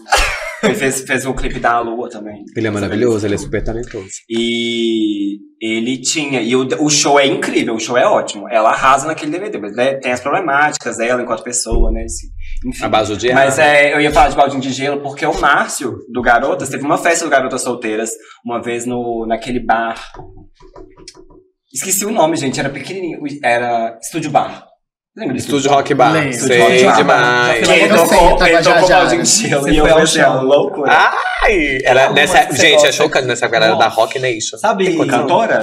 Ele 0.63 0.75
fez, 0.75 1.03
fez 1.03 1.27
o 1.27 1.35
clipe 1.35 1.61
da 1.61 1.79
Lua 1.81 2.09
também. 2.09 2.43
Ele 2.57 2.67
é 2.67 2.71
maravilhoso, 2.71 3.27
ele 3.27 3.35
é 3.35 3.39
super 3.39 3.63
talentoso. 3.63 4.09
E 4.29 5.37
ele 5.61 5.99
tinha. 6.01 6.41
E 6.41 6.57
o, 6.57 6.67
o 6.81 6.89
show 6.89 7.21
é 7.21 7.27
incrível, 7.27 7.75
o 7.75 7.79
show 7.79 7.97
é 7.97 8.07
ótimo. 8.07 8.49
Ela 8.49 8.71
arrasa 8.71 9.07
naquele 9.07 9.31
DVD, 9.33 9.59
mas 9.59 9.77
né, 9.77 9.95
tem 9.97 10.11
as 10.13 10.21
problemáticas 10.21 10.97
dela 10.97 11.21
enquanto 11.23 11.43
pessoa, 11.45 11.93
né? 11.93 12.05
esse- 12.05 12.29
enfim. 12.67 12.85
A 12.85 12.89
base 12.89 13.15
de 13.19 13.33
Mas 13.35 13.59
é, 13.59 13.95
eu 13.95 14.01
ia 14.01 14.11
falar 14.11 14.29
de 14.31 14.37
baldinho 14.37 14.63
de 14.63 14.73
gelo 14.73 15.03
porque 15.03 15.27
o 15.27 15.39
Márcio, 15.39 15.99
do 16.11 16.23
Garotas, 16.23 16.71
teve 16.71 16.85
uma 16.85 16.97
festa 16.99 17.27
do 17.27 17.31
Garotas 17.31 17.61
Solteiras, 17.61 18.11
uma 18.45 18.61
vez 18.61 18.87
no, 18.87 19.27
naquele 19.29 19.61
bar. 19.61 20.03
Esqueci 21.73 22.07
o 22.07 22.11
nome, 22.11 22.37
gente, 22.37 22.59
era 22.59 22.71
pequenininho. 22.71 23.21
Era 23.45 23.99
Estúdio 24.01 24.31
Bar. 24.31 24.67
Lembra 25.17 25.37
Estúdio 25.39 25.71
Rock 25.71 25.95
Bar. 25.95 26.13
Lembro. 26.13 26.33
Sei 26.35 26.61
Rock 26.61 26.85
Bar. 26.85 26.97
demais. 26.97 27.67
Que 27.67 27.73
ele 27.73 27.93
Eu 27.95 28.07
sei, 28.07 28.19
tocou, 28.19 28.39
já, 28.49 28.63
tocou 28.63 28.89
já. 28.89 28.99
baldinho 28.99 29.23
de 29.23 29.29
gelo. 29.49 29.63
Você 29.63 29.71
E 29.71 29.77
eu 29.79 29.87
foi 29.87 29.95
pensei, 29.95 30.23
chão. 30.23 30.43
loucura. 30.43 30.93
Ai! 31.43 31.79
Era 31.85 32.03
Como 32.03 32.15
nessa, 32.17 32.47
você 32.51 32.57
gente, 32.69 32.87
é 32.87 32.93
chocante 32.93 33.27
nessa 33.27 33.49
galera 33.49 33.77
da 33.77 33.89
Rock 33.89 34.19
Nation. 34.19 34.59
Sabe? 34.59 34.95
Cantora? 35.07 35.61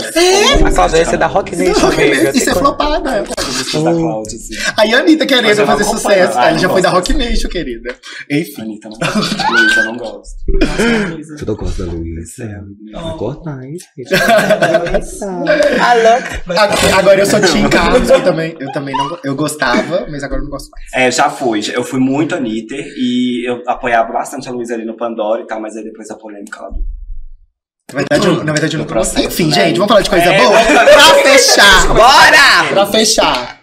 A 0.66 0.72
Cláudia 0.72 0.98
ia 0.98 1.06
ser 1.06 1.18
da 1.18 1.28
Rock 1.28 1.56
Nation, 1.56 1.86
amiga. 1.88 2.32
Isso 2.36 2.50
é 2.50 2.54
flopada. 2.56 3.24
Músicas 3.58 3.84
da 3.84 3.94
Cláudia, 3.94 4.38
assim. 4.38 4.56
A 4.78 4.98
Anitta 5.00 5.26
querendo 5.26 5.66
fazer 5.66 5.84
sucesso. 5.84 6.38
Ah, 6.38 6.44
Ela 6.44 6.52
não 6.54 6.60
já 6.60 6.70
foi 6.70 6.82
da 6.82 6.92
gosto. 6.92 7.12
Rock 7.12 7.26
Nation, 7.26 7.50
querida. 7.50 7.96
Enfim. 8.30 8.62
Anitta 8.62 8.90
não 8.90 8.98
gosta. 8.98 9.52
Luísa 9.52 9.84
não 9.84 9.98
gosta. 9.98 10.36
Eu 11.40 11.46
não 11.48 11.56
gosto 11.56 11.78
da 11.86 11.92
Luísa. 11.92 12.66
Não. 12.92 13.18
Corta 13.18 13.60
isso, 13.68 13.86
Alô? 15.80 16.98
Agora 16.98 17.20
eu 17.20 17.26
sou 17.26 17.40
Tim 17.42 17.70
Carlos, 17.70 18.10
que 18.10 18.22
também, 18.22 18.56
eu 18.60 18.72
também 18.72 18.96
não, 18.96 19.18
eu 19.24 19.36
gostava, 19.36 20.06
mas 20.10 20.24
agora 20.24 20.40
eu 20.42 20.44
não 20.46 20.52
gosto 20.52 20.70
mais. 20.70 20.86
É, 20.94 21.12
já 21.12 21.30
fui. 21.30 21.62
Eu 21.74 21.84
fui 21.84 22.00
muito 22.00 22.36
Anitta 22.36 22.76
e 22.76 23.48
eu 23.48 23.62
apoiava 23.68 24.12
bastante 24.12 24.48
a 24.48 24.52
Luísa 24.52 24.74
ali 24.74 24.86
no 24.86 24.96
Pandora 24.98 25.42
e 25.42 25.48
tal, 25.48 25.62
mas 25.62 25.76
aí 25.76 25.84
depois 25.84 26.10
a 26.10 26.16
polêmica 26.16 26.60
ela. 26.60 26.72
Na 27.92 28.00
verdade, 28.00 28.28
eu, 28.28 28.44
na 28.44 28.52
verdade, 28.54 28.78
eu 28.78 28.86
processo, 28.86 29.28
Enfim, 29.28 29.48
né? 29.50 29.56
gente, 29.68 29.76
vamos 29.78 29.90
falar 29.90 30.02
de 30.02 30.10
coisa 30.10 30.26
É, 30.26 30.38
boa? 30.42 30.60
falar- 30.60 30.86
Pra 30.86 31.16
fechar! 31.24 31.88
Bora! 31.94 32.70
Pra 32.70 32.86
fechar. 32.88 33.62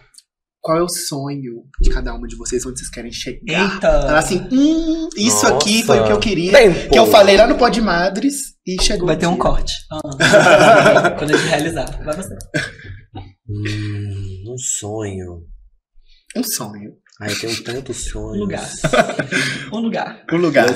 Qual 0.62 0.76
é 0.76 0.82
o 0.82 0.88
sonho 0.90 1.62
de 1.80 1.88
cada 1.88 2.12
uma 2.14 2.28
de 2.28 2.36
vocês, 2.36 2.64
onde 2.66 2.78
vocês 2.78 2.90
querem 2.90 3.10
chegar? 3.10 3.80
Falar 3.80 3.96
Eita! 4.08 4.18
assim, 4.18 4.46
hum, 4.52 5.08
isso 5.16 5.42
Nossa. 5.44 5.54
aqui 5.56 5.82
foi 5.82 6.00
o 6.00 6.04
que 6.04 6.12
eu 6.12 6.18
queria. 6.20 6.52
Tempo. 6.52 6.90
Que 6.90 6.98
eu 6.98 7.06
falei 7.06 7.34
lá 7.36 7.46
no 7.46 7.56
Pod 7.56 7.80
Madres 7.80 8.36
e 8.66 8.76
chegou. 8.82 9.06
Vai 9.06 9.16
ter 9.16 9.26
um 9.26 9.32
dia. 9.32 9.40
corte. 9.42 9.72
Ah. 9.90 11.10
Quando 11.18 11.34
a 11.34 11.36
gente 11.36 11.48
realizar. 11.48 11.86
Vai 12.04 12.14
você. 12.14 12.34
Hum, 13.48 14.44
um 14.52 14.58
sonho. 14.58 15.44
Um 16.36 16.44
sonho. 16.44 16.92
Ai, 17.20 17.30
eu 17.32 17.38
tenho 17.38 17.62
tantos 17.64 18.04
sonhos. 18.10 18.36
Um 18.36 18.40
lugar. 18.40 18.68
Um 19.72 19.78
lugar. 19.78 20.24
Um 20.32 20.36
lugar. 20.38 20.66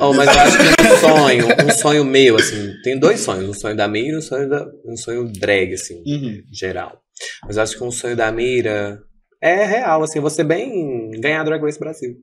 Oh, 0.00 0.12
mas 0.14 0.28
eu 0.34 0.40
acho 0.42 0.58
que 0.58 0.82
um 0.86 0.96
sonho, 0.98 1.46
um 1.66 1.70
sonho 1.72 2.04
meu, 2.04 2.36
assim, 2.36 2.72
tem 2.84 2.98
dois 2.98 3.20
sonhos, 3.20 3.48
um 3.48 3.54
sonho 3.54 3.76
da 3.76 3.88
Mira 3.88 4.14
e 4.14 4.18
um 4.18 4.22
sonho, 4.22 4.48
da, 4.48 4.64
um 4.86 4.96
sonho 4.96 5.24
drag, 5.32 5.74
assim, 5.74 6.02
Uhum. 6.06 6.40
geral. 6.52 7.00
Mas 7.46 7.56
eu 7.56 7.62
acho 7.64 7.76
que 7.76 7.82
um 7.84 7.90
sonho 7.90 8.14
da 8.16 8.30
Mira 8.30 9.00
é 9.42 9.64
real, 9.64 10.02
assim, 10.04 10.20
você 10.20 10.44
bem 10.44 11.10
ganhar 11.20 11.42
Drag 11.44 11.60
Race 11.62 11.78
Brasil. 11.80 12.14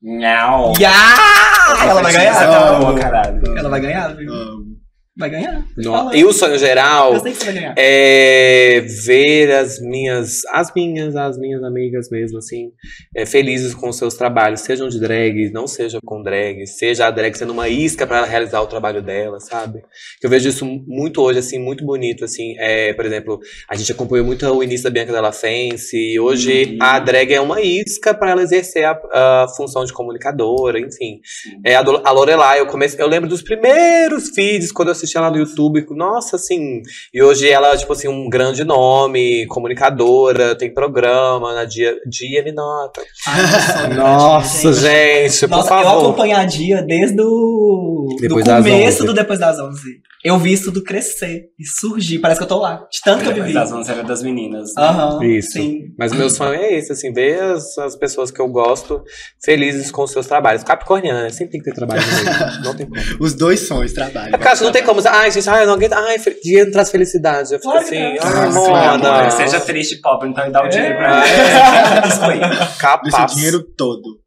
Não. 0.00 0.72
Yeah! 0.78 1.84
Ela 1.88 2.02
vai 2.02 2.12
ganhar. 2.12 2.42
Ela- 2.42 2.78
Boa, 2.78 2.98
caralho. 2.98 3.42
Ela 3.58 3.68
vai 3.68 3.80
ganhar, 3.80 4.08
viu? 4.16 4.32
Vai 5.14 5.28
ganhar. 5.28 5.66
Falando. 5.84 6.16
E 6.16 6.24
o 6.24 6.32
sonho 6.32 6.58
geral 6.58 7.12
Eu 7.12 7.20
sei 7.20 7.32
que 7.32 7.38
você 7.38 7.44
vai 7.44 7.54
ganhar. 7.54 7.74
é 7.76 8.80
ver 9.04 9.50
as 9.52 9.78
minhas, 9.78 10.40
as 10.50 10.72
minhas, 10.74 11.14
as 11.14 11.36
minhas 11.38 11.62
amigas 11.62 12.08
mesmo, 12.10 12.38
assim, 12.38 12.70
é, 13.14 13.26
felizes 13.26 13.74
com 13.74 13.90
os 13.90 13.96
seus 13.98 14.14
trabalhos, 14.14 14.62
sejam 14.62 14.88
de 14.88 14.98
drag, 14.98 15.50
não 15.52 15.66
seja 15.66 15.98
com 16.02 16.22
drag, 16.22 16.66
seja 16.66 17.06
a 17.06 17.10
drag 17.10 17.36
sendo 17.36 17.52
uma 17.52 17.68
isca 17.68 18.06
para 18.06 18.18
ela 18.18 18.26
realizar 18.26 18.62
o 18.62 18.66
trabalho 18.66 19.02
dela, 19.02 19.38
sabe? 19.38 19.82
Que 20.18 20.26
eu 20.26 20.30
vejo 20.30 20.48
isso 20.48 20.64
muito 20.64 21.20
hoje, 21.20 21.40
assim, 21.40 21.58
muito 21.58 21.84
bonito, 21.84 22.24
assim, 22.24 22.54
é, 22.58 22.94
por 22.94 23.04
exemplo, 23.04 23.38
a 23.68 23.76
gente 23.76 23.92
acompanhou 23.92 24.24
muito 24.24 24.46
o 24.46 24.62
início 24.62 24.84
da 24.84 24.90
Bianca 24.90 25.12
Della 25.12 25.32
Fence, 25.32 25.94
e 25.94 26.18
hoje 26.18 26.72
Uhum. 26.72 26.78
a 26.80 26.98
drag 26.98 27.34
é 27.34 27.40
uma 27.40 27.60
isca 27.60 28.14
para 28.14 28.30
ela 28.30 28.42
exercer 28.42 28.84
a, 28.86 28.98
a 29.12 29.46
função 29.56 29.84
de 29.84 29.92
comunicadora, 29.92 30.78
enfim. 30.80 31.20
É, 31.64 31.74
a, 31.76 31.80
a 31.80 32.10
Lorelai, 32.12 32.60
eu, 32.60 32.66
comecei, 32.66 32.98
eu 33.02 33.08
lembro 33.08 33.28
dos 33.28 33.42
primeiros 33.42 34.30
feeds 34.30 34.72
quando 34.72 34.88
eu 34.88 35.01
assistia 35.02 35.18
ela 35.20 35.30
no 35.30 35.36
YouTube. 35.38 35.84
Nossa, 35.90 36.36
assim. 36.36 36.82
E 37.12 37.22
hoje 37.22 37.48
ela, 37.48 37.76
tipo 37.76 37.92
assim, 37.92 38.08
um 38.08 38.28
grande 38.28 38.64
nome, 38.64 39.46
comunicadora, 39.46 40.54
tem 40.54 40.72
programa 40.72 41.54
na 41.54 41.64
Dia, 41.64 41.96
Dia 42.06 42.42
Me 42.42 42.52
Nota. 42.52 43.02
Ai, 43.26 43.94
Nossa, 43.94 44.72
gente. 44.72 45.30
gente, 45.30 45.48
por 45.48 45.56
Nossa, 45.56 45.74
eu 45.74 45.82
favor. 45.84 46.02
acompanho 46.02 46.36
a 46.36 46.44
Dia 46.44 46.82
desde 46.82 47.20
o 47.20 48.08
do 48.28 48.40
começo 48.42 49.02
11. 49.02 49.06
do 49.06 49.14
Depois 49.14 49.38
das 49.38 49.58
11. 49.58 49.80
Eu 50.24 50.38
vi 50.38 50.52
isso 50.52 50.66
tudo 50.66 50.84
crescer 50.84 51.46
e 51.58 51.64
surgir. 51.66 52.20
Parece 52.20 52.38
que 52.38 52.44
eu 52.44 52.48
tô 52.48 52.58
lá. 52.60 52.76
De 52.90 53.00
tanto 53.04 53.24
que 53.24 53.30
eu 53.30 53.34
vivi. 53.34 53.52
Das 53.52 53.72
11 53.72 53.90
era 53.90 54.04
das 54.04 54.22
meninas. 54.22 54.68
né? 54.76 54.82
Aham. 54.84 55.24
Isso. 55.24 55.52
Sim. 55.52 55.80
Mas 55.98 56.12
meu 56.12 56.30
sonho 56.30 56.54
é 56.54 56.74
esse, 56.74 56.92
assim, 56.92 57.12
ver 57.12 57.42
as, 57.42 57.76
as 57.78 57.96
pessoas 57.96 58.30
que 58.30 58.40
eu 58.40 58.46
gosto 58.48 59.02
felizes 59.44 59.90
com 59.90 60.04
os 60.04 60.12
seus 60.12 60.26
trabalhos. 60.28 60.62
Capricorniana, 60.62 61.22
né? 61.24 61.30
Sempre 61.30 61.52
tem 61.52 61.60
que 61.60 61.70
ter 61.70 61.74
trabalho. 61.74 62.02
Não 62.62 62.74
tem 62.76 62.86
como. 62.88 63.00
Os 63.20 63.34
dois 63.34 63.66
sonhos, 63.66 63.92
trabalho. 63.92 64.38
Cássio, 64.38 64.64
não 64.64 64.72
tem 64.72 64.84
como. 64.84 65.00
Ai, 65.08 65.30
gente, 65.32 65.48
ai, 65.50 65.66
não 65.66 65.74
aguento. 65.74 65.92
Ai, 65.94 66.18
fe- 66.18 66.38
dinheiro 66.42 66.70
traz 66.70 66.90
felicidade. 66.90 67.52
Eu 67.52 67.58
fico 67.58 67.72
Claro 67.72 67.84
assim, 67.86 67.96
ai, 67.98 68.14
Nossa, 68.18 68.60
Mona. 68.60 69.08
Amor, 69.18 69.30
Seja 69.32 69.60
triste 69.60 70.00
pobre, 70.00 70.28
então 70.28 70.46
e 70.46 70.50
dá 70.52 70.62
o 70.64 70.68
dinheiro 70.68 70.96
pra 70.98 71.16
mim. 71.16 71.22
É. 71.26 72.06
Isso 72.08 72.22
aí. 72.22 72.38
Desse 72.40 72.78
Capaz. 72.78 73.34
dinheiro 73.34 73.62
todo. 73.76 74.20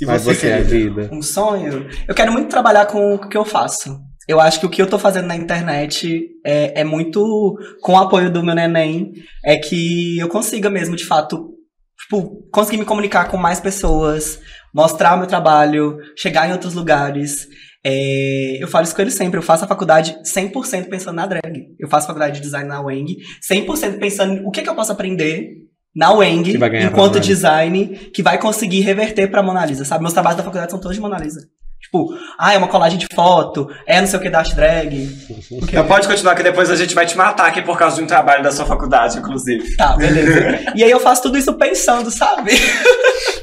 E 0.00 0.06
Mas 0.06 0.22
você 0.22 0.48
é 0.48 0.54
a 0.54 0.64
querida? 0.64 1.02
vida. 1.02 1.14
Um 1.14 1.22
sonho? 1.22 1.88
Eu 2.06 2.14
quero 2.14 2.30
muito 2.32 2.48
trabalhar 2.50 2.86
com 2.86 3.14
o 3.14 3.28
que 3.28 3.36
eu 3.36 3.44
faço. 3.44 3.98
Eu 4.28 4.40
acho 4.40 4.58
que 4.58 4.66
o 4.66 4.70
que 4.70 4.82
eu 4.82 4.88
tô 4.88 4.98
fazendo 4.98 5.26
na 5.26 5.36
internet 5.36 6.28
é, 6.44 6.80
é 6.80 6.84
muito 6.84 7.56
com 7.80 7.92
o 7.92 7.98
apoio 7.98 8.30
do 8.30 8.42
meu 8.42 8.54
neném. 8.54 9.12
É 9.44 9.56
que 9.56 10.18
eu 10.18 10.28
consiga 10.28 10.68
mesmo, 10.68 10.96
de 10.96 11.04
fato, 11.04 11.54
tipo, 12.00 12.48
conseguir 12.50 12.78
me 12.78 12.84
comunicar 12.84 13.28
com 13.28 13.36
mais 13.36 13.60
pessoas, 13.60 14.40
mostrar 14.74 15.14
o 15.14 15.18
meu 15.18 15.26
trabalho, 15.26 15.98
chegar 16.16 16.48
em 16.48 16.52
outros 16.52 16.74
lugares. 16.74 17.46
É, 17.84 18.58
eu 18.60 18.66
falo 18.66 18.84
isso 18.84 18.96
com 18.96 19.02
ele 19.02 19.12
sempre. 19.12 19.38
Eu 19.38 19.42
faço 19.42 19.64
a 19.64 19.68
faculdade 19.68 20.16
100% 20.24 20.88
pensando 20.88 21.16
na 21.16 21.26
drag. 21.26 21.66
Eu 21.78 21.88
faço 21.88 22.06
a 22.06 22.08
faculdade 22.08 22.36
de 22.36 22.40
design 22.40 22.68
na 22.68 22.80
Weng, 22.80 23.16
100% 23.48 23.98
pensando 24.00 24.44
o 24.44 24.50
que, 24.50 24.62
que 24.62 24.68
eu 24.68 24.74
posso 24.74 24.90
aprender 24.90 25.50
na 25.94 26.12
pra 26.58 26.82
enquanto 26.82 27.20
design, 27.20 28.10
que 28.12 28.22
vai 28.22 28.38
conseguir 28.38 28.80
reverter 28.80 29.30
pra 29.30 29.42
Mona 29.42 29.64
Lisa, 29.64 29.84
sabe? 29.84 30.02
Meus 30.02 30.12
trabalhos 30.12 30.36
da 30.36 30.42
faculdade 30.42 30.70
são 30.70 30.80
todos 30.80 30.96
de 30.96 31.00
Mona 31.00 31.18
Lisa. 31.18 31.40
Tipo, 31.86 32.18
ah, 32.36 32.52
é 32.52 32.58
uma 32.58 32.66
colagem 32.66 32.98
de 32.98 33.06
foto, 33.14 33.70
é 33.86 34.00
não 34.00 34.08
sei 34.08 34.18
o 34.18 34.22
que 34.22 34.28
da 34.28 34.42
drag. 34.42 35.26
Então 35.62 35.86
pode 35.86 36.08
continuar 36.08 36.34
que 36.34 36.42
depois 36.42 36.70
a 36.70 36.76
gente 36.76 36.94
vai 36.94 37.06
te 37.06 37.16
matar 37.16 37.46
aqui 37.46 37.62
por 37.62 37.78
causa 37.78 37.96
de 37.96 38.02
um 38.02 38.06
trabalho 38.06 38.42
da 38.42 38.50
sua 38.50 38.66
faculdade, 38.66 39.18
inclusive. 39.18 39.76
Tá, 39.76 39.96
beleza. 39.96 40.72
e 40.74 40.82
aí 40.82 40.90
eu 40.90 40.98
faço 40.98 41.22
tudo 41.22 41.38
isso 41.38 41.52
pensando, 41.54 42.10
sabe? 42.10 42.50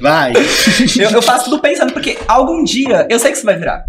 Vai. 0.01 0.33
Eu, 0.99 1.11
eu 1.11 1.21
faço 1.21 1.45
tudo 1.45 1.59
pensando, 1.59 1.93
porque 1.93 2.17
algum 2.27 2.63
dia 2.63 3.07
eu 3.09 3.17
sei 3.17 3.31
que 3.31 3.37
isso 3.37 3.45
vai 3.45 3.57
virar. 3.57 3.85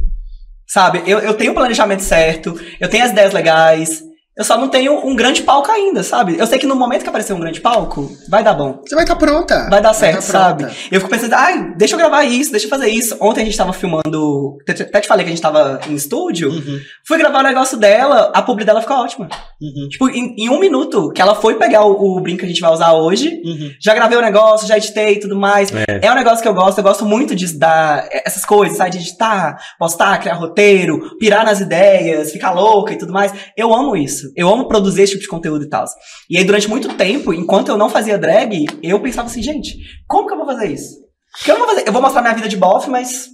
Sabe? 0.66 1.02
Eu, 1.06 1.18
eu 1.18 1.34
tenho 1.34 1.52
o 1.52 1.54
planejamento 1.54 2.02
certo, 2.02 2.58
eu 2.80 2.88
tenho 2.88 3.04
as 3.04 3.10
ideias 3.10 3.32
legais. 3.32 4.02
Eu 4.36 4.44
só 4.44 4.58
não 4.58 4.68
tenho 4.68 5.06
um 5.06 5.14
grande 5.14 5.42
palco 5.42 5.70
ainda, 5.70 6.02
sabe? 6.02 6.36
Eu 6.36 6.46
sei 6.46 6.58
que 6.58 6.66
no 6.66 6.74
momento 6.74 7.02
que 7.02 7.08
aparecer 7.08 7.32
um 7.32 7.38
grande 7.38 7.60
palco, 7.60 8.10
vai 8.28 8.42
dar 8.42 8.54
bom. 8.54 8.80
Você 8.84 8.94
vai 8.96 9.04
estar 9.04 9.14
pronta. 9.14 9.68
Vai 9.70 9.80
dar 9.80 9.94
certo, 9.94 10.16
tá 10.16 10.20
sabe? 10.22 10.64
Eu 10.90 11.00
fico 11.00 11.08
pensando, 11.08 11.34
ai, 11.34 11.72
deixa 11.76 11.94
eu 11.94 11.98
gravar 11.98 12.24
isso, 12.24 12.50
deixa 12.50 12.66
eu 12.66 12.70
fazer 12.70 12.88
isso. 12.88 13.16
Ontem 13.20 13.42
a 13.42 13.44
gente 13.44 13.56
tava 13.56 13.72
filmando. 13.72 14.56
Até 14.68 15.00
te 15.00 15.06
falei 15.06 15.24
que 15.24 15.30
a 15.30 15.34
gente 15.34 15.42
tava 15.42 15.80
em 15.88 15.94
estúdio. 15.94 16.50
Uhum, 16.50 16.80
Fui 17.06 17.16
gravar 17.16 17.40
o 17.40 17.42
negócio 17.44 17.76
dela, 17.76 18.32
a 18.34 18.42
publi 18.42 18.64
dela 18.64 18.80
ficou 18.80 18.96
ótima. 18.96 19.28
uhum, 19.60 19.88
Tipo, 19.88 20.08
em, 20.08 20.34
em 20.36 20.48
um 20.48 20.58
minuto 20.58 21.12
que 21.12 21.22
ela 21.22 21.36
foi 21.36 21.54
pegar 21.54 21.84
o, 21.84 22.16
o 22.16 22.20
brinco 22.20 22.40
que 22.40 22.44
a 22.46 22.48
gente 22.48 22.60
vai 22.60 22.72
usar 22.72 22.92
hoje, 22.92 23.40
uhum. 23.44 23.70
já 23.80 23.94
gravei 23.94 24.18
o 24.18 24.22
negócio, 24.22 24.66
já 24.66 24.76
editei 24.76 25.14
e 25.14 25.20
tudo 25.20 25.36
mais. 25.36 25.70
É. 26.02 26.10
um 26.10 26.14
negócio 26.16 26.42
que 26.42 26.48
eu 26.48 26.54
gosto, 26.54 26.78
eu 26.78 26.84
gosto 26.84 27.04
muito 27.06 27.36
de 27.36 27.56
dar 27.56 28.08
essas 28.10 28.44
coisas, 28.44 28.76
sabe? 28.76 28.90
De 28.90 28.98
editar, 28.98 29.56
postar, 29.78 30.18
criar 30.18 30.34
roteiro, 30.34 31.16
pirar 31.18 31.44
nas 31.44 31.60
ideias, 31.60 32.32
ficar 32.32 32.50
louca 32.50 32.92
e 32.92 32.98
tudo 32.98 33.12
mais. 33.12 33.32
Eu 33.56 33.72
amo 33.72 33.96
isso. 33.96 34.23
Eu 34.36 34.48
amo 34.48 34.68
produzir 34.68 35.02
esse 35.02 35.12
tipo 35.12 35.22
de 35.22 35.28
conteúdo 35.28 35.64
e 35.64 35.68
tal. 35.68 35.84
E 36.28 36.36
aí, 36.38 36.44
durante 36.44 36.68
muito 36.68 36.94
tempo, 36.96 37.32
enquanto 37.32 37.68
eu 37.68 37.76
não 37.76 37.88
fazia 37.90 38.18
drag, 38.18 38.66
eu 38.82 39.00
pensava 39.00 39.28
assim, 39.28 39.42
gente, 39.42 39.76
como 40.06 40.26
que 40.26 40.32
eu 40.34 40.38
vou 40.38 40.46
fazer 40.46 40.70
isso? 40.72 41.02
Porque 41.36 41.50
eu 41.50 41.58
não 41.58 41.66
vou 41.66 41.74
fazer. 41.74 41.88
Eu 41.88 41.92
vou 41.92 42.02
mostrar 42.02 42.22
minha 42.22 42.34
vida 42.34 42.48
de 42.48 42.56
bofe, 42.56 42.88
mas. 42.90 43.28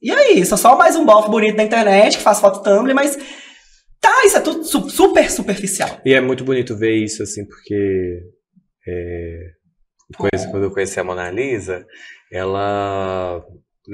E 0.00 0.10
aí? 0.10 0.44
Sou 0.44 0.58
só 0.58 0.76
mais 0.76 0.96
um 0.96 1.04
bofe 1.04 1.30
bonito 1.30 1.56
da 1.56 1.62
internet 1.62 2.16
que 2.16 2.22
faz 2.22 2.40
foto 2.40 2.62
Tumblr, 2.62 2.94
mas. 2.94 3.18
Tá, 4.00 4.24
isso 4.24 4.36
é 4.36 4.40
tudo 4.40 4.64
su- 4.64 4.90
super 4.90 5.30
superficial. 5.30 6.00
E 6.04 6.12
é 6.12 6.20
muito 6.20 6.42
bonito 6.42 6.76
ver 6.76 6.96
isso, 6.96 7.22
assim, 7.22 7.46
porque 7.46 8.20
é, 8.88 9.50
quando 10.16 10.64
eu 10.64 10.72
conheci 10.72 10.98
a 10.98 11.04
Mona 11.04 11.30
Lisa, 11.30 11.86
ela 12.32 13.44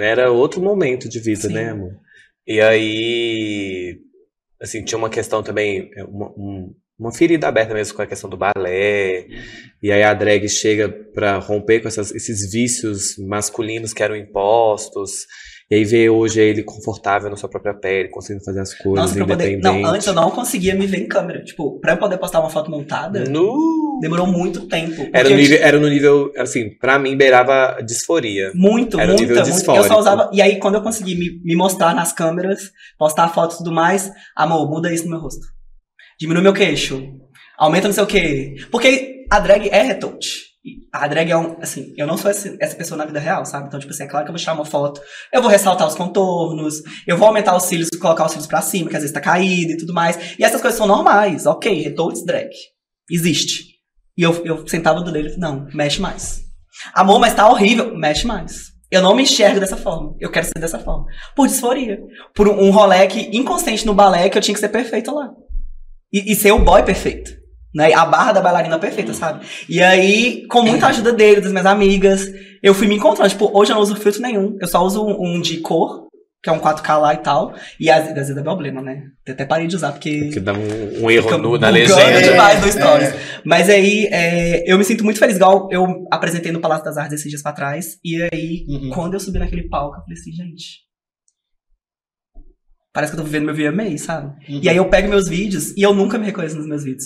era 0.01 0.31
outro 0.31 0.63
momento 0.63 1.09
de 1.11 1.21
vida, 1.21 1.43
Sim. 1.49 1.53
né, 1.53 1.71
amor? 1.71 1.93
E 2.47 2.59
aí, 2.59 3.99
assim, 4.61 4.83
tinha 4.85 4.99
uma 4.99 5.11
questão 5.11 5.43
também, 5.43 5.91
é, 5.97 6.05
uma, 6.05 6.29
um- 6.37 6.75
uma 6.99 7.13
ferida 7.15 7.47
aberta 7.47 7.73
mesmo 7.75 7.95
com 7.95 8.03
a 8.03 8.07
questão 8.07 8.29
do 8.29 8.37
balé. 8.37 9.27
E 9.83 9.93
aí 9.93 10.03
a 10.03 10.13
drag 10.13 10.49
chega 10.49 10.89
pra 10.89 11.39
romper 11.39 11.81
com 11.81 11.87
essas- 11.89 12.11
esses 12.13 12.51
vícios 12.51 13.17
masculinos 13.19 13.93
que 13.95 14.03
eram 14.03 14.17
impostos. 14.17 15.13
E 15.71 15.75
aí 15.75 15.85
vê 15.85 16.09
hoje 16.09 16.41
ele 16.41 16.63
confortável 16.63 17.29
na 17.29 17.37
sua 17.37 17.49
própria 17.49 17.75
pele, 17.75 18.09
conseguindo 18.09 18.43
fazer 18.43 18.61
as 18.61 18.73
coisas 18.73 19.03
Nossa, 19.03 19.15
pra 19.15 19.23
eu 19.23 19.27
poder. 19.27 19.53
independente. 19.53 19.83
Não, 19.83 19.91
antes 19.91 20.07
eu 20.07 20.15
não 20.15 20.31
conseguia 20.31 20.75
me 20.75 20.87
ver 20.87 21.01
em 21.01 21.07
câmera. 21.07 21.45
Tipo, 21.45 21.79
pra 21.79 21.93
eu 21.93 21.99
poder 21.99 22.17
postar 22.17 22.41
uma 22.41 22.49
foto 22.49 22.71
montada, 22.71 23.25
Nu! 23.29 23.99
demorou 24.01 24.27
muito 24.27 24.67
tempo. 24.67 25.09
Era 25.13 25.29
no, 25.29 25.35
eu 25.35 25.39
nível, 25.39 25.59
era 25.61 25.79
no 25.79 25.89
nível, 25.89 26.33
assim, 26.39 26.71
pra 26.79 26.99
mim 26.99 27.17
beirava 27.17 27.83
disforia. 27.85 28.51
Muito, 28.55 28.99
Era 28.99 29.13
o 29.13 29.15
nível 29.15 29.37
muita, 29.37 29.51
muito. 29.51 29.71
Eu 29.71 29.85
só 29.85 29.99
usava. 29.99 30.31
E 30.33 30.41
aí, 30.41 30.59
quando 30.59 30.77
eu 30.77 30.83
consegui 30.83 31.15
me, 31.15 31.41
me 31.45 31.55
mostrar 31.55 31.95
nas 31.95 32.13
câmeras, 32.13 32.71
postar 32.99 33.29
foto 33.29 33.55
e 33.55 33.59
tudo 33.59 33.71
mais, 33.71 34.11
amor, 34.35 34.71
muda 34.71 34.91
isso 34.93 35.05
no 35.05 35.11
meu 35.11 35.21
rosto. 35.21 35.47
Diminui 36.19 36.43
meu 36.43 36.55
queixo. 36.55 37.13
Aumenta 37.59 37.89
não 37.89 37.95
sei 37.95 38.05
o 38.05 38.07
quê. 38.07 38.55
Porque 38.71 39.27
a 39.31 39.39
drag 39.39 39.69
é 39.69 39.83
retouch. 39.83 40.49
A 40.93 41.07
drag 41.09 41.31
é 41.31 41.37
um. 41.37 41.57
Assim, 41.61 41.93
eu 41.97 42.07
não 42.07 42.17
sou 42.17 42.31
esse- 42.31 42.57
essa 42.61 42.75
pessoa 42.77 42.97
na 42.99 43.05
vida 43.05 43.19
real, 43.19 43.45
sabe? 43.45 43.67
Então, 43.69 43.79
tipo 43.81 43.93
assim, 43.93 44.05
é 44.05 44.07
claro 44.07 44.25
que 44.25 44.31
eu 44.31 44.35
vou 44.35 44.41
tirar 44.41 44.55
uma 44.55 44.65
foto, 44.65 45.01
eu 45.33 45.41
vou 45.43 45.51
ressaltar 45.51 45.87
os 45.87 45.95
contornos, 45.95 46.83
eu 47.07 47.17
vou 47.17 47.29
aumentar 47.29 47.57
os 47.57 47.65
cílios, 47.65 47.89
colocar 48.01 48.25
os 48.27 48.33
cílios 48.33 48.47
pra 48.47 48.61
cima, 48.63 48.89
que 48.91 48.97
às 48.97 49.03
vezes 49.03 49.15
tá 49.15 49.21
caído 49.21 49.73
e 49.73 49.77
tudo 49.77 49.93
mais. 49.95 50.37
E 50.39 50.45
essas 50.45 50.61
coisas 50.61 50.79
são 50.79 50.87
normais, 50.87 51.47
ok, 51.47 51.83
retouch 51.83 52.25
drag. 52.25 52.49
Existe. 53.11 53.65
E 54.17 54.23
eu, 54.23 54.45
eu 54.45 54.67
sentava 54.67 55.01
do 55.01 55.13
dele 55.13 55.35
e 55.35 55.39
não, 55.39 55.67
mexe 55.73 56.01
mais. 56.01 56.41
Amor, 56.95 57.19
mas 57.19 57.35
tá 57.35 57.49
horrível. 57.49 57.97
Mexe 57.97 58.27
mais. 58.27 58.69
Eu 58.91 59.03
não 59.03 59.15
me 59.15 59.23
enxergo 59.23 59.61
dessa 59.61 59.77
forma. 59.77 60.15
Eu 60.19 60.31
quero 60.31 60.47
ser 60.47 60.59
dessa 60.59 60.79
forma. 60.79 61.05
Por 61.37 61.47
disforia. 61.47 61.99
Por 62.35 62.49
um, 62.49 62.71
rolê 62.71 63.07
que, 63.07 63.37
inconsciente 63.37 63.85
no 63.87 63.95
balé, 63.95 64.29
que 64.31 64.39
eu 64.39 64.43
tinha 64.43 64.55
que 64.55 64.61
ser 64.61 64.69
perfeita 64.71 65.13
lá. 65.13 65.31
E, 66.13 66.33
e 66.33 66.35
ser 66.35 66.53
o 66.53 66.59
boy 66.65 66.83
perfeito. 66.83 67.31
Né? 67.79 67.93
A 67.95 68.05
barra 68.05 68.33
da 68.33 68.41
bailarina 68.41 68.77
perfeita, 68.77 69.15
sabe? 69.15 69.47
E 69.69 69.81
aí, 69.81 70.45
com 70.49 70.63
muita 70.63 70.89
ajuda 70.89 71.13
dele, 71.13 71.41
das 71.41 71.53
minhas 71.53 71.65
amigas, 71.65 72.27
eu 72.61 72.75
fui 72.75 72.89
me 72.89 72.97
encontrando. 72.97 73.31
Tipo, 73.31 73.57
hoje 73.57 73.71
eu 73.71 73.77
não 73.77 73.83
uso 73.83 73.95
filtro 73.95 74.21
nenhum. 74.21 74.57
Eu 74.61 74.67
só 74.67 74.85
uso 74.85 75.01
um, 75.07 75.37
um 75.37 75.41
de 75.41 75.59
cor, 75.59 76.09
que 76.43 76.51
é 76.51 76.53
um 76.53 76.59
4K 76.59 76.99
lá 77.01 77.15
e 77.15 77.19
tal. 77.19 77.55
E 77.79 77.89
às, 77.89 78.13
vezes 78.13 78.37
é 78.37 78.43
problema, 78.43 78.83
né? 78.83 79.05
Eu 79.25 79.33
até 79.33 79.45
parei 79.45 79.69
de 79.69 79.77
usar, 79.77 79.93
porque. 79.93 80.31
Que 80.31 80.41
dá 80.41 80.55
um, 80.55 81.05
um 81.05 81.09
erro 81.09 81.39
no- 81.39 81.57
na 81.57 81.69
legenda. 81.69 82.21
demais 82.21 82.61
no 82.61 82.67
É, 82.67 82.73
Stories. 82.73 83.15
Mas 83.45 83.71
aí, 83.71 84.09
é, 84.11 84.65
eu 84.69 84.77
me 84.77 84.83
sinto 84.83 85.05
muito 85.05 85.21
feliz. 85.21 85.37
Igual 85.37 85.69
eu 85.71 85.87
apresentei 86.11 86.51
no 86.51 86.59
Palácio 86.59 86.85
das 86.85 86.97
Artes 86.99 87.21
esses 87.21 87.31
dias 87.31 87.43
pra 87.43 87.53
trás. 87.53 87.97
E 88.05 88.21
aí, 88.33 88.67
Uhum. 88.69 88.91
quando 88.91 89.15
eu 89.15 89.21
subi 89.21 89.39
naquele 89.39 89.69
palco, 89.69 89.99
eu 89.99 90.01
falei 90.03 90.19
assim, 90.19 90.33
gente. 90.33 90.81
Parece 92.93 93.13
que 93.13 93.19
eu 93.21 93.23
tô 93.23 93.31
vivendo 93.31 93.45
meu 93.47 93.55
VMA, 93.55 93.97
sabe? 93.99 94.35
Uhum. 94.53 94.61
E 94.65 94.69
aí 94.69 94.77
eu 94.77 94.89
pego 94.91 95.09
meus 95.09 95.29
vídeos 95.29 95.77
e 95.77 95.83
eu 95.83 95.95
nunca 95.95 96.19
me 96.19 96.27
reconheço 96.27 96.57
nos 96.57 96.67
meus 96.67 96.83
vídeos. 96.83 97.05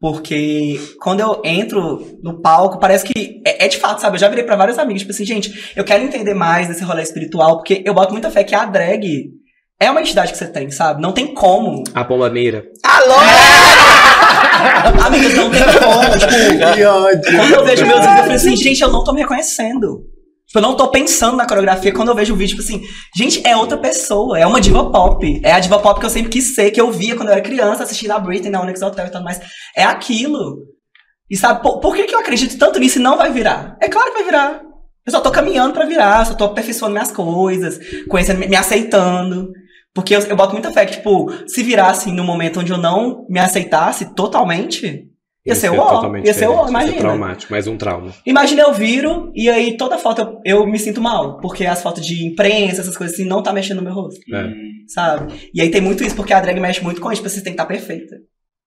Porque 0.00 0.78
quando 1.00 1.20
eu 1.20 1.42
entro 1.44 2.18
no 2.22 2.40
palco, 2.40 2.78
parece 2.78 3.04
que 3.04 3.42
é, 3.44 3.64
é 3.64 3.68
de 3.68 3.78
fato, 3.78 4.00
sabe? 4.00 4.14
Eu 4.16 4.20
já 4.20 4.28
virei 4.28 4.44
pra 4.44 4.54
vários 4.54 4.78
amigos, 4.78 5.02
tipo 5.02 5.12
assim, 5.12 5.24
gente, 5.24 5.72
eu 5.74 5.82
quero 5.84 6.04
entender 6.04 6.34
mais 6.34 6.68
desse 6.68 6.84
rolê 6.84 7.02
espiritual, 7.02 7.56
porque 7.56 7.82
eu 7.84 7.92
boto 7.92 8.12
muita 8.12 8.30
fé 8.30 8.44
que 8.44 8.54
a 8.54 8.64
drag 8.64 9.24
é 9.80 9.90
uma 9.90 10.00
entidade 10.00 10.30
que 10.32 10.38
você 10.38 10.46
tem, 10.46 10.70
sabe? 10.70 11.02
Não 11.02 11.10
tem 11.12 11.34
como. 11.34 11.82
A 11.94 12.04
pomba 12.04 12.30
mira. 12.30 12.64
Amigas, 15.06 15.34
não 15.34 15.50
tem 15.50 15.62
como. 15.62 16.18
Tipo, 16.18 16.74
Que 16.74 16.84
ódio. 16.84 17.20
quando 17.36 17.54
eu 17.54 17.64
vejo 17.64 17.86
meus 17.86 18.00
vídeos, 18.00 18.16
eu 18.16 18.22
falei 18.22 18.36
assim, 18.36 18.54
gente, 18.56 18.80
eu 18.80 18.90
não 18.90 19.04
tô 19.04 19.12
me 19.12 19.20
reconhecendo. 19.20 20.02
Tipo, 20.48 20.60
eu 20.60 20.62
não 20.62 20.74
tô 20.74 20.88
pensando 20.88 21.36
na 21.36 21.46
coreografia. 21.46 21.92
Quando 21.92 22.08
eu 22.08 22.14
vejo 22.14 22.32
o 22.32 22.36
vídeo, 22.36 22.56
tipo 22.56 22.66
assim, 22.66 22.82
gente, 23.14 23.46
é 23.46 23.54
outra 23.54 23.76
pessoa. 23.76 24.38
É 24.38 24.46
uma 24.46 24.60
diva 24.60 24.90
pop. 24.90 25.40
É 25.44 25.52
a 25.52 25.60
diva 25.60 25.78
pop 25.78 26.00
que 26.00 26.06
eu 26.06 26.10
sempre 26.10 26.30
quis 26.30 26.54
ser, 26.54 26.70
que 26.70 26.80
eu 26.80 26.90
via 26.90 27.14
quando 27.14 27.28
eu 27.28 27.34
era 27.34 27.42
criança, 27.42 27.82
assistindo 27.82 28.12
a 28.12 28.18
Britney 28.18 28.50
na 28.50 28.62
Onyx 28.62 28.80
Hotel 28.80 29.06
e 29.06 29.10
tudo 29.10 29.24
mais. 29.24 29.38
É 29.76 29.84
aquilo. 29.84 30.56
E 31.30 31.36
sabe, 31.36 31.62
por, 31.62 31.80
por 31.80 31.94
que, 31.94 32.04
que 32.04 32.14
eu 32.14 32.18
acredito 32.18 32.58
tanto 32.58 32.78
nisso 32.78 32.98
e 32.98 33.02
não 33.02 33.18
vai 33.18 33.30
virar? 33.30 33.76
É 33.78 33.88
claro 33.88 34.10
que 34.10 34.16
vai 34.16 34.24
virar. 34.24 34.62
Eu 35.04 35.12
só 35.12 35.20
tô 35.20 35.30
caminhando 35.30 35.74
pra 35.74 35.84
virar, 35.84 36.24
só 36.24 36.34
tô 36.34 36.44
aperfeiçoando 36.44 36.94
minhas 36.94 37.10
coisas, 37.10 37.78
conhecendo, 38.08 38.40
me 38.40 38.56
aceitando. 38.56 39.52
Porque 39.94 40.16
eu, 40.16 40.20
eu 40.20 40.36
boto 40.36 40.54
muita 40.54 40.72
fé 40.72 40.86
que, 40.86 40.96
tipo, 40.96 41.30
se 41.46 41.62
virasse 41.62 42.10
no 42.10 42.24
momento 42.24 42.60
onde 42.60 42.72
eu 42.72 42.78
não 42.78 43.26
me 43.28 43.38
aceitasse 43.38 44.14
totalmente, 44.14 45.08
ia 45.48 45.54
ser 45.54 45.70
ó. 45.70 45.86
totalmente 45.88 46.26
Ia 46.26 46.34
ser 46.34 46.46
o 46.48 46.52
ó, 46.52 46.60
ia 46.60 46.64
ser 46.64 46.70
imagina. 46.70 46.98
traumático, 46.98 47.52
mais 47.52 47.66
um 47.66 47.76
trauma. 47.76 48.12
Imagina 48.24 48.62
eu 48.62 48.72
viro 48.72 49.30
e 49.34 49.48
aí 49.48 49.76
toda 49.76 49.98
foto 49.98 50.20
eu, 50.44 50.60
eu 50.60 50.66
me 50.66 50.78
sinto 50.78 51.00
mal. 51.00 51.38
Porque 51.40 51.64
as 51.66 51.82
fotos 51.82 52.06
de 52.06 52.24
imprensa, 52.26 52.80
essas 52.80 52.96
coisas 52.96 53.14
assim, 53.14 53.26
não 53.28 53.42
tá 53.42 53.52
mexendo 53.52 53.78
no 53.78 53.82
meu 53.84 53.92
rosto, 53.94 54.20
É. 54.34 54.52
sabe? 54.86 55.50
E 55.54 55.60
aí 55.60 55.70
tem 55.70 55.80
muito 55.80 56.02
isso, 56.04 56.14
porque 56.16 56.32
a 56.32 56.40
drag 56.40 56.58
mexe 56.60 56.82
muito 56.82 57.00
com 57.00 57.10
isso, 57.12 57.22
tipo, 57.22 57.28
você 57.30 57.40
tem 57.42 57.52
que 57.52 57.60
estar 57.60 57.66
perfeita. 57.66 58.16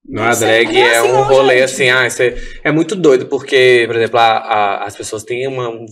Não, 0.04 0.24
a 0.24 0.32
Isso 0.32 0.40
drag 0.42 0.66
não 0.66 0.74
é 0.74 0.80
é 0.82 0.98
assim 0.98 1.10
um 1.10 1.14
não, 1.14 1.24
rolê 1.24 1.54
gente. 1.60 1.64
assim, 1.64 1.90
ah, 1.90 2.08
isso 2.08 2.22
é, 2.24 2.36
é 2.64 2.72
muito 2.72 2.96
doido, 2.96 3.28
porque, 3.28 3.84
por 3.86 3.96
exemplo, 3.96 4.18
a- 4.20 4.38
a- 4.40 4.84
as 4.86 4.96
pessoas 4.96 5.24
têm 5.24 5.48
uma- 5.48 5.70
um, 5.70 5.86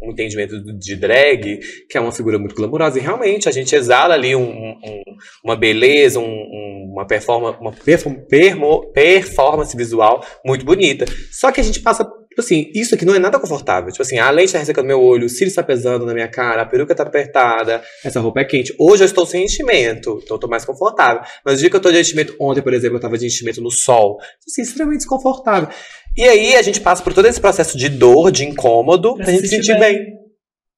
um 0.00 0.10
entendimento 0.12 0.62
de 0.78 0.94
drag, 0.96 1.58
que 1.90 1.98
é 1.98 2.00
uma 2.00 2.12
figura 2.12 2.38
muito 2.38 2.54
glamurosa, 2.54 2.98
e 2.98 3.02
realmente 3.02 3.48
a 3.48 3.52
gente 3.52 3.74
exala 3.74 4.14
ali 4.14 4.36
um- 4.36 4.42
um- 4.48 5.02
uma 5.44 5.56
beleza, 5.56 6.20
um- 6.20 6.24
um- 6.24 6.92
uma, 6.92 7.04
performa, 7.06 7.50
uma 7.60 7.72
perform- 7.72 8.20
performance 8.94 9.76
visual 9.76 10.24
muito 10.46 10.64
bonita. 10.64 11.04
Só 11.32 11.50
que 11.50 11.60
a 11.60 11.64
gente 11.64 11.80
passa, 11.80 12.08
tipo 12.32 12.40
assim, 12.40 12.70
isso 12.74 12.94
aqui 12.94 13.04
não 13.04 13.14
é 13.14 13.18
nada 13.18 13.38
confortável. 13.38 13.90
Tipo 13.90 14.02
assim, 14.02 14.18
a 14.18 14.30
lente 14.30 14.52
tá 14.52 14.58
ressecando 14.58 14.88
meu 14.88 15.00
olho, 15.00 15.26
o 15.26 15.28
cílio 15.28 15.48
está 15.48 15.62
pesando 15.62 16.06
na 16.06 16.14
minha 16.14 16.28
cara, 16.28 16.62
a 16.62 16.66
peruca 16.66 16.94
tá 16.94 17.02
apertada, 17.02 17.82
essa 18.02 18.20
roupa 18.20 18.40
é 18.40 18.44
quente. 18.44 18.74
Hoje 18.78 19.02
eu 19.02 19.06
estou 19.06 19.26
sem 19.26 19.44
enchimento, 19.44 20.18
então 20.22 20.36
eu 20.36 20.40
tô 20.40 20.48
mais 20.48 20.64
confortável. 20.64 21.22
Mas 21.44 21.56
o 21.56 21.58
dia 21.58 21.70
que 21.70 21.76
eu 21.76 21.80
tô 21.80 21.92
de 21.92 22.00
enchimento, 22.00 22.34
ontem, 22.40 22.62
por 22.62 22.72
exemplo, 22.72 22.96
eu 22.96 23.00
tava 23.00 23.18
de 23.18 23.26
enchimento 23.26 23.60
no 23.60 23.70
sol. 23.70 24.18
Assim, 24.46 24.62
extremamente 24.62 25.00
desconfortável. 25.00 25.68
E 26.16 26.24
aí 26.24 26.56
a 26.56 26.62
gente 26.62 26.80
passa 26.80 27.02
por 27.02 27.12
todo 27.12 27.26
esse 27.26 27.40
processo 27.40 27.76
de 27.76 27.88
dor, 27.88 28.32
de 28.32 28.44
incômodo, 28.44 29.14
pra, 29.14 29.24
Pra 29.24 29.32
gente 29.32 29.42
se 29.42 29.48
se 29.48 29.56
sentir 29.56 29.66
sentir 29.66 29.78
bem. 29.78 30.22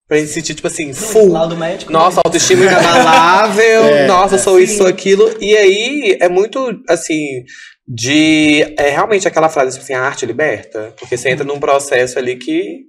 Pra 0.09 0.18
gente 0.18 0.28
se 0.28 0.35
sentir, 0.35 0.55
tipo 0.55 0.66
assim, 0.66 0.93
full. 0.93 1.32
Médico. 1.56 1.93
Nossa, 1.93 2.16
né? 2.16 2.22
autoestima 2.24 2.64
inabalável. 2.64 3.85
É, 3.94 4.06
nossa, 4.06 4.39
sou 4.39 4.59
isso, 4.59 4.72
sim. 4.72 4.78
sou 4.78 4.86
aquilo. 4.86 5.35
E 5.40 5.56
aí 5.56 6.18
é 6.20 6.28
muito, 6.28 6.59
assim, 6.89 7.43
de. 7.86 8.74
É 8.78 8.90
realmente 8.90 9.27
aquela 9.28 9.48
frase, 9.48 9.78
assim, 9.78 9.94
a 9.94 10.02
arte 10.02 10.27
liberta. 10.27 10.93
Porque 10.98 11.16
você 11.16 11.31
entra 11.31 11.44
num 11.44 11.61
processo 11.61 12.19
ali 12.19 12.36
que. 12.36 12.82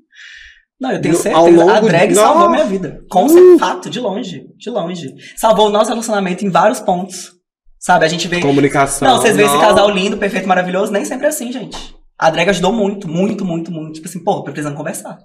Não, 0.79 0.91
eu 0.91 1.01
tenho 1.01 1.15
certeza. 1.15 1.49
longo 1.49 1.69
a 1.69 1.79
drag 1.79 2.09
de- 2.09 2.15
salvou 2.15 2.49
minha 2.49 2.65
vida. 2.65 3.01
Com 3.09 3.29
certeza, 3.29 3.59
fato, 3.59 3.89
de 3.89 3.99
longe. 3.99 4.45
De 4.57 4.69
longe. 4.69 5.15
Salvou 5.37 5.67
o 5.67 5.71
nosso 5.71 5.89
relacionamento 5.89 6.45
em 6.45 6.49
vários 6.49 6.79
pontos. 6.81 7.31
Sabe, 7.79 8.05
a 8.05 8.09
gente 8.09 8.27
vê. 8.27 8.41
Comunicação. 8.41 9.07
Não, 9.07 9.21
vocês 9.21 9.35
veem 9.35 9.47
esse 9.47 9.59
casal 9.59 9.89
lindo, 9.89 10.17
perfeito, 10.17 10.47
maravilhoso, 10.47 10.91
nem 10.91 11.05
sempre 11.05 11.27
é 11.27 11.29
assim, 11.29 11.51
gente. 11.51 11.95
A 12.17 12.29
drag 12.29 12.49
ajudou 12.49 12.73
muito, 12.73 13.07
muito, 13.07 13.45
muito, 13.45 13.71
muito. 13.71 13.93
Tipo 13.93 14.07
assim, 14.07 14.23
pô, 14.23 14.37
tô 14.37 14.45
precisando 14.51 14.75
conversar. 14.75 15.17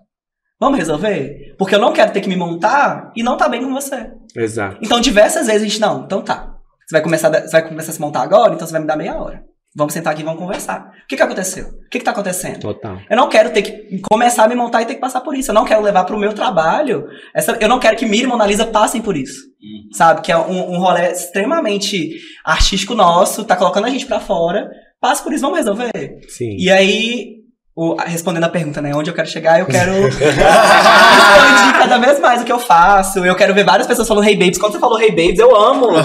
Vamos 0.61 0.79
resolver? 0.79 1.55
Porque 1.59 1.75
eu 1.75 1.79
não 1.81 1.93
quero 1.93 2.13
ter 2.13 2.21
que 2.21 2.29
me 2.29 2.37
montar 2.37 3.11
e 3.17 3.23
não 3.23 3.37
tá 3.37 3.49
bem 3.49 3.65
com 3.65 3.73
você. 3.73 4.11
Exato. 4.37 4.77
Então, 4.83 5.01
diversas 5.01 5.47
vezes 5.47 5.63
a 5.63 5.65
gente, 5.65 5.81
não, 5.81 6.05
então 6.05 6.21
tá. 6.23 6.55
Você 6.87 6.93
vai 6.97 7.03
começar, 7.03 7.31
você 7.31 7.51
vai 7.51 7.67
começar 7.67 7.93
a 7.93 7.95
se 7.95 8.01
montar 8.01 8.21
agora, 8.23 8.53
então 8.55 8.67
você 8.67 8.73
vai 8.73 8.81
me 8.83 8.87
dar 8.87 8.97
meia 8.97 9.17
hora. 9.19 9.43
Vamos 9.75 9.93
sentar 9.93 10.13
aqui 10.13 10.23
e 10.23 10.25
vamos 10.25 10.41
conversar. 10.41 10.93
O 11.05 11.07
que 11.07 11.17
que 11.17 11.23
aconteceu? 11.23 11.67
O 11.67 11.89
que 11.89 11.99
que 11.99 12.05
tá 12.05 12.11
acontecendo? 12.11 12.59
Total. 12.59 12.99
Eu 13.09 13.17
não 13.17 13.29
quero 13.29 13.51
ter 13.51 13.63
que 13.63 14.01
começar 14.01 14.45
a 14.45 14.49
me 14.49 14.57
montar 14.57 14.83
e 14.83 14.87
ter 14.87 14.95
que 14.95 15.01
passar 15.01 15.21
por 15.21 15.37
isso. 15.37 15.51
Eu 15.51 15.55
não 15.55 15.65
quero 15.65 15.81
levar 15.81 16.05
pro 16.05 16.19
meu 16.19 16.33
trabalho. 16.33 17.07
Essa, 17.33 17.57
eu 17.61 17.69
não 17.69 17.79
quero 17.79 17.97
que 17.97 18.05
Miriam 18.05 18.27
e 18.27 18.29
Mona 18.29 18.47
Lisa 18.47 18.67
passem 18.67 19.01
por 19.01 19.17
isso. 19.17 19.49
Sabe? 19.93 20.23
Que 20.23 20.33
é 20.33 20.37
um, 20.37 20.73
um 20.73 20.79
rolê 20.79 21.13
extremamente 21.13 22.19
artístico 22.45 22.95
nosso, 22.95 23.45
tá 23.45 23.55
colocando 23.55 23.87
a 23.87 23.91
gente 23.91 24.07
pra 24.07 24.19
fora. 24.19 24.71
Passa 25.01 25.23
por 25.23 25.33
isso, 25.33 25.43
vamos 25.43 25.59
resolver. 25.59 26.19
Sim. 26.29 26.57
E 26.59 26.69
aí, 26.69 27.40
o- 27.75 27.95
respondendo 28.03 28.45
a 28.45 28.49
pergunta, 28.49 28.81
né? 28.83 28.95
Onde 28.95 29.11
eu 29.11 29.15
quero 29.15 29.29
chegar, 29.29 29.61
eu 29.61 29.67
quero 29.67 29.93
expandir 30.09 31.79
cada 31.79 31.99
vez 31.99 32.21
mais 32.21 32.43
o 32.43 32.45
que 32.45 32.53
eu 32.53 32.59
faço. 32.59 33.25
Eu 33.25 33.35
quero 33.35 33.55
ver 33.55 33.65
várias 33.65 33.87
pessoas 33.87 34.07
falando 34.09 34.27
Hey 34.27 34.37
Babes. 34.37 34.59
Quando 34.59 34.73
você 34.73 34.79
falou 34.79 35.01
Hey 35.01 35.11
Babes, 35.11 35.39
eu 35.39 35.55
amo. 35.55 35.89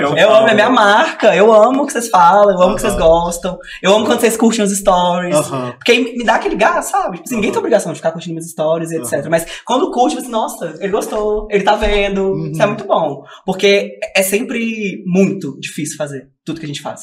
Eu, 0.00 0.32
amo, 0.34 0.48
é 0.48 0.54
minha 0.54 0.70
marca. 0.70 1.34
Eu 1.34 1.52
amo 1.52 1.82
o 1.82 1.86
que 1.86 1.92
vocês 1.92 2.08
falam, 2.08 2.50
eu 2.54 2.62
amo 2.62 2.72
o 2.72 2.74
que 2.76 2.80
vocês 2.82 2.94
gostam. 2.96 3.58
Eu 3.82 3.94
amo 3.94 4.06
quando 4.06 4.20
vocês 4.20 4.36
curtem 4.36 4.64
os 4.64 4.76
stories. 4.76 5.34
Aham. 5.36 5.72
Porque 5.72 5.92
aí 5.92 6.16
me 6.16 6.24
dá 6.24 6.34
aquele 6.36 6.56
gás, 6.56 6.86
sabe? 6.86 7.16
Tipo, 7.18 7.28
assim, 7.28 7.34
ninguém 7.36 7.50
tem 7.50 7.58
obrigação 7.58 7.92
de 7.92 7.98
ficar 7.98 8.12
curtindo 8.12 8.34
minhas 8.34 8.50
stories 8.50 8.90
e 8.90 8.96
etc. 8.96 9.26
Mas 9.30 9.46
quando 9.64 9.90
curte, 9.90 10.16
você, 10.16 10.28
nossa, 10.28 10.74
ele 10.80 10.92
gostou, 10.92 11.46
ele 11.50 11.62
tá 11.64 11.74
vendo. 11.76 12.36
Isso 12.50 12.62
é 12.62 12.66
muito 12.66 12.84
bom. 12.86 13.22
Porque 13.44 13.98
é 14.16 14.22
sempre 14.22 15.02
muito 15.06 15.58
difícil 15.60 15.96
fazer 15.96 16.28
tudo 16.44 16.58
que 16.60 16.66
a 16.66 16.68
gente 16.68 16.82
faz. 16.82 17.02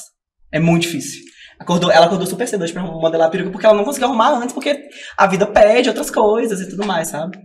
É 0.52 0.60
muito 0.60 0.84
difícil. 0.84 1.22
Acordou, 1.60 1.92
ela 1.92 2.06
acordou 2.06 2.28
super 2.28 2.48
cedo 2.48 2.64
hoje 2.64 2.74
pra 2.74 2.84
modelar 2.84 3.28
a 3.28 3.32
peruca 3.32 3.52
porque 3.52 3.66
ela 3.66 3.76
não 3.76 3.84
conseguiu 3.84 4.08
arrumar 4.10 4.38
antes, 4.38 4.54
porque 4.54 4.80
a 5.18 5.28
vida 5.28 5.46
pede 5.48 5.90
outras 5.90 6.10
coisas 6.12 6.62
e 6.62 6.70
tudo 6.70 6.86
mais, 6.86 7.08
sabe? 7.10 7.38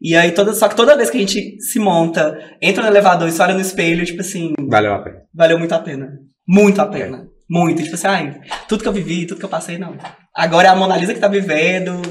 E 0.00 0.14
aí, 0.14 0.32
toda, 0.32 0.52
só 0.52 0.68
que 0.68 0.76
toda 0.76 0.96
vez 0.96 1.08
que 1.08 1.16
a 1.16 1.20
gente 1.20 1.60
se 1.62 1.78
monta, 1.78 2.38
entra 2.60 2.82
no 2.82 2.88
elevador 2.88 3.28
e 3.28 3.32
se 3.32 3.40
olha 3.40 3.54
no 3.54 3.60
espelho, 3.60 4.04
tipo 4.04 4.20
assim, 4.20 4.52
Valeu 4.68 4.92
a 4.94 4.98
pena. 5.02 5.16
valeu 5.32 5.58
muito 5.58 5.72
a 5.72 5.78
pena. 5.78 6.08
Muito 6.46 6.80
a 6.80 6.86
pena. 6.86 7.26
Muito. 7.48 7.82
Tipo 7.82 7.94
assim, 7.94 8.06
ai, 8.06 8.40
tudo 8.68 8.82
que 8.82 8.88
eu 8.88 8.92
vivi, 8.92 9.26
tudo 9.26 9.38
que 9.38 9.44
eu 9.44 9.50
passei, 9.50 9.78
não. 9.78 9.96
Agora 10.34 10.68
é 10.68 10.70
a 10.70 10.76
Mona 10.76 10.96
Lisa 10.96 11.14
que 11.14 11.20
tá 11.20 11.28
vivendo, 11.28 12.02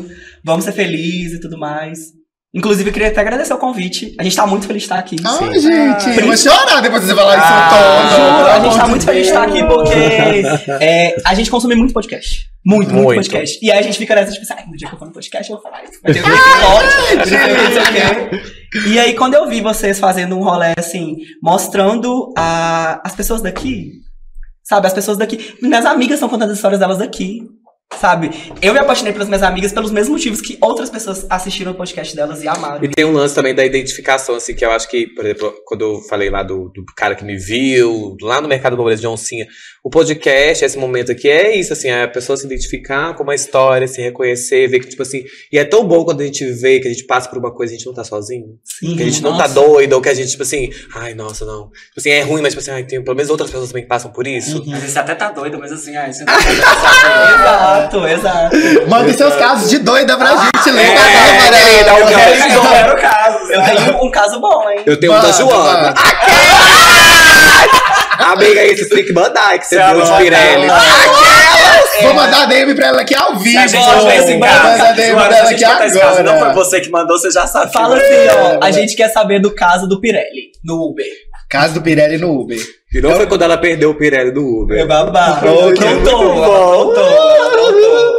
vamos 0.43 0.65
ser 0.65 0.71
felizes 0.71 1.37
e 1.37 1.41
tudo 1.41 1.57
mais. 1.57 1.99
Inclusive, 2.55 2.87
eu 2.89 2.93
queria 2.93 3.07
até 3.07 3.19
agradecer 3.19 3.51
o 3.51 3.57
convite. 3.57 4.13
A 4.19 4.23
gente 4.23 4.35
tá 4.35 4.45
muito 4.45 4.67
feliz 4.67 4.83
de 4.83 4.85
estar 4.85 4.99
aqui. 4.99 5.15
Ai, 5.25 5.59
gente, 5.59 6.19
eu 6.19 6.27
vou 6.27 6.37
chorar 6.37 6.81
depois 6.81 7.01
de 7.01 7.07
você 7.07 7.15
falar 7.15 7.35
isso 7.37 7.45
Ah, 7.47 7.69
todo. 7.71 8.09
juro, 8.15 8.45
a 8.47 8.59
gente 8.59 8.77
tá 8.77 8.87
muito 8.87 9.05
feliz 9.05 9.21
de 9.23 9.27
estar 9.29 9.43
aqui 9.43 9.63
porque 9.65 10.83
é, 10.83 11.15
a 11.25 11.33
gente 11.33 11.49
consome 11.49 11.73
muito 11.73 11.93
podcast. 11.93 12.45
Muito, 12.65 12.93
muito, 12.93 13.05
Muito. 13.05 13.15
podcast. 13.17 13.57
E 13.61 13.71
aí 13.71 13.79
a 13.79 13.81
gente 13.81 13.97
fica 13.97 14.13
nessa, 14.15 14.31
tipo 14.31 14.43
assim, 14.43 14.53
ai, 14.55 14.65
no 14.67 14.77
dia 14.77 14.87
que 14.87 14.93
eu 14.93 14.99
for 14.99 15.05
no 15.05 15.11
podcast 15.13 15.51
eu 15.51 15.57
vou 15.57 15.63
falar 15.63 15.83
isso. 15.83 15.99
Um 16.05 16.09
episódio, 16.11 17.81
o 17.81 18.31
quê. 18.31 18.87
E 18.87 18.99
aí, 18.99 19.13
quando 19.15 19.33
eu 19.33 19.47
vi 19.49 19.59
vocês 19.61 19.99
fazendo 19.99 20.35
um 20.37 20.43
rolê 20.43 20.73
assim, 20.77 21.17
mostrando 21.41 22.33
a, 22.37 23.01
as 23.05 23.13
pessoas 23.15 23.41
daqui, 23.41 23.91
sabe, 24.63 24.87
as 24.87 24.93
pessoas 24.93 25.17
daqui. 25.17 25.55
Minhas 25.61 25.85
amigas 25.85 26.15
estão 26.15 26.29
contando 26.29 26.51
as 26.51 26.55
histórias 26.57 26.79
delas 26.79 26.97
daqui. 26.99 27.41
Sabe? 27.99 28.31
Eu 28.61 28.73
me 28.73 28.79
apaixonei 28.79 29.13
pelas 29.13 29.27
minhas 29.27 29.43
amigas 29.43 29.71
pelos 29.71 29.91
mesmos 29.91 30.17
motivos 30.17 30.41
que 30.41 30.57
outras 30.59 30.89
pessoas 30.89 31.25
assistiram 31.29 31.71
o 31.71 31.75
podcast 31.75 32.15
delas 32.15 32.43
e 32.43 32.47
amaram. 32.47 32.83
E 32.83 32.87
tem 32.89 33.05
um 33.05 33.13
lance 33.13 33.35
também 33.35 33.53
da 33.53 33.63
identificação, 33.63 34.35
assim, 34.35 34.53
que 34.53 34.65
eu 34.65 34.71
acho 34.71 34.89
que, 34.89 35.07
por 35.07 35.23
exemplo, 35.25 35.53
quando 35.65 35.81
eu 35.81 36.01
falei 36.09 36.29
lá 36.29 36.43
do, 36.43 36.69
do 36.69 36.83
cara 36.97 37.15
que 37.15 37.23
me 37.23 37.37
viu, 37.37 38.17
lá 38.21 38.41
no 38.41 38.47
Mercado 38.47 38.75
Pobreza 38.75 39.01
de 39.01 39.07
Oncinha, 39.07 39.47
o 39.83 39.89
podcast, 39.89 40.65
esse 40.65 40.77
momento 40.77 41.11
aqui, 41.11 41.29
é 41.29 41.55
isso, 41.55 41.71
assim, 41.73 41.89
é 41.89 42.03
a 42.03 42.07
pessoa 42.07 42.35
se 42.35 42.45
identificar 42.45 43.13
com 43.15 43.23
uma 43.23 43.35
história, 43.35 43.87
se 43.87 44.01
reconhecer, 44.01 44.67
ver 44.67 44.79
que, 44.79 44.87
tipo 44.89 45.01
assim, 45.01 45.23
e 45.51 45.57
é 45.57 45.63
tão 45.63 45.85
bom 45.87 46.03
quando 46.03 46.21
a 46.21 46.25
gente 46.25 46.45
vê 46.51 46.79
que 46.79 46.87
a 46.87 46.91
gente 46.91 47.05
passa 47.05 47.29
por 47.29 47.37
uma 47.37 47.53
coisa 47.53 47.73
e 47.73 47.75
a 47.75 47.77
gente 47.77 47.87
não 47.87 47.93
tá 47.93 48.03
sozinho. 48.03 48.47
Sim, 48.63 48.95
Que 48.95 49.03
a 49.03 49.05
gente 49.05 49.21
não 49.21 49.31
nossa. 49.31 49.47
tá 49.47 49.53
doido, 49.53 49.93
ou 49.93 50.01
que 50.01 50.09
a 50.09 50.13
gente, 50.13 50.29
tipo 50.31 50.43
assim, 50.43 50.69
ai, 50.95 51.13
nossa, 51.13 51.45
não. 51.45 51.69
Tipo 51.69 51.99
assim, 51.99 52.09
é 52.09 52.21
ruim, 52.21 52.41
mas, 52.41 52.53
tipo 52.53 52.61
assim, 52.61 52.71
ai, 52.71 52.83
tem 52.83 53.03
pelo 53.03 53.15
menos 53.15 53.29
outras 53.29 53.49
pessoas 53.49 53.69
também 53.69 53.83
que 53.83 53.89
passam 53.89 54.11
por 54.11 54.25
isso. 54.27 54.57
Uhum. 54.61 54.73
Às 54.73 54.79
vezes 54.79 54.93
você 54.93 54.99
até 54.99 55.15
tá 55.15 55.31
doido, 55.31 55.57
mas 55.59 55.71
assim, 55.71 55.95
ai, 55.95 56.11
você 56.11 56.23
não 56.25 56.33
tá 56.33 57.72
Exato, 57.79 58.07
exato. 58.07 58.55
Mandem 58.87 59.13
seus 59.13 59.35
casos 59.35 59.69
de 59.69 59.79
doida 59.79 60.15
pra 60.17 60.29
gente 60.35 60.71
ler. 60.71 60.85
É, 60.85 61.83
Bárbara? 61.83 61.99
eu 61.99 62.07
quero- 62.07 62.95
casos. 63.01 63.49
Eu 63.49 63.61
tenho 63.63 64.03
um 64.05 64.11
caso 64.11 64.39
bom, 64.39 64.69
hein? 64.69 64.79
Eu 64.85 64.99
tenho 64.99 65.13
um 65.13 65.19
da 65.21 65.31
Joana. 65.31 65.93
Amiga, 68.19 68.61
aí 68.61 68.75
você 68.77 68.87
tem 68.89 69.03
que 69.05 69.13
mandar, 69.13 69.57
que 69.59 69.65
você 69.65 69.75
viu 69.83 70.01
de. 70.01 70.11
Pirelli. 70.17 70.67
Vou 72.03 72.13
mandar 72.13 72.45
DM 72.47 72.73
pra 72.75 72.87
ela 72.87 73.01
aqui 73.01 73.15
ao 73.15 73.35
vivo. 73.37 73.51
Se 73.51 73.57
a 73.57 73.67
gente 73.67 73.85
não 73.87 74.09
fez 74.09 74.29
em 74.29 74.39
Vou 74.39 74.47
casa, 74.47 74.67
mandar 74.69 74.93
DM 74.93 75.13
pra 75.15 75.23
a 75.23 75.25
ela 75.37 75.49
aqui 75.49 75.53
esse 75.55 75.99
caso, 75.99 76.23
não 76.23 76.31
foi 76.33 76.41
agora. 76.41 76.53
você 76.53 76.79
que 76.81 76.89
mandou, 76.89 77.17
você 77.17 77.31
já 77.31 77.45
sabe. 77.47 77.71
Fala 77.73 77.97
assim, 77.97 78.27
ó. 78.31 78.59
A 78.65 78.71
gente 78.71 78.95
quer 78.95 79.09
saber 79.09 79.39
do 79.39 79.53
caso 79.53 79.87
do 79.87 79.99
Pirelli, 79.99 80.51
no 80.63 80.75
Uber. 80.89 81.05
Caso 81.49 81.73
do 81.75 81.81
Pirelli 81.81 82.17
no 82.17 82.31
Uber. 82.39 82.57
E 82.93 83.01
não 83.01 83.15
foi 83.15 83.27
quando 83.27 83.43
ela 83.43 83.57
perdeu 83.57 83.91
o 83.91 83.95
Pirelli 83.95 84.31
do 84.31 84.41
Uber. 84.63 84.85
babado. 84.87 85.47
Oh, 85.47 85.71
que 85.73 85.83
Aprontou, 85.83 86.93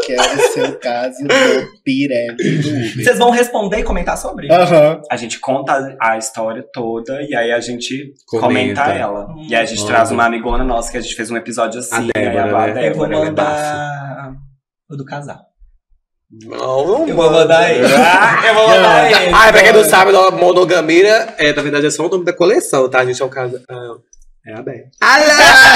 Quero 0.07 0.53
ser 0.53 0.69
o 0.71 0.79
caso 0.79 1.17
do 1.23 1.83
Pirelli 1.85 2.33
Uber. 2.33 2.95
Vocês 3.05 3.19
vão 3.19 3.31
responder 3.31 3.79
e 3.79 3.83
comentar 3.85 4.17
sobre? 4.19 4.53
Aham. 4.53 5.01
A 5.11 5.17
gente 5.17 5.39
conta 5.41 5.97
a 6.01 6.19
história 6.19 6.65
toda 6.73 7.23
e 7.23 7.35
aí 7.35 7.53
a 7.53 7.61
gente 7.61 8.13
Comenta. 8.27 8.83
comenta, 8.83 8.83
ela. 8.99 9.29
E 9.49 9.55
aí 9.55 9.63
a 9.63 9.67
gente 9.67 9.83
Hum. 9.83 9.87
traz 9.87 10.11
uma 10.11 10.25
amigona 10.27 10.65
nossa 10.65 10.91
que 10.91 10.99
a 10.99 11.01
gente 11.01 11.15
fez 11.15 11.31
um 11.31 11.37
episódio 11.37 11.81
assim. 11.81 11.95
A 11.95 11.99
aí 11.99 12.11
Débora, 12.13 12.57
a 12.71 12.75
né? 12.75 12.89
Eu 12.89 12.95
vou 12.95 13.07
Débora, 13.09 13.15
ela 13.17 13.27
é 13.27 13.31
bafo. 13.31 13.53
mandar 13.63 14.35
o 14.91 14.97
do 14.97 15.05
casal. 15.05 15.39
Não, 16.47 16.87
não 16.87 17.09
Eu 17.09 17.15
vou 17.15 17.31
mandar 17.31 17.71
ele. 17.71 17.87
Ah, 17.95 18.43
eu 18.49 18.55
vou 18.55 18.69
mandar 18.69 19.13
ele. 19.23 19.33
Ah, 19.33 19.53
pra 19.53 19.63
quem 19.63 19.73
não 19.73 19.85
sabe, 19.85 20.17
a 20.17 20.31
monogamia, 20.33 21.29
é, 21.39 21.53
na 21.53 21.63
verdade, 21.63 21.87
é 21.87 21.91
só 21.91 22.07
o 22.07 22.09
nome 22.09 22.25
da 22.25 22.33
coleção, 22.33 22.89
tá? 22.91 23.01
A 23.01 23.05
gente 23.05 23.23
é 23.23 23.25
um 23.25 23.29
caso. 23.29 23.61
Ah, 23.71 23.95
é 24.47 24.55
a 24.55 24.63
Beth. 24.63 24.91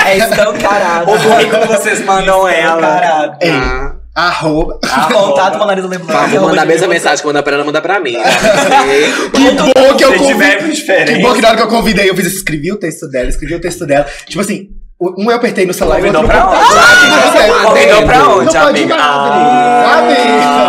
É 0.06 0.16
escancarado. 0.16 1.10
O 1.12 1.18
currículo 1.20 1.66
vocês 1.66 2.04
mandam 2.04 2.48
ela. 2.48 3.38
Ei, 3.40 3.50
Ah, 3.50 3.97
arroba. 4.26 4.78
Contato 5.12 5.58
Mona 5.58 5.74
Lisa 5.74 5.88
Leblanc. 5.88 6.12
Tá, 6.12 6.26
vou 6.26 6.38
arroba 6.38 6.48
mandar 6.48 6.62
a 6.62 6.66
mesma 6.66 6.86
mensagem 6.88 7.18
que 7.20 7.26
manda 7.26 7.42
pra 7.42 7.54
ela, 7.54 7.64
manda 7.64 7.80
pra 7.80 8.00
mim. 8.00 8.16
Que 9.32 9.50
bom 9.52 9.94
que 9.96 10.04
eu 10.04 10.14
convidei. 10.14 10.58
diferente. 10.70 11.14
Que 11.16 11.22
bom 11.22 11.34
que 11.34 11.40
na 11.40 11.48
hora 11.48 11.56
que 11.56 11.62
eu 11.62 11.68
convidei, 11.68 12.10
eu 12.10 12.16
fiz, 12.16 12.26
escrevi 12.26 12.72
o 12.72 12.76
texto 12.76 13.08
dela, 13.08 13.28
escrevi 13.28 13.54
o 13.54 13.60
texto 13.60 13.86
dela. 13.86 14.06
Tipo 14.26 14.40
assim, 14.40 14.68
um 15.00 15.30
eu 15.30 15.36
apertei 15.36 15.64
no 15.64 15.72
celular 15.72 16.00
e 16.00 16.02
o 16.02 16.12
Convidou 16.12 16.22
outro 16.22 16.36
pra 16.36 16.44
não. 16.44 16.58
onde? 16.58 16.78
Ah, 16.78 17.62
Convidou 17.68 18.02
pra 18.02 18.18
Não 18.18 18.38
onde, 18.38 18.46
pode 18.46 18.56
amiga? 18.56 18.96
Madre. 18.96 20.16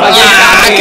Fazer 0.01 0.21
Ah, 0.21 0.61
esse 0.61 0.73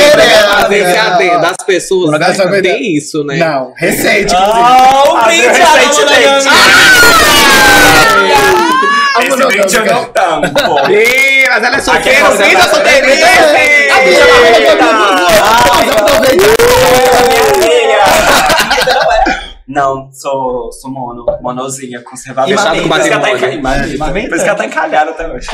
querendo. 0.93 0.99
adendo. 1.13 1.41
Das 1.41 1.57
pessoas, 1.67 2.21
essa 2.21 2.45
né, 2.45 2.49
coisa- 2.51 2.63
tem 2.63 2.97
isso, 2.97 3.25
né? 3.25 3.37
Não, 3.37 3.73
inclusive. 3.81 4.35
Ah, 4.37 5.05
um 5.09 5.17
Ah, 5.17 5.25
brinde 5.25 5.47
recentemente. 5.47 6.49
Esse 9.23 9.77
eu 9.77 9.85
não. 9.85 10.91
Ih, 10.91 11.47
mas 11.49 11.63
ela 11.65 11.77
é 11.77 11.81
solteira, 11.81 12.19
Aquela 12.29 12.37
sim, 12.37 12.53
da- 12.55 12.61
tá 12.61 12.69
solteirinha. 12.69 13.27
A 13.95 14.01
bicha 14.03 14.25
Não, 19.67 20.11
sou, 20.13 20.73
sou 20.73 20.91
mono, 20.91 21.27
monozinha, 21.43 22.03
conservadora. 22.03 22.57
Por 22.57 22.99
isso 22.99 23.09
que 23.09 23.13
ela 23.13 23.23
tá. 23.23 23.31
Por 24.29 24.35
isso 24.37 24.45
que 24.45 24.49
ela 24.49 24.55
tá 24.59 24.65
encalhada 24.65 25.11
até 25.11 25.27
hoje. 25.31 25.47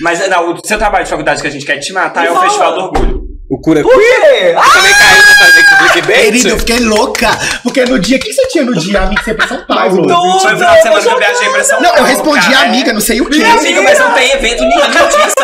Mas 0.00 0.28
não, 0.28 0.52
o 0.52 0.60
seu 0.64 0.78
trabalho 0.78 1.04
de 1.04 1.10
faculdade 1.10 1.40
que 1.42 1.48
a 1.48 1.50
gente 1.50 1.66
quer 1.66 1.78
te 1.78 1.92
matar 1.92 2.26
é 2.26 2.30
o 2.30 2.34
fala. 2.34 2.44
Festival 2.46 2.72
do 2.74 2.80
Orgulho. 2.80 3.25
O 3.48 3.60
cura 3.60 3.80
Por 3.80 3.92
quê? 3.92 4.54
Você 4.56 4.72
também 4.72 4.92
caiu 4.94 5.16
nessa 5.18 5.52
clickbait? 5.92 6.24
Querido, 6.24 6.48
eu 6.48 6.58
fiquei 6.58 6.80
louca. 6.80 7.38
Porque 7.62 7.84
no 7.84 7.98
dia. 7.98 8.16
O 8.16 8.20
que 8.20 8.32
você 8.32 8.48
tinha 8.48 8.64
no 8.64 8.74
dia, 8.74 9.02
amiga? 9.02 9.22
Você 9.22 9.30
ia 9.30 9.36
pra 9.36 9.46
São 9.46 9.64
Paulo. 9.66 10.02
Tudo, 10.02 10.40
Foi 10.40 10.52
no 10.52 10.58
final 10.58 10.74
de 10.74 10.82
semana 10.82 11.00
eu 11.00 11.02
que 11.02 11.08
eu 11.14 11.18
viajei 11.18 11.48
pra 11.50 11.64
São 11.64 11.80
Não, 11.80 11.90
Paulo. 11.90 11.98
eu 12.00 12.04
respondi 12.06 12.46
cara. 12.46 12.58
a 12.58 12.62
amiga, 12.62 12.92
não 12.92 13.00
sei 13.00 13.20
o 13.20 13.26
quê. 13.26 13.36
Minha 13.38 13.54
amiga, 13.54 13.82
mas 13.82 13.98
não 14.00 14.12
tem 14.14 14.32
evento 14.32 14.64
nenhum 14.64 14.80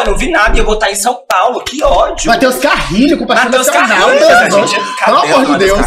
eu 0.03 0.11
não 0.11 0.19
vi 0.19 0.31
nada 0.31 0.57
e 0.57 0.59
eu 0.59 0.65
vou 0.65 0.75
estar 0.75 0.91
em 0.91 0.97
São 0.97 1.21
Paulo. 1.29 1.63
Que 1.63 1.83
ódio. 1.85 2.27
Matheus 2.27 2.57
Carrilho 2.57 3.17
com 3.19 3.25
o 3.25 3.27
pastor 3.27 3.45
Matheus 3.51 3.67
nacional. 3.69 4.11
Carrilho, 4.11 4.83
Pelo 5.05 5.19
amor 5.19 5.45
de 5.47 5.65
Deus. 5.65 5.81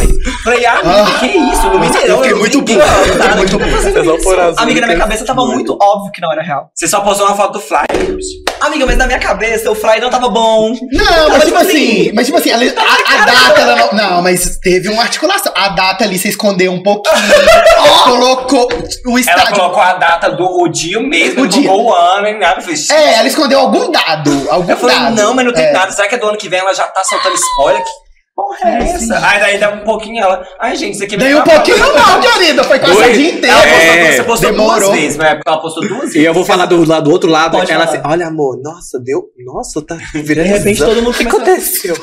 Falei, 0.44 0.66
amiga, 0.66 0.90
Ah. 0.90 1.20
que 1.20 1.26
isso? 1.28 1.68
No 1.68 1.80
Mineirão, 1.80 2.08
Eu 2.08 2.18
fiquei 2.18 2.32
não 2.32 2.40
muito 2.40 2.60
puto, 2.60 2.78
nada, 2.78 2.92
eu 2.92 3.14
fiquei 3.14 3.36
muito 3.36 3.98
eu 3.98 4.06
Eu 4.06 4.40
as 4.42 4.58
Amiga, 4.58 4.82
na 4.82 4.88
minha 4.88 5.00
cabeça 5.00 5.26
tava 5.26 5.46
muito 5.46 5.78
óbvio 5.82 6.12
que 6.14 6.22
não 6.22 6.32
era 6.32 6.42
real. 6.42 6.70
Você 6.74 6.88
só 6.88 7.02
postou 7.02 7.28
uma 7.28 7.36
foto 7.36 7.54
do 7.54 7.60
Flyer. 7.60 7.86
Amiga, 8.62 8.86
mas 8.86 8.98
na 8.98 9.06
minha 9.06 9.20
cabeça 9.20 9.70
o 9.70 9.76
Fly 9.76 10.00
não 10.00 10.10
tava 10.10 10.30
bom. 10.30 10.74
Não, 10.92 11.30
mas 11.30 11.44
tipo 11.44 11.46
tipo 11.46 11.58
assim, 11.58 12.05
mas 12.14 12.26
tipo 12.28 12.38
assim, 12.38 12.50
ela- 12.52 12.64
a, 12.64 13.22
a 13.22 13.26
data 13.26 13.62
ela 13.62 13.76
não. 13.76 13.94
Não, 13.94 14.22
mas 14.22 14.58
teve 14.62 14.90
uma 14.90 15.02
articulação. 15.04 15.52
A 15.56 15.70
data 15.70 16.04
ali 16.04 16.18
você 16.20 16.30
escondeu 16.30 16.72
um 16.72 16.82
pouquinho. 16.84 17.16
colocou 18.04 18.68
o 19.06 19.10
Ela 19.12 19.20
estádio. 19.20 19.56
colocou 19.56 19.82
a 19.82 19.94
data 19.94 20.30
do 20.32 20.46
o 20.46 20.68
dia 20.68 21.00
mesmo, 21.00 21.44
O 21.44 21.48
dia. 21.48 21.72
o 21.72 21.94
ano 21.94 22.24
nem 22.24 22.38
nada. 22.40 22.62
Falei, 22.62 22.78
É, 22.92 23.14
ela 23.16 23.28
escondeu 23.28 23.60
algum 23.60 23.92
dado. 23.92 24.48
Algum 24.50 24.70
Eu 24.72 24.78
falei, 24.78 24.96
dado. 24.96 25.16
não, 25.16 25.34
mas 25.34 25.46
não 25.46 25.54
tem 25.54 25.66
É. 25.66 25.72
nada. 25.72 25.92
Será 25.92 26.08
que 26.08 26.16
é 26.16 26.18
do 26.18 26.28
ano 26.28 26.38
que 26.38 26.50
vem 26.50 26.60
ela 26.60 26.74
já 26.74 26.84
tá 26.84 27.04
soltando 27.04 27.36
spoiler? 27.36 27.82
Que 27.84 27.90
porra 28.36 28.58
é, 28.64 28.74
É, 28.74 28.78
essa? 28.84 29.00
sim. 29.00 29.14
Aí 29.14 29.40
daí 29.40 29.58
dá 29.58 29.70
um 29.72 29.80
pouquinho 29.84 30.22
ela. 30.24 30.46
Ai, 30.60 30.76
gente, 30.76 30.96
isso 30.96 31.04
aqui 31.04 31.16
Dei 31.18 31.34
um 31.34 31.42
pouquinho, 31.44 31.78
não, 31.78 32.22
querida. 32.22 32.64
Foi 32.64 32.80
quase 32.80 32.96
o 33.04 33.14
dia 33.14 33.30
inteiro. 33.32 33.48
Ela 33.56 33.62
postou, 33.64 33.80
É, 33.94 34.12
você 34.12 34.24
postou 34.24 34.52
demorou. 34.52 34.80
duas 34.90 35.00
vezes, 35.00 35.18
mas 35.18 35.28
é 35.28 35.36
porque 35.36 35.50
ela 35.50 35.62
postou 35.62 35.88
duas 35.88 36.00
vezes. 36.02 36.16
E 36.16 36.24
eu 36.26 36.34
vou 36.34 36.46
falar 36.46 36.66
do, 36.66 36.86
lado- 36.86 37.04
do 37.06 37.12
outro 37.12 37.30
lado. 37.30 37.52
Pode 37.58 37.72
ela 37.72 37.88
falar. 37.88 38.00
assim, 38.00 38.08
olha 38.12 38.28
amor, 38.28 38.60
nossa, 38.62 39.00
deu. 39.00 39.24
Nossa, 39.46 39.82
tá 39.82 39.96
De 39.96 40.22
virando. 40.22 40.48
repente 40.48 40.80
todo 40.80 40.96
mundo 41.02 41.12
O 41.12 41.14
que 41.18 41.24
aconteceu? 41.28 41.96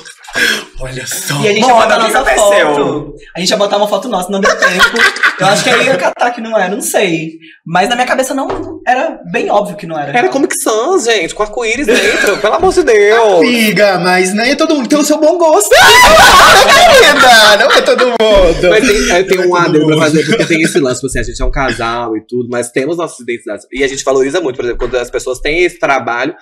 Olha 0.81 1.07
só. 1.07 1.35
E 1.43 1.49
a 1.49 1.53
gente 1.53 1.61
Mona, 1.61 1.75
ia 1.75 1.83
botar 1.83 1.99
nossa 1.99 2.19
aconteceu? 2.19 2.67
foto. 2.75 3.15
A 3.37 3.41
gente 3.41 3.51
ia 3.51 3.57
botar 3.57 3.77
uma 3.77 3.89
foto 3.89 4.09
nossa, 4.09 4.31
não 4.31 4.41
deu 4.41 4.51
tempo. 4.59 4.99
Eu 5.39 5.47
acho 5.47 5.65
que 5.65 5.71
aí 5.71 5.87
ia 5.87 5.97
catar 5.97 6.31
que 6.31 6.41
não 6.41 6.59
era, 6.59 6.75
não 6.75 6.81
sei. 6.83 7.33
Mas 7.65 7.89
na 7.89 7.95
minha 7.95 8.07
cabeça 8.07 8.35
não 8.35 8.81
era 8.87 9.19
bem 9.31 9.51
óbvio 9.51 9.77
que 9.77 9.87
não 9.87 9.99
era. 9.99 10.17
Era 10.17 10.29
Comic 10.29 10.55
Sans, 10.57 11.05
gente, 11.05 11.35
com 11.35 11.43
arco-íris 11.43 11.87
dentro, 11.87 12.39
pelo 12.39 12.55
amor 12.55 12.73
de 12.73 12.83
Deus. 12.83 13.39
Amiga, 13.39 13.99
mas 13.99 14.35
nem 14.35 14.57
todo 14.57 14.75
mundo 14.75 14.89
tem 14.89 14.99
o 14.99 15.05
seu 15.05 15.19
bom 15.19 15.39
gosto. 15.39 15.71
Querida, 15.71 17.57
não 17.59 17.71
é 17.71 17.83
todo 17.83 18.07
mundo. 18.07 18.71
Mas 18.71 18.87
tem, 18.87 19.19
eu 19.19 19.27
tenho 19.27 19.41
um 19.43 19.51
Todo 19.51 19.57
adendo 19.57 19.87
pra 19.87 19.97
fazer, 19.99 20.25
porque 20.27 20.45
tem 20.47 20.63
esse 20.63 20.79
lance, 20.79 21.05
assim, 21.05 21.19
a 21.19 21.23
gente 21.23 21.41
é 21.41 21.45
um 21.45 21.51
casal 21.51 22.17
e 22.17 22.21
tudo, 22.27 22.49
mas 22.51 22.71
temos 22.71 22.97
nossas 22.97 23.21
identidades. 23.21 23.67
E 23.73 23.85
a 23.85 23.89
gente 23.89 24.05
valoriza 24.05 24.41
muito, 24.41 24.57
por 24.57 24.65
exemplo, 24.65 24.79
quando 24.79 24.97
as 24.97 25.11
pessoas 25.11 25.39
têm 25.39 25.63
esse 25.63 25.79
trabalho, 25.79 26.35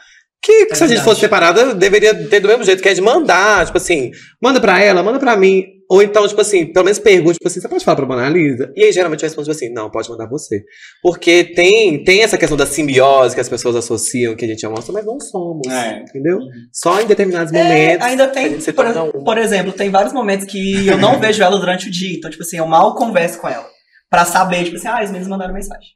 que, 0.43 0.67
que 0.67 0.75
se 0.75 0.85
a 0.85 0.87
gente 0.87 1.03
fosse 1.03 1.21
separada, 1.21 1.75
deveria 1.75 2.15
ter 2.29 2.41
do 2.41 2.49
mesmo 2.49 2.65
jeito, 2.65 2.83
que 2.83 2.89
é 2.89 2.95
de 2.95 3.01
mandar, 3.01 3.67
tipo 3.67 3.77
assim, 3.77 4.11
manda 4.43 4.61
pra 4.61 4.81
ela, 4.83 5.03
manda 5.03 5.19
pra 5.19 5.37
mim. 5.37 5.65
Ou 5.91 6.01
então, 6.03 6.27
tipo 6.29 6.41
assim, 6.41 6.73
pelo 6.73 6.85
menos 6.85 7.01
pergunte, 7.01 7.35
tipo 7.35 7.49
assim, 7.49 7.61
você 7.61 7.69
pode 7.69 7.85
falar 7.85 7.97
pra 7.97 8.07
Mona 8.07 8.29
Lisa? 8.29 8.73
E 8.77 8.85
aí, 8.85 8.93
geralmente, 8.93 9.25
eu 9.25 9.27
respondo, 9.27 9.45
tipo 9.45 9.57
assim, 9.57 9.73
não, 9.75 9.91
pode 9.91 10.09
mandar 10.09 10.29
você. 10.29 10.63
Porque 11.03 11.43
tem, 11.45 12.05
tem 12.05 12.23
essa 12.23 12.39
questão 12.39 12.57
da 12.57 12.65
simbiose 12.65 13.35
que 13.35 13.41
as 13.41 13.49
pessoas 13.49 13.75
associam, 13.75 14.37
que 14.37 14.45
a 14.45 14.49
gente 14.49 14.65
é 14.65 14.69
monstro, 14.69 14.95
mas 14.95 15.05
não 15.05 15.19
somos, 15.19 15.67
É. 15.67 15.99
entendeu? 16.09 16.39
Só 16.73 17.01
em 17.01 17.07
determinados 17.07 17.53
É, 17.53 17.61
momentos. 17.63 18.07
ainda 18.07 18.25
a 18.25 18.29
tem, 18.29 18.57
por, 18.61 18.87
um. 18.87 19.25
por 19.25 19.37
exemplo, 19.37 19.73
tem 19.73 19.91
vários 19.91 20.13
momentos 20.13 20.47
que 20.47 20.87
eu 20.87 20.97
não 20.97 21.19
vejo 21.21 21.43
ela 21.43 21.59
durante 21.59 21.89
o 21.89 21.91
dia. 21.91 22.17
Então, 22.17 22.31
tipo 22.31 22.45
assim, 22.45 22.59
eu 22.59 22.67
mal 22.69 22.95
converso 22.95 23.41
com 23.41 23.49
ela. 23.49 23.67
Pra 24.09 24.25
saber, 24.25 24.65
tipo 24.65 24.77
assim, 24.77 24.87
ah, 24.89 25.01
os 25.03 25.09
meninos 25.11 25.29
mandaram 25.29 25.53
mensagem. 25.53 25.89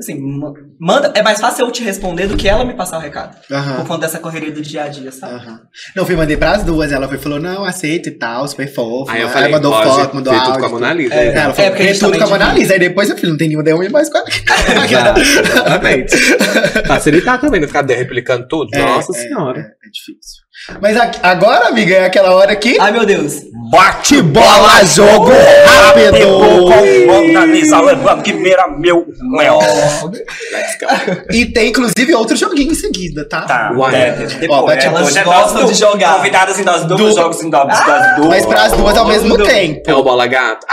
Assim, 0.00 0.18
ma- 0.20 0.52
manda, 0.80 1.12
é 1.14 1.22
mais 1.22 1.38
fácil 1.40 1.66
eu 1.66 1.70
te 1.70 1.84
responder 1.84 2.26
do 2.26 2.36
que 2.36 2.48
ela 2.48 2.64
me 2.64 2.74
passar 2.74 2.96
o 2.98 3.00
recado. 3.00 3.36
Por 3.46 3.54
Aham. 3.54 3.84
conta 3.84 3.98
dessa 4.00 4.18
correria 4.18 4.50
do 4.50 4.60
dia 4.60 4.84
a 4.84 4.88
dia, 4.88 5.12
sabe? 5.12 5.34
Aham. 5.34 5.60
Não, 5.94 6.04
fui, 6.06 6.16
mandei 6.16 6.36
pras 6.36 6.64
duas. 6.64 6.90
Ela 6.90 7.06
foi, 7.06 7.18
falou, 7.18 7.38
não, 7.38 7.62
aceito 7.64 8.08
e 8.08 8.12
tal, 8.12 8.48
super 8.48 8.66
fofo. 8.72 9.10
Aí 9.10 9.20
eu 9.20 9.28
falei, 9.28 9.52
mandou 9.52 9.70
pode 9.70 9.88
foto, 9.90 10.14
mandou 10.16 10.32
áudio. 10.32 10.46
tudo 10.52 10.60
com 10.60 10.66
a 10.66 10.68
Mona 10.70 10.92
Lisa. 10.94 11.14
É, 11.14 11.32
né? 11.32 11.40
Ela 11.40 11.54
falou, 11.54 11.70
É, 11.70 11.74
porque 11.74 11.94
tudo 11.94 12.18
com 12.18 12.24
a 12.24 12.26
Mona. 12.26 12.52
Lisa. 12.52 12.72
Aí 12.72 12.78
depois 12.80 13.10
eu 13.10 13.16
falei, 13.16 13.30
não 13.30 13.38
tem 13.38 13.48
nenhum 13.48 13.62
DM 13.62 13.88
mais 13.90 14.08
com 14.10 14.18
ela. 14.18 14.26
Exatamente. 15.20 16.16
Facilitar 16.88 17.40
também, 17.40 17.60
não 17.60 17.68
ficar 17.68 17.84
replicando 17.86 18.46
tudo. 18.48 18.70
É, 18.74 18.80
Nossa 18.80 19.12
é, 19.16 19.20
senhora. 19.20 19.60
É, 19.60 19.62
é 19.86 19.90
difícil. 19.90 20.41
Mas 20.80 20.96
agora, 21.22 21.68
amiga, 21.68 21.94
é 21.94 22.04
aquela 22.04 22.34
hora 22.34 22.54
que... 22.54 22.78
Ai, 22.78 22.92
meu 22.92 23.06
Deus. 23.06 23.36
Bate 23.70 24.20
bola, 24.20 24.84
jogo 24.84 25.30
rápido! 25.64 26.26
Com 28.04 28.22
que 28.22 28.32
mira 28.34 28.68
meu 28.68 29.06
mel. 29.34 29.58
E 31.30 31.46
tem, 31.46 31.70
inclusive, 31.70 32.14
outro 32.14 32.36
joguinho 32.36 32.72
em 32.72 32.74
seguida, 32.74 33.26
tá? 33.26 33.42
Tá, 33.42 33.72
Uai. 33.74 33.94
é, 33.94 34.10
Ó, 34.10 34.16
depois, 34.26 34.66
bate- 34.66 34.84
depois 34.88 35.16
elas 35.16 35.16
é 35.16 35.24
gostam 35.24 35.64
de 35.64 35.74
jogar. 35.74 36.16
Convidadas 36.16 36.58
em 36.58 36.64
dose 36.64 36.86
dupla, 36.86 36.96
Du- 37.08 37.14
jogos 37.14 37.42
em 37.42 37.48
doses 37.50 37.84
dose 37.86 38.08
dupla. 38.16 38.28
Mas 38.28 38.44
pras 38.46 38.72
duas 38.72 38.96
ao 38.98 39.06
mesmo 39.06 39.38
tempo. 39.38 39.90
É 39.90 39.94
o 39.94 40.02
bola 40.02 40.26
gato. 40.26 40.66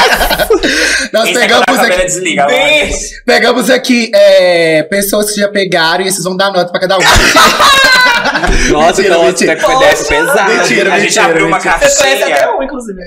Nós 1.12 1.28
Esse 1.28 1.38
é 1.38 1.40
pegamos 1.40 1.78
aqui, 1.78 2.04
desliga. 2.04 2.46
Bem- 2.46 2.90
pegamos 3.26 3.70
aqui 3.70 4.10
é, 4.14 4.82
pessoas 4.84 5.30
que 5.32 5.40
já 5.40 5.48
pegaram 5.48 6.04
e 6.04 6.08
esses 6.08 6.22
vão 6.24 6.36
dar 6.36 6.52
nota 6.52 6.70
pra 6.70 6.80
cada 6.80 6.96
um. 6.98 7.00
Nossa, 8.70 9.02
Mentira, 9.02 9.14
então 9.14 9.24
mentira. 9.24 9.56
foi 9.60 9.78
dessa 9.78 10.04
pesada. 10.04 10.54
Mentira, 10.54 10.92
A 10.92 10.98
gente 10.98 11.04
mentira, 11.06 11.24
abriu 11.24 11.46
uma 11.46 11.56
mentira. 11.56 11.78
Você 11.78 12.02
conhece 12.02 12.22
até 12.22 12.32
caixinha. 12.34 12.56
um, 12.58 12.62
inclusive. 12.62 13.00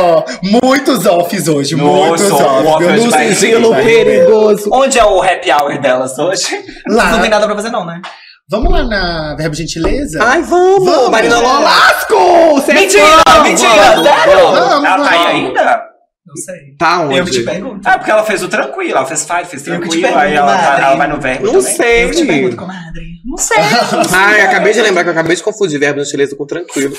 Oh, 0.00 0.22
muitos 0.64 1.06
offs 1.06 1.48
hoje, 1.48 1.76
Nossa, 1.76 2.24
muitos 2.24 2.30
offs. 2.30 2.66
off 2.66 2.82
Eu 2.84 2.90
hoje 2.90 3.02
não 3.04 3.10
vai 3.10 3.26
sei 3.34 3.34
ser 3.52 3.62
se 3.62 3.68
vai- 3.68 3.84
perigoso. 3.84 4.70
Onde 4.72 4.98
é 4.98 5.04
o 5.04 5.22
happy 5.22 5.50
hour 5.52 5.78
delas 5.80 6.18
hoje? 6.18 6.46
Lá. 6.88 7.10
Não 7.10 7.20
tem 7.20 7.30
nada 7.30 7.46
pra 7.46 7.54
fazer, 7.54 7.70
não, 7.70 7.84
né? 7.84 8.00
Vamos 8.50 8.70
lá 8.70 8.84
na 8.84 9.34
Verbo 9.36 9.54
Gentileza? 9.54 10.18
Ai, 10.22 10.42
vamos! 10.42 10.84
Vamos, 10.84 11.10
Marina 11.10 11.36
é. 11.36 11.40
Lolasco! 11.40 12.14
Você 12.54 12.74
Mentira, 12.74 13.02
é 13.34 13.40
mentira, 13.42 13.70
vamos, 13.94 14.06
sério? 14.08 14.38
vamos. 14.38 14.58
Vamos, 14.68 14.84
Ela 14.84 15.04
tá 15.04 15.10
aí 15.10 15.26
ainda? 15.26 15.82
Não 16.26 16.36
sei. 16.36 16.56
Tá 16.78 17.00
onde? 17.00 17.16
Eu 17.18 17.24
que 17.24 17.30
te 17.30 17.42
pergunto. 17.42 17.80
Ah, 17.88 17.98
porque 17.98 18.10
ela 18.10 18.22
fez 18.24 18.42
o 18.42 18.48
tranquilo, 18.48 18.96
ela 18.96 19.06
fez 19.06 19.24
five, 19.26 19.44
fez 19.44 19.62
tranquilo, 19.62 20.06
aí 20.16 20.34
ela, 20.34 20.56
tá- 20.56 20.78
ela 20.80 20.94
vai 20.96 21.08
no 21.08 21.20
verbo 21.20 21.46
Não 21.46 21.52
também. 21.54 21.74
sei. 21.76 22.04
Eu 22.04 22.10
que 22.10 22.16
te 22.16 22.24
pergunto, 22.26 22.56
comadre. 22.56 23.02
Não 23.24 23.36
sei. 23.38 23.56
Ai, 24.12 24.40
acabei 24.42 24.72
de 24.72 24.82
lembrar 24.82 25.02
que 25.04 25.08
eu 25.08 25.12
acabei 25.12 25.36
de 25.36 25.42
confundir 25.42 25.78
verbo 25.80 26.02
gentileza 26.04 26.36
com 26.36 26.46
tranquilo. 26.46 26.94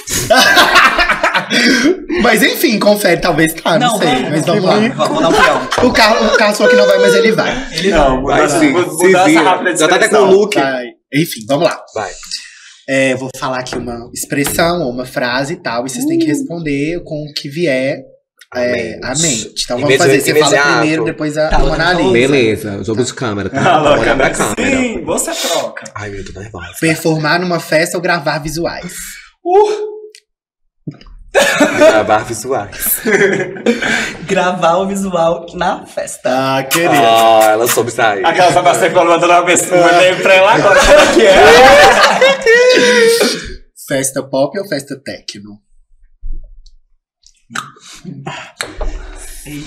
Mas 2.22 2.42
enfim, 2.44 2.80
confere, 2.80 3.22
talvez 3.22 3.54
tá, 3.54 3.78
não, 3.80 3.98
sei. 3.98 4.08
vamos, 4.08 4.30
mas 4.30 4.46
vamos 4.46 4.64
lá. 4.64 4.74
Vamos, 4.76 4.96
vamos 4.98 5.22
dar 5.22 5.30
um 5.30 5.34
peão. 5.34 5.88
O 5.90 5.94
Carlos, 5.94 6.34
o 6.34 6.38
Carlos 6.38 6.58
falou 6.58 6.72
que 6.72 6.78
não 6.80 6.88
vai, 6.88 6.98
mas 7.00 7.16
ele 7.16 7.32
vai. 7.32 7.68
Ele 7.72 7.92
Não, 7.92 8.24
Vai 8.24 8.42
mudança, 8.42 8.60
sim, 8.60 8.70
mudança 8.72 8.98
se 9.24 9.30
vira. 9.30 9.42
rápida 9.42 9.74
de 9.74 9.80
Já 9.80 9.88
tá 9.88 9.96
até 9.96 10.08
com 10.10 10.16
o 10.18 10.26
look. 10.26 10.56
Vai. 10.60 10.86
Enfim, 11.14 11.46
vamos 11.48 11.66
lá. 11.66 11.84
Vai. 11.94 12.12
É, 12.88 13.16
vou 13.16 13.30
falar 13.38 13.60
aqui 13.60 13.78
uma 13.78 14.10
expressão 14.14 14.82
ou 14.82 14.92
uma 14.92 15.06
frase 15.06 15.54
e 15.54 15.56
tal, 15.58 15.86
e 15.86 15.90
vocês 15.90 16.06
têm 16.06 16.20
que 16.20 16.26
responder 16.26 17.02
com 17.04 17.24
o 17.24 17.34
que 17.34 17.48
vier 17.48 18.02
é, 18.56 19.00
À 19.02 19.12
à 19.12 19.16
mente. 19.16 19.64
Então 19.64 19.80
vamos 19.80 19.98
fazer, 19.98 20.22
você 20.22 20.40
fala 20.40 20.78
primeiro, 20.78 21.06
depois 21.06 21.38
a 21.38 21.50
Tá, 21.50 21.60
Mona 21.60 21.94
Lisa. 21.94 22.12
Beleza, 22.12 22.84
jogo 22.84 23.04
de 23.04 23.14
câmera, 23.14 23.50
tá? 23.50 23.62
Ah, 23.84 23.98
pra 23.98 24.16
né? 24.16 24.30
câmera. 24.30 24.78
Sim, 24.78 25.04
você 25.04 25.32
troca. 25.32 25.86
Ai, 25.96 26.10
meu, 26.10 26.24
tô 26.24 26.40
nervosa. 26.40 26.68
Performar 26.80 27.40
numa 27.40 27.60
festa 27.60 27.98
ou 27.98 28.02
gravar 28.02 28.38
visuais. 28.40 28.94
Gravar 31.78 32.26
visuais. 32.26 33.02
Gravar 34.28 34.76
o 34.78 34.88
visual 34.88 35.48
na 35.54 35.86
festa. 35.86 36.30
Ah, 36.30 36.64
querido. 36.64 36.94
Ah, 36.94 37.52
ela 37.52 37.68
soube 37.68 37.92
sair. 37.92 38.24
Aquela 38.26 38.52
só 38.52 38.62
pra 38.62 38.76
ser 38.76 38.94
quando 38.94 39.10
mandando 39.10 39.34
uma 39.34 39.46
pessoa, 39.46 39.82
mandei 39.82 40.16
pra 40.16 40.34
ela 40.36 40.54
agora, 40.54 40.80
como 40.80 41.00
é 41.00 41.14
que 41.14 41.26
é? 41.26 41.34
Festa 43.88 44.24
pop 44.24 44.58
ou 44.58 44.68
festa 44.68 44.96
techno? 45.04 45.60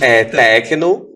É 0.01 0.25
tecno. 0.25 1.07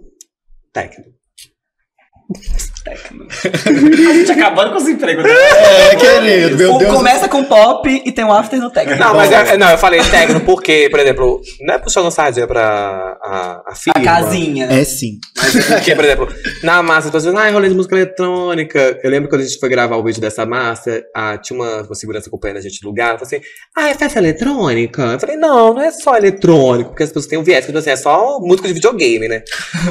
Tecno. 2.83 3.27
A 4.09 4.13
gente 4.13 4.31
acabando 4.31 4.71
com 4.71 4.77
os 4.77 4.87
empregos. 4.87 5.23
né? 5.23 5.29
É, 5.31 5.95
querido, 5.95 6.57
meu 6.57 6.75
O- 6.75 6.77
Deus. 6.79 6.93
começa 6.95 7.27
com 7.29 7.43
pop 7.43 7.87
e 8.05 8.11
tem 8.11 8.25
um 8.25 8.33
after 8.33 8.59
no 8.59 8.71
técnico. 8.71 8.99
Não, 8.99 9.13
mas 9.13 9.31
é- 9.31 9.57
não, 9.57 9.69
eu 9.69 9.77
falei 9.77 10.01
tecno 10.03 10.41
porque, 10.41 10.87
por 10.89 10.99
exemplo, 10.99 11.39
não 11.61 11.75
é 11.75 11.77
puxando 11.77 12.09
sardinha 12.11 12.47
pra 12.47 13.17
a, 13.21 13.61
a 13.67 13.75
firma. 13.75 13.93
A 13.95 14.03
casinha. 14.03 14.65
É 14.65 14.83
sim. 14.83 15.19
Mas 15.37 15.55
é 15.71 15.75
porque, 15.75 15.95
por 15.95 16.05
exemplo, 16.05 16.27
na 16.63 16.81
massa, 16.81 17.07
as 17.09 17.13
pessoas 17.13 17.33
dizem, 17.33 17.47
ah, 17.47 17.51
rolê 17.51 17.69
de 17.69 17.75
música 17.75 17.95
eletrônica. 17.95 18.99
Eu 19.03 19.09
lembro 19.09 19.29
quando 19.29 19.41
a 19.41 19.45
gente 19.45 19.59
foi 19.59 19.69
gravar 19.69 19.97
o 19.97 20.03
vídeo 20.03 20.19
dessa 20.21 20.45
massa, 20.45 21.03
ah, 21.15 21.37
tinha 21.37 21.59
uma, 21.59 21.83
uma 21.83 21.95
segurança 21.95 22.29
acompanhando 22.29 22.57
a 22.57 22.61
gente 22.61 22.81
no 22.83 22.89
lugar. 22.89 23.09
Ela 23.09 23.19
falou 23.19 23.27
assim, 23.27 23.41
ah, 23.77 23.89
é 23.89 23.93
festa 23.93 24.19
eletrônica? 24.19 25.01
Eu 25.03 25.19
falei, 25.19 25.35
não, 25.37 25.73
não 25.73 25.81
é 25.81 25.91
só 25.91 26.15
eletrônico, 26.17 26.89
porque 26.89 27.03
as 27.03 27.09
pessoas 27.09 27.27
têm 27.27 27.37
um 27.37 27.43
viés, 27.43 27.59
que 27.65 27.67
tipo 27.67 27.77
assim, 27.77 27.89
é 27.91 27.95
só 27.95 28.39
música 28.39 28.67
de 28.67 28.73
videogame, 28.73 29.27
né? 29.27 29.43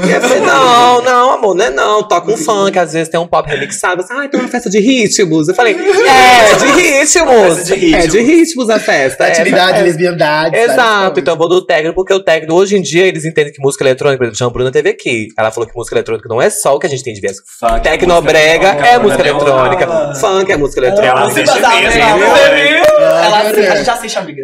E 0.05 0.09
aí 0.09 0.15
eu 0.15 0.21
falei, 0.21 0.41
não, 0.41 1.03
não, 1.03 1.31
amor, 1.33 1.55
não 1.55 1.65
é 1.65 1.71
não. 1.71 2.03
Toca 2.03 2.31
um 2.33 2.37
funk, 2.37 2.79
às 2.81 2.93
vezes 2.93 3.09
tem 3.09 3.19
um 3.21 3.27
pop 3.27 3.49
remixado. 3.49 4.03
Assim, 4.03 4.13
ah, 4.17 4.25
então 4.25 4.41
é 4.41 4.43
uma 4.43 4.49
festa 4.49 4.69
de 4.71 4.79
ritmos. 4.81 5.49
Eu 5.49 5.55
falei, 5.55 5.75
é, 5.77 6.55
de 6.57 6.67
ritmos. 6.81 7.57
Festa 7.57 7.65
de 7.65 7.75
ritmos. 7.81 8.05
É 8.05 8.07
de 8.09 8.21
ritmos 8.21 8.71
a 8.71 8.79
festa. 8.81 9.25
é, 9.25 9.31
Atividade, 9.33 9.79
é, 9.79 9.83
lesbiandade. 9.83 10.57
Exato, 10.57 11.21
então 11.21 11.35
eu 11.35 11.39
vou 11.39 11.49
do 11.49 11.65
técnico, 11.65 11.95
porque 11.95 12.13
o 12.13 12.21
técnico, 12.21 12.55
hoje 12.55 12.77
em 12.77 12.83
dia, 12.83 13.07
eles 13.07 13.25
entendem 13.25 13.53
que 13.53 13.61
música 13.61 13.85
eletrônica, 13.85 14.19
por 14.19 14.25
exemplo, 14.25 14.39
Jean 14.39 14.51
Bruna 14.51 14.71
teve 14.73 14.91
aqui. 14.91 15.29
Ela 15.39 15.51
falou 15.51 15.69
que 15.69 15.77
música 15.77 15.95
eletrônica 15.97 16.29
não 16.29 16.41
é 16.41 16.51
só 16.51 16.75
o 16.75 16.79
que 16.79 16.87
a 16.87 16.91
gente 16.91 17.03
tem 17.05 17.13
de 17.15 17.21
viés. 17.21 17.37
Funk, 17.59 17.81
Tecnobrega 17.83 18.69
é 18.69 18.99
música 18.99 19.23
Bruna 19.23 19.39
eletrônica, 19.41 19.87
Ah. 19.91 20.15
funk 20.15 20.51
é 20.53 20.57
música 20.57 20.81
Ela 20.87 20.89
eletrônica. 20.99 21.27
assiste 21.27 21.51
Você 21.61 21.81
mesmo, 21.81 22.19
viu? 22.19 22.83
Ah, 23.01 23.25
Ela 23.25 23.39
assiste, 23.41 23.55
querido. 23.55 23.73
a 23.73 23.77
gente 23.77 23.87
já 23.87 23.95
assiste, 23.95 24.19
amiga. 24.19 24.43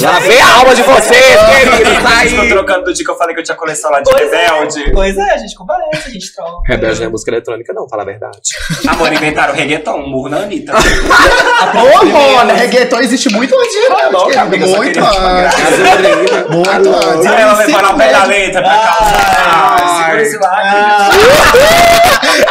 Lá 0.00 0.18
vem 0.20 0.40
a 0.40 0.54
alma 0.58 0.74
de 0.74 0.82
vocês, 0.82 1.26
queridos, 1.26 2.02
tá 2.02 2.08
A 2.08 2.22
gente 2.22 2.30
ficou 2.30 2.48
trocando 2.48 2.84
do 2.84 2.92
dia 2.94 3.04
que 3.04 3.10
eu 3.10 3.16
falei 3.16 3.34
que 3.34 3.40
eu 3.40 3.44
tinha 3.44 3.56
coleção 3.56 3.90
lá 3.90 4.00
de 4.00 4.10
é. 4.10 4.16
Rebelde. 4.18 4.90
Pois 4.92 5.16
é, 5.16 5.30
a 5.32 5.36
gente 5.38 5.54
comparece, 5.54 6.08
a 6.08 6.10
gente 6.10 6.34
troca. 6.34 6.72
Rebelde 6.72 7.00
não 7.00 7.06
é 7.06 7.10
música 7.10 7.30
eletrônica, 7.30 7.61
não, 7.72 7.88
fala 7.88 8.02
a 8.02 8.06
verdade. 8.06 8.40
Amor, 8.88 9.12
inventaram 9.12 9.52
o 9.52 9.56
reggaeton, 9.56 9.94
um 9.94 10.08
murro 10.08 10.28
na 10.28 10.38
Anitta. 10.38 10.72
Ô, 10.74 12.04
mano, 12.06 12.54
reggaeton 12.54 12.98
existe 13.00 13.28
muito 13.30 13.54
antes 13.54 13.72
de 13.72 13.88
Tá 13.88 14.08
louca, 14.08 14.40
amiga, 14.40 14.66
só 14.66 14.76
Muito 14.78 15.00
queria 15.00 15.10
te 15.10 15.16
antes. 15.16 16.48
Muito 16.50 16.94
antes. 16.94 17.26
Aí 17.26 17.40
ela 17.40 17.54
vai 17.54 17.70
parar 17.70 17.94
o 17.94 17.96
pé 17.96 18.12
da 18.12 18.24
letra 18.24 18.62
pra 18.62 18.70
causar. 18.70 19.76
Ai. 19.78 20.02
Segura 20.02 20.22
esse 20.22 20.38
lá. 20.38 21.10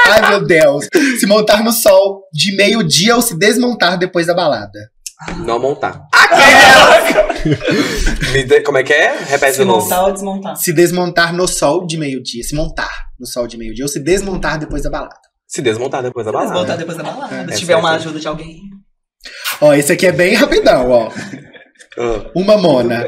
Ai, 0.08 0.30
meu 0.30 0.46
Deus. 0.46 0.88
Se 1.20 1.26
montar 1.26 1.64
no 1.64 1.72
sol 1.72 2.24
de 2.32 2.56
meio-dia 2.56 3.16
ou 3.16 3.22
se 3.22 3.38
desmontar 3.38 3.98
depois 3.98 4.28
da 4.28 4.34
balada. 4.34 4.80
Não 5.46 5.60
montar. 5.60 6.02
Dê- 8.48 8.62
como 8.62 8.78
é 8.78 8.84
que 8.84 8.94
é? 8.94 9.16
Repete 9.28 9.58
Se 9.58 9.66
montar 9.66 10.06
ou 10.06 10.14
desmontar. 10.14 10.56
Se 10.56 10.74
desmontar 10.74 11.34
no 11.34 11.48
sol 11.48 11.86
de 11.86 11.98
meio-dia. 11.98 12.44
Se 12.44 12.56
montar 12.56 12.90
no 13.20 13.26
sol 13.28 13.48
de 13.48 13.58
meio-dia 13.58 13.86
ou 13.86 13.90
se 13.90 14.00
desmontar 14.00 14.58
depois 14.60 14.84
da 14.84 14.90
balada. 14.90 15.16
Se 15.48 15.62
desmontar 15.62 16.02
depois 16.02 16.26
da 16.26 16.32
Desmontar 16.32 16.54
balada. 16.54 16.78
depois 16.78 16.98
da 16.98 17.04
balada. 17.04 17.36
É, 17.36 17.44
Se 17.46 17.50
essa 17.50 17.60
tiver 17.60 17.74
é 17.74 17.78
uma 17.78 17.92
ajuda 17.92 18.20
de 18.20 18.28
alguém. 18.28 18.62
Ó, 19.60 19.74
esse 19.74 19.92
aqui 19.92 20.08
é 20.08 20.12
bem 20.12 20.34
rapidão, 20.34 20.90
ó. 20.90 21.12
Ah. 21.98 22.32
Uma 22.36 22.58
Mona. 22.58 23.04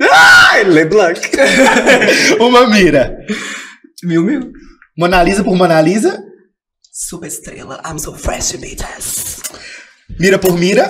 Ai, 0.00 0.64
LeBlanc. 0.64 1.20
Uma 2.40 2.68
Mira. 2.68 3.18
Mil, 4.04 4.22
mil. 4.22 4.52
Mona 4.96 5.22
Lisa 5.22 5.42
por 5.42 5.56
Mona 5.56 5.80
Lisa. 5.80 6.22
Super 6.92 7.26
estrela. 7.26 7.80
I'm 7.84 7.98
so 7.98 8.14
fresh, 8.14 8.52
bitches. 8.52 9.40
Mira 10.20 10.38
por 10.38 10.56
mira. 10.56 10.88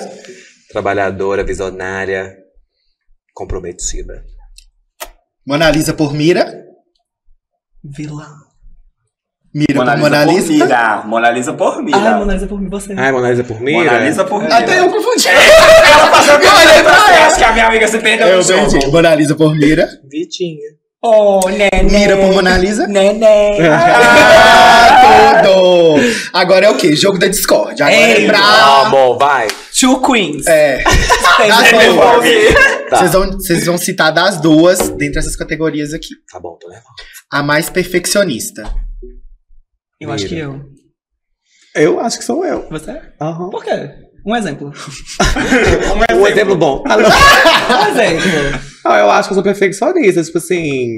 Trabalhadora, 0.70 1.42
visionária, 1.44 2.36
comprometida. 3.32 4.24
Mona 5.46 5.70
Lisa 5.70 5.94
por 5.94 6.12
mira. 6.12 6.64
Vilã. 7.82 8.26
Mira 9.54 9.74
Mona 9.76 9.92
por 9.92 9.98
Lisa 9.98 10.10
Mona 10.10 10.24
por 10.26 10.34
Lisa. 10.34 10.52
mira. 10.52 11.02
Mona 11.06 11.30
Lisa 11.30 11.52
por 11.54 11.82
mira. 11.82 11.98
Ai, 11.98 12.18
Mona 12.18 12.34
Lisa 12.34 12.46
por 12.46 12.60
mim, 12.60 12.68
você. 12.68 12.92
Ai, 12.92 13.12
Mona 13.12 13.30
Lisa 13.30 13.44
por 13.44 13.60
mira? 13.62 13.78
Mona 13.92 14.04
Lisa 14.04 14.24
por 14.24 14.42
mira. 14.42 14.58
Até 14.58 14.78
eu 14.78 14.90
confundi. 14.90 15.28
Ela 15.28 16.10
passou 16.10 16.34
a 16.34 16.36
olhei 16.36 16.82
pra 16.82 17.14
ela. 17.16 17.26
Acho 17.26 17.38
que 17.38 17.44
a 17.44 17.52
minha 17.52 17.66
amiga 17.66 17.88
se 17.88 17.98
perdeu 17.98 18.28
Eu 18.28 18.44
perdi. 18.46 18.86
Mona 18.88 19.14
Lisa 19.14 19.34
por 19.34 19.54
mira. 19.56 19.88
Vitinha. 20.04 20.77
Oh, 21.02 21.40
neném. 21.48 21.84
Mira 21.84 22.16
por 22.16 22.32
Mona 22.32 22.58
Lisa. 22.58 22.86
Neném. 22.86 23.58
Ah, 25.10 25.42
tudo! 25.42 26.00
Agora 26.32 26.66
é 26.66 26.70
o 26.70 26.76
quê? 26.76 26.94
Jogo 26.94 27.18
da 27.18 27.26
Discord. 27.28 27.82
Agora 27.82 27.96
é 27.96 28.20
Ei, 28.20 28.26
pra... 28.26 28.38
Amor, 28.86 29.16
vai. 29.18 29.48
Two 29.78 30.02
Queens. 30.02 30.46
É. 30.46 30.82
Duas. 31.92 32.88
Tá. 32.90 32.98
Vocês 32.98 33.12
vão, 33.12 33.32
vocês 33.32 33.66
vão 33.66 33.78
citar 33.78 34.12
das 34.12 34.40
duas 34.40 34.90
dentre 34.90 35.18
essas 35.18 35.36
categorias 35.36 35.92
aqui. 35.94 36.08
Tá 36.30 36.38
bom, 36.38 36.56
tô 36.60 36.68
levando. 36.68 36.84
A 37.32 37.42
mais 37.42 37.70
perfeccionista. 37.70 38.62
Eu 40.00 40.12
acho 40.12 40.26
que 40.26 40.38
eu. 40.38 40.60
Eu 41.74 42.00
acho 42.00 42.18
que 42.18 42.24
sou 42.24 42.44
eu. 42.44 42.68
Você? 42.70 43.00
Aham. 43.20 43.50
Por 43.50 43.64
quê? 43.64 43.90
Um 44.26 44.36
exemplo. 44.36 44.72
Um 46.18 46.26
exemplo 46.26 46.56
bom. 46.56 46.82
Um 46.84 47.88
exemplo. 47.90 48.60
Ah, 48.88 48.98
eu 49.00 49.10
acho 49.10 49.28
que 49.28 49.32
eu 49.32 49.36
sou 49.36 49.42
perfeccionista. 49.44 50.22
Tipo 50.22 50.38
assim. 50.38 50.88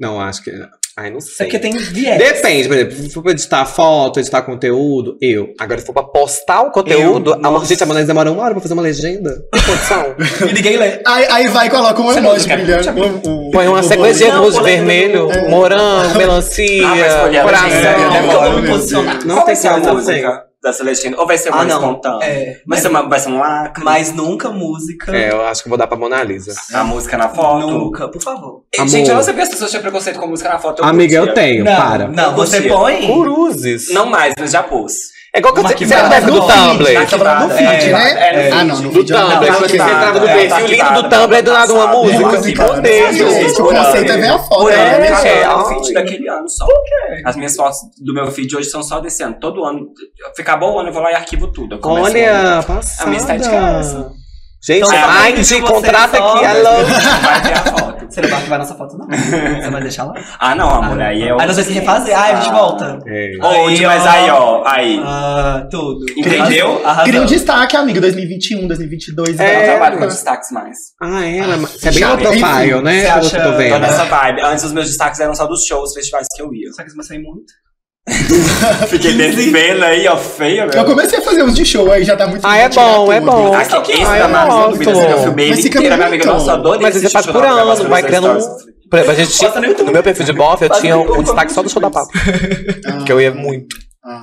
Não, 0.00 0.20
acho 0.20 0.42
que. 0.42 0.50
Ai, 0.98 1.10
não 1.10 1.18
É 1.18 1.20
sei. 1.20 1.46
porque 1.46 1.58
tem 1.58 1.72
viés. 1.76 2.16
Depende, 2.16 2.68
por 2.68 2.74
exemplo, 2.74 2.96
se 2.96 3.10
for 3.10 3.22
pra 3.22 3.32
editar 3.32 3.66
foto, 3.66 4.18
editar 4.18 4.40
conteúdo, 4.40 5.18
eu. 5.20 5.52
Agora, 5.60 5.78
se 5.78 5.84
for 5.84 5.92
pra 5.92 6.02
postar 6.04 6.62
o 6.62 6.70
conteúdo, 6.70 7.32
Eu, 7.38 7.56
a 7.58 7.64
gente, 7.66 7.82
a 7.82 7.86
Mona 7.86 8.02
demora 8.02 8.32
uma 8.32 8.42
hora 8.42 8.52
pra 8.54 8.62
fazer 8.62 8.72
uma 8.72 8.82
legenda. 8.82 9.30
Tem 9.52 9.62
condição? 9.62 10.14
E 10.48 10.52
ninguém 10.54 10.78
lê. 10.78 11.02
Aí, 11.06 11.26
aí 11.30 11.48
vai 11.48 11.66
e 11.66 11.70
coloca 11.70 12.00
um 12.00 12.06
não 12.06 12.16
emoji. 12.16 12.48
Um, 12.96 13.30
um, 13.30 13.50
Põe 13.50 13.68
uma 13.68 13.80
um 13.80 13.82
sequência 13.82 14.26
de 14.26 14.32
Não, 14.32 14.42
luz 14.44 14.56
pô, 14.56 14.62
vermelho, 14.64 15.30
é. 15.30 15.48
morango, 15.50 16.16
melancia, 16.16 16.88
Ah, 16.88 17.42
coração. 17.42 17.70
né? 17.70 18.20
Como 18.22 18.32
eu 18.32 18.40
vou 18.40 18.52
me 18.54 18.62
meu 18.62 18.72
posicionar? 18.72 19.26
Não 19.26 19.34
Qual 19.34 19.46
tem 19.46 19.54
como, 19.56 19.94
música 19.96 20.46
da 20.66 20.72
Celestina? 20.72 21.16
Ou 21.18 21.26
vai 21.26 21.38
ser 21.38 21.50
Ah, 21.52 21.56
mais 21.56 21.68
não. 21.68 21.76
espontânea? 21.76 22.24
É. 22.26 22.44
Vai 22.44 22.62
Mas, 22.66 22.80
ser, 22.80 22.88
uma, 22.88 23.02
vai 23.08 23.18
ser 23.20 23.28
um 23.28 23.38
lacre? 23.38 23.84
mas 23.84 24.12
nunca 24.12 24.50
música. 24.50 25.16
É, 25.16 25.30
eu 25.32 25.46
acho 25.46 25.62
que 25.62 25.68
eu 25.68 25.70
vou 25.70 25.78
dar 25.78 25.86
pra 25.86 25.96
Mona 25.96 26.22
Lisa. 26.22 26.54
A 26.74 26.82
música 26.84 27.16
na 27.16 27.28
foto? 27.28 27.66
Nunca, 27.70 28.08
por 28.08 28.20
favor. 28.22 28.62
Amor. 28.78 28.88
Gente, 28.90 29.08
eu 29.08 29.14
não 29.16 29.22
sabia 29.22 29.44
se 29.44 29.50
as 29.50 29.54
pessoas 29.54 29.70
tinham 29.70 29.82
preconceito 29.82 30.18
com 30.18 30.26
música 30.26 30.48
na 30.48 30.58
foto. 30.58 30.84
Amiga, 30.84 31.16
eu 31.16 31.32
tenho, 31.32 31.64
não, 31.64 31.76
para. 31.76 32.08
não, 32.08 32.34
você 32.34 32.62
põe. 32.62 33.06
Cruzes. 33.06 33.92
Não 33.92 34.06
mais, 34.06 34.34
mas 34.38 34.50
já 34.50 34.62
pus. 34.62 34.92
É 35.36 35.38
igual 35.38 35.52
que 35.52 35.60
Uma 35.60 35.68
você, 35.68 35.74
arquivada 35.74 36.08
deve 36.08 36.30
no 36.30 36.40
do 36.40 36.46
Tumblr. 36.46 36.88
É, 36.88 37.06
feed, 37.50 37.90
é, 37.90 37.92
né? 37.92 38.48
é, 38.48 38.50
ah, 38.52 38.64
no 38.64 38.74
não, 38.74 38.82
no 38.84 38.90
Do. 38.90 39.04
Tumblr, 39.04 39.52
quando 39.52 39.68
você 39.68 39.76
entrava 39.76 40.18
no 40.18 40.26
é, 40.26 40.32
perfil 40.34 40.66
lindo 40.66 41.02
do 41.02 41.08
Tumblr, 41.10 41.42
do 41.42 41.52
nada 41.52 41.72
uma 41.74 41.86
música. 41.88 42.80
Deus. 42.80 43.16
Gente, 43.16 43.60
o 43.60 43.64
conceito 43.66 44.12
é 44.12 44.14
a 44.14 44.16
né? 44.16 44.28
ano, 44.28 44.70
É, 44.70 44.74
é, 44.74 45.28
é, 45.28 45.42
é 45.42 45.54
o 45.54 45.64
feed 45.66 45.92
daquele 45.92 46.26
ano 46.26 46.48
só. 46.48 46.64
Por 46.64 46.82
quê? 46.84 47.22
As 47.22 47.36
minhas 47.36 47.54
fotos 47.54 47.80
do 47.98 48.14
meu 48.14 48.30
feed 48.30 48.56
hoje 48.56 48.70
são 48.70 48.82
só 48.82 48.98
desse 48.98 49.22
ano. 49.22 49.36
Todo 49.38 49.62
ano. 49.62 49.88
Ficar 50.34 50.56
bom 50.56 50.72
o 50.72 50.78
ano, 50.78 50.88
eu 50.88 50.92
vou 50.94 51.02
lá 51.02 51.12
e 51.12 51.14
arquivo 51.14 51.48
tudo. 51.48 51.78
Olha, 51.82 52.60
A 52.60 52.62
passada. 52.62 53.10
minha 53.10 53.20
estética 53.20 53.54
é 53.54 53.78
essa. 53.80 54.10
Gente, 54.64 54.78
Então, 54.86 55.22
Mind, 55.22 55.46
que 55.48 55.60
contrata 55.60 56.16
aqui, 56.18 56.44
a 56.44 57.62
foto. 57.78 57.96
Você 58.08 58.20
não 58.20 58.28
vai 58.28 58.38
arquivar 58.38 58.58
nossa 58.58 58.74
foto, 58.74 58.96
não. 58.96 59.06
Você 59.08 59.70
vai 59.70 59.82
deixar 59.82 60.04
lá? 60.04 60.14
Ah, 60.38 60.54
não, 60.54 60.70
amor. 60.70 61.00
Aí 61.00 61.22
é 61.22 61.30
Aí 61.32 61.36
nós 61.46 61.56
vamos 61.56 61.66
se 61.66 61.72
refazer. 61.72 62.16
Ah, 62.18 62.24
a 62.24 62.34
gente 62.40 62.52
volta. 62.52 62.98
É. 63.06 63.32
Onde, 63.42 63.84
Aí, 63.84 63.86
mas 63.86 64.04
ó. 64.04 64.08
aí, 64.08 64.30
ó. 64.30 64.62
Aí. 64.66 65.00
Ah, 65.04 65.66
tudo. 65.70 66.06
Entendeu? 66.16 66.80
Arrasou. 66.84 67.04
Queria 67.04 67.22
um 67.22 67.26
destaque, 67.26 67.76
amigo. 67.76 68.00
2021, 68.00 68.66
2022. 68.66 69.38
Eu 69.38 69.44
É, 69.44 69.52
não 69.52 69.60
né? 69.60 69.66
trabalho 69.66 69.98
com 69.98 70.06
destaques 70.06 70.50
mais. 70.52 70.76
Ah, 71.02 71.24
ela. 71.26 71.56
Você 71.58 71.88
é 71.88 71.92
bem 71.92 72.04
low 72.04 72.16
profile, 72.18 72.82
né? 72.82 73.00
você 73.00 73.06
acha- 73.08 73.36
eu 73.38 73.42
tô 73.44 73.50
Tô 73.52 73.56
vendo. 73.58 73.78
nessa 73.80 74.04
vibe. 74.04 74.40
Antes 74.40 74.64
os 74.64 74.72
meus 74.72 74.86
destaques 74.86 75.20
eram 75.20 75.34
só 75.34 75.46
dos 75.46 75.64
shows, 75.66 75.92
festivais 75.92 76.26
que 76.34 76.40
eu 76.42 76.52
ia. 76.54 76.72
Só 76.72 76.82
que 76.84 76.90
você 76.90 77.14
vai 77.14 77.22
muito. 77.22 77.52
Fiquei 78.88 79.14
devendo 79.14 79.82
aí, 79.84 80.06
ó, 80.06 80.16
feia, 80.16 80.62
Eu 80.62 80.68
meu. 80.68 80.84
comecei 80.84 81.18
a 81.18 81.22
fazer 81.22 81.42
uns 81.42 81.56
de 81.56 81.64
show, 81.64 81.90
aí 81.90 82.04
já 82.04 82.16
tá 82.16 82.26
muito 82.28 82.46
Ah, 82.46 82.56
é 82.56 82.68
bom, 82.68 83.12
é 83.12 83.18
tudo. 83.20 83.32
bom. 83.32 83.52
Ah, 83.54 83.64
que, 83.64 83.80
que 83.80 83.92
é 83.92 83.96
isso 84.02 84.06
Ai, 84.10 84.20
da 84.20 84.46
eu. 84.48 84.70
Dúvidas? 84.70 84.96
Eu 84.98 85.22
filmei 85.24 85.50
Mas 85.50 85.58
ele 85.58 85.68
inteira, 85.68 85.96
minha 85.96 86.08
amiga. 86.08 86.26
Nossa, 86.26 86.50
eu 86.50 86.54
adorei 86.54 86.82
Mas 86.82 86.94
você 86.94 87.10
faz 87.10 87.26
por 87.26 87.44
ano, 87.44 87.88
vai 87.88 88.02
criando 88.04 88.28
um. 88.28 88.40
stories. 88.40 88.66
Por 88.88 88.98
exemplo, 89.00 89.10
a 89.12 89.14
gente 89.24 89.32
tinha, 89.36 89.50
YouTube. 89.50 89.86
no 89.86 89.92
meu 89.92 90.02
perfil 90.04 90.24
de 90.24 90.32
bofe, 90.32 90.64
eu 90.66 90.70
tinha 90.70 90.96
um 90.96 91.22
destaque 91.22 91.52
só 91.52 91.60
do 91.62 91.68
show 91.68 91.82
da 91.82 91.90
Papo. 91.90 92.12
Ah, 92.86 93.02
Que 93.04 93.10
eu 93.12 93.20
ia 93.20 93.32
muito. 93.34 93.74
ah, 94.04 94.20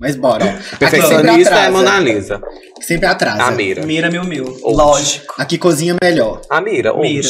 mas 0.00 0.16
bora. 0.16 0.42
ó. 0.46 0.48
Aqui 0.48 0.56
sempre 0.62 0.78
Perfeccionista 0.78 1.54
é. 1.56 1.68
Mona 1.70 2.00
Lisa. 2.00 2.40
Sempre 2.80 3.06
atrasa. 3.06 3.42
A 3.42 3.50
Mira. 3.50 3.84
Mira 3.84 4.10
mil 4.10 4.24
mil. 4.24 4.44
Oxe. 4.46 4.62
Lógico. 4.76 5.34
Aqui 5.36 5.58
cozinha 5.58 5.94
melhor. 6.02 6.40
A 6.48 6.58
Mira, 6.62 6.94
Mira. 6.96 7.28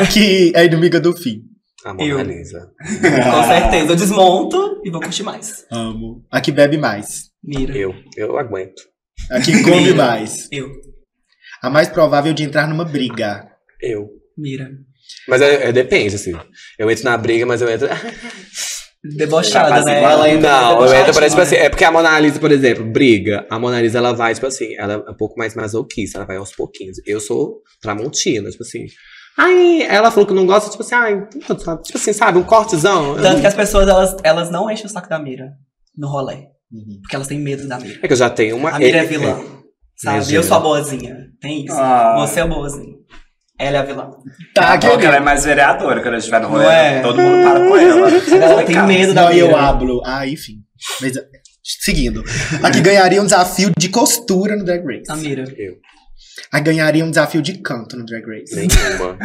Aqui 0.00 0.52
é 0.54 0.64
inimiga 0.64 1.00
do 1.00 1.12
fim. 1.16 1.40
A 1.86 1.94
Mona 1.94 2.04
Eu. 2.04 2.20
Lisa. 2.20 2.72
Com 2.80 3.44
certeza. 3.44 3.92
Eu 3.92 3.96
desmonto 3.96 4.80
e 4.84 4.90
vou 4.90 5.00
curtir 5.00 5.22
mais. 5.22 5.64
Amo. 5.70 6.26
Aqui 6.32 6.50
bebe 6.50 6.76
mais. 6.76 7.30
Mira. 7.42 7.76
Eu. 7.76 7.94
Eu 8.16 8.36
aguento. 8.36 8.82
Aqui 9.30 9.62
come 9.62 9.94
mais. 9.94 10.48
Eu. 10.50 10.68
A 11.62 11.70
mais 11.70 11.88
provável 11.88 12.32
de 12.34 12.42
entrar 12.42 12.66
numa 12.66 12.84
briga. 12.84 13.48
Eu. 13.80 14.08
Mira. 14.36 14.68
Mas 15.28 15.40
é, 15.40 15.68
é- 15.68 15.72
depende, 15.72 16.16
assim. 16.16 16.32
Eu 16.76 16.90
entro 16.90 17.04
na 17.04 17.16
briga, 17.16 17.46
mas 17.46 17.62
eu 17.62 17.70
entro. 17.70 17.86
Debochada, 19.16 19.84
né? 19.84 20.02
Ela 20.02 20.12
Ela 20.12 20.28
entra 20.28 20.50
Não, 20.50 20.84
eu 20.84 20.92
entro 20.92 21.14
para, 21.14 21.28
tipo 21.28 21.40
assim, 21.40 21.54
é 21.54 21.68
porque 21.68 21.84
a 21.84 21.92
Mona 21.92 22.18
Lisa, 22.18 22.40
por 22.40 22.50
exemplo, 22.50 22.84
briga. 22.84 23.46
A 23.48 23.60
Mona 23.60 23.80
Lisa, 23.80 23.98
ela 23.98 24.12
vai, 24.12 24.34
tipo 24.34 24.46
assim, 24.48 24.74
ela 24.76 24.94
é 24.94 25.10
um 25.10 25.16
pouco 25.16 25.38
mais 25.38 25.54
masoquista, 25.54 26.18
ela 26.18 26.26
vai 26.26 26.36
aos 26.36 26.52
pouquinhos. 26.52 26.96
Eu 27.06 27.20
sou 27.20 27.62
tramontina, 27.80 28.50
tipo 28.50 28.64
assim. 28.64 28.86
Aí 29.36 29.82
ela 29.82 30.10
falou 30.10 30.26
que 30.26 30.32
não 30.32 30.46
gosta, 30.46 30.70
tipo 30.70 30.82
assim, 30.82 30.94
ai, 30.94 31.26
puta, 31.26 31.58
sabe? 31.58 31.82
tipo 31.82 31.98
assim, 31.98 32.12
sabe, 32.12 32.38
um 32.38 32.42
cortezão. 32.42 33.16
Tanto 33.16 33.40
que 33.40 33.46
as 33.46 33.54
pessoas, 33.54 33.86
elas, 33.86 34.16
elas 34.22 34.50
não 34.50 34.70
enchem 34.70 34.86
o 34.86 34.88
saco 34.88 35.08
da 35.08 35.18
Mira 35.18 35.52
no 35.96 36.08
rolê. 36.08 36.48
Uhum. 36.72 36.98
Porque 37.02 37.14
elas 37.14 37.28
têm 37.28 37.38
medo 37.38 37.68
da 37.68 37.78
Mira. 37.78 37.98
É 38.02 38.06
que 38.06 38.12
eu 38.12 38.16
já 38.16 38.30
tenho 38.30 38.56
uma. 38.56 38.70
A 38.70 38.78
Mira 38.78 38.98
é 38.98 39.04
vilã. 39.04 39.36
Sabe? 39.96 40.16
Imagina. 40.16 40.38
Eu 40.38 40.42
sou 40.42 40.56
a 40.56 40.60
boazinha. 40.60 41.16
Tem 41.40 41.64
isso. 41.64 41.74
Ah. 41.74 42.14
Você 42.20 42.40
é 42.40 42.42
a 42.42 42.46
boazinha. 42.46 42.96
Ela 43.58 43.78
é 43.78 43.80
a 43.80 43.82
vilã. 43.84 44.10
Tá, 44.54 44.76
querido. 44.76 44.98
que 44.98 45.06
ela 45.06 45.16
é 45.16 45.20
mais 45.20 45.44
vereadora 45.44 46.02
quando 46.02 46.14
a 46.14 46.18
gente 46.18 46.30
vai 46.30 46.40
no 46.40 46.48
rolê. 46.48 46.66
É? 46.66 47.00
Todo 47.00 47.20
mundo 47.20 47.42
para 47.42 47.60
com 47.60 47.76
ela. 47.76 48.08
Ela 48.44 48.62
tem 48.64 48.82
medo 48.82 49.14
da 49.14 49.22
Não, 49.22 49.32
Mira. 49.32 49.46
eu 49.46 49.56
hablo. 49.56 50.02
Ah, 50.04 50.26
enfim. 50.26 50.56
Mas, 51.00 51.14
seguindo. 51.62 52.22
Aqui 52.62 52.80
ganharia 52.82 53.20
um 53.20 53.24
desafio 53.24 53.70
de 53.78 53.88
costura 53.88 54.56
no 54.56 54.64
Drag 54.64 54.84
Race. 54.84 55.10
A 55.10 55.16
Mira. 55.16 55.44
Aqui 56.52 56.64
ganharia 56.64 57.04
um 57.04 57.10
desafio 57.10 57.40
de 57.42 57.54
canto 57.58 57.96
no 57.96 58.04
Drag 58.04 58.24
Race. 58.26 58.54
Nenhuma. 58.54 59.16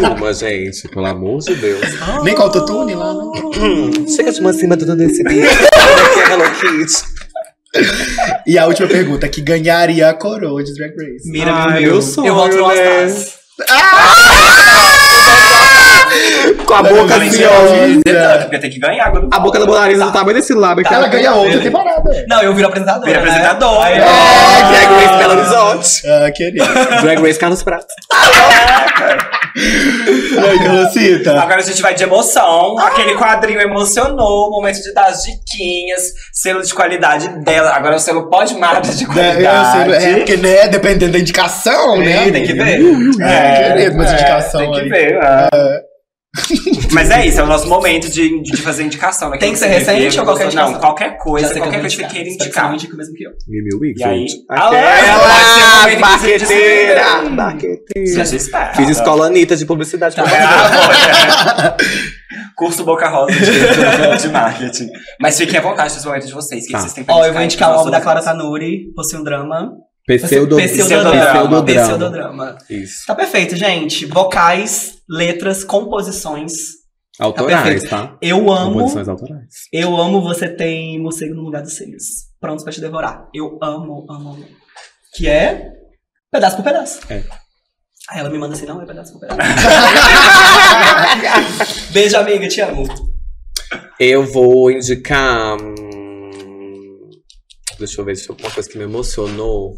Nenhuma, 0.00 0.32
gente. 0.32 0.88
Pelo 0.88 1.06
amor 1.06 1.38
de 1.40 1.54
Deus. 1.54 1.80
Nem 2.24 2.34
com 2.34 2.42
autotune 2.42 2.94
lá, 2.94 3.12
não. 3.12 3.32
Hum, 3.32 4.08
chega 4.08 4.32
de 4.32 4.40
uma 4.40 4.52
cima 4.52 4.76
do 4.76 4.96
desse 4.96 5.22
é 5.22 6.32
Hello 6.32 6.44
Kitty. 6.60 7.18
E 8.46 8.58
a 8.58 8.66
última 8.66 8.88
pergunta, 8.88 9.28
que 9.28 9.42
ganharia 9.42 10.08
a 10.08 10.14
coroa 10.14 10.64
de 10.64 10.72
Drag 10.74 10.94
Race. 10.96 11.30
Mira, 11.30 11.52
Ai, 11.52 11.82
meu, 11.82 11.92
meu 11.92 12.02
sonho, 12.02 12.28
Eu 12.28 12.34
volto 12.34 12.56
no 12.56 12.68
né? 12.68 13.02
All-Stars. 13.02 13.38
Com 16.68 16.74
a 16.74 16.82
boca 16.82 17.16
assim, 17.16 17.44
ó. 17.44 18.02
Tanto, 18.04 18.42
porque 18.42 18.58
tem 18.58 18.70
que 18.70 18.78
ganhar. 18.78 19.10
A 19.32 19.38
boca 19.40 19.58
da 19.58 19.64
Mona 19.64 19.88
Lisa 19.88 20.04
do 20.04 20.12
tamanho 20.12 20.36
desse 20.36 20.52
lábio. 20.52 20.84
Ela 20.90 21.08
ganha 21.08 21.32
outra 21.32 21.60
temporada. 21.60 22.24
Não, 22.28 22.42
eu 22.42 22.54
viro 22.54 22.68
apresentadora. 22.68 23.06
Vira 23.06 23.20
né? 23.22 23.26
apresentadora. 23.30 23.84
Aí, 23.84 23.94
É. 23.94 23.98
É, 23.98 24.68
Drag 24.68 25.06
Race 25.06 25.18
Belo 25.18 25.32
Horizonte. 25.40 26.02
Ah, 26.06 26.30
querida. 26.30 26.64
Drag 27.00 27.22
Race 27.22 27.38
Carlos 27.38 27.62
Prato. 27.62 27.86
Aí, 29.56 30.58
Carlosita? 30.58 31.40
Agora 31.40 31.56
a 31.60 31.62
gente 31.64 31.80
vai 31.80 31.94
de 31.94 32.02
emoção. 32.02 32.78
Aquele 32.78 33.14
quadrinho 33.16 33.60
emocionou. 33.60 34.50
Momento 34.50 34.82
de 34.82 34.92
dar 34.92 35.06
as 35.06 35.22
diquinhas. 35.22 36.02
Selo 36.32 36.62
de 36.62 36.72
qualidade 36.74 37.28
dela. 37.44 37.70
Agora 37.74 37.96
o 37.96 37.98
selo 37.98 38.28
pode 38.28 38.54
madre 38.56 38.92
de 38.94 39.04
É, 39.04 39.06
qualidade. 39.06 39.90
sei, 40.02 40.12
é 40.12 40.16
porque, 40.16 40.36
né, 40.36 40.68
dependendo 40.68 41.12
da 41.12 41.18
indicação, 41.18 41.96
né? 41.96 42.30
tem 42.30 42.44
que 42.44 42.52
ver. 42.52 42.80
É, 43.22 43.72
querido, 43.72 43.96
mas 43.96 44.10
é, 44.10 44.14
indicação 44.14 44.60
Tem 44.60 44.72
que 44.72 44.80
aí. 44.80 44.88
ver. 44.88 45.18
Mas 46.92 47.10
é 47.10 47.26
isso, 47.26 47.40
é 47.40 47.42
o 47.42 47.46
nosso 47.46 47.66
momento 47.68 48.08
de, 48.10 48.40
de 48.42 48.56
fazer 48.58 48.82
indicação. 48.84 49.30
Né? 49.30 49.38
Tem 49.38 49.52
que 49.52 49.58
ser 49.58 49.66
recente 49.68 50.18
ou 50.18 50.24
qualquer 50.24 50.44
gostou- 50.44 50.60
Não, 50.62 50.68
indicação? 50.70 50.80
qualquer 50.80 51.18
coisa. 51.18 51.46
Qualquer 51.54 51.70
que 51.70 51.80
coisa 51.80 51.96
que 51.96 52.02
você 52.02 52.08
queira 52.08 52.28
indicar. 52.30 52.74
indica 52.74 52.94
o 52.94 52.96
mesmo 52.96 53.14
que 53.14 53.24
eu. 53.24 53.30
E 53.30 53.62
mil 53.62 53.78
Wix, 53.80 54.00
E 54.00 54.04
aí? 54.04 54.26
Aquela 54.48 55.90
que 55.90 55.96
Marqueteira. 55.96 57.26
Seja 58.06 58.36
esperta. 58.36 58.76
Fiz 58.76 58.88
escola 58.90 59.26
Anitta 59.26 59.56
de 59.56 59.64
publicidade. 59.66 60.16
Tá. 60.16 60.24
Ah. 60.26 61.76
Curso 62.56 62.84
Boca 62.84 63.08
Rosa 63.08 63.32
de, 63.32 64.22
de 64.22 64.28
marketing. 64.28 64.88
Mas 65.20 65.38
fiquem 65.38 65.58
à 65.58 65.62
vontade 65.62 65.94
nesse 65.94 66.06
momento 66.06 66.26
de 66.26 66.32
vocês. 66.32 66.64
O 66.64 66.66
que 66.66 66.72
Tá. 66.72 66.80
vocês 66.80 66.92
têm 66.92 67.04
pra 67.04 67.14
Ó, 67.14 67.24
eu 67.24 67.32
vou 67.32 67.42
indicar 67.42 67.70
o 67.70 67.74
álbum 67.74 67.90
da 67.90 68.00
Clara? 68.00 68.20
Tanuri, 68.22 68.92
Possui 68.94 69.18
um 69.20 69.24
Drama. 69.24 69.70
Pseudo, 70.16 70.56
Pseudodrama. 70.56 71.32
Pseudodrama. 71.32 71.64
Pseudodrama. 71.64 72.58
Isso. 72.70 73.06
Tá 73.06 73.14
perfeito, 73.14 73.54
gente. 73.56 74.06
Vocais, 74.06 74.98
letras, 75.08 75.64
composições. 75.64 76.52
Autorais, 77.20 77.62
perfeito. 77.62 77.90
tá? 77.90 78.16
Eu 78.22 78.50
amo. 78.50 78.74
Composições 78.74 79.08
autorais. 79.08 79.44
Eu 79.72 79.96
amo 79.96 80.20
você 80.22 80.48
tem 80.48 81.00
morcego 81.00 81.34
no 81.34 81.42
lugar 81.42 81.62
dos 81.62 81.76
seios. 81.76 82.04
prontos 82.40 82.64
pra 82.64 82.72
te 82.72 82.80
devorar. 82.80 83.28
Eu 83.34 83.58
amo, 83.62 84.06
amo, 84.08 84.30
amo. 84.30 84.44
Que 85.14 85.28
é 85.28 85.72
pedaço 86.30 86.56
por 86.56 86.64
pedaço. 86.64 87.00
É. 87.10 87.22
Aí 88.10 88.20
ela 88.20 88.30
me 88.30 88.38
manda 88.38 88.54
assim, 88.54 88.64
não, 88.64 88.80
é 88.80 88.86
pedaço 88.86 89.12
por 89.12 89.20
pedaço. 89.20 89.38
Beijo, 91.92 92.16
amiga, 92.16 92.48
te 92.48 92.60
amo. 92.60 92.86
Eu 94.00 94.24
vou 94.24 94.70
indicar. 94.70 95.56
hum, 95.60 97.10
Deixa 97.78 98.00
eu 98.00 98.04
ver 98.04 98.16
se 98.16 98.30
alguma 98.30 98.50
coisa 98.50 98.68
que 98.68 98.78
me 98.78 98.84
emocionou. 98.84 99.76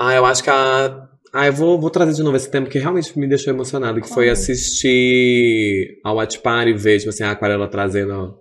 Ah, 0.00 0.14
eu 0.14 0.24
acho 0.24 0.42
que 0.42 0.48
a. 0.50 1.06
Ah, 1.32 1.46
eu 1.46 1.52
vou, 1.52 1.78
vou 1.80 1.90
trazer 1.90 2.12
de 2.14 2.22
novo 2.24 2.36
esse 2.36 2.50
tema 2.50 2.66
que 2.66 2.78
realmente 2.78 3.16
me 3.18 3.28
deixou 3.28 3.52
emocionado, 3.54 4.00
que 4.00 4.08
foi 4.08 4.28
assistir 4.30 6.00
ao 6.04 6.16
Watch 6.16 6.40
Party, 6.40 6.72
ver, 6.72 6.98
tipo 6.98 7.10
assim, 7.10 7.22
a 7.22 7.30
Aquarela 7.30 7.68
trazendo 7.68 8.38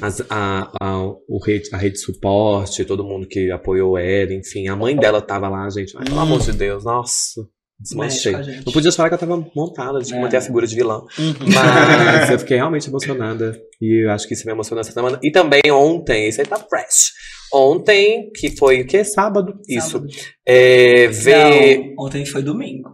as- 0.00 0.22
a, 0.30 0.70
a, 0.80 1.02
o 1.28 1.38
rede, 1.44 1.68
a 1.72 1.76
rede 1.76 1.96
de 1.96 2.00
suporte, 2.00 2.84
todo 2.84 3.04
mundo 3.04 3.26
que 3.28 3.50
apoiou 3.50 3.98
ela, 3.98 4.32
enfim. 4.32 4.68
A 4.68 4.76
mãe 4.76 4.96
dela 4.96 5.20
tava 5.20 5.48
lá, 5.50 5.68
gente. 5.68 5.94
Ai, 5.98 6.04
pelo 6.04 6.18
amor 6.20 6.40
de 6.40 6.52
Deus, 6.52 6.84
nossa. 6.84 7.42
Desmanchei. 7.80 8.32
Não 8.64 8.72
podia 8.72 8.92
falar 8.92 9.08
que 9.08 9.14
ela 9.14 9.20
tava 9.20 9.46
montada, 9.56 10.00
de 10.00 10.14
É. 10.14 10.20
manter 10.20 10.36
a 10.36 10.40
figura 10.42 10.66
de 10.66 10.74
vilã. 10.76 11.02
Mas 11.18 12.30
eu 12.30 12.38
fiquei 12.38 12.56
realmente 12.58 12.88
emocionada. 12.88 13.58
E 13.80 14.04
eu 14.04 14.10
acho 14.10 14.28
que 14.28 14.34
isso 14.34 14.44
me 14.46 14.52
emocionou 14.52 14.80
essa 14.80 14.92
semana. 14.92 15.18
E 15.22 15.30
também 15.30 15.62
ontem, 15.72 16.28
isso 16.28 16.40
aí 16.40 16.46
tá 16.46 16.56
fresh. 16.58 17.12
Ontem, 17.52 18.30
que 18.38 18.54
foi 18.56 18.82
o 18.82 18.86
quê? 18.86 19.02
Sábado? 19.02 19.54
Isso. 19.68 19.92
Sábado. 19.92 20.08
É, 20.46 21.08
ver. 21.08 21.94
Não, 21.96 22.04
ontem 22.06 22.24
foi 22.26 22.42
domingo. 22.42 22.90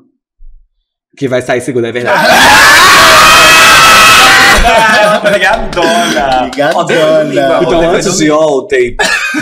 Que 1.19 1.27
vai 1.27 1.43
sair 1.43 1.61
segunda, 1.61 1.89
é 1.89 1.93
verdade. 1.93 2.27
Obrigadona. 5.19 6.51
Obrigadona. 6.75 7.63
Então, 7.63 7.91
antes 7.91 8.19
de 8.19 8.31
ontem, 8.31 8.97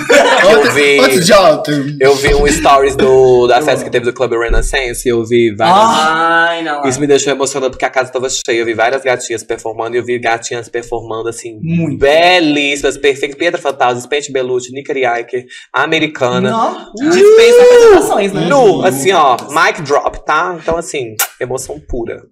eu 0.50 0.72
vi. 0.72 0.98
Antes 1.00 1.26
de 1.26 1.32
ontem. 1.32 1.96
Eu 2.00 2.14
vi 2.14 2.34
um 2.34 2.46
stories 2.46 2.96
do, 2.96 3.46
da 3.46 3.60
festa 3.62 3.84
que 3.84 3.90
teve 3.90 4.04
do 4.04 4.12
Club 4.12 4.32
Renaissance 4.32 5.06
e 5.06 5.10
eu 5.10 5.24
vi 5.24 5.54
várias. 5.54 5.76
Ai, 5.76 6.62
não. 6.62 6.82
Isso 6.84 7.00
me 7.00 7.06
deixou 7.06 7.32
emocionado 7.32 7.70
porque 7.70 7.84
a 7.84 7.90
casa 7.90 8.12
tava 8.12 8.28
cheia. 8.28 8.60
Eu 8.60 8.66
vi 8.66 8.74
várias 8.74 9.02
gatinhas 9.02 9.42
performando 9.42 9.96
e 9.96 9.98
eu 9.98 10.04
vi 10.04 10.18
gatinhas 10.18 10.68
performando 10.68 11.28
assim, 11.28 11.58
Muito. 11.62 11.98
belíssimas, 11.98 12.96
perfeitas. 12.96 13.36
Pietra 13.36 13.60
Fantasma, 13.60 14.00
Spente 14.00 14.32
Belucci, 14.32 14.72
Nicari 14.72 15.04
Eicher, 15.04 15.46
Americana. 15.72 16.50
Não, 16.50 16.92
dispensa 16.94 17.62
apresentações, 17.62 18.32
né? 18.32 18.46
Nu, 18.46 18.84
assim, 18.84 19.12
ó, 19.12 19.36
mic 19.50 19.82
drop, 19.82 20.24
tá? 20.24 20.56
Então, 20.60 20.76
assim, 20.76 21.14
emoção 21.40 21.80
pura. 21.80 22.22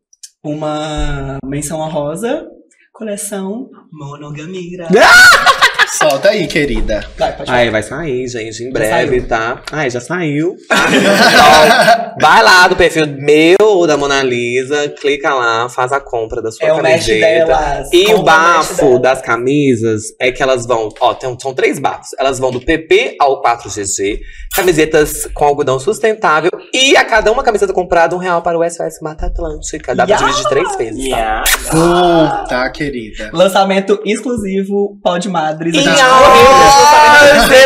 Uma 0.44 1.38
menção 1.44 1.78
honrosa, 1.80 2.46
coleção 2.92 3.68
Monogamira. 3.92 4.88
Solta 6.10 6.28
aí, 6.30 6.46
querida. 6.46 7.04
Vai, 7.16 7.32
pode 7.32 7.46
falar. 7.46 7.58
Aí 7.58 7.70
vai 7.70 7.82
sair, 7.82 8.28
gente, 8.28 8.62
em 8.64 8.72
breve, 8.72 9.22
tá? 9.22 9.62
Ai, 9.70 9.88
já 9.90 10.00
saiu. 10.00 10.56
tá? 10.68 10.76
Então, 10.92 12.14
vai 12.20 12.42
lá 12.42 12.68
do 12.68 12.76
perfil 12.76 13.06
meu 13.18 13.56
ou 13.60 13.86
da 13.86 13.96
Mona 13.96 14.22
Lisa, 14.22 14.88
clica 15.00 15.32
lá, 15.34 15.68
faz 15.68 15.92
a 15.92 16.00
compra 16.00 16.42
da 16.42 16.50
sua 16.52 16.66
É 16.68 16.72
o 16.72 16.76
camiseta. 16.76 17.46
delas. 17.46 17.88
E 17.92 18.12
o 18.14 18.22
bafo 18.22 18.76
delas. 18.84 19.00
das 19.02 19.22
camisas 19.22 20.02
é 20.20 20.30
que 20.30 20.42
elas 20.42 20.66
vão. 20.66 20.88
Ó, 21.00 21.14
tem, 21.14 21.36
são 21.40 21.54
três 21.54 21.78
bafos. 21.78 22.08
Elas 22.18 22.38
vão 22.38 22.50
do 22.50 22.60
PP 22.60 23.16
ao 23.20 23.42
4GG, 23.42 24.20
camisetas 24.54 25.26
com 25.32 25.44
algodão 25.44 25.78
sustentável. 25.78 26.50
E 26.72 26.96
a 26.96 27.04
cada 27.04 27.32
uma 27.32 27.42
camiseta 27.42 27.72
comprada, 27.72 28.14
um 28.14 28.18
real 28.18 28.42
para 28.42 28.58
o 28.58 28.62
SOS 28.70 29.00
Mata 29.00 29.26
Atlântica. 29.26 29.94
Dá 29.94 30.06
pra 30.06 30.14
Yeah! 30.14 30.26
dividir 30.26 30.42
de 30.42 30.48
três 30.50 30.76
vezes. 30.76 31.10
Tá? 31.10 31.16
Yeah. 31.16 31.44
Puta, 31.70 32.70
querida. 32.70 33.30
Lançamento 33.32 34.00
exclusivo 34.04 34.98
Pau 35.02 35.18
de 35.18 35.28
Madres. 35.28 35.74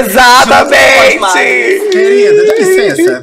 Exatamente! 0.00 1.90
Querida, 1.90 2.46
dá 2.46 2.54
licença. 2.54 3.20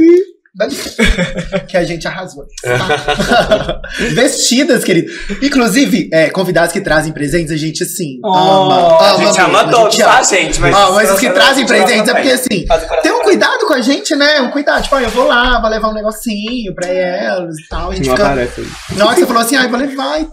Dá 0.56 0.66
licença. 0.68 1.60
Que 1.68 1.76
a 1.78 1.84
gente 1.84 2.08
arrasou. 2.08 2.46
Tá? 2.62 3.82
Vestidas, 4.14 4.84
querido. 4.84 5.12
Inclusive, 5.42 6.10
é, 6.14 6.30
convidados 6.30 6.72
que 6.72 6.80
trazem 6.80 7.12
presentes, 7.12 7.52
a 7.52 7.58
gente 7.58 7.82
assim. 7.84 8.20
Oh, 8.24 8.32
ama, 8.32 9.00
A 9.02 9.18
gente 9.18 9.42
ama 9.42 9.68
todos, 9.72 9.98
tá, 9.98 10.14
ama. 10.18 10.24
gente? 10.24 10.60
Mas, 10.62 10.76
Ó, 10.76 10.92
mas 10.94 11.12
os 11.12 11.20
que 11.20 11.30
trazem 11.32 11.66
presentes 11.66 12.08
é 12.08 12.14
porque 12.14 12.30
assim. 12.30 12.66
Tem 13.02 13.12
um 13.12 13.24
cuidado 13.24 13.66
com 13.66 13.74
a 13.74 13.82
gente, 13.82 14.16
né? 14.16 14.42
Um 14.42 14.52
cuidado. 14.52 14.84
Tipo, 14.84 14.96
ah, 14.96 15.02
eu 15.04 15.10
vou 15.10 15.28
lá, 15.28 15.60
vou 15.60 15.70
levar 15.72 15.90
um 15.90 15.94
negocinho 15.94 16.74
pra 16.76 16.88
elas 16.88 17.56
e 17.58 17.68
tal. 17.68 17.90
A 17.90 17.96
gente 17.96 18.08
Não 18.10 18.16
fica. 18.16 18.28
aparece. 18.28 18.68
Na 18.96 19.06
hora 19.06 19.16
que 19.16 19.22
você 19.22 19.28
falou 19.28 19.42
assim, 19.42 19.56
ai, 19.56 19.68
vou 19.68 19.80
levar. 19.80 20.22
e- 20.22 20.28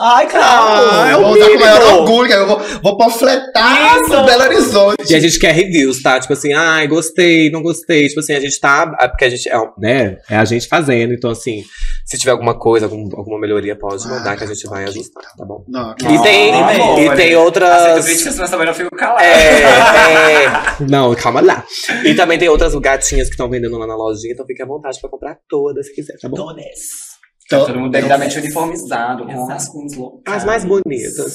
Ai, 0.00 0.26
claro. 0.28 0.88
Ah, 0.92 1.08
é 1.10 1.14
eu 1.14 1.20
vou 1.22 1.32
usar 1.34 1.46
com 1.48 1.54
o 1.56 1.60
maior 1.60 1.82
orgulho, 1.98 2.32
eu 2.32 2.46
vou, 2.46 2.58
vou 2.82 2.96
panfletar 2.96 4.00
Isso. 4.00 4.08
no 4.10 4.24
Belo 4.24 4.42
Horizonte. 4.44 5.10
E 5.12 5.14
a 5.14 5.20
gente 5.20 5.38
quer 5.38 5.52
reviews, 5.52 6.02
tá? 6.02 6.18
Tipo 6.20 6.32
assim, 6.32 6.52
ai, 6.52 6.86
gostei, 6.86 7.50
não 7.50 7.62
gostei. 7.62 8.06
Tipo 8.08 8.20
assim, 8.20 8.32
a 8.34 8.40
gente 8.40 8.58
tá. 8.60 8.96
é 9.00 9.08
Porque 9.08 9.24
a 9.24 9.30
gente 9.30 9.48
é, 9.48 9.56
né? 9.78 10.18
É 10.30 10.36
a 10.36 10.44
gente 10.44 10.66
fazendo. 10.68 11.12
Então, 11.12 11.30
assim, 11.30 11.64
se 12.04 12.16
tiver 12.16 12.30
alguma 12.30 12.58
coisa, 12.58 12.86
algum- 12.86 13.08
alguma 13.16 13.38
melhoria, 13.40 13.76
pode 13.76 14.06
mandar 14.08 14.36
que 14.36 14.44
a 14.44 14.46
gente 14.46 14.66
vai 14.68 14.84
ajustar, 14.84 15.24
tá 15.36 15.44
bom? 15.44 15.64
Não, 15.68 15.94
E 16.00 16.22
tem, 16.22 16.54
amor, 16.54 16.98
e 17.00 17.14
tem 17.16 17.36
outras. 17.36 17.68
Aceito 17.70 18.04
críticas, 18.06 18.38
mas 18.38 18.50
também 18.50 18.66
não 18.66 18.74
fico 18.74 18.96
calado. 18.96 19.22
É, 19.22 19.62
é. 20.44 20.50
Não, 20.88 21.14
calma 21.14 21.40
lá. 21.40 21.64
E 22.04 22.14
também 22.14 22.38
tem 22.38 22.48
outras 22.48 22.74
gatinhas 22.76 23.26
que 23.28 23.34
estão 23.34 23.48
vendendo 23.48 23.76
lá 23.78 23.86
na 23.86 23.96
lojinha, 23.96 24.32
então 24.32 24.46
fique 24.46 24.62
à 24.62 24.66
vontade 24.66 24.98
pra 25.00 25.10
comprar 25.10 25.36
todas 25.48 25.86
se 25.86 25.94
quiser, 25.94 26.16
tá 26.20 26.28
bom? 26.28 26.36
Todas. 26.36 27.07
Tô- 27.48 27.64
Todo 27.66 27.78
mundo 27.78 27.92
devidamente 27.92 28.38
uniformizado, 28.38 29.24
com 29.24 29.50
as 29.50 29.68
queens 29.70 29.94
loucas. 29.96 30.34
As 30.34 30.44
mais 30.44 30.64
bonitas. 30.64 31.34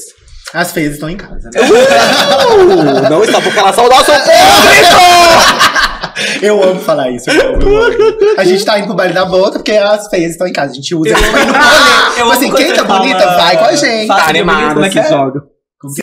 As 0.53 0.72
feias 0.72 0.94
estão 0.94 1.10
em 1.10 1.18
casa, 1.18 1.49
né? 1.52 1.61
Uh, 1.61 3.10
não 3.10 3.23
está 3.23 3.41
porque 3.41 3.57
elas 3.57 3.73
são 3.76 3.85
o 3.85 3.90
nosso 3.90 4.11
público! 4.11 5.73
Eu 6.41 6.61
amo 6.64 6.80
falar 6.80 7.10
isso. 7.10 7.30
Eu 7.31 7.56
amo, 7.56 7.61
eu 7.64 7.84
amo. 7.85 7.95
A 8.38 8.44
gente 8.44 8.64
tá 8.64 8.77
indo 8.77 8.85
pro 8.88 8.95
baile 8.95 9.14
da 9.14 9.26
bota 9.26 9.53
porque 9.57 9.72
as 9.72 10.07
feias 10.10 10.31
estão 10.34 10.45
em 10.48 10.53
casa. 10.53 10.72
A 10.73 10.76
gente 10.76 10.94
usa 10.94 11.15
rolê. 11.15 11.27
Eu 11.27 11.45
Tipo 11.45 12.22
amo 12.22 12.31
assim, 12.34 12.52
quem 12.53 12.73
tá 12.73 12.85
fala- 12.85 12.99
bonita, 12.99 13.26
vai 13.35 13.57
com 13.57 13.65
a 13.65 13.76
gente. 13.76 14.07
Tá 14.07 14.30
animada, 14.30 14.73
como 14.76 14.85
é 14.85 14.90
que 14.90 14.94
se 15.02 15.07
é? 15.07 15.10
joga. 15.10 15.41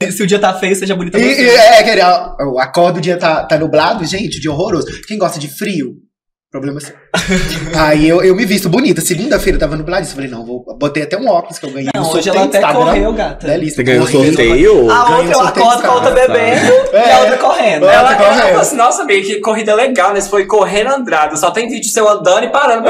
Se, 0.02 0.12
se 0.12 0.22
o 0.22 0.26
dia 0.26 0.38
tá 0.38 0.52
feio, 0.54 0.74
seja 0.76 0.94
bonita 0.94 1.18
E, 1.18 1.22
e 1.22 1.48
é, 1.48 1.82
querer, 1.82 2.04
eu 2.40 2.58
acordo, 2.58 2.98
o 2.98 3.00
dia 3.00 3.16
tá, 3.16 3.44
tá 3.44 3.56
nublado, 3.56 4.04
gente, 4.04 4.38
dia 4.40 4.50
horroroso. 4.52 4.86
Quem 5.06 5.16
gosta 5.16 5.38
de 5.38 5.48
frio? 5.48 5.94
Problema 6.50 6.80
seu. 6.80 6.96
Aí 7.78 8.08
eu, 8.08 8.24
eu 8.24 8.34
me 8.34 8.44
visto 8.44 8.68
bonita. 8.68 9.00
Segunda-feira 9.00 9.56
tava 9.56 9.76
nublado. 9.76 10.04
Eu 10.04 10.10
falei, 10.10 10.28
não, 10.28 10.44
vou, 10.44 10.64
botei 10.76 11.04
até 11.04 11.16
um 11.16 11.28
óculos 11.28 11.60
que 11.60 11.66
eu 11.66 11.70
ganhei 11.70 11.90
Não, 11.94 12.10
hoje 12.10 12.28
ela 12.28 12.42
até 12.42 12.58
Instagram. 12.58 12.84
correu, 12.86 13.12
gata. 13.12 13.46
Delícia. 13.46 13.76
Você 13.76 13.82
ganhou 13.84 14.04
o 14.04 14.10
correndo. 14.10 14.26
sorteio? 14.36 14.90
A 14.90 15.16
outra 15.16 15.32
eu 15.32 15.40
acordo 15.40 15.82
com 15.82 15.86
a 15.88 15.94
outra 15.94 16.10
bebendo 16.10 16.72
e 16.92 16.96
É. 16.96 17.12
a 17.12 17.20
outra 17.20 17.38
correndo. 17.38 17.84
Ela 17.86 17.92
Ela, 17.94 18.08
tá 18.08 18.14
ela 18.14 18.24
correndo. 18.30 18.46
falou 18.48 18.60
assim, 18.62 18.76
nossa, 18.76 19.04
meio 19.04 19.22
que 19.24 19.36
corrida 19.38 19.74
legal, 19.76 20.12
né? 20.12 20.20
Você 20.20 20.28
foi 20.28 20.44
correndo 20.46 20.88
Andrada. 20.90 21.36
Só 21.36 21.52
tem 21.52 21.68
vídeo 21.68 21.88
seu 21.88 22.08
andando 22.08 22.42
e 22.44 22.48
parando 22.50 22.88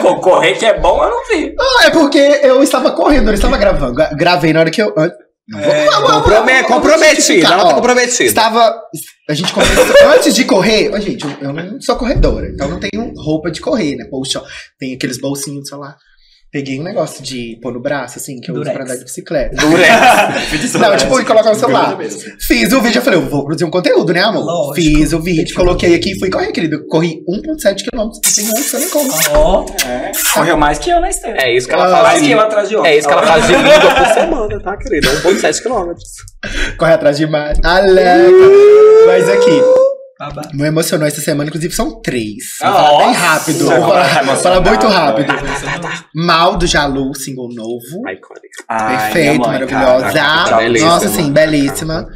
co- 0.00 0.20
correr, 0.20 0.54
que 0.54 0.64
é 0.64 0.78
bom, 0.78 1.02
eu 1.02 1.10
não 1.10 1.26
vi. 1.26 1.56
Ah, 1.58 1.86
é 1.86 1.90
porque 1.90 2.18
eu 2.44 2.62
estava 2.62 2.92
correndo, 2.92 3.22
eu 3.22 3.26
não 3.26 3.34
estava 3.34 3.56
gravando. 3.58 3.94
Gra- 3.94 4.10
Gravei 4.16 4.52
na 4.52 4.60
hora 4.60 4.70
que 4.70 4.80
eu. 4.80 4.94
Vou- 5.60 6.12
Comprome 6.12 6.62
comprometida, 6.64 7.46
ela 7.48 7.64
tá 7.66 7.74
comprometida. 7.74 8.24
Estava. 8.24 8.74
A 9.28 9.34
gente 9.34 9.52
começou. 9.52 9.84
antes 10.14 10.34
de 10.34 10.44
correr. 10.44 10.90
Ó, 10.94 10.98
gente, 10.98 11.24
eu, 11.24 11.30
eu 11.40 11.52
não 11.52 11.80
sou 11.80 11.96
corredora, 11.96 12.48
então 12.48 12.68
não 12.68 12.80
tenho 12.80 13.12
roupa 13.16 13.50
de 13.50 13.60
correr, 13.60 13.96
né? 13.96 14.06
Poxa, 14.10 14.42
tem 14.78 14.94
aqueles 14.94 15.18
bolsinhos 15.18 15.62
do 15.64 15.68
celular. 15.68 15.96
Peguei 16.52 16.78
um 16.78 16.82
negócio 16.82 17.22
de 17.22 17.58
pôr 17.62 17.72
no 17.72 17.80
braço, 17.80 18.18
assim, 18.18 18.38
que 18.38 18.50
eu 18.50 18.54
uso 18.54 18.64
Durex. 18.64 18.74
pra 18.76 18.84
andar 18.84 18.96
de 18.98 19.04
bicicleta. 19.04 19.56
Durex. 19.56 20.74
Não, 20.78 20.94
tipo, 20.98 21.18
de 21.18 21.24
colocar 21.24 21.48
no 21.48 21.54
celular. 21.58 21.96
Fiz 22.38 22.70
o 22.74 22.80
vídeo, 22.82 22.98
eu 22.98 23.02
falei, 23.02 23.18
eu 23.20 23.26
vou 23.26 23.46
produzir 23.46 23.64
um 23.64 23.70
conteúdo, 23.70 24.12
né, 24.12 24.20
amor? 24.20 24.44
Lógico. 24.44 24.74
Fiz 24.74 25.14
o 25.14 25.20
vídeo, 25.22 25.56
coloquei 25.56 25.94
aqui 25.94 26.12
e 26.12 26.18
fui 26.18 26.28
correr, 26.28 26.52
querido. 26.52 26.86
Corri 26.88 27.22
1,7 27.26 27.84
km. 27.90 28.10
Que 28.22 28.76
eu 28.76 28.80
nem 28.80 28.88
corro. 28.90 29.08
Ó, 29.32 29.66
É, 29.88 30.12
correu 30.34 30.58
mais 30.58 30.78
que 30.78 30.90
eu 30.90 31.00
na 31.00 31.08
esteira. 31.08 31.38
É 31.42 31.56
isso 31.56 31.66
que 31.66 31.72
ela 31.72 31.86
Ah, 31.86 31.90
faz. 31.90 32.02
mais 32.02 32.20
de- 32.20 32.26
que 32.28 32.32
eu 32.34 32.40
atrás 32.40 32.68
de 32.68 32.76
outro. 32.76 32.90
É 32.90 32.96
isso 32.98 33.08
que 33.08 33.14
ela 33.14 33.26
faz 33.26 33.46
de 33.46 33.52
língua 33.54 33.94
por 33.94 34.06
semana, 34.12 34.60
tá, 34.62 34.76
querida? 34.76 35.08
1,7 35.22 35.62
quilômetros. 35.62 36.08
Corre 36.76 36.92
atrás 36.92 37.16
de 37.16 37.26
mais. 37.26 37.58
Aleca. 37.64 38.30
Mas 39.06 39.26
aqui, 39.26 39.62
babá. 40.28 40.42
me 40.52 40.66
emocionou 40.66 41.06
essa 41.06 41.20
semana, 41.20 41.48
inclusive 41.48 41.74
são 41.74 42.00
três. 42.00 42.56
Vou 42.60 42.72
falar 42.72 42.98
bem 43.04 43.12
rápido. 43.14 43.66
Vai 43.66 43.78
Vou 43.80 43.88
falar, 43.88 44.04
falar 44.08 44.24
vou 44.24 44.36
falar 44.36 44.60
muito 44.60 44.86
emocionado, 44.86 45.86
rápido. 45.86 46.04
Mal 46.14 46.56
do 46.56 46.66
Jalu, 46.66 47.14
single 47.14 47.48
novo. 47.54 48.08
Iconic. 48.08 48.48
Ai, 48.68 48.96
Perfeito, 49.12 49.28
minha 49.28 49.38
mãe, 49.38 49.66
maravilhosa. 49.68 50.12
cara, 50.18 50.48
tá 50.50 50.56
belíssima. 50.58 50.90
Nossa, 50.90 51.08
sim, 51.08 51.32
belíssima. 51.32 52.06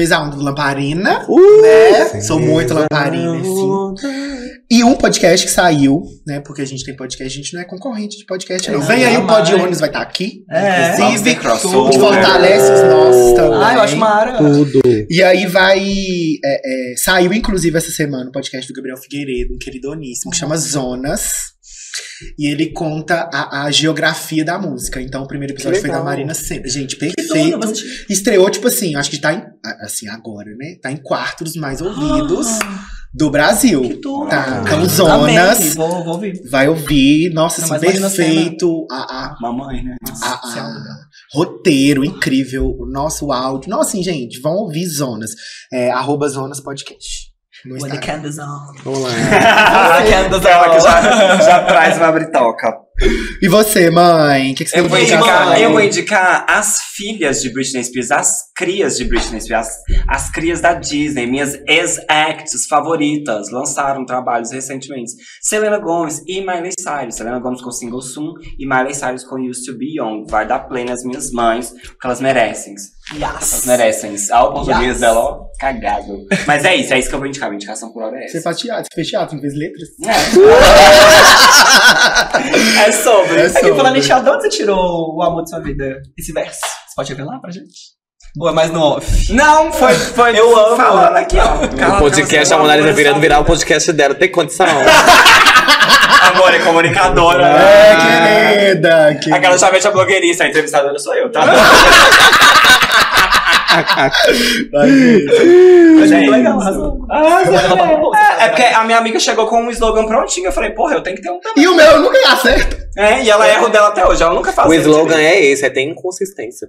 Fez 0.00 0.12
a 0.12 0.22
um 0.22 0.30
do 0.30 0.40
Lamparina, 0.40 1.26
Uh, 1.28 1.60
né? 1.60 2.22
Sou 2.22 2.40
muito 2.40 2.72
Lamparina, 2.72 3.44
sim. 3.44 4.50
E 4.70 4.82
um 4.82 4.94
podcast 4.94 5.46
que 5.46 5.52
saiu, 5.52 6.02
né? 6.26 6.40
Porque 6.40 6.62
a 6.62 6.64
gente 6.64 6.86
tem 6.86 6.96
podcast, 6.96 7.38
a 7.38 7.42
gente 7.42 7.52
não 7.52 7.60
é 7.60 7.66
concorrente 7.66 8.16
de 8.16 8.24
podcast, 8.24 8.70
não. 8.70 8.78
Não, 8.78 8.86
Vem 8.86 9.04
aí 9.04 9.18
o. 9.18 9.26
Pod 9.26 9.54
Ônibus 9.54 9.78
vai 9.78 9.90
estar 9.90 10.00
aqui. 10.00 10.42
É. 10.50 10.94
Inclusive, 10.94 11.34
gente 11.34 11.98
fortalece 11.98 12.72
os 12.72 12.82
nossos 12.88 13.34
também. 13.34 13.60
Ah, 13.62 13.74
eu 13.74 13.80
acho 13.82 13.96
mara. 13.98 14.38
Tudo. 14.38 14.80
E 15.10 15.22
aí 15.22 15.44
vai. 15.44 15.80
é, 15.82 16.92
é, 16.92 16.96
saiu, 16.96 17.34
inclusive, 17.34 17.76
essa 17.76 17.90
semana 17.90 18.30
o 18.30 18.32
podcast 18.32 18.72
do 18.72 18.74
Gabriel 18.74 18.96
Figueiredo, 18.96 19.52
um 19.52 19.58
queridoníssimo, 19.58 20.30
que 20.30 20.38
chama 20.38 20.56
Zonas. 20.56 21.50
E 22.38 22.46
ele 22.50 22.70
conta 22.72 23.28
a, 23.32 23.64
a 23.64 23.70
geografia 23.70 24.44
da 24.44 24.58
música. 24.58 25.00
Então, 25.00 25.22
o 25.22 25.26
primeiro 25.28 25.54
episódio 25.54 25.80
foi 25.80 25.90
da. 25.90 26.02
Marina 26.02 26.34
Senna. 26.34 26.68
Gente, 26.68 26.96
perfeito. 26.96 27.58
assistir. 27.64 28.06
Estreou, 28.08 28.50
tipo 28.50 28.66
assim, 28.68 28.94
acho 28.96 29.10
que 29.10 29.18
tá 29.18 29.32
em. 29.34 29.42
Assim, 29.82 30.08
agora, 30.08 30.50
né? 30.56 30.76
Tá 30.82 30.90
em 30.92 30.96
quartos 30.96 31.54
mais 31.56 31.80
ouvidos 31.80 32.46
do 33.12 33.30
Brasil. 33.30 33.82
Ah, 33.84 33.88
Que 33.88 33.94
tudo. 33.96 34.28
Tá. 34.28 34.44
Amém, 34.44 34.64
Cãozonas. 34.64 35.74
Vou, 35.74 36.04
vou 36.04 36.14
ouvir. 36.14 36.40
Vai 36.48 36.68
ouvir. 36.68 37.30
Nossa, 37.32 37.66
Não, 37.66 37.74
assim, 37.74 37.86
perfeito. 37.86 38.86
A, 38.90 38.96
a, 38.96 39.36
Mamãe, 39.40 39.82
né? 39.82 39.96
a- 40.22 40.32
a- 40.34 40.96
roteiro 41.32 42.04
incrível. 42.04 42.66
O 42.78 42.86
nosso 42.86 43.32
áudio. 43.32 43.70
Nossa, 43.70 43.90
assim, 43.90 44.02
gente, 44.02 44.40
vão 44.40 44.54
ouvir 44.54 44.86
Zonas. 44.86 45.30
É, 45.72 45.90
arroba 45.90 46.28
Zonas 46.28 46.60
Podcast. 46.60 47.29
No 47.64 47.76
When 47.76 47.90
the 47.90 47.98
candles 47.98 48.38
on. 48.38 48.74
Vamos 48.84 49.02
lá. 49.02 49.10
Ela 50.50 50.70
que 50.70 50.80
já, 50.80 51.00
on. 51.00 51.42
já 51.42 51.64
traz 51.64 51.96
uma 51.98 52.10
britoca. 52.12 52.78
E 53.40 53.48
você, 53.48 53.90
mãe? 53.90 54.52
O 54.52 54.54
que, 54.54 54.64
que 54.64 54.70
você 54.70 54.80
Eu 54.80 54.88
vou, 54.88 54.98
indicar, 54.98 55.18
indicar? 55.20 55.60
eu 55.62 55.70
vou 55.70 55.80
indicar 55.80 56.44
as 56.48 56.76
filhas 56.94 57.40
de 57.40 57.50
Britney 57.50 57.82
Spears, 57.82 58.10
as 58.10 58.32
crias 58.54 58.96
de 58.98 59.04
Britney 59.04 59.40
Spears, 59.40 59.68
as, 59.68 59.76
as 60.08 60.30
crias 60.30 60.60
da 60.60 60.74
Disney, 60.74 61.26
minhas 61.26 61.58
ex-acts 61.66 62.66
favoritas, 62.68 63.50
lançaram 63.50 64.04
trabalhos 64.04 64.52
recentemente. 64.52 65.12
Selena 65.40 65.78
Gomez 65.78 66.22
e 66.26 66.40
Miley 66.42 66.72
Cyrus. 66.78 67.14
Selena 67.14 67.38
Gomez 67.38 67.62
com 67.62 67.70
Single 67.70 68.02
Soon 68.02 68.34
e 68.58 68.66
Miley 68.66 68.94
Cyrus 68.94 69.24
com 69.24 69.36
Used 69.40 69.64
to 69.64 69.78
Be 69.78 69.96
Young. 69.98 70.26
Vai 70.28 70.46
dar 70.46 70.58
play 70.60 70.84
nas 70.84 71.02
minhas 71.02 71.30
mães, 71.32 71.70
porque 71.70 72.06
elas 72.06 72.20
merecem. 72.20 72.74
Elas 73.18 73.52
Yes. 73.52 73.64
merecem. 73.66 74.14
A 74.30 74.44
oportunidade 74.44 74.86
Yes. 74.86 75.00
dela, 75.00 75.18
ó, 75.20 75.40
cagado. 75.58 76.26
Mas 76.46 76.64
é 76.64 76.76
isso, 76.76 76.92
é 76.94 76.98
isso 76.98 77.08
que 77.08 77.14
eu 77.14 77.18
vou 77.18 77.26
indicar. 77.26 77.48
Minha 77.48 77.56
indicação 77.56 77.92
por 77.92 78.02
hora 78.04 78.16
é 78.18 78.28
Você 78.28 78.36
essa. 78.36 78.44
faz 78.44 78.58
teatro, 78.58 78.84
você 78.84 78.94
fez 78.94 79.08
teatro, 79.08 79.34
não 79.34 79.40
fez 79.42 79.54
letras? 79.54 79.88
É, 80.06 80.10
é 82.88 82.92
sobre. 82.92 83.40
É 83.40 83.46
Aqui, 83.46 83.52
sobre. 83.60 83.74
falando 83.76 83.96
em 83.96 84.00
onde 84.00 84.42
você 84.42 84.48
tirou 84.48 85.16
o 85.16 85.22
amor 85.22 85.42
de 85.44 85.50
sua 85.50 85.60
vida? 85.60 86.00
Esse 86.18 86.32
verso. 86.32 86.60
Você 86.60 86.94
pode 86.96 87.10
revelar 87.10 87.40
pra 87.40 87.50
gente? 87.50 88.00
Ou 88.38 88.48
é 88.48 88.52
mais 88.52 88.70
no 88.70 88.80
off? 88.80 89.32
Não, 89.32 89.72
foi, 89.72 89.92
foi 89.94 90.38
Eu 90.38 90.56
amo. 90.56 90.76
falando 90.76 91.16
aqui, 91.16 91.36
ó. 91.38 91.96
O 91.96 91.98
podcast, 91.98 92.54
a 92.54 92.58
Mona 92.58 92.76
Lisa 92.76 92.92
virando 92.92 93.18
virar 93.20 93.40
o 93.40 93.44
podcast 93.44 93.92
dela. 93.92 94.14
Tem 94.14 94.30
condição? 94.30 94.66
Amor, 96.32 96.54
é 96.54 96.60
comunicadora. 96.60 97.44
É, 97.44 97.96
né? 97.96 98.56
querida. 98.58 99.14
querida. 99.14 99.36
Aquela 99.36 99.58
somente 99.58 99.86
a 99.86 99.90
blogueirista, 99.90 100.44
a 100.44 100.48
entrevistadora 100.48 100.98
sou 100.98 101.14
eu, 101.14 101.30
tá? 101.32 101.40
Mas 105.98 106.12
é 106.12 106.20
legal, 106.20 106.60
arrasou. 106.60 107.06
Ah, 107.10 107.42
Eu 107.44 107.98
bolsa. 107.98 108.18
É, 108.18 108.44
é 108.44 108.48
porque 108.48 108.62
a 108.62 108.84
minha 108.84 108.98
amiga 108.98 109.18
chegou 109.20 109.46
com 109.46 109.62
um 109.62 109.70
slogan 109.70 110.06
prontinho. 110.06 110.46
Eu 110.48 110.52
falei, 110.52 110.70
porra, 110.70 110.94
eu 110.94 111.02
tenho 111.02 111.16
que 111.16 111.22
ter 111.22 111.30
um 111.30 111.40
também. 111.40 111.62
E 111.64 111.68
o 111.68 111.74
meu 111.74 112.00
nunca 112.00 112.18
dá 112.22 112.36
certo. 112.36 112.76
É, 112.96 113.22
e 113.22 113.30
ela 113.30 113.46
erra 113.46 113.66
o 113.66 113.68
dela 113.68 113.88
até 113.88 114.06
hoje. 114.06 114.22
Ela 114.22 114.34
nunca 114.34 114.52
faz 114.52 114.68
O 114.68 114.74
slogan 114.74 115.16
direito. 115.16 115.36
é 115.36 115.44
esse, 115.46 115.64
é 115.64 115.70
tem 115.70 115.90
inconsistência. 115.90 116.68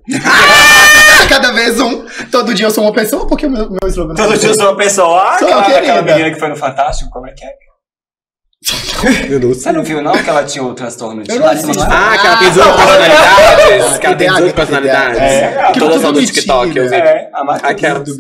Cada 1.30 1.52
vez 1.52 1.80
um. 1.80 2.06
Todo 2.32 2.54
dia 2.54 2.66
eu 2.68 2.72
sou 2.72 2.84
uma 2.84 2.94
pessoa, 2.94 3.28
porque 3.28 3.46
o 3.46 3.50
meu, 3.50 3.70
meu 3.70 3.90
slogan 3.90 4.16
Todo 4.16 4.34
é 4.34 4.38
dia 4.38 4.50
eu 4.50 4.56
sou 4.56 4.66
uma 4.66 4.78
pessoa. 4.78 5.22
Ah, 5.22 5.40
Sou, 5.40 5.48
aquela, 5.48 6.02
menina 6.02 6.32
que 6.32 6.40
foi 6.40 6.50
no 6.50 6.56
Fantástico, 6.56 7.10
como 7.10 7.28
é 7.28 7.32
que 7.32 7.46
é? 7.46 7.50
Eu 9.28 9.40
não 9.40 9.50
Você 9.50 9.72
não 9.72 9.84
viu, 9.84 10.02
não, 10.04 10.12
que 10.12 10.30
ela 10.30 10.44
tinha 10.44 10.64
o 10.64 10.74
transtorno 10.76 11.24
de 11.24 11.32
Eu 11.32 11.40
não 11.40 11.48
assisto. 11.48 11.82
Ah, 11.82 12.16
que 12.16 12.28
ela 12.28 12.38
tem 12.38 12.50
18 12.52 12.76
personalidades. 12.76 13.98
Que 13.98 14.06
ela 14.06 14.16
tem 14.16 14.28
TDAH, 14.28 14.36
18 14.36 14.56
personalidades. 14.56 15.20
É, 15.20 15.72
que 15.74 15.80
Todas 15.80 16.02
são 16.02 16.14
do. 16.14 16.26
TikTok, 16.26 16.78
eu 16.78 16.90
vi. 16.90 16.96
É, 16.96 17.30
a. 17.34 17.56
Aquela. 17.56 18.00
do. 18.00 18.14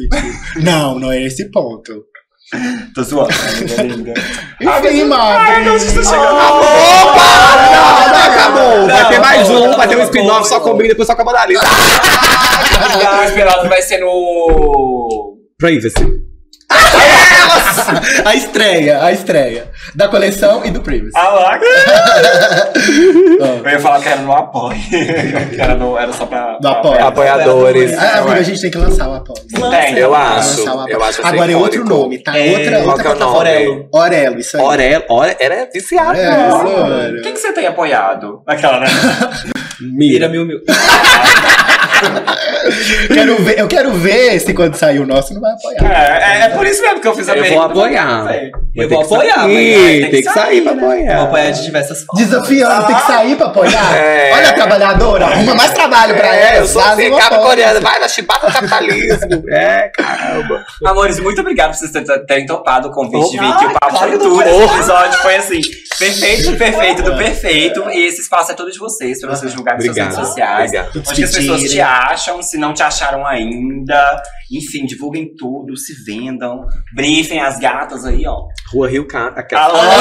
Não, 0.64 1.00
não 1.00 1.12
é 1.12 1.22
esse 1.22 1.52
ponto. 1.52 2.06
Tô 2.96 3.04
zoando. 3.04 3.30
amiga 3.32 3.84
linda. 3.84 4.14
Enfim, 4.60 5.04
Madre. 5.06 5.64
não, 5.64 5.74
você 5.74 5.96
tá 5.96 6.04
chegando. 6.04 6.36
Opa! 6.36 7.22
Não, 7.72 8.08
não 8.10 8.24
acabou. 8.24 8.88
Vai 8.88 9.10
ter 9.10 9.20
mais 9.20 9.50
um, 9.50 9.72
vai 9.72 9.88
ter 9.88 9.98
um 9.98 10.04
spin-off 10.04 10.50
só 10.50 10.60
comigo, 10.60 10.90
depois 10.90 11.08
só 11.08 11.16
com 11.16 11.22
a 11.22 11.26
Mona 11.26 11.46
Lisa. 11.46 11.62
O 12.82 13.24
esperado 13.24 13.70
vai 13.70 13.82
ser 13.82 14.00
no. 14.00 15.38
Privacy. 15.58 16.31
A 18.26 18.35
estreia, 18.35 19.03
a 19.03 19.11
estreia. 19.11 19.69
Da 19.95 20.07
coleção 20.07 20.64
e 20.65 20.72
do 20.72 20.81
Privacy. 20.81 21.11
Ah 21.15 21.30
lá. 21.30 21.60
Eu 23.64 23.69
ia 23.69 23.80
falar 23.80 24.02
que 24.02 24.10
era 24.10 24.22
no 24.22 24.31
apoio. 24.31 24.77
que 24.89 24.95
era, 25.61 25.76
no, 25.76 25.98
era 25.98 26.11
só 26.14 26.26
pra. 26.26 26.57
Do 26.60 26.68
apoio. 26.68 27.06
Apoiadores. 27.06 27.98
Ah, 27.98 28.19
amiga, 28.19 28.39
a 28.39 28.43
gente 28.43 28.61
tem 28.61 28.72
que 28.72 28.77
lançar 28.77 29.10
o 29.10 29.14
apoio. 29.15 29.41
Tem. 29.72 29.98
Eu 29.98 30.11
Lançar 30.11 30.38
acho. 30.39 30.64
o 30.65 30.69
apoio. 30.69 30.89
Eu 30.93 31.03
acho 31.03 31.26
Agora 31.26 31.52
é 31.52 31.56
outro 31.56 31.84
nome, 31.85 32.19
tá? 32.19 32.38
É, 32.38 32.52
outra, 32.52 32.72
Qual 32.84 32.88
outra 32.89 33.03
que 33.03 33.07
é 33.07 33.11
o 33.11 33.15
nome? 33.19 33.34
plataforma. 33.34 33.85
Orelo, 33.91 34.39
isso 34.39 34.57
aí. 34.57 34.64
Orel, 34.64 35.03
Orel, 35.10 35.35
era 35.39 35.56
é 35.56 35.65
viciado. 35.65 36.19
Orelo. 36.19 37.22
Quem 37.22 37.34
que 37.34 37.39
você 37.39 37.52
tem 37.53 37.68
apoiado? 37.68 38.41
Aquela, 38.48 38.80
né? 38.80 38.88
Mira 39.80 40.27
Mira. 40.27 40.30
mil 40.30 40.45
mil. 40.45 40.60
Quero 43.14 43.36
ver, 43.44 43.60
eu 43.60 43.68
quero 43.68 43.91
ver 43.91 44.40
se 44.40 44.53
quando 44.53 44.76
sair 44.76 44.99
o 44.99 45.06
nosso 45.06 45.34
não 45.34 45.41
vai 45.41 45.52
apoiar. 45.53 45.91
É, 45.91 46.41
é, 46.41 46.45
é 46.45 46.49
por 46.49 46.65
isso 46.65 46.82
mesmo 46.82 46.99
que 47.02 47.07
eu 47.07 47.15
fiz 47.15 47.28
a 47.30 47.34
Eu 47.36 47.44
vou 47.44 47.44
pergunta. 47.49 47.65
apoiar. 47.72 48.52
Eu 48.76 48.90
vou 48.90 49.02
apoiar, 49.02 49.38
mas 49.40 49.48
sair, 49.48 50.10
tem 50.11 50.22
que 50.22 50.30
sair 50.32 50.61
pra 50.61 50.73
né? 50.73 50.82
apoiar. 50.84 51.15
Vou 51.18 51.26
apoiar 51.26 51.52
de 51.52 51.64
diversas 51.64 52.03
formas. 52.03 52.26
Desafiando, 52.26 52.88
tem 52.88 52.95
que 52.95 53.02
sair 53.07 53.36
pra 53.36 53.48
apoiar. 53.48 53.95
É. 53.98 54.32
Olha 54.34 54.49
a 54.49 54.53
trabalhadora, 54.53 55.26
arruma 55.26 55.56
mais 55.56 55.72
trabalho 55.73 56.15
pra 56.15 56.28
É, 56.36 56.41
ela. 56.56 56.57
eu 56.60 56.68
sou 56.68 56.82
faz 56.82 56.99
assim, 56.99 57.10
coreana, 57.41 57.80
vai 57.80 57.99
na 57.99 58.07
chibata 58.07 58.48
do 58.48 58.53
capitalismo. 58.53 59.44
É, 59.52 59.90
caramba. 59.90 60.64
Amores, 60.86 61.19
muito 61.19 61.41
obrigado 61.41 61.72
por 61.72 61.78
vocês 61.78 61.91
terem- 61.91 62.26
terem 62.26 62.45
topado 62.45 62.88
o 62.88 62.91
convite 62.91 63.32
de 63.32 63.38
vir 63.38 63.45
aqui. 63.52 63.65
O 63.65 63.69
Ah, 63.69 63.80
papo 63.80 63.98
foi 63.98 64.18
tudo. 64.18 64.41
Esse 64.41 64.64
episódio 64.76 65.19
foi 65.19 65.36
assim, 65.36 65.60
perfeito, 65.99 66.52
perfeito 66.57 67.03
do 67.03 67.15
perfeito. 67.18 67.90
E 67.91 68.06
esse 68.07 68.22
espaço 68.22 68.52
é 68.52 68.56
todo 68.56 68.72
de 68.72 68.80
vocês, 68.80 69.19
pra 69.19 69.30
vocês 69.36 69.52
divulgarem 69.52 69.82
suas 69.82 69.91
Obrigado. 69.91 70.15
redes 70.15 70.28
sociais. 70.28 70.72
Obrigado. 70.72 71.03
Onde 71.10 71.23
as 71.23 71.32
pessoas 71.36 71.61
te 71.64 71.82
acham, 71.92 72.42
se 72.42 72.58
não 72.58 72.74
te 72.74 72.82
acharam 72.82 73.26
ainda. 73.26 74.22
Enfim, 74.52 74.86
divulguem 74.86 75.36
tudo, 75.36 75.76
se 75.78 75.94
vendam. 76.06 76.66
Briefem 76.96 77.40
as 77.40 77.60
gatas 77.60 78.06
aí, 78.06 78.26
ó. 78.26 78.48
Rua 78.72 78.90
Rio 78.90 79.06
Cata. 79.08 79.46
Alô? 79.56 79.78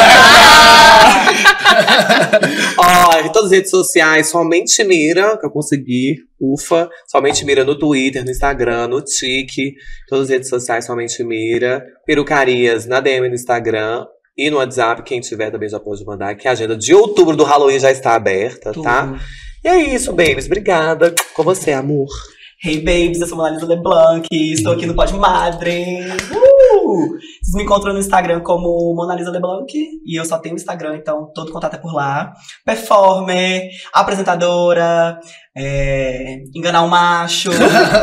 Ó, 2.79 3.21
em 3.21 3.33
todas 3.33 3.47
as 3.47 3.51
redes 3.53 3.71
sociais, 3.71 4.29
somente 4.29 4.83
Mira, 4.85 5.37
que 5.39 5.47
eu 5.47 5.51
consegui. 5.51 6.17
Ufa. 6.41 6.89
Somente 7.07 7.45
Mira 7.45 7.65
no 7.65 7.79
Twitter, 7.79 8.25
no 8.25 8.31
Instagram, 8.31 8.89
no 8.89 9.03
Tik. 9.03 9.75
Todas 10.09 10.25
as 10.25 10.31
redes 10.31 10.49
sociais, 10.49 10.87
somente 10.87 11.23
Mira. 11.23 11.85
Perucarias 12.07 12.87
na 12.87 13.01
DM 13.01 13.29
no 13.29 13.35
Instagram. 13.35 14.07
E 14.37 14.49
no 14.49 14.57
WhatsApp, 14.57 15.03
quem 15.03 15.21
tiver 15.21 15.51
também 15.51 15.69
já 15.69 15.79
pode 15.79 16.05
mandar, 16.05 16.35
que 16.35 16.49
a 16.49 16.53
agenda 16.53 16.77
de 16.77 16.95
outubro 16.95 17.37
do 17.37 17.45
Halloween 17.45 17.79
já 17.79 17.91
está 17.91 18.15
aberta, 18.15 18.73
tá? 18.73 19.19
E 19.63 19.69
é 19.69 19.95
isso, 19.95 20.13
babies. 20.13 20.47
Obrigada. 20.47 21.15
Com 21.35 21.43
você, 21.43 21.73
amor. 21.73 22.09
Hey 22.63 22.77
babies, 22.77 23.21
eu 23.21 23.27
sou 23.27 23.39
Mona 23.39 23.51
Lisa 23.51 23.65
LeBlanc, 23.65 24.29
estou 24.31 24.75
aqui 24.75 24.85
no 24.85 24.95
Pod 24.95 25.15
Madre. 25.15 26.03
Uh! 26.31 26.50
Vocês 26.83 27.55
me 27.55 27.63
encontram 27.63 27.93
no 27.93 27.99
Instagram 27.99 28.41
como 28.41 28.95
Mona 28.95 29.15
Lisa 29.15 29.31
LeBlanc 29.31 29.73
e 29.73 30.19
eu 30.19 30.25
só 30.25 30.39
tenho 30.39 30.55
Instagram, 30.55 30.97
então 30.97 31.31
todo 31.35 31.53
contato 31.53 31.75
é 31.75 31.79
por 31.79 31.95
lá. 31.95 32.33
Performer, 32.65 33.69
apresentadora, 33.93 35.19
é, 35.57 36.39
enganar 36.55 36.83
um 36.83 36.89
macho, 36.89 37.51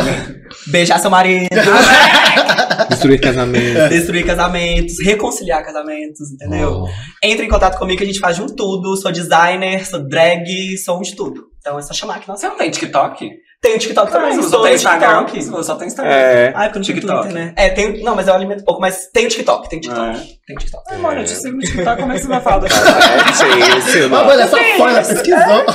beijar 0.68 1.00
seu 1.00 1.10
marido, 1.10 1.48
Destruir 2.90 3.20
casamento. 3.20 3.90
destruir 3.90 4.26
casamentos, 4.26 4.96
reconciliar 5.04 5.64
casamentos, 5.64 6.32
entendeu? 6.32 6.84
Oh. 6.84 6.90
Entre 7.24 7.46
em 7.46 7.50
contato 7.50 7.78
comigo 7.78 7.98
que 7.98 8.04
a 8.04 8.08
gente 8.08 8.20
faz 8.20 8.36
de 8.36 8.42
um 8.42 8.48
tudo. 8.48 8.96
Sou 8.98 9.12
designer, 9.12 9.86
sou 9.86 10.08
drag, 10.08 10.78
sou 10.78 10.98
um 10.98 11.02
de 11.02 11.16
tudo. 11.16 11.48
Então 11.60 11.78
é 11.78 11.82
só 11.82 11.94
chamar 11.94 12.20
que 12.20 12.28
nós 12.28 12.40
Você 12.40 12.48
não 12.48 12.58
tem 12.58 12.70
TikTok? 12.70 13.30
Tem 13.60 13.76
o 13.76 13.80
TikTok 13.80 14.12
também, 14.12 14.36
Você 14.36 14.42
sou 14.44 14.50
só 14.52 14.62
tem 14.62 14.76
Instagram? 14.76 15.26
TikTok. 15.26 15.64
Só 15.66 15.76
tem 15.76 15.88
Instagram. 15.88 16.12
É. 16.14 16.54
Ah, 16.56 16.66
é 16.66 16.70
porque 16.70 16.78
eu 16.78 16.80
não 16.80 16.86
TikTok. 16.86 17.22
Twitter, 17.24 17.34
né? 17.34 17.54
É, 17.56 17.70
tem. 17.70 18.04
Não, 18.04 18.16
mas 18.16 18.28
eu 18.28 18.36
alimento 18.36 18.64
pouco, 18.64 18.80
mas 18.80 19.10
tem 19.12 19.26
o 19.26 19.30
TikTok, 19.30 19.68
tem 19.68 19.80
o 19.80 19.82
TikTok. 19.82 20.10
É. 20.10 20.14
Tem 20.46 20.56
o 20.56 20.60
TikTok. 20.60 20.84
Ai, 20.92 20.98
mano, 21.00 21.22
eu 21.22 21.26
te 21.26 21.32
sigo 21.32 21.58
no 21.58 21.64
TikTok, 21.64 22.00
como 22.02 22.12
é 22.12 22.16
que 22.16 22.22
você 22.22 22.28
vai 22.28 22.42
falar 22.42 22.60
do 22.60 22.68
Certíssimo. 22.70 24.10
Mas 24.10 24.28
olha 24.28 24.48
só, 24.48 24.58
foi, 24.58 24.90
ela 24.92 25.04
pesquisou. 25.04 25.66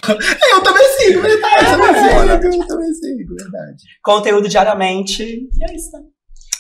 Eu 0.52 0.60
também 0.62 0.84
sigo, 0.98 1.22
verdade. 1.22 1.64
Eu 1.64 1.70
também 1.70 1.94
sigo, 1.94 2.60
eu 2.62 2.66
também 2.68 2.94
sigo, 2.94 3.34
verdade. 3.36 3.82
Conteúdo 4.02 4.48
diariamente. 4.48 5.22
E 5.24 5.70
é 5.70 5.74
isso, 5.74 5.90
né? 5.92 6.00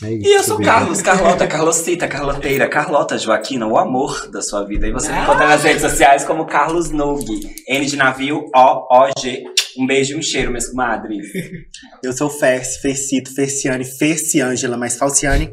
É 0.04 0.12
isso, 0.14 0.26
E 0.28 0.32
eu 0.32 0.42
sou 0.42 0.54
obrigado. 0.54 0.78
Carlos, 0.80 1.02
Carlota, 1.02 1.46
Carlosita, 1.46 2.08
Carloteira, 2.08 2.68
Carlota 2.68 3.16
Joaquina, 3.16 3.68
o 3.68 3.78
amor 3.78 4.28
da 4.28 4.42
sua 4.42 4.64
vida. 4.64 4.88
E 4.88 4.92
você 4.92 5.12
me 5.12 5.20
encontra 5.20 5.46
nas 5.46 5.62
redes 5.62 5.82
sociais 5.82 6.24
como 6.24 6.46
Carlos 6.46 6.90
Nug. 6.90 7.24
N 7.68 7.86
de 7.86 7.96
navio, 7.96 8.44
O-O-G. 8.52 9.44
Um 9.78 9.86
beijo 9.86 10.12
e 10.12 10.16
um 10.16 10.22
cheiro, 10.22 10.50
minhas 10.50 10.68
comadres. 10.68 11.26
Eu 12.02 12.12
sou 12.12 12.28
Ferci, 12.28 12.80
Fercito, 12.80 13.34
Ferciane, 13.34 13.84
Ferciângela, 13.84 14.76
mas 14.76 14.96
Falciane, 14.96 15.50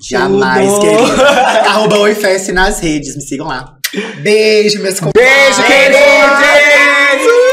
jamais, 0.00 0.70
Tudo. 0.72 0.80
querida. 0.80 1.28
Arroba 1.70 1.98
Oi 2.00 2.14
Ferci 2.14 2.52
nas 2.52 2.80
redes, 2.80 3.16
me 3.16 3.22
sigam 3.22 3.46
lá. 3.46 3.76
Beijo, 4.22 4.80
meus 4.82 4.98
Beijo, 5.00 5.62
queridos! 5.66 7.43